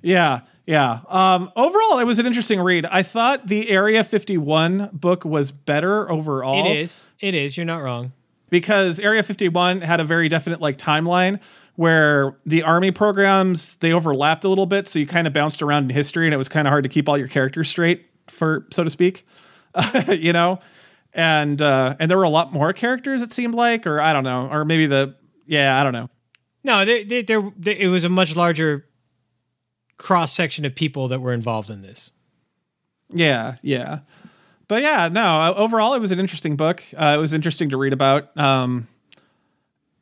Yeah, 0.00 0.40
yeah. 0.66 1.00
Um, 1.08 1.50
overall, 1.56 1.98
it 1.98 2.04
was 2.04 2.18
an 2.18 2.26
interesting 2.26 2.60
read. 2.60 2.86
I 2.86 3.02
thought 3.02 3.46
the 3.48 3.68
Area 3.68 4.02
51 4.04 4.90
book 4.92 5.24
was 5.24 5.50
better 5.50 6.10
overall. 6.10 6.64
It 6.66 6.76
is. 6.78 7.04
It 7.20 7.34
is. 7.34 7.56
You're 7.58 7.66
not 7.66 7.82
wrong. 7.82 8.12
Because 8.50 9.00
Area 9.00 9.22
51 9.22 9.80
had 9.80 10.00
a 10.00 10.04
very 10.04 10.28
definite 10.28 10.60
like 10.60 10.78
timeline 10.78 11.40
where 11.76 12.38
the 12.46 12.62
army 12.62 12.90
programs 12.90 13.76
they 13.76 13.92
overlapped 13.92 14.44
a 14.44 14.48
little 14.48 14.66
bit, 14.66 14.88
so 14.88 14.98
you 14.98 15.06
kind 15.06 15.26
of 15.26 15.32
bounced 15.32 15.62
around 15.62 15.84
in 15.84 15.90
history, 15.90 16.26
and 16.26 16.34
it 16.34 16.38
was 16.38 16.48
kind 16.48 16.66
of 16.66 16.70
hard 16.70 16.84
to 16.84 16.88
keep 16.88 17.08
all 17.08 17.18
your 17.18 17.28
characters 17.28 17.68
straight, 17.68 18.06
for 18.28 18.66
so 18.72 18.82
to 18.82 18.90
speak. 18.90 19.26
you 20.08 20.32
know, 20.32 20.58
and 21.12 21.60
uh, 21.60 21.94
and 21.98 22.10
there 22.10 22.16
were 22.18 22.24
a 22.24 22.30
lot 22.30 22.52
more 22.52 22.72
characters. 22.72 23.22
It 23.22 23.32
seemed 23.32 23.54
like, 23.54 23.86
or 23.86 24.00
I 24.00 24.12
don't 24.12 24.24
know, 24.24 24.48
or 24.50 24.64
maybe 24.64 24.86
the 24.86 25.14
yeah, 25.46 25.78
I 25.78 25.84
don't 25.84 25.92
know. 25.92 26.10
No, 26.64 26.84
there, 26.84 27.22
there, 27.22 27.52
it 27.64 27.88
was 27.88 28.02
a 28.02 28.08
much 28.08 28.34
larger 28.34 28.86
cross 29.98 30.32
section 30.32 30.64
of 30.64 30.74
people 30.74 31.08
that 31.08 31.20
were 31.20 31.32
involved 31.32 31.70
in 31.70 31.82
this. 31.82 32.12
Yeah, 33.08 33.56
yeah. 33.62 34.00
But 34.68 34.82
yeah, 34.82 35.08
no, 35.08 35.40
uh, 35.40 35.54
overall 35.56 35.94
it 35.94 36.00
was 36.00 36.12
an 36.12 36.18
interesting 36.18 36.56
book. 36.56 36.82
Uh, 36.96 37.14
it 37.16 37.20
was 37.20 37.32
interesting 37.32 37.70
to 37.70 37.76
read 37.76 37.92
about. 37.92 38.36
Um, 38.36 38.88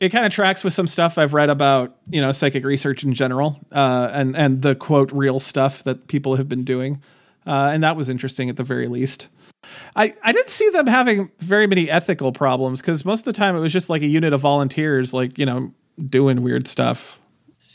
it 0.00 0.08
kind 0.10 0.26
of 0.26 0.32
tracks 0.32 0.64
with 0.64 0.72
some 0.72 0.86
stuff 0.86 1.18
I've 1.18 1.34
read 1.34 1.50
about, 1.50 1.96
you 2.08 2.20
know, 2.20 2.32
psychic 2.32 2.64
research 2.64 3.04
in 3.04 3.14
general, 3.14 3.60
uh, 3.72 4.10
and 4.12 4.36
and 4.36 4.62
the 4.62 4.74
quote 4.74 5.12
real 5.12 5.38
stuff 5.40 5.82
that 5.84 6.08
people 6.08 6.36
have 6.36 6.48
been 6.48 6.64
doing, 6.64 7.02
uh, 7.46 7.70
and 7.72 7.82
that 7.84 7.96
was 7.96 8.08
interesting 8.08 8.48
at 8.48 8.56
the 8.56 8.64
very 8.64 8.88
least. 8.88 9.28
I 9.96 10.14
I 10.22 10.32
didn't 10.32 10.50
see 10.50 10.68
them 10.70 10.86
having 10.86 11.30
very 11.38 11.66
many 11.66 11.88
ethical 11.88 12.32
problems 12.32 12.80
because 12.80 13.04
most 13.04 13.20
of 13.20 13.24
the 13.26 13.32
time 13.32 13.56
it 13.56 13.60
was 13.60 13.72
just 13.72 13.88
like 13.88 14.02
a 14.02 14.06
unit 14.06 14.32
of 14.32 14.40
volunteers, 14.40 15.14
like 15.14 15.38
you 15.38 15.46
know, 15.46 15.72
doing 16.08 16.42
weird 16.42 16.66
stuff. 16.66 17.18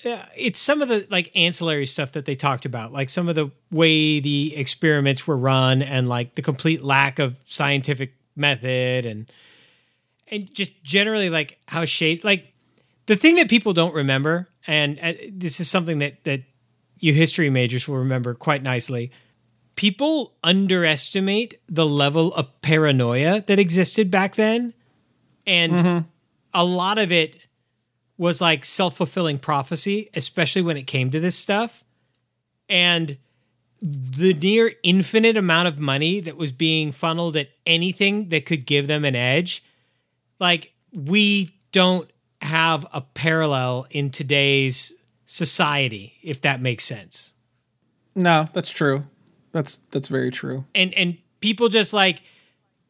It's 0.04 0.60
some 0.60 0.82
of 0.82 0.88
the 0.88 1.06
like 1.10 1.32
ancillary 1.36 1.86
stuff 1.86 2.14
that 2.14 2.26
they 2.26 2.36
talked 2.36 2.66
about, 2.66 2.94
like 2.94 3.10
some 3.10 3.28
of 3.28 3.36
the 3.36 3.52
way 3.72 4.20
the 4.20 4.56
experiments 4.56 5.28
were 5.28 5.38
run 5.38 5.82
and 5.82 6.08
like 6.08 6.36
the 6.36 6.42
complete 6.42 6.82
lack 6.84 7.20
of 7.20 7.40
scientific 7.44 8.14
method 8.36 9.06
and 9.06 9.32
and 10.30 10.54
just 10.54 10.82
generally 10.84 11.30
like 11.30 11.60
how 11.68 11.84
shade 11.84 12.24
like 12.24 12.54
the 13.08 13.16
thing 13.16 13.36
that 13.36 13.50
people 13.50 13.74
don't 13.74 13.94
remember 13.94 14.48
and 14.68 15.00
uh, 15.02 15.14
this 15.32 15.60
is 15.60 15.70
something 15.70 16.00
that 16.00 16.24
that 16.24 16.44
you 17.00 17.14
history 17.14 17.50
majors 17.50 17.88
will 17.88 17.98
remember 17.98 18.34
quite 18.34 18.62
nicely. 18.64 19.12
People 19.76 20.34
underestimate 20.44 21.56
the 21.68 21.86
level 21.86 22.34
of 22.36 22.62
paranoia 22.62 23.42
that 23.48 23.60
existed 23.60 24.12
back 24.12 24.36
then 24.36 24.74
and 25.48 26.06
a 26.54 26.64
lot 26.66 26.98
of 26.98 27.12
it 27.12 27.38
was 28.20 28.42
like 28.42 28.66
self 28.66 28.98
fulfilling 28.98 29.40
prophecy, 29.40 30.10
especially 30.14 30.62
when 30.62 30.78
it 30.78 30.84
came 30.84 31.10
to 31.10 31.20
this 31.20 31.36
stuff. 31.36 31.84
And 32.68 33.18
the 33.82 34.34
near 34.34 34.74
infinite 34.84 35.38
amount 35.38 35.70
of 35.70 35.80
money 35.80 36.20
that 36.20 36.36
was 36.36 36.52
being 36.52 36.92
funneled 36.92 37.38
at 37.38 37.48
anything 37.66 38.28
that 38.30 38.46
could 38.46 38.66
give 38.66 38.88
them 38.88 39.06
an 39.06 39.16
edge, 39.16 39.64
like, 40.38 40.74
we 40.94 41.56
don't 41.72 42.12
have 42.42 42.86
a 42.94 43.02
parallel 43.02 43.88
in 43.90 44.10
today's 44.10 45.00
society, 45.26 46.16
if 46.22 46.42
that 46.42 46.62
makes 46.62 46.84
sense. 46.84 47.34
No, 48.16 48.48
that's 48.54 48.70
true. 48.70 49.06
That's 49.54 49.80
that's 49.92 50.10
very 50.10 50.30
true. 50.30 50.66
and 50.76 50.94
and 50.94 51.18
people 51.40 51.70
just 51.70 51.94
like 51.94 52.22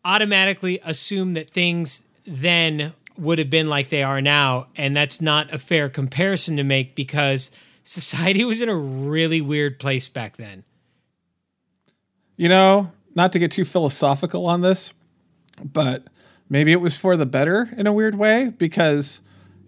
automatically 0.04 0.80
assume 0.84 1.34
that 1.34 1.52
things 1.52 2.04
then 2.26 2.94
would 3.20 3.40
have 3.40 3.50
been 3.50 3.70
like 3.70 3.90
they 3.90 4.04
are 4.04 4.22
now 4.22 4.68
and 4.76 4.96
that's 4.96 5.22
not 5.22 5.54
a 5.54 5.58
fair 5.58 5.90
comparison 5.90 6.58
to 6.58 6.64
make 6.64 6.96
because 6.96 7.52
society 7.84 8.44
was 8.46 8.62
in 8.62 8.70
a 8.70 8.76
really 8.76 9.42
weird 9.42 9.80
place 9.80 10.08
back 10.08 10.38
then. 10.38 10.64
You 12.38 12.48
know, 12.48 12.92
not 13.16 13.34
to 13.34 13.40
get 13.40 13.52
too 13.52 13.66
philosophical 13.66 14.46
on 14.46 14.62
this, 14.62 14.94
but 15.62 16.08
maybe 16.50 16.72
it 16.72 16.82
was 16.82 16.98
for 16.98 17.18
the 17.18 17.26
better 17.26 17.70
in 17.76 17.86
a 17.86 17.92
weird 17.92 18.16
way 18.16 18.50
because, 18.58 19.20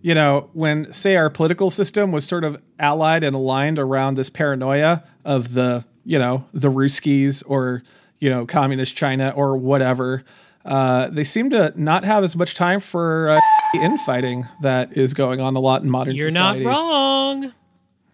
you 0.02 0.16
know, 0.16 0.50
when, 0.54 0.92
say, 0.94 1.18
our 1.18 1.30
political 1.30 1.70
system 1.70 2.12
was 2.14 2.26
sort 2.26 2.46
of 2.46 2.62
allied 2.80 3.24
and 3.26 3.36
aligned 3.36 3.78
around 3.78 4.16
this 4.16 4.30
paranoia 4.30 5.04
of 5.26 5.54
the, 5.54 5.84
you 6.06 6.18
know, 6.18 6.46
the 6.54 6.70
Ruskies 6.70 7.44
or, 7.46 7.84
you 8.20 8.30
know, 8.30 8.46
communist 8.46 8.96
China 8.96 9.34
or 9.36 9.58
whatever, 9.58 10.24
uh, 10.66 11.08
they 11.10 11.24
seem 11.24 11.50
to 11.50 11.74
not 11.76 12.04
have 12.06 12.24
as 12.24 12.36
much 12.36 12.54
time 12.56 12.80
for 12.80 13.30
uh, 13.32 13.40
infighting 13.76 14.48
that 14.62 14.96
is 14.98 15.14
going 15.14 15.40
on 15.42 15.56
a 15.56 15.60
lot 15.60 15.82
in 15.84 15.90
modern 15.90 16.16
society. 16.16 16.60
you're 16.62 16.66
not 16.66 16.76
wrong 16.76 17.54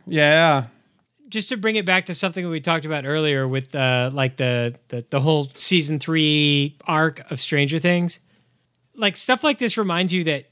Yeah. 0.05 0.65
just 1.29 1.49
to 1.49 1.57
bring 1.57 1.75
it 1.75 1.85
back 1.85 2.05
to 2.05 2.13
something 2.13 2.43
that 2.45 2.49
we 2.49 2.61
talked 2.61 2.85
about 2.85 3.05
earlier 3.05 3.47
with 3.47 3.75
uh, 3.75 4.09
like 4.13 4.37
the, 4.37 4.77
the 4.87 5.05
the 5.09 5.19
whole 5.19 5.43
season 5.45 5.99
three 5.99 6.77
arc 6.85 7.19
of 7.31 7.39
Stranger 7.39 7.79
Things, 7.79 8.19
like 8.95 9.17
stuff 9.17 9.43
like 9.43 9.57
this 9.57 9.77
reminds 9.77 10.13
you 10.13 10.23
that 10.25 10.45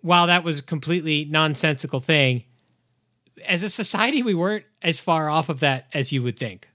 while 0.00 0.26
that 0.26 0.42
was 0.44 0.58
a 0.60 0.62
completely 0.62 1.24
nonsensical 1.24 2.00
thing, 2.00 2.44
as 3.46 3.62
a 3.62 3.70
society, 3.70 4.22
we 4.22 4.34
weren't 4.34 4.64
as 4.82 4.98
far 5.00 5.28
off 5.30 5.48
of 5.48 5.60
that 5.60 5.86
as 5.94 6.12
you 6.12 6.22
would 6.22 6.38
think. 6.38 6.68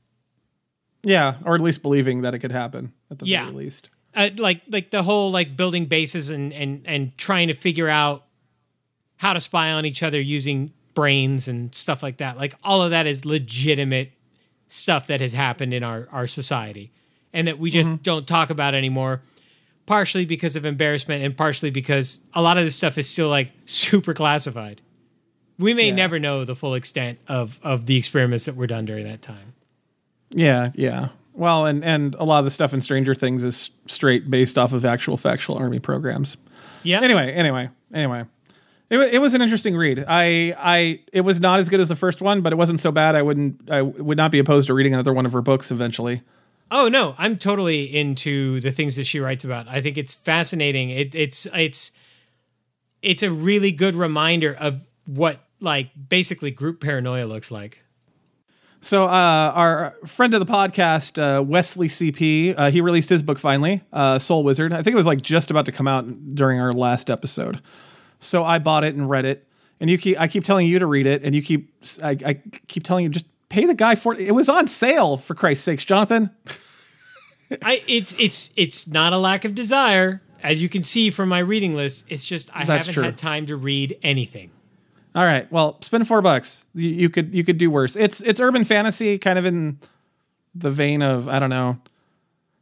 Yeah, 1.04 1.36
or 1.46 1.56
at 1.56 1.62
least 1.62 1.82
believing 1.82 2.22
that 2.22 2.34
it 2.34 2.40
could 2.40 2.52
happen 2.52 2.94
at 3.10 3.20
the 3.20 3.26
Yeah. 3.26 3.44
very 3.46 3.56
least. 3.56 3.90
Uh, 4.16 4.30
like 4.38 4.62
like 4.70 4.90
the 4.92 5.04
whole 5.04 5.32
like 5.32 5.56
building 5.58 5.86
bases 5.86 6.30
and 6.30 6.52
and 6.54 6.82
and 6.86 7.18
trying 7.18 7.48
to 7.48 7.54
figure 7.54 7.88
out 7.90 8.26
how 9.18 9.34
to 9.34 9.40
spy 9.42 9.72
on 9.72 9.86
each 9.86 10.02
other 10.04 10.20
using 10.20 10.74
brains 10.94 11.48
and 11.48 11.74
stuff 11.74 12.02
like 12.04 12.18
that. 12.18 12.38
Like 12.38 12.56
all 12.64 12.82
of 12.82 12.92
that 12.92 13.08
is 13.08 13.26
legitimate 13.26 14.12
stuff 14.68 15.08
that 15.08 15.22
has 15.22 15.34
happened 15.34 15.74
in 15.74 15.84
our 15.84 16.08
our 16.12 16.28
society, 16.28 16.92
and 17.34 17.48
that 17.48 17.60
we 17.60 17.70
just 17.70 18.04
don't 18.04 18.28
talk 18.28 18.50
about 18.50 18.74
anymore. 18.74 19.22
Partially 19.88 20.26
because 20.26 20.56
of 20.56 20.66
embarrassment, 20.66 21.24
and 21.24 21.36
partially 21.36 21.72
because 21.72 22.22
a 22.34 22.42
lot 22.42 22.58
of 22.58 22.64
this 22.64 22.76
stuff 22.76 22.98
is 22.98 23.10
still 23.10 23.30
like 23.30 23.52
super 23.66 24.14
classified. 24.14 24.82
We 25.58 25.74
may 25.74 25.88
Yeah. 25.90 25.96
never 25.96 26.20
know 26.20 26.46
the 26.46 26.56
full 26.56 26.76
extent 26.76 27.20
of 27.28 27.60
of 27.64 27.86
the 27.88 27.98
experiments 27.98 28.46
that 28.46 28.56
were 28.56 28.68
done 28.68 28.86
during 28.86 29.06
that 29.06 29.22
time. 29.22 29.54
Yeah, 30.30 30.72
yeah. 30.76 31.10
Well, 31.34 31.66
and 31.66 31.84
and 31.84 32.16
a 32.16 32.24
lot 32.24 32.40
of 32.40 32.46
the 32.46 32.52
stuff 32.52 32.74
in 32.74 32.82
Stranger 32.82 33.16
Things 33.16 33.44
is 33.44 33.72
straight 33.88 34.30
based 34.30 34.58
off 34.58 34.74
of 34.74 34.86
actual 34.86 35.18
factual 35.18 35.58
army 35.58 35.80
programs. 35.80 36.38
Yeah. 36.84 37.02
Anyway, 37.02 37.32
anyway, 37.32 37.70
anyway. 37.94 38.26
It, 38.90 39.00
it 39.14 39.20
was 39.20 39.34
an 39.34 39.42
interesting 39.42 39.76
read. 39.78 40.04
I 40.08 40.54
I 40.58 41.00
it 41.14 41.22
was 41.22 41.40
not 41.40 41.60
as 41.60 41.70
good 41.70 41.80
as 41.80 41.90
the 41.90 41.96
first 41.96 42.22
one, 42.22 42.42
but 42.42 42.52
it 42.52 42.58
wasn't 42.58 42.82
so 42.82 42.92
bad. 42.92 43.16
I 43.16 43.22
wouldn't 43.22 43.72
I 43.72 43.82
would 43.82 44.18
not 44.18 44.32
be 44.32 44.40
opposed 44.40 44.68
to 44.68 44.74
reading 44.74 44.94
another 44.94 45.14
one 45.14 45.26
of 45.26 45.32
her 45.32 45.42
books 45.42 45.72
eventually. 45.72 46.22
Oh 46.70 46.90
no, 46.90 47.16
I'm 47.18 47.38
totally 47.38 47.84
into 47.84 48.60
the 48.60 48.72
things 48.72 48.98
that 48.98 49.06
she 49.06 49.20
writes 49.20 49.44
about. 49.44 49.68
I 49.68 49.82
think 49.82 49.98
it's 49.98 50.14
fascinating. 50.14 50.90
It, 50.90 51.16
it's 51.16 51.46
it's 51.54 51.92
it's 53.02 53.24
a 53.24 53.32
really 53.32 53.72
good 53.72 53.96
reminder 53.96 54.54
of 54.54 54.88
what 55.06 55.40
like 55.62 55.92
basically 56.10 56.52
group 56.52 56.82
paranoia 56.82 57.26
looks 57.26 57.52
like. 57.52 57.81
So, 58.84 59.06
uh, 59.06 59.08
our 59.08 59.96
friend 60.08 60.34
of 60.34 60.40
the 60.40 60.52
podcast, 60.52 61.22
uh, 61.22 61.44
Wesley 61.44 61.88
CP, 61.88 62.56
uh, 62.58 62.72
he 62.72 62.82
released 62.82 63.10
his 63.10 63.22
book 63.22 63.38
finally, 63.38 63.84
uh, 63.94 64.18
Soul 64.18 64.44
Wizard. 64.44 64.74
I 64.74 64.82
think 64.82 64.94
it 64.94 64.98
was 64.98 65.06
like 65.06 65.22
just 65.22 65.52
about 65.52 65.66
to 65.68 65.72
come 65.72 65.88
out 65.88 66.34
during 66.34 66.60
our 66.60 66.74
last 66.74 67.12
episode. 67.12 67.62
So 68.20 68.44
I 68.44 68.58
bought 68.58 68.84
it 68.84 68.96
and 68.96 69.08
read 69.08 69.26
it, 69.26 69.48
and 69.80 69.88
you 69.88 70.00
keep 70.00 70.20
I 70.20 70.28
keep 70.28 70.44
telling 70.44 70.66
you 70.68 70.80
to 70.80 70.88
read 70.88 71.06
it, 71.06 71.24
and 71.24 71.36
you 71.36 71.44
keep 71.44 71.72
I, 72.02 72.18
I 72.26 72.34
keep 72.68 72.84
telling 72.84 73.04
you 73.04 73.10
just 73.10 73.28
pay 73.50 73.66
the 73.66 73.76
guy 73.76 73.94
for 73.94 74.16
it. 74.16 74.22
It 74.22 74.32
was 74.32 74.50
on 74.50 74.66
sale 74.66 75.16
for 75.16 75.36
Christ's 75.36 75.64
sakes, 75.64 75.86
Jonathan. 75.86 76.32
I 77.62 77.84
it's 77.88 78.16
it's 78.18 78.52
it's 78.56 78.88
not 78.88 79.14
a 79.14 79.18
lack 79.18 79.46
of 79.46 79.54
desire, 79.54 80.24
as 80.42 80.62
you 80.64 80.70
can 80.70 80.84
see 80.84 81.12
from 81.12 81.30
my 81.30 81.40
reading 81.40 81.76
list. 81.76 82.08
It's 82.10 82.26
just 82.26 82.50
I 82.56 82.66
That's 82.66 82.88
haven't 82.88 82.94
true. 82.96 83.04
had 83.04 83.18
time 83.18 83.46
to 83.46 83.56
read 83.56 83.98
anything. 84.02 84.50
All 85.14 85.26
right, 85.26 85.52
well, 85.52 85.78
spend 85.82 86.08
four 86.08 86.22
bucks. 86.22 86.64
You, 86.74 86.90
you 86.90 87.10
could 87.10 87.34
you 87.34 87.44
could 87.44 87.58
do 87.58 87.70
worse. 87.70 87.96
It's 87.96 88.22
it's 88.22 88.40
urban 88.40 88.64
fantasy, 88.64 89.18
kind 89.18 89.38
of 89.38 89.46
in 89.46 89.80
the 90.56 90.70
vein 90.70 91.02
of 91.02 91.28
I 91.28 91.40
don't 91.40 91.50
know. 91.50 91.80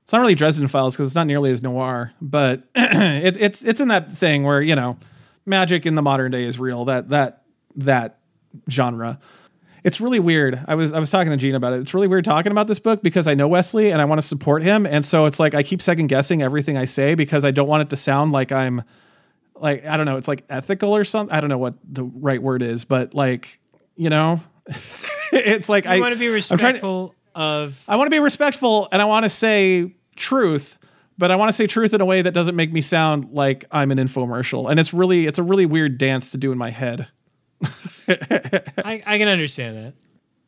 It's 0.04 0.14
not 0.14 0.22
really 0.22 0.36
Dresden 0.36 0.68
Files 0.68 0.96
because 0.96 1.10
it's 1.10 1.16
not 1.16 1.28
nearly 1.28 1.52
as 1.52 1.62
noir, 1.62 2.14
but 2.20 2.64
it, 2.76 3.38
it's 3.38 3.64
it's 3.64 3.80
in 3.80 3.90
that 3.90 4.12
thing 4.12 4.44
where 4.44 4.62
you 4.62 4.76
know 4.76 4.98
magic 5.46 5.86
in 5.86 5.96
the 5.96 6.02
modern 6.02 6.32
day 6.32 6.44
is 6.44 6.60
real. 6.60 6.86
That 6.86 7.10
that 7.10 7.44
that 7.76 8.18
genre. 8.70 9.20
It's 9.84 10.02
really 10.02 10.20
weird. 10.20 10.64
I 10.68 10.74
was 10.74 10.92
I 10.92 11.00
was 11.00 11.12
talking 11.12 11.30
to 11.30 11.38
Gene 11.38 11.54
about 11.54 11.74
it. 11.74 11.82
It's 11.82 11.94
really 11.94 12.08
weird 12.08 12.26
talking 12.26 12.52
about 12.52 12.66
this 12.66 12.80
book 12.80 13.04
because 13.04 13.28
I 13.28 13.36
know 13.36 13.48
Wesley 13.48 13.92
and 13.92 14.02
I 14.02 14.06
want 14.06 14.20
to 14.20 14.28
support 14.28 14.64
him, 14.64 14.88
and 14.88 15.06
so 15.06 15.26
it's 15.26 15.40
like 15.40 15.54
I 15.54 15.62
keep 15.62 15.82
second 15.82 16.08
guessing 16.08 16.42
everything 16.42 16.78
I 16.78 16.86
say 16.86 17.14
because 17.14 17.46
I 17.46 17.52
don't 17.52 17.68
want 17.68 17.84
it 17.84 17.90
to 17.92 17.96
sound 17.96 18.32
like 18.32 18.52
I'm 18.52 18.84
like 19.62 19.86
I 19.86 19.98
don't 19.98 20.06
know. 20.06 20.18
It's 20.18 20.28
like 20.28 20.44
ethical 20.50 20.96
or 20.96 21.04
something. 21.04 21.36
I 21.36 21.40
don't 21.42 21.50
know 21.50 21.58
what 21.58 21.76
the 21.84 22.04
right 22.04 22.42
word 22.42 22.62
is, 22.62 22.86
but 22.86 23.14
like 23.14 23.60
you 23.96 24.10
know, 24.10 24.42
it's 25.32 25.70
like 25.70 25.86
I 25.86 25.98
I 25.98 26.00
want 26.00 26.14
to 26.14 26.20
be 26.20 26.26
I'm 26.28 26.32
to- 26.32 26.34
respectful 26.36 27.16
of 27.36 27.84
I 27.88 27.96
want 27.96 28.08
to 28.08 28.12
be 28.12 28.20
respectful 28.20 28.88
and 28.92 29.02
I 29.02 29.06
want 29.06 29.24
to 29.24 29.30
say 29.30 29.96
truth, 30.16 30.78
but 31.18 31.32
I 31.32 31.36
want 31.36 31.50
to 31.50 31.54
say 31.54 31.68
truth 31.68 31.94
in 31.94 32.02
a 32.02 32.06
way 32.06 32.22
that 32.22 32.34
doesn't 32.34 32.56
make 32.56 32.72
me 32.72 32.82
sound 32.82 33.30
like 33.32 33.66
I'm 33.72 33.92
an 33.92 33.98
infomercial. 33.98 34.70
And 34.70 34.80
it's 34.80 34.94
really 34.94 35.28
it's 35.28 35.40
a 35.40 35.44
really 35.44 35.66
weird 35.66 35.98
dance 35.98 36.32
to 36.32 36.38
do 36.38 36.52
in 36.52 36.58
my 36.58 36.72
head. 36.72 37.08
I, 38.08 39.04
I 39.06 39.18
can 39.18 39.28
understand 39.28 39.78
that. 39.78 39.94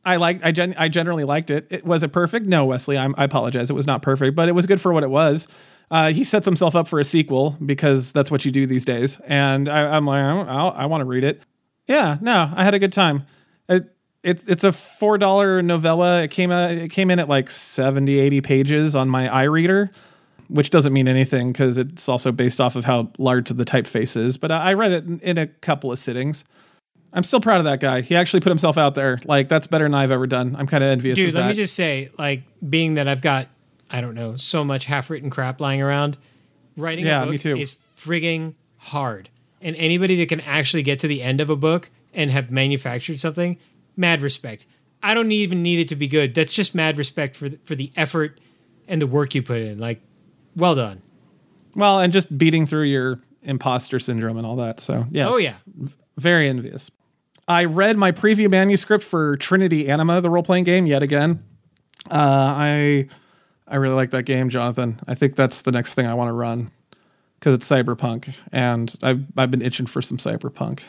I 0.03 0.15
like 0.15 0.43
I 0.43 0.51
gen- 0.51 0.75
I 0.77 0.87
generally 0.87 1.23
liked 1.23 1.51
it. 1.51 1.67
it. 1.69 1.85
Was 1.85 2.01
it 2.03 2.11
perfect? 2.11 2.47
No, 2.47 2.65
Wesley. 2.65 2.97
I'm, 2.97 3.13
I 3.17 3.23
apologize. 3.25 3.69
It 3.69 3.73
was 3.73 3.85
not 3.85 4.01
perfect, 4.01 4.35
but 4.35 4.49
it 4.49 4.53
was 4.53 4.65
good 4.65 4.81
for 4.81 4.91
what 4.91 5.03
it 5.03 5.09
was. 5.09 5.47
Uh, 5.91 6.13
he 6.13 6.23
sets 6.23 6.45
himself 6.45 6.73
up 6.73 6.87
for 6.87 6.99
a 7.01 7.03
sequel 7.03 7.57
because 7.63 8.13
that's 8.13 8.31
what 8.31 8.45
you 8.45 8.51
do 8.51 8.65
these 8.65 8.85
days. 8.85 9.19
And 9.27 9.67
I, 9.67 9.97
I'm 9.97 10.05
like, 10.05 10.23
I, 10.23 10.67
I 10.67 10.85
want 10.85 11.01
to 11.01 11.05
read 11.05 11.25
it. 11.25 11.43
Yeah, 11.85 12.17
no, 12.21 12.49
I 12.55 12.63
had 12.63 12.73
a 12.73 12.79
good 12.79 12.93
time. 12.93 13.25
It, 13.67 13.93
it's 14.23 14.47
it's 14.47 14.63
a 14.63 14.71
four 14.71 15.17
dollar 15.17 15.61
novella. 15.61 16.23
It 16.23 16.31
came 16.31 16.51
out, 16.51 16.71
it 16.71 16.91
came 16.91 17.11
in 17.11 17.19
at 17.19 17.27
like 17.27 17.49
70, 17.49 18.19
80 18.19 18.41
pages 18.41 18.95
on 18.95 19.09
my 19.09 19.27
iReader, 19.27 19.93
which 20.47 20.69
doesn't 20.69 20.93
mean 20.93 21.09
anything 21.09 21.51
because 21.51 21.77
it's 21.77 22.07
also 22.07 22.31
based 22.31 22.61
off 22.61 22.77
of 22.77 22.85
how 22.85 23.11
large 23.17 23.49
the 23.49 23.65
typeface 23.65 24.15
is. 24.15 24.37
But 24.37 24.51
I 24.51 24.69
I 24.69 24.73
read 24.73 24.91
it 24.93 25.03
in, 25.05 25.19
in 25.19 25.37
a 25.37 25.47
couple 25.47 25.91
of 25.91 25.99
sittings. 25.99 26.45
I'm 27.13 27.23
still 27.23 27.41
proud 27.41 27.57
of 27.59 27.65
that 27.65 27.81
guy. 27.81 27.99
He 28.01 28.15
actually 28.15 28.39
put 28.39 28.49
himself 28.49 28.77
out 28.77 28.95
there. 28.95 29.19
Like 29.25 29.49
that's 29.49 29.67
better 29.67 29.83
than 29.85 29.95
I've 29.95 30.11
ever 30.11 30.27
done. 30.27 30.55
I'm 30.57 30.67
kind 30.67 30.83
of 30.83 30.89
envious 30.89 31.17
Dude, 31.17 31.33
let 31.33 31.41
that. 31.41 31.49
me 31.49 31.53
just 31.55 31.75
say, 31.75 32.09
like, 32.17 32.43
being 32.67 32.93
that 32.93 33.09
I've 33.09 33.21
got, 33.21 33.47
I 33.91 34.01
don't 34.01 34.15
know, 34.15 34.35
so 34.37 34.63
much 34.63 34.85
half 34.85 35.09
written 35.09 35.29
crap 35.29 35.59
lying 35.59 35.81
around, 35.81 36.17
writing 36.77 37.05
Yeah, 37.05 37.23
a 37.23 37.25
me 37.25 37.33
book 37.33 37.41
too. 37.41 37.57
is 37.57 37.75
frigging 37.97 38.55
hard. 38.77 39.29
And 39.61 39.75
anybody 39.75 40.15
that 40.17 40.29
can 40.29 40.39
actually 40.41 40.83
get 40.83 40.99
to 40.99 41.07
the 41.07 41.21
end 41.21 41.41
of 41.41 41.49
a 41.49 41.55
book 41.55 41.89
and 42.13 42.31
have 42.31 42.49
manufactured 42.51 43.19
something, 43.19 43.57
mad 43.95 44.21
respect. 44.21 44.65
I 45.03 45.13
don't 45.13 45.31
even 45.31 45.61
need 45.61 45.79
it 45.79 45.87
to 45.89 45.95
be 45.95 46.07
good. 46.07 46.33
That's 46.33 46.53
just 46.53 46.73
mad 46.73 46.97
respect 46.97 47.35
for 47.35 47.49
the, 47.49 47.59
for 47.65 47.75
the 47.75 47.91
effort 47.95 48.39
and 48.87 49.01
the 49.01 49.07
work 49.07 49.35
you 49.35 49.43
put 49.43 49.61
in. 49.61 49.77
Like, 49.79 50.01
well 50.55 50.75
done. 50.75 51.01
well, 51.75 51.99
and 51.99 52.11
just 52.13 52.35
beating 52.37 52.65
through 52.65 52.83
your 52.85 53.19
imposter 53.43 53.99
syndrome 53.99 54.37
and 54.37 54.45
all 54.45 54.55
that. 54.57 54.79
So 54.79 55.05
yes. 55.11 55.29
Oh 55.31 55.37
yeah, 55.37 55.55
very 56.17 56.49
envious. 56.49 56.91
I 57.47 57.65
read 57.65 57.97
my 57.97 58.11
preview 58.11 58.49
manuscript 58.49 59.03
for 59.03 59.35
Trinity 59.37 59.89
Anima, 59.89 60.21
the 60.21 60.29
role 60.29 60.43
playing 60.43 60.63
game, 60.63 60.85
yet 60.85 61.01
again. 61.03 61.43
Uh, 62.09 62.15
I 62.15 63.07
I 63.71 63.77
really 63.77 63.95
like 63.95 64.11
that 64.11 64.23
game, 64.23 64.49
Jonathan. 64.49 64.99
I 65.07 65.15
think 65.15 65.37
that's 65.37 65.61
the 65.61 65.71
next 65.71 65.93
thing 65.93 66.05
I 66.05 66.13
want 66.13 66.27
to 66.27 66.33
run 66.33 66.71
because 67.39 67.55
it's 67.55 67.67
cyberpunk, 67.67 68.35
and 68.51 68.93
I've 69.01 69.23
I've 69.37 69.49
been 69.49 69.61
itching 69.61 69.85
for 69.85 70.01
some 70.01 70.17
cyberpunk. 70.17 70.81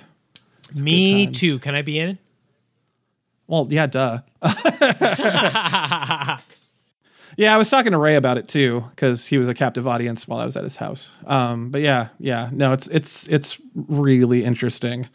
me 0.75 1.29
too. 1.29 1.61
Can 1.61 1.77
I 1.77 1.83
be 1.83 2.01
in 2.01 2.09
it? 2.11 2.19
Well, 3.47 3.69
yeah, 3.71 3.87
duh. 3.87 4.23
yeah, 7.37 7.55
I 7.55 7.57
was 7.57 7.71
talking 7.71 7.93
to 7.93 7.99
Ray 7.99 8.17
about 8.17 8.37
it 8.37 8.49
too 8.49 8.85
because 8.91 9.27
he 9.27 9.39
was 9.39 9.49
a 9.49 9.55
captive 9.55 9.87
audience 9.87 10.27
while 10.27 10.41
I 10.41 10.45
was 10.45 10.57
at 10.57 10.65
his 10.65 10.77
house. 10.77 11.13
Um, 11.25 11.71
but 11.71 11.83
yeah, 11.83 12.09
yeah, 12.19 12.51
no, 12.51 12.73
it's 12.73 12.89
it's 12.89 13.29
it's 13.29 13.61
really 13.75 14.45
interesting. 14.45 15.09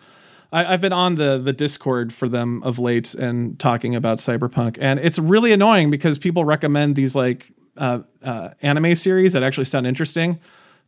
I, 0.52 0.74
I've 0.74 0.82
been 0.82 0.94
on 0.94 1.16
the 1.16 1.38
the 1.38 1.54
Discord 1.54 2.14
for 2.14 2.28
them 2.28 2.64
of 2.64 2.80
late 2.80 3.14
and 3.14 3.60
talking 3.60 3.96
about 3.96 4.18
cyberpunk, 4.18 4.78
and 4.80 5.00
it's 5.00 5.20
really 5.20 5.52
annoying 5.52 5.90
because 5.90 6.18
people 6.18 6.46
recommend 6.46 6.96
these 6.96 7.16
like 7.16 7.52
uh, 7.78 8.00
uh, 8.24 8.50
anime 8.62 8.96
series 8.96 9.34
that 9.34 9.44
actually 9.44 9.66
sound 9.66 9.86
interesting 9.88 10.40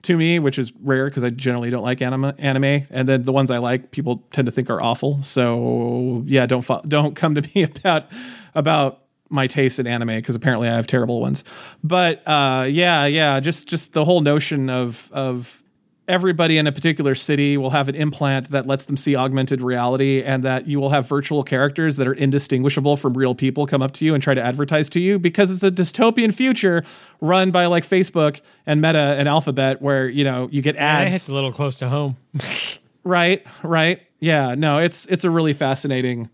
to 0.01 0.15
me, 0.15 0.39
which 0.39 0.57
is 0.57 0.71
rare 0.81 1.09
because 1.09 1.23
I 1.23 1.29
generally 1.29 1.69
don't 1.69 1.83
like 1.83 2.01
anime. 2.01 2.33
Anime, 2.37 2.87
and 2.89 3.07
then 3.07 3.23
the 3.23 3.33
ones 3.33 3.51
I 3.51 3.57
like, 3.57 3.91
people 3.91 4.23
tend 4.31 4.45
to 4.45 4.51
think 4.51 4.69
are 4.69 4.81
awful. 4.81 5.21
So 5.21 6.23
yeah, 6.25 6.45
don't 6.45 6.61
fo- 6.61 6.81
don't 6.87 7.15
come 7.15 7.35
to 7.35 7.41
me 7.55 7.63
about 7.63 8.09
about 8.55 9.03
my 9.29 9.45
taste 9.45 9.79
in 9.79 9.85
anime 9.85 10.07
because 10.07 10.35
apparently 10.35 10.67
I 10.67 10.75
have 10.75 10.87
terrible 10.87 11.21
ones. 11.21 11.43
But 11.83 12.27
uh, 12.27 12.65
yeah, 12.69 13.05
yeah, 13.05 13.39
just 13.39 13.67
just 13.67 13.93
the 13.93 14.05
whole 14.05 14.21
notion 14.21 14.69
of 14.69 15.09
of 15.11 15.63
everybody 16.09 16.57
in 16.57 16.67
a 16.67 16.71
particular 16.71 17.15
city 17.15 17.55
will 17.55 17.69
have 17.69 17.87
an 17.87 17.95
implant 17.95 18.49
that 18.51 18.65
lets 18.65 18.85
them 18.85 18.97
see 18.97 19.15
augmented 19.15 19.61
reality 19.61 20.21
and 20.21 20.43
that 20.43 20.67
you 20.67 20.79
will 20.79 20.89
have 20.89 21.07
virtual 21.07 21.43
characters 21.43 21.95
that 21.97 22.07
are 22.07 22.13
indistinguishable 22.13 22.97
from 22.97 23.13
real 23.13 23.35
people 23.35 23.65
come 23.65 23.81
up 23.81 23.91
to 23.91 24.03
you 24.03 24.13
and 24.13 24.21
try 24.21 24.33
to 24.33 24.41
advertise 24.41 24.89
to 24.89 24.99
you 24.99 25.19
because 25.19 25.51
it's 25.51 25.63
a 25.63 25.71
dystopian 25.71 26.33
future 26.33 26.83
run 27.21 27.51
by 27.51 27.67
like 27.67 27.87
Facebook 27.87 28.41
and 28.65 28.81
Meta 28.81 28.97
and 28.97 29.29
Alphabet 29.29 29.81
where 29.81 30.09
you 30.09 30.23
know 30.23 30.49
you 30.51 30.61
get 30.61 30.75
ads 30.75 31.15
it's 31.15 31.29
a 31.29 31.33
little 31.33 31.51
close 31.51 31.75
to 31.77 31.87
home. 31.87 32.17
right 33.03 33.45
right 33.63 34.01
yeah 34.19 34.55
no 34.55 34.79
it's 34.79 35.05
it's 35.05 35.23
a 35.23 35.29
really 35.29 35.53
fascinating 35.53 36.29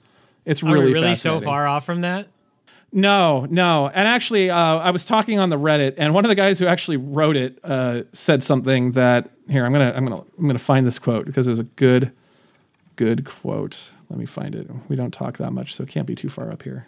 it's 0.46 0.62
Are 0.62 0.68
really 0.68 0.86
we 0.88 0.94
really 0.94 1.16
so 1.16 1.42
far 1.42 1.68
off 1.68 1.86
from 1.86 2.02
that? 2.02 2.28
No, 2.96 3.46
no. 3.50 3.90
And 3.90 4.08
actually, 4.08 4.50
uh, 4.50 4.58
I 4.58 4.92
was 4.92 5.06
talking 5.06 5.38
on 5.38 5.50
the 5.50 5.58
Reddit, 5.58 5.96
and 5.98 6.14
one 6.14 6.24
of 6.24 6.30
the 6.30 6.36
guys 6.36 6.60
who 6.60 6.66
actually 6.66 6.96
wrote 6.96 7.36
it 7.36 7.60
uh, 7.62 8.04
said 8.14 8.42
something 8.42 8.94
that 8.94 9.32
here 9.50 9.66
I'm 9.66 9.74
gonna 9.74 9.94
I'm 9.94 10.06
gonna 10.06 10.22
I'm 10.40 10.48
gonna 10.48 10.58
find 10.58 10.88
this 10.88 10.98
quote 10.98 11.26
because 11.26 11.46
it 11.46 11.50
was 11.50 11.60
a 11.60 11.66
good 11.66 12.14
good 12.96 13.26
quote. 13.26 13.92
Let 14.10 14.18
me 14.18 14.26
find 14.26 14.56
it. 14.56 14.70
We 14.88 14.96
don't 14.96 15.14
talk 15.14 15.38
that 15.40 15.52
much, 15.52 15.76
so 15.76 15.84
it 15.84 15.90
can't 15.90 16.08
be 16.08 16.16
too 16.16 16.30
far 16.30 16.50
up 16.54 16.64
here. 16.64 16.88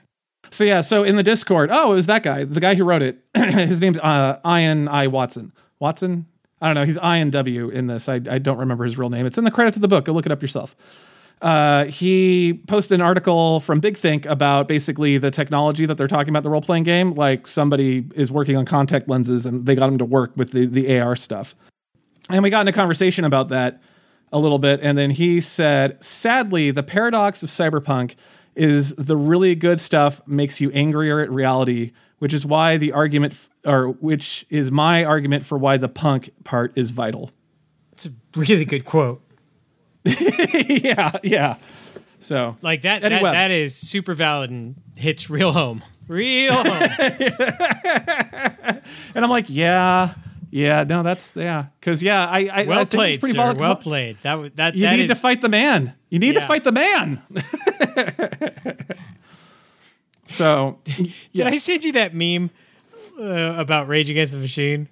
So 0.50 0.64
yeah, 0.64 0.80
so 0.80 1.04
in 1.04 1.18
the 1.18 1.24
Discord, 1.24 1.70
oh, 1.74 1.92
it 1.92 1.96
was 1.96 2.06
that 2.06 2.24
guy, 2.24 2.46
the 2.46 2.62
guy 2.62 2.76
who 2.76 2.86
wrote 2.86 3.02
it. 3.02 3.20
His 3.36 3.82
name's 3.82 3.98
uh, 3.98 4.40
Ian 4.46 4.88
I 4.88 5.08
Watson. 5.08 5.52
Watson. 5.78 6.26
I 6.62 6.68
don't 6.68 6.76
know. 6.76 6.86
He's 6.86 6.98
Ian 6.98 7.32
W 7.32 7.68
in 7.68 7.88
this. 7.88 8.08
I, 8.08 8.16
I 8.16 8.38
don't 8.40 8.58
remember 8.58 8.86
his 8.86 8.98
real 8.98 9.10
name. 9.10 9.26
It's 9.26 9.38
in 9.38 9.44
the 9.44 9.52
credits 9.52 9.78
of 9.78 9.82
the 9.82 9.88
book. 9.88 10.06
Go 10.06 10.14
look 10.14 10.26
it 10.26 10.32
up 10.32 10.42
yourself. 10.42 10.76
Uh, 11.42 11.86
he 11.86 12.62
posted 12.68 12.96
an 12.96 13.02
article 13.02 13.60
from 13.60 13.80
Big 13.80 13.98
Think 13.98 14.26
about 14.26 14.68
basically 14.68 15.18
the 15.18 15.30
technology 15.30 15.86
that 15.86 15.98
they're 15.98 16.08
talking 16.08 16.30
about 16.30 16.44
the 16.44 16.50
role 16.50 16.62
playing 16.62 16.84
game. 16.84 17.14
Like 17.14 17.46
somebody 17.46 18.06
is 18.16 18.32
working 18.32 18.58
on 18.58 18.66
contact 18.66 19.08
lenses 19.08 19.46
and 19.46 19.66
they 19.66 19.76
got 19.76 19.90
him 19.90 20.00
to 20.00 20.06
work 20.06 20.32
with 20.36 20.52
the, 20.52 20.66
the 20.66 21.00
AR 21.00 21.16
stuff. 21.16 21.56
And 22.30 22.44
we 22.44 22.50
got 22.50 22.62
in 22.62 22.68
a 22.68 22.74
conversation 22.74 23.24
about 23.24 23.50
that 23.50 23.82
a 24.32 24.40
little 24.40 24.60
bit. 24.60 24.80
And 24.82 24.98
then 24.98 25.12
he 25.12 25.40
said, 25.40 26.04
sadly, 26.04 26.72
the 26.72 26.84
paradox 26.84 27.44
of 27.44 27.50
cyberpunk 27.50 28.16
is 28.56 28.96
the 28.96 29.16
really 29.16 29.54
good 29.54 29.80
stuff 29.80 30.22
makes 30.28 30.60
you 30.60 30.72
angrier 30.72 31.20
at 31.20 31.32
reality, 31.32 31.92
which 32.18 32.34
is 32.34 32.46
why 32.46 32.78
the 32.78 32.92
argument, 32.92 33.34
f- 33.34 33.50
or 33.64 33.90
which 33.90 34.46
is 34.50 34.72
my 34.72 35.06
argument 35.06 35.46
for 35.46 35.58
why 35.58 35.78
the 35.78 35.88
punk 35.88 36.32
part 36.44 36.76
is 36.76 36.90
vital. 36.90 37.30
It's 37.92 38.08
a 38.08 38.10
really 38.36 38.66
good 38.66 38.84
quote. 38.84 39.22
yeah, 40.68 41.12
yeah. 41.24 41.58
So 42.20 42.58
Like 42.62 42.82
that, 42.84 43.02
that, 43.02 43.22
Webb. 43.22 43.34
that 43.34 43.52
is 43.52 43.76
super 43.76 44.14
valid 44.14 44.50
and 44.50 44.76
hits 44.96 45.30
real 45.30 45.52
home. 45.52 45.84
Real 46.08 46.54
home. 46.54 46.90
And 49.16 49.26
I'm 49.26 49.30
like, 49.30 49.46
yeah, 49.50 50.14
yeah, 50.50 50.84
no, 50.84 51.04
that's 51.04 51.36
yeah, 51.36 51.66
because 51.80 52.02
yeah, 52.02 52.26
I, 52.26 52.46
I 52.46 52.62
I 52.62 52.64
well 52.66 52.78
think 52.80 52.90
played, 52.92 53.20
pretty 53.20 53.36
sir. 53.36 53.54
Well 53.54 53.76
played. 53.76 54.18
That 54.22 54.36
was 54.36 54.52
that. 54.52 54.76
You 54.76 54.84
that 54.84 54.96
need 54.96 55.08
to 55.08 55.16
fight 55.16 55.42
the 55.42 55.50
man. 55.50 55.94
You 56.10 56.20
need 56.20 56.34
to 56.36 56.42
fight 56.42 56.64
the 56.64 56.72
man. 56.72 57.22
so 60.28 60.80
Did 61.34 61.48
I 61.48 61.58
send 61.58 61.84
you 61.84 61.92
that 61.94 62.14
meme 62.14 62.50
uh, 63.20 63.56
about 63.58 63.88
Rage 63.88 64.10
Against 64.10 64.34
the 64.34 64.40
Machine? 64.40 64.88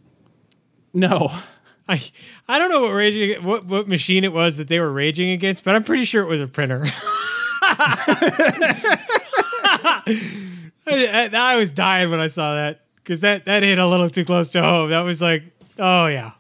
no, 0.94 1.32
I 1.88 2.02
I 2.48 2.57
don't 2.60 2.70
know 2.72 2.82
what 2.82 2.94
raging 2.94 3.44
what 3.44 3.66
what 3.66 3.88
machine 3.88 4.24
it 4.24 4.34
was 4.34 4.57
that 4.57 4.68
they 4.68 4.80
were 4.80 4.91
raging 4.91 5.30
against, 5.32 5.64
but 5.64 5.76
I'm 5.76 5.84
pretty 5.84 6.06
sure 6.06 6.24
it 6.24 6.28
was 6.30 6.41
a 6.41 6.48
printer. 6.48 6.84
I, 10.07 10.20
I- 10.88 11.30
I 11.34 11.56
was 11.57 11.72
dying 11.72 12.12
when 12.12 12.20
I 12.20 12.28
saw 12.28 12.56
that 12.56 12.82
because 12.98 13.22
that 13.22 13.45
that 13.45 13.64
hit 13.64 13.78
a 13.78 13.88
little 13.88 14.10
too 14.10 14.26
close 14.26 14.49
to 14.49 14.62
home. 14.62 14.90
That 14.90 15.02
was 15.02 15.22
like, 15.22 15.44
oh 15.80 16.07
yeah. 16.07 16.32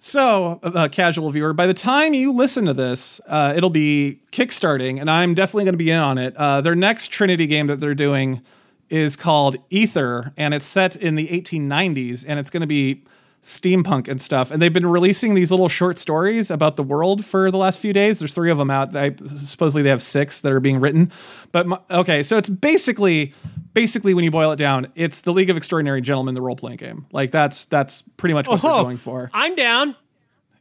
So, 0.00 0.60
uh, 0.62 0.88
casual 0.88 1.28
viewer, 1.30 1.52
by 1.52 1.66
the 1.66 1.74
time 1.74 2.14
you 2.14 2.32
listen 2.32 2.64
to 2.66 2.72
this, 2.72 3.20
uh, 3.26 3.52
it'll 3.56 3.68
be 3.68 4.20
kickstarting, 4.30 5.00
and 5.00 5.10
I'm 5.10 5.34
definitely 5.34 5.64
going 5.64 5.74
to 5.74 5.78
be 5.78 5.90
in 5.90 5.98
on 5.98 6.18
it. 6.18 6.36
Uh, 6.36 6.60
their 6.60 6.76
next 6.76 7.08
Trinity 7.08 7.48
game 7.48 7.66
that 7.66 7.80
they're 7.80 7.96
doing 7.96 8.40
is 8.88 9.16
called 9.16 9.56
Aether, 9.72 10.32
and 10.36 10.54
it's 10.54 10.64
set 10.64 10.94
in 10.94 11.16
the 11.16 11.26
1890s, 11.28 12.24
and 12.26 12.38
it's 12.38 12.48
going 12.48 12.60
to 12.60 12.66
be 12.66 13.02
steampunk 13.42 14.08
and 14.08 14.20
stuff. 14.20 14.50
And 14.50 14.60
they've 14.60 14.72
been 14.72 14.86
releasing 14.86 15.34
these 15.34 15.50
little 15.50 15.68
short 15.68 15.98
stories 15.98 16.50
about 16.50 16.76
the 16.76 16.82
world 16.82 17.24
for 17.24 17.50
the 17.50 17.56
last 17.56 17.78
few 17.78 17.92
days. 17.92 18.18
There's 18.18 18.34
three 18.34 18.50
of 18.50 18.58
them 18.58 18.70
out. 18.70 18.94
I, 18.96 19.14
supposedly 19.26 19.82
they 19.82 19.90
have 19.90 20.02
six 20.02 20.40
that 20.40 20.52
are 20.52 20.60
being 20.60 20.80
written. 20.80 21.12
But 21.52 21.66
my, 21.66 21.78
okay, 21.90 22.22
so 22.22 22.36
it's 22.36 22.48
basically 22.48 23.34
basically 23.74 24.12
when 24.12 24.24
you 24.24 24.30
boil 24.30 24.50
it 24.52 24.56
down, 24.56 24.88
it's 24.96 25.20
the 25.20 25.32
League 25.32 25.50
of 25.50 25.56
Extraordinary 25.56 26.00
Gentlemen, 26.00 26.34
the 26.34 26.42
role 26.42 26.56
playing 26.56 26.78
game. 26.78 27.06
Like 27.12 27.30
that's 27.30 27.66
that's 27.66 28.02
pretty 28.16 28.34
much 28.34 28.48
what 28.48 28.58
Oh, 28.58 28.62
they're 28.62 28.70
uh-huh. 28.72 28.82
going 28.82 28.96
for. 28.96 29.30
I'm 29.32 29.54
down. 29.54 29.94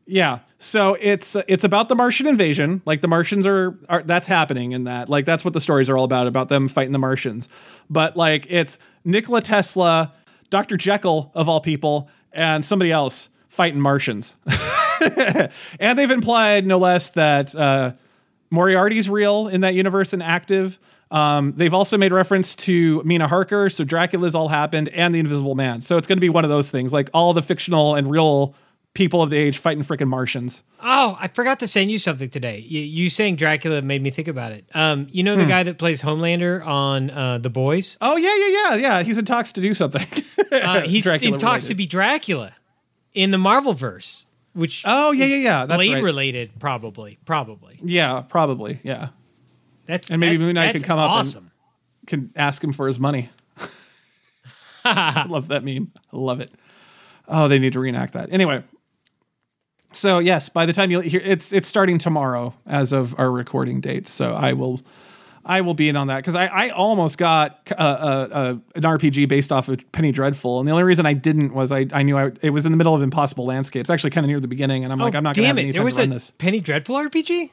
Yeah. 0.06 0.40
So 0.60 0.98
it's 1.00 1.36
it's 1.48 1.64
about 1.64 1.90
the 1.90 1.96
Martian 1.96 2.28
invasion. 2.28 2.82
Like 2.86 3.02
the 3.02 3.08
Martians 3.08 3.46
are, 3.46 3.78
are 3.90 4.02
that's 4.04 4.28
happening 4.28 4.72
in 4.72 4.86
that. 4.86 5.10
Like 5.10 5.26
that's 5.26 5.44
what 5.44 5.54
the 5.54 5.62
stories 5.62 5.90
are 5.90 5.98
all 5.98 6.06
about 6.06 6.28
about 6.28 6.50
them 6.50 6.68
fighting 6.68 6.94
the 6.94 7.00
Martians. 7.00 7.50
But 7.90 8.16
like 8.16 8.46
it's 8.50 8.80
Nikola 9.04 9.42
Tesla, 9.42 10.14
Dr. 10.50 10.78
Jekyll 10.78 11.32
of 11.36 11.50
all 11.50 11.60
people, 11.60 12.10
and 12.32 12.64
somebody 12.64 12.92
else 12.92 13.30
fighting 13.50 13.82
Martians. 13.82 14.36
and 15.80 15.98
they've 15.98 16.12
implied 16.12 16.66
no 16.66 16.78
less 16.78 17.12
that 17.12 17.56
uh, 17.56 17.94
Moriarty's 18.50 19.10
real 19.10 19.48
in 19.48 19.62
that 19.62 19.74
universe 19.74 20.14
and 20.14 20.22
active. 20.22 20.80
Um, 21.10 21.54
they've 21.56 21.74
also 21.74 21.98
made 21.98 22.12
reference 22.12 22.56
to 22.56 23.02
Mina 23.04 23.28
Harker, 23.28 23.70
so 23.70 23.84
Dracula's 23.84 24.36
all 24.36 24.50
happened, 24.50 24.90
and 24.90 25.16
the 25.16 25.20
Invisible 25.20 25.56
Man. 25.56 25.82
So 25.82 25.98
it's 25.98 26.08
going 26.08 26.18
to 26.18 26.22
be 26.22 26.30
one 26.30 26.44
of 26.44 26.50
those 26.50 26.70
things, 26.70 26.92
like 26.92 27.10
all 27.14 27.34
the 27.34 27.42
fictional 27.42 27.96
and 27.96 28.10
real 28.10 28.56
people 28.98 29.22
of 29.22 29.30
the 29.30 29.38
age 29.38 29.60
fighting 29.60 29.84
freaking 29.84 30.08
Martians. 30.08 30.64
Oh, 30.82 31.16
I 31.20 31.28
forgot 31.28 31.60
to 31.60 31.68
send 31.68 31.92
you 31.92 32.00
something 32.00 32.30
today. 32.30 32.58
You, 32.68 32.82
you 32.82 33.10
saying 33.12 33.36
Dracula 33.36 33.84
made 33.84 34.02
me 34.02 34.10
think 34.10 34.28
about 34.28 34.52
it. 34.54 34.66
Um, 34.74 35.08
you 35.12 35.22
know 35.22 35.36
the 35.36 35.46
guy 35.46 35.62
that 35.62 35.78
plays 35.78 36.02
Homelander 36.02 36.66
on 36.66 37.12
uh, 37.12 37.38
The 37.38 37.52
Boys? 37.52 37.98
Oh 38.02 38.18
yeah, 38.18 38.36
yeah, 38.36 38.50
yeah, 38.50 38.76
yeah. 38.98 39.04
He's 39.04 39.20
in 39.20 39.26
talks 39.26 39.52
to 39.54 39.62
do 39.62 39.74
something. 39.74 40.06
Uh, 40.50 40.82
he's 40.82 41.04
Dracula 41.04 41.34
in 41.34 41.40
talks 41.40 41.66
related. 41.66 41.68
to 41.68 41.76
be 41.76 41.86
Dracula 41.86 42.56
in 43.14 43.32
the 43.32 43.38
Marvel 43.38 43.74
verse, 43.74 44.26
which 44.54 44.84
Oh 44.88 45.12
yeah, 45.12 45.26
yeah, 45.26 45.36
yeah. 45.36 45.66
That's 45.66 45.78
Blade 45.78 45.96
right. 45.96 46.04
related, 46.04 46.52
probably, 46.58 47.18
probably. 47.26 47.78
Yeah, 47.84 48.22
probably. 48.22 48.80
Yeah, 48.82 49.10
That's 49.86 50.10
And 50.10 50.20
maybe 50.22 50.38
that- 50.38 50.44
Moon 50.44 50.56
Knight 50.56 50.72
can 50.74 50.82
come 50.84 51.00
up 51.00 51.24
and- 51.26 51.52
can 52.08 52.32
ask 52.36 52.64
him 52.64 52.72
for 52.72 52.88
his 52.88 52.98
money. 52.98 53.30
I 54.86 55.26
love 55.28 55.50
that 55.50 55.64
meme. 55.64 55.92
I 56.14 56.18
love 56.18 56.40
it. 56.40 56.52
Oh, 57.28 57.48
they 57.50 57.60
need 57.60 57.74
to 57.74 57.80
reenact 57.82 58.14
that. 58.14 58.32
Anyway, 58.32 58.64
so 59.98 60.20
yes, 60.20 60.48
by 60.48 60.66
the 60.66 60.74
time 60.74 60.92
you 60.92 61.00
hear 61.02 61.22
it's 61.24 61.52
it's 61.52 61.68
starting 61.68 61.98
tomorrow 61.98 62.54
as 62.66 62.94
of 62.94 63.18
our 63.20 63.32
recording 63.32 63.82
date. 63.82 64.08
So 64.08 64.32
I 64.32 64.54
will 64.54 64.82
I 65.44 65.62
will 65.62 65.74
be 65.74 65.90
in 65.90 65.96
on 65.96 66.08
that 66.08 66.18
because 66.18 66.36
I, 66.36 66.46
I 66.46 66.70
almost 66.70 67.18
got 67.18 67.72
uh, 67.72 67.76
uh, 67.76 68.28
uh, 68.32 68.56
an 68.76 68.82
RPG 68.82 69.28
based 69.28 69.52
off 69.52 69.70
of 69.70 69.92
Penny 69.92 70.12
Dreadful, 70.12 70.60
and 70.60 70.68
the 70.68 70.72
only 70.72 70.84
reason 70.84 71.06
I 71.06 71.14
didn't 71.14 71.54
was 71.54 71.72
I, 71.72 71.88
I 71.92 72.04
knew 72.04 72.18
I, 72.18 72.32
it 72.42 72.52
was 72.52 72.66
in 72.66 72.72
the 72.72 72.78
middle 72.78 72.94
of 72.94 73.02
Impossible 73.02 73.46
Landscapes, 73.46 73.90
actually 73.90 74.12
kind 74.12 74.26
of 74.26 74.30
near 74.30 74.40
the 74.40 74.48
beginning, 74.48 74.84
and 74.84 74.94
I'm 74.94 75.00
like 75.00 75.16
oh, 75.16 75.18
I'm 75.18 75.24
not 75.24 75.36
going 75.36 75.44
to 75.44 75.48
have 75.48 75.58
any 75.58 75.70
it! 75.70 75.74
There 75.74 75.80
time 75.80 75.86
was 75.86 75.96
to 75.96 76.02
run 76.02 76.12
a 76.12 76.14
this. 76.16 76.32
Penny 76.38 76.60
Dreadful 76.60 76.96
RPG. 76.96 77.52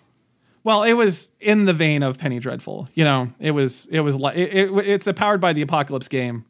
Well, 0.64 0.82
it 0.82 0.94
was 0.94 1.30
in 1.40 1.66
the 1.66 1.72
vein 1.72 2.02
of 2.02 2.18
Penny 2.18 2.40
Dreadful. 2.40 2.88
You 2.94 3.04
know, 3.04 3.32
it 3.38 3.52
was 3.52 3.86
it 3.86 4.00
was 4.00 4.16
like 4.16 4.36
it, 4.36 4.52
it, 4.52 4.86
it's 4.86 5.06
a 5.06 5.14
powered 5.14 5.40
by 5.40 5.52
the 5.52 5.62
apocalypse 5.62 6.08
game. 6.08 6.44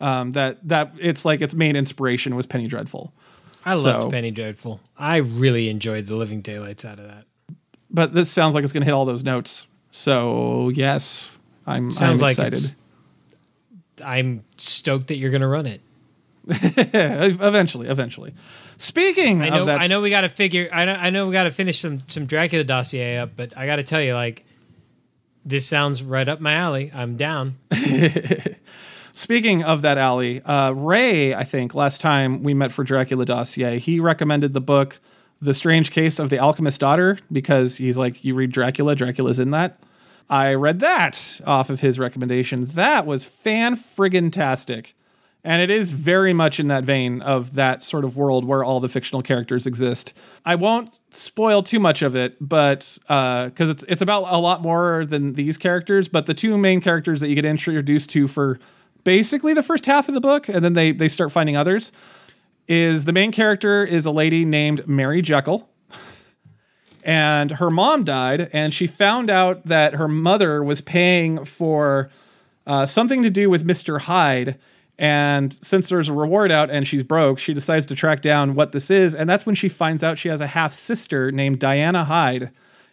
Um, 0.00 0.32
that 0.32 0.58
that 0.68 0.92
it's 1.00 1.24
like 1.24 1.40
its 1.40 1.54
main 1.54 1.74
inspiration 1.76 2.36
was 2.36 2.44
Penny 2.44 2.66
Dreadful. 2.66 3.12
I 3.68 3.74
loved 3.74 4.02
So- 4.04 4.10
Penny 4.10 4.30
Dreadful. 4.30 4.80
I 4.96 5.16
really 5.18 5.68
enjoyed 5.68 6.06
the 6.06 6.16
living 6.16 6.40
daylights 6.40 6.84
out 6.84 6.98
of 6.98 7.06
that. 7.06 7.24
But 7.90 8.12
this 8.12 8.30
sounds 8.30 8.54
like 8.54 8.64
it's 8.64 8.72
going 8.72 8.82
to 8.82 8.84
hit 8.86 8.92
all 8.94 9.04
those 9.04 9.24
notes. 9.24 9.66
So 9.90 10.68
yes, 10.70 11.30
I'm, 11.66 11.90
Sounds 11.90 12.22
I'm 12.22 12.28
excited. 12.30 12.52
it's. 12.54 12.76
I'm 14.04 14.44
stoked 14.58 15.08
that 15.08 15.16
you're 15.16 15.30
going 15.30 15.40
to 15.40 15.48
run 15.48 15.66
it. 15.66 15.80
eventually, 16.46 17.88
eventually. 17.88 18.34
Speaking 18.76 19.42
I 19.42 19.48
know. 19.50 19.60
of 19.60 19.66
that, 19.66 19.80
I 19.82 19.86
know 19.86 20.00
we 20.00 20.08
got 20.10 20.20
to 20.22 20.28
figure. 20.28 20.68
I 20.72 20.84
know. 20.84 20.94
I 20.94 21.10
know 21.10 21.26
we 21.26 21.32
got 21.32 21.44
to 21.44 21.50
finish 21.50 21.80
some 21.80 22.00
some 22.08 22.26
Dracula 22.26 22.64
dossier 22.64 23.18
up, 23.18 23.30
but 23.36 23.56
I 23.56 23.66
got 23.66 23.76
to 23.76 23.82
tell 23.82 24.00
you, 24.00 24.14
like, 24.14 24.44
this 25.44 25.66
sounds 25.66 26.02
right 26.02 26.28
up 26.28 26.40
my 26.40 26.52
alley. 26.54 26.90
I'm 26.94 27.16
down. 27.16 27.56
Speaking 29.18 29.64
of 29.64 29.82
that 29.82 29.98
alley, 29.98 30.40
uh, 30.42 30.70
Ray, 30.70 31.34
I 31.34 31.42
think 31.42 31.74
last 31.74 32.00
time 32.00 32.44
we 32.44 32.54
met 32.54 32.70
for 32.70 32.84
Dracula 32.84 33.24
dossier, 33.24 33.80
he 33.80 33.98
recommended 33.98 34.52
the 34.52 34.60
book 34.60 35.00
"The 35.40 35.54
Strange 35.54 35.90
Case 35.90 36.20
of 36.20 36.30
the 36.30 36.38
Alchemist's 36.38 36.78
Daughter" 36.78 37.18
because 37.32 37.78
he's 37.78 37.98
like, 37.98 38.24
you 38.24 38.36
read 38.36 38.52
Dracula, 38.52 38.94
Dracula's 38.94 39.40
in 39.40 39.50
that. 39.50 39.82
I 40.30 40.54
read 40.54 40.78
that 40.78 41.40
off 41.44 41.68
of 41.68 41.80
his 41.80 41.98
recommendation. 41.98 42.66
That 42.66 43.06
was 43.06 43.24
fan 43.24 43.74
friggin' 43.74 44.30
tastic. 44.30 44.94
And 45.42 45.60
it 45.60 45.68
is 45.68 45.90
very 45.90 46.32
much 46.32 46.60
in 46.60 46.68
that 46.68 46.84
vein 46.84 47.20
of 47.20 47.56
that 47.56 47.82
sort 47.82 48.04
of 48.04 48.16
world 48.16 48.44
where 48.44 48.62
all 48.62 48.78
the 48.78 48.88
fictional 48.88 49.22
characters 49.22 49.66
exist. 49.66 50.12
I 50.44 50.54
won't 50.54 51.00
spoil 51.10 51.64
too 51.64 51.80
much 51.80 52.02
of 52.02 52.14
it, 52.14 52.36
but 52.40 52.98
because 53.08 53.68
it's 53.68 53.84
it's 53.88 54.02
about 54.02 54.26
a 54.28 54.38
lot 54.38 54.62
more 54.62 55.04
than 55.04 55.32
these 55.32 55.58
characters. 55.58 56.06
But 56.06 56.26
the 56.26 56.34
two 56.34 56.56
main 56.56 56.80
characters 56.80 57.18
that 57.18 57.28
you 57.28 57.34
get 57.34 57.44
introduced 57.44 58.10
to 58.10 58.28
for 58.28 58.60
basically 59.04 59.54
the 59.54 59.62
first 59.62 59.86
half 59.86 60.08
of 60.08 60.14
the 60.14 60.20
book, 60.20 60.48
and 60.48 60.64
then 60.64 60.72
they 60.72 60.92
they 60.92 61.08
start 61.08 61.32
finding 61.32 61.56
others, 61.56 61.92
is 62.68 63.06
the 63.06 63.12
main 63.12 63.32
character 63.32 63.84
is 63.84 64.04
a 64.04 64.10
lady 64.10 64.44
named 64.44 64.86
Mary 64.86 65.22
Jekyll. 65.22 65.68
And 67.04 67.52
her 67.52 67.70
mom 67.70 68.04
died 68.04 68.50
and 68.52 68.74
she 68.74 68.86
found 68.86 69.30
out 69.30 69.64
that 69.64 69.94
her 69.94 70.08
mother 70.08 70.62
was 70.62 70.82
paying 70.82 71.46
for 71.46 72.10
uh, 72.66 72.84
something 72.84 73.22
to 73.22 73.30
do 73.30 73.48
with 73.48 73.66
mr 73.66 74.00
hyde. 74.00 74.58
And 74.98 75.56
since 75.64 75.88
there's 75.88 76.10
a 76.10 76.12
reward 76.12 76.52
out 76.52 76.70
and 76.70 76.86
she's 76.86 77.04
broke 77.04 77.38
she 77.38 77.54
decides 77.54 77.86
to 77.86 77.94
track 77.94 78.20
down 78.20 78.54
what 78.54 78.72
this 78.72 78.90
is. 78.90 79.14
And 79.14 79.30
that's 79.30 79.46
when 79.46 79.54
she 79.54 79.70
finds 79.70 80.04
out 80.04 80.18
she 80.18 80.28
has 80.28 80.42
a 80.42 80.48
half 80.48 80.74
sister 80.74 81.32
named 81.32 81.60
diana 81.60 82.04
hyde. 82.04 82.50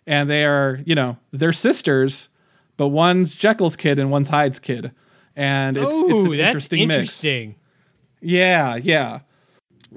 And 0.07 0.30
they 0.30 0.45
are 0.45 0.82
you 0.86 0.95
know 0.95 1.18
they're 1.34 1.52
sisters 1.52 2.30
but 2.77 2.90
one's 2.90 3.36
jekyll's 3.36 3.76
kid 3.76 3.99
and 3.99 4.11
one's 4.11 4.30
hyde's 4.30 4.60
kid 4.60 4.91
and 5.35 5.77
it's, 5.77 5.91
it's 5.91 6.23
an 6.23 6.37
that's 6.37 6.39
interesting 6.39 6.87
mix 6.87 6.95
interesting. 6.95 7.55
yeah, 8.21 8.75
yeah. 8.75 9.19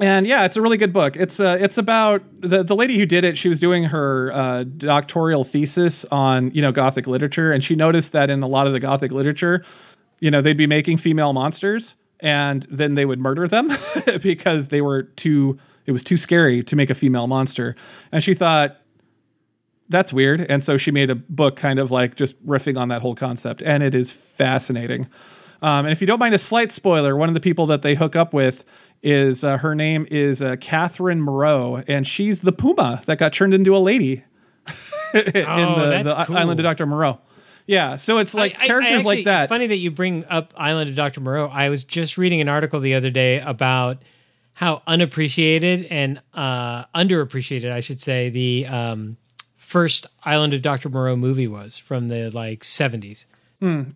And 0.01 0.27
yeah, 0.27 0.45
it's 0.45 0.57
a 0.57 0.63
really 0.63 0.77
good 0.77 0.93
book. 0.93 1.17
It's 1.17 1.41
uh, 1.41 1.57
it's 1.61 1.77
about 1.77 2.23
the 2.41 2.63
the 2.63 2.77
lady 2.77 2.99
who 2.99 3.07
did 3.07 3.25
it. 3.25 3.37
She 3.37 3.49
was 3.49 3.59
doing 3.59 3.85
her 3.85 4.33
uh, 4.33 4.65
doctoral 4.65 5.43
thesis 5.43 6.05
on 6.07 6.53
you 6.53 6.63
know 6.63 6.71
Gothic 6.71 7.07
literature, 7.07 7.53
and 7.53 7.65
she 7.65 7.75
noticed 7.75 8.13
that 8.13 8.31
in 8.31 8.43
a 8.43 8.47
lot 8.47 8.69
of 8.69 8.73
the 8.73 8.81
Gothic 8.81 9.11
literature, 9.11 9.65
you 10.21 10.31
know, 10.31 10.41
they'd 10.41 10.57
be 10.57 10.69
making 10.69 10.99
female 10.99 11.33
monsters, 11.33 11.97
and 12.21 12.65
then 12.71 12.95
they 12.95 13.07
would 13.07 13.19
murder 13.19 13.49
them 13.49 13.71
because 14.23 14.69
they 14.69 14.81
were 14.81 15.03
too. 15.03 15.59
It 15.87 15.93
was 15.93 16.05
too 16.05 16.19
scary 16.19 16.63
to 16.65 16.77
make 16.77 16.91
a 16.91 16.95
female 16.95 17.27
monster, 17.27 17.75
and 18.13 18.23
she 18.23 18.35
thought, 18.35 18.81
that's 19.89 20.13
weird. 20.13 20.41
And 20.43 20.63
so 20.63 20.77
she 20.77 20.91
made 20.91 21.11
a 21.11 21.15
book 21.15 21.57
kind 21.57 21.79
of 21.79 21.91
like 21.91 22.15
just 22.17 22.45
riffing 22.47 22.79
on 22.79 22.89
that 22.89 23.03
whole 23.03 23.15
concept. 23.15 23.63
And 23.63 23.83
it 23.83 23.95
is 23.95 24.11
fascinating. 24.11 25.07
Um, 25.63 25.87
and 25.87 25.93
if 25.93 26.01
you 26.01 26.07
don't 26.07 26.19
mind 26.21 26.35
a 26.35 26.39
slight 26.39 26.71
spoiler, 26.71 27.17
one 27.17 27.29
of 27.29 27.35
the 27.35 27.41
people 27.41 27.67
that 27.67 27.83
they 27.83 27.95
hook 27.95 28.15
up 28.15 28.33
with 28.33 28.65
is 29.03 29.45
uh, 29.45 29.57
her 29.59 29.75
name 29.75 30.07
is 30.11 30.43
uh, 30.43 30.57
Catherine 30.61 31.21
Moreau, 31.21 31.83
and 31.89 32.07
she's 32.07 32.41
the 32.41 32.53
puma 32.53 33.01
that 33.07 33.19
got 33.19 33.33
turned 33.33 33.55
into 33.55 33.77
a 33.77 33.79
lady 33.79 34.25
in 35.15 35.45
Oh, 35.47 35.91
the, 35.91 36.03
the 36.05 36.25
cool. 36.27 36.37
Island 36.37 36.61
of 36.61 36.65
Dr. 36.65 36.87
Moreau. 36.87 37.21
Yeah, 37.67 37.97
so 37.97 38.19
it's 38.19 38.35
like 38.35 38.57
I- 38.57 38.61
I- 38.61 38.65
I 38.65 38.67
characters 38.67 38.93
actually- 38.95 39.17
like 39.17 39.25
that. 39.27 39.43
It's 39.45 39.49
funny 39.51 39.67
that 39.69 39.77
you 39.77 39.91
bring 39.91 40.25
up 40.27 40.53
Island 40.57 40.91
of 40.91 40.97
Dr. 40.97 41.21
Moreau. 41.21 41.49
I 41.49 41.69
was 41.69 41.85
just 41.85 42.19
reading 42.19 42.41
an 42.41 42.49
article 42.49 42.81
the 42.81 42.95
other 42.95 43.11
day 43.11 43.41
about 43.41 44.03
how 44.55 44.83
unappreciated 44.87 45.87
and 45.91 46.21
uh, 46.35 46.85
underappreciated, 46.95 47.71
I 47.71 47.81
should 47.81 48.01
say, 48.01 48.31
the 48.31 48.67
um, 48.67 49.17
first 49.69 50.07
Island 50.25 50.55
of 50.55 50.63
Dr. 50.63 50.89
Moreau 50.89 51.15
movie 51.15 51.47
was 51.47 51.77
from 51.77 52.09
the 52.09 52.31
like 52.31 52.61
70s. 52.61 53.27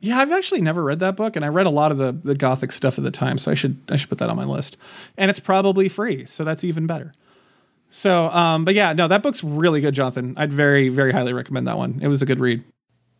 Yeah, 0.01 0.19
I've 0.19 0.31
actually 0.33 0.61
never 0.61 0.83
read 0.83 0.99
that 0.99 1.17
book, 1.17 1.35
and 1.35 1.45
I 1.45 1.49
read 1.49 1.67
a 1.67 1.71
lot 1.71 1.93
of 1.93 1.97
the, 1.99 2.13
the 2.13 2.35
gothic 2.35 2.73
stuff 2.73 2.99
at 2.99 3.05
the 3.05 3.11
time, 3.11 3.39
so 3.39 3.51
I 3.51 3.55
should 3.55 3.81
I 3.89 3.97
should 3.97 4.09
put 4.09 4.19
that 4.19 4.29
on 4.29 4.37
my 4.37 4.45
list. 4.45 4.77
And 5.17 5.31
it's 5.31 5.41
probably 5.41 5.89
free, 5.89 6.27
so 6.27 6.45
that's 6.45 6.63
even 6.63 6.87
better. 6.87 7.15
So, 7.89 8.29
um, 8.31 8.65
but 8.65 8.75
yeah, 8.75 8.93
no, 8.93 9.07
that 9.09 9.23
book's 9.23 9.43
really 9.45 9.81
good, 9.81 9.95
Jonathan. 9.95 10.35
I'd 10.37 10.53
very 10.53 10.89
very 10.91 11.13
highly 11.13 11.33
recommend 11.33 11.67
that 11.69 11.79
one. 11.79 12.01
It 12.03 12.09
was 12.09 12.21
a 12.21 12.27
good 12.27 12.41
read. 12.41 12.65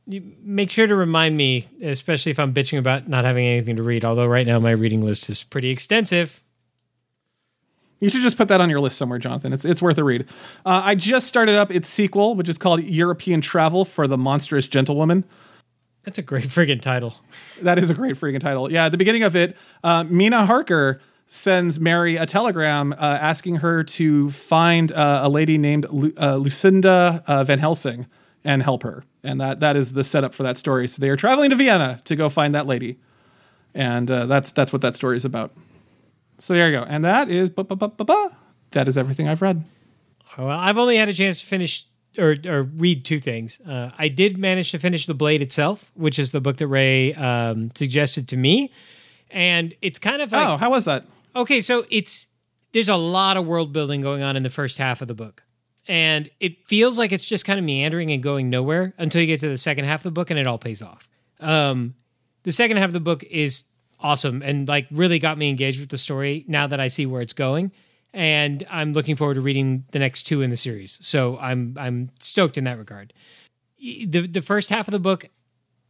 You 0.07 0.33
Make 0.43 0.71
sure 0.71 0.89
to 0.89 0.97
remind 0.97 1.37
me, 1.37 1.65
especially 1.81 2.33
if 2.33 2.39
I'm 2.41 2.53
bitching 2.53 2.79
about 2.79 3.09
not 3.09 3.25
having 3.25 3.47
anything 3.47 3.77
to 3.77 3.83
read, 3.83 4.05
although 4.05 4.27
right 4.27 4.47
now 4.47 4.59
my 4.59 4.73
reading 4.73 5.01
list 5.01 5.31
is 5.31 5.45
pretty 5.45 5.71
extensive. 5.71 6.43
You 8.03 8.11
should 8.11 8.23
just 8.23 8.37
put 8.37 8.49
that 8.49 8.61
on 8.61 8.69
your 8.69 8.81
list 8.81 8.99
somewhere, 8.99 9.21
Jonathan. 9.21 9.53
It's 9.53 9.65
it's 9.65 9.81
worth 9.81 9.97
a 9.97 10.03
read. 10.03 10.27
Uh, 10.67 10.83
I 10.85 10.97
just 10.97 11.29
started 11.29 11.55
up 11.55 11.71
its 11.71 11.87
sequel, 11.87 12.35
which 12.35 12.49
is 12.49 12.59
called 12.59 12.83
European 12.83 13.41
Travel 13.41 13.85
for 13.85 14.09
the 14.09 14.19
Monstrous 14.19 14.67
Gentlewoman. 14.67 15.25
That's 16.03 16.19
a 16.19 16.23
great 16.23 16.47
friggin' 16.47 16.81
title. 16.81 17.15
That 17.61 17.79
is 17.79 17.91
a 17.91 17.95
great 17.95 18.17
friggin' 18.17 18.41
title. 18.41 18.73
Yeah, 18.73 18.87
at 18.87 18.89
the 18.91 18.99
beginning 18.99 19.23
of 19.23 19.37
it, 19.37 19.57
uh, 19.85 20.03
Mina 20.03 20.47
Harker 20.47 21.01
sends 21.29 21.79
Mary 21.79 22.17
a 22.17 22.27
telegram 22.27 22.93
uh, 22.93 22.97
asking 22.97 23.57
her 23.57 23.85
to 23.85 24.33
find 24.33 24.91
uh, 24.91 25.21
a 25.23 25.29
lady 25.29 25.57
named 25.57 25.87
Lu- 25.89 26.13
uh, 26.21 26.35
Lucinda 26.35 27.23
uh, 27.29 27.45
Van 27.45 27.61
Helsing 27.61 28.09
and 28.43 28.65
help 28.65 28.83
her. 28.83 29.05
And 29.23 29.41
that 29.41 29.61
that 29.61 29.77
is 29.77 29.93
the 29.93 30.03
setup 30.03 30.35
for 30.35 30.43
that 30.43 30.57
story. 30.57 30.89
So 30.89 31.01
they 31.01 31.09
are 31.09 31.15
traveling 31.15 31.51
to 31.51 31.57
Vienna 31.57 32.01
to 32.07 32.17
go 32.17 32.29
find 32.29 32.53
that 32.57 32.67
lady, 32.67 32.99
and 33.77 34.11
uh, 34.11 34.27
that's 34.27 34.51
that's 34.51 34.73
what 34.73 34.83
that 34.83 34.97
story 34.97 35.17
is 35.17 35.25
about. 35.25 35.53
So 36.43 36.55
there 36.55 36.69
you 36.69 36.77
go. 36.77 36.83
And 36.83 37.05
that 37.05 37.31
is 37.31 37.51
ba- 37.51 37.63
ba- 37.63 37.77
ba- 37.77 37.87
ba- 37.87 38.05
ba. 38.05 38.37
that 38.73 38.89
is 38.89 38.99
everything 38.99 39.29
I've 39.29 39.41
read. 39.41 39.65
Well, 40.37 40.51
I've 40.51 40.77
only 40.77 40.97
had 40.97 41.09
a 41.09 41.13
chance 41.13 41.41
to 41.41 41.47
finish 41.47 41.87
or, 42.19 42.35
or 42.49 42.65
read 42.65 43.05
two 43.05 43.21
things. 43.21 43.61
Uh, 43.61 43.93
I 43.97 44.09
did 44.09 44.37
manage 44.37 44.73
to 44.73 44.81
finish 44.81 45.07
The 45.07 45.15
Blade 45.15 45.41
itself, 45.41 45.93
which 45.95 46.19
is 46.19 46.33
the 46.33 46.41
book 46.41 46.57
that 46.57 46.67
Ray 46.67 47.15
um, 47.15 47.71
suggested 47.77 48.27
to 48.31 48.37
me. 48.37 48.73
And 49.31 49.73
it's 49.83 50.01
kind 50.01 50.21
of 50.21 50.33
like 50.33 50.49
oh, 50.49 50.57
how 50.57 50.71
was 50.71 50.87
that? 50.87 51.05
okay, 51.37 51.61
so 51.61 51.85
it's 51.91 52.27
there's 52.73 52.89
a 52.89 52.97
lot 52.97 53.37
of 53.37 53.47
world 53.47 53.73
building 53.73 54.01
going 54.01 54.23
on 54.23 54.37
in 54.37 54.43
the 54.43 54.51
first 54.51 54.79
half 54.79 55.01
of 55.01 55.07
the 55.07 55.15
book. 55.15 55.45
And 55.87 56.29
it 56.41 56.67
feels 56.67 56.99
like 56.99 57.13
it's 57.13 57.29
just 57.29 57.45
kind 57.45 57.61
of 57.61 57.65
meandering 57.65 58.11
and 58.11 58.21
going 58.21 58.51
nowhere 58.51 58.95
until 58.99 59.21
you 59.21 59.29
get 59.29 59.39
to 59.41 59.49
the 59.49 59.57
second 59.57 59.85
half 59.85 60.01
of 60.01 60.05
the 60.05 60.11
book 60.11 60.31
and 60.31 60.41
it 60.41 60.49
all 60.49 60.59
pays 60.59 60.83
off. 60.83 61.09
Um, 61.39 61.95
the 62.43 62.53
second 62.53 62.79
half 62.79 62.89
of 62.89 62.95
the 62.95 63.01
book 63.01 63.23
is 63.31 63.65
awesome 64.03 64.43
and 64.43 64.69
like 64.69 64.87
really 64.91 65.19
got 65.19 65.39
me 65.39 65.49
engaged 65.49 65.81
with 65.81 65.89
the 65.89 65.99
story 65.99 66.45
now 66.49 66.67
that 66.67 66.81
I 66.81 66.89
see 66.89 67.07
where 67.07 67.23
it's 67.23 67.33
going. 67.33 67.73
And 68.15 68.67
I'm 68.71 68.93
looking 68.93 69.17
forward 69.17 69.35
to 69.35 69.41
reading 69.41 69.85
the 69.93 69.99
next 69.99 70.25
two 70.25 70.43
in 70.43 70.51
the 70.51 70.57
series. 70.57 70.99
So 71.07 71.39
I'm 71.39 71.77
I'm 71.79 72.11
stoked 72.19 72.59
in 72.59 72.65
that 72.65 72.79
regard. 72.79 73.13
The 73.79 74.27
the 74.27 74.43
first 74.43 74.69
half 74.71 74.87
of 74.87 74.93
the 74.93 75.01
book, 75.01 75.27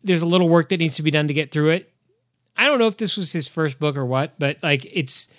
there's 0.02 0.22
a 0.22 0.26
little 0.26 0.48
work 0.48 0.68
that 0.68 0.78
needs 0.78 0.96
to 0.96 1.02
be 1.02 1.10
done 1.10 1.26
to 1.28 1.34
get 1.34 1.50
through 1.50 1.70
it. 1.70 1.92
I 2.56 2.66
don't 2.66 2.78
know 2.78 2.86
if 2.86 2.96
this 2.96 3.16
was 3.16 3.32
his 3.32 3.48
first 3.48 3.80
book 3.80 3.96
or 3.96 4.06
what, 4.06 4.38
but 4.38 4.58
like 4.62 4.86
it's 4.92 5.32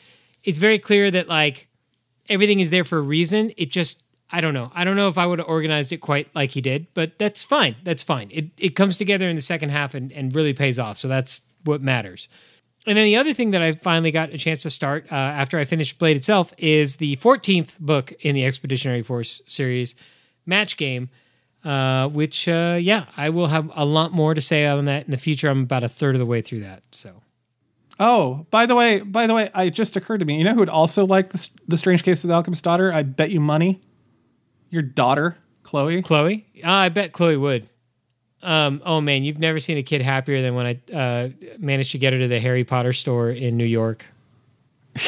it's 0.44 0.58
very 0.58 0.80
clear 0.80 1.10
that 1.12 1.30
like 1.30 1.68
everything 2.30 2.60
is 2.60 2.70
there 2.70 2.84
for 2.84 2.98
a 2.98 3.02
reason. 3.02 3.52
It 3.58 3.72
just 3.72 4.04
I 4.32 4.42
don't 4.42 4.54
know. 4.54 4.72
I 4.74 4.84
don't 4.84 4.96
know 4.96 5.10
if 5.10 5.18
I 5.18 5.26
would 5.26 5.40
have 5.40 5.48
organized 5.48 5.92
it 5.92 5.98
quite 5.98 6.28
like 6.36 6.52
he 6.52 6.62
did, 6.62 6.88
but 6.94 7.20
that's 7.20 7.46
fine. 7.46 7.76
That's 7.84 8.04
fine. 8.04 8.30
It 8.32 8.46
it 8.58 8.76
comes 8.76 8.98
together 8.98 9.30
in 9.30 9.36
the 9.36 9.42
second 9.42 9.70
half 9.70 9.94
and, 9.94 10.12
and 10.12 10.36
really 10.36 10.54
pays 10.54 10.80
off. 10.80 10.98
So 10.98 11.08
that's 11.08 11.48
what 11.64 11.82
matters. 11.82 12.28
And 12.86 12.98
then 12.98 13.06
the 13.06 13.16
other 13.16 13.34
thing 13.34 13.52
that 13.52 13.62
I 13.62 13.72
finally 13.74 14.12
got 14.12 14.32
a 14.34 14.38
chance 14.38 14.62
to 14.64 14.70
start 14.70 15.08
uh, 15.12 15.16
after 15.16 15.58
I 15.58 15.64
finished 15.64 16.00
Blade 16.00 16.18
itself 16.18 16.54
is 16.58 16.98
the 16.98 17.16
14th 17.18 17.80
book 17.80 18.12
in 18.22 18.36
the 18.36 18.46
Expeditionary 18.46 19.04
Force 19.04 19.42
series, 19.48 19.96
Match 20.46 20.76
Game, 20.76 21.10
uh, 21.64 22.10
which, 22.10 22.50
uh, 22.50 22.78
yeah, 22.82 23.06
I 23.16 23.30
will 23.30 23.48
have 23.48 23.72
a 23.74 23.86
lot 23.86 24.12
more 24.12 24.34
to 24.34 24.42
say 24.42 24.68
on 24.68 24.84
that 24.86 25.06
in 25.06 25.12
the 25.12 25.18
future. 25.18 25.48
I'm 25.48 25.62
about 25.64 25.84
a 25.84 25.90
third 25.90 26.16
of 26.16 26.20
the 26.20 26.26
way 26.26 26.42
through 26.42 26.62
that. 26.62 26.84
So, 26.92 27.22
Oh, 28.00 28.48
by 28.50 28.66
the 28.66 28.76
way, 28.76 29.00
by 29.02 29.28
the 29.28 29.34
way, 29.36 29.50
it 29.56 29.70
just 29.70 29.96
occurred 29.96 30.18
to 30.20 30.26
me. 30.26 30.38
You 30.38 30.44
know 30.44 30.54
who 30.54 30.60
would 30.60 30.68
also 30.70 31.06
like 31.06 31.30
the, 31.32 31.48
the 31.68 31.78
Strange 31.78 32.04
Case 32.04 32.24
of 32.24 32.28
the 32.28 32.34
Alchemist's 32.34 32.64
Daughter? 32.64 32.92
I 32.92 33.04
bet 33.04 33.30
you 33.30 33.40
money. 33.40 33.82
Your 34.70 34.82
daughter, 34.82 35.38
Chloe. 35.62 36.02
Chloe, 36.02 36.48
Ah, 36.64 36.82
I 36.82 36.90
bet 36.90 37.14
Chloe 37.14 37.38
would. 37.38 37.70
Um, 38.44 38.82
oh 38.86 39.00
man, 39.02 39.24
you've 39.24 39.40
never 39.40 39.60
seen 39.60 39.78
a 39.78 39.84
kid 39.84 40.02
happier 40.02 40.42
than 40.42 40.54
when 40.54 40.66
I 40.66 40.94
uh, 40.94 41.30
managed 41.58 41.94
to 41.94 41.98
get 41.98 42.14
her 42.14 42.20
to 42.20 42.28
the 42.28 42.40
Harry 42.40 42.66
Potter 42.66 42.92
store 42.94 43.30
in 43.30 43.56
New 43.56 43.66
York. 43.66 44.06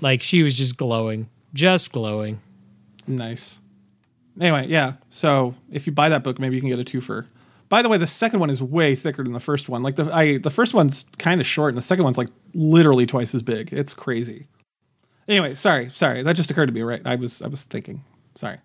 like 0.00 0.22
she 0.22 0.42
was 0.42 0.54
just 0.54 0.76
glowing, 0.78 1.28
just 1.52 1.92
glowing. 1.92 2.40
Nice. 3.06 3.58
Anyway, 4.40 4.66
yeah. 4.68 4.94
So 5.10 5.54
if 5.70 5.86
you 5.86 5.92
buy 5.92 6.08
that 6.08 6.24
book, 6.24 6.38
maybe 6.38 6.54
you 6.54 6.62
can 6.62 6.70
get 6.70 6.78
a 6.78 6.84
twofer. 6.84 7.26
By 7.68 7.82
the 7.82 7.88
way, 7.88 7.98
the 7.98 8.06
second 8.06 8.40
one 8.40 8.50
is 8.50 8.62
way 8.62 8.96
thicker 8.96 9.22
than 9.22 9.32
the 9.32 9.38
first 9.40 9.68
one. 9.68 9.82
Like 9.82 9.96
the 9.96 10.12
I 10.12 10.38
the 10.38 10.50
first 10.50 10.72
one's 10.72 11.04
kind 11.18 11.40
of 11.40 11.46
short, 11.46 11.68
and 11.68 11.78
the 11.78 11.82
second 11.82 12.04
one's 12.04 12.18
like 12.18 12.28
literally 12.54 13.06
twice 13.06 13.34
as 13.34 13.42
big. 13.42 13.72
It's 13.72 13.92
crazy. 13.92 14.48
Anyway, 15.28 15.54
sorry, 15.54 15.90
sorry. 15.90 16.22
That 16.22 16.34
just 16.34 16.50
occurred 16.50 16.66
to 16.66 16.72
me. 16.72 16.82
Right, 16.82 17.02
I 17.04 17.16
was 17.16 17.42
I 17.42 17.48
was 17.48 17.64
thinking. 17.64 18.02
Sorry. 18.34 18.58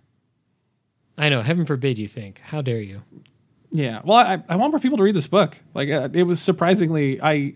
I 1.17 1.29
know. 1.29 1.41
Heaven 1.41 1.65
forbid 1.65 1.97
you 1.97 2.07
think. 2.07 2.39
How 2.39 2.61
dare 2.61 2.79
you? 2.81 3.01
Yeah. 3.71 4.01
Well, 4.03 4.17
I, 4.17 4.43
I 4.49 4.55
want 4.55 4.71
more 4.71 4.79
people 4.79 4.97
to 4.97 5.03
read 5.03 5.15
this 5.15 5.27
book. 5.27 5.57
Like 5.73 5.89
uh, 5.89 6.09
it 6.13 6.23
was 6.23 6.41
surprisingly 6.41 7.21
I 7.21 7.53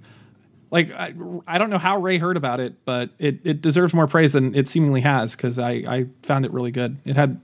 like 0.71 0.91
I, 0.91 1.13
I 1.47 1.57
don't 1.57 1.69
know 1.69 1.77
how 1.77 1.97
Ray 1.99 2.17
heard 2.17 2.37
about 2.37 2.59
it, 2.59 2.85
but 2.85 3.09
it, 3.19 3.39
it 3.43 3.61
deserves 3.61 3.93
more 3.93 4.07
praise 4.07 4.33
than 4.33 4.53
it 4.55 4.67
seemingly 4.67 5.01
has 5.01 5.35
because 5.35 5.57
I, 5.59 5.71
I 5.71 6.05
found 6.23 6.45
it 6.45 6.51
really 6.51 6.71
good. 6.71 6.97
It 7.05 7.15
had 7.15 7.41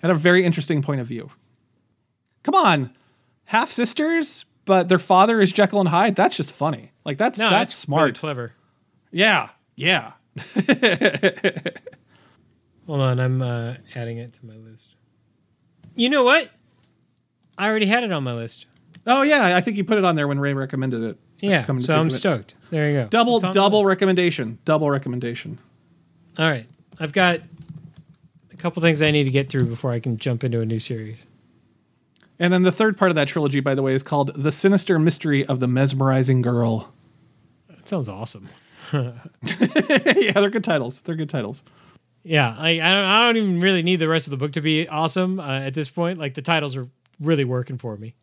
had 0.00 0.10
a 0.10 0.14
very 0.14 0.44
interesting 0.44 0.82
point 0.82 1.00
of 1.00 1.06
view. 1.06 1.30
Come 2.44 2.54
on, 2.54 2.94
half 3.46 3.70
sisters, 3.70 4.44
but 4.64 4.88
their 4.88 4.98
father 4.98 5.40
is 5.40 5.50
Jekyll 5.52 5.80
and 5.80 5.88
Hyde. 5.88 6.14
That's 6.14 6.36
just 6.36 6.52
funny. 6.52 6.92
Like 7.04 7.18
that's 7.18 7.38
No, 7.38 7.50
that's, 7.50 7.72
that's, 7.72 7.74
smart. 7.74 8.18
clever. 8.18 8.52
yeah, 9.10 9.50
yeah. 9.74 10.12
Hold 12.86 13.00
on, 13.00 13.18
I'm 13.20 13.42
uh, 13.42 13.74
adding 13.94 14.18
it 14.18 14.32
to 14.34 14.46
my 14.46 14.56
list. 14.56 14.96
You 15.98 16.08
know 16.08 16.22
what? 16.22 16.48
I 17.58 17.68
already 17.68 17.86
had 17.86 18.04
it 18.04 18.12
on 18.12 18.22
my 18.22 18.32
list. 18.32 18.66
Oh 19.04 19.22
yeah, 19.22 19.56
I 19.56 19.60
think 19.60 19.76
you 19.76 19.84
put 19.84 19.98
it 19.98 20.04
on 20.04 20.14
there 20.14 20.28
when 20.28 20.38
Ray 20.38 20.54
recommended 20.54 21.02
it. 21.02 21.18
Yeah, 21.40 21.64
Come 21.64 21.80
so 21.80 21.98
I'm 21.98 22.06
it. 22.06 22.12
stoked. 22.12 22.54
There 22.70 22.88
you 22.88 22.96
go. 23.02 23.08
Double 23.08 23.36
It's 23.36 23.44
on 23.44 23.48
my 23.50 23.54
double 23.54 23.84
recommendation. 23.84 24.58
Double 24.64 24.88
recommendation. 24.90 25.58
All 26.38 26.48
right, 26.48 26.66
I've 27.00 27.12
got 27.12 27.40
a 28.52 28.56
couple 28.56 28.80
things 28.80 29.02
I 29.02 29.10
need 29.10 29.24
to 29.24 29.30
get 29.30 29.48
through 29.48 29.66
before 29.66 29.90
I 29.90 29.98
can 29.98 30.16
jump 30.16 30.44
into 30.44 30.60
a 30.60 30.66
new 30.66 30.78
series. 30.78 31.26
And 32.38 32.52
then 32.52 32.62
the 32.62 32.70
third 32.70 32.96
part 32.96 33.10
of 33.10 33.16
that 33.16 33.26
trilogy, 33.26 33.58
by 33.58 33.74
the 33.74 33.82
way, 33.82 33.92
is 33.94 34.04
called 34.04 34.30
The 34.36 34.52
Sinister 34.52 35.00
Mystery 35.00 35.44
of 35.44 35.58
the 35.58 35.66
Mesmerizing 35.66 36.42
Girl. 36.42 36.92
That 37.68 37.88
sounds 37.88 38.08
awesome. 38.08 38.48
yeah, 38.92 40.32
they're 40.32 40.48
good 40.50 40.62
titles. 40.62 41.02
They're 41.02 41.16
good 41.16 41.28
titles. 41.28 41.64
Yeah, 42.28 42.54
I, 42.58 42.72
I 42.72 42.76
don't 42.76 43.04
I 43.04 43.26
don't 43.26 43.36
even 43.38 43.60
really 43.60 43.82
need 43.82 43.96
the 43.96 44.08
rest 44.08 44.26
of 44.26 44.32
the 44.32 44.36
book 44.36 44.52
to 44.52 44.60
be 44.60 44.86
awesome 44.86 45.40
uh, 45.40 45.60
at 45.60 45.72
this 45.72 45.88
point. 45.88 46.18
Like 46.18 46.34
the 46.34 46.42
titles 46.42 46.76
are 46.76 46.88
really 47.20 47.44
working 47.44 47.78
for 47.78 47.96
me. 47.96 48.14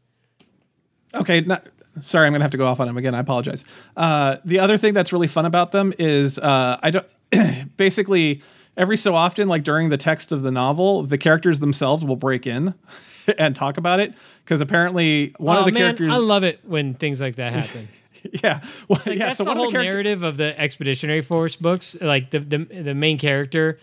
Okay, 1.14 1.41
not, 1.41 1.65
sorry, 2.02 2.27
I'm 2.27 2.34
gonna 2.34 2.44
have 2.44 2.52
to 2.52 2.57
go 2.57 2.68
off 2.68 2.80
on 2.80 2.86
them 2.88 2.98
again. 2.98 3.15
I 3.15 3.19
apologize. 3.19 3.65
Uh, 3.98 4.38
the 4.45 4.60
other 4.60 4.77
thing 4.77 4.94
that's 4.94 5.11
really 5.11 5.27
fun 5.27 5.45
about 5.45 5.72
them 5.72 5.91
is 5.98 6.38
uh, 6.38 6.77
I 6.84 6.91
don't 6.91 7.07
basically 7.77 8.44
every 8.77 8.98
so 8.98 9.15
often, 9.15 9.48
like 9.48 9.64
during 9.64 9.90
the 9.90 9.98
text 9.98 10.32
of 10.32 10.44
the 10.44 10.52
novel, 10.52 11.02
the 11.03 11.18
characters 11.18 11.60
themselves 11.60 12.06
will 12.06 12.15
break 12.15 12.45
in 12.45 12.76
and 13.40 13.56
talk 13.56 13.77
about 13.77 13.99
it 13.99 14.14
because 14.44 14.61
apparently 14.61 15.34
one 15.38 15.57
oh 15.57 15.60
of 15.61 15.65
the 15.65 15.72
man, 15.72 15.82
characters, 15.82 16.14
I 16.14 16.18
love 16.18 16.44
it 16.44 16.60
when 16.64 16.94
things 16.94 17.19
like 17.22 17.36
that 17.36 17.53
happen. 17.53 17.88
yeah, 18.44 18.61
well, 18.88 19.02
Like, 19.06 19.18
yeah. 19.18 19.26
that's 19.26 19.38
So 19.38 19.45
the 19.45 19.56
whole 19.56 19.65
the 19.65 19.72
characters, 19.72 19.94
narrative 19.94 20.22
of 20.23 20.38
the 20.38 20.60
Expeditionary 20.60 21.22
Force 21.22 21.56
books. 21.56 21.99
Like 21.99 22.30
the, 22.32 22.40
the 22.40 22.57
the 22.57 22.95
main 22.95 23.18
character, 23.18 23.80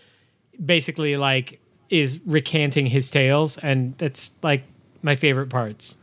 basically 0.63 1.17
like 1.17 1.59
is 1.89 2.19
recanting 2.25 2.87
his 2.87 3.09
tales, 3.11 3.57
and 3.57 3.97
that's 3.97 4.41
like 4.43 4.63
my 5.01 5.15
favorite 5.15 5.49
parts. 5.49 5.97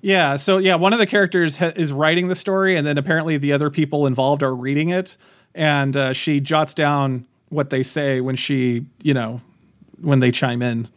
Yeah, 0.00 0.36
so 0.36 0.58
yeah, 0.58 0.76
one 0.76 0.92
of 0.92 0.98
the 1.00 1.06
characters 1.06 1.56
ha- 1.56 1.72
is 1.74 1.92
writing 1.92 2.28
the 2.28 2.36
story, 2.36 2.76
and 2.76 2.86
then 2.86 2.98
apparently 2.98 3.36
the 3.36 3.52
other 3.52 3.68
people 3.70 4.06
involved 4.06 4.42
are 4.42 4.54
reading 4.54 4.90
it, 4.90 5.16
and 5.54 5.96
uh, 5.96 6.12
she 6.12 6.40
jots 6.40 6.72
down 6.72 7.26
what 7.48 7.70
they 7.70 7.82
say 7.82 8.20
when 8.20 8.36
she, 8.36 8.86
you 9.02 9.12
know, 9.14 9.40
when 10.00 10.20
they 10.20 10.30
chime 10.30 10.62
in. 10.62 10.88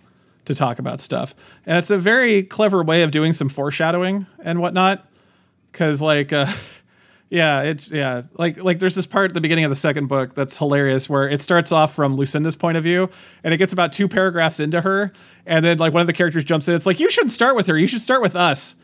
to 0.45 0.55
talk 0.55 0.79
about 0.79 0.99
stuff. 0.99 1.35
And 1.65 1.77
it's 1.77 1.91
a 1.91 1.97
very 1.97 2.43
clever 2.43 2.83
way 2.83 3.03
of 3.03 3.11
doing 3.11 3.31
some 3.31 3.47
foreshadowing 3.47 4.25
and 4.43 4.59
whatnot. 4.59 5.07
Cause 5.71 6.01
like, 6.01 6.33
uh, 6.33 6.47
yeah, 7.31 7.61
it's 7.61 7.89
yeah, 7.89 8.23
like 8.33 8.61
like 8.61 8.79
there's 8.79 8.93
this 8.93 9.07
part 9.07 9.31
at 9.31 9.33
the 9.33 9.39
beginning 9.39 9.63
of 9.63 9.69
the 9.69 9.75
second 9.77 10.07
book 10.07 10.35
that's 10.35 10.57
hilarious 10.57 11.09
where 11.09 11.29
it 11.29 11.41
starts 11.41 11.71
off 11.71 11.95
from 11.95 12.17
Lucinda's 12.17 12.57
point 12.57 12.75
of 12.75 12.83
view 12.83 13.09
and 13.41 13.53
it 13.53 13.57
gets 13.57 13.71
about 13.71 13.93
two 13.93 14.09
paragraphs 14.09 14.59
into 14.59 14.81
her, 14.81 15.13
and 15.45 15.63
then 15.63 15.77
like 15.77 15.93
one 15.93 16.01
of 16.01 16.07
the 16.07 16.13
characters 16.13 16.43
jumps 16.43 16.67
in. 16.67 16.75
It's 16.75 16.85
like 16.85 16.99
you 16.99 17.09
shouldn't 17.09 17.31
start 17.31 17.55
with 17.55 17.67
her. 17.67 17.77
You 17.77 17.87
should 17.87 18.01
start 18.01 18.21
with 18.21 18.35
us. 18.35 18.75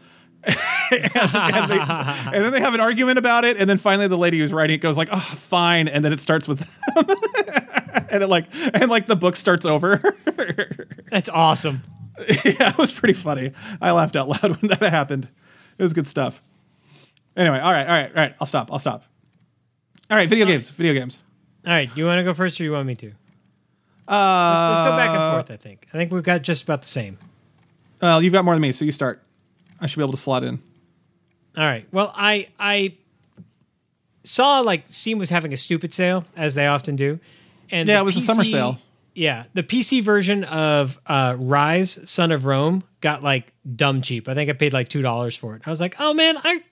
and, 0.43 0.55
and, 1.15 1.71
they, 1.71 1.77
and 1.77 2.45
then 2.45 2.53
they 2.53 2.61
have 2.61 2.73
an 2.73 2.79
argument 2.79 3.17
about 3.17 3.43
it, 3.43 3.57
and 3.57 3.69
then 3.69 3.77
finally 3.77 4.07
the 4.07 4.17
lady 4.17 4.39
who's 4.39 4.53
writing 4.53 4.75
it 4.75 4.81
goes 4.81 4.97
like, 4.97 5.09
"Oh, 5.11 5.19
fine," 5.19 5.89
and 5.89 6.05
then 6.05 6.13
it 6.13 6.21
starts 6.21 6.47
with, 6.47 6.65
and 8.09 8.23
it 8.23 8.27
like 8.27 8.45
and 8.73 8.89
like 8.89 9.07
the 9.07 9.17
book 9.17 9.35
starts 9.35 9.65
over. 9.65 10.01
That's 11.11 11.27
awesome. 11.27 11.83
yeah, 12.45 12.69
it 12.69 12.77
was 12.77 12.93
pretty 12.93 13.13
funny. 13.13 13.51
I 13.81 13.91
laughed 13.91 14.15
out 14.15 14.29
loud 14.29 14.61
when 14.61 14.69
that 14.69 14.83
happened. 14.83 15.27
It 15.77 15.83
was 15.83 15.91
good 15.91 16.07
stuff. 16.07 16.41
Anyway, 17.38 17.59
all 17.59 17.72
right, 17.72 17.88
all 17.88 17.93
right, 17.93 18.09
all 18.09 18.15
right. 18.22 18.35
I'll 18.41 18.47
stop. 18.47 18.72
I'll 18.73 18.80
stop. 18.80 19.03
All 20.09 20.18
right, 20.18 20.27
video 20.27 20.45
games. 20.45 20.69
Video 20.69 20.93
games. 20.93 21.23
All 21.65 21.72
right, 21.72 21.89
you 21.95 22.05
want 22.05 22.19
to 22.19 22.23
go 22.23 22.34
first, 22.34 22.59
or 22.59 22.64
you 22.64 22.72
want 22.72 22.88
me 22.88 22.95
to? 22.95 23.11
Uh, 24.07 24.69
Let's 24.69 24.81
go 24.81 24.97
back 24.97 25.09
and 25.11 25.34
forth. 25.34 25.51
I 25.51 25.57
think. 25.57 25.85
I 25.93 25.97
think 25.97 26.11
we've 26.11 26.23
got 26.23 26.41
just 26.41 26.64
about 26.64 26.81
the 26.81 26.88
same. 26.88 27.18
Well, 28.01 28.22
you've 28.22 28.34
got 28.34 28.43
more 28.43 28.55
than 28.55 28.61
me, 28.61 28.72
so 28.72 28.85
you 28.85 28.91
start. 28.91 29.22
I 29.80 29.85
should 29.85 29.97
be 29.97 30.03
able 30.03 30.14
to 30.14 30.18
slot 30.18 30.43
in. 30.43 30.59
All 31.55 31.64
right. 31.64 31.85
Well, 31.91 32.11
I 32.15 32.47
I 32.59 32.95
saw 34.23 34.61
like 34.61 34.85
Steam 34.88 35.19
was 35.19 35.30
having 35.30 35.53
a 35.53 35.57
stupid 35.57 35.93
sale, 35.93 36.26
as 36.35 36.55
they 36.55 36.65
often 36.68 36.95
do, 36.95 37.19
and 37.69 37.88
Yeah, 37.88 37.99
it 37.99 38.03
was 38.03 38.18
a 38.18 38.22
summer 38.22 38.43
sale. 38.43 38.80
Yeah, 39.14 39.45
the 39.53 39.64
PC 39.64 40.03
version 40.03 40.43
of 40.43 40.99
uh, 41.05 41.34
Ryse: 41.34 42.07
Son 42.07 42.31
of 42.31 42.45
Rome 42.45 42.84
got 43.01 43.23
like 43.23 43.51
dumb 43.76 44.01
cheap. 44.01 44.30
I 44.30 44.34
think 44.35 44.49
I 44.49 44.53
paid 44.53 44.73
like 44.73 44.89
two 44.89 45.01
dollars 45.01 45.35
for 45.35 45.55
it. 45.55 45.64
I 45.65 45.69
was 45.69 45.81
like, 45.81 45.95
oh 45.99 46.14
man, 46.14 46.38
I 46.43 46.64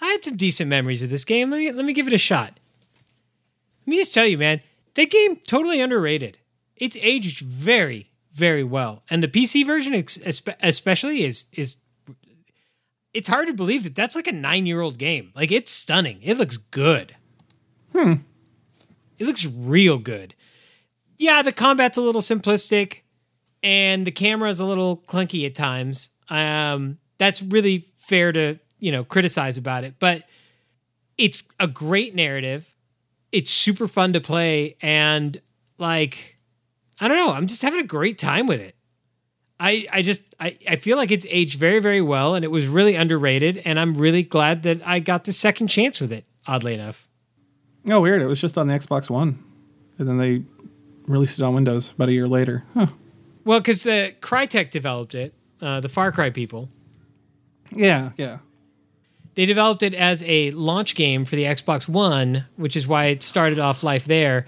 I 0.00 0.06
had 0.06 0.24
some 0.24 0.36
decent 0.36 0.68
memories 0.68 1.02
of 1.02 1.10
this 1.10 1.24
game. 1.24 1.50
Let 1.50 1.58
me 1.58 1.72
let 1.72 1.84
me 1.84 1.92
give 1.92 2.06
it 2.06 2.12
a 2.12 2.18
shot. 2.18 2.58
Let 3.82 3.90
me 3.90 3.96
just 3.96 4.14
tell 4.14 4.26
you, 4.26 4.38
man, 4.38 4.60
that 4.94 5.10
game 5.10 5.36
totally 5.36 5.80
underrated. 5.80 6.38
It's 6.76 6.96
aged 7.00 7.40
very, 7.40 8.10
very 8.32 8.64
well, 8.64 9.02
and 9.10 9.22
the 9.22 9.28
PC 9.28 9.66
version, 9.66 9.94
especially, 10.62 11.24
is 11.24 11.46
is. 11.52 11.76
It's 13.12 13.28
hard 13.28 13.48
to 13.48 13.54
believe 13.54 13.82
that 13.82 13.96
that's 13.96 14.14
like 14.14 14.28
a 14.28 14.32
nine 14.32 14.66
year 14.66 14.80
old 14.80 14.96
game. 14.96 15.32
Like 15.34 15.50
it's 15.50 15.72
stunning. 15.72 16.20
It 16.22 16.38
looks 16.38 16.56
good. 16.56 17.16
Hmm. 17.92 18.14
It 19.18 19.26
looks 19.26 19.44
real 19.44 19.98
good. 19.98 20.34
Yeah, 21.18 21.42
the 21.42 21.52
combat's 21.52 21.98
a 21.98 22.00
little 22.00 22.22
simplistic, 22.22 23.00
and 23.62 24.06
the 24.06 24.10
camera 24.10 24.48
is 24.48 24.60
a 24.60 24.64
little 24.64 24.96
clunky 24.96 25.44
at 25.44 25.54
times. 25.54 26.10
Um, 26.30 26.98
that's 27.18 27.42
really 27.42 27.88
fair 27.96 28.32
to 28.32 28.58
you 28.80 28.90
know 28.90 29.04
criticize 29.04 29.56
about 29.56 29.84
it, 29.84 29.94
but 29.98 30.24
it's 31.16 31.48
a 31.60 31.68
great 31.68 32.14
narrative. 32.14 32.74
It's 33.30 33.50
super 33.50 33.86
fun 33.86 34.12
to 34.14 34.20
play, 34.20 34.76
and 34.80 35.40
like 35.78 36.36
I 37.00 37.08
don't 37.08 37.16
know, 37.16 37.32
I'm 37.32 37.46
just 37.46 37.62
having 37.62 37.80
a 37.80 37.86
great 37.86 38.18
time 38.18 38.46
with 38.46 38.60
it. 38.60 38.74
I, 39.58 39.86
I 39.92 40.02
just 40.02 40.34
I, 40.40 40.56
I 40.66 40.76
feel 40.76 40.96
like 40.96 41.10
it's 41.10 41.26
aged 41.28 41.58
very 41.58 41.80
very 41.80 42.00
well 42.00 42.34
and 42.34 42.46
it 42.46 42.50
was 42.50 42.66
really 42.66 42.94
underrated 42.94 43.60
and 43.66 43.78
I'm 43.78 43.92
really 43.92 44.22
glad 44.22 44.62
that 44.62 44.80
I 44.86 45.00
got 45.00 45.24
the 45.24 45.34
second 45.34 45.66
chance 45.66 46.00
with 46.00 46.12
it 46.12 46.24
oddly 46.46 46.72
enough. 46.72 47.06
Oh, 47.86 48.00
weird. 48.00 48.22
It 48.22 48.26
was 48.26 48.40
just 48.40 48.56
on 48.56 48.68
the 48.68 48.74
Xbox 48.74 49.10
One, 49.10 49.42
and 49.98 50.08
then 50.08 50.16
they 50.16 50.42
released 51.06 51.38
it 51.38 51.42
on 51.42 51.54
Windows 51.54 51.92
about 51.92 52.08
a 52.08 52.12
year 52.12 52.28
later. 52.28 52.64
Huh. 52.74 52.86
Well, 53.44 53.60
because 53.60 53.82
the 53.82 54.14
Crytek 54.20 54.70
developed 54.70 55.14
it, 55.14 55.34
uh, 55.60 55.80
the 55.80 55.88
Far 55.88 56.12
Cry 56.12 56.30
people, 56.30 56.70
Yeah, 57.74 58.12
yeah. 58.16 58.38
They 59.40 59.46
developed 59.46 59.82
it 59.82 59.94
as 59.94 60.22
a 60.26 60.50
launch 60.50 60.94
game 60.94 61.24
for 61.24 61.34
the 61.34 61.44
Xbox 61.44 61.88
One, 61.88 62.44
which 62.56 62.76
is 62.76 62.86
why 62.86 63.06
it 63.06 63.22
started 63.22 63.58
off 63.58 63.82
life 63.82 64.04
there, 64.04 64.44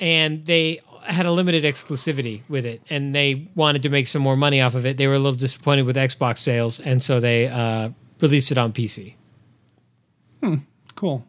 and 0.00 0.44
they 0.46 0.80
had 1.04 1.26
a 1.26 1.30
limited 1.30 1.62
exclusivity 1.62 2.42
with 2.48 2.66
it, 2.66 2.82
and 2.90 3.14
they 3.14 3.48
wanted 3.54 3.84
to 3.84 3.88
make 3.88 4.08
some 4.08 4.20
more 4.20 4.34
money 4.34 4.60
off 4.60 4.74
of 4.74 4.84
it. 4.84 4.96
They 4.96 5.06
were 5.06 5.14
a 5.14 5.20
little 5.20 5.38
disappointed 5.38 5.86
with 5.86 5.94
Xbox 5.94 6.38
sales, 6.38 6.80
and 6.80 7.00
so 7.00 7.20
they 7.20 7.46
uh, 7.46 7.90
released 8.20 8.50
it 8.50 8.58
on 8.58 8.72
PC. 8.72 9.14
Hmm. 10.42 10.56
Cool. 10.96 11.24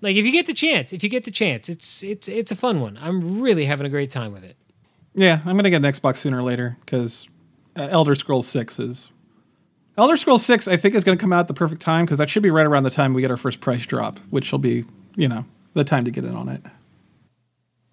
Like 0.00 0.16
if 0.16 0.24
you 0.24 0.32
get 0.32 0.46
the 0.46 0.54
chance, 0.54 0.94
if 0.94 1.02
you 1.02 1.10
get 1.10 1.24
the 1.24 1.30
chance, 1.30 1.68
it's 1.68 2.02
it's 2.02 2.26
it's 2.26 2.50
a 2.50 2.56
fun 2.56 2.80
one. 2.80 2.98
I'm 3.02 3.42
really 3.42 3.66
having 3.66 3.84
a 3.86 3.90
great 3.90 4.08
time 4.08 4.32
with 4.32 4.44
it. 4.44 4.56
Yeah, 5.14 5.40
I'm 5.44 5.56
gonna 5.56 5.68
get 5.68 5.84
an 5.84 5.92
Xbox 5.92 6.16
sooner 6.16 6.38
or 6.38 6.42
later 6.42 6.78
because 6.86 7.28
uh, 7.76 7.88
Elder 7.90 8.14
Scrolls 8.14 8.48
Six 8.48 8.78
is. 8.78 9.10
Elder 9.96 10.16
Scrolls 10.16 10.44
Six, 10.44 10.68
I 10.68 10.76
think, 10.76 10.94
is 10.94 11.04
going 11.04 11.16
to 11.16 11.20
come 11.20 11.32
out 11.32 11.40
at 11.40 11.48
the 11.48 11.54
perfect 11.54 11.82
time 11.82 12.04
because 12.04 12.18
that 12.18 12.30
should 12.30 12.42
be 12.42 12.50
right 12.50 12.66
around 12.66 12.84
the 12.84 12.90
time 12.90 13.12
we 13.12 13.20
get 13.20 13.30
our 13.30 13.36
first 13.36 13.60
price 13.60 13.84
drop, 13.84 14.18
which 14.30 14.50
will 14.52 14.58
be, 14.58 14.84
you 15.16 15.28
know, 15.28 15.44
the 15.74 15.84
time 15.84 16.04
to 16.04 16.10
get 16.10 16.24
in 16.24 16.34
on 16.34 16.48
it. 16.48 16.62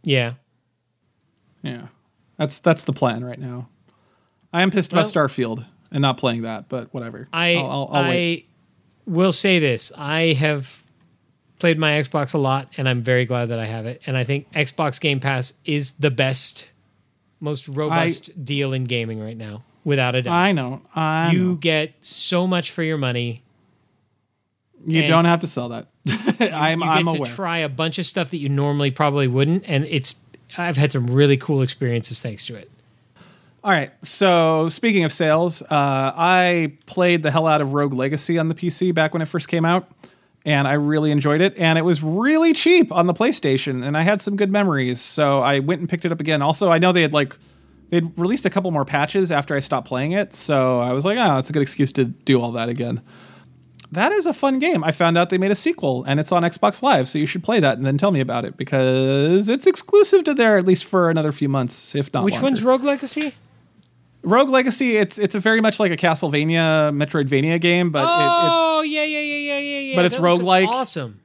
Yeah. 0.03 0.33
Yeah, 1.61 1.87
that's 2.37 2.59
that's 2.59 2.85
the 2.85 2.93
plan 2.93 3.23
right 3.23 3.39
now. 3.39 3.67
I 4.53 4.61
am 4.61 4.71
pissed 4.71 4.93
about 4.93 5.05
Starfield 5.05 5.65
and 5.91 6.01
not 6.01 6.17
playing 6.17 6.43
that, 6.43 6.69
but 6.69 6.93
whatever. 6.93 7.27
I 7.33 7.55
I'll, 7.55 7.65
I'll, 7.65 7.89
I'll 7.91 8.11
I 8.11 8.45
will 9.05 9.33
say 9.33 9.59
this: 9.59 9.91
I 9.97 10.33
have 10.33 10.83
played 11.59 11.77
my 11.77 11.91
Xbox 11.93 12.33
a 12.33 12.37
lot, 12.37 12.69
and 12.77 12.87
I'm 12.87 13.01
very 13.01 13.25
glad 13.25 13.49
that 13.49 13.59
I 13.59 13.65
have 13.65 13.85
it. 13.85 14.01
And 14.05 14.17
I 14.17 14.23
think 14.23 14.51
Xbox 14.53 15.01
Game 15.01 15.19
Pass 15.19 15.53
is 15.65 15.93
the 15.93 16.11
best, 16.11 16.71
most 17.39 17.67
robust 17.67 18.45
deal 18.45 18.73
in 18.73 18.85
gaming 18.85 19.19
right 19.19 19.37
now, 19.37 19.63
without 19.87 20.15
a 20.15 20.21
doubt. 20.21 20.33
I 20.33 20.51
know. 20.51 20.81
I 20.93 21.31
you 21.31 21.51
know. 21.51 21.55
get 21.55 21.93
so 22.01 22.45
much 22.45 22.71
for 22.71 22.83
your 22.83 22.97
money. 22.97 23.41
You 24.85 25.07
don't 25.07 25.25
have 25.25 25.39
to 25.39 25.47
sell 25.47 25.69
that. 25.69 25.87
I'm 26.07 26.79
You 26.79 26.85
get 26.85 26.97
I'm 26.97 27.05
to 27.07 27.11
aware. 27.13 27.25
try 27.25 27.57
a 27.59 27.69
bunch 27.69 27.97
of 27.97 28.05
stuff 28.05 28.29
that 28.31 28.37
you 28.37 28.49
normally 28.49 28.91
probably 28.91 29.27
wouldn't, 29.27 29.63
and 29.65 29.85
it's. 29.85 30.19
I've 30.57 30.77
had 30.77 30.91
some 30.91 31.07
really 31.07 31.37
cool 31.37 31.61
experiences 31.61 32.19
thanks 32.19 32.45
to 32.47 32.55
it. 32.55 32.69
All 33.63 33.71
right. 33.71 33.91
So 34.05 34.69
speaking 34.69 35.03
of 35.03 35.11
sales, 35.11 35.61
uh, 35.61 35.65
I 35.71 36.73
played 36.85 37.23
the 37.23 37.31
hell 37.31 37.47
out 37.47 37.61
of 37.61 37.73
Rogue 37.73 37.93
Legacy 37.93 38.37
on 38.37 38.47
the 38.49 38.55
PC 38.55 38.93
back 38.93 39.13
when 39.13 39.21
it 39.21 39.25
first 39.27 39.47
came 39.47 39.65
out, 39.65 39.89
and 40.45 40.67
I 40.67 40.73
really 40.73 41.11
enjoyed 41.11 41.41
it. 41.41 41.57
And 41.57 41.77
it 41.79 41.83
was 41.83 42.03
really 42.03 42.53
cheap 42.53 42.91
on 42.91 43.07
the 43.07 43.13
PlayStation, 43.13 43.85
and 43.85 43.97
I 43.97 44.03
had 44.03 44.21
some 44.21 44.35
good 44.35 44.51
memories. 44.51 44.99
So 45.01 45.41
I 45.41 45.59
went 45.59 45.79
and 45.81 45.89
picked 45.89 46.05
it 46.05 46.11
up 46.11 46.19
again. 46.19 46.41
Also, 46.41 46.69
I 46.71 46.77
know 46.77 46.91
they 46.91 47.01
had 47.01 47.13
like 47.13 47.37
they'd 47.89 48.17
released 48.17 48.45
a 48.45 48.49
couple 48.49 48.71
more 48.71 48.85
patches 48.85 49.31
after 49.31 49.55
I 49.55 49.59
stopped 49.59 49.87
playing 49.87 50.11
it, 50.11 50.33
so 50.33 50.79
I 50.79 50.91
was 50.91 51.05
like, 51.05 51.17
oh, 51.17 51.37
it's 51.37 51.49
a 51.49 51.53
good 51.53 51.61
excuse 51.61 51.91
to 51.93 52.05
do 52.05 52.41
all 52.41 52.51
that 52.53 52.69
again. 52.69 53.01
That 53.91 54.11
is 54.11 54.25
a 54.25 54.33
fun 54.33 54.59
game. 54.59 54.83
I 54.83 54.91
found 54.91 55.17
out 55.17 55.29
they 55.29 55.37
made 55.37 55.51
a 55.51 55.55
sequel 55.55 56.03
and 56.03 56.19
it's 56.19 56.31
on 56.31 56.43
Xbox 56.43 56.81
Live, 56.81 57.07
so 57.07 57.17
you 57.17 57.25
should 57.25 57.43
play 57.43 57.59
that 57.59 57.77
and 57.77 57.85
then 57.85 57.97
tell 57.97 58.11
me 58.11 58.19
about 58.19 58.43
it 58.43 58.57
because 58.57 59.47
it's 59.47 59.65
exclusive 59.65 60.25
to 60.25 60.33
there 60.33 60.57
at 60.57 60.65
least 60.65 60.85
for 60.85 61.09
another 61.09 61.31
few 61.31 61.47
months, 61.47 61.95
if 61.95 62.13
not. 62.13 62.25
Which 62.25 62.33
longer. 62.35 62.45
one's 62.45 62.63
Rogue 62.63 62.83
Legacy? 62.83 63.33
Rogue 64.23 64.49
Legacy, 64.49 64.97
it's 64.97 65.17
it's 65.17 65.35
a 65.35 65.39
very 65.39 65.61
much 65.61 65.79
like 65.79 65.91
a 65.91 65.95
Castlevania, 65.95 66.91
Metroidvania 66.91 67.61
game, 67.61 67.91
but 67.91 68.05
Oh 68.09 68.81
yeah, 68.81 69.03
yeah, 69.03 69.19
yeah, 69.19 69.35
yeah, 69.35 69.59
yeah, 69.59 69.79
yeah. 69.79 69.95
But 69.95 70.05
it's 70.05 70.19
looked 70.19 70.41
roguelike. 70.41 70.67
Awesome. 70.67 71.21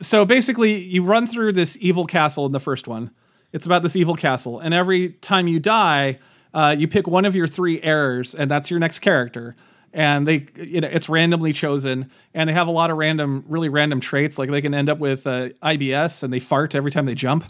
so 0.00 0.24
basically 0.24 0.80
you 0.80 1.02
run 1.02 1.26
through 1.26 1.54
this 1.54 1.76
evil 1.80 2.06
castle 2.06 2.46
in 2.46 2.52
the 2.52 2.60
first 2.60 2.86
one. 2.86 3.10
It's 3.52 3.66
about 3.66 3.82
this 3.82 3.96
evil 3.96 4.14
castle, 4.14 4.60
and 4.60 4.74
every 4.74 5.10
time 5.10 5.48
you 5.48 5.58
die, 5.58 6.18
uh, 6.52 6.74
you 6.76 6.88
pick 6.88 7.06
one 7.06 7.24
of 7.24 7.34
your 7.34 7.46
three 7.46 7.80
errors, 7.82 8.34
and 8.34 8.50
that's 8.50 8.70
your 8.70 8.80
next 8.80 8.98
character. 9.00 9.56
And 9.92 10.28
they, 10.28 10.46
you 10.54 10.82
know, 10.82 10.88
it's 10.88 11.08
randomly 11.08 11.52
chosen, 11.54 12.10
and 12.34 12.48
they 12.48 12.52
have 12.52 12.68
a 12.68 12.70
lot 12.70 12.90
of 12.90 12.98
random, 12.98 13.44
really 13.48 13.68
random 13.70 14.00
traits. 14.00 14.38
Like 14.38 14.50
they 14.50 14.60
can 14.60 14.74
end 14.74 14.90
up 14.90 14.98
with 14.98 15.26
uh, 15.26 15.48
IBS, 15.62 16.22
and 16.22 16.32
they 16.32 16.40
fart 16.40 16.74
every 16.74 16.90
time 16.90 17.06
they 17.06 17.14
jump. 17.14 17.44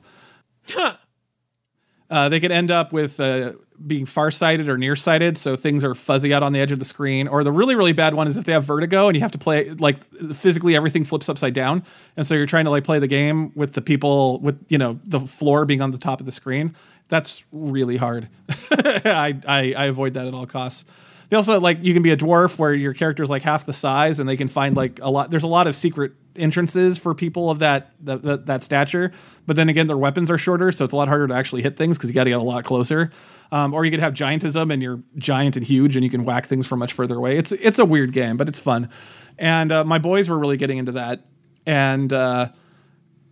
Uh, 2.11 2.29
they 2.29 2.41
could 2.41 2.53
end 2.53 2.71
up 2.71 2.93
with 2.93 3.21
uh, 3.21 3.53
being 3.87 4.07
farsighted 4.07 4.69
or 4.69 4.77
nearsighted, 4.77 5.39
so 5.39 5.57
things 5.57 5.85
are 5.85 5.95
fuzzy 5.95 6.35
out 6.35 6.43
on 6.43 6.53
the 6.53 6.61
edge 6.61 6.73
of 6.73 6.79
the 6.79 6.85
screen. 6.85 7.29
Or 7.29 7.45
the 7.45 7.53
really, 7.53 7.75
really 7.75 7.93
bad 7.93 8.15
one 8.15 8.27
is 8.29 8.37
if 8.37 8.45
they 8.45 8.53
have 8.53 8.65
vertigo 8.65 9.09
and 9.09 9.17
you 9.17 9.21
have 9.23 9.33
to 9.33 9.39
play 9.39 9.71
like 9.71 9.99
physically 10.35 10.75
everything 10.75 11.05
flips 11.05 11.29
upside 11.29 11.55
down, 11.55 11.85
and 12.17 12.27
so 12.27 12.35
you're 12.35 12.47
trying 12.47 12.65
to 12.65 12.71
like 12.71 12.85
play 12.85 12.99
the 12.99 13.07
game 13.07 13.53
with 13.55 13.75
the 13.75 13.81
people 13.81 14.41
with 14.41 14.65
you 14.69 14.79
know 14.79 14.99
the 15.05 15.21
floor 15.21 15.65
being 15.65 15.81
on 15.81 15.91
the 15.91 15.99
top 15.99 16.21
of 16.21 16.27
the 16.27 16.33
screen. 16.33 16.75
That's 17.09 17.45
really 17.53 17.97
hard. 17.97 18.29
I, 18.71 19.39
I 19.47 19.75
I 19.77 19.85
avoid 19.87 20.15
that 20.15 20.27
at 20.27 20.35
all 20.35 20.47
costs. 20.47 20.85
They 21.29 21.37
also 21.37 21.61
like 21.61 21.79
you 21.83 21.93
can 21.93 22.03
be 22.03 22.11
a 22.11 22.17
dwarf 22.17 22.59
where 22.59 22.75
your 22.75 22.95
character 22.95 23.23
is 23.23 23.31
like 23.31 23.43
half 23.43 23.67
the 23.67 23.73
size, 23.73 24.19
and 24.19 24.29
they 24.29 24.37
can 24.37 24.49
find 24.49 24.77
like 24.77 24.99
a 25.03 25.11
lot. 25.11 25.31
There's 25.31 25.45
a 25.45 25.49
lot 25.49 25.67
of 25.67 25.75
secret 25.75 26.13
entrances 26.39 26.99
for 26.99 27.15
people 27.15 27.51
of 27.51 27.59
that 27.59 27.93
that, 28.01 28.23
that, 28.23 28.47
that 28.47 28.63
stature. 28.63 29.13
But 29.47 29.57
then 29.57 29.69
again, 29.69 29.87
their 29.87 29.99
weapons 29.99 30.31
are 30.31 30.39
shorter, 30.39 30.73
so 30.73 30.85
it's 30.85 30.93
a 30.93 30.97
lot 30.97 31.09
harder 31.09 31.29
to 31.29 31.35
actually 31.35 31.63
hit 31.63 31.77
things 31.77 31.99
because 31.99 32.11
you 32.11 32.15
got 32.15 32.25
to 32.25 32.31
get 32.31 32.39
a 32.39 32.43
lot 32.43 32.65
closer. 32.65 33.11
Um, 33.51 33.73
or 33.73 33.85
you 33.85 33.91
could 33.91 34.01
have 34.01 34.13
giantism, 34.13 34.73
and 34.73 34.83
you're 34.83 35.03
giant 35.17 35.57
and 35.57 35.65
huge, 35.65 35.97
and 35.97 36.05
you 36.05 36.11
can 36.11 36.25
whack 36.25 36.47
things 36.47 36.67
from 36.67 36.81
much 36.81 36.93
further 36.93 37.17
away. 37.17 37.39
It's 37.39 37.53
it's 37.53 37.79
a 37.79 37.85
weird 37.85 38.13
game, 38.13 38.37
but 38.37 38.49
it's 38.49 38.59
fun. 38.59 38.91
And 39.39 39.73
uh, 39.73 39.85
my 39.85 39.99
boys 39.99 40.29
were 40.29 40.39
really 40.39 40.57
getting 40.57 40.79
into 40.79 40.93
that, 40.93 41.25
and 41.65 42.13
uh, 42.13 42.49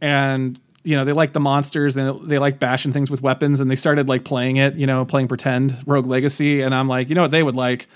and 0.00 0.58
you 0.84 0.96
know 0.96 1.04
they 1.04 1.12
like 1.12 1.32
the 1.32 1.40
monsters 1.40 1.96
and 1.96 2.28
they 2.28 2.38
like 2.38 2.58
bashing 2.58 2.92
things 2.92 3.10
with 3.10 3.20
weapons, 3.20 3.60
and 3.60 3.70
they 3.70 3.76
started 3.76 4.08
like 4.08 4.24
playing 4.24 4.56
it, 4.56 4.76
you 4.76 4.86
know, 4.86 5.04
playing 5.04 5.28
pretend 5.28 5.76
Rogue 5.86 6.06
Legacy, 6.06 6.62
and 6.62 6.74
I'm 6.74 6.88
like, 6.88 7.08
you 7.08 7.14
know 7.14 7.22
what 7.22 7.32
they 7.32 7.42
would 7.42 7.56
like. 7.56 7.88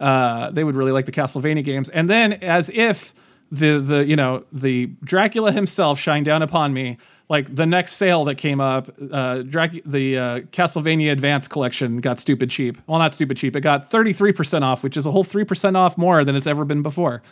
Uh, 0.00 0.50
they 0.50 0.64
would 0.64 0.74
really 0.74 0.92
like 0.92 1.06
the 1.06 1.12
Castlevania 1.12 1.62
games, 1.62 1.88
and 1.90 2.08
then 2.08 2.32
as 2.32 2.70
if 2.70 3.12
the 3.50 3.78
the 3.78 4.06
you 4.06 4.16
know 4.16 4.44
the 4.52 4.86
Dracula 5.02 5.52
himself 5.52 5.98
shined 5.98 6.26
down 6.26 6.42
upon 6.42 6.72
me. 6.72 6.98
Like 7.30 7.54
the 7.54 7.66
next 7.66 7.94
sale 7.94 8.24
that 8.24 8.36
came 8.36 8.58
up, 8.58 8.88
uh, 9.12 9.42
Drac- 9.42 9.84
the 9.84 10.18
uh, 10.18 10.40
Castlevania 10.50 11.12
Advance 11.12 11.46
Collection 11.46 11.98
got 11.98 12.18
stupid 12.18 12.48
cheap. 12.48 12.78
Well, 12.86 12.98
not 12.98 13.12
stupid 13.12 13.36
cheap. 13.36 13.54
It 13.54 13.60
got 13.60 13.90
33% 13.90 14.62
off, 14.62 14.82
which 14.82 14.96
is 14.96 15.04
a 15.04 15.10
whole 15.10 15.24
3% 15.24 15.76
off 15.76 15.98
more 15.98 16.24
than 16.24 16.36
it's 16.36 16.46
ever 16.46 16.64
been 16.64 16.82
before. 16.82 17.22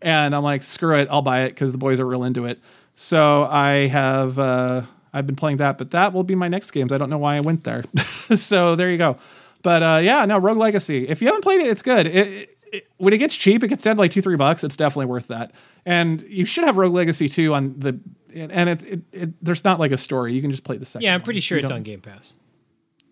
And 0.00 0.34
I'm 0.34 0.42
like, 0.42 0.62
screw 0.62 0.98
it, 0.98 1.08
I'll 1.10 1.20
buy 1.20 1.42
it 1.42 1.50
because 1.50 1.70
the 1.70 1.76
boys 1.76 2.00
are 2.00 2.06
real 2.06 2.24
into 2.24 2.46
it. 2.46 2.60
So 2.94 3.44
I 3.44 3.88
have 3.88 4.38
uh, 4.38 4.82
I've 5.12 5.26
been 5.26 5.36
playing 5.36 5.58
that, 5.58 5.78
but 5.78 5.90
that 5.90 6.12
will 6.12 6.24
be 6.24 6.34
my 6.34 6.48
next 6.48 6.70
games. 6.70 6.92
I 6.92 6.98
don't 6.98 7.10
know 7.10 7.18
why 7.18 7.36
I 7.36 7.40
went 7.40 7.64
there. 7.64 7.84
so 7.96 8.74
there 8.74 8.90
you 8.90 8.98
go. 8.98 9.18
But 9.62 9.82
uh, 9.82 10.00
yeah, 10.02 10.24
no, 10.24 10.38
Rogue 10.38 10.56
Legacy. 10.56 11.08
If 11.08 11.20
you 11.20 11.28
haven't 11.28 11.42
played 11.42 11.60
it, 11.60 11.68
it's 11.68 11.82
good. 11.82 12.06
It, 12.06 12.28
it, 12.28 12.58
it, 12.72 12.88
when 12.96 13.12
it 13.12 13.18
gets 13.18 13.36
cheap, 13.36 13.62
it 13.62 13.68
gets 13.68 13.84
down 13.84 13.96
to 13.96 14.00
like 14.02 14.10
two, 14.10 14.22
three 14.22 14.36
bucks. 14.36 14.64
It's 14.64 14.76
definitely 14.76 15.06
worth 15.06 15.28
that. 15.28 15.52
And 15.86 16.22
you 16.28 16.44
should 16.44 16.64
have 16.64 16.76
Rogue 16.76 16.94
Legacy 16.94 17.28
too 17.28 17.54
on 17.54 17.78
the. 17.78 18.00
And 18.34 18.68
it, 18.70 18.82
it, 18.84 19.00
it 19.12 19.44
there's 19.44 19.62
not 19.62 19.78
like 19.78 19.92
a 19.92 19.96
story. 19.98 20.32
You 20.34 20.40
can 20.40 20.50
just 20.50 20.64
play 20.64 20.78
the 20.78 20.84
second. 20.86 21.04
Yeah, 21.04 21.14
I'm 21.14 21.20
one. 21.20 21.24
pretty 21.24 21.40
sure 21.40 21.58
You 21.58 21.62
it's 21.62 21.68
don't- 21.70 21.78
on 21.78 21.82
Game 21.82 22.00
Pass. 22.00 22.34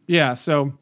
yeah, 0.07 0.35
so 0.35 0.73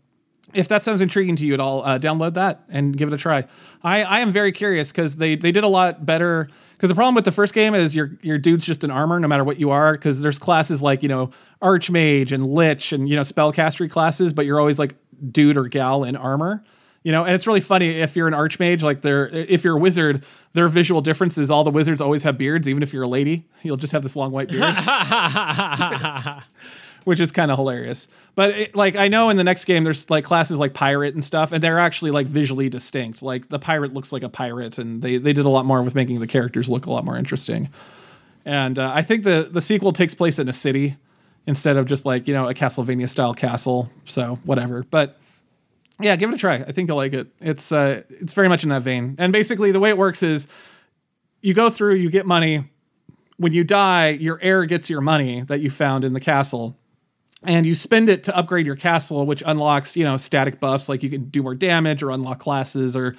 if 0.54 0.68
that 0.68 0.82
sounds 0.82 1.00
intriguing 1.02 1.36
to 1.36 1.44
you 1.44 1.52
at 1.54 1.60
all, 1.60 1.84
uh, 1.84 1.98
download 1.98 2.34
that 2.34 2.62
and 2.70 2.96
give 2.96 3.08
it 3.08 3.14
a 3.14 3.18
try. 3.18 3.44
I, 3.82 4.02
I 4.04 4.20
am 4.20 4.30
very 4.32 4.50
curious 4.52 4.90
because 4.90 5.16
they, 5.16 5.34
they 5.36 5.52
did 5.52 5.62
a 5.64 5.68
lot 5.68 6.06
better. 6.06 6.48
Because 6.72 6.88
the 6.88 6.94
problem 6.94 7.14
with 7.16 7.24
the 7.24 7.32
first 7.32 7.52
game 7.54 7.74
is 7.74 7.94
your 7.96 8.10
your 8.22 8.38
dude's 8.38 8.64
just 8.64 8.84
an 8.84 8.90
armor 8.92 9.18
no 9.18 9.26
matter 9.26 9.42
what 9.44 9.58
you 9.58 9.70
are. 9.70 9.92
Because 9.94 10.20
there's 10.20 10.38
classes 10.38 10.80
like 10.80 11.02
you 11.02 11.08
know 11.08 11.30
archmage 11.60 12.30
and 12.30 12.46
lich 12.46 12.92
and 12.92 13.08
you 13.08 13.16
know 13.16 13.22
spellcastery 13.22 13.90
classes, 13.90 14.32
but 14.32 14.46
you're 14.46 14.60
always 14.60 14.78
like 14.78 14.94
dude 15.32 15.56
or 15.56 15.66
gal 15.66 16.04
in 16.04 16.14
armor. 16.14 16.62
You 17.04 17.12
know, 17.12 17.24
and 17.24 17.34
it's 17.34 17.46
really 17.46 17.60
funny 17.60 18.00
if 18.00 18.16
you're 18.16 18.28
an 18.28 18.34
archmage, 18.34 18.82
like 18.82 19.02
they're 19.02 19.28
if 19.28 19.64
you're 19.64 19.76
a 19.76 19.80
wizard, 19.80 20.24
their 20.52 20.68
visual 20.68 21.00
difference 21.00 21.38
is 21.38 21.50
all 21.50 21.64
the 21.64 21.70
wizards 21.70 22.00
always 22.00 22.24
have 22.24 22.36
beards, 22.36 22.68
even 22.68 22.82
if 22.82 22.92
you're 22.92 23.04
a 23.04 23.08
lady, 23.08 23.44
you'll 23.62 23.76
just 23.76 23.92
have 23.92 24.02
this 24.02 24.16
long 24.16 24.32
white 24.32 24.48
beard 24.48 24.62
which 27.08 27.20
is 27.20 27.32
kind 27.32 27.50
of 27.50 27.56
hilarious. 27.56 28.06
But 28.34 28.50
it, 28.50 28.76
like 28.76 28.94
I 28.94 29.08
know 29.08 29.30
in 29.30 29.38
the 29.38 29.44
next 29.44 29.64
game 29.64 29.82
there's 29.82 30.10
like 30.10 30.24
classes 30.24 30.58
like 30.58 30.74
pirate 30.74 31.14
and 31.14 31.24
stuff, 31.24 31.52
and 31.52 31.62
they're 31.62 31.78
actually 31.78 32.10
like 32.10 32.26
visually 32.26 32.68
distinct. 32.68 33.22
Like 33.22 33.48
the 33.48 33.58
pirate 33.58 33.94
looks 33.94 34.12
like 34.12 34.22
a 34.22 34.28
pirate, 34.28 34.76
and 34.76 35.00
they 35.00 35.16
they 35.16 35.32
did 35.32 35.46
a 35.46 35.48
lot 35.48 35.64
more 35.64 35.82
with 35.82 35.94
making 35.94 36.20
the 36.20 36.26
characters 36.26 36.68
look 36.68 36.84
a 36.84 36.92
lot 36.92 37.06
more 37.06 37.16
interesting. 37.16 37.70
And 38.44 38.78
uh, 38.78 38.92
I 38.94 39.00
think 39.00 39.24
the 39.24 39.48
the 39.50 39.62
sequel 39.62 39.92
takes 39.92 40.14
place 40.14 40.38
in 40.38 40.50
a 40.50 40.52
city 40.52 40.98
instead 41.46 41.78
of 41.78 41.86
just 41.86 42.04
like 42.04 42.28
you 42.28 42.34
know 42.34 42.46
a 42.46 42.52
Castlevania 42.52 43.08
style 43.08 43.32
castle. 43.32 43.90
So 44.04 44.38
whatever, 44.44 44.84
but. 44.90 45.18
Yeah, 46.00 46.14
give 46.16 46.30
it 46.30 46.34
a 46.34 46.38
try. 46.38 46.56
I 46.56 46.72
think 46.72 46.88
you'll 46.88 46.96
like 46.96 47.12
it. 47.12 47.28
It's 47.40 47.72
uh, 47.72 48.02
it's 48.08 48.32
very 48.32 48.48
much 48.48 48.62
in 48.62 48.68
that 48.68 48.82
vein. 48.82 49.16
And 49.18 49.32
basically, 49.32 49.72
the 49.72 49.80
way 49.80 49.90
it 49.90 49.98
works 49.98 50.22
is, 50.22 50.46
you 51.40 51.54
go 51.54 51.70
through, 51.70 51.94
you 51.94 52.10
get 52.10 52.26
money. 52.26 52.70
When 53.36 53.52
you 53.52 53.62
die, 53.62 54.10
your 54.10 54.38
heir 54.42 54.64
gets 54.64 54.90
your 54.90 55.00
money 55.00 55.42
that 55.42 55.60
you 55.60 55.70
found 55.70 56.04
in 56.04 56.12
the 56.12 56.20
castle, 56.20 56.76
and 57.42 57.66
you 57.66 57.74
spend 57.74 58.08
it 58.08 58.24
to 58.24 58.36
upgrade 58.36 58.66
your 58.66 58.76
castle, 58.76 59.26
which 59.26 59.42
unlocks, 59.46 59.96
you 59.96 60.04
know, 60.04 60.16
static 60.16 60.58
buffs 60.60 60.88
like 60.88 61.02
you 61.02 61.10
can 61.10 61.24
do 61.26 61.42
more 61.42 61.54
damage 61.54 62.02
or 62.02 62.10
unlock 62.10 62.40
classes 62.40 62.96
or 62.96 63.14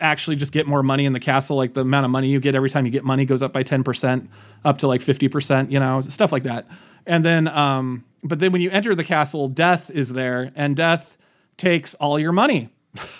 actually 0.00 0.36
just 0.36 0.52
get 0.52 0.66
more 0.66 0.82
money 0.82 1.06
in 1.06 1.12
the 1.12 1.20
castle. 1.20 1.56
Like 1.56 1.74
the 1.74 1.80
amount 1.80 2.04
of 2.04 2.10
money 2.10 2.28
you 2.28 2.40
get 2.40 2.54
every 2.54 2.68
time 2.68 2.84
you 2.84 2.92
get 2.92 3.04
money 3.04 3.24
goes 3.24 3.42
up 3.42 3.52
by 3.52 3.62
10% 3.62 4.28
up 4.64 4.78
to 4.78 4.86
like 4.86 5.00
50%, 5.00 5.70
you 5.70 5.80
know, 5.80 6.00
stuff 6.02 6.32
like 6.32 6.42
that. 6.42 6.66
And 7.06 7.24
then, 7.24 7.48
um, 7.48 8.04
but 8.22 8.38
then 8.38 8.52
when 8.52 8.60
you 8.60 8.70
enter 8.70 8.94
the 8.94 9.04
castle, 9.04 9.48
death 9.48 9.90
is 9.90 10.12
there 10.12 10.52
and 10.54 10.76
death 10.76 11.16
takes 11.56 11.94
all 11.94 12.18
your 12.18 12.32
money. 12.32 12.70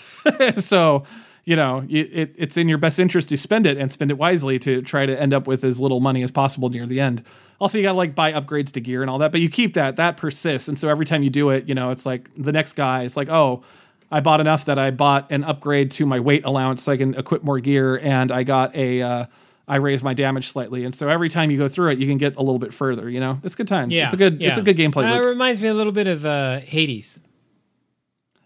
so, 0.55 1.03
you 1.45 1.55
know, 1.55 1.85
it, 1.89 2.09
it, 2.11 2.35
it's 2.37 2.57
in 2.57 2.69
your 2.69 2.77
best 2.77 2.99
interest 2.99 3.29
to 3.29 3.37
spend 3.37 3.65
it 3.65 3.77
and 3.77 3.91
spend 3.91 4.11
it 4.11 4.17
wisely 4.17 4.59
to 4.59 4.81
try 4.81 5.05
to 5.05 5.19
end 5.19 5.33
up 5.33 5.47
with 5.47 5.63
as 5.63 5.79
little 5.79 5.99
money 5.99 6.23
as 6.23 6.31
possible 6.31 6.69
near 6.69 6.85
the 6.85 6.99
end. 6.99 7.23
Also, 7.59 7.77
you 7.77 7.83
got 7.83 7.91
to 7.91 7.97
like 7.97 8.15
buy 8.15 8.31
upgrades 8.31 8.71
to 8.73 8.81
gear 8.81 9.01
and 9.01 9.09
all 9.09 9.17
that, 9.19 9.31
but 9.31 9.41
you 9.41 9.49
keep 9.49 9.73
that, 9.73 9.95
that 9.97 10.17
persists. 10.17 10.67
And 10.67 10.77
so 10.77 10.89
every 10.89 11.05
time 11.05 11.23
you 11.23 11.29
do 11.29 11.49
it, 11.49 11.67
you 11.67 11.75
know, 11.75 11.91
it's 11.91 12.05
like 12.05 12.29
the 12.37 12.51
next 12.51 12.73
guy, 12.73 13.03
it's 13.03 13.17
like, 13.17 13.29
oh, 13.29 13.63
I 14.11 14.19
bought 14.19 14.39
enough 14.39 14.65
that 14.65 14.77
I 14.77 14.91
bought 14.91 15.31
an 15.31 15.43
upgrade 15.43 15.89
to 15.91 16.05
my 16.05 16.19
weight 16.19 16.45
allowance 16.45 16.83
so 16.83 16.91
I 16.91 16.97
can 16.97 17.15
equip 17.15 17.43
more 17.43 17.59
gear, 17.59 17.97
and 17.97 18.31
I 18.31 18.43
got 18.43 18.75
a, 18.75 19.01
uh, 19.01 19.25
I 19.67 19.77
raised 19.77 20.03
my 20.03 20.13
damage 20.13 20.49
slightly, 20.49 20.85
and 20.85 20.93
so 20.93 21.09
every 21.09 21.29
time 21.29 21.49
you 21.49 21.57
go 21.57 21.67
through 21.67 21.93
it, 21.93 21.97
you 21.97 22.05
can 22.05 22.17
get 22.17 22.35
a 22.35 22.41
little 22.41 22.59
bit 22.59 22.73
further. 22.75 23.09
You 23.09 23.19
know, 23.19 23.39
it's 23.43 23.55
good 23.55 23.67
times. 23.67 23.91
Yeah, 23.91 24.03
it's 24.03 24.13
a 24.13 24.17
good, 24.17 24.39
it's 24.39 24.57
a 24.57 24.61
good 24.61 24.77
gameplay. 24.77 25.11
Uh, 25.11 25.19
it 25.19 25.25
reminds 25.25 25.61
me 25.61 25.67
a 25.67 25.73
little 25.73 25.93
bit 25.93 26.05
of 26.05 26.25
uh, 26.25 26.59
Hades, 26.59 27.21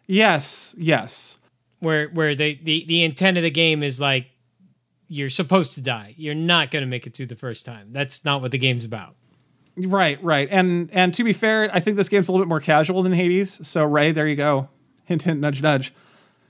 yes, 0.07 0.73
yes, 0.77 1.37
where 1.79 2.07
where 2.09 2.35
they, 2.35 2.55
the 2.55 2.85
the 2.87 3.03
intent 3.03 3.37
of 3.37 3.43
the 3.43 3.51
game 3.51 3.83
is 3.83 4.01
like 4.01 4.27
you're 5.07 5.29
supposed 5.29 5.73
to 5.73 5.81
die. 5.81 6.15
You're 6.17 6.35
not 6.35 6.71
going 6.71 6.81
to 6.81 6.87
make 6.87 7.07
it 7.07 7.13
through 7.15 7.27
the 7.27 7.35
first 7.35 7.65
time. 7.65 7.91
That's 7.91 8.25
not 8.25 8.41
what 8.41 8.51
the 8.51 8.57
game's 8.57 8.83
about. 8.83 9.15
right, 9.77 10.21
right. 10.23 10.47
And 10.51 10.89
and 10.91 11.13
to 11.13 11.23
be 11.23 11.33
fair, 11.33 11.69
I 11.73 11.79
think 11.79 11.97
this 11.97 12.09
game's 12.09 12.27
a 12.27 12.31
little 12.31 12.45
bit 12.45 12.49
more 12.49 12.59
casual 12.59 13.03
than 13.03 13.13
Hades. 13.13 13.65
So 13.67 13.83
Ray, 13.83 14.11
there 14.11 14.27
you 14.27 14.35
go. 14.35 14.69
Hint, 15.05 15.23
hint, 15.23 15.39
nudge, 15.39 15.61
nudge. 15.61 15.93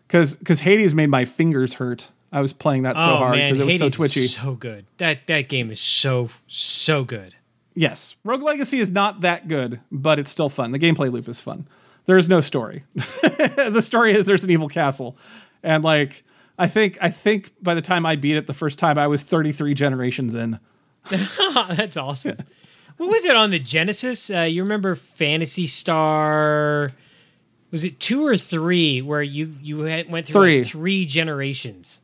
Because 0.07 0.35
because 0.35 0.61
Hades 0.61 0.95
made 0.95 1.09
my 1.09 1.25
fingers 1.25 1.75
hurt. 1.75 2.09
I 2.31 2.41
was 2.41 2.51
playing 2.51 2.83
that 2.83 2.97
so 2.97 3.03
oh 3.03 3.17
hard 3.17 3.35
because 3.35 3.59
it 3.59 3.65
was 3.65 3.73
Hades 3.73 3.93
so 3.93 3.97
twitchy. 3.97 4.19
is 4.21 4.33
so 4.33 4.55
good. 4.55 4.85
That 4.97 5.27
that 5.27 5.49
game 5.49 5.69
is 5.71 5.79
so 5.79 6.29
so 6.47 7.03
good. 7.03 7.35
Yes, 7.75 8.15
Rogue 8.23 8.41
Legacy 8.41 8.79
is 8.79 8.91
not 8.91 9.21
that 9.21 9.47
good, 9.47 9.81
but 9.91 10.17
it's 10.17 10.31
still 10.31 10.49
fun. 10.49 10.71
The 10.71 10.79
gameplay 10.79 11.11
loop 11.11 11.29
is 11.29 11.39
fun. 11.39 11.67
There 12.07 12.17
is 12.17 12.27
no 12.27 12.41
story. 12.41 12.83
the 12.95 13.81
story 13.81 14.13
is 14.15 14.25
there's 14.25 14.43
an 14.43 14.49
evil 14.49 14.67
castle, 14.69 15.17
and 15.61 15.83
like 15.83 16.23
I 16.57 16.67
think 16.67 16.97
I 17.01 17.09
think 17.09 17.51
by 17.61 17.75
the 17.75 17.81
time 17.81 18.05
I 18.05 18.15
beat 18.15 18.37
it 18.37 18.47
the 18.47 18.53
first 18.53 18.79
time, 18.79 18.97
I 18.97 19.07
was 19.07 19.23
33 19.23 19.73
generations 19.75 20.33
in. 20.33 20.59
That's 21.09 21.95
awesome. 21.97 22.37
What 22.97 23.09
was 23.09 23.25
it 23.25 23.35
on 23.35 23.51
the 23.51 23.59
Genesis? 23.59 24.29
Uh, 24.29 24.39
you 24.41 24.63
remember 24.63 24.95
Phantasy 24.95 25.67
Star? 25.67 26.91
Was 27.71 27.83
it 27.83 27.99
two 27.99 28.25
or 28.25 28.35
three 28.37 29.01
where 29.01 29.21
you 29.21 29.55
you 29.61 29.79
went 29.79 30.27
through 30.27 30.41
Three. 30.41 30.59
like 30.59 30.67
three 30.67 31.05
generations? 31.05 32.01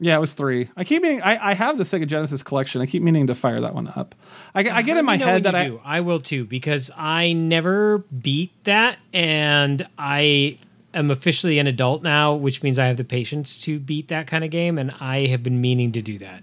Yeah, 0.00 0.16
it 0.16 0.20
was 0.20 0.34
three. 0.34 0.68
I 0.76 0.84
keep 0.84 1.02
meaning 1.02 1.22
I, 1.22 1.50
I 1.50 1.54
have 1.54 1.76
the 1.76 1.82
Sega 1.84 2.06
Genesis 2.06 2.42
collection. 2.44 2.80
I 2.80 2.86
keep 2.86 3.02
meaning 3.02 3.26
to 3.26 3.34
fire 3.34 3.60
that 3.60 3.74
one 3.74 3.88
up. 3.96 4.14
I, 4.54 4.60
I 4.70 4.82
get 4.82 4.96
in 4.96 5.04
my 5.04 5.12
Let 5.12 5.18
me 5.18 5.24
know 5.26 5.32
head 5.32 5.42
that 5.42 5.54
I 5.56 5.66
do. 5.68 5.80
I 5.84 6.00
will 6.02 6.20
too 6.20 6.44
because 6.44 6.90
I 6.96 7.32
never 7.32 7.98
beat 7.98 8.52
that, 8.64 8.98
and 9.12 9.86
I 9.98 10.58
am 10.94 11.10
officially 11.10 11.58
an 11.58 11.66
adult 11.66 12.02
now, 12.04 12.34
which 12.34 12.62
means 12.62 12.78
I 12.78 12.86
have 12.86 12.96
the 12.96 13.04
patience 13.04 13.58
to 13.64 13.80
beat 13.80 14.06
that 14.08 14.26
kind 14.28 14.44
of 14.44 14.50
game, 14.50 14.78
and 14.78 14.94
I 15.00 15.26
have 15.26 15.42
been 15.42 15.60
meaning 15.60 15.90
to 15.92 16.00
do 16.02 16.18
that. 16.18 16.42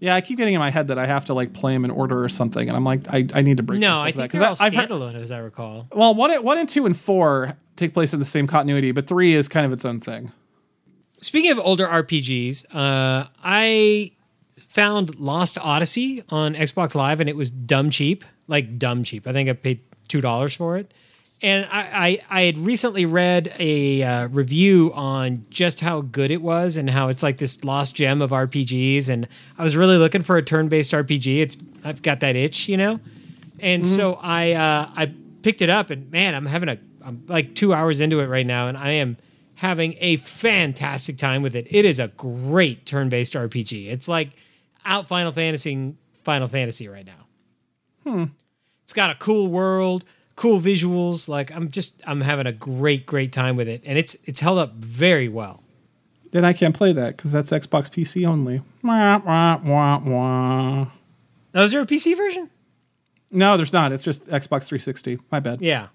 yeah 0.00 0.14
I 0.14 0.22
keep 0.22 0.38
getting 0.38 0.54
in 0.54 0.60
my 0.60 0.70
head 0.70 0.88
that 0.88 0.98
I 0.98 1.04
have 1.06 1.26
to 1.26 1.34
like 1.34 1.52
play 1.52 1.74
them 1.74 1.84
in 1.84 1.90
order 1.90 2.24
or 2.24 2.30
something, 2.30 2.66
and 2.68 2.74
I'm 2.76 2.84
like 2.84 3.02
I, 3.12 3.26
I 3.34 3.42
need 3.42 3.58
to 3.58 3.62
break. 3.62 3.80
No, 3.80 3.96
I 3.98 4.12
think 4.12 4.32
that, 4.32 4.38
they're 4.38 4.48
all 4.48 4.56
I- 4.58 4.66
I've 4.66 4.74
heard- 4.74 4.88
standalone, 4.88 5.14
as 5.14 5.30
I 5.30 5.38
recall. 5.38 5.88
well, 5.92 6.14
one, 6.14 6.32
one 6.42 6.56
and 6.56 6.68
two 6.68 6.86
and 6.86 6.96
four 6.96 7.56
take 7.76 7.92
place 7.92 8.14
in 8.14 8.18
the 8.18 8.24
same 8.24 8.46
continuity, 8.46 8.92
but 8.92 9.06
three 9.06 9.34
is 9.34 9.46
kind 9.46 9.66
of 9.66 9.72
its 9.72 9.84
own 9.84 10.00
thing. 10.00 10.32
Speaking 11.22 11.52
of 11.52 11.58
older 11.60 11.86
RPGs, 11.86 12.66
uh, 12.74 13.28
I 13.42 14.10
found 14.58 15.20
Lost 15.20 15.56
Odyssey 15.56 16.20
on 16.28 16.54
Xbox 16.54 16.94
Live, 16.96 17.20
and 17.20 17.28
it 17.28 17.36
was 17.36 17.48
dumb 17.48 17.90
cheap, 17.90 18.24
like 18.48 18.76
dumb 18.76 19.04
cheap. 19.04 19.26
I 19.26 19.32
think 19.32 19.48
I 19.48 19.52
paid 19.52 19.80
two 20.08 20.20
dollars 20.20 20.54
for 20.56 20.76
it. 20.76 20.92
And 21.40 21.66
I, 21.72 21.80
I, 21.80 22.18
I 22.30 22.40
had 22.42 22.58
recently 22.58 23.04
read 23.04 23.52
a 23.58 24.02
uh, 24.02 24.28
review 24.28 24.92
on 24.94 25.44
just 25.50 25.80
how 25.80 26.00
good 26.00 26.30
it 26.30 26.40
was 26.40 26.76
and 26.76 26.88
how 26.88 27.08
it's 27.08 27.22
like 27.22 27.38
this 27.38 27.64
lost 27.64 27.96
gem 27.96 28.22
of 28.22 28.30
RPGs. 28.30 29.08
And 29.08 29.26
I 29.58 29.64
was 29.64 29.76
really 29.76 29.96
looking 29.96 30.22
for 30.22 30.36
a 30.36 30.42
turn-based 30.42 30.92
RPG. 30.92 31.40
It's 31.40 31.56
I've 31.84 32.02
got 32.02 32.20
that 32.20 32.36
itch, 32.36 32.68
you 32.68 32.76
know. 32.76 33.00
And 33.58 33.86
so 33.86 34.14
I 34.20 34.52
uh, 34.52 34.90
I 34.96 35.12
picked 35.42 35.62
it 35.62 35.70
up, 35.70 35.90
and 35.90 36.10
man, 36.10 36.34
I'm 36.34 36.46
having 36.46 36.68
a 36.68 36.78
I'm 37.04 37.22
like 37.28 37.54
two 37.54 37.72
hours 37.72 38.00
into 38.00 38.18
it 38.18 38.26
right 38.26 38.46
now, 38.46 38.66
and 38.66 38.76
I 38.76 38.90
am 38.92 39.16
having 39.62 39.94
a 40.00 40.16
fantastic 40.16 41.16
time 41.16 41.40
with 41.40 41.54
it. 41.54 41.68
It 41.70 41.84
is 41.84 42.00
a 42.00 42.08
great 42.08 42.84
turn-based 42.84 43.34
RPG. 43.34 43.86
It's 43.86 44.08
like 44.08 44.30
out 44.84 45.06
Final 45.06 45.30
Fantasy 45.30 45.94
Final 46.24 46.48
Fantasy 46.48 46.88
right 46.88 47.06
now. 47.06 47.26
Hmm. 48.04 48.24
It's 48.82 48.92
got 48.92 49.10
a 49.10 49.14
cool 49.14 49.46
world, 49.46 50.04
cool 50.34 50.60
visuals. 50.60 51.28
Like 51.28 51.54
I'm 51.54 51.70
just 51.70 52.02
I'm 52.08 52.20
having 52.20 52.46
a 52.48 52.52
great 52.52 53.06
great 53.06 53.32
time 53.32 53.54
with 53.54 53.68
it, 53.68 53.82
and 53.86 53.96
it's 53.96 54.16
it's 54.24 54.40
held 54.40 54.58
up 54.58 54.74
very 54.74 55.28
well. 55.28 55.62
Then 56.32 56.44
I 56.44 56.52
can't 56.54 56.74
play 56.74 56.92
that 56.92 57.16
because 57.16 57.30
that's 57.30 57.50
Xbox 57.50 57.88
PC 57.88 58.26
only. 58.26 58.62
Wah, 58.82 59.18
wah, 59.18 59.60
wah, 59.62 59.98
wah. 59.98 60.90
Now, 61.54 61.62
is 61.62 61.70
there 61.70 61.82
a 61.82 61.86
PC 61.86 62.16
version? 62.16 62.50
No, 63.30 63.56
there's 63.56 63.72
not. 63.72 63.92
It's 63.92 64.02
just 64.02 64.26
Xbox 64.26 64.66
360. 64.66 65.20
My 65.30 65.38
bad. 65.40 65.60
Yeah. 65.60 65.88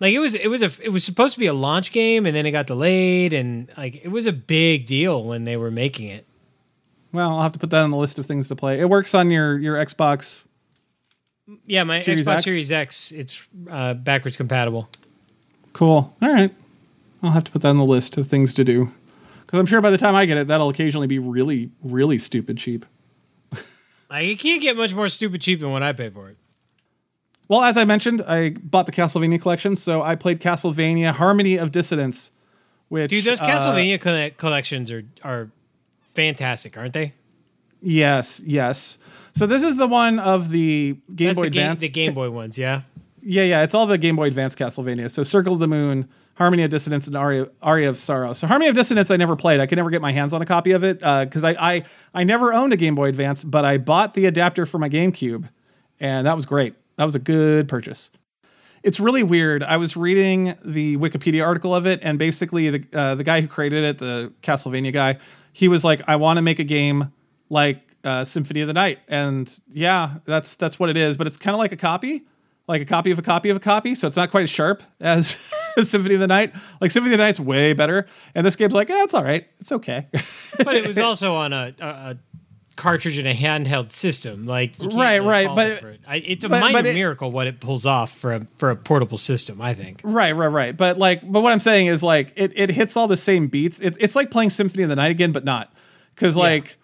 Like 0.00 0.12
it 0.12 0.18
was, 0.18 0.34
it 0.34 0.48
was 0.48 0.62
a, 0.62 0.70
it 0.82 0.90
was 0.90 1.04
supposed 1.04 1.34
to 1.34 1.40
be 1.40 1.46
a 1.46 1.54
launch 1.54 1.92
game, 1.92 2.26
and 2.26 2.34
then 2.34 2.46
it 2.46 2.50
got 2.50 2.66
delayed, 2.66 3.32
and 3.32 3.70
like 3.76 4.04
it 4.04 4.08
was 4.08 4.26
a 4.26 4.32
big 4.32 4.86
deal 4.86 5.22
when 5.24 5.44
they 5.44 5.56
were 5.56 5.70
making 5.70 6.08
it. 6.08 6.26
Well, 7.12 7.30
I'll 7.30 7.42
have 7.42 7.52
to 7.52 7.58
put 7.60 7.70
that 7.70 7.82
on 7.82 7.90
the 7.90 7.96
list 7.96 8.18
of 8.18 8.26
things 8.26 8.48
to 8.48 8.56
play. 8.56 8.80
It 8.80 8.88
works 8.88 9.14
on 9.14 9.30
your 9.30 9.56
your 9.58 9.76
Xbox 9.76 10.42
Yeah, 11.64 11.84
my 11.84 12.00
Series 12.00 12.22
Xbox 12.22 12.34
X? 12.34 12.44
Series 12.44 12.72
X, 12.72 13.12
it's 13.12 13.48
uh, 13.70 13.94
backwards 13.94 14.36
compatible. 14.36 14.88
Cool. 15.72 16.14
All 16.20 16.32
right. 16.32 16.52
I'll 17.22 17.30
have 17.30 17.44
to 17.44 17.52
put 17.52 17.62
that 17.62 17.68
on 17.68 17.78
the 17.78 17.84
list 17.84 18.16
of 18.16 18.28
things 18.28 18.52
to 18.54 18.64
do. 18.64 18.92
Because 19.46 19.58
I'm 19.60 19.66
sure 19.66 19.80
by 19.80 19.90
the 19.90 19.98
time 19.98 20.14
I 20.14 20.26
get 20.26 20.36
it, 20.36 20.48
that'll 20.48 20.68
occasionally 20.68 21.06
be 21.06 21.18
really, 21.18 21.70
really 21.82 22.18
stupid 22.18 22.58
cheap. 22.58 22.84
Like, 24.10 24.26
it 24.26 24.38
can't 24.38 24.62
get 24.62 24.76
much 24.76 24.94
more 24.94 25.08
stupid 25.08 25.40
cheap 25.40 25.58
than 25.60 25.72
what 25.72 25.82
I 25.82 25.92
pay 25.92 26.08
for 26.10 26.28
it. 26.28 26.36
Well, 27.48 27.62
as 27.62 27.76
I 27.76 27.84
mentioned, 27.84 28.22
I 28.26 28.50
bought 28.50 28.86
the 28.86 28.92
Castlevania 28.92 29.40
collection, 29.40 29.76
so 29.76 30.02
I 30.02 30.14
played 30.14 30.40
Castlevania 30.40 31.12
Harmony 31.12 31.56
of 31.56 31.72
Dissonance, 31.72 32.30
which 32.88 33.10
Dude, 33.10 33.24
those 33.24 33.40
uh, 33.40 33.46
Castlevania 33.46 34.00
colle- 34.00 34.30
collections 34.36 34.90
are 34.90 35.04
are 35.22 35.50
fantastic, 36.14 36.76
aren't 36.78 36.92
they? 36.94 37.12
yes, 37.80 38.40
yes. 38.44 38.98
So 39.36 39.46
this 39.46 39.62
is 39.64 39.76
the 39.76 39.88
one 39.88 40.18
of 40.20 40.50
the 40.50 40.96
Game 41.14 41.26
That's 41.28 41.36
Boy 41.36 41.44
the 41.44 41.50
game, 41.50 41.62
Advance. 41.62 41.80
the 41.80 41.88
Game 41.88 42.14
Boy 42.14 42.30
ones, 42.30 42.56
yeah. 42.56 42.82
Yeah, 43.20 43.42
yeah, 43.42 43.62
it's 43.62 43.74
all 43.74 43.86
the 43.86 43.98
Game 43.98 44.16
Boy 44.16 44.26
Advance 44.28 44.54
Castlevania. 44.54 45.10
So 45.10 45.22
Circle 45.22 45.54
of 45.54 45.58
the 45.58 45.66
Moon, 45.66 46.08
Harmony 46.36 46.62
of 46.62 46.70
Dissonance, 46.70 47.06
and 47.08 47.16
Aria, 47.16 47.48
Aria 47.60 47.88
of 47.88 47.98
Sorrow. 47.98 48.32
So 48.32 48.46
Harmony 48.46 48.68
of 48.68 48.76
Dissonance, 48.76 49.10
I 49.10 49.16
never 49.16 49.34
played. 49.34 49.60
I 49.60 49.66
could 49.66 49.76
never 49.76 49.90
get 49.90 50.00
my 50.00 50.12
hands 50.12 50.32
on 50.32 50.40
a 50.40 50.46
copy 50.46 50.70
of 50.72 50.84
it 50.84 51.00
because 51.00 51.42
I, 51.42 51.50
I 51.52 51.82
I 52.14 52.22
never 52.24 52.54
owned 52.54 52.72
a 52.72 52.76
Game 52.76 52.94
Boy 52.94 53.08
Advance, 53.08 53.42
but 53.44 53.64
I 53.64 53.76
bought 53.76 54.14
the 54.14 54.26
adapter 54.26 54.66
for 54.66 54.78
my 54.78 54.88
GameCube, 54.88 55.48
and 55.98 56.26
that 56.26 56.36
was 56.36 56.46
great. 56.46 56.74
That 56.96 57.04
was 57.04 57.14
a 57.14 57.18
good 57.18 57.68
purchase. 57.68 58.10
It's 58.82 59.00
really 59.00 59.22
weird. 59.22 59.62
I 59.62 59.78
was 59.78 59.96
reading 59.96 60.56
the 60.62 60.98
Wikipedia 60.98 61.44
article 61.44 61.74
of 61.74 61.86
it, 61.86 62.00
and 62.02 62.18
basically 62.18 62.68
the 62.70 62.84
uh, 62.92 63.14
the 63.14 63.24
guy 63.24 63.40
who 63.40 63.48
created 63.48 63.82
it, 63.82 63.98
the 63.98 64.32
Castlevania 64.42 64.92
guy, 64.92 65.16
he 65.52 65.68
was 65.68 65.84
like, 65.84 66.02
"I 66.06 66.16
want 66.16 66.36
to 66.36 66.42
make 66.42 66.58
a 66.58 66.64
game 66.64 67.10
like 67.48 67.96
uh, 68.04 68.24
Symphony 68.24 68.60
of 68.60 68.66
the 68.66 68.74
Night," 68.74 68.98
and 69.08 69.58
yeah, 69.70 70.16
that's 70.26 70.56
that's 70.56 70.78
what 70.78 70.90
it 70.90 70.98
is. 70.98 71.16
But 71.16 71.26
it's 71.26 71.38
kind 71.38 71.54
of 71.54 71.58
like 71.58 71.72
a 71.72 71.76
copy, 71.76 72.26
like 72.68 72.82
a 72.82 72.84
copy 72.84 73.10
of 73.10 73.18
a 73.18 73.22
copy 73.22 73.48
of 73.48 73.56
a 73.56 73.60
copy. 73.60 73.94
So 73.94 74.06
it's 74.06 74.16
not 74.16 74.30
quite 74.30 74.42
as 74.42 74.50
sharp 74.50 74.82
as 75.00 75.50
Symphony 75.82 76.14
of 76.14 76.20
the 76.20 76.26
Night. 76.26 76.54
Like 76.82 76.90
Symphony 76.90 77.14
of 77.14 77.18
the 77.18 77.24
Night's 77.24 77.40
way 77.40 77.72
better, 77.72 78.06
and 78.34 78.46
this 78.46 78.54
game's 78.54 78.74
like, 78.74 78.90
eh, 78.90 79.02
it's 79.02 79.14
all 79.14 79.24
right, 79.24 79.46
it's 79.60 79.72
okay. 79.72 80.08
But 80.12 80.76
it 80.76 80.86
was 80.86 80.98
also 81.08 81.36
on 81.36 81.54
a, 81.54 81.74
a, 81.80 81.86
a 81.86 82.18
cartridge 82.76 83.18
in 83.18 83.26
a 83.26 83.34
handheld 83.34 83.92
system. 83.92 84.46
Like 84.46 84.74
Right, 84.80 85.16
really 85.16 85.28
right, 85.28 85.54
but- 85.54 85.70
it. 85.70 86.00
I, 86.06 86.16
it's 86.16 86.44
a 86.44 86.48
but- 86.48 86.60
minor 86.60 86.78
but 86.78 86.86
it- 86.86 86.94
miracle 86.94 87.30
what 87.32 87.46
it 87.46 87.60
pulls 87.60 87.86
off 87.86 88.10
for 88.16 88.32
a 88.34 88.40
for 88.56 88.70
a 88.70 88.76
portable 88.76 89.18
system. 89.18 89.60
I 89.60 89.74
think. 89.74 90.00
Right, 90.04 90.32
right, 90.32 90.46
right. 90.48 90.76
But 90.76 90.98
like, 90.98 91.20
but 91.30 91.40
what 91.42 91.52
I'm 91.52 91.60
saying 91.60 91.86
is 91.86 92.02
like, 92.02 92.32
it, 92.36 92.52
it 92.54 92.70
hits 92.70 92.96
all 92.96 93.06
the 93.08 93.16
same 93.16 93.46
beats. 93.48 93.78
It's 93.80 93.96
it's 93.98 94.16
like 94.16 94.30
playing 94.30 94.50
Symphony 94.50 94.82
of 94.82 94.88
the 94.88 94.96
Night 94.96 95.10
again, 95.10 95.32
but 95.32 95.44
not 95.44 95.72
because 96.14 96.36
like 96.36 96.76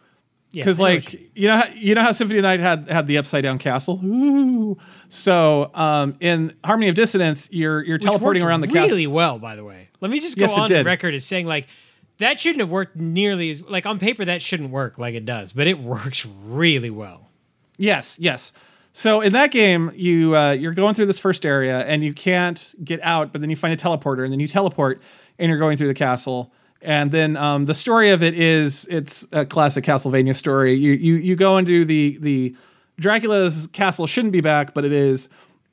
Yeah, 0.53 0.62
because 0.62 0.79
know 0.79 0.85
like 0.85 1.12
you 1.37 1.49
know 1.49 1.57
how, 1.59 1.69
you 1.75 1.95
know 1.95 2.03
how 2.03 2.12
Symphony 2.12 2.39
of 2.39 2.43
the 2.43 2.49
Night 2.49 2.61
had 2.61 2.89
had 2.89 3.07
the 3.07 3.19
upside 3.19 3.43
down 3.43 3.59
castle. 3.59 4.01
Ooh. 4.05 4.79
So 5.09 5.71
um, 5.75 6.17
in 6.21 6.55
Harmony 6.65 6.89
of 6.89 6.95
Dissonance, 6.95 7.49
you're 7.51 7.83
you're 7.85 7.97
Which 7.97 8.05
teleporting 8.05 8.43
around 8.45 8.61
the 8.61 8.69
really 8.69 8.79
castle. 8.81 8.91
Really 8.97 9.07
well, 9.09 9.39
by 9.39 9.57
the 9.57 9.65
way. 9.65 9.89
Let 10.01 10.11
me 10.11 10.21
just 10.21 10.39
go 10.39 10.43
Yes, 10.47 10.57
on 10.57 10.71
record 10.85 11.15
as 11.15 11.25
saying 11.27 11.47
like 11.47 11.67
that 12.21 12.39
shouldn't 12.39 12.61
have 12.61 12.71
worked 12.71 12.97
nearly 12.97 13.51
as 13.51 13.69
like 13.69 13.87
on 13.87 13.99
paper 13.99 14.25
that 14.25 14.41
shouldn't 14.41 14.71
work 14.71 14.99
like 14.99 15.15
it 15.15 15.27
does, 15.27 15.53
but 15.53 15.67
it 15.67 15.79
works 15.81 16.27
really 16.45 16.91
well. 16.91 17.29
Yes, 17.77 18.19
yes. 18.19 18.53
So 18.93 19.21
in 19.21 19.33
that 19.33 19.51
game, 19.51 19.93
you 19.95 20.37
uh, 20.37 20.53
you're 20.53 20.75
going 20.75 20.95
through 20.95 21.07
this 21.07 21.19
first 21.19 21.47
area 21.47 21.81
and 21.81 22.03
you 22.03 22.13
can't 22.13 22.75
get 22.85 23.01
out, 23.03 23.33
but 23.33 23.41
then 23.41 23.51
you 23.51 23.57
find 23.57 23.73
a 23.73 23.77
teleporter 23.77 24.25
and 24.25 24.33
then 24.33 24.41
you 24.41 24.49
teleport 24.49 25.01
and 25.39 25.49
you're 25.49 25.59
going 25.59 25.77
through 25.77 25.89
the 25.89 25.95
castle. 25.95 26.53
And 26.83 27.13
then 27.13 27.37
um, 27.37 27.67
the 27.67 27.75
story 27.75 28.11
of 28.11 28.23
it 28.23 28.35
is 28.35 28.87
it's 28.91 29.27
a 29.33 29.45
classic 29.45 29.85
Castlevania 29.85 30.35
story. 30.35 30.75
You 30.75 30.93
you 30.93 31.15
you 31.15 31.37
go 31.37 31.59
into 31.59 31.85
the 31.85 32.19
the 32.21 32.57
Dracula's 32.99 33.67
castle 33.69 34.07
shouldn't 34.07 34.33
be 34.33 34.41
back, 34.41 34.75
but 34.75 34.85
it 34.85 34.93
is. 34.93 35.29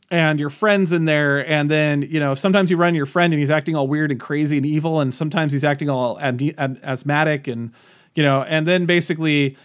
And 0.10 0.40
your 0.40 0.50
friend's 0.50 0.94
in 0.94 1.04
there, 1.04 1.46
and 1.46 1.70
then 1.70 2.02
you 2.02 2.20
know 2.20 2.34
sometimes 2.34 2.72
you 2.72 2.78
run 2.78 2.96
your 2.96 3.06
friend 3.06 3.34
and 3.34 3.40
he's 3.40 3.52
acting 3.52 3.76
all 3.76 3.88
weird 3.88 4.10
and 4.10 4.20
crazy 4.20 4.58
and 4.58 4.66
evil, 4.66 5.02
and 5.02 5.14
sometimes 5.14 5.52
he's 5.52 5.66
acting 5.66 5.90
all 5.90 6.18
ab- 6.20 6.42
asthmatic 6.58 7.48
and 7.48 7.72
you 8.16 8.24
know, 8.24 8.42
and 8.44 8.66
then 8.66 8.86
basically 8.86 9.58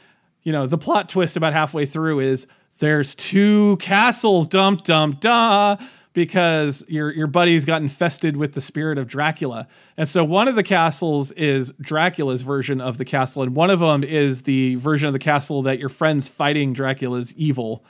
you 0.42 0.52
know, 0.52 0.66
the 0.66 0.78
plot 0.78 1.08
twist 1.08 1.36
about 1.36 1.52
halfway 1.52 1.86
through 1.86 2.20
is 2.20 2.46
there's 2.80 3.14
two 3.14 3.76
castles, 3.78 4.46
dum 4.46 4.80
dum 4.82 5.16
da, 5.20 5.76
because 6.12 6.84
your 6.88 7.12
your 7.12 7.26
buddy's 7.26 7.64
got 7.64 7.82
infested 7.82 8.36
with 8.36 8.54
the 8.54 8.60
spirit 8.60 8.98
of 8.98 9.06
Dracula. 9.06 9.68
And 9.96 10.08
so 10.08 10.24
one 10.24 10.48
of 10.48 10.56
the 10.56 10.62
castles 10.62 11.30
is 11.32 11.72
Dracula's 11.80 12.42
version 12.42 12.80
of 12.80 12.98
the 12.98 13.04
castle, 13.04 13.42
and 13.42 13.54
one 13.54 13.70
of 13.70 13.80
them 13.80 14.02
is 14.02 14.42
the 14.42 14.74
version 14.76 15.06
of 15.06 15.12
the 15.12 15.18
castle 15.18 15.62
that 15.62 15.78
your 15.78 15.88
friend's 15.88 16.28
fighting 16.28 16.72
Dracula's 16.72 17.32
evil. 17.34 17.84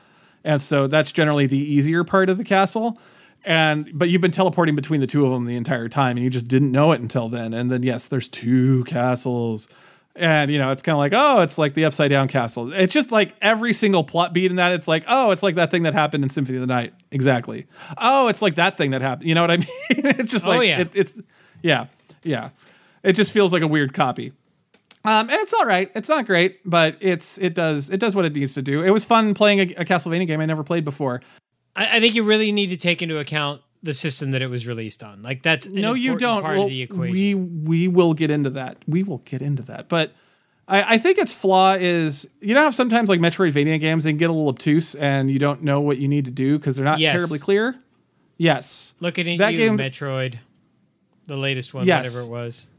And 0.45 0.61
so 0.61 0.87
that's 0.87 1.13
generally 1.13 1.47
the 1.47 1.59
easier 1.59 2.05
part 2.05 2.29
of 2.29 2.39
the 2.39 2.45
castle. 2.45 2.99
And 3.45 3.91
but 3.93 4.09
you've 4.09 4.21
been 4.23 4.31
teleporting 4.31 4.77
between 4.77 5.01
the 5.01 5.07
two 5.07 5.25
of 5.27 5.33
them 5.33 5.47
the 5.47 5.57
entire 5.57 5.89
time, 5.89 6.17
and 6.17 6.23
you 6.25 6.31
just 6.31 6.47
didn't 6.47 6.71
know 6.71 6.93
it 6.93 7.01
until 7.01 7.29
then. 7.29 7.53
And 7.55 7.71
then 7.71 7.83
yes, 7.83 8.07
there's 8.09 8.29
two 8.29 8.85
castles. 8.85 9.67
And 10.15 10.51
you 10.51 10.59
know, 10.59 10.71
it's 10.71 10.83
kind 10.83 10.93
of 10.95 10.99
like, 10.99 11.13
oh, 11.15 11.41
it's 11.41 11.57
like 11.59 11.75
the 11.75 11.85
upside 11.87 12.11
down 12.11 12.29
castle. 12.29 12.73
It's 12.73 12.93
just 12.93 13.11
like 13.11 13.35
every 13.41 13.73
single 13.73 14.05
plot 14.05 14.33
beat 14.33 14.51
in 14.51 14.57
that. 14.59 14.73
It's 14.73 14.87
like, 14.87 15.05
oh, 15.09 15.31
it's 15.31 15.43
like 15.43 15.55
that 15.57 15.71
thing 15.71 15.85
that 15.85 15.95
happened 15.95 16.23
in 16.23 16.29
Symphony 16.31 16.59
of 16.59 16.61
the 16.61 16.67
Night. 16.67 16.93
Exactly. 17.11 17.67
Oh, 17.99 18.29
it's 18.29 18.43
like 18.43 18.57
that 18.57 18.77
thing 18.77 18.91
that 18.93 19.01
happened. 19.01 19.29
You 19.29 19.35
know 19.35 19.41
what 19.41 19.51
I 19.51 19.57
mean? 19.57 19.67
it's 19.91 20.31
just 20.31 20.47
like 20.47 20.57
Oh, 20.57 20.59
like 20.59 20.69
yeah. 20.69 20.81
it, 20.81 20.95
it's 20.95 21.21
yeah, 21.63 21.87
yeah. 22.23 22.51
It 23.03 23.15
just 23.15 23.33
feels 23.33 23.53
like 23.53 23.63
a 23.63 23.67
weird 23.67 23.93
copy. 23.95 24.33
Um, 25.05 25.29
and 25.31 25.41
it's 25.41 25.53
all 25.53 25.65
right. 25.67 25.91
It's 25.95 26.09
not 26.09 26.27
great, 26.27 26.61
but 26.65 26.97
it's 27.01 27.37
it 27.39 27.55
does 27.55 27.91
it 27.91 27.99
does 27.99 28.15
what 28.15 28.25
it 28.25 28.35
needs 28.35 28.55
to 28.55 28.63
do. 28.63 28.83
It 28.85 28.91
was 28.91 29.05
fun 29.05 29.35
playing 29.35 29.59
a, 29.61 29.63
a 29.79 29.85
Castlevania 29.85 30.27
game 30.27 30.41
I 30.41 30.47
never 30.47 30.63
played 30.63 30.85
before. 30.85 31.21
I, 31.75 31.97
I 31.97 32.01
think 32.01 32.15
you 32.15 32.23
really 32.23 32.53
need 32.53 32.69
to 32.69 32.77
take 32.77 33.03
into 33.03 33.19
account 33.19 33.63
the 33.83 33.93
system 33.95 34.31
that 34.31 34.43
it 34.43 34.47
was 34.47 34.67
released 34.67 35.03
on. 35.03 35.23
Like 35.23 35.43
that's 35.43 35.69
no, 35.69 35.95
you 35.95 36.17
don't. 36.17 36.43
Part 36.43 36.57
Well, 36.57 36.65
of 36.67 36.71
the 36.71 36.83
equation. 36.83 37.13
We 37.13 37.35
we 37.35 37.89
will 37.89 38.15
get 38.15 38.31
into 38.31 38.51
that. 38.51 38.79
We 38.87 39.03
will 39.03 39.19
get 39.19 39.43
into 39.43 39.63
that. 39.65 39.89
But 39.89 40.13
I, 40.69 40.95
I 40.95 40.99
think 40.99 41.19
its 41.19 41.33
flaw 41.33 41.75
is 41.75 42.29
you 42.41 42.55
know 42.55 42.63
how 42.63 42.71
sometimes 42.71 43.09
like 43.09 43.19
Metroidvania 43.19 43.81
games 43.81 44.05
they 44.05 44.11
can 44.13 44.19
get 44.19 44.31
a 44.31 44.33
little 44.33 44.49
obtuse 44.49 44.95
and 44.95 45.29
you 45.33 45.41
don't 45.41 45.65
know 45.65 45.81
what 45.81 45.99
you 45.99 46.07
need 46.07 46.27
to 46.27 46.31
do 46.31 46.59
because 46.59 46.77
they're 46.77 46.85
not 46.85 47.01
Yes. 47.01 47.17
terribly 47.17 47.41
clear. 47.41 47.75
Yes, 48.39 48.95
Looking 49.01 49.29
at 49.29 49.39
that 49.39 49.53
you, 49.53 49.59
game- 49.59 49.79
Metroid, 49.79 50.39
the 51.27 51.37
latest 51.37 51.75
one, 51.75 51.87
Yes. 51.87 52.07
whatever 52.15 52.27
it 52.27 52.31
was. 52.31 52.71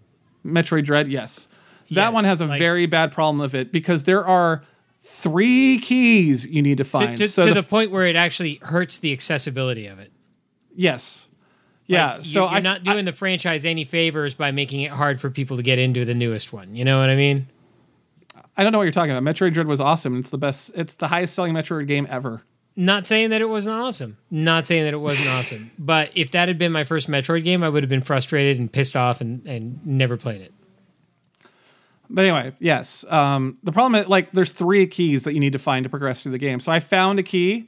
Metroid 0.45 0.83
Dread. 0.85 1.07
Yes, 1.09 1.47
that 1.95 2.07
Yes, 2.09 2.13
one 2.13 2.23
has 2.25 2.41
a 2.41 2.45
like- 2.45 2.59
very 2.59 2.85
bad 2.85 3.11
problem 3.11 3.41
of 3.41 3.55
it 3.55 3.71
because 3.71 4.03
there 4.03 4.25
are 4.25 4.63
three 5.01 5.79
keys 5.79 6.45
you 6.47 6.61
need 6.61 6.77
to 6.77 6.83
To, 6.83 6.89
find. 6.89 7.17
to, 7.17 7.27
so 7.27 7.43
to 7.43 7.49
the, 7.49 7.55
the, 7.61 7.63
point 7.63 7.91
where 7.91 8.05
it 8.07 8.15
actually 8.15 8.59
hurts 8.61 8.99
the 8.99 9.11
accessibility 9.11 9.87
of 9.87 9.99
it. 9.99 10.11
yes, 10.75 11.27
yeah. 11.85 12.13
Like, 12.15 12.23
so 12.23 12.43
you, 12.43 12.49
you're 12.49 12.55
I 12.55 12.59
not 12.61 12.83
doing 12.83 13.03
the 13.05 13.11
franchise 13.11 13.65
any 13.65 13.83
favors 13.83 14.35
by 14.35 14.51
making 14.51 14.81
it 14.81 14.91
hard 14.91 15.19
for 15.19 15.29
people 15.29 15.57
to 15.57 15.63
get 15.63 15.79
into 15.79 16.05
the 16.05 16.13
newest 16.15 16.53
one. 16.53 16.73
You 16.75 16.85
know 16.85 16.99
what 16.99 17.09
I 17.09 17.15
mean? 17.15 17.47
I 18.55 18.63
don't 18.63 18.71
know 18.71 18.77
what 18.77 18.85
you're 18.85 18.91
talking 18.93 19.11
about. 19.15 19.23
Metroid 19.23 19.53
Dread 19.53 19.67
was 19.67 19.81
awesome. 19.81 20.17
It's 20.19 20.29
the 20.31 20.37
best. 20.37 20.71
It's 20.75 20.95
the 20.95 21.09
highest 21.09 21.33
selling 21.35 21.53
Metroid 21.53 21.87
game 21.87 22.07
ever. 22.09 22.45
Not 22.75 23.05
saying 23.05 23.31
that 23.31 23.41
it 23.41 23.49
wasn't 23.49 23.75
awesome. 23.75 24.17
Not 24.31 24.65
saying 24.65 24.85
that 24.85 24.93
it 24.93 24.97
wasn't 24.97 25.27
awesome. 25.37 25.71
But 25.77 26.11
if 26.15 26.31
that 26.31 26.47
had 26.47 26.57
been 26.57 26.71
my 26.71 26.83
first 26.85 27.09
Metroid 27.09 27.43
game, 27.43 27.63
I 27.63 27.69
would 27.69 27.83
have 27.83 27.89
been 27.89 28.01
frustrated 28.01 28.59
and 28.59 28.71
pissed 28.71 28.95
off 28.95 29.19
and, 29.21 29.45
and 29.45 29.85
never 29.85 30.15
played 30.17 30.39
it. 30.41 30.53
But 32.13 32.25
anyway, 32.25 32.55
yes. 32.59 33.03
Um, 33.09 33.57
the 33.63 33.71
problem 33.71 33.99
is 33.99 34.07
like 34.07 34.31
there's 34.31 34.51
three 34.51 34.85
keys 34.85 35.23
that 35.23 35.33
you 35.33 35.39
need 35.39 35.53
to 35.53 35.59
find 35.59 35.83
to 35.83 35.89
progress 35.89 36.21
through 36.21 36.33
the 36.33 36.37
game. 36.37 36.59
So 36.59 36.71
I 36.71 36.79
found 36.79 37.17
a 37.17 37.23
key, 37.23 37.67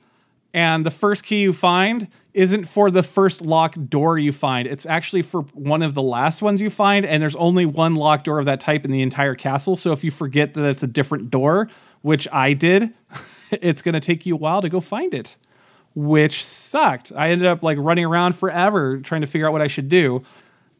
and 0.54 0.86
the 0.86 0.92
first 0.92 1.24
key 1.24 1.42
you 1.42 1.52
find 1.52 2.08
isn't 2.36 2.66
for 2.66 2.92
the 2.92 3.02
first 3.02 3.42
locked 3.42 3.90
door 3.90 4.20
you 4.20 4.32
find. 4.32 4.68
It's 4.68 4.86
actually 4.86 5.24
for 5.24 5.42
one 5.54 5.82
of 5.82 5.96
the 5.96 6.04
last 6.04 6.44
ones 6.44 6.62
you 6.62 6.70
find, 6.70 7.08
and 7.08 7.24
there's 7.24 7.36
only 7.38 7.66
one 7.66 7.96
locked 7.96 8.26
door 8.26 8.38
of 8.38 8.46
that 8.46 8.60
type 8.60 8.86
in 8.86 8.92
the 8.92 9.02
entire 9.02 9.34
castle. 9.34 9.76
So 9.76 9.92
if 9.94 10.04
you 10.04 10.12
forget 10.12 10.54
that 10.54 10.70
it's 10.70 10.84
a 10.84 10.88
different 10.88 11.32
door, 11.32 11.68
which 12.04 12.28
I 12.32 12.54
did, 12.54 12.94
it's 13.52 13.82
gonna 13.82 14.00
take 14.00 14.28
you 14.28 14.36
a 14.36 14.38
while 14.38 14.62
to 14.62 14.70
go 14.70 14.80
find 14.80 15.16
it. 15.16 15.38
Which 15.96 16.44
sucked. 16.44 17.12
I 17.16 17.30
ended 17.30 17.48
up 17.48 17.64
like 17.64 17.80
running 17.80 18.06
around 18.06 18.36
forever 18.36 19.00
trying 19.00 19.22
to 19.22 19.28
figure 19.28 19.48
out 19.48 19.54
what 19.54 19.62
I 19.62 19.68
should 19.68 19.90
do 19.90 20.24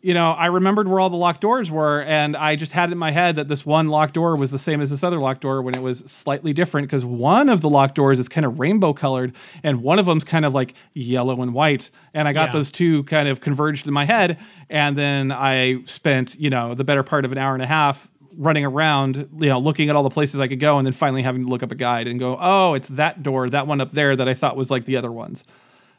you 0.06 0.14
know, 0.14 0.34
I 0.34 0.46
remembered 0.46 0.88
where 0.88 1.00
all 1.00 1.10
the 1.10 1.16
locked 1.16 1.42
doors 1.42 1.72
were, 1.72 2.04
and 2.04 2.38
I 2.38 2.56
just 2.56 2.74
had 2.74 2.90
it 2.90 2.92
in 2.92 2.98
my 3.00 3.10
head 3.10 3.38
that 3.38 3.48
this 3.48 3.66
one 3.66 3.88
locked 3.88 4.14
door 4.14 4.36
was 4.36 4.52
the 4.52 4.60
same 4.60 4.80
as 4.80 4.92
this 4.92 5.04
other 5.04 5.18
locked 5.18 5.42
door 5.42 5.64
when 5.64 5.74
it 5.74 5.82
was 5.82 6.00
slightly 6.06 6.54
different 6.54 6.86
because 6.88 7.04
one 7.04 7.50
of 7.50 7.62
the 7.62 7.70
locked 7.72 7.96
doors 7.96 8.20
is 8.20 8.30
kind 8.30 8.46
of 8.46 8.60
rainbow 8.60 8.94
colored, 8.94 9.36
and 9.64 9.82
one 9.82 9.98
of 9.98 10.06
them's 10.06 10.24
kind 10.24 10.46
of 10.46 10.54
like 10.54 10.76
yellow 10.94 11.42
and 11.42 11.56
white. 11.56 11.90
And 12.14 12.28
I 12.28 12.34
got 12.34 12.50
Yeah. 12.50 12.54
those 12.54 12.72
two 12.72 13.04
kind 13.06 13.28
of 13.28 13.42
converged 13.42 13.88
in 13.88 13.94
my 13.94 14.06
head, 14.06 14.38
and 14.70 14.96
then 14.96 15.32
I 15.32 15.84
spent, 15.86 16.40
you 16.40 16.52
know, 16.52 16.76
the 16.76 16.84
better 16.84 17.02
part 17.02 17.26
of 17.26 17.32
an 17.32 17.40
hour 17.40 17.56
and 17.56 17.64
a 17.64 17.68
half 17.68 18.08
running 18.38 18.64
around, 18.64 19.28
you 19.40 19.50
know, 19.50 19.58
looking 19.58 19.90
at 19.90 19.96
all 19.96 20.04
the 20.04 20.10
places 20.12 20.40
I 20.40 20.48
could 20.48 20.60
go, 20.60 20.78
and 20.78 20.86
then 20.86 20.94
finally 20.94 21.24
having 21.24 21.46
to 21.46 21.50
look 21.50 21.64
up 21.64 21.72
a 21.72 21.76
guide 21.76 22.08
and 22.08 22.20
go, 22.20 22.38
oh, 22.40 22.76
it's 22.76 22.90
that 22.90 23.24
door, 23.24 23.50
that 23.50 23.66
one 23.66 23.82
up 23.82 23.90
there 23.90 24.16
that 24.16 24.30
I 24.30 24.36
thought 24.36 24.56
was 24.56 24.70
like 24.70 24.86
the 24.86 24.98
other 24.98 25.12
ones 25.12 25.44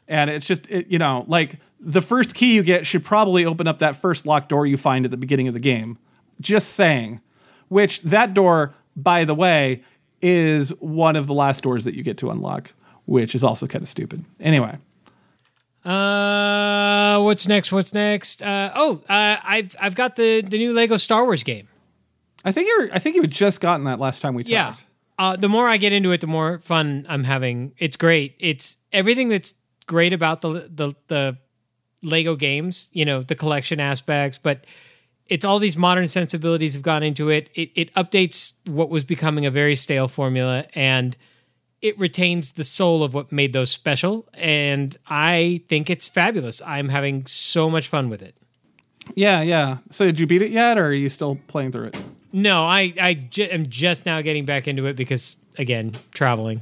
and 0.07 0.29
it's 0.29 0.47
just 0.47 0.67
it, 0.69 0.87
you 0.87 0.97
know 0.97 1.25
like 1.27 1.59
the 1.79 2.01
first 2.01 2.33
key 2.35 2.55
you 2.55 2.63
get 2.63 2.85
should 2.85 3.03
probably 3.03 3.45
open 3.45 3.67
up 3.67 3.79
that 3.79 3.95
first 3.95 4.25
locked 4.25 4.49
door 4.49 4.65
you 4.65 4.77
find 4.77 5.05
at 5.05 5.11
the 5.11 5.17
beginning 5.17 5.47
of 5.47 5.53
the 5.53 5.59
game 5.59 5.97
just 6.41 6.69
saying 6.73 7.21
which 7.67 8.01
that 8.01 8.33
door 8.33 8.73
by 8.95 9.23
the 9.25 9.35
way 9.35 9.83
is 10.21 10.69
one 10.79 11.15
of 11.15 11.27
the 11.27 11.33
last 11.33 11.63
doors 11.63 11.85
that 11.85 11.93
you 11.93 12.03
get 12.03 12.17
to 12.17 12.29
unlock 12.29 12.73
which 13.05 13.35
is 13.35 13.43
also 13.43 13.67
kind 13.67 13.81
of 13.81 13.87
stupid. 13.87 14.25
Anyway, 14.39 14.75
Uh, 15.85 17.19
what's 17.21 17.47
next? 17.47 17.71
What's 17.71 17.93
next? 17.93 18.41
Uh, 18.41 18.71
oh, 18.75 19.01
uh, 19.07 19.37
I've 19.41 19.75
I've 19.79 19.95
got 19.95 20.17
the 20.17 20.41
the 20.41 20.57
new 20.57 20.73
Lego 20.73 20.97
Star 20.97 21.23
Wars 21.23 21.43
game. 21.43 21.69
I 22.43 22.51
think 22.51 22.67
you're. 22.67 22.93
I 22.93 22.99
think 22.99 23.15
you 23.15 23.21
had 23.21 23.31
just 23.31 23.61
gotten 23.61 23.85
that 23.85 23.99
last 23.99 24.21
time 24.21 24.33
we 24.33 24.43
talked. 24.43 24.51
Yeah. 24.51 24.75
Uh, 25.17 25.35
the 25.37 25.47
more 25.49 25.67
I 25.69 25.77
get 25.77 25.93
into 25.93 26.11
it, 26.11 26.19
the 26.21 26.27
more 26.27 26.59
fun 26.59 27.05
I'm 27.07 27.23
having. 27.23 27.73
It's 27.77 27.95
great. 27.97 28.35
It's 28.39 28.77
everything 28.91 29.29
that's 29.29 29.55
great 29.87 30.13
about 30.13 30.41
the 30.41 30.69
the 30.69 30.93
the 31.07 31.37
Lego 32.03 32.35
games. 32.35 32.89
You 32.93 33.05
know, 33.05 33.21
the 33.23 33.35
collection 33.35 33.79
aspects, 33.79 34.37
but 34.37 34.65
it's 35.27 35.43
all 35.43 35.59
these 35.59 35.77
modern 35.77 36.07
sensibilities 36.07 36.73
have 36.75 36.83
gone 36.83 37.03
into 37.03 37.29
it. 37.29 37.49
It 37.55 37.71
it 37.75 37.93
updates 37.95 38.53
what 38.67 38.89
was 38.89 39.03
becoming 39.03 39.45
a 39.45 39.51
very 39.51 39.75
stale 39.75 40.07
formula 40.07 40.65
and 40.73 41.17
it 41.81 41.97
retains 41.99 42.53
the 42.53 42.63
soul 42.63 43.03
of 43.03 43.13
what 43.13 43.31
made 43.31 43.53
those 43.53 43.69
special 43.69 44.27
and 44.33 44.97
I 45.07 45.61
think 45.67 45.89
it's 45.89 46.07
fabulous. 46.07 46.61
I'm 46.63 46.89
having 46.89 47.25
so 47.27 47.69
much 47.69 47.87
fun 47.87 48.09
with 48.09 48.21
it. 48.21 48.39
Yeah, 49.15 49.41
yeah. 49.41 49.77
So 49.89 50.05
did 50.05 50.19
you 50.19 50.27
beat 50.27 50.41
it 50.41 50.51
yet, 50.51 50.77
or 50.77 50.87
are 50.87 50.93
you 50.93 51.09
still 51.09 51.39
playing 51.47 51.71
through 51.71 51.87
it? 51.87 52.01
No, 52.33 52.63
I 52.63 52.93
I 52.99 53.29
am 53.39 53.67
just 53.67 54.05
now 54.05 54.21
getting 54.21 54.45
back 54.45 54.67
into 54.67 54.85
it 54.85 54.95
because 54.95 55.43
again, 55.57 55.93
traveling. 56.13 56.61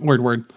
Word, 0.00 0.22
word. 0.22 0.52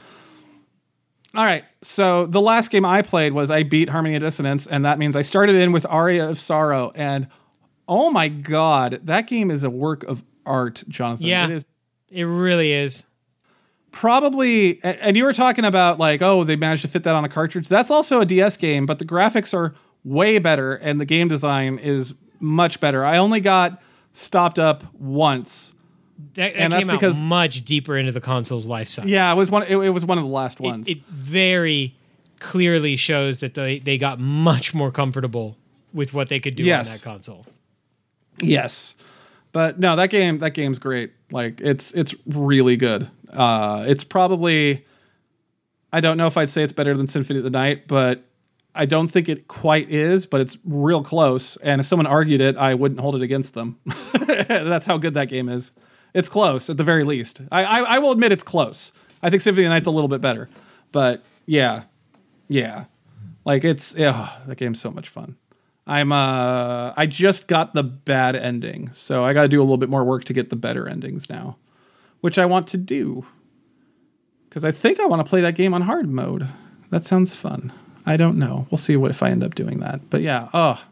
All 1.36 1.44
right. 1.46 1.64
So 1.82 2.26
the 2.26 2.42
last 2.42 2.72
game 2.72 2.86
I 2.86 3.02
played 3.02 3.34
was 3.34 3.52
I 3.52 3.64
beat 3.64 3.90
Harmony 3.90 4.16
of 4.16 4.22
Dissonance, 4.22 4.66
and 4.68 4.84
that 4.86 4.98
means 5.00 5.16
I 5.16 5.22
started 5.22 5.56
in 5.56 5.72
with 5.72 5.86
Aria 5.88 6.28
of 6.30 6.40
Sorrow, 6.40 6.92
and 6.96 7.28
oh 7.88 8.10
my 8.12 8.30
god, 8.30 9.00
that 9.04 9.28
game 9.28 9.52
is 9.52 9.64
a 9.64 9.70
work 9.70 10.04
of 10.04 10.24
art, 10.46 10.84
Jonathan. 10.88 11.28
Yeah. 11.28 11.46
It 11.46 11.52
is 11.52 11.66
It 12.10 12.24
really 12.24 12.72
is. 12.74 13.06
probably 13.92 14.80
and 14.84 15.18
you 15.18 15.24
were 15.24 15.34
talking 15.34 15.66
about 15.66 15.98
like 16.00 16.22
oh 16.22 16.44
they 16.44 16.56
managed 16.56 16.84
to 16.84 16.88
fit 16.88 17.04
that 17.04 17.16
on 17.16 17.26
a 17.26 17.30
cartridge 17.30 17.68
that's 17.68 17.90
also 17.90 18.22
a 18.22 18.26
ds 18.26 18.56
game 18.56 18.86
but 18.86 19.00
the 19.00 19.06
graphics 19.06 19.52
are 19.52 19.74
way 20.04 20.38
better 20.38 20.76
and 20.76 21.02
the 21.02 21.06
game 21.06 21.28
design 21.28 21.80
is 21.80 22.14
much 22.40 22.80
better 22.80 23.04
i 23.04 23.18
only 23.18 23.42
got 23.42 23.82
stopped 24.12 24.60
up 24.60 24.84
once 24.94 25.74
That, 26.34 26.54
that 26.54 26.56
And 26.58 26.74
that's 26.74 26.82
came 26.84 26.90
out 26.90 27.00
because- 27.00 27.18
much 27.18 27.64
deeper 27.66 27.98
into 27.98 28.12
the 28.12 28.22
console's 28.22 28.68
life 28.68 28.88
cycle. 28.90 29.10
yeah 29.10 29.32
it 29.32 29.36
was 29.36 29.50
one 29.50 29.64
it, 29.64 29.78
it 29.78 29.90
was 29.92 30.06
one 30.06 30.18
of 30.18 30.24
the 30.24 30.30
last 30.30 30.60
ones 30.60 30.88
It 30.88 31.06
very 31.08 31.96
clearly 32.40 32.96
shows 32.96 33.40
that 33.40 33.54
they, 33.54 33.80
they 33.80 33.98
got 33.98 34.20
much 34.20 34.74
more 34.74 34.92
comfortable 34.92 35.58
with 35.94 36.14
what 36.14 36.30
they 36.30 36.40
could 36.40 36.56
do 36.56 36.64
Yes. 36.64 36.88
on 36.90 36.94
that 36.96 37.02
console. 37.04 37.46
yes 38.42 38.96
but 39.52 39.80
no 39.80 39.96
that 39.96 40.10
game 40.10 40.40
that 40.40 40.52
game's 40.52 40.80
great 40.80 41.12
like 41.32 41.60
it's 41.62 41.92
it's 41.94 42.14
really 42.26 42.76
good 42.78 43.10
uh 43.34 43.84
it's 43.88 44.04
probably 44.04 44.86
i 45.94 46.00
don't 46.00 46.18
know 46.18 46.28
if 46.28 46.38
i'd 46.38 46.50
say 46.50 46.64
it's 46.64 46.74
better 46.74 46.96
than 46.96 47.08
symphony 47.08 47.40
of 47.40 47.44
the 47.44 47.50
night 47.50 47.88
but 47.88 48.24
I 48.76 48.86
don't 48.86 49.08
think 49.08 49.28
it 49.28 49.48
quite 49.48 49.90
is, 49.90 50.28
but 50.28 50.42
it's 50.42 50.56
real 50.64 51.02
close. 51.02 51.58
And 51.58 51.82
if 51.82 51.88
someone 51.88 52.06
argued 52.06 52.40
it, 52.40 52.56
I 52.56 52.76
wouldn't 52.76 53.00
hold 53.02 53.16
it 53.16 53.24
against 53.24 53.56
them. 53.56 53.78
That's 54.48 54.86
how 54.86 55.00
good 55.00 55.16
that 55.16 55.28
game 55.28 55.50
is. 55.50 55.72
It's 56.14 56.30
close 56.30 56.70
at 56.70 56.78
the 56.78 56.84
very 56.84 57.04
least. 57.04 57.42
I, 57.52 57.64
I, 57.64 57.80
I 57.96 58.00
will 58.00 58.12
admit 58.12 58.32
it's 58.32 58.44
close. 58.44 58.92
I 59.22 59.30
think 59.30 59.42
Symphony 59.42 59.66
of 59.66 59.70
the 59.70 59.76
Night's 59.76 59.88
a 59.88 59.92
little 59.92 60.08
bit 60.08 60.22
better, 60.22 60.50
but 60.92 61.24
yeah, 61.46 61.84
yeah, 62.48 62.86
like 63.46 63.64
it's 63.64 63.96
yeah, 63.96 64.38
that 64.48 64.58
game's 64.58 64.80
so 64.80 64.92
much 64.92 65.10
fun. 65.10 65.36
I'm 65.86 66.12
uh 66.12 66.94
I 66.96 67.06
just 67.06 67.48
got 67.48 67.74
the 67.74 67.84
bad 67.84 68.36
ending, 68.36 68.92
so 68.94 69.26
I 69.26 69.34
got 69.34 69.44
to 69.44 69.48
do 69.48 69.60
a 69.60 69.64
little 69.64 69.78
bit 69.78 69.90
more 69.90 70.04
work 70.04 70.24
to 70.26 70.34
get 70.34 70.50
the 70.50 70.56
better 70.56 70.88
endings 70.88 71.30
now, 71.30 71.58
which 72.22 72.38
I 72.38 72.46
want 72.46 72.68
to 72.68 72.78
do 72.78 73.26
because 74.50 74.66
I 74.66 74.72
think 74.72 75.00
I 75.00 75.06
want 75.06 75.24
to 75.24 75.30
play 75.30 75.42
that 75.42 75.56
game 75.56 75.74
on 75.74 75.84
hard 75.84 76.10
mode. 76.10 76.48
That 76.90 77.04
sounds 77.04 77.36
fun. 77.36 77.72
I 78.06 78.18
don't 78.18 78.38
know. 78.38 78.66
We'll 78.72 78.80
see 78.80 78.98
what 78.98 79.12
if 79.12 79.22
I 79.22 79.30
end 79.30 79.44
up 79.44 79.54
doing 79.54 79.80
that. 79.80 80.10
But 80.10 80.22
yeah, 80.22 80.50
oh, 80.54 80.84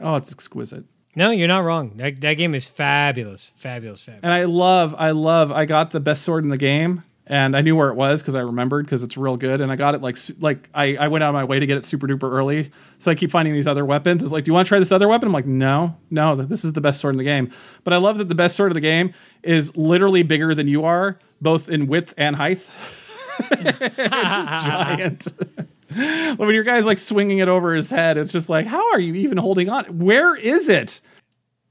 oh, 0.00 0.16
it's 0.16 0.30
exquisite. 0.30 0.84
No, 1.16 1.30
you're 1.30 1.48
not 1.48 1.64
wrong. 1.64 1.92
That, 1.96 2.20
that 2.20 2.34
game 2.34 2.54
is 2.54 2.66
fabulous. 2.66 3.52
Fabulous, 3.56 4.02
fabulous. 4.02 4.24
And 4.24 4.32
I 4.32 4.44
love, 4.44 4.94
I 4.98 5.10
love, 5.10 5.52
I 5.52 5.64
got 5.64 5.92
the 5.92 6.00
best 6.00 6.22
sword 6.22 6.44
in 6.44 6.50
the 6.50 6.58
game, 6.58 7.04
and 7.26 7.56
I 7.56 7.60
knew 7.62 7.76
where 7.76 7.88
it 7.88 7.94
was 7.94 8.20
because 8.20 8.34
I 8.34 8.40
remembered 8.40 8.84
because 8.86 9.02
it's 9.02 9.16
real 9.16 9.36
good. 9.36 9.60
And 9.60 9.72
I 9.72 9.76
got 9.76 9.94
it 9.94 10.02
like, 10.02 10.18
like 10.40 10.68
I, 10.74 10.96
I 10.96 11.08
went 11.08 11.24
out 11.24 11.28
of 11.28 11.34
my 11.34 11.44
way 11.44 11.58
to 11.58 11.66
get 11.66 11.76
it 11.76 11.84
super 11.84 12.06
duper 12.06 12.30
early. 12.30 12.70
So 12.98 13.10
I 13.10 13.14
keep 13.14 13.30
finding 13.30 13.54
these 13.54 13.66
other 13.66 13.84
weapons. 13.84 14.22
It's 14.22 14.32
like, 14.32 14.44
do 14.44 14.50
you 14.50 14.54
want 14.54 14.66
to 14.66 14.68
try 14.68 14.78
this 14.78 14.92
other 14.92 15.08
weapon? 15.08 15.28
I'm 15.28 15.32
like, 15.32 15.46
no, 15.46 15.96
no, 16.10 16.34
this 16.36 16.64
is 16.64 16.74
the 16.74 16.80
best 16.80 17.00
sword 17.00 17.14
in 17.14 17.18
the 17.18 17.24
game. 17.24 17.50
But 17.82 17.92
I 17.92 17.96
love 17.96 18.18
that 18.18 18.28
the 18.28 18.34
best 18.34 18.56
sword 18.56 18.72
of 18.72 18.74
the 18.74 18.80
game 18.80 19.14
is 19.42 19.74
literally 19.76 20.22
bigger 20.22 20.54
than 20.54 20.68
you 20.68 20.84
are, 20.84 21.18
both 21.40 21.68
in 21.68 21.86
width 21.86 22.12
and 22.18 22.36
height. 22.36 22.58
it's 23.38 23.78
just 23.78 24.48
giant. 24.66 25.28
when 26.36 26.54
your 26.54 26.64
guy's 26.64 26.86
like 26.86 26.98
swinging 26.98 27.38
it 27.38 27.48
over 27.48 27.74
his 27.74 27.90
head, 27.90 28.16
it's 28.16 28.32
just 28.32 28.48
like, 28.48 28.66
how 28.66 28.92
are 28.92 29.00
you 29.00 29.14
even 29.14 29.38
holding 29.38 29.68
on? 29.68 29.84
Where 29.98 30.36
is 30.36 30.68
it? 30.68 31.00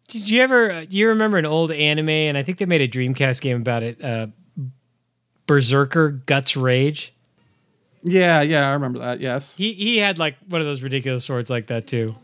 Did 0.08 0.30
you 0.30 0.42
ever? 0.42 0.72
uh, 0.72 0.86
Do 0.86 0.98
you 0.98 1.08
remember 1.10 1.38
an 1.38 1.46
old 1.46 1.72
anime? 1.72 2.10
And 2.10 2.38
I 2.38 2.44
think 2.44 2.58
they 2.60 2.66
made 2.66 2.82
a 2.82 2.88
Dreamcast 2.88 3.42
game 3.42 3.58
about 3.58 3.84
it. 3.84 4.04
Uh, 4.04 4.28
Berserker 5.46 6.12
Guts 6.12 6.56
Rage. 6.56 7.14
Yeah, 8.04 8.42
yeah, 8.42 8.68
I 8.68 8.74
remember 8.74 9.00
that. 9.00 9.20
Yes. 9.22 9.56
He 9.56 9.74
he 9.74 9.98
had 9.98 10.20
like 10.20 10.36
one 10.48 10.62
of 10.62 10.68
those 10.68 10.82
ridiculous 10.82 11.24
swords 11.26 11.50
like 11.50 11.68
that 11.68 11.88
too. 11.88 12.16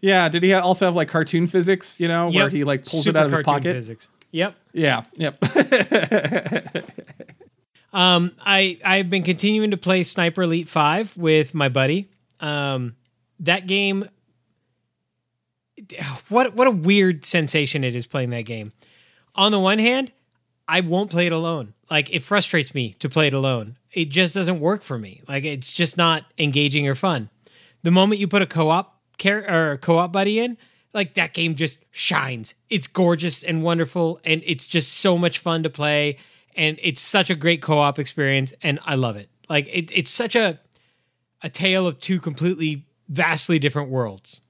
Yeah, 0.00 0.28
did 0.28 0.42
he 0.42 0.52
also 0.54 0.84
have 0.86 0.94
like 0.96 1.08
cartoon 1.08 1.46
physics, 1.46 1.98
you 1.98 2.08
know, 2.08 2.30
where 2.30 2.48
he 2.48 2.64
like 2.64 2.84
pulls 2.84 3.04
Super 3.04 3.18
it 3.18 3.20
out 3.20 3.26
of 3.26 3.32
his 3.32 3.40
pocket? 3.42 3.72
Physics. 3.74 4.10
Yep. 4.32 4.54
Yeah, 4.72 5.04
yep. 5.14 5.38
Um, 7.92 8.32
I 8.44 8.78
I've 8.84 9.08
been 9.08 9.22
continuing 9.22 9.70
to 9.70 9.76
play 9.76 10.02
Sniper 10.02 10.42
Elite 10.42 10.68
Five 10.68 11.16
with 11.16 11.54
my 11.54 11.68
buddy. 11.68 12.08
Um, 12.40 12.96
that 13.40 13.66
game. 13.66 14.08
What 16.28 16.54
what 16.54 16.66
a 16.66 16.70
weird 16.70 17.24
sensation 17.24 17.84
it 17.84 17.94
is 17.94 18.06
playing 18.06 18.30
that 18.30 18.42
game. 18.42 18.72
On 19.34 19.52
the 19.52 19.60
one 19.60 19.78
hand, 19.78 20.10
I 20.68 20.80
won't 20.80 21.10
play 21.10 21.26
it 21.26 21.32
alone. 21.32 21.74
Like 21.90 22.12
it 22.12 22.22
frustrates 22.22 22.74
me 22.74 22.94
to 22.98 23.08
play 23.08 23.28
it 23.28 23.34
alone. 23.34 23.76
It 23.92 24.08
just 24.08 24.34
doesn't 24.34 24.60
work 24.60 24.82
for 24.82 24.98
me. 24.98 25.22
Like 25.28 25.44
it's 25.44 25.72
just 25.72 25.96
not 25.96 26.24
engaging 26.38 26.88
or 26.88 26.94
fun. 26.94 27.30
The 27.82 27.90
moment 27.90 28.20
you 28.20 28.26
put 28.26 28.42
a 28.42 28.46
co-op 28.46 29.00
char- 29.18 29.48
or 29.48 29.76
co-op 29.76 30.12
buddy 30.12 30.38
in, 30.40 30.56
like 30.92 31.14
that 31.14 31.34
game 31.34 31.54
just 31.54 31.84
shines. 31.92 32.54
It's 32.68 32.88
gorgeous 32.88 33.44
and 33.44 33.62
wonderful 33.62 34.20
and 34.24 34.42
it's 34.44 34.66
just 34.66 34.94
so 34.94 35.16
much 35.16 35.38
fun 35.38 35.62
to 35.62 35.70
play 35.70 36.18
and 36.56 36.78
it's 36.82 37.00
such 37.00 37.30
a 37.30 37.34
great 37.34 37.62
co-op 37.62 37.98
experience 37.98 38.52
and 38.62 38.78
I 38.84 38.94
love 38.96 39.16
it. 39.16 39.28
Like 39.48 39.68
it, 39.68 39.90
it's 39.94 40.10
such 40.10 40.34
a 40.34 40.58
a 41.42 41.48
tale 41.48 41.86
of 41.86 42.00
two 42.00 42.18
completely 42.18 42.86
vastly 43.08 43.58
different 43.58 43.90
worlds. 43.90 44.42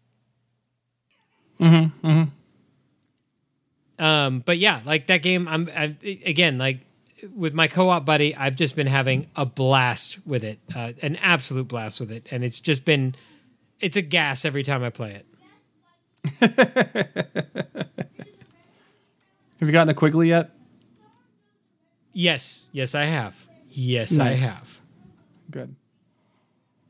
Mm-hmm. 1.60 2.06
Mm-hmm. 2.06 4.04
Um, 4.04 4.40
but 4.40 4.58
yeah, 4.58 4.80
like 4.84 5.06
that 5.08 5.22
game, 5.22 5.48
I'm 5.48 5.68
I, 5.74 5.96
again 6.24 6.58
like 6.58 6.86
with 7.34 7.54
my 7.54 7.66
co-op 7.66 8.04
buddy, 8.04 8.34
I've 8.34 8.56
just 8.56 8.76
been 8.76 8.86
having 8.86 9.28
a 9.36 9.46
blast 9.46 10.26
with 10.26 10.44
it, 10.44 10.58
uh, 10.74 10.92
an 11.02 11.16
absolute 11.16 11.68
blast 11.68 12.00
with 12.00 12.10
it, 12.10 12.26
and 12.30 12.44
it's 12.44 12.60
just 12.60 12.84
been, 12.84 13.14
it's 13.80 13.96
a 13.96 14.02
gas 14.02 14.44
every 14.44 14.62
time 14.62 14.82
I 14.82 14.90
play 14.90 15.22
it. 15.22 15.26
have 19.60 19.68
you 19.68 19.72
gotten 19.72 19.88
a 19.88 19.94
Quigley 19.94 20.28
yet? 20.28 20.55
Yes, 22.18 22.70
yes, 22.72 22.94
I 22.94 23.04
have. 23.04 23.46
Yes, 23.68 24.12
Nice. 24.12 24.42
I 24.42 24.46
have. 24.46 24.80
Good. 25.50 25.76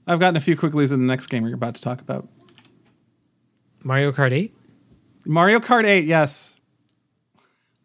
I've 0.07 0.21
gotten 0.21 0.37
a 0.37 0.41
few 0.41 0.57
Quigleys 0.57 0.93
in 0.93 1.01
the 1.01 1.05
next 1.07 1.27
game 1.27 1.43
we're 1.43 1.53
about 1.53 1.75
to 1.75 1.83
talk 1.83 2.01
about. 2.01 2.29
Mario 3.83 4.13
Kart 4.13 4.31
8. 4.31 4.55
Mario 5.25 5.59
Kart 5.59 5.85
8, 5.85 6.05
yes. 6.05 6.55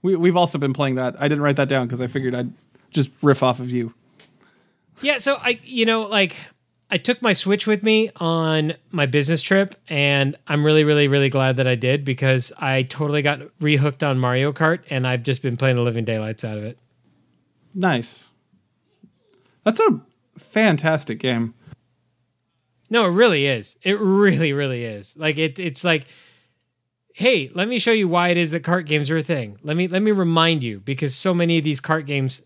We, 0.03 0.15
we've 0.15 0.35
also 0.35 0.59
been 0.59 0.71
playing 0.73 0.95
that. 0.95 1.19
I 1.19 1.27
didn't 1.27 1.41
write 1.41 1.55
that 1.55 1.67
down 1.67 1.87
because 1.87 1.99
I 1.99 2.05
figured 2.05 2.35
I'd 2.35 2.53
just 2.91 3.09
riff 3.23 3.41
off 3.41 3.59
of 3.59 3.71
you. 3.71 3.95
Yeah, 5.01 5.17
so 5.17 5.37
I, 5.41 5.59
you 5.63 5.87
know, 5.87 6.03
like 6.03 6.37
I 6.91 6.97
took 6.97 7.23
my 7.23 7.33
Switch 7.33 7.65
with 7.65 7.81
me 7.81 8.11
on 8.17 8.73
my 8.91 9.07
business 9.07 9.41
trip, 9.41 9.73
and 9.89 10.37
I'm 10.47 10.63
really, 10.63 10.83
really, 10.83 11.07
really 11.07 11.29
glad 11.29 11.55
that 11.55 11.67
I 11.67 11.73
did 11.73 12.05
because 12.05 12.53
I 12.59 12.83
totally 12.83 13.23
got 13.23 13.39
rehooked 13.59 14.07
on 14.07 14.19
Mario 14.19 14.53
Kart, 14.53 14.81
and 14.91 15.07
I've 15.07 15.23
just 15.23 15.41
been 15.41 15.57
playing 15.57 15.77
the 15.77 15.81
living 15.81 16.05
daylights 16.05 16.43
out 16.43 16.59
of 16.59 16.63
it. 16.63 16.77
Nice. 17.73 18.29
That's 19.63 19.79
a 19.79 20.01
fantastic 20.37 21.19
game. 21.19 21.53
No, 22.89 23.05
it 23.05 23.11
really 23.11 23.45
is. 23.45 23.77
It 23.83 23.97
really, 23.99 24.51
really 24.53 24.83
is. 24.83 25.15
Like 25.17 25.37
it, 25.37 25.59
it's 25.59 25.83
like, 25.83 26.05
hey, 27.13 27.49
let 27.53 27.67
me 27.67 27.79
show 27.79 27.91
you 27.91 28.07
why 28.07 28.29
it 28.29 28.37
is 28.37 28.51
that 28.51 28.63
cart 28.63 28.85
games 28.85 29.09
are 29.09 29.17
a 29.17 29.21
thing. 29.21 29.57
Let 29.63 29.77
me 29.77 29.87
let 29.87 30.01
me 30.01 30.11
remind 30.11 30.63
you 30.63 30.79
because 30.79 31.15
so 31.15 31.33
many 31.33 31.57
of 31.57 31.63
these 31.63 31.79
cart 31.79 32.05
games 32.05 32.43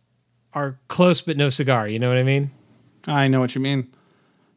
are 0.53 0.79
close 0.87 1.21
but 1.21 1.37
no 1.37 1.49
cigar. 1.49 1.87
You 1.87 1.97
know 1.97 2.09
what 2.09 2.17
I 2.17 2.23
mean? 2.23 2.51
I 3.07 3.27
know 3.27 3.39
what 3.39 3.55
you 3.55 3.61
mean. 3.61 3.91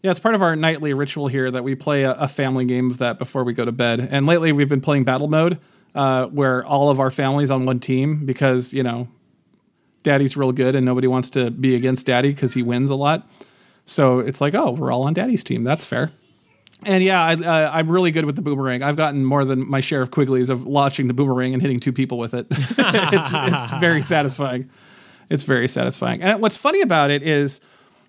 Yeah, 0.02 0.10
it's 0.10 0.20
part 0.20 0.34
of 0.34 0.42
our 0.42 0.54
nightly 0.54 0.92
ritual 0.94 1.26
here 1.26 1.50
that 1.50 1.64
we 1.64 1.74
play 1.74 2.04
a, 2.04 2.12
a 2.12 2.28
family 2.28 2.64
game 2.64 2.90
of 2.90 2.98
that 2.98 3.18
before 3.18 3.42
we 3.42 3.52
go 3.52 3.64
to 3.64 3.72
bed. 3.72 4.00
And 4.10 4.26
lately 4.26 4.52
we've 4.52 4.68
been 4.68 4.80
playing 4.80 5.04
battle 5.04 5.26
mode, 5.26 5.58
uh, 5.94 6.26
where 6.26 6.64
all 6.64 6.90
of 6.90 7.00
our 7.00 7.10
families 7.10 7.50
on 7.50 7.64
one 7.64 7.80
team 7.80 8.26
because 8.26 8.72
you 8.72 8.82
know 8.82 9.08
daddy's 10.02 10.36
real 10.36 10.52
good 10.52 10.74
and 10.74 10.84
nobody 10.84 11.06
wants 11.06 11.30
to 11.30 11.50
be 11.50 11.74
against 11.74 12.06
daddy 12.06 12.30
because 12.30 12.54
he 12.54 12.62
wins 12.62 12.90
a 12.90 12.94
lot. 12.94 13.28
So 13.86 14.18
it's 14.18 14.40
like, 14.40 14.54
oh, 14.54 14.72
we're 14.72 14.92
all 14.92 15.02
on 15.02 15.14
daddy's 15.14 15.42
team. 15.42 15.64
That's 15.64 15.84
fair. 15.84 16.12
And 16.84 17.02
yeah, 17.02 17.22
I, 17.22 17.34
uh, 17.34 17.70
I'm 17.72 17.90
really 17.90 18.10
good 18.10 18.24
with 18.24 18.36
the 18.36 18.42
boomerang. 18.42 18.82
I've 18.82 18.96
gotten 18.96 19.24
more 19.24 19.44
than 19.44 19.68
my 19.68 19.80
share 19.80 20.00
of 20.00 20.10
Quigleys 20.10 20.48
of 20.48 20.66
launching 20.66 21.08
the 21.08 21.14
boomerang 21.14 21.52
and 21.52 21.60
hitting 21.60 21.80
two 21.80 21.92
people 21.92 22.18
with 22.18 22.34
it. 22.34 22.46
it's, 22.50 23.30
it's 23.32 23.70
very 23.80 24.02
satisfying. 24.02 24.70
It's 25.28 25.42
very 25.42 25.68
satisfying. 25.68 26.22
And 26.22 26.40
what's 26.40 26.56
funny 26.56 26.80
about 26.80 27.10
it 27.10 27.22
is, 27.22 27.60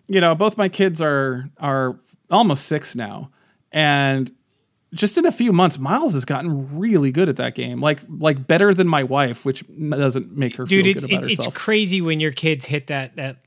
you 0.07 0.21
know, 0.21 0.35
both 0.35 0.57
my 0.57 0.69
kids 0.69 1.01
are 1.01 1.49
are 1.59 1.97
almost 2.31 2.65
six 2.65 2.95
now, 2.95 3.31
and 3.71 4.31
just 4.93 5.17
in 5.17 5.25
a 5.25 5.31
few 5.31 5.51
months, 5.53 5.77
Miles 5.77 6.13
has 6.13 6.25
gotten 6.25 6.77
really 6.77 7.11
good 7.11 7.29
at 7.29 7.35
that 7.37 7.55
game. 7.55 7.79
Like 7.81 7.99
like 8.09 8.47
better 8.47 8.73
than 8.73 8.87
my 8.87 9.03
wife, 9.03 9.45
which 9.45 9.63
doesn't 9.89 10.35
make 10.35 10.55
her 10.55 10.65
Dude, 10.65 10.85
feel 10.85 10.93
good 10.95 11.03
about 11.03 11.23
it- 11.25 11.31
it's 11.31 11.47
crazy 11.55 12.01
when 12.01 12.19
your 12.19 12.31
kids 12.31 12.65
hit 12.65 12.87
that 12.87 13.15
that 13.15 13.37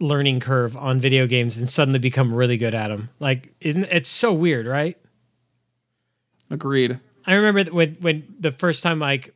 learning 0.00 0.40
curve 0.40 0.76
on 0.76 0.98
video 1.00 1.26
games 1.26 1.56
and 1.56 1.68
suddenly 1.68 1.98
become 2.00 2.34
really 2.34 2.56
good 2.56 2.74
at 2.74 2.88
them. 2.88 3.10
Like, 3.20 3.54
isn't 3.60 3.84
it's 3.90 4.08
so 4.10 4.32
weird, 4.32 4.66
right? 4.66 4.96
Agreed. 6.50 6.98
I 7.26 7.34
remember 7.34 7.64
that 7.64 7.72
when 7.72 7.94
when 8.00 8.34
the 8.38 8.52
first 8.52 8.82
time 8.82 8.98
like 8.98 9.34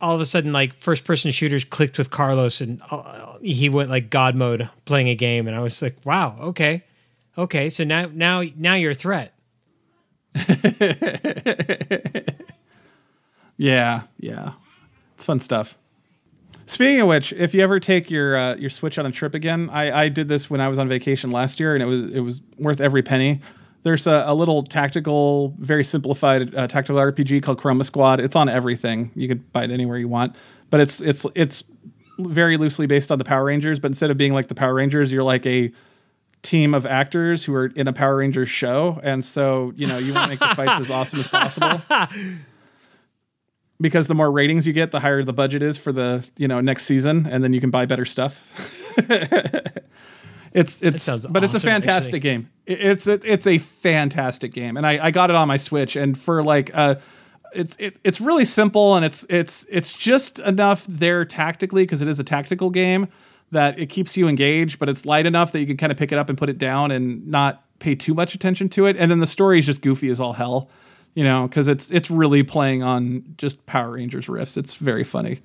all 0.00 0.14
of 0.14 0.20
a 0.20 0.24
sudden 0.24 0.52
like 0.52 0.72
first 0.74 1.04
person 1.04 1.30
shooters 1.30 1.64
clicked 1.64 1.98
with 1.98 2.10
Carlos 2.10 2.60
and 2.60 2.80
uh, 2.90 3.36
he 3.40 3.68
went 3.68 3.90
like 3.90 4.10
god 4.10 4.34
mode 4.36 4.68
playing 4.84 5.08
a 5.08 5.14
game 5.14 5.46
and 5.46 5.56
I 5.56 5.60
was 5.60 5.82
like, 5.82 5.96
wow, 6.04 6.36
okay, 6.40 6.84
okay, 7.36 7.68
so 7.68 7.84
now 7.84 8.08
now 8.12 8.42
now 8.56 8.74
you're 8.74 8.92
a 8.92 8.94
threat. 8.94 9.34
Yeah, 13.58 14.02
yeah, 14.18 14.52
it's 15.14 15.24
fun 15.24 15.40
stuff. 15.40 15.76
Speaking 16.64 17.00
of 17.00 17.08
which, 17.08 17.32
if 17.32 17.54
you 17.54 17.62
ever 17.62 17.80
take 17.80 18.10
your 18.10 18.36
uh, 18.36 18.54
your 18.54 18.70
Switch 18.70 18.98
on 18.98 19.06
a 19.06 19.10
trip 19.10 19.34
again, 19.34 19.68
I, 19.70 20.04
I 20.04 20.08
did 20.08 20.28
this 20.28 20.48
when 20.48 20.60
I 20.60 20.68
was 20.68 20.78
on 20.78 20.88
vacation 20.88 21.30
last 21.30 21.58
year, 21.58 21.74
and 21.74 21.82
it 21.82 21.86
was 21.86 22.04
it 22.04 22.20
was 22.20 22.40
worth 22.56 22.80
every 22.80 23.02
penny. 23.02 23.40
There's 23.82 24.06
a, 24.06 24.24
a 24.26 24.34
little 24.34 24.62
tactical, 24.62 25.54
very 25.58 25.82
simplified 25.82 26.54
uh, 26.54 26.68
tactical 26.68 27.00
RPG 27.00 27.42
called 27.42 27.58
Chroma 27.58 27.84
Squad. 27.84 28.20
It's 28.20 28.36
on 28.36 28.48
everything. 28.48 29.10
You 29.14 29.28
could 29.28 29.52
buy 29.52 29.64
it 29.64 29.70
anywhere 29.72 29.98
you 29.98 30.08
want, 30.08 30.36
but 30.70 30.78
it's 30.78 31.00
it's 31.00 31.26
it's 31.34 31.64
very 32.20 32.56
loosely 32.56 32.86
based 32.86 33.10
on 33.10 33.18
the 33.18 33.24
Power 33.24 33.44
Rangers. 33.44 33.80
But 33.80 33.88
instead 33.88 34.10
of 34.10 34.16
being 34.16 34.34
like 34.34 34.46
the 34.46 34.54
Power 34.54 34.74
Rangers, 34.74 35.10
you're 35.10 35.24
like 35.24 35.46
a 35.46 35.72
team 36.48 36.74
of 36.74 36.86
actors 36.86 37.44
who 37.44 37.54
are 37.54 37.66
in 37.66 37.86
a 37.88 37.92
Power 37.92 38.16
Rangers 38.16 38.48
show, 38.48 38.98
and 39.02 39.24
so 39.24 39.72
you 39.76 39.86
know 39.86 39.98
you 39.98 40.12
want 40.14 40.24
to 40.24 40.30
make 40.30 40.38
the 40.40 40.54
fights 40.54 40.80
as 40.80 40.90
awesome 40.90 41.20
as 41.20 41.28
possible. 41.28 41.80
Because 43.80 44.08
the 44.08 44.14
more 44.14 44.32
ratings 44.32 44.66
you 44.66 44.72
get, 44.72 44.90
the 44.90 44.98
higher 44.98 45.22
the 45.22 45.32
budget 45.32 45.62
is 45.62 45.78
for 45.78 45.92
the 45.92 46.28
you 46.36 46.48
know 46.48 46.60
next 46.60 46.84
season, 46.84 47.26
and 47.30 47.44
then 47.44 47.52
you 47.52 47.60
can 47.60 47.70
buy 47.70 47.86
better 47.86 48.04
stuff. 48.04 48.42
it's 50.52 50.82
it's 50.82 51.26
but 51.26 51.44
it's 51.44 51.54
a 51.54 51.60
fantastic 51.60 52.08
actually. 52.14 52.18
game. 52.20 52.50
It- 52.66 52.80
It's 52.80 53.06
a, 53.06 53.20
it's 53.22 53.46
a 53.46 53.58
fantastic 53.58 54.52
game, 54.52 54.76
and 54.76 54.84
I, 54.84 55.06
I 55.06 55.10
got 55.12 55.30
it 55.30 55.36
on 55.36 55.46
my 55.46 55.58
Switch, 55.58 55.94
and 55.94 56.18
for 56.18 56.42
like 56.42 56.72
uh, 56.74 56.96
it's 57.54 57.76
it, 57.78 57.98
it's 58.02 58.20
really 58.20 58.44
simple, 58.44 58.96
and 58.96 59.04
it's 59.04 59.24
it's 59.30 59.64
it's 59.70 59.92
just 59.92 60.40
enough 60.40 60.84
there 60.88 61.24
tactically 61.24 61.84
because 61.84 62.02
it 62.02 62.08
is 62.08 62.18
a 62.18 62.24
tactical 62.24 62.70
game 62.70 63.06
that 63.50 63.78
it 63.78 63.86
keeps 63.86 64.16
you 64.16 64.28
engaged, 64.28 64.78
but 64.78 64.88
it's 64.88 65.06
light 65.06 65.26
enough 65.26 65.52
that 65.52 65.60
you 65.60 65.66
can 65.66 65.76
kind 65.76 65.90
of 65.92 65.98
pick 65.98 66.12
it 66.12 66.18
up 66.18 66.28
and 66.28 66.36
put 66.36 66.48
it 66.48 66.58
down 66.58 66.90
and 66.90 67.26
not 67.26 67.64
pay 67.78 67.94
too 67.94 68.14
much 68.14 68.34
attention 68.34 68.68
to 68.70 68.86
it. 68.86 68.96
And 68.96 69.10
then 69.10 69.18
the 69.20 69.26
story 69.26 69.58
is 69.58 69.66
just 69.66 69.80
goofy 69.80 70.10
as 70.10 70.20
all 70.20 70.32
hell, 70.34 70.68
you 71.14 71.24
know, 71.24 71.46
because 71.48 71.68
it's 71.68 71.90
it's 71.90 72.10
really 72.10 72.42
playing 72.42 72.82
on 72.82 73.24
just 73.36 73.64
Power 73.66 73.92
Rangers 73.92 74.26
riffs. 74.26 74.56
It's 74.56 74.74
very 74.74 75.04
funny. 75.04 75.40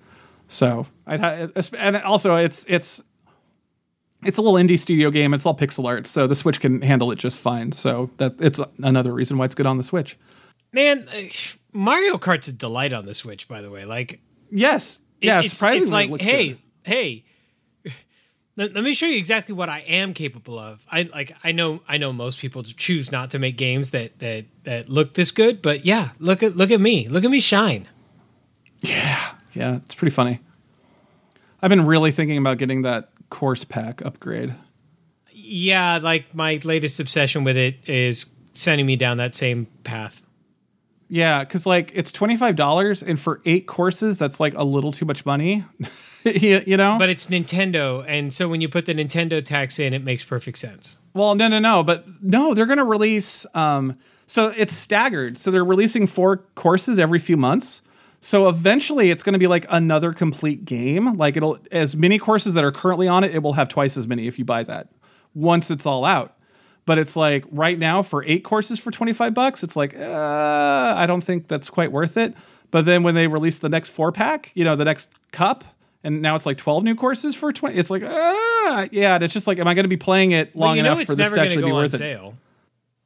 So 0.47 0.85
I'd 1.07 1.19
ha- 1.19 1.47
and 1.77 1.97
also 1.97 2.35
it's 2.35 2.65
it's 2.67 3.01
it's 4.25 4.37
a 4.37 4.41
little 4.41 4.57
indie 4.59 4.79
studio 4.79 5.09
game. 5.11 5.33
It's 5.33 5.45
all 5.45 5.55
pixel 5.55 5.85
art, 5.85 6.07
so 6.07 6.27
the 6.27 6.35
Switch 6.35 6.59
can 6.59 6.81
handle 6.81 7.11
it 7.11 7.17
just 7.19 7.39
fine. 7.39 7.71
So 7.71 8.09
that 8.17 8.33
it's 8.39 8.59
another 8.79 9.13
reason 9.13 9.37
why 9.37 9.45
it's 9.45 9.55
good 9.55 9.65
on 9.65 9.77
the 9.77 9.83
Switch. 9.83 10.17
Man, 10.71 11.07
uh, 11.13 11.21
Mario 11.71 12.17
Kart's 12.17 12.47
a 12.47 12.53
delight 12.53 12.93
on 12.93 13.05
the 13.05 13.13
Switch. 13.13 13.47
By 13.47 13.61
the 13.61 13.69
way, 13.69 13.85
like 13.85 14.19
Yes, 14.49 15.01
yeah, 15.21 15.39
it's, 15.39 15.53
surprisingly, 15.57 15.81
it's 15.81 15.89
it 15.89 15.93
like, 15.93 16.09
looks 16.09 16.25
hey, 16.25 16.47
good. 16.49 16.57
hey, 16.83 17.25
let, 18.55 18.73
let 18.73 18.83
me 18.83 18.93
show 18.93 19.05
you 19.05 19.17
exactly 19.17 19.55
what 19.55 19.69
I 19.69 19.79
am 19.79 20.13
capable 20.13 20.59
of. 20.59 20.85
I 20.91 21.03
like, 21.03 21.35
I 21.43 21.51
know, 21.51 21.81
I 21.87 21.97
know 21.97 22.13
most 22.13 22.39
people 22.39 22.63
choose 22.63 23.11
not 23.11 23.31
to 23.31 23.39
make 23.39 23.57
games 23.57 23.89
that 23.89 24.19
that 24.19 24.45
that 24.63 24.89
look 24.89 25.15
this 25.15 25.31
good, 25.31 25.61
but 25.61 25.85
yeah, 25.85 26.09
look 26.19 26.43
at 26.43 26.55
look 26.55 26.71
at 26.71 26.79
me, 26.79 27.07
look 27.07 27.23
at 27.23 27.31
me 27.31 27.39
shine. 27.39 27.87
yeah, 28.81 29.33
yeah, 29.53 29.77
it's 29.77 29.95
pretty 29.95 30.13
funny. 30.13 30.39
I've 31.61 31.69
been 31.69 31.85
really 31.85 32.11
thinking 32.11 32.37
about 32.37 32.57
getting 32.57 32.81
that 32.83 33.09
course 33.29 33.63
pack 33.63 34.05
upgrade. 34.05 34.53
Yeah, 35.31 35.99
like 36.01 36.35
my 36.35 36.59
latest 36.63 36.99
obsession 36.99 37.43
with 37.43 37.57
it 37.57 37.87
is 37.87 38.35
sending 38.53 38.85
me 38.85 38.95
down 38.95 39.17
that 39.17 39.33
same 39.33 39.65
path. 39.83 40.21
Yeah, 41.07 41.43
because 41.43 41.65
like 41.65 41.91
it's 41.95 42.11
twenty 42.11 42.37
five 42.37 42.55
dollars, 42.55 43.01
and 43.01 43.19
for 43.19 43.41
eight 43.45 43.65
courses, 43.65 44.17
that's 44.17 44.39
like 44.39 44.53
a 44.55 44.63
little 44.63 44.91
too 44.91 45.05
much 45.05 45.25
money. 45.25 45.65
you, 46.41 46.63
you 46.65 46.77
know, 46.77 46.97
But 46.97 47.09
it's 47.09 47.27
Nintendo, 47.27 48.03
and 48.07 48.33
so 48.33 48.47
when 48.47 48.61
you 48.61 48.69
put 48.69 48.85
the 48.85 48.93
Nintendo 48.93 49.43
tax 49.43 49.79
in, 49.79 49.93
it 49.93 50.03
makes 50.03 50.23
perfect 50.23 50.57
sense. 50.57 50.99
Well, 51.13 51.35
no, 51.35 51.47
no, 51.47 51.59
no, 51.59 51.83
but 51.83 52.05
no, 52.21 52.53
they're 52.53 52.65
going 52.65 52.77
to 52.77 52.83
release. 52.83 53.45
Um, 53.53 53.97
so 54.25 54.53
it's 54.55 54.73
staggered. 54.73 55.37
So 55.37 55.51
they're 55.51 55.65
releasing 55.65 56.07
four 56.07 56.37
courses 56.55 56.97
every 56.97 57.19
few 57.19 57.37
months. 57.37 57.81
So 58.19 58.47
eventually, 58.47 59.11
it's 59.11 59.21
going 59.21 59.33
to 59.33 59.39
be 59.39 59.47
like 59.47 59.65
another 59.69 60.13
complete 60.13 60.63
game. 60.63 61.13
Like 61.15 61.35
it'll 61.35 61.57
as 61.71 61.95
many 61.95 62.17
courses 62.17 62.53
that 62.53 62.63
are 62.63 62.71
currently 62.71 63.07
on 63.07 63.23
it, 63.23 63.35
it 63.35 63.43
will 63.43 63.53
have 63.53 63.67
twice 63.67 63.97
as 63.97 64.07
many 64.07 64.27
if 64.27 64.39
you 64.39 64.45
buy 64.45 64.63
that 64.63 64.87
once 65.33 65.69
it's 65.69 65.85
all 65.85 66.05
out. 66.05 66.35
But 66.85 66.97
it's 66.97 67.15
like 67.15 67.45
right 67.51 67.77
now 67.77 68.01
for 68.01 68.23
eight 68.23 68.43
courses 68.43 68.79
for 68.79 68.91
twenty 68.91 69.11
five 69.11 69.33
bucks, 69.33 69.61
it's 69.61 69.75
like 69.75 69.97
uh, 69.97 70.93
I 70.95 71.05
don't 71.05 71.21
think 71.21 71.49
that's 71.49 71.69
quite 71.69 71.91
worth 71.91 72.15
it. 72.15 72.33
But 72.71 72.85
then 72.85 73.03
when 73.03 73.13
they 73.13 73.27
release 73.27 73.59
the 73.59 73.69
next 73.69 73.89
four 73.89 74.11
pack, 74.11 74.51
you 74.55 74.63
know, 74.63 74.75
the 74.75 74.85
next 74.85 75.11
cup. 75.31 75.65
And 76.03 76.21
now 76.21 76.35
it's 76.35 76.45
like 76.45 76.57
twelve 76.57 76.83
new 76.83 76.95
courses 76.95 77.33
for 77.35 77.51
twenty. 77.53 77.77
It's 77.77 77.89
like, 77.89 78.03
ah, 78.05 78.87
yeah. 78.91 79.15
And 79.15 79.23
it's 79.23 79.33
just 79.33 79.47
like, 79.47 79.57
am 79.59 79.67
I 79.67 79.73
going 79.73 79.85
to 79.85 79.89
be 79.89 79.97
playing 79.97 80.31
it 80.31 80.55
long 80.55 80.69
Well, 80.69 80.75
you 80.75 80.79
enough 80.81 80.97
know 80.99 81.05
for 81.05 81.15
this 81.15 81.17
never 81.17 81.35
to 81.35 81.35
going 81.35 81.45
to 81.49 81.51
actually 81.53 81.63
be 81.63 81.69
go 81.69 81.75
on 81.77 81.83
worth 81.83 81.93
it? 81.93 81.97
sale. 81.97 82.35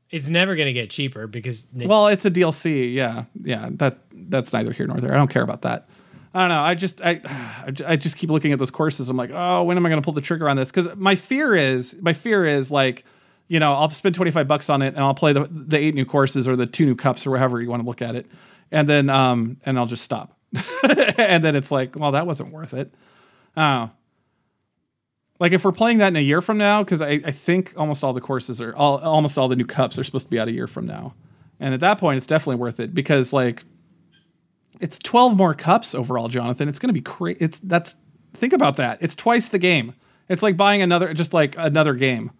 It's 0.10 0.30
never 0.30 0.56
going 0.56 0.68
to 0.68 0.74
get 0.74 0.90
cheaper 0.90 1.28
because 1.28 1.72
Nin- 1.74 1.90
Well, 1.90 2.08
it's 2.08 2.26
a 2.26 2.32
DLC. 2.32 2.94
Yeah, 2.94 3.26
yeah. 3.44 3.68
That 3.74 4.00
that's 4.14 4.54
neither 4.54 4.72
here 4.72 4.88
nor 4.88 4.98
there. 4.98 5.14
I 5.14 5.18
don't 5.18 5.30
care 5.30 5.44
about 5.44 5.64
that. 5.64 5.88
I 6.34 6.42
don't 6.42 6.50
know. 6.50 6.62
I 6.62 6.76
just 6.76 7.02
I 7.04 7.22
I 7.86 7.96
just 7.98 8.18
keep 8.18 8.30
looking 8.30 8.52
at 8.54 8.60
those 8.60 8.72
courses. 8.72 9.10
I'm 9.10 9.18
like, 9.18 9.32
oh, 9.34 9.64
when 9.64 9.76
am 9.78 9.86
I 9.86 9.90
going 9.90 10.02
to 10.02 10.06
pull 10.06 10.14
the 10.14 10.22
trigger 10.22 10.50
on 10.50 10.56
this? 10.56 10.72
Because 10.72 10.96
my 10.96 11.16
fear 11.16 11.56
is 11.56 11.98
my 12.02 12.14
fear 12.14 12.46
is 12.46 12.72
like, 12.72 13.04
you 13.50 13.60
know, 13.60 13.74
I'll 13.74 13.90
spend 13.90 14.16
25 14.16 14.48
bucks 14.48 14.70
on 14.70 14.82
it 14.82 14.96
and 14.96 15.00
I'll 15.00 15.14
play 15.14 15.34
the 15.34 15.48
the 15.52 15.78
eight 15.78 15.94
new 15.94 16.06
courses 16.06 16.48
or 16.48 16.56
the 16.56 16.66
two 16.66 16.86
new 16.86 16.96
cups 16.96 17.28
or 17.28 17.32
whatever 17.32 17.62
you 17.62 17.70
want 17.70 17.82
to 17.82 17.86
look 17.88 18.02
at 18.02 18.16
it, 18.16 18.28
and 18.72 18.88
then 18.88 19.10
um 19.10 19.58
and 19.66 19.78
I'll 19.78 19.86
just 19.88 20.04
stop, 20.06 20.37
and 21.18 21.44
then 21.44 21.56
it's 21.56 21.72
like, 21.72 21.96
well, 21.96 22.12
that 22.12 22.26
wasn't 22.28 22.52
worth 22.52 22.74
it. 22.74 22.94
Oh. 23.56 23.92
Like 25.40 25.52
if 25.52 25.66
we're 25.66 25.72
playing 25.72 26.00
that 26.00 26.08
in 26.08 26.16
a 26.16 26.22
year 26.22 26.42
from 26.42 26.58
now, 26.58 26.84
because 26.84 27.02
I, 27.02 27.20
I 27.26 27.32
think 27.32 27.74
almost 27.78 28.04
all 28.04 28.14
the 28.14 28.22
courses 28.22 28.60
are 28.60 28.76
all 28.76 28.98
almost 28.98 29.38
all 29.38 29.48
the 29.48 29.56
new 29.56 29.66
cups 29.66 29.98
are 30.00 30.04
supposed 30.04 30.28
to 30.28 30.32
be 30.32 30.40
out 30.40 30.48
a 30.48 30.52
year 30.52 30.68
from 30.68 30.88
now. 30.88 31.14
And 31.60 31.74
at 31.74 31.80
that 31.82 32.00
point 32.00 32.18
it's 32.18 32.28
definitely 32.28 32.56
worth 32.56 32.80
it 32.80 32.94
because 32.94 33.34
like 33.34 33.64
it's 34.80 34.98
12 35.00 35.36
more 35.38 35.54
cups 35.54 35.94
overall, 35.94 36.28
Jonathan. 36.28 36.68
It's 36.68 36.80
gonna 36.80 36.94
be 36.94 37.02
crazy. 37.02 37.38
It's 37.40 37.60
that's 37.60 37.98
think 38.34 38.54
about 38.54 38.78
that. 38.78 38.98
It's 39.02 39.16
twice 39.16 39.50
the 39.50 39.60
game. 39.60 39.94
It's 40.28 40.44
like 40.44 40.58
buying 40.58 40.82
another 40.82 41.14
just 41.14 41.34
like 41.34 41.56
another 41.58 41.94
game 41.94 42.32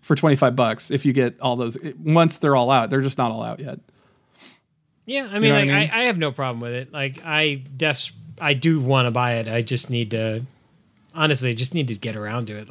for 0.00 0.14
25 0.14 0.54
bucks 0.54 0.90
if 0.90 1.04
you 1.04 1.12
get 1.12 1.40
all 1.40 1.56
those 1.56 1.76
once 1.98 2.38
they're 2.38 2.56
all 2.56 2.70
out. 2.70 2.90
They're 2.90 3.00
just 3.00 3.18
not 3.18 3.32
all 3.32 3.42
out 3.42 3.58
yet. 3.58 3.80
Yeah, 5.06 5.28
I 5.30 5.38
mean, 5.38 5.52
know 5.52 5.58
like 5.58 5.62
I 5.62 5.64
mean? 5.64 5.90
I, 5.92 6.00
I 6.00 6.02
have 6.04 6.18
no 6.18 6.32
problem 6.32 6.60
with 6.60 6.72
it. 6.72 6.92
Like 6.92 7.20
I 7.24 7.62
def 7.76 8.12
I 8.40 8.54
do 8.54 8.80
want 8.80 9.06
to 9.06 9.10
buy 9.10 9.34
it. 9.34 9.48
I 9.48 9.62
just 9.62 9.90
need 9.90 10.10
to 10.12 10.42
honestly, 11.14 11.50
I 11.50 11.54
just 11.54 11.74
need 11.74 11.88
to 11.88 11.94
get 11.94 12.16
around 12.16 12.46
to 12.46 12.58
it. 12.58 12.68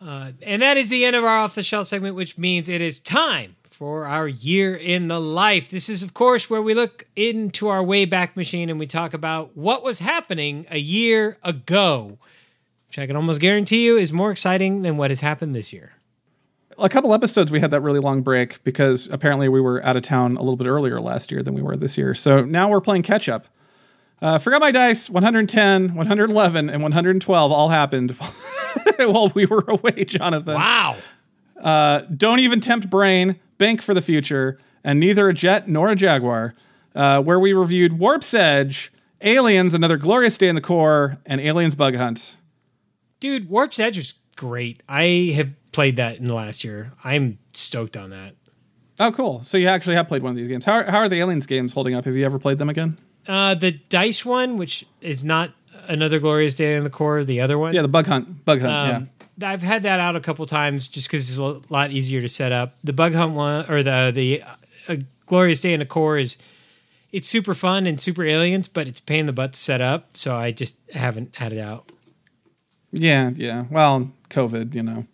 Uh, 0.00 0.32
and 0.42 0.62
that 0.62 0.76
is 0.76 0.88
the 0.88 1.04
end 1.04 1.14
of 1.14 1.24
our 1.24 1.38
off 1.38 1.54
the 1.54 1.62
shelf 1.62 1.86
segment, 1.86 2.16
which 2.16 2.36
means 2.36 2.68
it 2.68 2.80
is 2.80 2.98
time 2.98 3.56
for 3.70 4.06
our 4.06 4.28
year 4.28 4.74
in 4.74 5.08
the 5.08 5.20
life. 5.20 5.70
This 5.70 5.88
is, 5.88 6.02
of 6.02 6.12
course, 6.12 6.50
where 6.50 6.62
we 6.62 6.74
look 6.74 7.04
into 7.16 7.68
our 7.68 7.82
wayback 7.82 8.36
machine 8.36 8.68
and 8.68 8.78
we 8.78 8.86
talk 8.86 9.14
about 9.14 9.56
what 9.56 9.82
was 9.82 10.00
happening 10.00 10.66
a 10.70 10.78
year 10.78 11.38
ago, 11.42 12.18
which 12.88 12.98
I 12.98 13.06
can 13.06 13.16
almost 13.16 13.40
guarantee 13.40 13.86
you 13.86 13.96
is 13.96 14.12
more 14.12 14.30
exciting 14.30 14.82
than 14.82 14.96
what 14.96 15.10
has 15.10 15.20
happened 15.20 15.54
this 15.54 15.72
year. 15.72 15.92
A 16.78 16.88
couple 16.88 17.12
episodes 17.14 17.50
we 17.50 17.60
had 17.60 17.70
that 17.70 17.80
really 17.80 18.00
long 18.00 18.22
break 18.22 18.62
because 18.64 19.08
apparently 19.10 19.48
we 19.48 19.60
were 19.60 19.84
out 19.84 19.96
of 19.96 20.02
town 20.02 20.36
a 20.36 20.40
little 20.40 20.56
bit 20.56 20.66
earlier 20.66 21.00
last 21.00 21.30
year 21.30 21.42
than 21.42 21.54
we 21.54 21.62
were 21.62 21.76
this 21.76 21.96
year. 21.98 22.14
So 22.14 22.44
now 22.44 22.68
we're 22.68 22.80
playing 22.80 23.02
catch 23.02 23.28
up. 23.28 23.46
Uh, 24.20 24.38
forgot 24.38 24.60
my 24.60 24.70
dice 24.70 25.10
110, 25.10 25.94
111, 25.94 26.70
and 26.70 26.82
112 26.82 27.52
all 27.52 27.68
happened 27.70 28.10
while 28.98 29.32
we 29.34 29.46
were 29.46 29.64
away, 29.66 30.04
Jonathan. 30.04 30.54
Wow. 30.54 30.96
Don't 32.16 32.38
even 32.38 32.60
tempt 32.60 32.88
brain, 32.88 33.40
bank 33.58 33.82
for 33.82 33.94
the 33.94 34.02
future, 34.02 34.58
and 34.84 35.00
neither 35.00 35.28
a 35.28 35.34
jet 35.34 35.68
nor 35.68 35.90
a 35.90 35.96
jaguar, 35.96 36.54
uh, 36.94 37.20
where 37.20 37.38
we 37.38 37.52
reviewed 37.52 37.98
Warp's 37.98 38.32
Edge, 38.34 38.92
Aliens, 39.20 39.74
Another 39.74 39.96
Glorious 39.96 40.38
Day 40.38 40.48
in 40.48 40.54
the 40.54 40.60
Core, 40.60 41.18
and 41.26 41.40
Aliens 41.40 41.74
Bug 41.74 41.96
Hunt. 41.96 42.36
Dude, 43.20 43.48
Warp's 43.48 43.78
Edge 43.78 43.96
was 43.96 44.14
great. 44.36 44.82
I 44.88 45.32
have 45.36 45.50
played 45.72 45.96
that 45.96 46.18
in 46.18 46.24
the 46.24 46.34
last 46.34 46.64
year. 46.64 46.92
I'm 47.02 47.38
stoked 47.52 47.96
on 47.96 48.10
that. 48.10 48.34
Oh, 49.00 49.10
cool. 49.10 49.42
So 49.42 49.56
you 49.58 49.68
actually 49.68 49.96
have 49.96 50.06
played 50.06 50.22
one 50.22 50.30
of 50.30 50.36
these 50.36 50.48
games. 50.48 50.64
How 50.64 50.72
are, 50.74 50.84
how 50.84 50.98
are 50.98 51.08
the 51.08 51.18
Aliens 51.20 51.46
games 51.46 51.72
holding 51.72 51.94
up? 51.94 52.04
Have 52.04 52.14
you 52.14 52.24
ever 52.24 52.38
played 52.38 52.58
them 52.58 52.68
again? 52.68 52.96
Uh, 53.26 53.54
the 53.54 53.72
dice 53.72 54.24
one, 54.24 54.56
which 54.58 54.84
is 55.00 55.24
not 55.24 55.52
another 55.88 56.18
glorious 56.20 56.54
day 56.54 56.74
in 56.76 56.84
the 56.84 56.90
core, 56.90 57.24
the 57.24 57.40
other 57.40 57.58
one. 57.58 57.74
Yeah, 57.74 57.82
the 57.82 57.88
Bug 57.88 58.06
Hunt. 58.06 58.44
Bug 58.44 58.60
Hunt. 58.60 58.94
Um, 58.94 59.10
I've 59.42 59.62
had 59.62 59.82
that 59.84 59.98
out 59.98 60.14
a 60.14 60.20
couple 60.20 60.44
times 60.46 60.86
just 60.88 61.08
because 61.08 61.28
it's 61.28 61.38
a 61.38 61.72
lot 61.72 61.90
easier 61.90 62.20
to 62.20 62.28
set 62.28 62.52
up. 62.52 62.76
The 62.84 62.92
bug 62.92 63.14
hunt 63.14 63.32
one 63.32 63.64
or 63.68 63.82
the 63.82 64.12
the 64.14 64.42
uh, 64.88 64.96
glorious 65.26 65.58
day 65.58 65.72
in 65.72 65.80
the 65.80 65.86
core 65.86 66.18
is 66.18 66.36
it's 67.12 67.28
super 67.28 67.54
fun 67.54 67.86
and 67.86 67.98
super 68.00 68.24
aliens, 68.24 68.68
but 68.68 68.86
it's 68.86 68.98
a 68.98 69.02
pain 69.02 69.20
in 69.20 69.26
the 69.26 69.32
butt 69.32 69.54
to 69.54 69.58
set 69.58 69.80
up. 69.80 70.16
So 70.16 70.36
I 70.36 70.50
just 70.50 70.76
haven't 70.92 71.34
had 71.36 71.52
it 71.52 71.58
out. 71.58 71.90
yeah. 72.92 73.30
Yeah. 73.30 73.30
Yeah. 73.36 73.64
Well, 73.70 74.10
COVID. 74.30 74.74
You 74.74 74.82
know, 74.82 75.06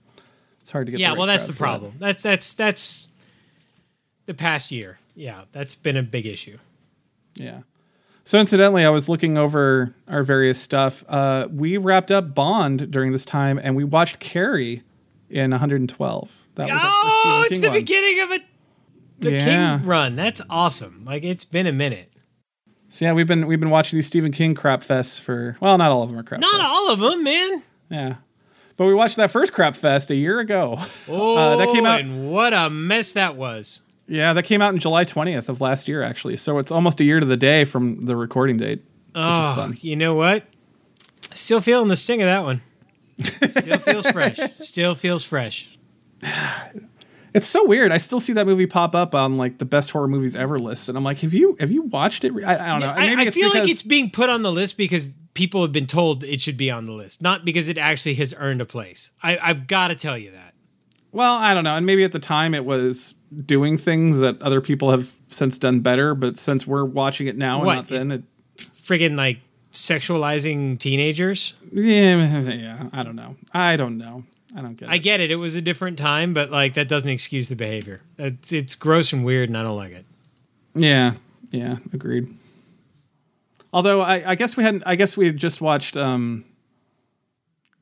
it's 0.68 0.72
hard 0.74 0.84
to 0.86 0.90
get. 0.90 1.00
Yeah, 1.00 1.08
right 1.08 1.16
well, 1.18 1.26
that's 1.26 1.46
the 1.46 1.54
for 1.54 1.60
that. 1.60 1.64
problem. 1.64 1.94
That's 1.98 2.22
that's 2.22 2.52
that's 2.52 3.08
the 4.26 4.34
past 4.34 4.70
year. 4.70 4.98
Yeah, 5.16 5.44
that's 5.50 5.74
been 5.74 5.96
a 5.96 6.02
big 6.02 6.26
issue. 6.26 6.58
Yeah. 7.34 7.60
So 8.24 8.38
incidentally, 8.38 8.84
I 8.84 8.90
was 8.90 9.08
looking 9.08 9.38
over 9.38 9.94
our 10.06 10.22
various 10.22 10.60
stuff. 10.60 11.02
Uh, 11.08 11.48
we 11.50 11.78
wrapped 11.78 12.10
up 12.10 12.34
Bond 12.34 12.90
during 12.90 13.12
this 13.12 13.24
time, 13.24 13.58
and 13.62 13.74
we 13.76 13.82
watched 13.84 14.18
Carrie 14.18 14.82
in 15.30 15.52
112. 15.52 16.44
That 16.56 16.66
was 16.68 16.80
Oh, 16.84 17.42
it's 17.46 17.52
King 17.54 17.62
the 17.62 17.68
one. 17.70 17.78
beginning 17.78 18.20
of 18.20 18.30
a 18.32 18.38
the 19.20 19.32
Yeah. 19.32 19.78
King 19.78 19.86
run. 19.88 20.16
That's 20.16 20.42
awesome. 20.50 21.06
Like 21.06 21.24
it's 21.24 21.44
been 21.44 21.66
a 21.66 21.72
minute. 21.72 22.10
So 22.90 23.06
yeah, 23.06 23.14
we've 23.14 23.26
been 23.26 23.46
we've 23.46 23.58
been 23.60 23.70
watching 23.70 23.96
these 23.96 24.06
Stephen 24.06 24.32
King 24.32 24.54
crap 24.54 24.82
fests 24.82 25.18
for 25.18 25.56
well, 25.60 25.78
not 25.78 25.90
all 25.90 26.02
of 26.02 26.10
them 26.10 26.18
are 26.18 26.22
crap. 26.22 26.42
Not 26.42 26.60
fests. 26.60 26.64
all 26.64 26.92
of 26.92 26.98
them, 27.00 27.24
man. 27.24 27.62
Yeah. 27.90 28.14
But 28.78 28.86
we 28.86 28.94
watched 28.94 29.16
that 29.16 29.30
first 29.30 29.52
crap 29.52 29.76
fest 29.76 30.10
a 30.10 30.14
year 30.14 30.38
ago. 30.38 30.78
Oh, 31.08 31.58
that 31.58 31.68
came 31.74 31.84
oh, 31.84 31.88
out- 31.88 32.00
and 32.00 32.30
what 32.30 32.54
a 32.54 32.70
mess 32.70 33.12
that 33.12 33.36
was. 33.36 33.82
yeah, 34.06 34.32
that 34.32 34.44
came 34.44 34.62
out 34.62 34.72
in 34.72 34.80
July 34.80 35.04
20th 35.04 35.50
of 35.50 35.60
last 35.60 35.88
year, 35.88 36.02
actually. 36.02 36.38
So 36.38 36.58
it's 36.58 36.70
almost 36.70 37.00
a 37.00 37.04
year 37.04 37.20
to 37.20 37.26
the 37.26 37.36
day 37.36 37.64
from 37.66 38.06
the 38.06 38.16
recording 38.16 38.56
date. 38.56 38.82
Oh, 39.14 39.72
you 39.80 39.96
know 39.96 40.14
what? 40.14 40.44
Still 41.32 41.60
feeling 41.60 41.88
the 41.88 41.96
sting 41.96 42.22
of 42.22 42.26
that 42.26 42.44
one. 42.44 42.60
Still 43.48 43.78
feels 43.78 44.08
fresh. 44.10 44.38
Still 44.54 44.94
feels 44.94 45.24
fresh. 45.24 45.76
It's 47.34 47.46
so 47.46 47.66
weird. 47.66 47.92
I 47.92 47.98
still 47.98 48.20
see 48.20 48.32
that 48.34 48.46
movie 48.46 48.66
pop 48.66 48.94
up 48.94 49.14
on 49.14 49.36
like 49.36 49.58
the 49.58 49.64
best 49.64 49.90
horror 49.90 50.08
movies 50.08 50.34
ever 50.34 50.58
list, 50.58 50.88
and 50.88 50.96
I'm 50.96 51.04
like, 51.04 51.18
have 51.18 51.34
you 51.34 51.56
have 51.60 51.70
you 51.70 51.82
watched 51.82 52.24
it? 52.24 52.32
I, 52.44 52.54
I 52.54 52.68
don't 52.68 52.80
know. 52.80 52.94
I, 52.94 53.22
I 53.26 53.30
feel 53.30 53.50
like 53.50 53.68
it's 53.68 53.82
being 53.82 54.10
put 54.10 54.30
on 54.30 54.42
the 54.42 54.52
list 54.52 54.76
because 54.76 55.12
people 55.34 55.62
have 55.62 55.72
been 55.72 55.86
told 55.86 56.24
it 56.24 56.40
should 56.40 56.56
be 56.56 56.70
on 56.70 56.86
the 56.86 56.92
list, 56.92 57.22
not 57.22 57.44
because 57.44 57.68
it 57.68 57.78
actually 57.78 58.14
has 58.14 58.34
earned 58.38 58.60
a 58.60 58.66
place. 58.66 59.12
I, 59.22 59.38
I've 59.42 59.66
got 59.66 59.88
to 59.88 59.94
tell 59.94 60.16
you 60.18 60.32
that. 60.32 60.54
well, 61.12 61.34
I 61.34 61.54
don't 61.54 61.64
know. 61.64 61.76
And 61.76 61.86
maybe 61.86 62.02
at 62.04 62.12
the 62.12 62.18
time 62.18 62.54
it 62.54 62.64
was 62.64 63.14
doing 63.44 63.76
things 63.76 64.20
that 64.20 64.40
other 64.42 64.60
people 64.60 64.90
have 64.90 65.14
since 65.28 65.58
done 65.58 65.80
better, 65.80 66.14
but 66.14 66.38
since 66.38 66.66
we're 66.66 66.84
watching 66.84 67.26
it 67.26 67.36
now 67.36 67.62
What, 67.62 67.78
and 67.78 67.90
not 67.90 67.98
then, 67.98 68.10
it, 68.10 68.22
Friggin' 68.56 69.16
like 69.16 69.38
sexualizing 69.72 70.78
teenagers. 70.78 71.54
yeah, 71.72 72.40
yeah, 72.40 72.88
I 72.92 73.02
don't 73.02 73.16
know. 73.16 73.36
I 73.52 73.76
don't 73.76 73.98
know. 73.98 74.24
I 74.56 74.62
don't 74.62 74.74
get 74.74 74.88
it. 74.88 74.92
I 74.92 74.98
get 74.98 75.20
it. 75.20 75.30
It 75.30 75.36
was 75.36 75.54
a 75.54 75.60
different 75.60 75.98
time, 75.98 76.34
but 76.34 76.50
like 76.50 76.74
that 76.74 76.88
doesn't 76.88 77.10
excuse 77.10 77.48
the 77.48 77.56
behavior. 77.56 78.00
It's, 78.18 78.52
it's 78.52 78.74
gross 78.74 79.12
and 79.12 79.24
weird, 79.24 79.48
and 79.48 79.58
I 79.58 79.62
don't 79.62 79.76
like 79.76 79.92
it. 79.92 80.04
Yeah, 80.74 81.14
yeah, 81.50 81.76
agreed. 81.92 82.34
Although 83.72 84.00
I, 84.00 84.30
I 84.30 84.34
guess 84.34 84.56
we 84.56 84.64
hadn't. 84.64 84.82
I 84.86 84.94
guess 84.94 85.16
we 85.16 85.26
had 85.26 85.36
just 85.36 85.60
watched 85.60 85.96
um 85.96 86.44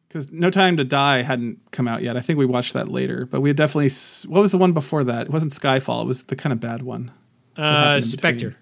because 0.09 0.33
No 0.33 0.51
Time 0.51 0.77
to 0.79 0.85
Die 0.85 1.23
hadn't 1.23 1.61
come 1.71 1.87
out 1.87 2.03
yet. 2.03 2.17
I 2.17 2.21
think 2.21 2.39
we 2.39 2.47
watched 2.47 2.73
that 2.73 2.89
later, 2.89 3.27
but 3.27 3.41
we 3.41 3.51
had 3.51 3.57
definitely. 3.57 3.91
What 4.29 4.41
was 4.41 4.53
the 4.53 4.59
one 4.59 4.73
before 4.73 5.05
that? 5.05 5.27
It 5.27 5.33
wasn't 5.33 5.53
Skyfall. 5.53 6.03
It 6.03 6.07
was 6.07 6.25
the 6.25 6.37
kind 6.37 6.53
of 6.53 6.61
bad 6.61 6.83
one. 6.83 7.13
Uh, 7.57 8.01
Spectre. 8.01 8.57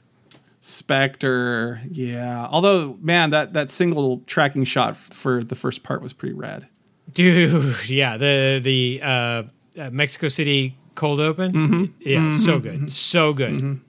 Spectre. 0.61 1.83
Yeah. 1.89 2.47
Although, 2.51 2.99
man, 3.01 3.31
that 3.31 3.53
that 3.53 3.71
single 3.71 4.23
tracking 4.27 4.65
shot 4.65 4.97
for 4.97 5.43
the 5.43 5.55
first 5.55 5.83
part 5.83 6.03
was 6.03 6.13
pretty 6.13 6.35
rad. 6.35 6.67
Dude, 7.15 7.89
yeah, 7.89 8.17
the 8.17 8.61
the 8.63 9.01
uh, 9.03 9.43
uh, 9.81 9.91
Mexico 9.91 10.29
City 10.29 10.77
cold 10.97 11.21
open, 11.21 11.53
Mm-hmm. 11.53 11.85
yeah, 12.01 12.31
so 12.31 12.59
good, 12.61 12.91
so 12.91 13.33
good. 13.33 13.81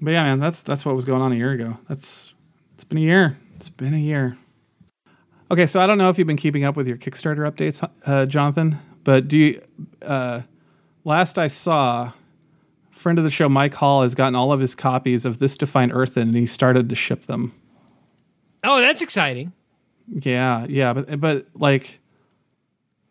But 0.00 0.10
yeah, 0.10 0.22
man, 0.24 0.38
that's 0.40 0.62
that's 0.62 0.84
what 0.84 0.94
was 0.94 1.04
going 1.04 1.22
on 1.22 1.32
a 1.32 1.36
year 1.36 1.52
ago. 1.52 1.78
That's 1.88 2.32
it's 2.74 2.84
been 2.84 2.98
a 2.98 3.02
year. 3.02 3.38
It's 3.56 3.68
been 3.68 3.94
a 3.94 3.98
year. 3.98 4.36
Okay, 5.50 5.66
so 5.66 5.80
I 5.80 5.86
don't 5.86 5.98
know 5.98 6.08
if 6.08 6.18
you've 6.18 6.26
been 6.26 6.36
keeping 6.36 6.64
up 6.64 6.76
with 6.76 6.88
your 6.88 6.96
Kickstarter 6.96 7.48
updates, 7.50 7.86
uh, 8.06 8.26
Jonathan, 8.26 8.78
but 9.04 9.28
do 9.28 9.38
you? 9.38 9.62
Uh, 10.02 10.40
last 11.04 11.38
I 11.38 11.46
saw, 11.46 12.12
friend 12.90 13.18
of 13.18 13.24
the 13.24 13.30
show 13.30 13.48
Mike 13.48 13.74
Hall 13.74 14.02
has 14.02 14.14
gotten 14.14 14.34
all 14.34 14.52
of 14.52 14.60
his 14.60 14.74
copies 14.74 15.24
of 15.26 15.38
This 15.38 15.56
Defined 15.56 15.92
Earth 15.94 16.16
in, 16.16 16.28
and 16.28 16.34
he 16.36 16.46
started 16.46 16.88
to 16.88 16.94
ship 16.94 17.24
them. 17.26 17.52
Oh, 18.64 18.80
that's 18.80 19.02
exciting. 19.02 19.52
Yeah, 20.08 20.66
yeah, 20.68 20.92
but 20.94 21.20
but 21.20 21.46
like, 21.54 22.00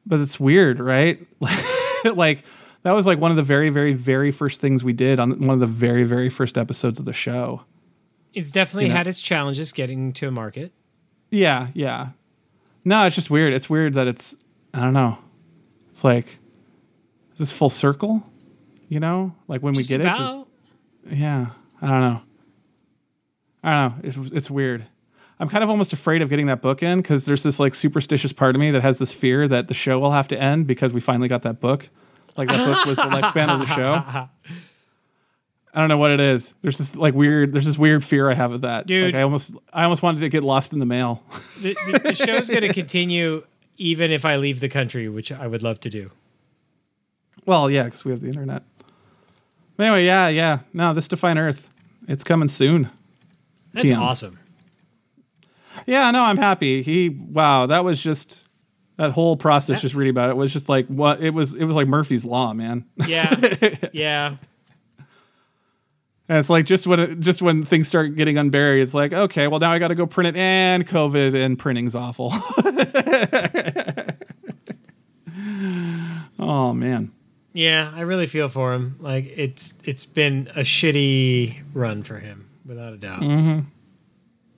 but 0.05 0.19
it's 0.19 0.39
weird, 0.39 0.79
right? 0.79 1.25
like 2.15 2.43
that 2.83 2.91
was 2.91 3.07
like 3.07 3.19
one 3.19 3.31
of 3.31 3.37
the 3.37 3.43
very, 3.43 3.69
very, 3.69 3.93
very 3.93 4.31
first 4.31 4.59
things 4.61 4.83
we 4.83 4.93
did 4.93 5.19
on 5.19 5.39
one 5.39 5.51
of 5.51 5.59
the 5.59 5.65
very, 5.67 6.03
very 6.03 6.29
first 6.29 6.57
episodes 6.57 6.99
of 6.99 7.05
the 7.05 7.13
show. 7.13 7.61
It's 8.33 8.51
definitely 8.51 8.85
You 8.85 8.89
know? 8.89 8.97
had 8.97 9.07
its 9.07 9.21
challenges 9.21 9.71
getting 9.71 10.11
to 10.13 10.27
a 10.27 10.31
market. 10.31 10.73
Yeah, 11.29 11.67
yeah. 11.73 12.09
No, 12.85 13.05
it's 13.05 13.15
just 13.15 13.29
weird. 13.29 13.53
It's 13.53 13.69
weird 13.69 13.93
that 13.93 14.07
it's 14.07 14.35
I 14.73 14.81
don't 14.81 14.93
know. 14.93 15.17
It's 15.91 16.03
like 16.03 16.39
is 17.33 17.39
this 17.39 17.51
full 17.51 17.69
circle? 17.69 18.23
You 18.89 18.99
know? 18.99 19.35
Like 19.47 19.61
when 19.63 19.73
Just 19.73 19.89
we 19.91 19.97
get 19.97 20.01
about. 20.05 20.47
it? 21.05 21.17
yeah. 21.17 21.47
I 21.81 21.87
don't 21.87 22.01
know. 22.01 22.21
I 23.63 23.71
don't 23.71 23.97
know. 24.03 24.07
It's 24.09 24.17
it's 24.33 24.51
weird. 24.51 24.85
I'm 25.39 25.49
kind 25.49 25.63
of 25.63 25.69
almost 25.69 25.93
afraid 25.93 26.21
of 26.21 26.29
getting 26.29 26.45
that 26.47 26.61
book 26.61 26.83
in 26.83 26.99
because 26.99 27.25
there's 27.25 27.43
this 27.43 27.59
like 27.59 27.75
superstitious 27.75 28.33
part 28.33 28.55
of 28.55 28.59
me 28.59 28.71
that 28.71 28.81
has 28.81 28.99
this 28.99 29.11
fear 29.11 29.47
that 29.47 29.67
the 29.67 29.73
show 29.73 29.99
will 29.99 30.11
have 30.11 30.27
to 30.29 30.39
end 30.39 30.67
because 30.67 30.93
we 30.93 31.01
finally 31.01 31.27
got 31.27 31.41
that 31.41 31.59
book. 31.59 31.89
Like 32.37 32.49
that 32.49 32.65
book 32.65 32.85
was 32.85 32.97
the 32.97 33.03
lifespan 33.03 33.49
of 33.49 33.59
the 33.59 33.65
show. 33.65 34.29
I 35.75 35.79
don't 35.79 35.89
know 35.89 35.97
what 35.97 36.11
it 36.11 36.19
is. 36.19 36.53
There's 36.61 36.77
this 36.77 36.95
like 36.95 37.15
weird. 37.15 37.51
There's 37.51 37.65
this 37.65 37.77
weird 37.77 38.03
fear 38.03 38.29
I 38.29 38.35
have 38.35 38.51
of 38.51 38.61
that. 38.61 38.85
Dude. 38.85 39.13
Like, 39.13 39.15
I 39.15 39.23
almost, 39.23 39.55
I 39.71 39.83
almost 39.83 40.03
wanted 40.03 40.21
to 40.21 40.29
get 40.29 40.43
lost 40.43 40.71
in 40.71 40.79
the 40.79 40.85
mail. 40.85 41.23
the, 41.61 41.75
the, 41.91 41.99
the 41.99 42.13
show's 42.13 42.47
going 42.47 42.61
to 42.61 42.73
continue 42.73 43.43
even 43.77 44.11
if 44.11 44.23
I 44.23 44.35
leave 44.35 44.59
the 44.59 44.69
country, 44.69 45.09
which 45.09 45.31
I 45.31 45.47
would 45.47 45.63
love 45.63 45.79
to 45.81 45.89
do. 45.89 46.11
Well, 47.45 47.71
yeah, 47.71 47.83
because 47.83 48.05
we 48.05 48.11
have 48.11 48.21
the 48.21 48.27
internet. 48.27 48.63
But 49.75 49.87
anyway, 49.87 50.05
yeah, 50.05 50.27
yeah. 50.27 50.59
No, 50.73 50.93
this 50.93 51.07
Define 51.07 51.39
Earth, 51.39 51.69
it's 52.07 52.23
coming 52.23 52.47
soon. 52.47 52.89
That's 53.73 53.89
TM. 53.89 53.99
awesome. 53.99 54.39
Yeah, 55.85 56.11
no, 56.11 56.23
I'm 56.23 56.37
happy. 56.37 56.81
He, 56.81 57.09
wow, 57.09 57.65
that 57.67 57.83
was 57.83 58.01
just 58.01 58.43
that 58.97 59.11
whole 59.11 59.35
process. 59.35 59.81
Just 59.81 59.95
reading 59.95 60.11
about 60.11 60.29
it 60.29 60.37
was 60.37 60.53
just 60.53 60.69
like 60.69 60.87
what 60.87 61.21
it 61.21 61.31
was. 61.31 61.53
It 61.53 61.65
was 61.65 61.75
like 61.75 61.87
Murphy's 61.87 62.25
Law, 62.25 62.53
man. 62.53 62.85
Yeah, 63.07 63.35
yeah. 63.93 64.35
And 66.29 66.37
it's 66.37 66.49
like 66.49 66.65
just 66.65 66.87
when 66.87 66.99
it, 66.99 67.19
just 67.19 67.41
when 67.41 67.65
things 67.65 67.87
start 67.87 68.15
getting 68.15 68.37
unburied, 68.37 68.83
it's 68.83 68.93
like 68.93 69.13
okay, 69.13 69.47
well 69.47 69.59
now 69.59 69.71
I 69.71 69.79
got 69.79 69.89
to 69.89 69.95
go 69.95 70.05
print 70.05 70.35
it, 70.35 70.39
and 70.39 70.87
COVID 70.87 71.35
and 71.35 71.59
printing's 71.59 71.95
awful. 71.95 72.31
oh 76.39 76.73
man. 76.73 77.11
Yeah, 77.55 77.91
I 77.93 78.01
really 78.01 78.25
feel 78.25 78.49
for 78.49 78.73
him. 78.73 78.95
Like 78.99 79.31
it's 79.35 79.77
it's 79.83 80.05
been 80.05 80.47
a 80.55 80.61
shitty 80.61 81.61
run 81.73 82.03
for 82.03 82.17
him, 82.17 82.49
without 82.65 82.93
a 82.93 82.97
doubt. 82.97 83.21
Mm-hmm. 83.21 83.59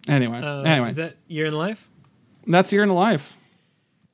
Anyway, 0.08 0.40
Uh, 0.42 0.62
anyway, 0.64 0.88
is 0.90 0.96
that 0.96 1.18
year 1.28 1.46
in 1.48 1.54
life? 1.56 1.90
that's 2.48 2.72
year 2.72 2.84
in 2.84 2.90
the 2.90 2.96
life. 2.96 3.36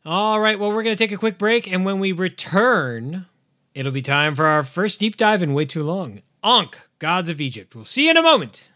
All 0.05 0.39
right. 0.39 0.57
Well, 0.59 0.69
we're 0.72 0.84
gonna 0.84 0.95
take 0.95 1.11
a 1.11 1.18
quick 1.18 1.38
break, 1.38 1.72
and 1.72 1.85
when 1.85 1.99
we 1.99 2.11
return, 2.11 3.26
it'll 3.76 3.91
be 3.91 4.01
time 4.01 4.35
for 4.35 4.45
our 4.47 4.63
first 4.63 4.99
deep 4.99 5.18
dive 5.18 5.43
in 5.43 5.53
way 5.53 5.65
too 5.65 5.84
long. 5.84 6.22
Ankh, 6.43 6.77
Gods 6.99 7.30
of 7.30 7.39
Egypt. 7.39 7.76
We'll 7.76 7.84
see 7.84 8.05
you 8.05 8.11
in 8.11 8.18
a 8.18 8.22
moment. 8.22 8.72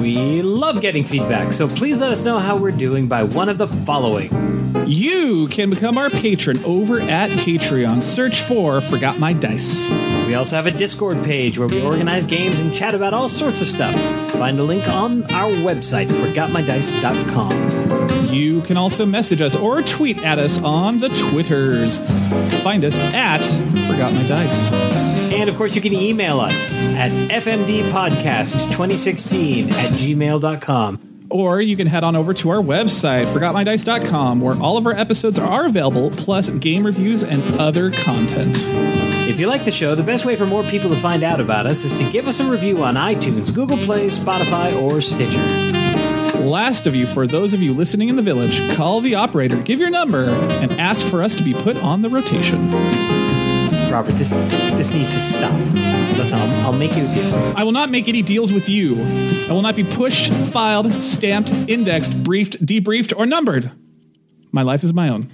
We 0.00 0.42
love 0.42 0.80
getting 0.82 1.04
feedback, 1.04 1.52
so 1.54 1.66
please 1.68 2.00
let 2.02 2.10
us 2.12 2.24
know 2.24 2.38
how 2.38 2.56
we're 2.56 2.70
doing 2.70 3.08
by 3.08 3.22
one 3.22 3.48
of 3.48 3.56
the 3.58 3.66
following. 3.66 4.30
You 4.86 5.48
can 5.48 5.70
become 5.70 5.96
our 5.96 6.10
patron 6.10 6.62
over 6.64 7.00
at 7.00 7.30
Patreon. 7.30 8.02
Search 8.02 8.42
for 8.42 8.80
Forgot 8.82 9.18
My 9.18 9.32
Dice. 9.32 9.80
We 10.26 10.34
also 10.34 10.56
have 10.56 10.66
a 10.66 10.72
Discord 10.72 11.22
page 11.22 11.56
where 11.58 11.68
we 11.68 11.80
organize 11.82 12.26
games 12.26 12.58
and 12.58 12.74
chat 12.74 12.96
about 12.96 13.14
all 13.14 13.28
sorts 13.28 13.60
of 13.60 13.68
stuff. 13.68 13.94
Find 14.32 14.58
a 14.58 14.64
link 14.64 14.88
on 14.88 15.22
our 15.32 15.50
website, 15.50 16.08
forgotmydice.com. 16.08 18.32
You 18.32 18.62
can 18.62 18.76
also 18.76 19.06
message 19.06 19.40
us 19.40 19.54
or 19.54 19.82
tweet 19.82 20.18
at 20.18 20.40
us 20.40 20.60
on 20.60 20.98
the 21.00 21.08
Twitters. 21.10 22.00
Find 22.62 22.84
us 22.84 22.98
at 22.98 23.44
Forgot 23.88 24.12
My 24.12 24.26
Dice. 24.26 24.72
And 25.32 25.48
of 25.48 25.56
course, 25.56 25.76
you 25.76 25.80
can 25.80 25.94
email 25.94 26.40
us 26.40 26.80
at 26.80 27.12
fmdpodcast2016 27.12 29.72
at 29.72 29.92
gmail.com. 29.92 31.00
Or 31.30 31.60
you 31.60 31.76
can 31.76 31.86
head 31.86 32.02
on 32.04 32.16
over 32.16 32.34
to 32.34 32.50
our 32.50 32.60
website, 32.60 33.26
forgotmydice.com, 33.26 34.40
where 34.40 34.56
all 34.60 34.76
of 34.76 34.86
our 34.86 34.94
episodes 34.94 35.38
are 35.38 35.66
available, 35.66 36.10
plus 36.10 36.50
game 36.50 36.84
reviews 36.84 37.22
and 37.24 37.42
other 37.60 37.90
content. 37.90 38.56
If 39.28 39.40
you 39.40 39.48
like 39.48 39.64
the 39.64 39.72
show, 39.72 39.94
the 39.94 40.04
best 40.04 40.24
way 40.24 40.36
for 40.36 40.46
more 40.46 40.62
people 40.62 40.88
to 40.90 40.96
find 40.96 41.22
out 41.22 41.40
about 41.40 41.66
us 41.66 41.84
is 41.84 41.98
to 41.98 42.10
give 42.10 42.28
us 42.28 42.38
a 42.38 42.48
review 42.48 42.84
on 42.84 42.94
iTunes, 42.94 43.52
Google 43.52 43.76
Play, 43.76 44.06
Spotify, 44.06 44.80
or 44.80 45.00
Stitcher. 45.00 45.42
Last 46.38 46.86
of 46.86 46.94
you, 46.94 47.06
for 47.06 47.26
those 47.26 47.52
of 47.52 47.60
you 47.60 47.74
listening 47.74 48.08
in 48.08 48.14
the 48.14 48.22
village, 48.22 48.60
call 48.76 49.00
the 49.00 49.16
operator, 49.16 49.60
give 49.60 49.80
your 49.80 49.90
number, 49.90 50.26
and 50.26 50.70
ask 50.80 51.04
for 51.04 51.22
us 51.22 51.34
to 51.34 51.42
be 51.42 51.54
put 51.54 51.76
on 51.78 52.02
the 52.02 52.08
rotation. 52.08 52.70
Robert, 53.90 54.12
this 54.12 54.30
this 54.30 54.92
needs 54.92 55.14
to 55.14 55.20
stop. 55.20 55.52
Listen, 56.16 56.38
I'll, 56.38 56.66
I'll 56.66 56.72
make 56.72 56.96
you 56.96 57.04
a 57.04 57.14
deal. 57.14 57.34
I 57.56 57.64
will 57.64 57.72
not 57.72 57.90
make 57.90 58.08
any 58.08 58.22
deals 58.22 58.52
with 58.52 58.68
you. 58.68 58.94
I 59.48 59.52
will 59.52 59.62
not 59.62 59.74
be 59.74 59.84
pushed, 59.84 60.32
filed, 60.32 60.92
stamped, 61.02 61.50
indexed, 61.68 62.22
briefed, 62.22 62.64
debriefed, 62.64 63.12
or 63.16 63.26
numbered. 63.26 63.72
My 64.52 64.62
life 64.62 64.84
is 64.84 64.92
my 64.92 65.08
own. 65.08 65.30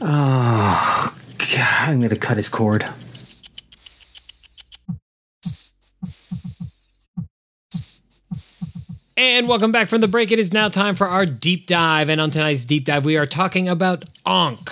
Ah, 0.00 1.14
God, 1.54 1.88
I'm 1.88 2.02
gonna 2.02 2.16
cut 2.16 2.36
his 2.36 2.48
cord. 2.48 2.84
And 9.16 9.48
welcome 9.48 9.72
back 9.72 9.88
from 9.88 10.00
the 10.00 10.08
break. 10.08 10.30
It 10.30 10.38
is 10.38 10.52
now 10.52 10.68
time 10.68 10.94
for 10.94 11.06
our 11.06 11.24
deep 11.24 11.66
dive. 11.66 12.08
And 12.08 12.20
on 12.20 12.30
tonight's 12.30 12.64
deep 12.64 12.84
dive, 12.84 13.04
we 13.04 13.16
are 13.16 13.26
talking 13.26 13.68
about 13.68 14.04
Ankh, 14.26 14.70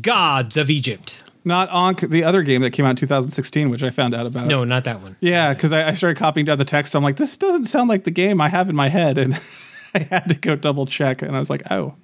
Gods 0.00 0.56
of 0.56 0.70
Egypt. 0.70 1.22
Not 1.44 1.68
Ankh, 1.70 2.00
the 2.00 2.24
other 2.24 2.42
game 2.42 2.62
that 2.62 2.70
came 2.70 2.84
out 2.86 2.90
in 2.90 2.96
2016, 2.96 3.68
which 3.70 3.82
I 3.82 3.90
found 3.90 4.14
out 4.14 4.26
about. 4.26 4.46
No, 4.46 4.64
not 4.64 4.84
that 4.84 5.02
one. 5.02 5.16
Yeah, 5.20 5.52
because 5.52 5.72
I, 5.72 5.88
I 5.88 5.92
started 5.92 6.16
copying 6.16 6.46
down 6.46 6.58
the 6.58 6.64
text. 6.64 6.96
I'm 6.96 7.04
like, 7.04 7.16
this 7.16 7.36
doesn't 7.36 7.66
sound 7.66 7.88
like 7.88 8.04
the 8.04 8.10
game 8.10 8.40
I 8.40 8.48
have 8.48 8.68
in 8.70 8.74
my 8.74 8.88
head. 8.88 9.18
And 9.18 9.34
I 9.94 10.00
had 10.00 10.28
to 10.30 10.34
go 10.34 10.56
double 10.56 10.86
check. 10.86 11.20
And 11.22 11.36
I 11.36 11.38
was 11.38 11.50
like, 11.50 11.70
oh, 11.70 11.94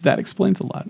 that 0.00 0.18
explains 0.18 0.60
a 0.60 0.66
lot. 0.66 0.88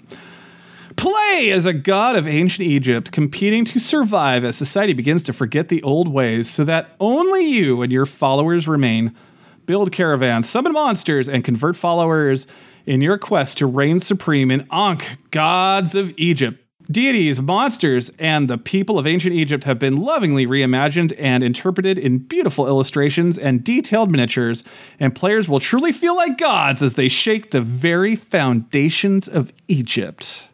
Play 1.00 1.50
as 1.50 1.64
a 1.64 1.72
god 1.72 2.14
of 2.14 2.28
ancient 2.28 2.68
Egypt, 2.68 3.10
competing 3.10 3.64
to 3.64 3.78
survive 3.78 4.44
as 4.44 4.54
society 4.54 4.92
begins 4.92 5.22
to 5.22 5.32
forget 5.32 5.70
the 5.70 5.82
old 5.82 6.08
ways 6.08 6.50
so 6.50 6.62
that 6.64 6.94
only 7.00 7.40
you 7.48 7.80
and 7.80 7.90
your 7.90 8.04
followers 8.04 8.68
remain. 8.68 9.16
Build 9.64 9.92
caravans, 9.92 10.46
summon 10.46 10.72
monsters, 10.72 11.26
and 11.26 11.42
convert 11.42 11.74
followers 11.74 12.46
in 12.84 13.00
your 13.00 13.16
quest 13.16 13.56
to 13.56 13.66
reign 13.66 13.98
supreme 13.98 14.50
in 14.50 14.68
Ankh, 14.70 15.16
gods 15.30 15.94
of 15.94 16.12
Egypt. 16.18 16.62
Deities, 16.90 17.40
monsters, 17.40 18.10
and 18.18 18.50
the 18.50 18.58
people 18.58 18.98
of 18.98 19.06
ancient 19.06 19.34
Egypt 19.34 19.64
have 19.64 19.78
been 19.78 20.02
lovingly 20.02 20.46
reimagined 20.46 21.14
and 21.18 21.42
interpreted 21.42 21.96
in 21.96 22.18
beautiful 22.18 22.66
illustrations 22.66 23.38
and 23.38 23.64
detailed 23.64 24.10
miniatures, 24.10 24.64
and 24.98 25.14
players 25.14 25.48
will 25.48 25.60
truly 25.60 25.92
feel 25.92 26.14
like 26.14 26.36
gods 26.36 26.82
as 26.82 26.92
they 26.92 27.08
shake 27.08 27.52
the 27.52 27.62
very 27.62 28.14
foundations 28.14 29.28
of 29.28 29.50
Egypt. 29.66 30.49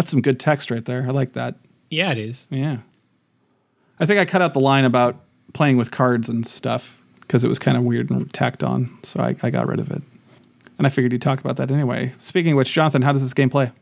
That's 0.00 0.08
some 0.08 0.22
good 0.22 0.40
text 0.40 0.70
right 0.70 0.82
there. 0.82 1.04
I 1.06 1.10
like 1.10 1.34
that. 1.34 1.56
Yeah, 1.90 2.10
it 2.10 2.16
is. 2.16 2.48
Yeah. 2.50 2.78
I 3.98 4.06
think 4.06 4.18
I 4.18 4.24
cut 4.24 4.40
out 4.40 4.54
the 4.54 4.58
line 4.60 4.86
about 4.86 5.20
playing 5.52 5.76
with 5.76 5.90
cards 5.90 6.30
and 6.30 6.46
stuff 6.46 6.98
because 7.20 7.44
it 7.44 7.48
was 7.48 7.58
kind 7.58 7.76
of 7.76 7.84
weird 7.84 8.08
and 8.08 8.32
tacked 8.32 8.64
on, 8.64 8.98
so 9.02 9.20
I, 9.20 9.36
I 9.42 9.50
got 9.50 9.66
rid 9.66 9.78
of 9.78 9.90
it. 9.90 10.00
And 10.78 10.86
I 10.86 10.90
figured 10.90 11.12
you'd 11.12 11.20
talk 11.20 11.38
about 11.38 11.58
that 11.58 11.70
anyway. 11.70 12.14
Speaking 12.18 12.52
of 12.52 12.56
which, 12.56 12.72
Jonathan, 12.72 13.02
how 13.02 13.12
does 13.12 13.20
this 13.20 13.34
game 13.34 13.50
play? 13.50 13.72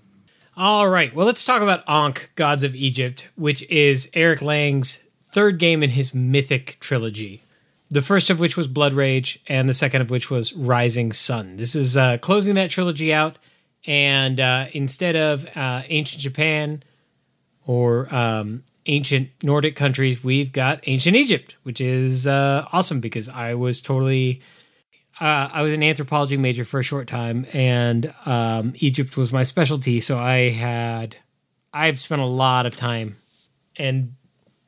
All 0.57 0.89
right. 0.89 1.15
Well, 1.15 1.25
let's 1.25 1.45
talk 1.45 1.63
about 1.63 1.85
Ankh, 1.87 2.33
Gods 2.35 2.65
of 2.65 2.75
Egypt, 2.75 3.29
which 3.37 3.63
is 3.71 4.11
Eric 4.13 4.43
Lang's 4.43 5.07
third 5.23 5.61
game 5.61 5.85
in 5.85 5.91
his 5.91 6.13
Mythic 6.13 6.79
trilogy. 6.81 7.43
The 7.91 8.03
first 8.03 8.29
of 8.29 8.41
which 8.41 8.57
was 8.57 8.67
Blood 8.67 8.93
Rage, 8.95 9.39
and 9.47 9.69
the 9.69 9.73
second 9.73 10.03
of 10.03 10.11
which 10.11 10.33
was 10.33 10.53
Rising 10.55 11.13
Sun. 11.13 11.59
This 11.59 11.77
is 11.77 11.97
uh, 11.97 12.19
closing 12.19 12.57
that 12.57 12.71
trilogy 12.71 13.15
out, 13.15 13.39
and 13.89 14.39
uh, 14.39 14.67
instead 14.73 15.17
of 15.17 15.49
uh, 15.57 15.83
ancient 15.89 16.21
Japan 16.21 16.83
or 17.67 18.15
um, 18.15 18.63
ancient 18.85 19.31
Nordic 19.43 19.77
countries, 19.77 20.23
we've 20.23 20.53
got 20.53 20.81
ancient 20.87 21.17
Egypt, 21.17 21.57
which 21.63 21.81
is 21.81 22.27
uh, 22.27 22.69
awesome 22.71 23.01
because 23.01 23.31
I 23.31 23.55
was 23.55 23.81
totally 23.81 24.43
uh, 25.21 25.49
I 25.53 25.63
was 25.63 25.73
an 25.73 25.83
anthropology 25.83 26.37
major 26.37 26.65
for 26.65 26.79
a 26.79 26.83
short 26.83 27.09
time, 27.09 27.47
and 27.53 28.15
um, 28.27 28.75
Egypt 28.77 29.17
was 29.17 29.33
my 29.33 29.43
specialty. 29.43 29.99
So 30.01 30.17
I 30.19 30.51
had, 30.51 31.17
I've 31.73 31.99
spent 31.99 32.21
a 32.21 32.27
lot 32.27 32.67
of 32.67 32.77
time, 32.77 33.17
and 33.77 34.15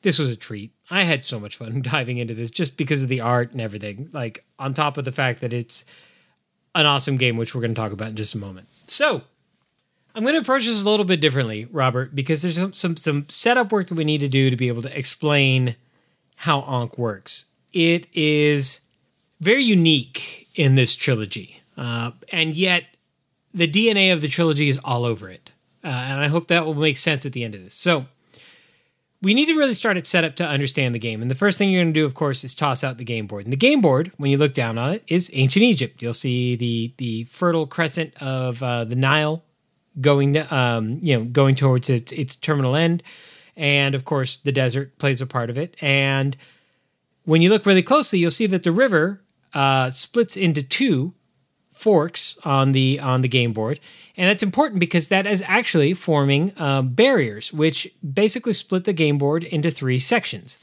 this 0.03 0.19
was 0.19 0.29
a 0.29 0.35
treat. 0.35 0.73
I 0.91 1.03
had 1.03 1.25
so 1.25 1.39
much 1.39 1.57
fun 1.57 1.83
diving 1.83 2.17
into 2.17 2.35
this 2.35 2.51
just 2.51 2.77
because 2.77 3.03
of 3.03 3.11
the 3.11 3.21
art 3.21 3.53
and 3.53 3.61
everything. 3.61 4.09
Like 4.13 4.45
on 4.59 4.75
top 4.75 4.97
of 4.97 5.05
the 5.05 5.13
fact 5.13 5.41
that 5.43 5.53
it's 5.53 5.85
an 6.75 6.87
awesome 6.87 7.17
game, 7.17 7.37
which 7.37 7.55
we're 7.55 7.61
going 7.61 7.75
to 7.75 7.81
talk 7.81 7.93
about 7.93 8.09
in 8.09 8.17
just 8.17 8.35
a 8.35 8.39
moment. 8.39 8.69
So 8.91 9.23
I'm 10.15 10.23
going 10.23 10.35
to 10.35 10.41
approach 10.41 10.67
this 10.67 10.83
a 10.83 10.89
little 10.89 11.07
bit 11.07 11.21
differently, 11.21 11.67
Robert, 11.71 12.15
because 12.15 12.43
there's 12.43 12.57
some 12.57 12.73
some, 12.73 12.97
some 12.97 13.27
setup 13.29 13.71
work 13.71 13.89
that 13.89 13.95
we 13.95 14.05
need 14.05 14.21
to 14.21 14.29
do 14.29 14.51
to 14.51 14.57
be 14.57 14.69
able 14.69 14.83
to 14.83 14.99
explain 14.99 15.77
how 16.37 16.63
Ankh 16.63 16.99
works. 16.99 17.47
It 17.73 18.09
is 18.13 18.83
very 19.41 19.63
unique 19.63 20.49
in 20.57 20.75
this 20.75 20.97
trilogy. 20.97 21.63
Uh, 21.77 22.11
and 22.33 22.55
yet, 22.55 22.85
the 23.55 23.71
DNA 23.71 24.13
of 24.13 24.21
the 24.21 24.29
trilogy 24.29 24.69
is 24.69 24.79
all 24.85 25.05
over 25.05 25.31
it. 25.31 25.53
Uh, 25.85 25.89
and 25.89 26.21
I 26.21 26.29
hope 26.29 26.49
that 26.49 26.67
will 26.67 26.75
make 26.75 26.99
sense 26.99 27.25
at 27.25 27.33
the 27.33 27.45
end 27.45 27.55
of 27.55 27.63
this. 27.63 27.75
So, 27.75 28.07
we 29.23 29.35
need 29.35 29.47
to 29.47 29.57
really 29.57 29.75
start 29.75 29.97
at 29.97 30.07
setup 30.07 30.35
to 30.37 30.47
understand 30.47 30.95
the 30.95 30.99
game. 30.99 31.21
And 31.21 31.31
the 31.31 31.35
first 31.35 31.59
thing 31.59 31.71
you're 31.71 31.83
going 31.83 31.93
to 31.93 32.01
do, 32.01 32.07
of 32.07 32.15
course, 32.15 32.43
is 32.43 32.55
toss 32.55 32.83
out 32.83 32.97
the 32.97 33.05
game 33.05 33.27
board. 33.27 33.45
And 33.45 33.53
the 33.53 33.57
game 33.57 33.81
board, 33.81 34.13
when 34.17 34.31
you 34.31 34.39
look 34.39 34.55
down 34.55 34.79
on 34.79 34.91
it, 34.91 35.05
is 35.09 35.31
ancient 35.35 35.63
Egypt. 35.63 36.01
You'll 36.01 36.15
see 36.15 36.57
the 36.57 36.95
the 36.97 37.25
fertile 37.25 37.67
crescent 37.67 38.15
of 38.23 38.63
uh, 38.63 38.85
the 38.85 38.97
Nile 38.97 39.45
going 40.01 40.35
to, 40.35 40.55
um, 40.55 40.99
you 41.03 41.19
know 41.19 41.25
going 41.25 41.55
towards 41.55 41.91
its 41.91 42.13
its 42.13 42.35
terminal 42.35 42.75
end, 42.75 43.03
and 43.57 43.95
of 43.95 44.05
course 44.05 44.37
the 44.37 44.53
desert 44.53 44.97
plays 44.99 45.21
a 45.21 45.27
part 45.27 45.51
of 45.51 45.59
it. 45.59 45.77
And 45.83 46.37
when 47.25 47.43
you 47.43 47.51
look 47.51 47.67
really 47.67 47.83
closely, 47.83 48.19
you'll 48.19 48.31
see 48.31 48.47
that 48.47 48.63
the 48.63 48.73
river 48.73 49.23
uh, 49.53 49.91
splits 49.91 50.37
into 50.37 50.63
two 50.63 51.15
forks 51.71 52.39
on 52.45 52.73
the 52.73 53.01
on 53.01 53.21
the 53.21 53.29
game 53.29 53.53
board, 53.53 53.81
and 54.21 54.29
that's 54.29 54.43
important 54.43 54.81
because 54.81 55.09
that 55.09 55.27
is 55.27 55.43
actually 55.47 55.95
forming 55.95 56.53
uh, 56.59 56.83
barriers, 56.83 57.55
which 57.55 57.91
basically 58.05 58.53
split 58.53 58.85
the 58.85 58.93
game 58.93 59.17
board 59.17 59.45
into 59.45 59.71
three 59.71 59.99
sections, 59.99 60.59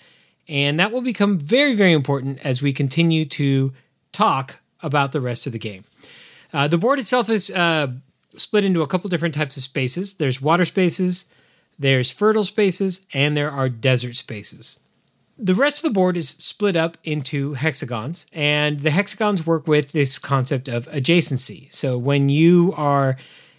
and 0.47 0.79
that 0.79 0.91
will 0.91 1.01
become 1.01 1.39
very 1.39 1.73
very 1.73 1.91
important 1.91 2.39
as 2.45 2.61
we 2.61 2.71
continue 2.71 3.25
to 3.25 3.73
talk 4.11 4.59
about 4.83 5.11
the 5.11 5.19
rest 5.19 5.47
of 5.47 5.53
the 5.53 5.59
game. 5.59 5.85
Uh, 6.53 6.67
the 6.67 6.77
board 6.77 6.99
itself 6.99 7.29
is 7.29 7.49
uh, 7.49 7.87
split 8.35 8.63
into 8.63 8.83
a 8.83 8.87
couple 8.87 9.09
different 9.09 9.33
types 9.33 9.57
of 9.57 9.63
spaces. 9.63 10.13
There's 10.13 10.39
water 10.39 10.63
spaces, 10.63 11.25
there's 11.79 12.11
fertile 12.11 12.43
spaces, 12.43 13.07
and 13.11 13.35
there 13.35 13.49
are 13.49 13.69
desert 13.69 14.15
spaces. 14.17 14.81
The 15.39 15.55
rest 15.55 15.83
of 15.83 15.89
the 15.89 15.93
board 15.95 16.15
is 16.15 16.29
split 16.29 16.75
up 16.75 16.97
into 17.03 17.55
hexagons, 17.55 18.27
and 18.33 18.81
the 18.81 18.91
hexagons 18.91 19.47
work 19.47 19.67
with 19.67 19.93
this 19.93 20.19
concept 20.19 20.67
of 20.67 20.87
adjacency. 20.89 21.73
So 21.73 21.97
when 21.97 22.29
you 22.29 22.75
are 22.77 23.17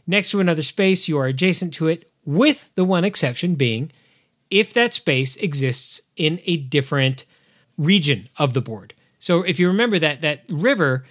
next 0.09 0.32
to 0.32 0.40
another 0.40 0.62
space, 0.62 1.06
you 1.06 1.18
are 1.18 1.26
adjacent 1.26 1.72
to 1.74 1.86
it, 1.86 2.10
with 2.24 2.74
the 2.74 2.85
one 2.85 3.05
exception 3.05 3.55
being 3.55 3.93
if 4.51 4.72
that 4.74 4.94
space 4.94 5.36
exists 5.36 6.01
in 6.16 6.40
a 6.44 6.56
different 6.56 7.24
region 7.76 8.24
of 8.39 8.55
the 8.55 8.60
board. 8.60 8.94
So 9.20 9.43
if 9.43 9.60
you 9.60 9.68
remember 9.68 9.98
that 10.01 10.22
that 10.22 10.43
river 10.48 11.05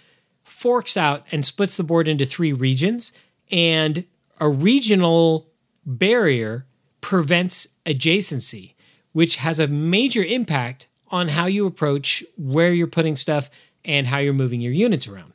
forks 0.44 0.98
out 0.98 1.26
and 1.32 1.46
splits 1.46 1.78
the 1.78 1.84
board 1.84 2.08
into 2.08 2.26
three 2.26 2.52
regions, 2.52 3.14
and 3.50 4.04
a 4.40 4.50
regional 4.50 5.48
barrier 5.86 6.66
prevents 7.00 7.68
adjacency 7.86 8.74
which 9.18 9.38
has 9.38 9.60
a 9.60 9.66
major 9.66 10.24
impact 10.24 10.86
on 11.08 11.30
how 11.30 11.48
you 11.48 11.66
approach 11.66 12.24
where 12.38 12.72
you're 12.72 12.86
putting 12.86 13.16
stuff 13.16 13.50
and 13.84 14.06
how 14.06 14.20
you're 14.20 14.32
moving 14.32 14.62
your 14.62 14.72
units 14.72 15.08
around. 15.08 15.34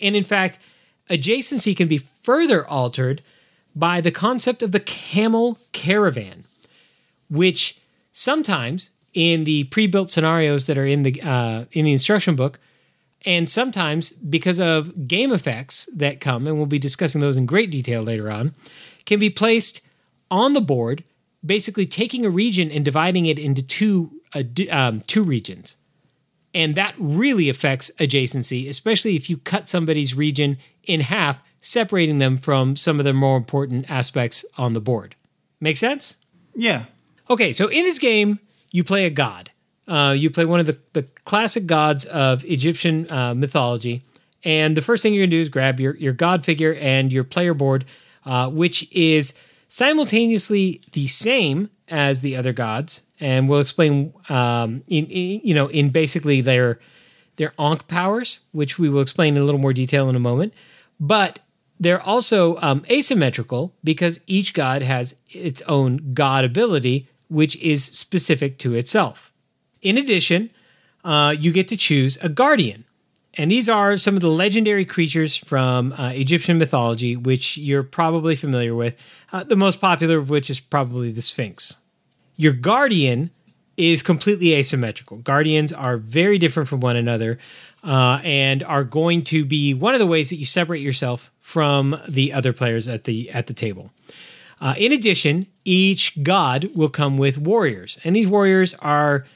And 0.00 0.16
in 0.16 0.24
fact, 0.24 0.58
adjacency 1.10 1.76
can 1.76 1.88
be 1.88 2.00
further 2.22 2.66
altered 2.66 3.22
by 3.74 4.00
the 4.00 4.10
concept 4.10 4.62
of 4.62 4.72
the 4.72 4.80
camel 4.80 5.58
caravan, 5.72 6.44
which 7.30 7.80
sometimes 8.12 8.90
in 9.14 9.44
the 9.44 9.64
pre-built 9.64 10.10
scenarios 10.10 10.66
that 10.66 10.78
are 10.78 10.86
in 10.86 11.02
the 11.02 11.20
uh, 11.22 11.64
in 11.72 11.84
the 11.84 11.92
instruction 11.92 12.36
book, 12.36 12.58
and 13.24 13.48
sometimes 13.48 14.12
because 14.12 14.58
of 14.58 15.06
game 15.06 15.32
effects 15.32 15.88
that 15.94 16.20
come, 16.20 16.46
and 16.46 16.56
we'll 16.56 16.66
be 16.66 16.78
discussing 16.78 17.20
those 17.20 17.36
in 17.36 17.46
great 17.46 17.70
detail 17.70 18.02
later 18.02 18.30
on, 18.30 18.54
can 19.04 19.18
be 19.18 19.30
placed 19.30 19.80
on 20.30 20.52
the 20.54 20.60
board 20.60 21.04
basically 21.44 21.86
taking 21.86 22.24
a 22.24 22.30
region 22.30 22.70
and 22.70 22.84
dividing 22.84 23.26
it 23.26 23.38
into 23.38 23.62
two 23.62 24.20
uh, 24.34 24.42
um, 24.70 25.00
two 25.00 25.22
regions, 25.22 25.76
and 26.54 26.74
that 26.74 26.94
really 26.98 27.48
affects 27.48 27.90
adjacency, 27.98 28.68
especially 28.68 29.16
if 29.16 29.28
you 29.28 29.36
cut 29.38 29.68
somebody's 29.68 30.14
region 30.14 30.58
in 30.84 31.00
half, 31.00 31.42
separating 31.62 32.18
them 32.18 32.36
from 32.36 32.76
some 32.76 32.98
of 32.98 33.06
the 33.06 33.14
more 33.14 33.38
important 33.38 33.90
aspects 33.90 34.44
on 34.58 34.74
the 34.74 34.80
board. 34.80 35.14
Make 35.60 35.78
sense? 35.78 36.18
Yeah. 36.54 36.84
Okay, 37.30 37.54
so 37.54 37.68
in 37.68 37.84
this 37.84 37.98
game, 37.98 38.38
you 38.70 38.84
play 38.84 39.06
a 39.06 39.10
god. 39.10 39.50
Uh, 39.88 40.14
you 40.16 40.28
play 40.28 40.44
one 40.44 40.60
of 40.60 40.66
the, 40.66 40.78
the 40.92 41.02
classic 41.24 41.66
gods 41.66 42.04
of 42.04 42.44
Egyptian 42.44 43.10
uh, 43.10 43.34
mythology, 43.34 44.02
And 44.44 44.76
the 44.76 44.82
first 44.82 45.02
thing 45.02 45.14
you're 45.14 45.22
going 45.22 45.30
to 45.30 45.36
do 45.36 45.40
is 45.40 45.48
grab 45.48 45.78
your, 45.80 45.96
your 45.96 46.12
God 46.12 46.44
figure 46.44 46.74
and 46.74 47.12
your 47.12 47.24
player 47.24 47.54
board, 47.54 47.84
uh, 48.24 48.50
which 48.50 48.90
is 48.92 49.34
simultaneously 49.68 50.80
the 50.92 51.06
same 51.06 51.70
as 51.88 52.20
the 52.20 52.36
other 52.36 52.52
gods. 52.52 53.06
And 53.20 53.48
we'll 53.48 53.60
explain, 53.60 54.12
um, 54.28 54.82
in, 54.88 55.06
in 55.06 55.40
you 55.44 55.54
know, 55.54 55.68
in 55.68 55.90
basically 55.90 56.40
their 56.40 56.80
their 57.36 57.52
Ankh 57.58 57.88
powers, 57.88 58.40
which 58.52 58.78
we 58.78 58.90
will 58.90 59.00
explain 59.00 59.36
in 59.36 59.42
a 59.42 59.44
little 59.46 59.60
more 59.60 59.72
detail 59.72 60.10
in 60.10 60.14
a 60.14 60.20
moment. 60.20 60.52
But 61.00 61.38
they're 61.82 62.00
also 62.00 62.56
um, 62.62 62.84
asymmetrical 62.88 63.74
because 63.82 64.20
each 64.28 64.54
god 64.54 64.82
has 64.82 65.16
its 65.30 65.62
own 65.62 66.12
god 66.14 66.44
ability, 66.44 67.08
which 67.28 67.56
is 67.56 67.84
specific 67.84 68.56
to 68.58 68.74
itself. 68.74 69.32
In 69.80 69.98
addition, 69.98 70.50
uh, 71.04 71.34
you 71.36 71.52
get 71.52 71.66
to 71.68 71.76
choose 71.76 72.16
a 72.22 72.28
guardian. 72.28 72.84
And 73.34 73.50
these 73.50 73.68
are 73.68 73.96
some 73.96 74.14
of 74.14 74.22
the 74.22 74.28
legendary 74.28 74.84
creatures 74.84 75.36
from 75.36 75.92
uh, 75.94 76.10
Egyptian 76.10 76.56
mythology, 76.58 77.16
which 77.16 77.58
you're 77.58 77.82
probably 77.82 78.36
familiar 78.36 78.76
with. 78.76 78.94
Uh, 79.32 79.42
the 79.42 79.56
most 79.56 79.80
popular 79.80 80.18
of 80.18 80.30
which 80.30 80.50
is 80.50 80.60
probably 80.60 81.10
the 81.10 81.22
Sphinx. 81.22 81.78
Your 82.36 82.52
guardian 82.52 83.30
is 83.76 84.04
completely 84.04 84.52
asymmetrical. 84.52 85.16
Guardians 85.16 85.72
are 85.72 85.96
very 85.96 86.38
different 86.38 86.68
from 86.68 86.78
one 86.78 86.94
another 86.94 87.38
uh, 87.82 88.20
and 88.22 88.62
are 88.62 88.84
going 88.84 89.24
to 89.24 89.44
be 89.44 89.74
one 89.74 89.94
of 89.94 89.98
the 89.98 90.06
ways 90.06 90.30
that 90.30 90.36
you 90.36 90.44
separate 90.44 90.82
yourself 90.82 91.31
from 91.42 92.00
the 92.08 92.32
other 92.32 92.54
players 92.54 92.88
at 92.88 93.04
the 93.04 93.30
at 93.30 93.48
the 93.48 93.52
table. 93.52 93.90
Uh, 94.60 94.74
in 94.78 94.92
addition, 94.92 95.46
each 95.64 96.22
god 96.22 96.70
will 96.74 96.88
come 96.88 97.18
with 97.18 97.36
warriors, 97.36 97.98
and 98.04 98.16
these 98.16 98.28
warriors 98.28 98.74
are 98.76 99.26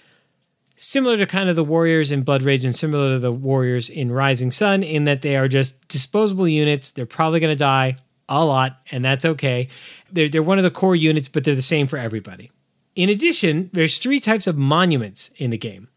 similar 0.77 1.17
to 1.17 1.27
kind 1.27 1.49
of 1.49 1.57
the 1.57 1.65
warriors 1.65 2.13
in 2.13 2.23
Blood 2.23 2.43
Rage 2.43 2.65
and 2.65 2.75
similar 2.75 3.15
to 3.15 3.19
the 3.19 3.33
warriors 3.33 3.89
in 3.89 4.13
Rising 4.13 4.51
Sun 4.51 4.83
in 4.83 5.05
that 5.05 5.23
they 5.23 5.37
are 5.37 5.49
just 5.49 5.89
disposable 5.89 6.47
units. 6.47 6.93
They're 6.93 7.07
probably 7.07 7.41
going 7.41 7.53
to 7.53 7.59
die 7.59 7.97
a 8.29 8.45
lot, 8.45 8.81
and 8.91 9.05
that's 9.05 9.25
okay. 9.25 9.69
They're, 10.11 10.29
they're 10.29 10.43
one 10.43 10.59
of 10.59 10.65
the 10.65 10.71
core 10.71 10.97
units, 10.97 11.29
but 11.29 11.45
they're 11.45 11.55
the 11.55 11.63
same 11.63 11.87
for 11.87 11.97
everybody. 11.97 12.51
In 12.95 13.09
addition, 13.09 13.71
there's 13.73 13.99
three 13.99 14.21
types 14.21 14.47
of 14.47 14.57
monuments 14.57 15.31
in 15.37 15.51
the 15.51 15.59
game 15.59 15.89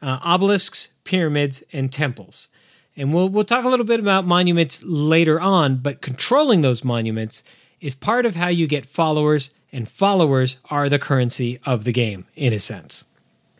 uh, 0.00 0.18
obelisks, 0.24 0.94
pyramids, 1.04 1.64
and 1.72 1.92
temples. 1.92 2.48
And 2.98 3.14
we'll, 3.14 3.28
we'll 3.28 3.44
talk 3.44 3.64
a 3.64 3.68
little 3.68 3.86
bit 3.86 4.00
about 4.00 4.26
monuments 4.26 4.84
later 4.84 5.40
on, 5.40 5.76
but 5.76 6.02
controlling 6.02 6.60
those 6.60 6.84
monuments 6.84 7.44
is 7.80 7.94
part 7.94 8.26
of 8.26 8.34
how 8.34 8.48
you 8.48 8.66
get 8.66 8.84
followers, 8.84 9.54
and 9.72 9.88
followers 9.88 10.58
are 10.68 10.88
the 10.88 10.98
currency 10.98 11.60
of 11.64 11.84
the 11.84 11.92
game, 11.92 12.26
in 12.34 12.52
a 12.52 12.58
sense. 12.58 13.04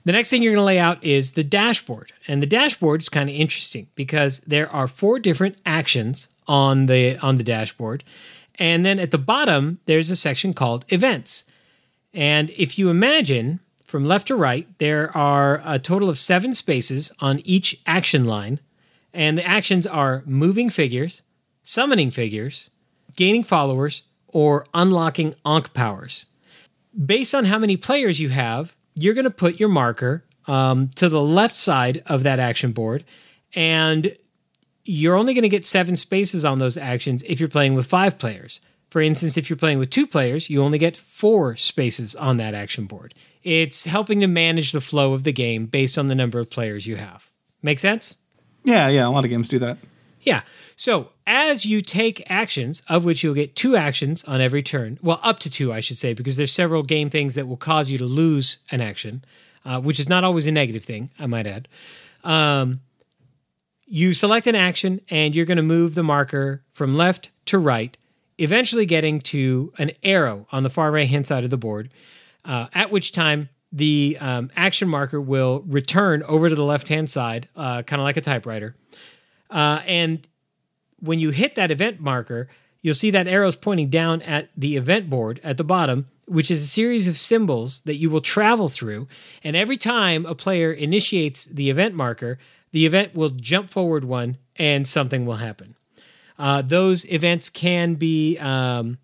The 0.05 0.13
next 0.13 0.31
thing 0.31 0.43
you're 0.43 0.55
going 0.55 0.63
to 0.63 0.65
lay 0.65 0.79
out 0.79 1.05
is 1.05 1.33
the 1.33 1.45
dashboard. 1.45 2.13
And 2.27 2.43
the 2.43 2.47
dashboard 2.47 3.03
is 3.03 3.09
kind 3.09 3.29
of 3.29 3.37
interesting 3.37 3.89
because 3.95 4.41
there 4.41 4.71
are 4.71 4.89
four 4.89 5.19
different 5.19 5.61
actions 5.67 6.29
on 6.47 6.87
the 6.87 7.19
on 7.19 7.37
the 7.37 7.45
dashboard. 7.45 8.05
And 8.59 8.87
then 8.87 8.99
at 8.99 9.11
the 9.11 9.19
bottom 9.19 9.81
there's 9.85 10.11
a 10.11 10.17
section 10.17 10.55
called 10.55 10.87
events. 10.89 11.51
And 12.15 12.49
if 12.57 12.79
you 12.79 12.89
imagine 12.89 13.61
from 13.85 14.05
left 14.05 14.29
to 14.29 14.37
right, 14.37 14.67
there 14.79 15.15
are 15.17 15.61
a 15.65 15.79
total 15.79 16.09
of 16.09 16.19
7 16.19 16.55
spaces 16.55 17.13
on 17.21 17.41
each 17.45 17.83
action 17.87 18.25
line. 18.25 18.61
And 19.19 19.37
the 19.37 19.45
actions 19.45 19.85
are 19.85 20.23
moving 20.27 20.71
figures, 20.71 21.23
summoning 21.65 22.13
figures, 22.13 22.71
gaining 23.17 23.43
followers, 23.43 24.05
or 24.29 24.65
unlocking 24.75 25.35
Ankh 25.45 25.75
powers. 25.75 26.27
Based 27.05 27.35
on 27.35 27.47
how 27.47 27.59
many 27.59 27.77
players 27.77 28.21
you 28.21 28.29
have, 28.29 28.77
you're 28.95 29.15
going 29.15 29.25
to 29.25 29.31
put 29.33 29.59
your 29.59 29.71
marker 29.71 30.25
um, 30.47 30.87
to 30.95 31.09
the 31.09 31.21
left 31.21 31.57
side 31.57 32.01
of 32.07 32.23
that 32.23 32.39
action 32.39 32.71
board, 32.71 33.05
and 33.57 34.13
you're 34.85 35.17
only 35.17 35.35
going 35.35 35.43
to 35.43 35.49
get 35.49 35.67
seven 35.67 35.97
spaces 35.97 36.45
on 36.45 36.61
those 36.61 36.79
actions 36.79 37.25
if 37.27 37.41
you're 37.41 37.49
playing 37.49 37.75
with 37.75 37.87
five 37.87 38.19
players. 38.19 38.61
For 38.89 39.01
instance, 39.01 39.37
if 39.37 39.51
you're 39.51 39.57
playing 39.57 39.81
with 39.81 39.91
two 39.91 40.07
players, 40.07 40.49
you 40.49 40.63
only 40.63 40.79
get 40.79 40.97
four 40.97 41.57
spaces 41.57 42.15
on 42.15 42.37
that 42.37 42.55
action 42.55 42.87
board. 42.87 43.15
It's 43.43 43.85
helping 43.85 44.21
to 44.21 44.29
manage 44.29 44.71
the 44.71 44.81
flow 44.81 45.13
of 45.13 45.25
the 45.25 45.33
game 45.33 45.67
based 45.67 45.99
on 45.99 46.07
the 46.07 46.15
number 46.15 46.39
of 46.39 46.51
players 46.51 46.87
you 46.87 46.97
have. 46.97 47.33
Make 47.63 47.81
sense? 47.81 48.19
Yeah, 48.69 48.89
yeah, 48.89 49.07
a 49.07 49.09
lot 49.09 49.25
of 49.25 49.31
games 49.31 49.49
do 49.49 49.59
that. 49.61 49.79
Yeah. 50.21 50.43
So 50.77 51.13
as 51.27 51.65
you 51.65 51.81
take 51.81 52.23
actions, 52.31 52.83
of 52.87 53.07
which 53.07 53.25
you'll 53.25 53.35
get 53.35 53.57
two 53.57 53.77
actions 53.77 54.25
on 54.25 54.43
every 54.43 54.61
turn, 54.61 54.99
well, 55.01 55.21
up 55.23 55.39
to 55.41 55.51
two, 55.51 55.73
I 55.73 55.81
should 55.81 55.97
say, 55.97 56.13
because 56.13 56.37
there's 56.37 56.53
several 56.53 56.83
game 56.83 57.09
things 57.09 57.35
that 57.35 57.49
will 57.49 57.57
cause 57.57 57.91
you 57.91 57.97
to 57.97 58.05
lose 58.05 58.59
an 58.71 58.83
action, 58.83 59.25
uh, 59.65 59.81
which 59.81 59.99
is 59.99 60.07
not 60.07 60.23
always 60.23 60.47
a 60.47 60.53
negative 60.53 60.85
thing, 60.85 61.11
I 61.19 61.27
might 61.27 61.47
add. 61.47 61.67
Um, 62.23 62.81
you 63.87 64.13
select 64.13 64.47
an 64.47 64.55
action 64.55 65.01
and 65.09 65.35
you're 65.35 65.47
going 65.47 65.57
to 65.57 65.63
move 65.63 65.95
the 65.95 66.03
marker 66.03 66.63
from 66.71 66.95
left 66.95 67.31
to 67.47 67.59
right, 67.59 67.97
eventually 68.37 68.85
getting 68.85 69.19
to 69.23 69.73
an 69.79 69.93
arrow 70.03 70.47
on 70.53 70.63
the 70.63 70.71
far 70.71 70.93
right 70.93 71.09
hand 71.09 71.27
side 71.27 71.43
of 71.43 71.49
the 71.49 71.57
board, 71.57 71.89
uh, 72.45 72.67
at 72.75 72.91
which 72.91 73.13
time 73.13 73.49
the 73.71 74.17
um, 74.21 74.51
action 74.57 74.89
marker 74.89 75.21
will 75.21 75.63
return 75.67 76.23
over 76.25 76.49
to 76.49 76.55
the 76.55 76.65
left 76.65 76.89
hand 76.89 77.11
side, 77.11 77.49
uh, 77.55 77.83
kind 77.83 78.01
of 78.01 78.05
like 78.05 78.17
a 78.17 78.21
typewriter. 78.21 78.75
Uh, 79.51 79.81
and 79.87 80.27
when 81.01 81.21
you 81.21 81.31
hit 81.31 81.55
that 81.55 81.71
event 81.71 82.01
marker, 82.01 82.49
you'll 82.81 82.95
see 82.95 83.11
that 83.11 83.27
arrow 83.27 83.47
is 83.47 83.57
pointing 83.57 83.89
down 83.89 84.23
at 84.23 84.49
the 84.57 84.77
event 84.77 85.11
board 85.11 85.41
at 85.45 85.57
the 85.57 85.65
bottom, 85.65 86.09
which 86.27 86.51
is 86.51 86.63
a 86.63 86.67
series 86.67 87.09
of 87.09 87.17
symbols 87.17 87.81
that 87.83 87.97
you 87.97 88.11
will 88.11 88.21
travel 88.21 88.69
through. 88.69 89.09
And 89.45 89.57
every 89.57 89.77
time 89.77 90.27
a 90.27 90.35
player 90.35 90.73
initiates 90.73 91.45
the 91.45 91.71
event 91.71 91.95
marker, 91.95 92.39
the 92.73 92.87
event 92.87 93.15
will 93.15 93.31
jump 93.31 93.71
forward 93.71 94.05
one 94.05 94.39
and 94.57 94.87
something 94.87 95.25
will 95.25 95.37
happen. 95.37 95.77
Uh, 96.39 96.63
those 96.63 97.11
events 97.11 97.51
can 97.51 97.95
be 97.95 98.39
um, 98.39 98.99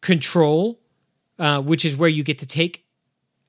control, 0.00 0.80
uh, 1.38 1.60
which 1.60 1.84
is 1.84 1.96
where 1.96 2.08
you 2.08 2.24
get 2.24 2.38
to 2.38 2.46
take 2.46 2.84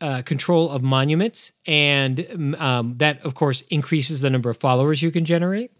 uh, 0.01 0.21
control 0.23 0.69
of 0.69 0.81
monuments, 0.81 1.53
and 1.65 2.55
um, 2.59 2.95
that, 2.97 3.21
of 3.21 3.35
course, 3.35 3.61
increases 3.63 4.21
the 4.21 4.29
number 4.29 4.49
of 4.49 4.57
followers 4.57 5.01
you 5.01 5.11
can 5.11 5.23
generate. 5.23 5.71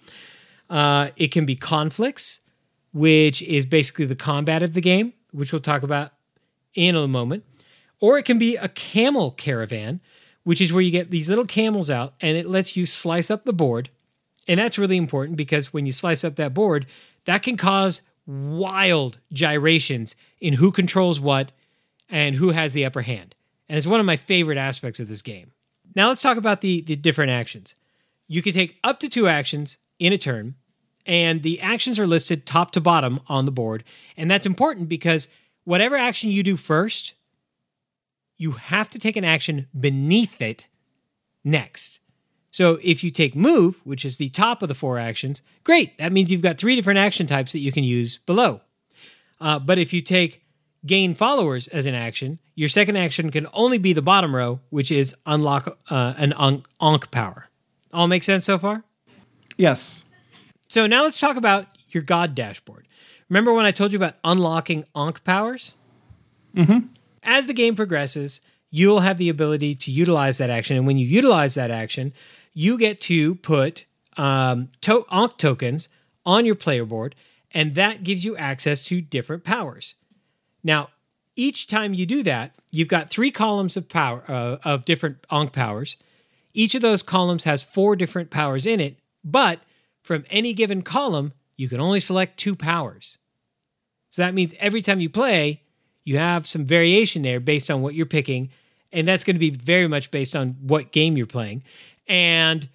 Uh, 0.70 1.10
it 1.18 1.32
can 1.32 1.46
be 1.46 1.56
conflicts, 1.56 2.42
which 2.94 3.42
is 3.42 3.66
basically 3.66 4.06
the 4.06 4.16
combat 4.16 4.64
of 4.64 4.74
the 4.74 4.82
game, 4.82 5.14
which 5.32 5.52
we'll 5.52 5.62
talk 5.62 5.84
about 5.84 6.14
in 6.74 6.96
a 6.96 7.08
moment. 7.08 7.44
Or 8.00 8.18
it 8.18 8.24
can 8.24 8.40
be 8.40 8.56
a 8.56 8.70
camel 8.70 9.32
caravan, 9.32 10.02
which 10.44 10.62
is 10.62 10.72
where 10.74 10.82
you 10.82 10.92
get 10.92 11.12
these 11.12 11.30
little 11.30 11.46
camels 11.46 11.90
out 11.90 12.14
and 12.22 12.38
it 12.38 12.48
lets 12.48 12.76
you 12.76 12.86
slice 12.86 13.30
up 13.30 13.44
the 13.44 13.54
board. 13.54 13.90
And 14.48 14.60
that's 14.60 14.80
really 14.80 14.98
important 14.98 15.38
because 15.38 15.72
when 15.72 15.86
you 15.86 15.92
slice 15.92 16.24
up 16.24 16.36
that 16.38 16.54
board, 16.54 16.88
that 17.26 17.44
can 17.44 17.58
cause 17.58 18.02
wild 18.26 19.20
gyrations 19.32 20.16
in 20.40 20.54
who 20.54 20.72
controls 20.72 21.20
what 21.20 21.52
and 22.10 22.36
who 22.36 22.52
has 22.52 22.74
the 22.74 22.86
upper 22.86 23.02
hand. 23.02 23.36
And 23.72 23.78
it's 23.78 23.88
one 23.88 24.02
of 24.02 24.06
my 24.06 24.18
favorite 24.18 24.58
aspects 24.58 25.00
of 25.00 25.08
this 25.08 25.22
game. 25.22 25.54
Now 25.96 26.10
let's 26.10 26.22
talk 26.22 26.36
about 26.36 26.60
the, 26.60 26.82
the 26.82 26.98
different 26.98 27.32
actions. 27.32 27.74
You 28.28 28.42
can 28.42 28.52
take 28.52 28.78
up 28.84 29.00
to 29.00 29.08
two 29.08 29.30
actions 29.30 29.78
in 29.98 30.12
a 30.12 30.18
turn, 30.18 30.56
and 31.06 31.42
the 31.42 31.62
actions 31.62 31.98
are 31.98 32.06
listed 32.06 32.46
top 32.46 32.72
to 32.72 32.82
bottom 32.82 33.22
on 33.30 33.46
the 33.46 33.52
board. 33.52 33.86
And 34.18 34.30
that's 34.30 34.46
important 34.46 34.90
because 34.90 35.30
whatever 35.64 35.96
action 35.96 36.32
you 36.32 36.44
do 36.44 36.58
first, 36.58 37.16
you 38.38 38.52
have 38.52 38.90
to 38.90 39.00
take 39.00 39.16
an 39.16 39.24
action 39.24 39.70
beneath 39.80 40.42
it 40.42 40.68
next. 41.46 42.02
So 42.52 42.78
if 42.84 43.06
you 43.06 43.10
take 43.10 43.38
move, 43.38 43.80
which 43.86 44.04
is 44.04 44.18
the 44.18 44.32
top 44.32 44.62
of 44.62 44.68
the 44.68 44.76
four 44.76 45.00
actions, 45.00 45.44
great. 45.64 45.98
That 45.98 46.12
means 46.12 46.30
you've 46.30 46.42
got 46.42 46.58
three 46.58 46.76
different 46.76 47.00
action 47.00 47.26
types 47.26 47.54
that 47.54 47.60
you 47.60 47.72
can 47.72 47.86
use 47.86 48.18
below. 48.18 48.60
Uh, 49.40 49.60
but 49.60 49.78
if 49.78 49.94
you 49.94 50.02
take 50.02 50.44
gain 50.86 51.14
followers 51.14 51.68
as 51.68 51.86
an 51.86 51.96
action, 51.96 52.40
your 52.56 52.70
second 52.70 52.96
action 52.96 53.32
can 53.32 53.48
only 53.54 53.78
be 53.78 53.94
the 53.94 54.02
bottom 54.02 54.36
row, 54.36 54.60
which 54.70 54.92
is 54.92 55.16
unlock 55.26 55.78
uh, 55.90 56.14
an 56.18 56.34
Ankh 56.82 57.12
power. 57.12 57.48
All 57.94 58.08
make 58.08 58.24
sense 58.24 58.46
so 58.46 58.58
far? 58.58 58.84
Yes. 59.58 60.04
So 60.68 60.88
now 60.88 61.04
let's 61.04 61.20
talk 61.20 61.36
about 61.36 61.68
your 61.90 62.04
God 62.04 62.34
dashboard. 62.36 62.88
Remember 63.30 63.54
when 63.54 63.66
I 63.66 63.72
told 63.72 63.92
you 63.92 63.98
about 63.98 64.16
unlocking 64.24 64.86
Ankh 64.96 65.24
powers? 65.24 65.78
Mm-hmm. 66.56 66.88
As 67.24 67.48
the 67.48 67.54
game 67.54 67.76
progresses, 67.76 68.42
you'll 68.70 69.02
have 69.02 69.18
the 69.18 69.30
ability 69.30 69.76
to 69.76 69.92
utilize 69.92 70.38
that 70.38 70.50
action. 70.50 70.78
And 70.78 70.88
when 70.88 70.98
you 70.98 71.06
utilize 71.06 71.56
that 71.56 71.72
action, 71.72 72.14
you 72.54 72.78
get 72.78 73.00
to 73.02 73.36
put 73.36 73.86
um, 74.18 74.70
to- 74.82 75.06
Ankh 75.12 75.38
tokens 75.38 75.90
on 76.26 76.46
your 76.46 76.56
player 76.56 76.86
board, 76.86 77.16
and 77.52 77.76
that 77.76 78.04
gives 78.04 78.24
you 78.26 78.36
access 78.38 78.86
to 78.86 79.02
different 79.02 79.44
powers. 79.44 79.96
Now, 80.64 80.90
each 81.36 81.68
time 81.68 81.94
you 81.94 82.06
do 82.06 82.24
that, 82.24 82.54
you've 82.72 82.88
got 82.88 83.10
three 83.10 83.32
columns 83.32 83.78
of 83.78 83.90
power 83.90 84.24
uh, 84.28 84.58
of 84.64 84.86
different 84.86 85.26
Ankh 85.32 85.54
powers. 85.54 85.98
Each 86.54 86.76
of 86.76 86.82
those 86.82 87.04
columns 87.04 87.46
has 87.46 87.64
four 87.64 87.96
different 87.96 88.30
powers 88.30 88.66
in 88.66 88.80
it, 88.80 88.98
but 89.24 89.60
from 90.04 90.26
any 90.30 90.54
given 90.54 90.82
column, 90.82 91.34
you 91.56 91.70
can 91.70 91.80
only 91.80 92.00
select 92.00 92.38
two 92.38 92.56
powers. 92.56 93.18
So 94.10 94.22
that 94.22 94.34
means 94.34 94.54
every 94.60 94.82
time 94.82 95.00
you 95.00 95.10
play, 95.10 95.62
you 96.04 96.18
have 96.18 96.48
some 96.48 96.66
variation 96.66 97.22
there 97.22 97.40
based 97.40 97.72
on 97.72 97.82
what 97.82 97.94
you're 97.94 98.06
picking, 98.06 98.50
and 98.92 99.08
that's 99.08 99.24
going 99.24 99.36
to 99.36 99.40
be 99.40 99.52
very 99.52 99.88
much 99.88 100.12
based 100.12 100.36
on 100.36 100.58
what 100.62 100.92
game 100.92 101.16
you're 101.16 101.28
playing. 101.28 101.64
And 102.08 102.68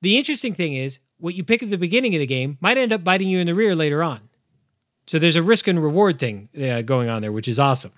the 0.00 0.16
interesting 0.16 0.54
thing 0.54 0.74
is, 0.74 1.00
what 1.18 1.34
you 1.34 1.42
pick 1.42 1.62
at 1.62 1.70
the 1.70 1.76
beginning 1.76 2.14
of 2.14 2.20
the 2.20 2.26
game 2.26 2.56
might 2.60 2.78
end 2.78 2.92
up 2.92 3.02
biting 3.02 3.28
you 3.28 3.40
in 3.40 3.48
the 3.48 3.54
rear 3.54 3.74
later 3.74 4.02
on. 4.02 4.27
So 5.08 5.18
there's 5.18 5.36
a 5.36 5.42
risk 5.42 5.66
and 5.66 5.82
reward 5.82 6.18
thing 6.18 6.50
uh, 6.60 6.82
going 6.82 7.08
on 7.08 7.22
there, 7.22 7.32
which 7.32 7.48
is 7.48 7.58
awesome. 7.58 7.92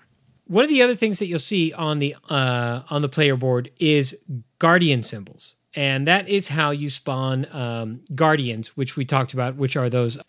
One 0.47 0.63
of 0.63 0.69
the 0.69 0.81
other 0.81 0.95
things 0.95 1.19
that 1.19 1.27
you'll 1.27 1.39
see 1.39 1.73
on 1.73 1.99
the 1.99 2.15
uh, 2.29 2.81
on 2.89 3.01
the 3.01 3.09
player 3.09 3.35
board 3.35 3.69
is 3.79 4.17
guardian 4.59 5.03
symbols, 5.03 5.55
and 5.75 6.07
that 6.07 6.27
is 6.27 6.47
how 6.49 6.71
you 6.71 6.89
spawn 6.89 7.45
um, 7.51 8.01
guardians, 8.15 8.75
which 8.75 8.95
we 8.95 9.05
talked 9.05 9.33
about, 9.33 9.55
which 9.55 9.75
are 9.75 9.89
those 9.89 10.19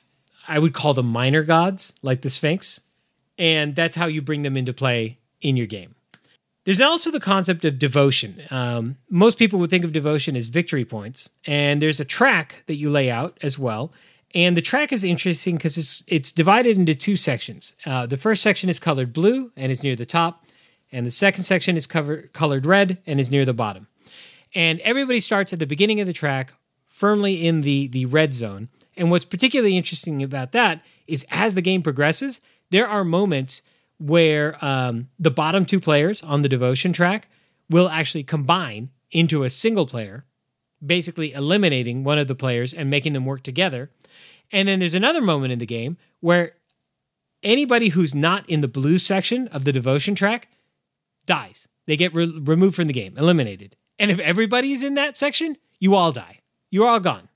I 0.46 0.58
would 0.58 0.74
call 0.74 0.92
them 0.92 1.06
minor 1.06 1.42
gods, 1.44 1.94
like 2.02 2.22
the 2.22 2.30
Sphinx, 2.30 2.80
and 3.38 3.74
that's 3.76 3.96
how 3.96 4.06
you 4.06 4.20
bring 4.20 4.42
them 4.42 4.56
into 4.56 4.72
play 4.72 5.18
in 5.40 5.56
your 5.56 5.66
game. 5.66 5.94
There's 6.64 6.80
also 6.80 7.10
the 7.10 7.20
concept 7.20 7.64
of 7.64 7.78
devotion. 7.78 8.42
Um, 8.50 8.96
most 9.10 9.38
people 9.38 9.58
would 9.58 9.70
think 9.70 9.84
of 9.84 9.92
devotion 9.92 10.36
as 10.36 10.46
victory 10.48 10.84
points, 10.84 11.30
and 11.46 11.80
there's 11.82 12.00
a 12.00 12.04
track 12.04 12.64
that 12.66 12.74
you 12.74 12.90
lay 12.90 13.10
out 13.10 13.38
as 13.42 13.58
well. 13.58 13.92
And 14.34 14.56
the 14.56 14.62
track 14.62 14.92
is 14.92 15.04
interesting 15.04 15.56
because 15.56 15.76
it's 15.76 16.02
it's 16.06 16.32
divided 16.32 16.78
into 16.78 16.94
two 16.94 17.16
sections. 17.16 17.76
Uh, 17.84 18.06
the 18.06 18.16
first 18.16 18.42
section 18.42 18.70
is 18.70 18.78
colored 18.78 19.12
blue 19.12 19.52
and 19.56 19.70
is 19.70 19.82
near 19.82 19.96
the 19.96 20.06
top, 20.06 20.44
and 20.90 21.04
the 21.04 21.10
second 21.10 21.44
section 21.44 21.76
is 21.76 21.86
cover, 21.86 22.28
colored 22.32 22.64
red 22.64 22.98
and 23.06 23.20
is 23.20 23.30
near 23.30 23.44
the 23.44 23.54
bottom. 23.54 23.88
And 24.54 24.80
everybody 24.80 25.20
starts 25.20 25.52
at 25.52 25.58
the 25.58 25.66
beginning 25.66 26.00
of 26.00 26.06
the 26.06 26.12
track, 26.12 26.54
firmly 26.86 27.46
in 27.46 27.60
the 27.60 27.88
the 27.88 28.06
red 28.06 28.32
zone. 28.32 28.68
And 28.96 29.10
what's 29.10 29.24
particularly 29.24 29.76
interesting 29.76 30.22
about 30.22 30.52
that 30.52 30.82
is 31.06 31.26
as 31.30 31.54
the 31.54 31.62
game 31.62 31.82
progresses, 31.82 32.40
there 32.70 32.86
are 32.86 33.04
moments 33.04 33.62
where 33.98 34.62
um, 34.64 35.08
the 35.18 35.30
bottom 35.30 35.64
two 35.64 35.80
players 35.80 36.22
on 36.22 36.42
the 36.42 36.48
devotion 36.48 36.92
track 36.92 37.28
will 37.70 37.88
actually 37.88 38.24
combine 38.24 38.90
into 39.10 39.44
a 39.44 39.50
single 39.50 39.86
player, 39.86 40.24
basically 40.84 41.32
eliminating 41.32 42.04
one 42.04 42.18
of 42.18 42.28
the 42.28 42.34
players 42.34 42.72
and 42.74 42.90
making 42.90 43.12
them 43.12 43.24
work 43.24 43.42
together. 43.42 43.90
And 44.50 44.68
then 44.68 44.78
there's 44.80 44.94
another 44.94 45.20
moment 45.20 45.52
in 45.52 45.58
the 45.58 45.66
game 45.66 45.96
where 46.20 46.54
anybody 47.42 47.88
who's 47.88 48.14
not 48.14 48.48
in 48.48 48.60
the 48.60 48.68
blue 48.68 48.98
section 48.98 49.48
of 49.48 49.64
the 49.64 49.72
devotion 49.72 50.14
track 50.14 50.48
dies. 51.26 51.68
They 51.86 51.96
get 51.96 52.14
re- 52.14 52.40
removed 52.42 52.76
from 52.76 52.86
the 52.86 52.92
game, 52.92 53.16
eliminated. 53.16 53.76
And 53.98 54.10
if 54.10 54.18
everybody's 54.18 54.82
in 54.82 54.94
that 54.94 55.16
section, 55.16 55.56
you 55.78 55.94
all 55.94 56.12
die. 56.12 56.38
You're 56.70 56.88
all 56.88 57.00
gone. 57.00 57.28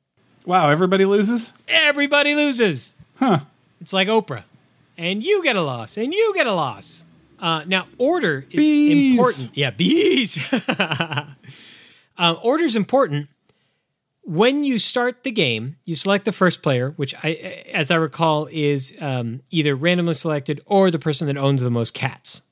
Wow, 0.44 0.70
everybody 0.70 1.05
loses? 1.05 1.52
Everybody 1.66 2.35
loses. 2.35 2.94
Huh. 3.16 3.40
It's 3.81 3.93
like 3.93 4.09
Oprah. 4.09 4.44
And 4.97 5.23
you 5.23 5.43
get 5.43 5.56
a 5.56 5.60
loss, 5.62 5.97
and 5.98 6.12
you 6.14 6.32
get 6.35 6.47
a 6.47 6.52
loss. 6.52 7.05
Uh, 7.39 7.64
now, 7.66 7.86
order 7.98 8.47
is 8.51 8.56
Bees. 8.56 9.10
important. 9.12 9.51
Yeah, 9.55 9.70
bees. 9.70 10.39
uh, 10.78 11.27
order 12.43 12.64
is 12.64 12.77
important. 12.77 13.28
When 14.28 14.65
you 14.65 14.81
start 14.81 15.23
the 15.23 15.31
game, 15.31 15.77
you 15.85 15.94
select 15.94 16.24
the 16.24 16.32
first 16.32 16.61
player, 16.61 16.90
which, 16.97 17.15
I, 17.23 17.65
as 17.73 17.93
I 17.93 17.94
recall, 17.94 18.48
is 18.51 18.97
um, 19.01 19.43
either 19.53 19.77
randomly 19.77 20.15
selected 20.15 20.61
or 20.66 20.90
the 20.90 20.98
person 20.98 21.28
that 21.28 21.36
owns 21.36 21.62
the 21.62 21.70
most 21.70 21.94
cats. 21.94 22.43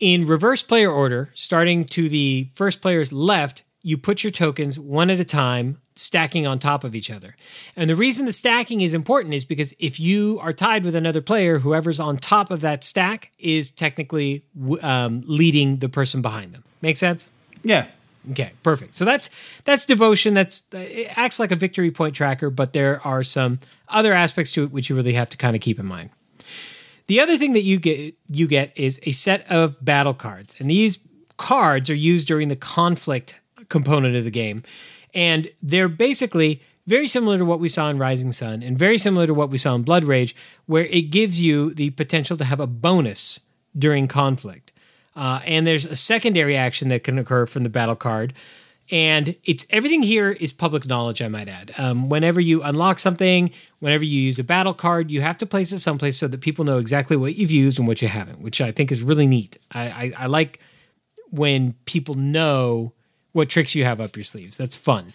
In 0.00 0.26
reverse 0.26 0.62
player 0.62 0.92
order, 0.92 1.32
starting 1.34 1.86
to 1.86 2.08
the 2.08 2.46
first 2.54 2.80
player's 2.80 3.12
left, 3.12 3.64
you 3.82 3.98
put 3.98 4.22
your 4.22 4.30
tokens 4.30 4.78
one 4.78 5.10
at 5.10 5.18
a 5.18 5.24
time, 5.24 5.78
stacking 5.96 6.46
on 6.46 6.60
top 6.60 6.84
of 6.84 6.94
each 6.94 7.10
other. 7.10 7.34
And 7.74 7.90
the 7.90 7.96
reason 7.96 8.26
the 8.26 8.32
stacking 8.32 8.80
is 8.80 8.94
important 8.94 9.34
is 9.34 9.44
because 9.44 9.74
if 9.80 9.98
you 9.98 10.38
are 10.40 10.52
tied 10.52 10.84
with 10.84 10.94
another 10.94 11.20
player, 11.20 11.58
whoever's 11.58 11.98
on 11.98 12.16
top 12.16 12.52
of 12.52 12.60
that 12.60 12.84
stack 12.84 13.32
is 13.40 13.72
technically 13.72 14.44
um, 14.82 15.24
leading 15.26 15.78
the 15.78 15.88
person 15.88 16.22
behind 16.22 16.52
them. 16.52 16.62
Make 16.80 16.96
sense? 16.96 17.32
Yeah. 17.64 17.88
Okay, 18.30 18.52
perfect. 18.62 18.94
So 18.94 19.04
that's 19.04 19.30
that's 19.64 19.84
devotion. 19.84 20.34
That's 20.34 20.66
it 20.72 21.08
acts 21.16 21.38
like 21.38 21.50
a 21.50 21.56
victory 21.56 21.90
point 21.90 22.14
tracker, 22.14 22.50
but 22.50 22.72
there 22.72 23.00
are 23.06 23.22
some 23.22 23.58
other 23.88 24.12
aspects 24.12 24.52
to 24.52 24.64
it 24.64 24.72
which 24.72 24.88
you 24.88 24.96
really 24.96 25.12
have 25.12 25.28
to 25.30 25.36
kind 25.36 25.54
of 25.54 25.62
keep 25.62 25.78
in 25.78 25.86
mind. 25.86 26.10
The 27.06 27.20
other 27.20 27.36
thing 27.36 27.52
that 27.52 27.62
you 27.62 27.78
get 27.78 28.14
you 28.28 28.46
get 28.46 28.72
is 28.76 28.98
a 29.02 29.10
set 29.10 29.50
of 29.50 29.82
battle 29.84 30.14
cards, 30.14 30.56
and 30.58 30.70
these 30.70 30.98
cards 31.36 31.90
are 31.90 31.94
used 31.94 32.26
during 32.26 32.48
the 32.48 32.56
conflict 32.56 33.38
component 33.68 34.16
of 34.16 34.24
the 34.24 34.30
game, 34.30 34.62
and 35.12 35.48
they're 35.62 35.88
basically 35.88 36.62
very 36.86 37.06
similar 37.06 37.38
to 37.38 37.44
what 37.44 37.60
we 37.60 37.68
saw 37.68 37.88
in 37.88 37.98
Rising 37.98 38.32
Sun, 38.32 38.62
and 38.62 38.78
very 38.78 38.98
similar 38.98 39.26
to 39.26 39.34
what 39.34 39.50
we 39.50 39.58
saw 39.58 39.74
in 39.74 39.82
Blood 39.82 40.04
Rage, 40.04 40.34
where 40.66 40.84
it 40.86 41.10
gives 41.10 41.40
you 41.40 41.74
the 41.74 41.90
potential 41.90 42.36
to 42.36 42.44
have 42.44 42.60
a 42.60 42.66
bonus 42.66 43.40
during 43.76 44.06
conflict. 44.06 44.72
Uh, 45.16 45.40
and 45.46 45.66
there's 45.66 45.86
a 45.86 45.96
secondary 45.96 46.56
action 46.56 46.88
that 46.88 47.04
can 47.04 47.18
occur 47.18 47.46
from 47.46 47.62
the 47.62 47.70
battle 47.70 47.96
card. 47.96 48.32
And 48.90 49.36
it's 49.44 49.66
everything 49.70 50.02
here 50.02 50.32
is 50.32 50.52
public 50.52 50.86
knowledge, 50.86 51.22
I 51.22 51.28
might 51.28 51.48
add. 51.48 51.72
Um, 51.78 52.10
whenever 52.10 52.40
you 52.40 52.62
unlock 52.62 52.98
something, 52.98 53.50
whenever 53.78 54.04
you 54.04 54.20
use 54.20 54.38
a 54.38 54.44
battle 54.44 54.74
card, 54.74 55.10
you 55.10 55.22
have 55.22 55.38
to 55.38 55.46
place 55.46 55.72
it 55.72 55.78
someplace 55.78 56.18
so 56.18 56.28
that 56.28 56.42
people 56.42 56.64
know 56.64 56.78
exactly 56.78 57.16
what 57.16 57.36
you've 57.36 57.50
used 57.50 57.78
and 57.78 57.88
what 57.88 58.02
you 58.02 58.08
haven't, 58.08 58.40
which 58.40 58.60
I 58.60 58.72
think 58.72 58.92
is 58.92 59.02
really 59.02 59.26
neat. 59.26 59.56
I, 59.72 59.84
I, 59.84 60.12
I 60.18 60.26
like 60.26 60.60
when 61.30 61.74
people 61.86 62.14
know 62.14 62.92
what 63.32 63.48
tricks 63.48 63.74
you 63.74 63.84
have 63.84 64.00
up 64.00 64.16
your 64.16 64.24
sleeves. 64.24 64.56
That's 64.56 64.76
fun. 64.76 65.14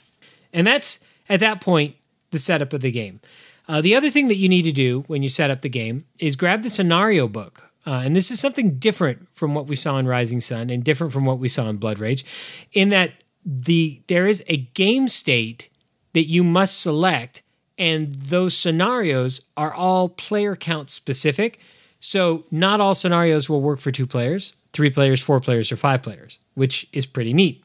And 0.52 0.66
that's, 0.66 1.06
at 1.30 1.40
that 1.42 1.62
point, 1.62 1.96
the 2.32 2.40
setup 2.40 2.74
of 2.74 2.82
the 2.82 2.92
game. 2.92 3.20
Uh, 3.68 3.82
the 3.82 3.96
other 3.96 4.10
thing 4.10 4.30
that 4.30 4.36
you 4.36 4.50
need 4.50 4.64
to 4.64 4.72
do 4.72 5.02
when 5.02 5.22
you 5.22 5.30
set 5.30 5.52
up 5.52 5.62
the 5.62 5.70
game 5.70 6.06
is 6.20 6.36
grab 6.36 6.64
the 6.64 6.72
scenario 6.72 7.28
book. 7.28 7.69
Uh, 7.90 8.04
and 8.06 8.16
this 8.16 8.30
is 8.30 8.40
something 8.40 8.78
different 8.78 9.28
from 9.34 9.56
what 9.56 9.66
we 9.66 9.76
saw 9.76 9.98
in 9.98 10.06
Rising 10.06 10.42
Sun 10.42 10.70
and 10.70 10.84
different 10.84 11.12
from 11.12 11.26
what 11.26 11.40
we 11.40 11.48
saw 11.48 11.68
in 11.70 11.78
Blood 11.78 11.98
Rage, 11.98 12.24
in 12.72 12.90
that 12.90 13.14
the 13.44 14.04
there 14.06 14.28
is 14.28 14.44
a 14.48 14.58
game 14.58 15.08
state 15.08 15.70
that 16.14 16.26
you 16.26 16.44
must 16.44 16.80
select, 16.80 17.42
and 17.80 18.14
those 18.14 18.56
scenarios 18.56 19.50
are 19.58 19.74
all 19.74 20.08
player 20.08 20.56
count 20.56 20.92
specific. 20.92 21.60
So 22.00 22.46
not 22.52 22.80
all 22.80 22.94
scenarios 22.94 23.50
will 23.50 23.62
work 23.62 23.80
for 23.80 23.90
two 23.90 24.06
players, 24.06 24.56
three 24.72 24.92
players, 24.92 25.20
four 25.20 25.40
players, 25.40 25.72
or 25.72 25.76
five 25.76 26.04
players, 26.04 26.38
which 26.54 26.88
is 26.94 27.08
pretty 27.08 27.34
neat. 27.34 27.64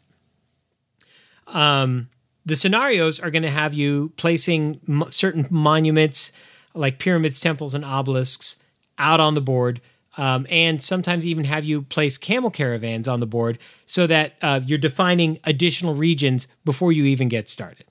Um, 1.49 2.09
the 2.47 2.57
scenarios 2.57 3.21
are 3.21 3.31
going 3.31 3.43
to 3.43 3.51
have 3.51 3.75
you 3.75 4.15
placing 4.17 4.81
certain 5.11 5.47
monuments 5.51 6.33
like 6.73 6.99
pyramids, 6.99 7.41
temples, 7.41 7.75
and 7.75 7.85
obelisks 7.85 8.65
out 8.97 9.21
on 9.21 9.35
the 9.35 9.43
board. 9.43 9.83
Um, 10.16 10.47
and 10.49 10.81
sometimes 10.82 11.27
even 11.27 11.45
have 11.45 11.65
you 11.65 11.82
place 11.82 12.19
camel 12.19 12.51
caravans 12.51 13.09
on 13.09 13.20
the 13.20 13.27
board 13.27 13.59
so 13.86 14.07
that 14.07 14.35
uh, 14.43 14.61
you're 14.65 14.78
defining 14.78 15.39
additional 15.45 15.95
regions 15.95 16.47
before 16.65 16.93
you 16.93 17.05
even 17.05 17.28
get 17.28 17.49
started. 17.49 17.86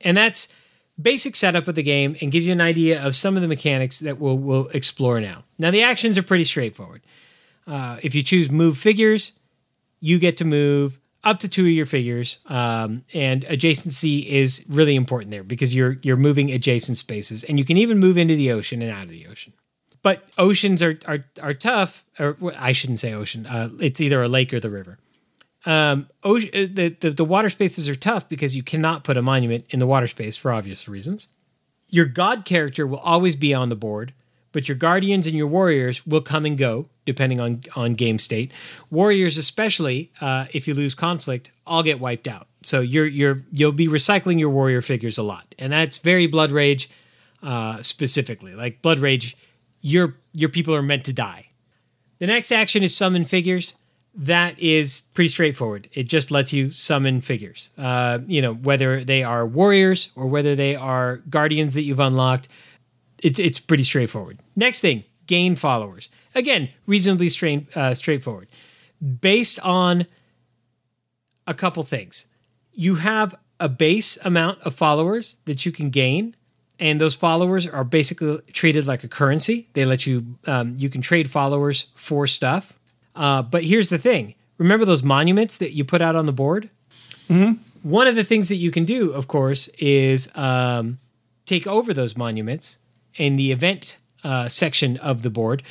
And 0.00 0.16
that's 0.16 0.54
basic 1.00 1.36
setup 1.36 1.68
of 1.68 1.76
the 1.76 1.82
game 1.82 2.16
and 2.20 2.32
gives 2.32 2.46
you 2.46 2.52
an 2.52 2.60
idea 2.60 3.04
of 3.04 3.14
some 3.14 3.36
of 3.36 3.42
the 3.42 3.48
mechanics 3.48 4.00
that 4.00 4.18
we'll, 4.18 4.38
we'll 4.38 4.68
explore 4.68 5.20
now. 5.20 5.44
Now, 5.58 5.70
the 5.70 5.82
actions 5.82 6.18
are 6.18 6.22
pretty 6.22 6.44
straightforward. 6.44 7.02
Uh, 7.66 7.98
if 8.02 8.14
you 8.14 8.22
choose 8.22 8.50
move 8.50 8.78
figures, 8.78 9.38
you 10.00 10.18
get 10.18 10.36
to 10.38 10.44
move 10.44 10.98
up 11.24 11.40
to 11.40 11.48
two 11.48 11.62
of 11.62 11.70
your 11.70 11.86
figures, 11.86 12.38
um, 12.46 13.04
and 13.12 13.44
adjacency 13.46 14.24
is 14.24 14.64
really 14.68 14.94
important 14.94 15.30
there 15.30 15.42
because 15.42 15.74
you're 15.74 15.98
you're 16.02 16.16
moving 16.16 16.50
adjacent 16.50 16.96
spaces, 16.96 17.44
and 17.44 17.58
you 17.58 17.64
can 17.64 17.76
even 17.76 17.98
move 17.98 18.16
into 18.16 18.36
the 18.36 18.52
ocean 18.52 18.80
and 18.82 18.90
out 18.90 19.04
of 19.04 19.10
the 19.10 19.26
ocean. 19.26 19.52
But 20.02 20.30
oceans 20.38 20.82
are 20.82 20.98
are 21.06 21.24
are 21.42 21.54
tough, 21.54 22.04
or 22.18 22.36
I 22.56 22.72
shouldn't 22.72 22.98
say 22.98 23.12
ocean. 23.12 23.46
Uh, 23.46 23.70
it's 23.80 24.00
either 24.00 24.22
a 24.22 24.28
lake 24.28 24.52
or 24.52 24.60
the 24.60 24.70
river. 24.70 24.98
Um, 25.66 26.08
ocean, 26.22 26.50
uh, 26.54 26.66
the, 26.72 26.96
the 27.00 27.10
the 27.10 27.24
water 27.24 27.48
spaces 27.48 27.88
are 27.88 27.96
tough 27.96 28.28
because 28.28 28.56
you 28.56 28.62
cannot 28.62 29.04
put 29.04 29.16
a 29.16 29.22
monument 29.22 29.64
in 29.70 29.80
the 29.80 29.86
water 29.86 30.06
space 30.06 30.36
for 30.36 30.52
obvious 30.52 30.88
reasons. 30.88 31.28
Your 31.90 32.06
god 32.06 32.44
character 32.44 32.86
will 32.86 32.98
always 32.98 33.34
be 33.34 33.52
on 33.52 33.68
the 33.68 33.76
board, 33.76 34.12
but 34.52 34.68
your 34.68 34.76
guardians 34.76 35.26
and 35.26 35.34
your 35.34 35.46
warriors 35.46 36.06
will 36.06 36.20
come 36.20 36.44
and 36.44 36.56
go 36.56 36.88
depending 37.04 37.40
on 37.40 37.62
on 37.74 37.94
game 37.94 38.18
state. 38.18 38.52
Warriors, 38.90 39.36
especially 39.36 40.12
uh, 40.20 40.46
if 40.52 40.68
you 40.68 40.74
lose 40.74 40.94
conflict, 40.94 41.50
all 41.66 41.82
get 41.82 41.98
wiped 41.98 42.28
out. 42.28 42.46
So 42.62 42.80
you're 42.80 43.06
you're 43.06 43.42
you'll 43.52 43.72
be 43.72 43.88
recycling 43.88 44.38
your 44.38 44.50
warrior 44.50 44.82
figures 44.82 45.18
a 45.18 45.22
lot, 45.22 45.54
and 45.58 45.72
that's 45.72 45.98
very 45.98 46.26
Blood 46.26 46.52
Rage 46.52 46.90
uh, 47.42 47.82
specifically. 47.82 48.54
Like 48.54 48.82
Blood 48.82 48.98
Rage, 48.98 49.36
your 49.80 50.16
your 50.32 50.48
people 50.48 50.74
are 50.74 50.82
meant 50.82 51.04
to 51.04 51.12
die. 51.12 51.50
The 52.18 52.26
next 52.26 52.52
action 52.52 52.82
is 52.82 52.96
summon 52.96 53.24
figures. 53.24 53.76
That 54.14 54.58
is 54.58 55.02
pretty 55.14 55.28
straightforward. 55.28 55.88
It 55.92 56.08
just 56.08 56.30
lets 56.30 56.52
you 56.52 56.72
summon 56.72 57.20
figures. 57.20 57.70
Uh, 57.78 58.18
you 58.26 58.42
know 58.42 58.54
whether 58.54 59.04
they 59.04 59.22
are 59.22 59.46
warriors 59.46 60.10
or 60.16 60.26
whether 60.26 60.56
they 60.56 60.74
are 60.74 61.18
guardians 61.30 61.74
that 61.74 61.82
you've 61.82 62.00
unlocked. 62.00 62.48
It's 63.22 63.38
it's 63.38 63.58
pretty 63.58 63.84
straightforward. 63.84 64.40
Next 64.56 64.80
thing, 64.80 65.04
gain 65.26 65.56
followers. 65.56 66.08
Again, 66.34 66.68
reasonably 66.86 67.28
straight, 67.28 67.76
uh, 67.76 67.94
straightforward. 67.94 68.48
Based 69.20 69.60
on 69.60 70.06
a 71.46 71.54
couple 71.54 71.82
things, 71.84 72.26
you 72.72 72.96
have 72.96 73.34
a 73.60 73.68
base 73.68 74.18
amount 74.24 74.60
of 74.62 74.74
followers 74.74 75.38
that 75.46 75.66
you 75.66 75.72
can 75.72 75.90
gain, 75.90 76.36
and 76.80 77.00
those 77.00 77.14
followers 77.14 77.66
are 77.66 77.84
basically 77.84 78.40
treated 78.52 78.86
like 78.86 79.04
a 79.04 79.08
currency. 79.08 79.68
They 79.72 79.84
let 79.84 80.06
you 80.06 80.38
um, 80.46 80.74
you 80.78 80.88
can 80.88 81.00
trade 81.00 81.30
followers 81.30 81.90
for 81.94 82.26
stuff. 82.26 82.78
Uh, 83.14 83.42
but 83.42 83.64
here's 83.64 83.88
the 83.88 83.98
thing: 83.98 84.34
remember 84.58 84.84
those 84.84 85.02
monuments 85.02 85.56
that 85.58 85.72
you 85.72 85.84
put 85.84 86.02
out 86.02 86.16
on 86.16 86.26
the 86.26 86.32
board? 86.32 86.70
One 87.82 88.06
of 88.06 88.16
the 88.16 88.24
things 88.24 88.48
that 88.48 88.56
you 88.56 88.70
can 88.70 88.84
do, 88.84 89.12
of 89.12 89.28
course, 89.28 89.68
is 89.78 90.34
um, 90.36 90.98
take 91.46 91.66
over 91.66 91.94
those 91.94 92.16
monuments 92.16 92.78
in 93.14 93.36
the 93.36 93.52
event 93.52 93.98
uh, 94.24 94.48
section 94.48 94.96
of 94.98 95.22
the 95.22 95.30
board. 95.30 95.62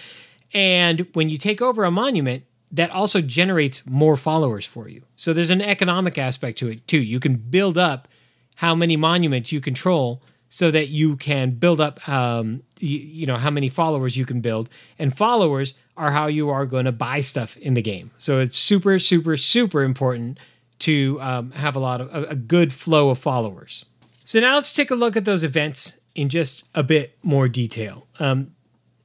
And 0.54 1.08
when 1.14 1.30
you 1.30 1.38
take 1.38 1.62
over 1.62 1.84
a 1.84 1.92
monument, 1.92 2.44
that 2.72 2.92
also 2.92 3.22
generates 3.22 3.86
more 3.86 4.16
followers 4.16 4.66
for 4.66 4.88
you. 4.88 5.04
So 5.16 5.34
there's 5.34 5.50
an 5.50 5.62
economic 5.62 6.18
aspect 6.18 6.58
to 6.60 6.70
it 6.70 6.88
too. 6.88 7.02
You 7.02 7.20
can 7.20 7.36
build 7.36 7.78
up 7.78 8.08
how 8.56 8.76
many 8.76 8.98
monuments 8.98 9.52
you 9.52 9.62
control 9.62 10.22
so 10.50 10.72
that 10.72 10.88
you 10.88 11.18
can 11.18 11.52
build 11.52 11.82
up 11.82 12.08
um, 12.08 12.64
you, 12.80 13.00
you 13.00 13.26
know 13.26 13.38
how 13.38 13.50
many 13.50 13.70
followers 13.70 14.18
you 14.18 14.26
can 14.26 14.42
build. 14.42 14.70
And 15.00 15.16
followers 15.16 15.74
are 15.96 16.12
how 16.12 16.28
you 16.28 16.50
are 16.50 16.66
going 16.66 16.86
to 16.86 16.92
buy 16.92 17.20
stuff 17.20 17.58
in 17.58 17.74
the 17.74 17.82
game. 17.82 18.12
So 18.18 18.40
it's 18.40 18.58
super 18.58 19.00
super 19.00 19.38
super 19.38 19.84
important 19.84 20.40
to 20.80 21.20
um, 21.22 21.52
have 21.52 21.76
a 21.76 21.80
lot 21.80 22.02
of 22.02 22.14
a, 22.14 22.30
a 22.30 22.36
good 22.36 22.72
flow 22.72 23.10
of 23.10 23.18
followers. 23.18 23.86
So 24.24 24.40
now 24.40 24.56
let's 24.56 24.74
take 24.74 24.92
a 24.92 24.96
look 24.96 25.16
at 25.16 25.26
those 25.26 25.44
events 25.44 26.02
in 26.14 26.30
just 26.30 26.66
a 26.76 26.84
bit 26.84 27.18
more 27.24 27.48
detail. 27.48 28.08
Um, 28.20 28.52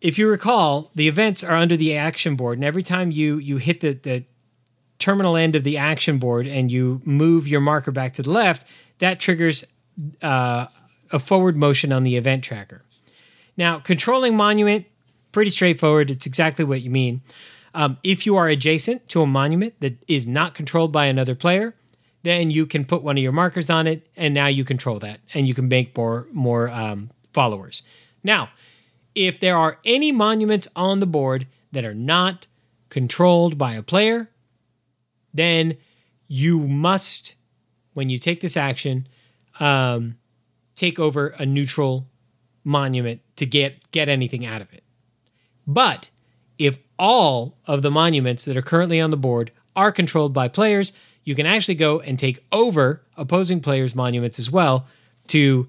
if 0.01 0.19
you 0.19 0.28
recall 0.28 0.90
the 0.94 1.09
events 1.09 1.44
are 1.44 1.56
under 1.56 1.77
the 1.77 1.97
action 1.97 2.35
board 2.35 2.59
and 2.59 2.64
every 2.64 2.82
time 2.82 3.10
you 3.10 3.36
you 3.39 3.56
hit 3.56 3.81
the, 3.81 3.93
the 3.93 4.24
terminal 4.98 5.36
end 5.36 5.56
of 5.56 5.64
the 5.64 5.78
action 5.78 6.19
board 6.19 6.47
and 6.47 6.70
you 6.70 7.01
move 7.05 7.48
your 7.48 7.60
marker 7.60 7.90
back 7.90 8.12
to 8.12 8.23
the 8.23 8.31
left 8.31 8.66
that 8.98 9.19
triggers 9.19 9.64
uh, 10.23 10.66
a 11.12 11.18
forward 11.18 11.56
motion 11.56 11.93
on 11.93 12.02
the 12.02 12.16
event 12.16 12.43
tracker. 12.43 12.82
Now, 13.56 13.78
controlling 13.78 14.36
monument, 14.36 14.86
pretty 15.30 15.51
straightforward. 15.51 16.10
It's 16.10 16.26
exactly 16.26 16.64
what 16.64 16.82
you 16.82 16.90
mean. 16.90 17.20
Um, 17.74 17.98
if 18.02 18.26
you 18.26 18.36
are 18.36 18.48
adjacent 18.48 19.09
to 19.10 19.22
a 19.22 19.26
monument 19.26 19.74
that 19.80 19.97
is 20.09 20.26
not 20.26 20.55
controlled 20.55 20.93
by 20.93 21.06
another 21.06 21.34
player, 21.34 21.74
then 22.22 22.51
you 22.51 22.66
can 22.66 22.84
put 22.84 23.02
one 23.02 23.16
of 23.16 23.22
your 23.22 23.32
markers 23.32 23.68
on 23.68 23.86
it, 23.86 24.06
and 24.16 24.32
now 24.34 24.47
you 24.47 24.64
control 24.64 24.98
that, 25.01 25.20
and 25.34 25.48
you 25.48 25.55
can 25.55 25.68
make 25.68 25.97
more 25.97 26.26
more 26.32 26.68
um, 26.68 27.10
followers. 27.32 27.82
Now, 28.22 28.51
if 29.14 29.40
there 29.40 29.56
are 29.56 29.78
any 29.84 30.12
monuments 30.12 30.68
on 30.76 31.01
the 31.01 31.06
board 31.06 31.47
that 31.72 31.84
are 31.84 31.94
not 31.94 32.47
controlled 32.90 33.59
by 33.59 33.72
a 33.72 33.82
player, 33.82 34.30
then 35.34 35.76
you 36.28 36.68
must, 36.68 37.34
when 37.94 38.09
you 38.09 38.18
take 38.18 38.40
this 38.40 38.56
action, 38.56 39.06
um, 39.60 40.16
take 40.82 40.98
over 40.98 41.28
a 41.38 41.46
neutral 41.46 42.09
monument 42.64 43.20
to 43.36 43.46
get 43.46 43.90
get 43.92 44.09
anything 44.09 44.44
out 44.44 44.60
of 44.60 44.72
it. 44.72 44.82
But 45.64 46.10
if 46.59 46.80
all 46.98 47.56
of 47.66 47.82
the 47.82 47.90
monuments 47.90 48.44
that 48.46 48.56
are 48.56 48.62
currently 48.62 49.00
on 49.00 49.10
the 49.10 49.16
board 49.16 49.52
are 49.76 49.92
controlled 49.92 50.32
by 50.32 50.48
players, 50.48 50.92
you 51.22 51.36
can 51.36 51.46
actually 51.46 51.76
go 51.76 52.00
and 52.00 52.18
take 52.18 52.44
over 52.50 53.04
opposing 53.16 53.60
players' 53.60 53.94
monuments 53.94 54.40
as 54.40 54.50
well 54.50 54.88
to 55.28 55.68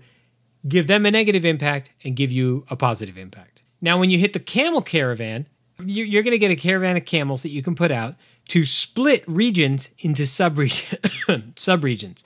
give 0.68 0.88
them 0.88 1.06
a 1.06 1.12
negative 1.12 1.46
impact 1.46 1.92
and 2.04 2.16
give 2.16 2.32
you 2.32 2.66
a 2.72 2.76
positive 2.76 3.16
impact. 3.16 3.62
Now, 3.82 4.00
when 4.00 4.10
you 4.10 4.18
hit 4.18 4.34
the 4.34 4.40
camel 4.40 4.82
caravan, 4.82 5.46
you're 5.86 6.24
going 6.24 6.32
to 6.32 6.40
get 6.40 6.50
a 6.50 6.56
caravan 6.56 6.98
of 6.98 7.06
camels 7.06 7.44
that 7.44 7.50
you 7.50 7.62
can 7.62 7.76
put 7.76 7.92
out 7.92 8.16
to 8.48 8.66
split 8.66 9.24
regions 9.28 9.92
into 10.00 10.24
subregions. 10.24 11.54
subregions. 11.54 12.24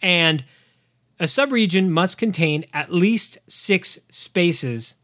And 0.00 0.44
a 1.22 1.26
subregion 1.26 1.88
must 1.88 2.18
contain 2.18 2.64
at 2.74 2.92
least 2.92 3.38
six 3.48 4.00
spaces, 4.10 4.96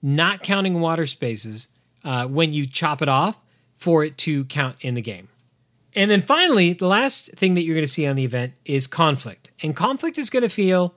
not 0.00 0.42
counting 0.42 0.80
water 0.80 1.04
spaces, 1.04 1.68
uh, 2.02 2.26
when 2.26 2.54
you 2.54 2.66
chop 2.66 3.02
it 3.02 3.10
off 3.10 3.44
for 3.74 4.02
it 4.02 4.16
to 4.16 4.46
count 4.46 4.76
in 4.80 4.94
the 4.94 5.02
game. 5.02 5.28
And 5.94 6.10
then 6.10 6.22
finally, 6.22 6.72
the 6.72 6.86
last 6.86 7.32
thing 7.32 7.52
that 7.54 7.64
you're 7.64 7.74
going 7.74 7.84
to 7.84 7.92
see 7.92 8.06
on 8.06 8.16
the 8.16 8.24
event 8.24 8.54
is 8.64 8.86
conflict. 8.86 9.50
And 9.62 9.76
conflict 9.76 10.16
is 10.16 10.30
going 10.30 10.44
to 10.44 10.48
feel 10.48 10.94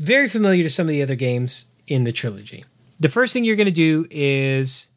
very 0.00 0.26
familiar 0.26 0.64
to 0.64 0.70
some 0.70 0.86
of 0.86 0.90
the 0.90 1.02
other 1.02 1.14
games 1.14 1.66
in 1.86 2.02
the 2.02 2.12
trilogy. 2.12 2.64
The 2.98 3.08
first 3.08 3.32
thing 3.32 3.44
you're 3.44 3.54
going 3.54 3.66
to 3.66 3.70
do 3.70 4.08
is 4.10 4.88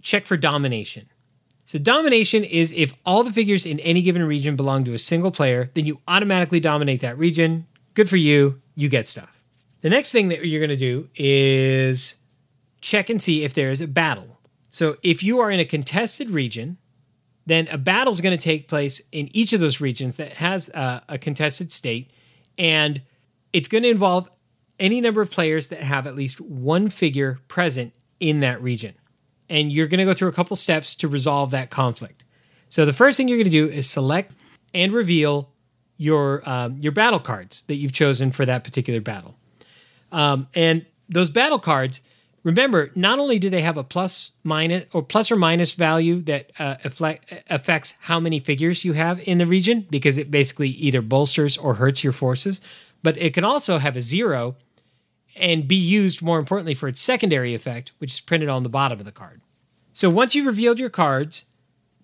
check 0.00 0.24
for 0.24 0.38
domination. 0.38 1.10
So, 1.66 1.78
domination 1.78 2.44
is 2.44 2.72
if 2.72 2.94
all 3.04 3.24
the 3.24 3.32
figures 3.32 3.66
in 3.66 3.78
any 3.80 4.00
given 4.00 4.24
region 4.24 4.56
belong 4.56 4.84
to 4.84 4.94
a 4.94 4.98
single 4.98 5.30
player, 5.30 5.70
then 5.74 5.84
you 5.84 6.00
automatically 6.08 6.60
dominate 6.60 7.02
that 7.02 7.18
region. 7.18 7.66
Good 7.98 8.08
for 8.08 8.16
you. 8.16 8.62
You 8.76 8.88
get 8.88 9.08
stuff. 9.08 9.42
The 9.80 9.90
next 9.90 10.12
thing 10.12 10.28
that 10.28 10.46
you're 10.46 10.60
going 10.60 10.70
to 10.70 10.76
do 10.76 11.08
is 11.16 12.18
check 12.80 13.10
and 13.10 13.20
see 13.20 13.42
if 13.42 13.54
there 13.54 13.72
is 13.72 13.80
a 13.80 13.88
battle. 13.88 14.38
So 14.70 14.94
if 15.02 15.24
you 15.24 15.40
are 15.40 15.50
in 15.50 15.58
a 15.58 15.64
contested 15.64 16.30
region, 16.30 16.78
then 17.46 17.66
a 17.72 17.76
battle 17.76 18.12
is 18.12 18.20
going 18.20 18.38
to 18.38 18.40
take 18.40 18.68
place 18.68 19.02
in 19.10 19.28
each 19.36 19.52
of 19.52 19.58
those 19.58 19.80
regions 19.80 20.14
that 20.14 20.34
has 20.34 20.68
a, 20.68 21.02
a 21.08 21.18
contested 21.18 21.72
state, 21.72 22.12
and 22.56 23.02
it's 23.52 23.66
going 23.66 23.82
to 23.82 23.90
involve 23.90 24.28
any 24.78 25.00
number 25.00 25.20
of 25.20 25.32
players 25.32 25.66
that 25.66 25.80
have 25.80 26.06
at 26.06 26.14
least 26.14 26.40
one 26.40 26.90
figure 26.90 27.40
present 27.48 27.92
in 28.20 28.38
that 28.38 28.62
region. 28.62 28.94
And 29.50 29.72
you're 29.72 29.88
going 29.88 29.98
to 29.98 30.04
go 30.04 30.14
through 30.14 30.28
a 30.28 30.32
couple 30.32 30.54
steps 30.54 30.94
to 30.94 31.08
resolve 31.08 31.50
that 31.50 31.70
conflict. 31.70 32.24
So 32.68 32.86
the 32.86 32.92
first 32.92 33.16
thing 33.16 33.26
you're 33.26 33.38
going 33.38 33.50
to 33.50 33.50
do 33.50 33.66
is 33.66 33.90
select 33.90 34.34
and 34.72 34.92
reveal 34.92 35.50
your 35.98 36.48
um, 36.48 36.78
your 36.78 36.92
battle 36.92 37.20
cards 37.20 37.62
that 37.62 37.74
you've 37.74 37.92
chosen 37.92 38.30
for 38.30 38.46
that 38.46 38.64
particular 38.64 39.00
battle. 39.00 39.36
Um, 40.10 40.46
and 40.54 40.86
those 41.08 41.28
battle 41.28 41.58
cards, 41.58 42.00
remember, 42.44 42.90
not 42.94 43.18
only 43.18 43.38
do 43.38 43.50
they 43.50 43.60
have 43.62 43.76
a 43.76 43.84
plus 43.84 44.32
minus 44.42 44.84
or 44.92 45.02
plus 45.02 45.30
or 45.30 45.36
minus 45.36 45.74
value 45.74 46.22
that 46.22 46.52
uh, 46.58 46.76
affects 47.50 47.96
how 48.00 48.20
many 48.20 48.38
figures 48.38 48.84
you 48.84 48.94
have 48.94 49.20
in 49.28 49.38
the 49.38 49.46
region, 49.46 49.86
because 49.90 50.16
it 50.16 50.30
basically 50.30 50.70
either 50.70 51.02
bolsters 51.02 51.58
or 51.58 51.74
hurts 51.74 52.02
your 52.02 52.12
forces, 52.12 52.60
but 53.02 53.16
it 53.18 53.34
can 53.34 53.44
also 53.44 53.78
have 53.78 53.96
a 53.96 54.02
zero 54.02 54.56
and 55.36 55.68
be 55.68 55.76
used 55.76 56.22
more 56.22 56.38
importantly 56.38 56.74
for 56.74 56.88
its 56.88 57.00
secondary 57.00 57.54
effect, 57.54 57.92
which 57.98 58.14
is 58.14 58.20
printed 58.20 58.48
on 58.48 58.62
the 58.62 58.68
bottom 58.68 58.98
of 58.98 59.04
the 59.04 59.12
card. 59.12 59.40
So 59.92 60.08
once 60.08 60.34
you've 60.34 60.46
revealed 60.46 60.78
your 60.78 60.90
cards, 60.90 61.46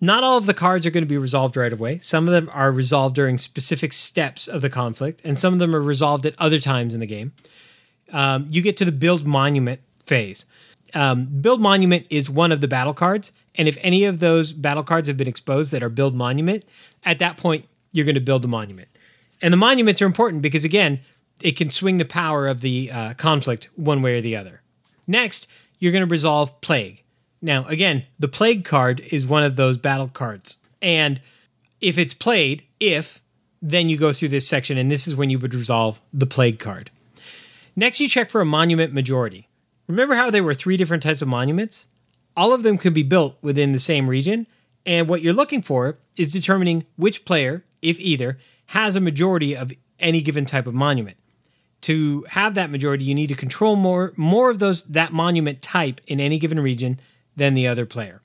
not 0.01 0.23
all 0.23 0.37
of 0.37 0.45
the 0.45 0.53
cards 0.53 0.85
are 0.85 0.91
going 0.91 1.03
to 1.03 1.09
be 1.09 1.17
resolved 1.17 1.55
right 1.55 1.71
away. 1.71 1.99
Some 1.99 2.27
of 2.27 2.33
them 2.33 2.49
are 2.53 2.71
resolved 2.71 3.15
during 3.15 3.37
specific 3.37 3.93
steps 3.93 4.47
of 4.47 4.61
the 4.61 4.69
conflict, 4.69 5.21
and 5.23 5.39
some 5.39 5.53
of 5.53 5.59
them 5.59 5.75
are 5.75 5.81
resolved 5.81 6.25
at 6.25 6.35
other 6.37 6.59
times 6.59 6.93
in 6.93 6.99
the 6.99 7.05
game. 7.05 7.33
Um, 8.11 8.47
you 8.49 8.61
get 8.61 8.77
to 8.77 8.85
the 8.85 8.91
build 8.91 9.25
monument 9.25 9.81
phase. 10.05 10.45
Um, 10.93 11.25
build 11.25 11.61
monument 11.61 12.05
is 12.09 12.29
one 12.29 12.51
of 12.51 12.61
the 12.61 12.67
battle 12.67 12.93
cards, 12.93 13.31
and 13.55 13.67
if 13.67 13.77
any 13.81 14.05
of 14.05 14.19
those 14.19 14.51
battle 14.51 14.83
cards 14.83 15.07
have 15.07 15.17
been 15.17 15.27
exposed 15.27 15.71
that 15.71 15.81
are 15.81 15.89
build 15.89 16.15
monument, 16.15 16.65
at 17.03 17.19
that 17.19 17.37
point 17.37 17.65
you're 17.91 18.05
going 18.05 18.15
to 18.15 18.21
build 18.21 18.43
a 18.43 18.47
monument. 18.47 18.89
And 19.41 19.53
the 19.53 19.57
monuments 19.57 20.01
are 20.01 20.05
important 20.05 20.41
because 20.41 20.65
again, 20.65 20.99
it 21.41 21.57
can 21.57 21.69
swing 21.69 21.97
the 21.97 22.05
power 22.05 22.47
of 22.47 22.61
the 22.61 22.91
uh, 22.91 23.13
conflict 23.13 23.69
one 23.75 24.01
way 24.01 24.17
or 24.17 24.21
the 24.21 24.35
other. 24.35 24.61
Next, 25.07 25.47
you're 25.79 25.91
going 25.91 26.05
to 26.05 26.11
resolve 26.11 26.59
plague. 26.61 27.03
Now, 27.41 27.65
again, 27.67 28.05
the 28.17 28.27
plague 28.27 28.65
card 28.65 29.01
is 29.11 29.25
one 29.25 29.43
of 29.43 29.55
those 29.55 29.77
battle 29.77 30.07
cards. 30.07 30.57
And 30.81 31.21
if 31.81 31.97
it's 31.97 32.13
played, 32.13 32.63
if, 32.79 33.21
then 33.61 33.89
you 33.89 33.97
go 33.97 34.13
through 34.13 34.29
this 34.29 34.47
section, 34.47 34.77
and 34.77 34.89
this 34.89 35.07
is 35.07 35.15
when 35.15 35.29
you 35.29 35.39
would 35.39 35.53
resolve 35.53 36.01
the 36.13 36.25
plague 36.25 36.59
card. 36.59 36.91
Next, 37.75 37.99
you 37.99 38.07
check 38.07 38.29
for 38.29 38.41
a 38.41 38.45
monument 38.45 38.93
majority. 38.93 39.47
Remember 39.87 40.15
how 40.15 40.31
there 40.31 40.43
were 40.43 40.53
three 40.53 40.77
different 40.77 41.03
types 41.03 41.21
of 41.21 41.27
monuments? 41.27 41.87
All 42.37 42.53
of 42.53 42.63
them 42.63 42.77
could 42.77 42.93
be 42.93 43.03
built 43.03 43.37
within 43.41 43.71
the 43.71 43.79
same 43.79 44.09
region, 44.09 44.47
and 44.85 45.07
what 45.07 45.21
you're 45.21 45.33
looking 45.33 45.61
for 45.61 45.97
is 46.17 46.31
determining 46.31 46.85
which 46.95 47.25
player, 47.25 47.63
if 47.81 47.99
either, 47.99 48.37
has 48.67 48.95
a 48.95 49.01
majority 49.01 49.55
of 49.55 49.71
any 49.99 50.21
given 50.21 50.45
type 50.45 50.67
of 50.67 50.73
monument. 50.73 51.17
To 51.81 52.25
have 52.29 52.55
that 52.55 52.71
majority, 52.71 53.05
you 53.05 53.13
need 53.13 53.27
to 53.27 53.35
control 53.35 53.75
more 53.75 54.13
more 54.15 54.49
of 54.49 54.59
those 54.59 54.83
that 54.85 55.13
monument 55.13 55.61
type 55.61 56.01
in 56.07 56.19
any 56.19 56.39
given 56.39 56.59
region 56.59 56.99
than 57.35 57.53
the 57.53 57.67
other 57.67 57.85
player. 57.85 58.21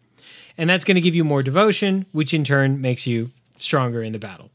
And 0.57 0.69
that's 0.69 0.85
going 0.85 0.97
to 0.97 1.01
give 1.01 1.15
you 1.15 1.25
more 1.25 1.43
devotion, 1.43 2.07
which 2.13 2.35
in 2.35 2.45
turn 2.45 2.81
makes 2.81 3.07
you 3.07 3.31
stronger 3.57 4.03
in 4.03 4.13
the 4.13 4.19
battle. 4.19 4.51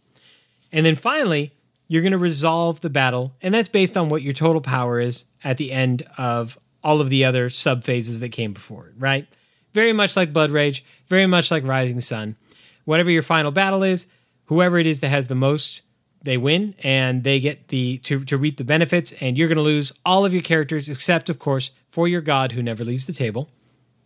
And 0.71 0.85
then 0.85 0.95
finally, 0.95 1.53
you're 1.87 2.01
going 2.01 2.11
to 2.11 2.17
resolve 2.17 2.81
the 2.81 2.89
battle, 2.89 3.33
and 3.41 3.53
that's 3.53 3.67
based 3.67 3.95
on 3.95 4.09
what 4.09 4.21
your 4.21 4.33
total 4.33 4.61
power 4.61 4.99
is 4.99 5.25
at 5.43 5.57
the 5.57 5.71
end 5.71 6.03
of 6.17 6.57
all 6.83 7.01
of 7.01 7.09
the 7.09 7.25
other 7.25 7.49
sub 7.49 7.83
phases 7.83 8.19
that 8.19 8.29
came 8.29 8.53
before 8.53 8.87
it, 8.87 8.93
right? 8.97 9.27
Very 9.73 9.93
much 9.93 10.15
like 10.15 10.33
Blood 10.33 10.51
Rage, 10.51 10.83
very 11.07 11.25
much 11.25 11.51
like 11.51 11.65
Rising 11.65 12.01
Sun. 12.01 12.35
Whatever 12.85 13.11
your 13.11 13.23
final 13.23 13.51
battle 13.51 13.83
is, 13.83 14.07
whoever 14.45 14.77
it 14.77 14.85
is 14.85 14.99
that 14.99 15.09
has 15.09 15.27
the 15.27 15.35
most, 15.35 15.81
they 16.23 16.37
win 16.37 16.75
and 16.83 17.23
they 17.23 17.39
get 17.39 17.67
the 17.67 17.99
to, 17.99 18.23
to 18.25 18.37
reap 18.37 18.57
the 18.57 18.63
benefits, 18.63 19.13
and 19.13 19.37
you're 19.37 19.47
going 19.47 19.57
to 19.57 19.61
lose 19.61 19.91
all 20.05 20.25
of 20.25 20.33
your 20.33 20.41
characters 20.41 20.89
except, 20.89 21.29
of 21.29 21.39
course, 21.39 21.71
for 21.87 22.07
your 22.07 22.21
god 22.21 22.51
who 22.51 22.63
never 22.63 22.83
leaves 22.83 23.05
the 23.05 23.13
table 23.13 23.49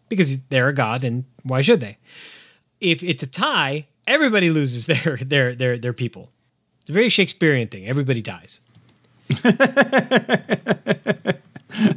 because 0.09 0.43
they're 0.47 0.67
a 0.69 0.73
god, 0.73 1.03
and 1.03 1.25
why 1.43 1.61
should 1.61 1.79
they? 1.79 1.97
If 2.81 3.03
it's 3.03 3.23
a 3.23 3.27
tie, 3.29 3.87
everybody 4.07 4.49
loses 4.49 4.85
their 4.91 5.17
their 5.17 5.55
their 5.55 5.77
their 5.77 5.93
people. 5.93 6.31
It's 6.81 6.89
a 6.89 6.93
very 6.93 7.09
Shakespearean 7.09 7.67
thing. 7.69 7.87
Everybody 7.87 8.21
dies. 8.21 8.61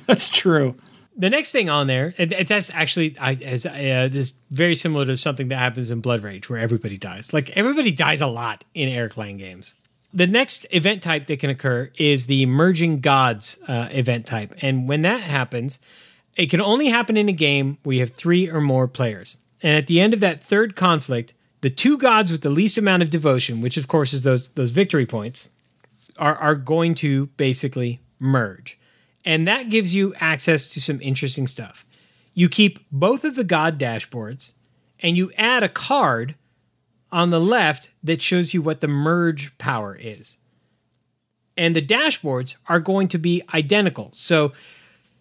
That's 0.07 0.29
true. 0.29 0.77
The 1.17 1.29
next 1.31 1.53
thing 1.53 1.69
on 1.69 1.89
there, 1.89 2.15
and 2.19 2.33
that's 2.33 2.71
actually 2.71 3.17
I, 3.21 3.33
as, 3.35 3.67
uh, 3.67 4.09
this 4.11 4.33
very 4.51 4.75
similar 4.75 5.05
to 5.07 5.17
something 5.17 5.49
that 5.49 5.57
happens 5.59 5.91
in 5.91 6.01
Blood 6.01 6.23
Rage, 6.23 6.49
where 6.49 6.59
everybody 6.59 6.97
dies. 6.97 7.35
Like 7.35 7.51
everybody 7.57 7.93
dies 7.93 8.21
a 8.23 8.27
lot 8.27 8.65
in 8.75 8.89
Eric 8.89 9.17
Lang 9.19 9.37
games. 9.37 9.75
the 10.15 10.27
next 10.27 10.67
event 10.71 11.03
type 11.03 11.27
that 11.27 11.39
can 11.39 11.51
occur 11.51 11.91
is 11.99 12.27
the 12.27 12.47
merging 12.47 13.01
gods 13.01 13.59
uh, 13.69 13.89
event 13.93 14.27
type. 14.27 14.55
And 14.63 14.89
when 14.89 15.03
that 15.03 15.21
happens, 15.21 15.79
it 16.37 16.51
can 16.51 16.61
only 16.61 16.89
happen 16.89 17.17
in 17.17 17.29
a 17.29 17.33
game 17.33 17.79
where 17.83 17.95
you 17.95 18.01
have 18.01 18.11
three 18.11 18.49
or 18.49 18.61
more 18.61 18.89
players. 18.89 19.39
And 19.63 19.77
at 19.77 19.87
the 19.87 20.01
end 20.01 20.15
of 20.15 20.21
that 20.21 20.41
third 20.41 20.77
conflict, 20.77 21.35
the 21.61 21.71
two 21.71 21.97
gods 21.97 22.33
with 22.33 22.43
the 22.43 22.51
least 22.51 22.77
amount 22.79 23.03
of 23.03 23.11
devotion, 23.11 23.61
which 23.61 23.77
of 23.77 23.89
course 23.89 24.13
is 24.13 24.23
those 24.23 24.51
those 24.51 24.71
victory 24.71 25.07
points, 25.07 25.51
are, 26.19 26.35
are 26.37 26.55
going 26.55 26.95
to 26.95 27.27
basically 27.37 28.01
merge. 28.19 28.79
And 29.25 29.47
that 29.47 29.71
gives 29.71 29.95
you 29.95 30.15
access 30.19 30.67
to 30.69 30.81
some 30.81 31.01
interesting 31.01 31.47
stuff. 31.47 31.85
You 32.35 32.49
keep 32.49 32.81
both 32.91 33.25
of 33.25 33.37
the 33.37 33.45
god 33.45 33.79
dashboards 33.79 34.55
and 35.01 35.17
you 35.17 35.31
add 35.37 35.63
a 35.63 35.69
card 35.69 36.35
on 37.11 37.31
the 37.31 37.41
left 37.41 37.91
that 38.03 38.23
shows 38.23 38.55
you 38.55 38.63
what 38.63 38.81
the 38.81 38.89
merge 38.89 39.57
power 39.59 39.97
is. 40.01 40.39
And 41.57 41.77
the 41.77 41.87
dashboards 41.87 42.57
are 42.67 42.81
going 42.81 43.09
to 43.09 43.19
be 43.19 43.43
identical. 43.53 44.11
So 44.15 44.53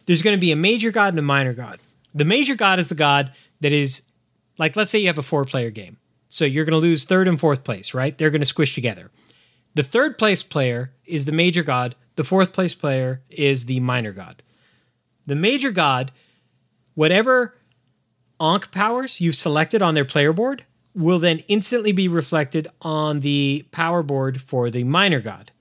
there's 0.06 0.22
going 0.22 0.36
to 0.36 0.42
be 0.42 0.52
a 0.52 0.56
major 0.56 0.92
god 0.92 1.10
and 1.10 1.20
a 1.20 1.24
minor 1.24 1.54
god. 1.54 1.80
The 2.14 2.26
major 2.26 2.56
god 2.56 2.80
is 2.80 2.88
the 2.88 2.96
god 2.96 3.32
that 3.62 3.72
is, 3.72 4.12
like, 4.58 4.76
let's 4.76 4.92
say 4.92 5.00
you 5.00 5.08
have 5.08 5.18
a 5.18 5.24
four 5.24 5.46
player 5.46 5.70
game. 5.70 5.98
So 6.30 6.46
you're 6.46 6.66
going 6.66 6.80
to 6.80 6.88
lose 6.88 7.04
third 7.04 7.28
and 7.28 7.40
fourth 7.40 7.64
place, 7.64 7.94
right? 7.94 8.18
They're 8.18 8.30
going 8.30 8.42
to 8.42 8.46
squish 8.46 8.74
together. 8.74 9.12
The 9.76 9.84
third 9.84 10.18
place 10.18 10.44
player 10.44 10.94
is 11.06 11.26
the 11.26 11.32
major 11.32 11.64
god, 11.64 11.96
the 12.16 12.24
fourth 12.24 12.54
place 12.54 12.74
player 12.74 13.22
is 13.30 13.66
the 13.66 13.80
minor 13.80 14.12
god. 14.12 14.44
The 15.26 15.36
major 15.36 15.72
god, 15.72 16.12
whatever 16.94 17.56
Ankh 18.40 18.72
powers 18.72 19.22
you've 19.22 19.36
selected 19.36 19.82
on 19.82 19.94
their 19.94 20.06
player 20.06 20.34
board, 20.34 20.66
will 20.94 21.20
then 21.20 21.40
instantly 21.48 21.92
be 21.92 22.08
reflected 22.08 22.68
on 22.82 23.22
the 23.22 23.66
power 23.72 24.04
board 24.04 24.42
for 24.42 24.70
the 24.70 24.84
minor 24.84 25.20
god. 25.20 25.52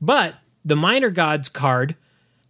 But 0.00 0.36
the 0.64 0.76
minor 0.76 1.10
god's 1.10 1.48
card, 1.48 1.94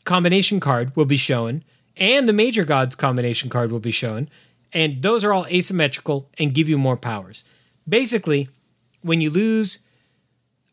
combination 0.05 0.61
card, 0.61 0.95
will 0.97 1.05
be 1.05 1.17
shown, 1.17 1.63
and 1.97 2.29
the 2.29 2.33
major 2.33 2.65
god's 2.65 2.95
combination 2.95 3.51
card 3.51 3.71
will 3.71 3.81
be 3.81 3.91
shown, 3.91 4.29
and 4.73 5.03
those 5.03 5.25
are 5.25 5.33
all 5.33 5.47
asymmetrical 5.47 6.29
and 6.39 6.55
give 6.55 6.69
you 6.69 6.79
more 6.79 6.97
powers. 6.97 7.45
Basically, 7.89 8.49
when 9.03 9.21
you 9.21 9.31
lose 9.31 9.87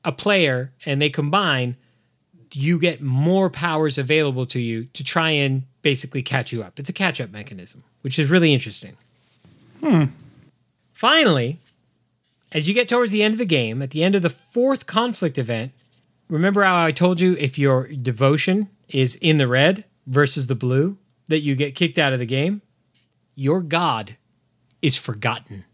a 0.05 0.11
player 0.11 0.71
and 0.85 1.01
they 1.01 1.09
combine, 1.09 1.75
you 2.53 2.79
get 2.79 3.01
more 3.01 3.49
powers 3.49 3.97
available 3.97 4.45
to 4.47 4.59
you 4.59 4.85
to 4.85 5.03
try 5.03 5.31
and 5.31 5.63
basically 5.81 6.21
catch 6.21 6.51
you 6.51 6.63
up. 6.63 6.79
It's 6.79 6.89
a 6.89 6.93
catch 6.93 7.19
up 7.21 7.31
mechanism, 7.31 7.83
which 8.01 8.17
is 8.17 8.29
really 8.29 8.53
interesting. 8.53 8.95
Hmm. 9.83 10.05
Finally, 10.93 11.59
as 12.51 12.67
you 12.67 12.73
get 12.73 12.89
towards 12.89 13.11
the 13.11 13.23
end 13.23 13.33
of 13.33 13.37
the 13.37 13.45
game, 13.45 13.81
at 13.81 13.91
the 13.91 14.03
end 14.03 14.15
of 14.15 14.21
the 14.21 14.29
fourth 14.29 14.87
conflict 14.87 15.37
event, 15.37 15.71
remember 16.29 16.63
how 16.63 16.83
I 16.83 16.91
told 16.91 17.21
you 17.21 17.35
if 17.39 17.59
your 17.59 17.87
devotion 17.87 18.69
is 18.89 19.15
in 19.15 19.37
the 19.37 19.47
red 19.47 19.85
versus 20.07 20.47
the 20.47 20.55
blue, 20.55 20.97
that 21.27 21.39
you 21.39 21.55
get 21.55 21.75
kicked 21.75 21.97
out 21.97 22.13
of 22.13 22.19
the 22.19 22.25
game? 22.25 22.61
Your 23.35 23.61
god 23.61 24.17
is 24.81 24.97
forgotten. 24.97 25.65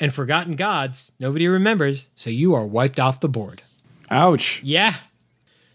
And 0.00 0.12
forgotten 0.12 0.56
gods, 0.56 1.12
nobody 1.20 1.46
remembers, 1.46 2.10
so 2.14 2.30
you 2.30 2.54
are 2.54 2.66
wiped 2.66 2.98
off 2.98 3.20
the 3.20 3.28
board. 3.28 3.62
Ouch. 4.10 4.60
Yeah. 4.62 4.94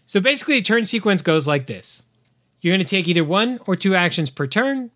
So 0.06 0.20
basically, 0.20 0.56
the 0.56 0.62
turn 0.62 0.86
sequence 0.86 1.22
goes 1.22 1.46
like 1.46 1.66
this 1.66 2.02
you're 2.60 2.74
going 2.74 2.84
to 2.84 2.90
take 2.90 3.06
either 3.06 3.24
one 3.24 3.60
or 3.66 3.76
two 3.76 3.94
actions 3.94 4.30
per 4.30 4.46
turn. 4.46 4.90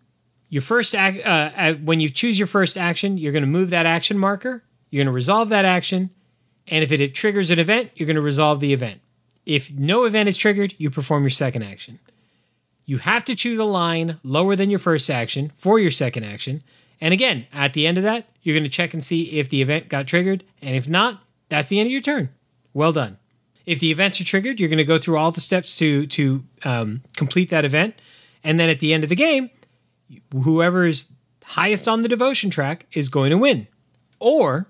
Your 0.49 0.61
first 0.61 0.93
ac- 0.93 1.23
uh, 1.23 1.49
uh, 1.55 1.73
when 1.75 1.99
you 1.99 2.09
choose 2.09 2.37
your 2.37 2.47
first 2.47 2.77
action, 2.77 3.17
you're 3.17 3.31
going 3.31 3.43
to 3.43 3.47
move 3.47 3.69
that 3.69 3.85
action 3.85 4.17
marker. 4.17 4.63
You're 4.89 4.99
going 4.99 5.11
to 5.11 5.15
resolve 5.15 5.49
that 5.49 5.65
action, 5.65 6.11
and 6.67 6.83
if 6.83 6.91
it, 6.91 7.01
it 7.01 7.15
triggers 7.15 7.49
an 7.49 7.57
event, 7.57 7.91
you're 7.95 8.05
going 8.05 8.15
to 8.15 8.21
resolve 8.21 8.59
the 8.59 8.73
event. 8.73 9.01
If 9.45 9.73
no 9.73 10.05
event 10.05 10.29
is 10.29 10.37
triggered, 10.37 10.73
you 10.77 10.89
perform 10.89 11.23
your 11.23 11.29
second 11.29 11.63
action. 11.63 11.99
You 12.85 12.97
have 12.99 13.25
to 13.25 13.35
choose 13.35 13.59
a 13.59 13.63
line 13.63 14.19
lower 14.23 14.55
than 14.55 14.69
your 14.69 14.79
first 14.79 15.09
action 15.09 15.51
for 15.57 15.79
your 15.79 15.89
second 15.89 16.23
action. 16.25 16.63
And 16.99 17.13
again, 17.13 17.47
at 17.51 17.73
the 17.73 17.87
end 17.87 17.97
of 17.97 18.03
that, 18.03 18.27
you're 18.41 18.55
going 18.55 18.63
to 18.63 18.69
check 18.69 18.93
and 18.93 19.03
see 19.03 19.23
if 19.39 19.49
the 19.49 19.61
event 19.61 19.89
got 19.89 20.07
triggered. 20.07 20.43
And 20.61 20.75
if 20.75 20.87
not, 20.87 21.21
that's 21.49 21.69
the 21.69 21.79
end 21.79 21.87
of 21.87 21.91
your 21.91 22.01
turn. 22.01 22.29
Well 22.73 22.91
done. 22.91 23.17
If 23.65 23.79
the 23.79 23.91
events 23.91 24.19
are 24.19 24.25
triggered, 24.25 24.59
you're 24.59 24.69
going 24.69 24.77
to 24.77 24.83
go 24.83 24.97
through 24.97 25.17
all 25.17 25.31
the 25.31 25.41
steps 25.41 25.77
to 25.77 26.05
to 26.07 26.43
um, 26.65 27.01
complete 27.15 27.49
that 27.49 27.63
event. 27.65 27.95
And 28.43 28.59
then 28.59 28.69
at 28.69 28.79
the 28.79 28.93
end 28.93 29.03
of 29.03 29.09
the 29.09 29.15
game, 29.15 29.49
whoever 30.33 30.85
is 30.85 31.13
highest 31.45 31.87
on 31.87 32.01
the 32.01 32.09
devotion 32.09 32.49
track 32.49 32.85
is 32.91 33.09
going 33.09 33.29
to 33.31 33.37
win. 33.37 33.67
Or 34.19 34.67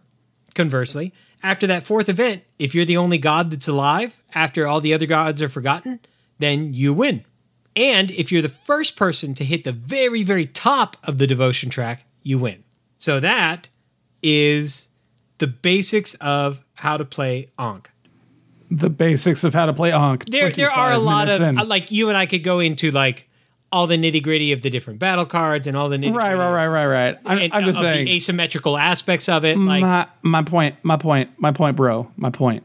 conversely, 0.53 1.13
after 1.43 1.67
that 1.67 1.83
fourth 1.83 2.09
event, 2.09 2.43
if 2.57 2.73
you're 2.73 2.85
the 2.85 2.97
only 2.97 3.17
god 3.17 3.51
that's 3.51 3.67
alive 3.67 4.23
after 4.33 4.65
all 4.65 4.79
the 4.81 4.93
other 4.93 5.05
gods 5.05 5.41
are 5.41 5.49
forgotten, 5.49 5.99
then 6.39 6.73
you 6.73 6.93
win. 6.93 7.25
And 7.75 8.11
if 8.11 8.31
you're 8.31 8.41
the 8.41 8.49
first 8.49 8.95
person 8.95 9.33
to 9.35 9.43
hit 9.43 9.63
the 9.63 9.71
very, 9.71 10.23
very 10.23 10.45
top 10.45 10.97
of 11.03 11.17
the 11.17 11.27
devotion 11.27 11.69
track, 11.69 12.05
you 12.21 12.39
win. 12.39 12.63
So 12.97 13.19
that 13.19 13.69
is 14.21 14.89
the 15.39 15.47
basics 15.47 16.13
of 16.15 16.63
how 16.75 16.97
to 16.97 17.05
play 17.05 17.49
Ankh. 17.59 17.89
The 18.71 18.89
basics 18.89 19.43
of 19.43 19.53
how 19.53 19.65
to 19.65 19.73
play 19.73 19.91
Ankh. 19.91 20.25
There, 20.25 20.51
there 20.51 20.71
are 20.71 20.93
a 20.93 20.97
lot 20.97 21.29
of 21.29 21.41
in. 21.41 21.57
Uh, 21.57 21.65
like 21.65 21.91
you 21.91 22.09
and 22.09 22.17
I 22.17 22.25
could 22.25 22.43
go 22.43 22.59
into 22.59 22.91
like 22.91 23.27
all 23.73 23.87
the 23.87 23.97
nitty 23.97 24.21
gritty 24.21 24.51
of 24.53 24.61
the 24.61 24.69
different 24.69 24.99
battle 24.99 25.25
cards 25.25 25.65
and 25.65 25.75
all 25.75 25.89
the 25.89 25.97
nitty 25.97 26.13
Right, 26.13 26.35
right, 26.35 26.51
right, 26.53 26.67
right, 26.67 26.85
right. 26.85 27.19
I'm, 27.25 27.37
and, 27.39 27.53
I'm 27.53 27.63
uh, 27.63 27.65
just 27.65 27.79
of 27.79 27.83
saying. 27.83 28.05
the 28.05 28.15
asymmetrical 28.15 28.77
aspects 28.77 29.27
of 29.27 29.43
it. 29.43 29.57
Like 29.57 29.81
my, 29.81 30.07
my 30.21 30.43
point, 30.43 30.75
my 30.83 30.95
point, 30.95 31.31
my 31.37 31.51
point, 31.51 31.75
bro. 31.75 32.09
My 32.15 32.29
point. 32.29 32.63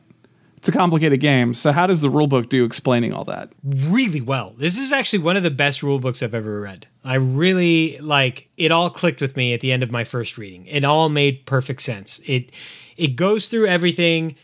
It's 0.59 0.69
a 0.69 0.73
complicated 0.73 1.21
game. 1.21 1.55
So 1.55 1.73
how 1.73 1.87
does 1.87 2.03
the 2.03 2.11
rulebook 2.11 2.49
do 2.49 2.65
explaining 2.65 3.13
all 3.13 3.25
that? 3.25 3.51
really 3.65 4.21
well. 4.21 4.55
This 4.59 4.77
is 4.77 4.93
actually 4.93 5.21
one 5.21 5.37
of 5.37 5.43
the 5.43 5.51
best 5.51 5.83
rule 5.83 5.99
books 5.99 6.23
I've 6.23 6.35
ever 6.35 6.61
read. 6.61 6.87
I 7.05 7.15
really 7.15 7.97
like 8.01 8.51
it 8.57 8.71
all 8.71 8.91
clicked 8.91 9.21
with 9.23 9.37
me 9.37 9.55
at 9.55 9.61
the 9.61 9.73
end 9.73 9.83
of 9.83 9.91
my 9.91 10.05
first 10.05 10.37
reading. 10.37 10.67
It 10.67 10.85
all 10.85 11.09
made 11.09 11.47
perfect 11.47 11.81
sense. 11.81 12.21
It 12.27 12.51
it 12.97 13.17
goes 13.17 13.49
through 13.49 13.67
everything 13.67 14.37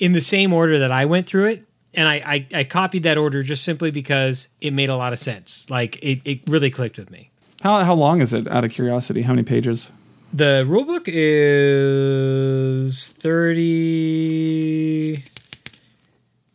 in 0.00 0.12
the 0.12 0.20
same 0.20 0.52
order 0.52 0.78
that 0.78 0.90
I 0.90 1.04
went 1.04 1.26
through 1.26 1.46
it. 1.46 1.64
And 1.94 2.08
I, 2.08 2.14
I, 2.26 2.46
I 2.60 2.64
copied 2.64 3.02
that 3.02 3.18
order 3.18 3.42
just 3.42 3.64
simply 3.64 3.90
because 3.90 4.48
it 4.60 4.72
made 4.72 4.88
a 4.88 4.96
lot 4.96 5.12
of 5.12 5.18
sense. 5.18 5.68
Like 5.68 5.96
it, 6.02 6.20
it 6.24 6.40
really 6.46 6.70
clicked 6.70 6.98
with 6.98 7.10
me. 7.10 7.30
How 7.60 7.84
how 7.84 7.94
long 7.94 8.20
is 8.20 8.32
it? 8.32 8.48
Out 8.48 8.64
of 8.64 8.70
curiosity, 8.72 9.22
how 9.22 9.32
many 9.34 9.42
pages? 9.44 9.92
The 10.32 10.64
rulebook 10.66 11.02
is 11.06 13.08
30, 13.08 15.22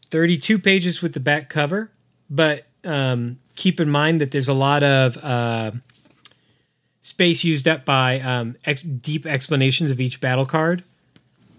32 0.10 0.60
pages 0.60 1.02
with 1.02 1.14
the 1.14 1.20
back 1.20 1.50
cover, 1.50 1.92
but 2.30 2.66
um, 2.84 3.40
keep 3.56 3.80
in 3.80 3.90
mind 3.90 4.22
that 4.22 4.32
there's 4.32 4.48
a 4.48 4.54
lot 4.54 4.84
of 4.84 5.18
uh, 5.24 5.72
space 7.02 7.44
used 7.44 7.68
up 7.68 7.86
by 7.86 8.20
um, 8.22 8.56
ex- 8.66 8.82
deep 8.82 9.26
explanations 9.26 9.92
of 9.92 10.00
each 10.02 10.20
battle 10.20 10.46
card, 10.46 10.84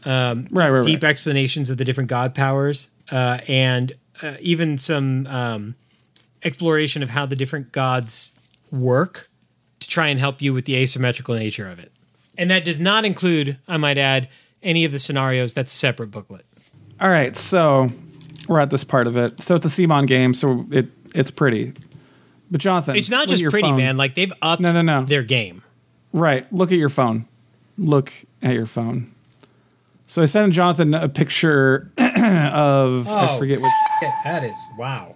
Right, 0.05 0.37
right, 0.51 0.71
right. 0.71 0.85
deep 0.85 1.05
explanations 1.05 1.71
of 1.71 1.77
the 1.77 1.85
different 1.85 2.11
god 2.11 2.35
powers, 2.35 2.91
uh, 3.11 3.39
and 3.49 3.93
uh, 4.23 4.35
even 4.41 4.79
some 4.79 5.27
um, 5.27 5.75
exploration 6.45 7.03
of 7.03 7.11
how 7.11 7.27
the 7.27 7.37
different 7.37 7.73
gods 7.73 8.33
work 8.73 9.29
to 9.81 9.89
try 9.89 10.09
and 10.09 10.19
help 10.21 10.43
you 10.43 10.53
with 10.53 10.65
the 10.65 10.77
asymmetrical 10.77 11.35
nature 11.35 11.69
of 11.69 11.79
it. 11.79 11.93
And 12.37 12.51
that 12.51 12.65
does 12.65 12.79
not 12.81 13.05
include, 13.05 13.59
I 13.67 13.77
might 13.77 13.99
add, 13.99 14.29
any 14.63 14.85
of 14.85 14.93
the 14.93 14.99
scenarios. 14.99 15.55
That's 15.55 15.73
a 15.73 15.77
separate 15.77 16.11
booklet. 16.11 16.45
All 17.01 17.09
right, 17.11 17.37
so 17.37 17.91
we're 18.49 18.61
at 18.61 18.71
this 18.71 18.85
part 18.85 19.07
of 19.07 19.17
it. 19.17 19.41
So 19.41 19.55
it's 19.55 19.65
a 19.67 19.69
CMON 19.69 20.07
game, 20.07 20.35
so 20.35 20.67
it 20.71 20.87
it's 21.15 21.31
pretty. 21.31 21.73
But 22.51 22.61
Jonathan, 22.61 22.97
It's 22.97 23.11
not 23.11 23.29
just 23.29 23.45
pretty, 23.45 23.69
phone. 23.69 23.77
man. 23.77 23.97
Like 23.97 24.15
they've 24.15 24.33
upped 24.43 24.61
No, 24.61 24.73
no, 24.73 24.83
no. 24.83 25.05
their 25.05 25.23
game. 25.23 25.63
Right. 26.13 26.51
Look 26.53 26.73
at 26.73 26.79
your 26.79 26.89
phone. 26.89 27.27
Look 27.77 28.13
at 28.43 28.55
your 28.55 28.67
phone. 28.67 29.13
So 30.09 30.23
I 30.23 30.25
sent 30.27 30.53
Jonathan 30.55 30.95
a 30.95 31.09
picture 31.09 31.93
of 31.99 33.09
I 33.09 33.29
Oh. 33.35 33.39
forget 33.39 33.61
what 33.61 33.71
That 34.25 34.43
is 34.43 34.57
wow. 34.79 35.15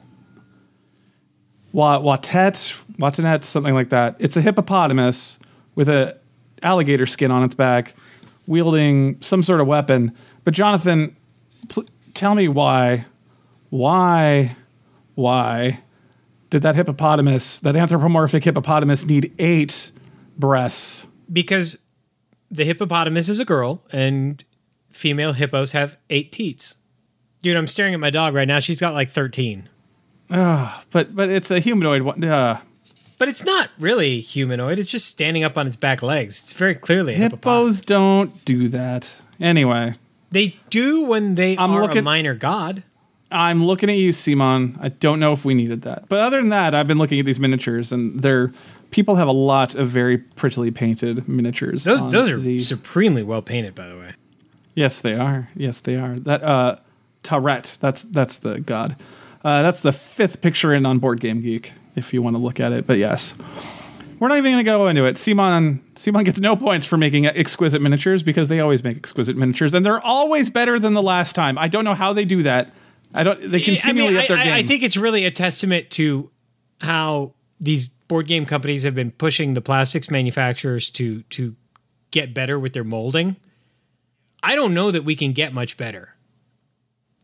Wa- 1.72 1.98
Watet, 2.00 2.76
Watanet, 2.98 3.42
something 3.44 3.72
like 3.74 3.88
that. 3.88 4.16
It's 4.18 4.36
a 4.36 4.42
hippopotamus 4.42 5.38
with 5.74 5.88
a 5.88 6.18
alligator 6.62 7.06
skin 7.06 7.30
on 7.30 7.42
its 7.42 7.54
back, 7.54 7.94
wielding 8.46 9.18
some 9.22 9.42
sort 9.42 9.60
of 9.62 9.66
weapon. 9.66 10.12
But 10.44 10.52
Jonathan, 10.52 11.16
pl- 11.70 11.86
tell 12.12 12.34
me 12.34 12.48
why, 12.48 13.06
why, 13.70 14.54
why 15.14 15.80
did 16.50 16.60
that 16.62 16.74
hippopotamus, 16.74 17.60
that 17.60 17.74
anthropomorphic 17.76 18.44
hippopotamus, 18.44 19.06
need 19.06 19.32
eight 19.38 19.90
breasts? 20.38 21.06
Because 21.32 21.78
the 22.50 22.66
hippopotamus 22.66 23.30
is 23.30 23.40
a 23.40 23.46
girl 23.46 23.82
and 23.90 24.44
female 24.92 25.32
hippos 25.32 25.72
have 25.72 25.96
eight 26.10 26.32
teats. 26.32 26.78
Dude, 27.42 27.56
I'm 27.56 27.66
staring 27.66 27.94
at 27.94 28.00
my 28.00 28.10
dog 28.10 28.34
right 28.34 28.46
now. 28.46 28.58
She's 28.60 28.80
got 28.80 28.94
like 28.94 29.10
13. 29.10 29.68
But 30.28 31.14
but 31.14 31.28
it's 31.28 31.50
a 31.50 31.58
humanoid 31.60 32.02
one. 32.02 32.22
Uh, 32.24 32.60
But 33.18 33.28
it's 33.28 33.44
not 33.44 33.70
really 33.78 34.20
humanoid. 34.20 34.78
It's 34.78 34.90
just 34.90 35.06
standing 35.06 35.44
up 35.44 35.56
on 35.58 35.66
its 35.66 35.76
back 35.76 36.02
legs. 36.02 36.40
It's 36.42 36.54
very 36.54 36.74
clearly 36.74 37.14
a 37.14 37.16
hippos 37.16 37.82
don't 37.82 38.44
do 38.44 38.68
that. 38.68 39.14
Anyway, 39.40 39.94
They 40.30 40.54
do 40.70 41.04
when 41.04 41.34
they 41.34 41.56
I'm 41.56 41.72
are 41.72 41.82
a 41.82 41.86
looking- 41.86 42.04
minor 42.04 42.34
god. 42.34 42.82
I'm 43.30 43.64
looking 43.64 43.88
at 43.88 43.96
you, 43.96 44.10
CMON. 44.12 44.76
I 44.80 44.90
don't 44.90 45.18
know 45.18 45.32
if 45.32 45.44
we 45.44 45.54
needed 45.54 45.82
that. 45.82 46.04
But 46.08 46.18
other 46.18 46.36
than 46.36 46.50
that, 46.50 46.74
I've 46.74 46.86
been 46.86 46.98
looking 46.98 47.18
at 47.18 47.24
these 47.24 47.40
miniatures 47.40 47.90
and 47.90 48.20
they're 48.20 48.52
people 48.90 49.14
have 49.16 49.28
a 49.28 49.32
lot 49.32 49.74
of 49.74 49.88
very 49.88 50.18
prettily 50.18 50.70
painted 50.70 51.26
miniatures. 51.28 51.84
Those 51.84 52.00
those 52.10 52.30
are 52.30 52.38
the- 52.38 52.58
supremely 52.58 53.22
well 53.22 53.42
painted, 53.42 53.74
by 53.74 53.86
the 53.88 53.96
way. 53.98 54.12
Yes, 54.74 55.00
they 55.00 55.14
are. 55.14 55.50
Yes, 55.54 55.80
they 55.80 55.96
are. 55.96 56.18
That 56.18 56.42
uh 56.42 56.76
Taret, 57.22 57.78
that's 57.78 58.02
that's 58.04 58.38
the 58.38 58.60
god. 58.60 58.96
Uh, 59.44 59.62
that's 59.62 59.82
the 59.82 59.92
fifth 59.92 60.40
picture 60.40 60.72
in 60.72 60.86
on 60.86 61.00
Board 61.00 61.18
Game 61.20 61.40
Geek, 61.40 61.72
if 61.96 62.14
you 62.14 62.22
want 62.22 62.36
to 62.36 62.40
look 62.40 62.60
at 62.60 62.72
it. 62.72 62.86
But 62.86 62.98
yes. 62.98 63.34
We're 64.20 64.28
not 64.28 64.38
even 64.38 64.52
going 64.52 64.64
to 64.64 64.70
go 64.70 64.86
into 64.86 65.04
it. 65.04 65.16
CMON 65.16 65.80
CMON 65.96 66.24
gets 66.24 66.38
no 66.38 66.54
points 66.54 66.86
for 66.86 66.96
making 66.96 67.26
exquisite 67.26 67.82
miniatures 67.82 68.22
because 68.22 68.48
they 68.48 68.60
always 68.60 68.84
make 68.84 68.96
exquisite 68.96 69.36
miniatures, 69.36 69.74
and 69.74 69.84
they're 69.84 70.00
always 70.00 70.48
better 70.48 70.78
than 70.78 70.94
the 70.94 71.02
last 71.02 71.34
time. 71.34 71.58
I 71.58 71.66
don't 71.66 71.84
know 71.84 71.94
how 71.94 72.12
they 72.12 72.24
do 72.24 72.44
that. 72.44 72.72
I 73.12 73.24
don't. 73.24 73.50
They 73.50 73.60
continually 73.60 74.10
I 74.10 74.12
mean, 74.12 74.20
up 74.20 74.28
their 74.28 74.36
I, 74.38 74.44
game. 74.44 74.52
I, 74.52 74.56
I 74.58 74.62
think 74.62 74.84
it's 74.84 74.96
really 74.96 75.24
a 75.24 75.32
testament 75.32 75.90
to 75.90 76.30
how 76.80 77.34
these 77.58 77.88
board 77.88 78.28
game 78.28 78.46
companies 78.46 78.84
have 78.84 78.94
been 78.94 79.10
pushing 79.10 79.54
the 79.54 79.60
plastics 79.60 80.08
manufacturers 80.08 80.88
to 80.92 81.22
to 81.22 81.56
get 82.12 82.32
better 82.32 82.60
with 82.60 82.74
their 82.74 82.84
molding. 82.84 83.34
I 84.42 84.54
don't 84.54 84.74
know 84.74 84.90
that 84.90 85.04
we 85.04 85.14
can 85.14 85.32
get 85.32 85.52
much 85.52 85.76
better. 85.76 86.14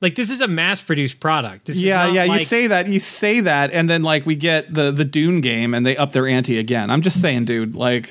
Like 0.00 0.14
this 0.14 0.30
is 0.30 0.40
a 0.40 0.46
mass-produced 0.46 1.18
product. 1.18 1.66
This 1.66 1.80
yeah, 1.80 2.06
yeah. 2.06 2.24
like, 2.24 2.40
you 2.40 2.46
say 2.46 2.68
that, 2.68 2.86
you 2.86 3.00
say 3.00 3.40
that, 3.40 3.72
and 3.72 3.88
then 3.90 4.02
like 4.02 4.24
we 4.24 4.36
get 4.36 4.72
the 4.72 4.92
the 4.92 5.04
Dune 5.04 5.40
game, 5.40 5.74
and 5.74 5.84
they 5.84 5.96
up 5.96 6.12
their 6.12 6.28
ante 6.28 6.58
again. 6.58 6.90
I'm 6.90 7.02
just 7.02 7.20
saying, 7.20 7.46
dude. 7.46 7.74
Like, 7.74 8.10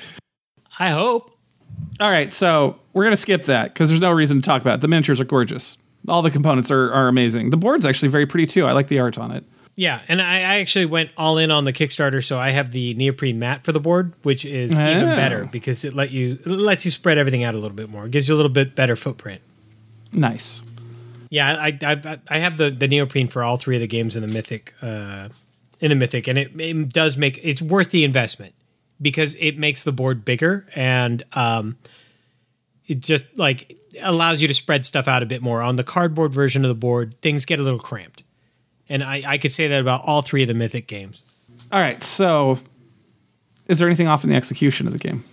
I 0.78 0.90
hope. 0.90 1.34
all 1.98 2.10
right, 2.10 2.30
so 2.32 2.78
we're 2.92 3.04
gonna 3.04 3.16
skip 3.16 3.44
that 3.44 3.72
because 3.72 3.88
there's 3.88 4.02
no 4.02 4.12
reason 4.12 4.42
to 4.42 4.46
talk 4.46 4.60
about 4.60 4.74
it. 4.74 4.80
The 4.82 4.88
miniatures 4.88 5.20
are 5.20 5.24
gorgeous. 5.24 5.78
All 6.08 6.20
the 6.20 6.30
components 6.30 6.70
are 6.70 6.92
are 6.92 7.08
amazing. 7.08 7.50
The 7.50 7.56
board's 7.56 7.86
actually 7.86 8.08
very 8.08 8.26
pretty 8.26 8.46
too. 8.46 8.66
I 8.66 8.72
like 8.72 8.88
the 8.88 9.00
art 9.00 9.16
on 9.16 9.30
it. 9.30 9.44
Yeah, 9.80 10.00
and 10.08 10.20
I, 10.20 10.38
I 10.38 10.58
actually 10.58 10.86
went 10.86 11.10
all 11.16 11.38
in 11.38 11.52
on 11.52 11.62
the 11.64 11.72
Kickstarter, 11.72 12.22
so 12.24 12.36
I 12.36 12.50
have 12.50 12.72
the 12.72 12.94
neoprene 12.94 13.38
mat 13.38 13.62
for 13.62 13.70
the 13.70 13.78
board, 13.78 14.12
which 14.24 14.44
is 14.44 14.72
even 14.72 15.08
Oh. 15.08 15.14
better 15.14 15.44
because 15.44 15.84
it 15.84 15.94
let 15.94 16.10
you 16.10 16.32
it 16.44 16.48
lets 16.48 16.84
you 16.84 16.90
spread 16.90 17.16
everything 17.16 17.44
out 17.44 17.54
a 17.54 17.58
little 17.58 17.76
bit 17.76 17.88
more. 17.88 18.06
It 18.06 18.10
gives 18.10 18.28
you 18.28 18.34
a 18.34 18.38
little 18.38 18.50
bit 18.50 18.74
better 18.74 18.96
footprint. 18.96 19.40
Nice. 20.12 20.62
Yeah, 21.30 21.56
I 21.60 21.78
I, 21.80 22.18
I 22.28 22.38
have 22.40 22.56
the 22.56 22.70
the 22.70 22.88
neoprene 22.88 23.28
for 23.28 23.44
all 23.44 23.56
three 23.56 23.76
of 23.76 23.80
the 23.80 23.86
games 23.86 24.16
in 24.16 24.22
the 24.22 24.26
mythic 24.28 24.74
uh, 24.82 25.28
in 25.78 25.90
the 25.90 25.94
mythic, 25.94 26.26
and 26.26 26.36
it, 26.40 26.60
it 26.60 26.88
does 26.92 27.16
make 27.16 27.38
it's 27.44 27.62
worth 27.62 27.92
the 27.92 28.02
investment 28.02 28.54
because 29.00 29.36
it 29.38 29.58
makes 29.58 29.84
the 29.84 29.92
board 29.92 30.24
bigger 30.24 30.66
and 30.74 31.22
um, 31.34 31.76
it 32.88 32.98
just 32.98 33.26
like 33.36 33.76
allows 34.02 34.42
you 34.42 34.48
to 34.48 34.54
spread 34.54 34.84
stuff 34.84 35.06
out 35.06 35.22
a 35.22 35.26
bit 35.26 35.40
more. 35.40 35.62
On 35.62 35.76
the 35.76 35.84
cardboard 35.84 36.32
version 36.32 36.64
of 36.64 36.68
the 36.68 36.74
board, 36.74 37.14
things 37.22 37.44
get 37.44 37.60
a 37.60 37.62
little 37.62 37.78
cramped, 37.78 38.24
and 38.88 39.02
I 39.02 39.22
I 39.26 39.38
could 39.38 39.52
say 39.52 39.68
that 39.68 39.80
about 39.80 40.02
all 40.04 40.22
three 40.22 40.42
of 40.42 40.48
the 40.48 40.54
mythic 40.54 40.86
games. 40.86 41.22
All 41.70 41.80
right, 41.80 42.02
so 42.02 42.58
is 43.66 43.78
there 43.78 43.86
anything 43.86 44.08
off 44.08 44.24
in 44.24 44.30
the 44.30 44.36
execution 44.36 44.86
of 44.86 44.92
the 44.92 44.98
game? 44.98 45.24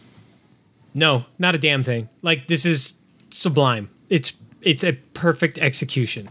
No, 0.93 1.25
not 1.40 1.56
a 1.56 1.58
damn 1.58 1.84
thing. 1.84 2.09
Like 2.22 2.48
this 2.48 2.66
is 2.66 3.00
sublime. 3.32 3.90
It's 4.09 4.38
it's 4.61 4.84
a 4.84 4.93
perfect 5.14 5.58
execution. 5.59 6.30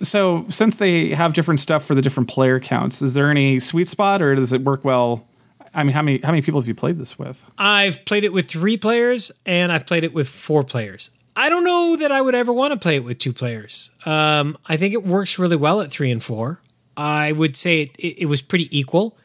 So 0.00 0.46
since 0.48 0.76
they 0.76 1.10
have 1.10 1.32
different 1.32 1.60
stuff 1.60 1.84
for 1.84 1.94
the 1.94 2.02
different 2.02 2.28
player 2.28 2.58
counts, 2.58 3.02
is 3.02 3.14
there 3.14 3.30
any 3.30 3.60
sweet 3.60 3.88
spot, 3.88 4.20
or 4.20 4.34
does 4.34 4.52
it 4.52 4.62
work 4.62 4.84
well? 4.84 5.26
I 5.74 5.84
mean, 5.84 5.94
how 5.94 6.02
many 6.02 6.18
how 6.18 6.30
many 6.30 6.42
people 6.42 6.60
have 6.60 6.68
you 6.68 6.74
played 6.74 6.98
this 6.98 7.18
with? 7.18 7.44
I've 7.56 8.04
played 8.04 8.24
it 8.24 8.32
with 8.32 8.48
three 8.48 8.76
players 8.76 9.32
and 9.46 9.72
I've 9.72 9.86
played 9.86 10.04
it 10.04 10.12
with 10.12 10.28
four 10.28 10.64
players. 10.64 11.10
I 11.34 11.48
don't 11.48 11.64
know 11.64 11.96
that 11.96 12.12
I 12.12 12.20
would 12.20 12.34
ever 12.34 12.52
want 12.52 12.72
to 12.72 12.78
play 12.78 12.96
it 12.96 13.04
with 13.04 13.18
two 13.18 13.32
players. 13.32 13.90
Um, 14.04 14.58
I 14.66 14.76
think 14.76 14.92
it 14.92 15.04
works 15.04 15.38
really 15.38 15.56
well 15.56 15.80
at 15.80 15.90
three 15.90 16.10
and 16.10 16.22
four. 16.22 16.60
I 16.96 17.32
would 17.32 17.56
say 17.56 17.82
it, 17.82 17.96
it, 17.98 18.22
it 18.22 18.26
was 18.26 18.42
pretty 18.42 18.76
equal. 18.76 19.16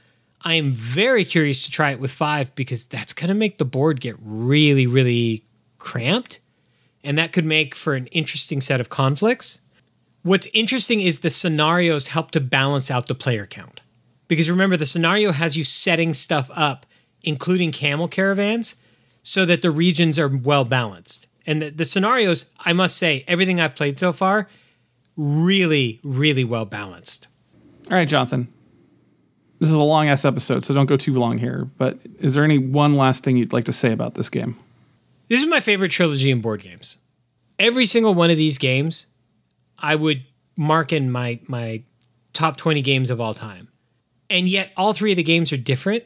I 0.41 0.53
am 0.53 0.71
very 0.71 1.25
curious 1.25 1.65
to 1.65 1.71
try 1.71 1.91
it 1.91 1.99
with 1.99 2.11
five 2.11 2.53
because 2.55 2.85
that's 2.85 3.13
going 3.13 3.27
to 3.27 3.33
make 3.33 3.57
the 3.57 3.65
board 3.65 3.99
get 3.99 4.15
really, 4.21 4.87
really 4.87 5.43
cramped. 5.77 6.39
And 7.03 7.17
that 7.17 7.33
could 7.33 7.45
make 7.45 7.75
for 7.75 7.95
an 7.95 8.07
interesting 8.07 8.61
set 8.61 8.79
of 8.79 8.89
conflicts. 8.89 9.61
What's 10.23 10.49
interesting 10.53 11.01
is 11.01 11.19
the 11.19 11.29
scenarios 11.29 12.07
help 12.07 12.31
to 12.31 12.39
balance 12.39 12.89
out 12.89 13.07
the 13.07 13.15
player 13.15 13.45
count. 13.45 13.81
Because 14.27 14.49
remember, 14.49 14.77
the 14.77 14.85
scenario 14.85 15.31
has 15.31 15.57
you 15.57 15.63
setting 15.63 16.13
stuff 16.13 16.49
up, 16.53 16.85
including 17.23 17.71
camel 17.71 18.07
caravans, 18.07 18.75
so 19.23 19.45
that 19.45 19.61
the 19.61 19.71
regions 19.71 20.19
are 20.19 20.27
well 20.27 20.65
balanced. 20.65 21.26
And 21.47 21.61
the, 21.61 21.69
the 21.69 21.85
scenarios, 21.85 22.49
I 22.59 22.73
must 22.73 22.97
say, 22.97 23.23
everything 23.27 23.59
I've 23.59 23.75
played 23.75 23.97
so 23.97 24.11
far, 24.11 24.49
really, 25.15 25.99
really 26.03 26.43
well 26.43 26.65
balanced. 26.65 27.27
All 27.89 27.95
right, 27.95 28.07
Jonathan. 28.07 28.49
This 29.59 29.69
is 29.69 29.75
a 29.75 29.81
long 29.81 30.07
ass 30.07 30.25
episode, 30.25 30.63
so 30.63 30.73
don't 30.73 30.85
go 30.85 30.97
too 30.97 31.13
long 31.13 31.37
here. 31.39 31.69
But 31.77 31.99
is 32.19 32.33
there 32.33 32.43
any 32.43 32.59
one 32.59 32.95
last 32.95 33.23
thing 33.23 33.37
you'd 33.37 33.53
like 33.53 33.65
to 33.65 33.73
say 33.73 33.91
about 33.91 34.13
this 34.13 34.29
game? 34.29 34.57
This 35.29 35.41
is 35.41 35.47
my 35.47 35.61
favorite 35.61 35.89
trilogy 35.89 36.29
in 36.29 36.41
board 36.41 36.61
games. 36.61 36.97
Every 37.57 37.85
single 37.85 38.13
one 38.13 38.29
of 38.29 38.37
these 38.37 38.59
games, 38.59 39.07
I 39.79 39.95
would 39.95 40.25
mark 40.57 40.93
in 40.93 41.09
my 41.09 41.39
my 41.47 41.83
top 42.33 42.57
20 42.57 42.81
games 42.81 43.09
of 43.09 43.19
all 43.19 43.33
time. 43.33 43.69
And 44.29 44.47
yet 44.47 44.71
all 44.77 44.93
three 44.93 45.11
of 45.11 45.17
the 45.17 45.23
games 45.23 45.51
are 45.51 45.57
different, 45.57 46.03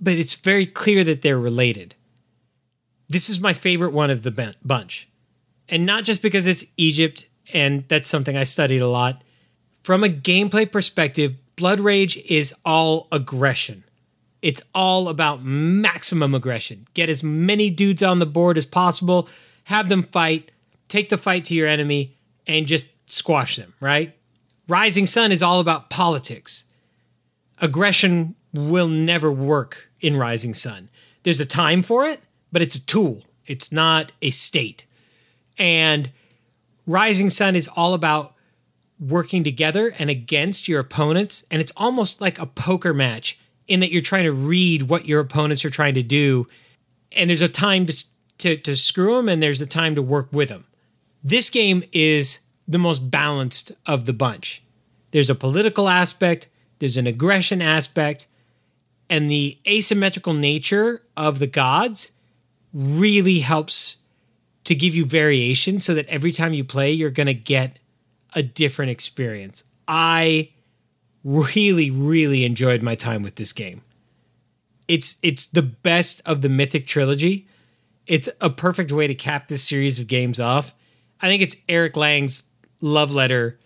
but 0.00 0.14
it's 0.14 0.36
very 0.36 0.64
clear 0.64 1.04
that 1.04 1.20
they're 1.20 1.38
related. 1.38 1.96
This 3.08 3.28
is 3.28 3.40
my 3.40 3.52
favorite 3.52 3.92
one 3.92 4.10
of 4.10 4.22
the 4.22 4.54
bunch. 4.64 5.08
And 5.68 5.86
not 5.86 6.04
just 6.04 6.22
because 6.22 6.46
it's 6.46 6.72
Egypt 6.76 7.28
and 7.52 7.84
that's 7.88 8.08
something 8.08 8.36
I 8.36 8.42
studied 8.44 8.82
a 8.82 8.88
lot. 8.88 9.22
From 9.82 10.04
a 10.04 10.08
gameplay 10.08 10.70
perspective, 10.70 11.34
Blood 11.56 11.80
Rage 11.80 12.18
is 12.28 12.54
all 12.64 13.08
aggression. 13.10 13.84
It's 14.42 14.62
all 14.74 15.08
about 15.08 15.42
maximum 15.42 16.34
aggression. 16.34 16.84
Get 16.94 17.08
as 17.08 17.22
many 17.22 17.70
dudes 17.70 18.02
on 18.02 18.18
the 18.18 18.26
board 18.26 18.56
as 18.58 18.66
possible, 18.66 19.28
have 19.64 19.88
them 19.88 20.02
fight, 20.02 20.50
take 20.88 21.08
the 21.08 21.18
fight 21.18 21.44
to 21.44 21.54
your 21.54 21.66
enemy, 21.66 22.16
and 22.46 22.66
just 22.66 22.90
squash 23.10 23.56
them, 23.56 23.74
right? 23.80 24.14
Rising 24.68 25.06
Sun 25.06 25.32
is 25.32 25.42
all 25.42 25.60
about 25.60 25.90
politics. 25.90 26.64
Aggression 27.60 28.36
will 28.54 28.88
never 28.88 29.32
work 29.32 29.90
in 30.00 30.16
Rising 30.16 30.54
Sun. 30.54 30.90
There's 31.24 31.40
a 31.40 31.46
time 31.46 31.82
for 31.82 32.04
it, 32.04 32.20
but 32.52 32.62
it's 32.62 32.76
a 32.76 32.86
tool, 32.86 33.24
it's 33.46 33.72
not 33.72 34.12
a 34.22 34.30
state. 34.30 34.84
And 35.58 36.10
Rising 36.86 37.30
Sun 37.30 37.56
is 37.56 37.68
all 37.76 37.94
about 37.94 38.34
working 39.00 39.44
together 39.44 39.94
and 39.98 40.10
against 40.10 40.68
your 40.68 40.80
opponents. 40.80 41.46
And 41.50 41.60
it's 41.60 41.72
almost 41.76 42.20
like 42.20 42.38
a 42.38 42.46
poker 42.46 42.92
match 42.92 43.38
in 43.66 43.80
that 43.80 43.92
you're 43.92 44.02
trying 44.02 44.24
to 44.24 44.32
read 44.32 44.82
what 44.82 45.06
your 45.06 45.20
opponents 45.20 45.64
are 45.64 45.70
trying 45.70 45.94
to 45.94 46.02
do. 46.02 46.46
And 47.16 47.28
there's 47.28 47.40
a 47.40 47.48
time 47.48 47.86
to, 47.86 48.04
to, 48.38 48.56
to 48.56 48.76
screw 48.76 49.16
them 49.16 49.28
and 49.28 49.42
there's 49.42 49.60
a 49.60 49.66
time 49.66 49.94
to 49.94 50.02
work 50.02 50.28
with 50.32 50.48
them. 50.48 50.64
This 51.22 51.50
game 51.50 51.82
is 51.92 52.40
the 52.66 52.78
most 52.78 53.10
balanced 53.10 53.72
of 53.86 54.04
the 54.04 54.12
bunch. 54.12 54.62
There's 55.10 55.30
a 55.30 55.34
political 55.34 55.88
aspect, 55.88 56.48
there's 56.78 56.96
an 56.96 57.06
aggression 57.06 57.62
aspect, 57.62 58.26
and 59.10 59.30
the 59.30 59.58
asymmetrical 59.66 60.34
nature 60.34 61.02
of 61.16 61.38
the 61.38 61.46
gods 61.46 62.12
really 62.72 63.40
helps 63.40 64.04
to 64.64 64.74
give 64.74 64.94
you 64.94 65.04
variation 65.04 65.80
so 65.80 65.94
that 65.94 66.06
every 66.08 66.30
time 66.30 66.52
you 66.52 66.64
play, 66.64 66.92
you're 66.92 67.10
going 67.10 67.26
to 67.26 67.34
get 67.34 67.78
a 68.34 68.42
different 68.42 68.90
experience. 68.90 69.64
I 69.86 70.50
really, 71.24 71.90
really 71.90 72.44
enjoyed 72.44 72.82
my 72.82 72.94
time 72.94 73.22
with 73.22 73.36
this 73.36 73.52
game. 73.52 73.82
It's 74.86 75.18
it's 75.22 75.46
the 75.46 75.62
best 75.62 76.22
of 76.24 76.40
the 76.40 76.48
Mythic 76.48 76.86
trilogy. 76.86 77.46
It's 78.06 78.28
a 78.40 78.48
perfect 78.48 78.90
way 78.90 79.06
to 79.06 79.14
cap 79.14 79.48
this 79.48 79.62
series 79.62 80.00
of 80.00 80.06
games 80.06 80.40
off. 80.40 80.74
I 81.20 81.28
think 81.28 81.42
it's 81.42 81.56
Eric 81.68 81.96
Lang's 81.96 82.50
love 82.80 83.12
letter 83.12 83.58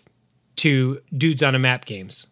to 0.57 1.01
dudes 1.15 1.41
on 1.43 1.55
a 1.55 1.59
map 1.59 1.85
games. 1.85 2.27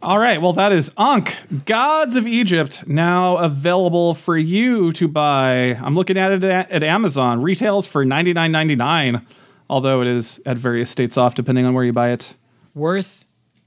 All 0.00 0.20
right, 0.20 0.40
well, 0.40 0.52
that 0.52 0.70
is 0.70 0.92
Ankh, 0.96 1.64
Gods 1.64 2.14
of 2.14 2.24
Egypt, 2.24 2.86
now 2.86 3.36
available 3.38 4.14
for 4.14 4.38
you 4.38 4.92
to 4.92 5.08
buy. 5.08 5.76
I'm 5.82 5.96
looking 5.96 6.16
at 6.16 6.30
it 6.30 6.44
at, 6.44 6.70
at 6.70 6.84
Amazon. 6.84 7.42
Retails 7.42 7.84
for 7.84 8.04
$99.99, 8.04 9.26
although 9.68 10.00
it 10.00 10.06
is 10.06 10.40
at 10.46 10.56
various 10.56 10.88
states 10.88 11.16
off 11.16 11.34
depending 11.34 11.64
on 11.64 11.74
where 11.74 11.82
you 11.82 11.92
buy 11.92 12.10
it. 12.10 12.34
Worth 12.76 13.24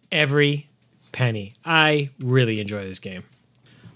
every 0.10 0.70
penny. 1.12 1.54
I 1.66 2.12
really 2.20 2.62
enjoy 2.62 2.84
this 2.84 3.00
game. 3.00 3.24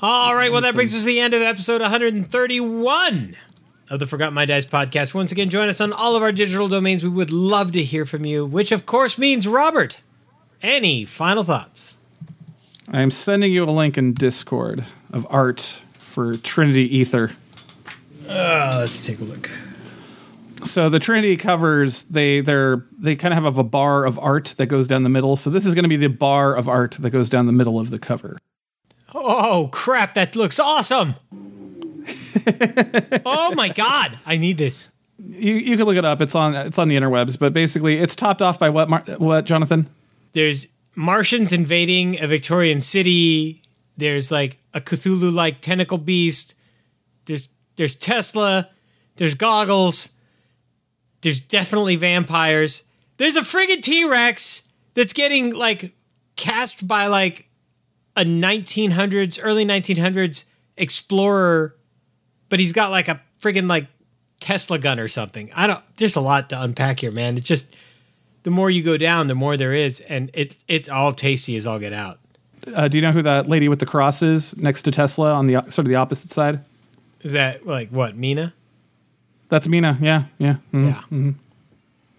All 0.02 0.36
right, 0.36 0.52
well, 0.52 0.60
that 0.60 0.76
brings 0.76 0.94
us 0.94 1.02
to 1.02 1.08
the 1.08 1.22
end 1.22 1.34
of 1.34 1.42
episode 1.42 1.80
131 1.80 3.38
of 3.90 4.00
the 4.00 4.06
Forgot 4.06 4.34
My 4.34 4.44
Dice 4.44 4.66
podcast. 4.66 5.14
Once 5.14 5.32
again, 5.32 5.50
join 5.50 5.70
us 5.70 5.80
on 5.80 5.94
all 5.94 6.18
of 6.18 6.24
our 6.24 6.34
digital 6.34 6.68
domains. 6.68 7.02
We 7.02 7.10
would 7.10 7.32
love 7.32 7.72
to 7.72 7.82
hear 7.82 8.06
from 8.06 8.26
you, 8.26 8.46
which 8.46 8.74
of 8.74 8.86
course 8.86 9.18
means 9.18 9.48
Robert. 9.48 10.02
Any 10.62 11.06
final 11.06 11.46
thoughts? 11.46 12.00
I 12.90 13.02
am 13.02 13.10
sending 13.10 13.52
you 13.52 13.64
a 13.64 13.72
link 13.72 13.98
in 13.98 14.14
Discord 14.14 14.86
of 15.12 15.26
art 15.30 15.82
for 15.98 16.36
Trinity 16.36 17.02
Aether. 17.02 17.36
Uh, 18.30 18.78
let's 18.80 19.06
take 19.06 19.20
a 19.20 19.24
look. 19.24 19.50
So 20.64 20.90
the 20.90 21.00
Trinity 21.00 21.36
covers 21.36 22.04
they 22.04 22.42
they're 22.42 22.86
they 22.98 23.16
kind 23.16 23.34
of 23.34 23.44
have 23.44 23.58
a 23.58 23.64
bar 23.64 24.06
of 24.06 24.20
art 24.20 24.56
that 24.58 24.68
goes 24.68 24.88
down 24.88 25.04
the 25.04 25.10
middle. 25.10 25.36
So 25.36 25.50
this 25.50 25.66
is 25.66 25.74
going 25.74 25.84
to 25.84 25.90
be 25.90 25.98
the 25.98 26.10
bar 26.10 26.56
of 26.56 26.68
art 26.68 26.92
that 27.00 27.10
goes 27.10 27.30
down 27.30 27.48
the 27.48 27.52
middle 27.52 27.80
of 27.80 27.90
the 27.90 28.00
cover. 28.00 28.38
Oh 29.14 29.70
crap! 29.72 30.14
That 30.14 30.36
looks 30.36 30.60
awesome. 30.60 31.16
oh 33.26 33.54
my 33.56 33.70
god! 33.70 34.18
I 34.26 34.38
need 34.38 34.58
this. 34.58 34.92
You 35.20 35.56
you 35.56 35.78
can 35.78 35.86
look 35.86 35.98
it 35.98 36.06
up. 36.06 36.22
It's 36.22 36.36
on 36.36 36.56
it's 36.56 36.78
on 36.78 36.88
the 36.88 36.98
interwebs. 36.98 37.38
But 37.38 37.54
basically, 37.54 37.98
it's 38.00 38.16
topped 38.16 38.42
off 38.42 38.60
by 38.60 38.70
what 38.70 38.90
Mar- 38.90 39.04
what 39.18 39.46
Jonathan? 39.46 39.90
There's 40.34 40.68
Martians 40.96 41.54
invading 41.54 42.22
a 42.22 42.28
Victorian 42.28 42.82
city. 42.82 43.62
There's 43.98 44.32
like 44.32 44.58
a 44.74 44.82
Cthulhu 44.82 45.34
like 45.34 45.62
tentacle 45.62 45.98
beast. 45.98 46.56
There's 47.26 47.50
there's 47.76 47.96
Tesla. 47.96 48.70
There's 49.18 49.36
goggles. 49.36 50.18
There's 51.22 51.40
definitely 51.40 51.96
vampires. 51.96 52.86
There's 53.18 53.36
a 53.36 53.42
friggin' 53.42 53.82
T 53.82 54.08
Rex 54.08 54.74
that's 54.94 55.14
getting 55.14 55.54
like 55.54 55.94
cast 56.36 56.88
by 56.88 57.08
like 57.08 57.48
a 58.16 58.24
1900s, 58.24 59.40
early 59.42 59.66
1900s 59.66 60.46
explorer, 60.78 61.76
but 62.50 62.60
he's 62.60 62.74
got 62.74 62.92
like 62.92 63.08
a 63.08 63.22
friggin' 63.42 63.70
like 63.70 63.88
Tesla 64.40 64.78
gun 64.80 65.00
or 65.00 65.08
something. 65.08 65.52
I 65.56 65.68
don't. 65.68 65.84
There's 65.98 66.16
a 66.16 66.22
lot 66.22 66.50
to 66.50 66.62
unpack 66.62 67.00
here, 67.00 67.12
man. 67.12 67.38
It's 67.38 67.48
just 67.48 67.76
the 68.46 68.52
more 68.52 68.70
you 68.70 68.84
go 68.84 68.96
down, 68.96 69.26
the 69.26 69.34
more 69.34 69.58
there 69.58 69.74
is, 69.74 70.02
and 70.02 70.30
it's 70.36 70.64
it's 70.68 70.88
all 70.88 71.12
tasty 71.12 71.56
as 71.56 71.66
all 71.66 71.80
get 71.80 71.92
out. 71.94 72.20
Uh, 72.74 72.88
do 72.88 72.98
you 72.98 73.02
know 73.02 73.12
who 73.12 73.24
that 73.24 73.50
lady 73.50 73.68
with 73.68 73.80
the 73.80 73.88
cross 73.88 74.22
is 74.22 74.56
next 74.56 74.84
to 74.84 74.92
Tesla 74.92 75.34
on 75.34 75.48
the 75.48 75.54
sort 75.64 75.80
of 75.80 75.86
the 75.88 75.96
opposite 75.96 76.30
side? 76.30 76.64
Is 77.22 77.32
that 77.32 77.66
like 77.66 77.90
what 77.90 78.16
Mina? 78.16 78.54
That's 79.50 79.68
Mina. 79.68 79.98
Yeah, 80.00 80.26
yeah, 80.38 80.58
mhm. 80.72 81.02
Yeah. 81.12 81.32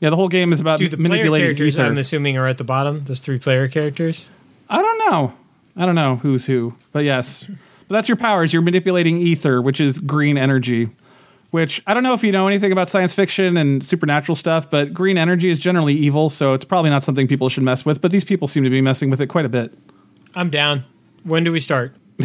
yeah. 0.00 0.10
The 0.10 0.16
whole 0.16 0.28
game 0.28 0.52
is 0.52 0.60
about 0.60 0.80
Dude, 0.80 0.90
the 0.90 0.96
player 0.96 1.10
manipulating 1.10 1.46
characters 1.46 1.74
ether. 1.76 1.84
I'm 1.86 1.96
assuming 1.98 2.36
are 2.36 2.48
at 2.48 2.58
the 2.58 2.64
bottom. 2.64 3.02
Those 3.02 3.20
three 3.20 3.38
player 3.38 3.68
characters. 3.68 4.32
I 4.68 4.82
don't 4.82 4.98
know. 5.10 5.32
I 5.76 5.86
don't 5.86 5.94
know 5.94 6.16
who's 6.16 6.46
who, 6.46 6.74
but 6.90 7.04
yes. 7.04 7.44
But 7.86 7.94
that's 7.94 8.08
your 8.08 8.16
powers. 8.16 8.52
You're 8.52 8.62
manipulating 8.62 9.18
ether, 9.18 9.62
which 9.62 9.80
is 9.80 10.00
green 10.00 10.36
energy. 10.36 10.90
Which 11.50 11.82
I 11.86 11.94
don't 11.94 12.02
know 12.02 12.12
if 12.12 12.24
you 12.24 12.32
know 12.32 12.48
anything 12.48 12.72
about 12.72 12.88
science 12.88 13.14
fiction 13.14 13.56
and 13.56 13.84
supernatural 13.84 14.34
stuff, 14.36 14.68
but 14.68 14.92
green 14.92 15.16
energy 15.16 15.48
is 15.48 15.60
generally 15.60 15.94
evil, 15.94 16.28
so 16.28 16.54
it's 16.54 16.64
probably 16.64 16.90
not 16.90 17.02
something 17.02 17.28
people 17.28 17.48
should 17.48 17.62
mess 17.62 17.84
with. 17.84 18.00
But 18.00 18.10
these 18.10 18.24
people 18.24 18.48
seem 18.48 18.64
to 18.64 18.70
be 18.70 18.80
messing 18.80 19.10
with 19.10 19.20
it 19.20 19.28
quite 19.28 19.44
a 19.44 19.48
bit. 19.48 19.72
I'm 20.34 20.50
down. 20.50 20.84
When 21.22 21.44
do 21.44 21.52
we 21.52 21.60
start? 21.60 21.94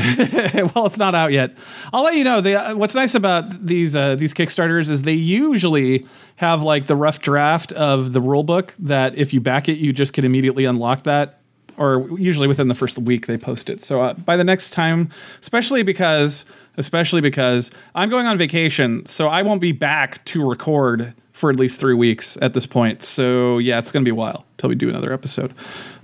well, 0.73 0.85
it's 0.85 0.97
not 0.97 1.13
out 1.13 1.33
yet. 1.33 1.57
I'll 1.91 2.03
let 2.03 2.15
you 2.15 2.23
know. 2.23 2.39
The, 2.39 2.55
uh, 2.55 2.75
what's 2.75 2.95
nice 2.95 3.13
about 3.13 3.65
these 3.65 3.93
uh, 3.93 4.15
these 4.15 4.33
Kickstarters 4.33 4.89
is 4.89 5.01
they 5.01 5.13
usually 5.13 6.05
have 6.37 6.61
like 6.61 6.87
the 6.87 6.95
rough 6.95 7.19
draft 7.19 7.73
of 7.73 8.13
the 8.13 8.21
rule 8.21 8.43
book 8.43 8.73
that 8.79 9.17
if 9.17 9.33
you 9.33 9.41
back 9.41 9.67
it, 9.67 9.77
you 9.77 9.91
just 9.91 10.13
can 10.13 10.23
immediately 10.23 10.63
unlock 10.63 11.03
that. 11.03 11.41
Or 11.75 12.07
usually 12.17 12.47
within 12.47 12.69
the 12.69 12.75
first 12.75 12.99
week 12.99 13.27
they 13.27 13.37
post 13.37 13.69
it. 13.69 13.81
So 13.81 14.01
uh, 14.01 14.13
by 14.13 14.37
the 14.37 14.43
next 14.45 14.69
time, 14.69 15.09
especially 15.41 15.83
because 15.83 16.45
especially 16.77 17.21
because 17.21 17.71
I'm 17.95 18.09
going 18.09 18.25
on 18.25 18.37
vacation, 18.37 19.05
so 19.05 19.27
I 19.27 19.41
won't 19.41 19.61
be 19.61 19.71
back 19.71 20.23
to 20.25 20.47
record 20.47 21.13
for 21.33 21.49
at 21.49 21.55
least 21.55 21.79
three 21.79 21.93
weeks 21.93 22.37
at 22.41 22.53
this 22.53 22.65
point. 22.65 23.03
So 23.03 23.57
yeah, 23.57 23.79
it's 23.79 23.91
going 23.91 24.03
to 24.03 24.07
be 24.07 24.11
a 24.11 24.15
while 24.15 24.45
till 24.57 24.69
we 24.69 24.75
do 24.75 24.89
another 24.89 25.13
episode. 25.13 25.53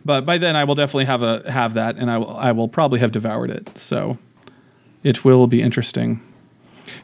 But 0.05 0.25
by 0.25 0.37
then, 0.37 0.55
I 0.55 0.63
will 0.63 0.75
definitely 0.75 1.05
have 1.05 1.21
a 1.21 1.51
have 1.51 1.73
that, 1.73 1.97
and 1.97 2.09
I 2.09 2.17
will 2.17 2.37
I 2.37 2.51
will 2.51 2.67
probably 2.67 2.99
have 2.99 3.11
devoured 3.11 3.49
it. 3.49 3.77
So 3.77 4.17
it 5.03 5.23
will 5.23 5.47
be 5.47 5.61
interesting. 5.61 6.21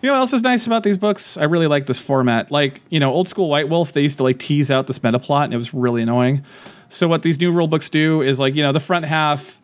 You 0.01 0.07
know 0.07 0.13
what 0.13 0.19
else 0.19 0.33
is 0.33 0.41
nice 0.41 0.65
about 0.65 0.83
these 0.83 0.97
books? 0.97 1.37
I 1.37 1.43
really 1.43 1.67
like 1.67 1.85
this 1.85 1.99
format. 1.99 2.51
Like, 2.51 2.81
you 2.89 2.99
know, 2.99 3.11
old 3.11 3.27
school 3.27 3.49
White 3.49 3.69
Wolf, 3.69 3.93
they 3.93 4.01
used 4.01 4.17
to 4.17 4.23
like 4.23 4.39
tease 4.39 4.71
out 4.71 4.87
this 4.87 5.03
meta 5.03 5.19
plot 5.19 5.45
and 5.45 5.53
it 5.53 5.57
was 5.57 5.73
really 5.73 6.01
annoying. 6.01 6.45
So 6.89 7.07
what 7.07 7.21
these 7.21 7.39
new 7.39 7.51
rule 7.51 7.67
books 7.67 7.89
do 7.89 8.21
is 8.21 8.39
like, 8.39 8.55
you 8.55 8.63
know, 8.63 8.71
the 8.71 8.79
front 8.79 9.05
half 9.05 9.59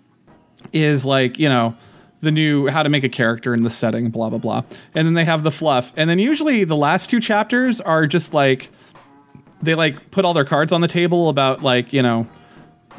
is 0.74 1.06
like, 1.06 1.40
you 1.40 1.48
know, 1.48 1.76
the 2.22 2.32
new 2.32 2.68
how 2.68 2.84
to 2.84 2.90
make 2.90 3.04
a 3.04 3.10
character 3.10 3.54
in 3.54 3.64
the 3.64 3.70
setting, 3.70 4.10
blah 4.10 4.30
blah 4.30 4.40
blah. 4.40 4.64
And 4.94 5.08
then 5.08 5.14
they 5.14 5.26
have 5.26 5.44
the 5.44 5.52
fluff. 5.52 5.94
And 5.96 6.10
then 6.10 6.20
usually 6.20 6.64
the 6.64 6.76
last 6.76 7.10
two 7.10 7.20
chapters 7.20 7.80
are 7.82 8.06
just 8.06 8.34
like 8.34 8.70
they 9.62 9.76
like 9.76 10.12
put 10.12 10.26
all 10.26 10.34
their 10.34 10.46
cards 10.46 10.72
on 10.72 10.82
the 10.82 10.88
table 10.88 11.30
about 11.30 11.62
like, 11.64 11.94
you 11.94 12.02
know, 12.02 12.28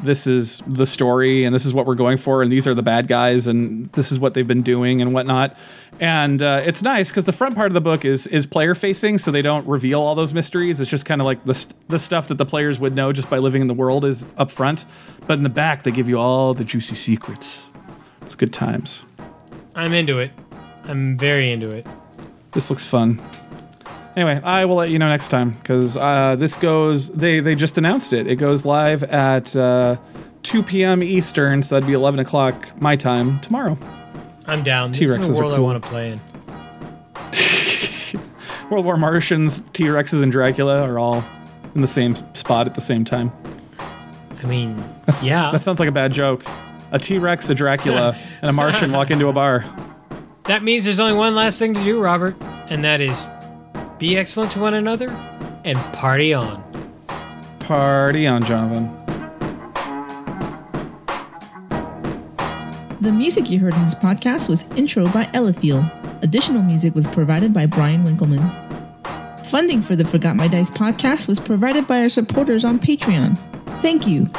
this 0.03 0.25
is 0.25 0.63
the 0.65 0.85
story 0.85 1.43
and 1.43 1.53
this 1.53 1.65
is 1.65 1.73
what 1.73 1.85
we're 1.85 1.95
going 1.95 2.17
for 2.17 2.41
and 2.41 2.51
these 2.51 2.65
are 2.65 2.73
the 2.73 2.83
bad 2.83 3.07
guys 3.07 3.47
and 3.47 3.91
this 3.93 4.11
is 4.11 4.19
what 4.19 4.33
they've 4.33 4.47
been 4.47 4.63
doing 4.63 5.01
and 5.01 5.13
whatnot. 5.13 5.55
And 5.99 6.41
uh, 6.41 6.63
it's 6.65 6.81
nice 6.81 7.11
because 7.11 7.25
the 7.25 7.33
front 7.33 7.55
part 7.55 7.67
of 7.67 7.73
the 7.73 7.81
book 7.81 8.05
is 8.05 8.25
is 8.27 8.45
player 8.47 8.73
facing 8.73 9.17
so 9.17 9.29
they 9.29 9.43
don't 9.43 9.67
reveal 9.67 10.01
all 10.01 10.15
those 10.15 10.33
mysteries. 10.33 10.79
It's 10.79 10.89
just 10.89 11.05
kind 11.05 11.21
of 11.21 11.25
like 11.25 11.43
the, 11.45 11.73
the 11.89 11.99
stuff 11.99 12.27
that 12.29 12.39
the 12.39 12.45
players 12.45 12.79
would 12.79 12.95
know 12.95 13.11
just 13.11 13.29
by 13.29 13.37
living 13.37 13.61
in 13.61 13.67
the 13.67 13.73
world 13.73 14.03
is 14.03 14.25
up 14.37 14.51
front 14.51 14.85
but 15.27 15.33
in 15.33 15.43
the 15.43 15.49
back 15.49 15.83
they 15.83 15.91
give 15.91 16.09
you 16.09 16.17
all 16.17 16.53
the 16.53 16.63
juicy 16.63 16.95
secrets. 16.95 17.67
It's 18.21 18.35
good 18.35 18.53
times 18.53 19.03
I'm 19.75 19.93
into 19.93 20.19
it. 20.19 20.31
I'm 20.83 21.17
very 21.17 21.51
into 21.51 21.69
it. 21.75 21.85
this 22.53 22.69
looks 22.69 22.83
fun 22.85 23.19
anyway 24.17 24.41
i 24.43 24.65
will 24.65 24.75
let 24.75 24.89
you 24.89 24.99
know 24.99 25.07
next 25.07 25.29
time 25.29 25.51
because 25.51 25.95
uh, 25.95 26.35
this 26.37 26.55
goes 26.57 27.09
they 27.11 27.39
they 27.39 27.55
just 27.55 27.77
announced 27.77 28.11
it 28.11 28.27
it 28.27 28.35
goes 28.35 28.65
live 28.65 29.03
at 29.03 29.55
uh, 29.55 29.95
2 30.43 30.63
p.m 30.63 31.01
eastern 31.01 31.61
so 31.63 31.75
that'd 31.75 31.87
be 31.87 31.93
11 31.93 32.19
o'clock 32.19 32.69
my 32.81 32.95
time 32.95 33.39
tomorrow 33.39 33.77
I'm 34.47 34.63
down. 34.63 34.91
This 34.91 35.01
is 35.01 35.17
T-Rexes 35.17 35.27
the 35.27 35.33
are 35.33 35.37
world 35.37 35.53
I 35.53 35.57
cool. 35.57 35.65
want 35.65 35.83
to 35.83 35.89
play 35.89 36.11
in. 36.11 36.19
World 38.71 38.85
War 38.85 38.97
Martians, 38.97 39.61
T 39.73 39.83
Rexes, 39.85 40.23
and 40.23 40.31
Dracula 40.31 40.81
are 40.81 40.97
all 40.97 41.23
in 41.75 41.81
the 41.81 41.87
same 41.87 42.15
spot 42.33 42.67
at 42.67 42.73
the 42.75 42.81
same 42.81 43.05
time. 43.05 43.31
I 44.41 44.45
mean, 44.47 44.83
yeah, 45.21 45.51
That 45.51 45.61
sounds 45.61 45.79
like 45.79 45.89
a 45.89 45.91
bad 45.91 46.11
joke. 46.11 46.43
A 46.91 46.99
T 46.99 47.17
Rex, 47.17 47.49
a 47.49 47.55
Dracula, 47.55 48.15
and 48.41 48.49
a 48.49 48.53
Martian 48.53 48.91
walk 48.91 49.11
into 49.11 49.27
a 49.27 49.33
bar. 49.33 49.65
that 50.45 50.63
means 50.63 50.83
there's 50.85 50.99
only 50.99 51.13
one 51.13 51.35
last 51.35 51.59
thing 51.59 51.73
to 51.73 51.83
do, 51.83 52.01
Robert, 52.01 52.35
and 52.67 52.83
that 52.83 52.99
is 53.01 53.27
be 53.97 54.17
excellent 54.17 54.51
to 54.53 54.59
one 54.59 54.73
another 54.73 55.09
and 55.63 55.77
party 55.93 56.33
on. 56.33 56.63
Party 57.59 58.25
on, 58.27 58.43
Jonathan. 58.43 58.97
The 62.99 63.11
music 63.11 63.49
you 63.49 63.59
heard 63.59 63.73
in 63.73 63.83
this 63.85 63.95
podcast 63.95 64.49
was 64.49 64.69
intro 64.71 65.05
by 65.07 65.25
Elithiel. 65.33 66.23
Additional 66.23 66.61
music 66.61 66.93
was 66.93 67.07
provided 67.07 67.53
by 67.53 67.65
Brian 67.65 68.03
Winkleman. 68.03 68.41
Funding 69.45 69.81
for 69.81 69.95
the 69.95 70.05
Forgot 70.05 70.35
My 70.35 70.47
Dice 70.47 70.69
podcast 70.69 71.27
was 71.27 71.39
provided 71.39 71.87
by 71.87 72.01
our 72.01 72.09
supporters 72.09 72.63
on 72.63 72.79
Patreon. 72.79 73.37
Thank 73.81 74.07
you. 74.07 74.29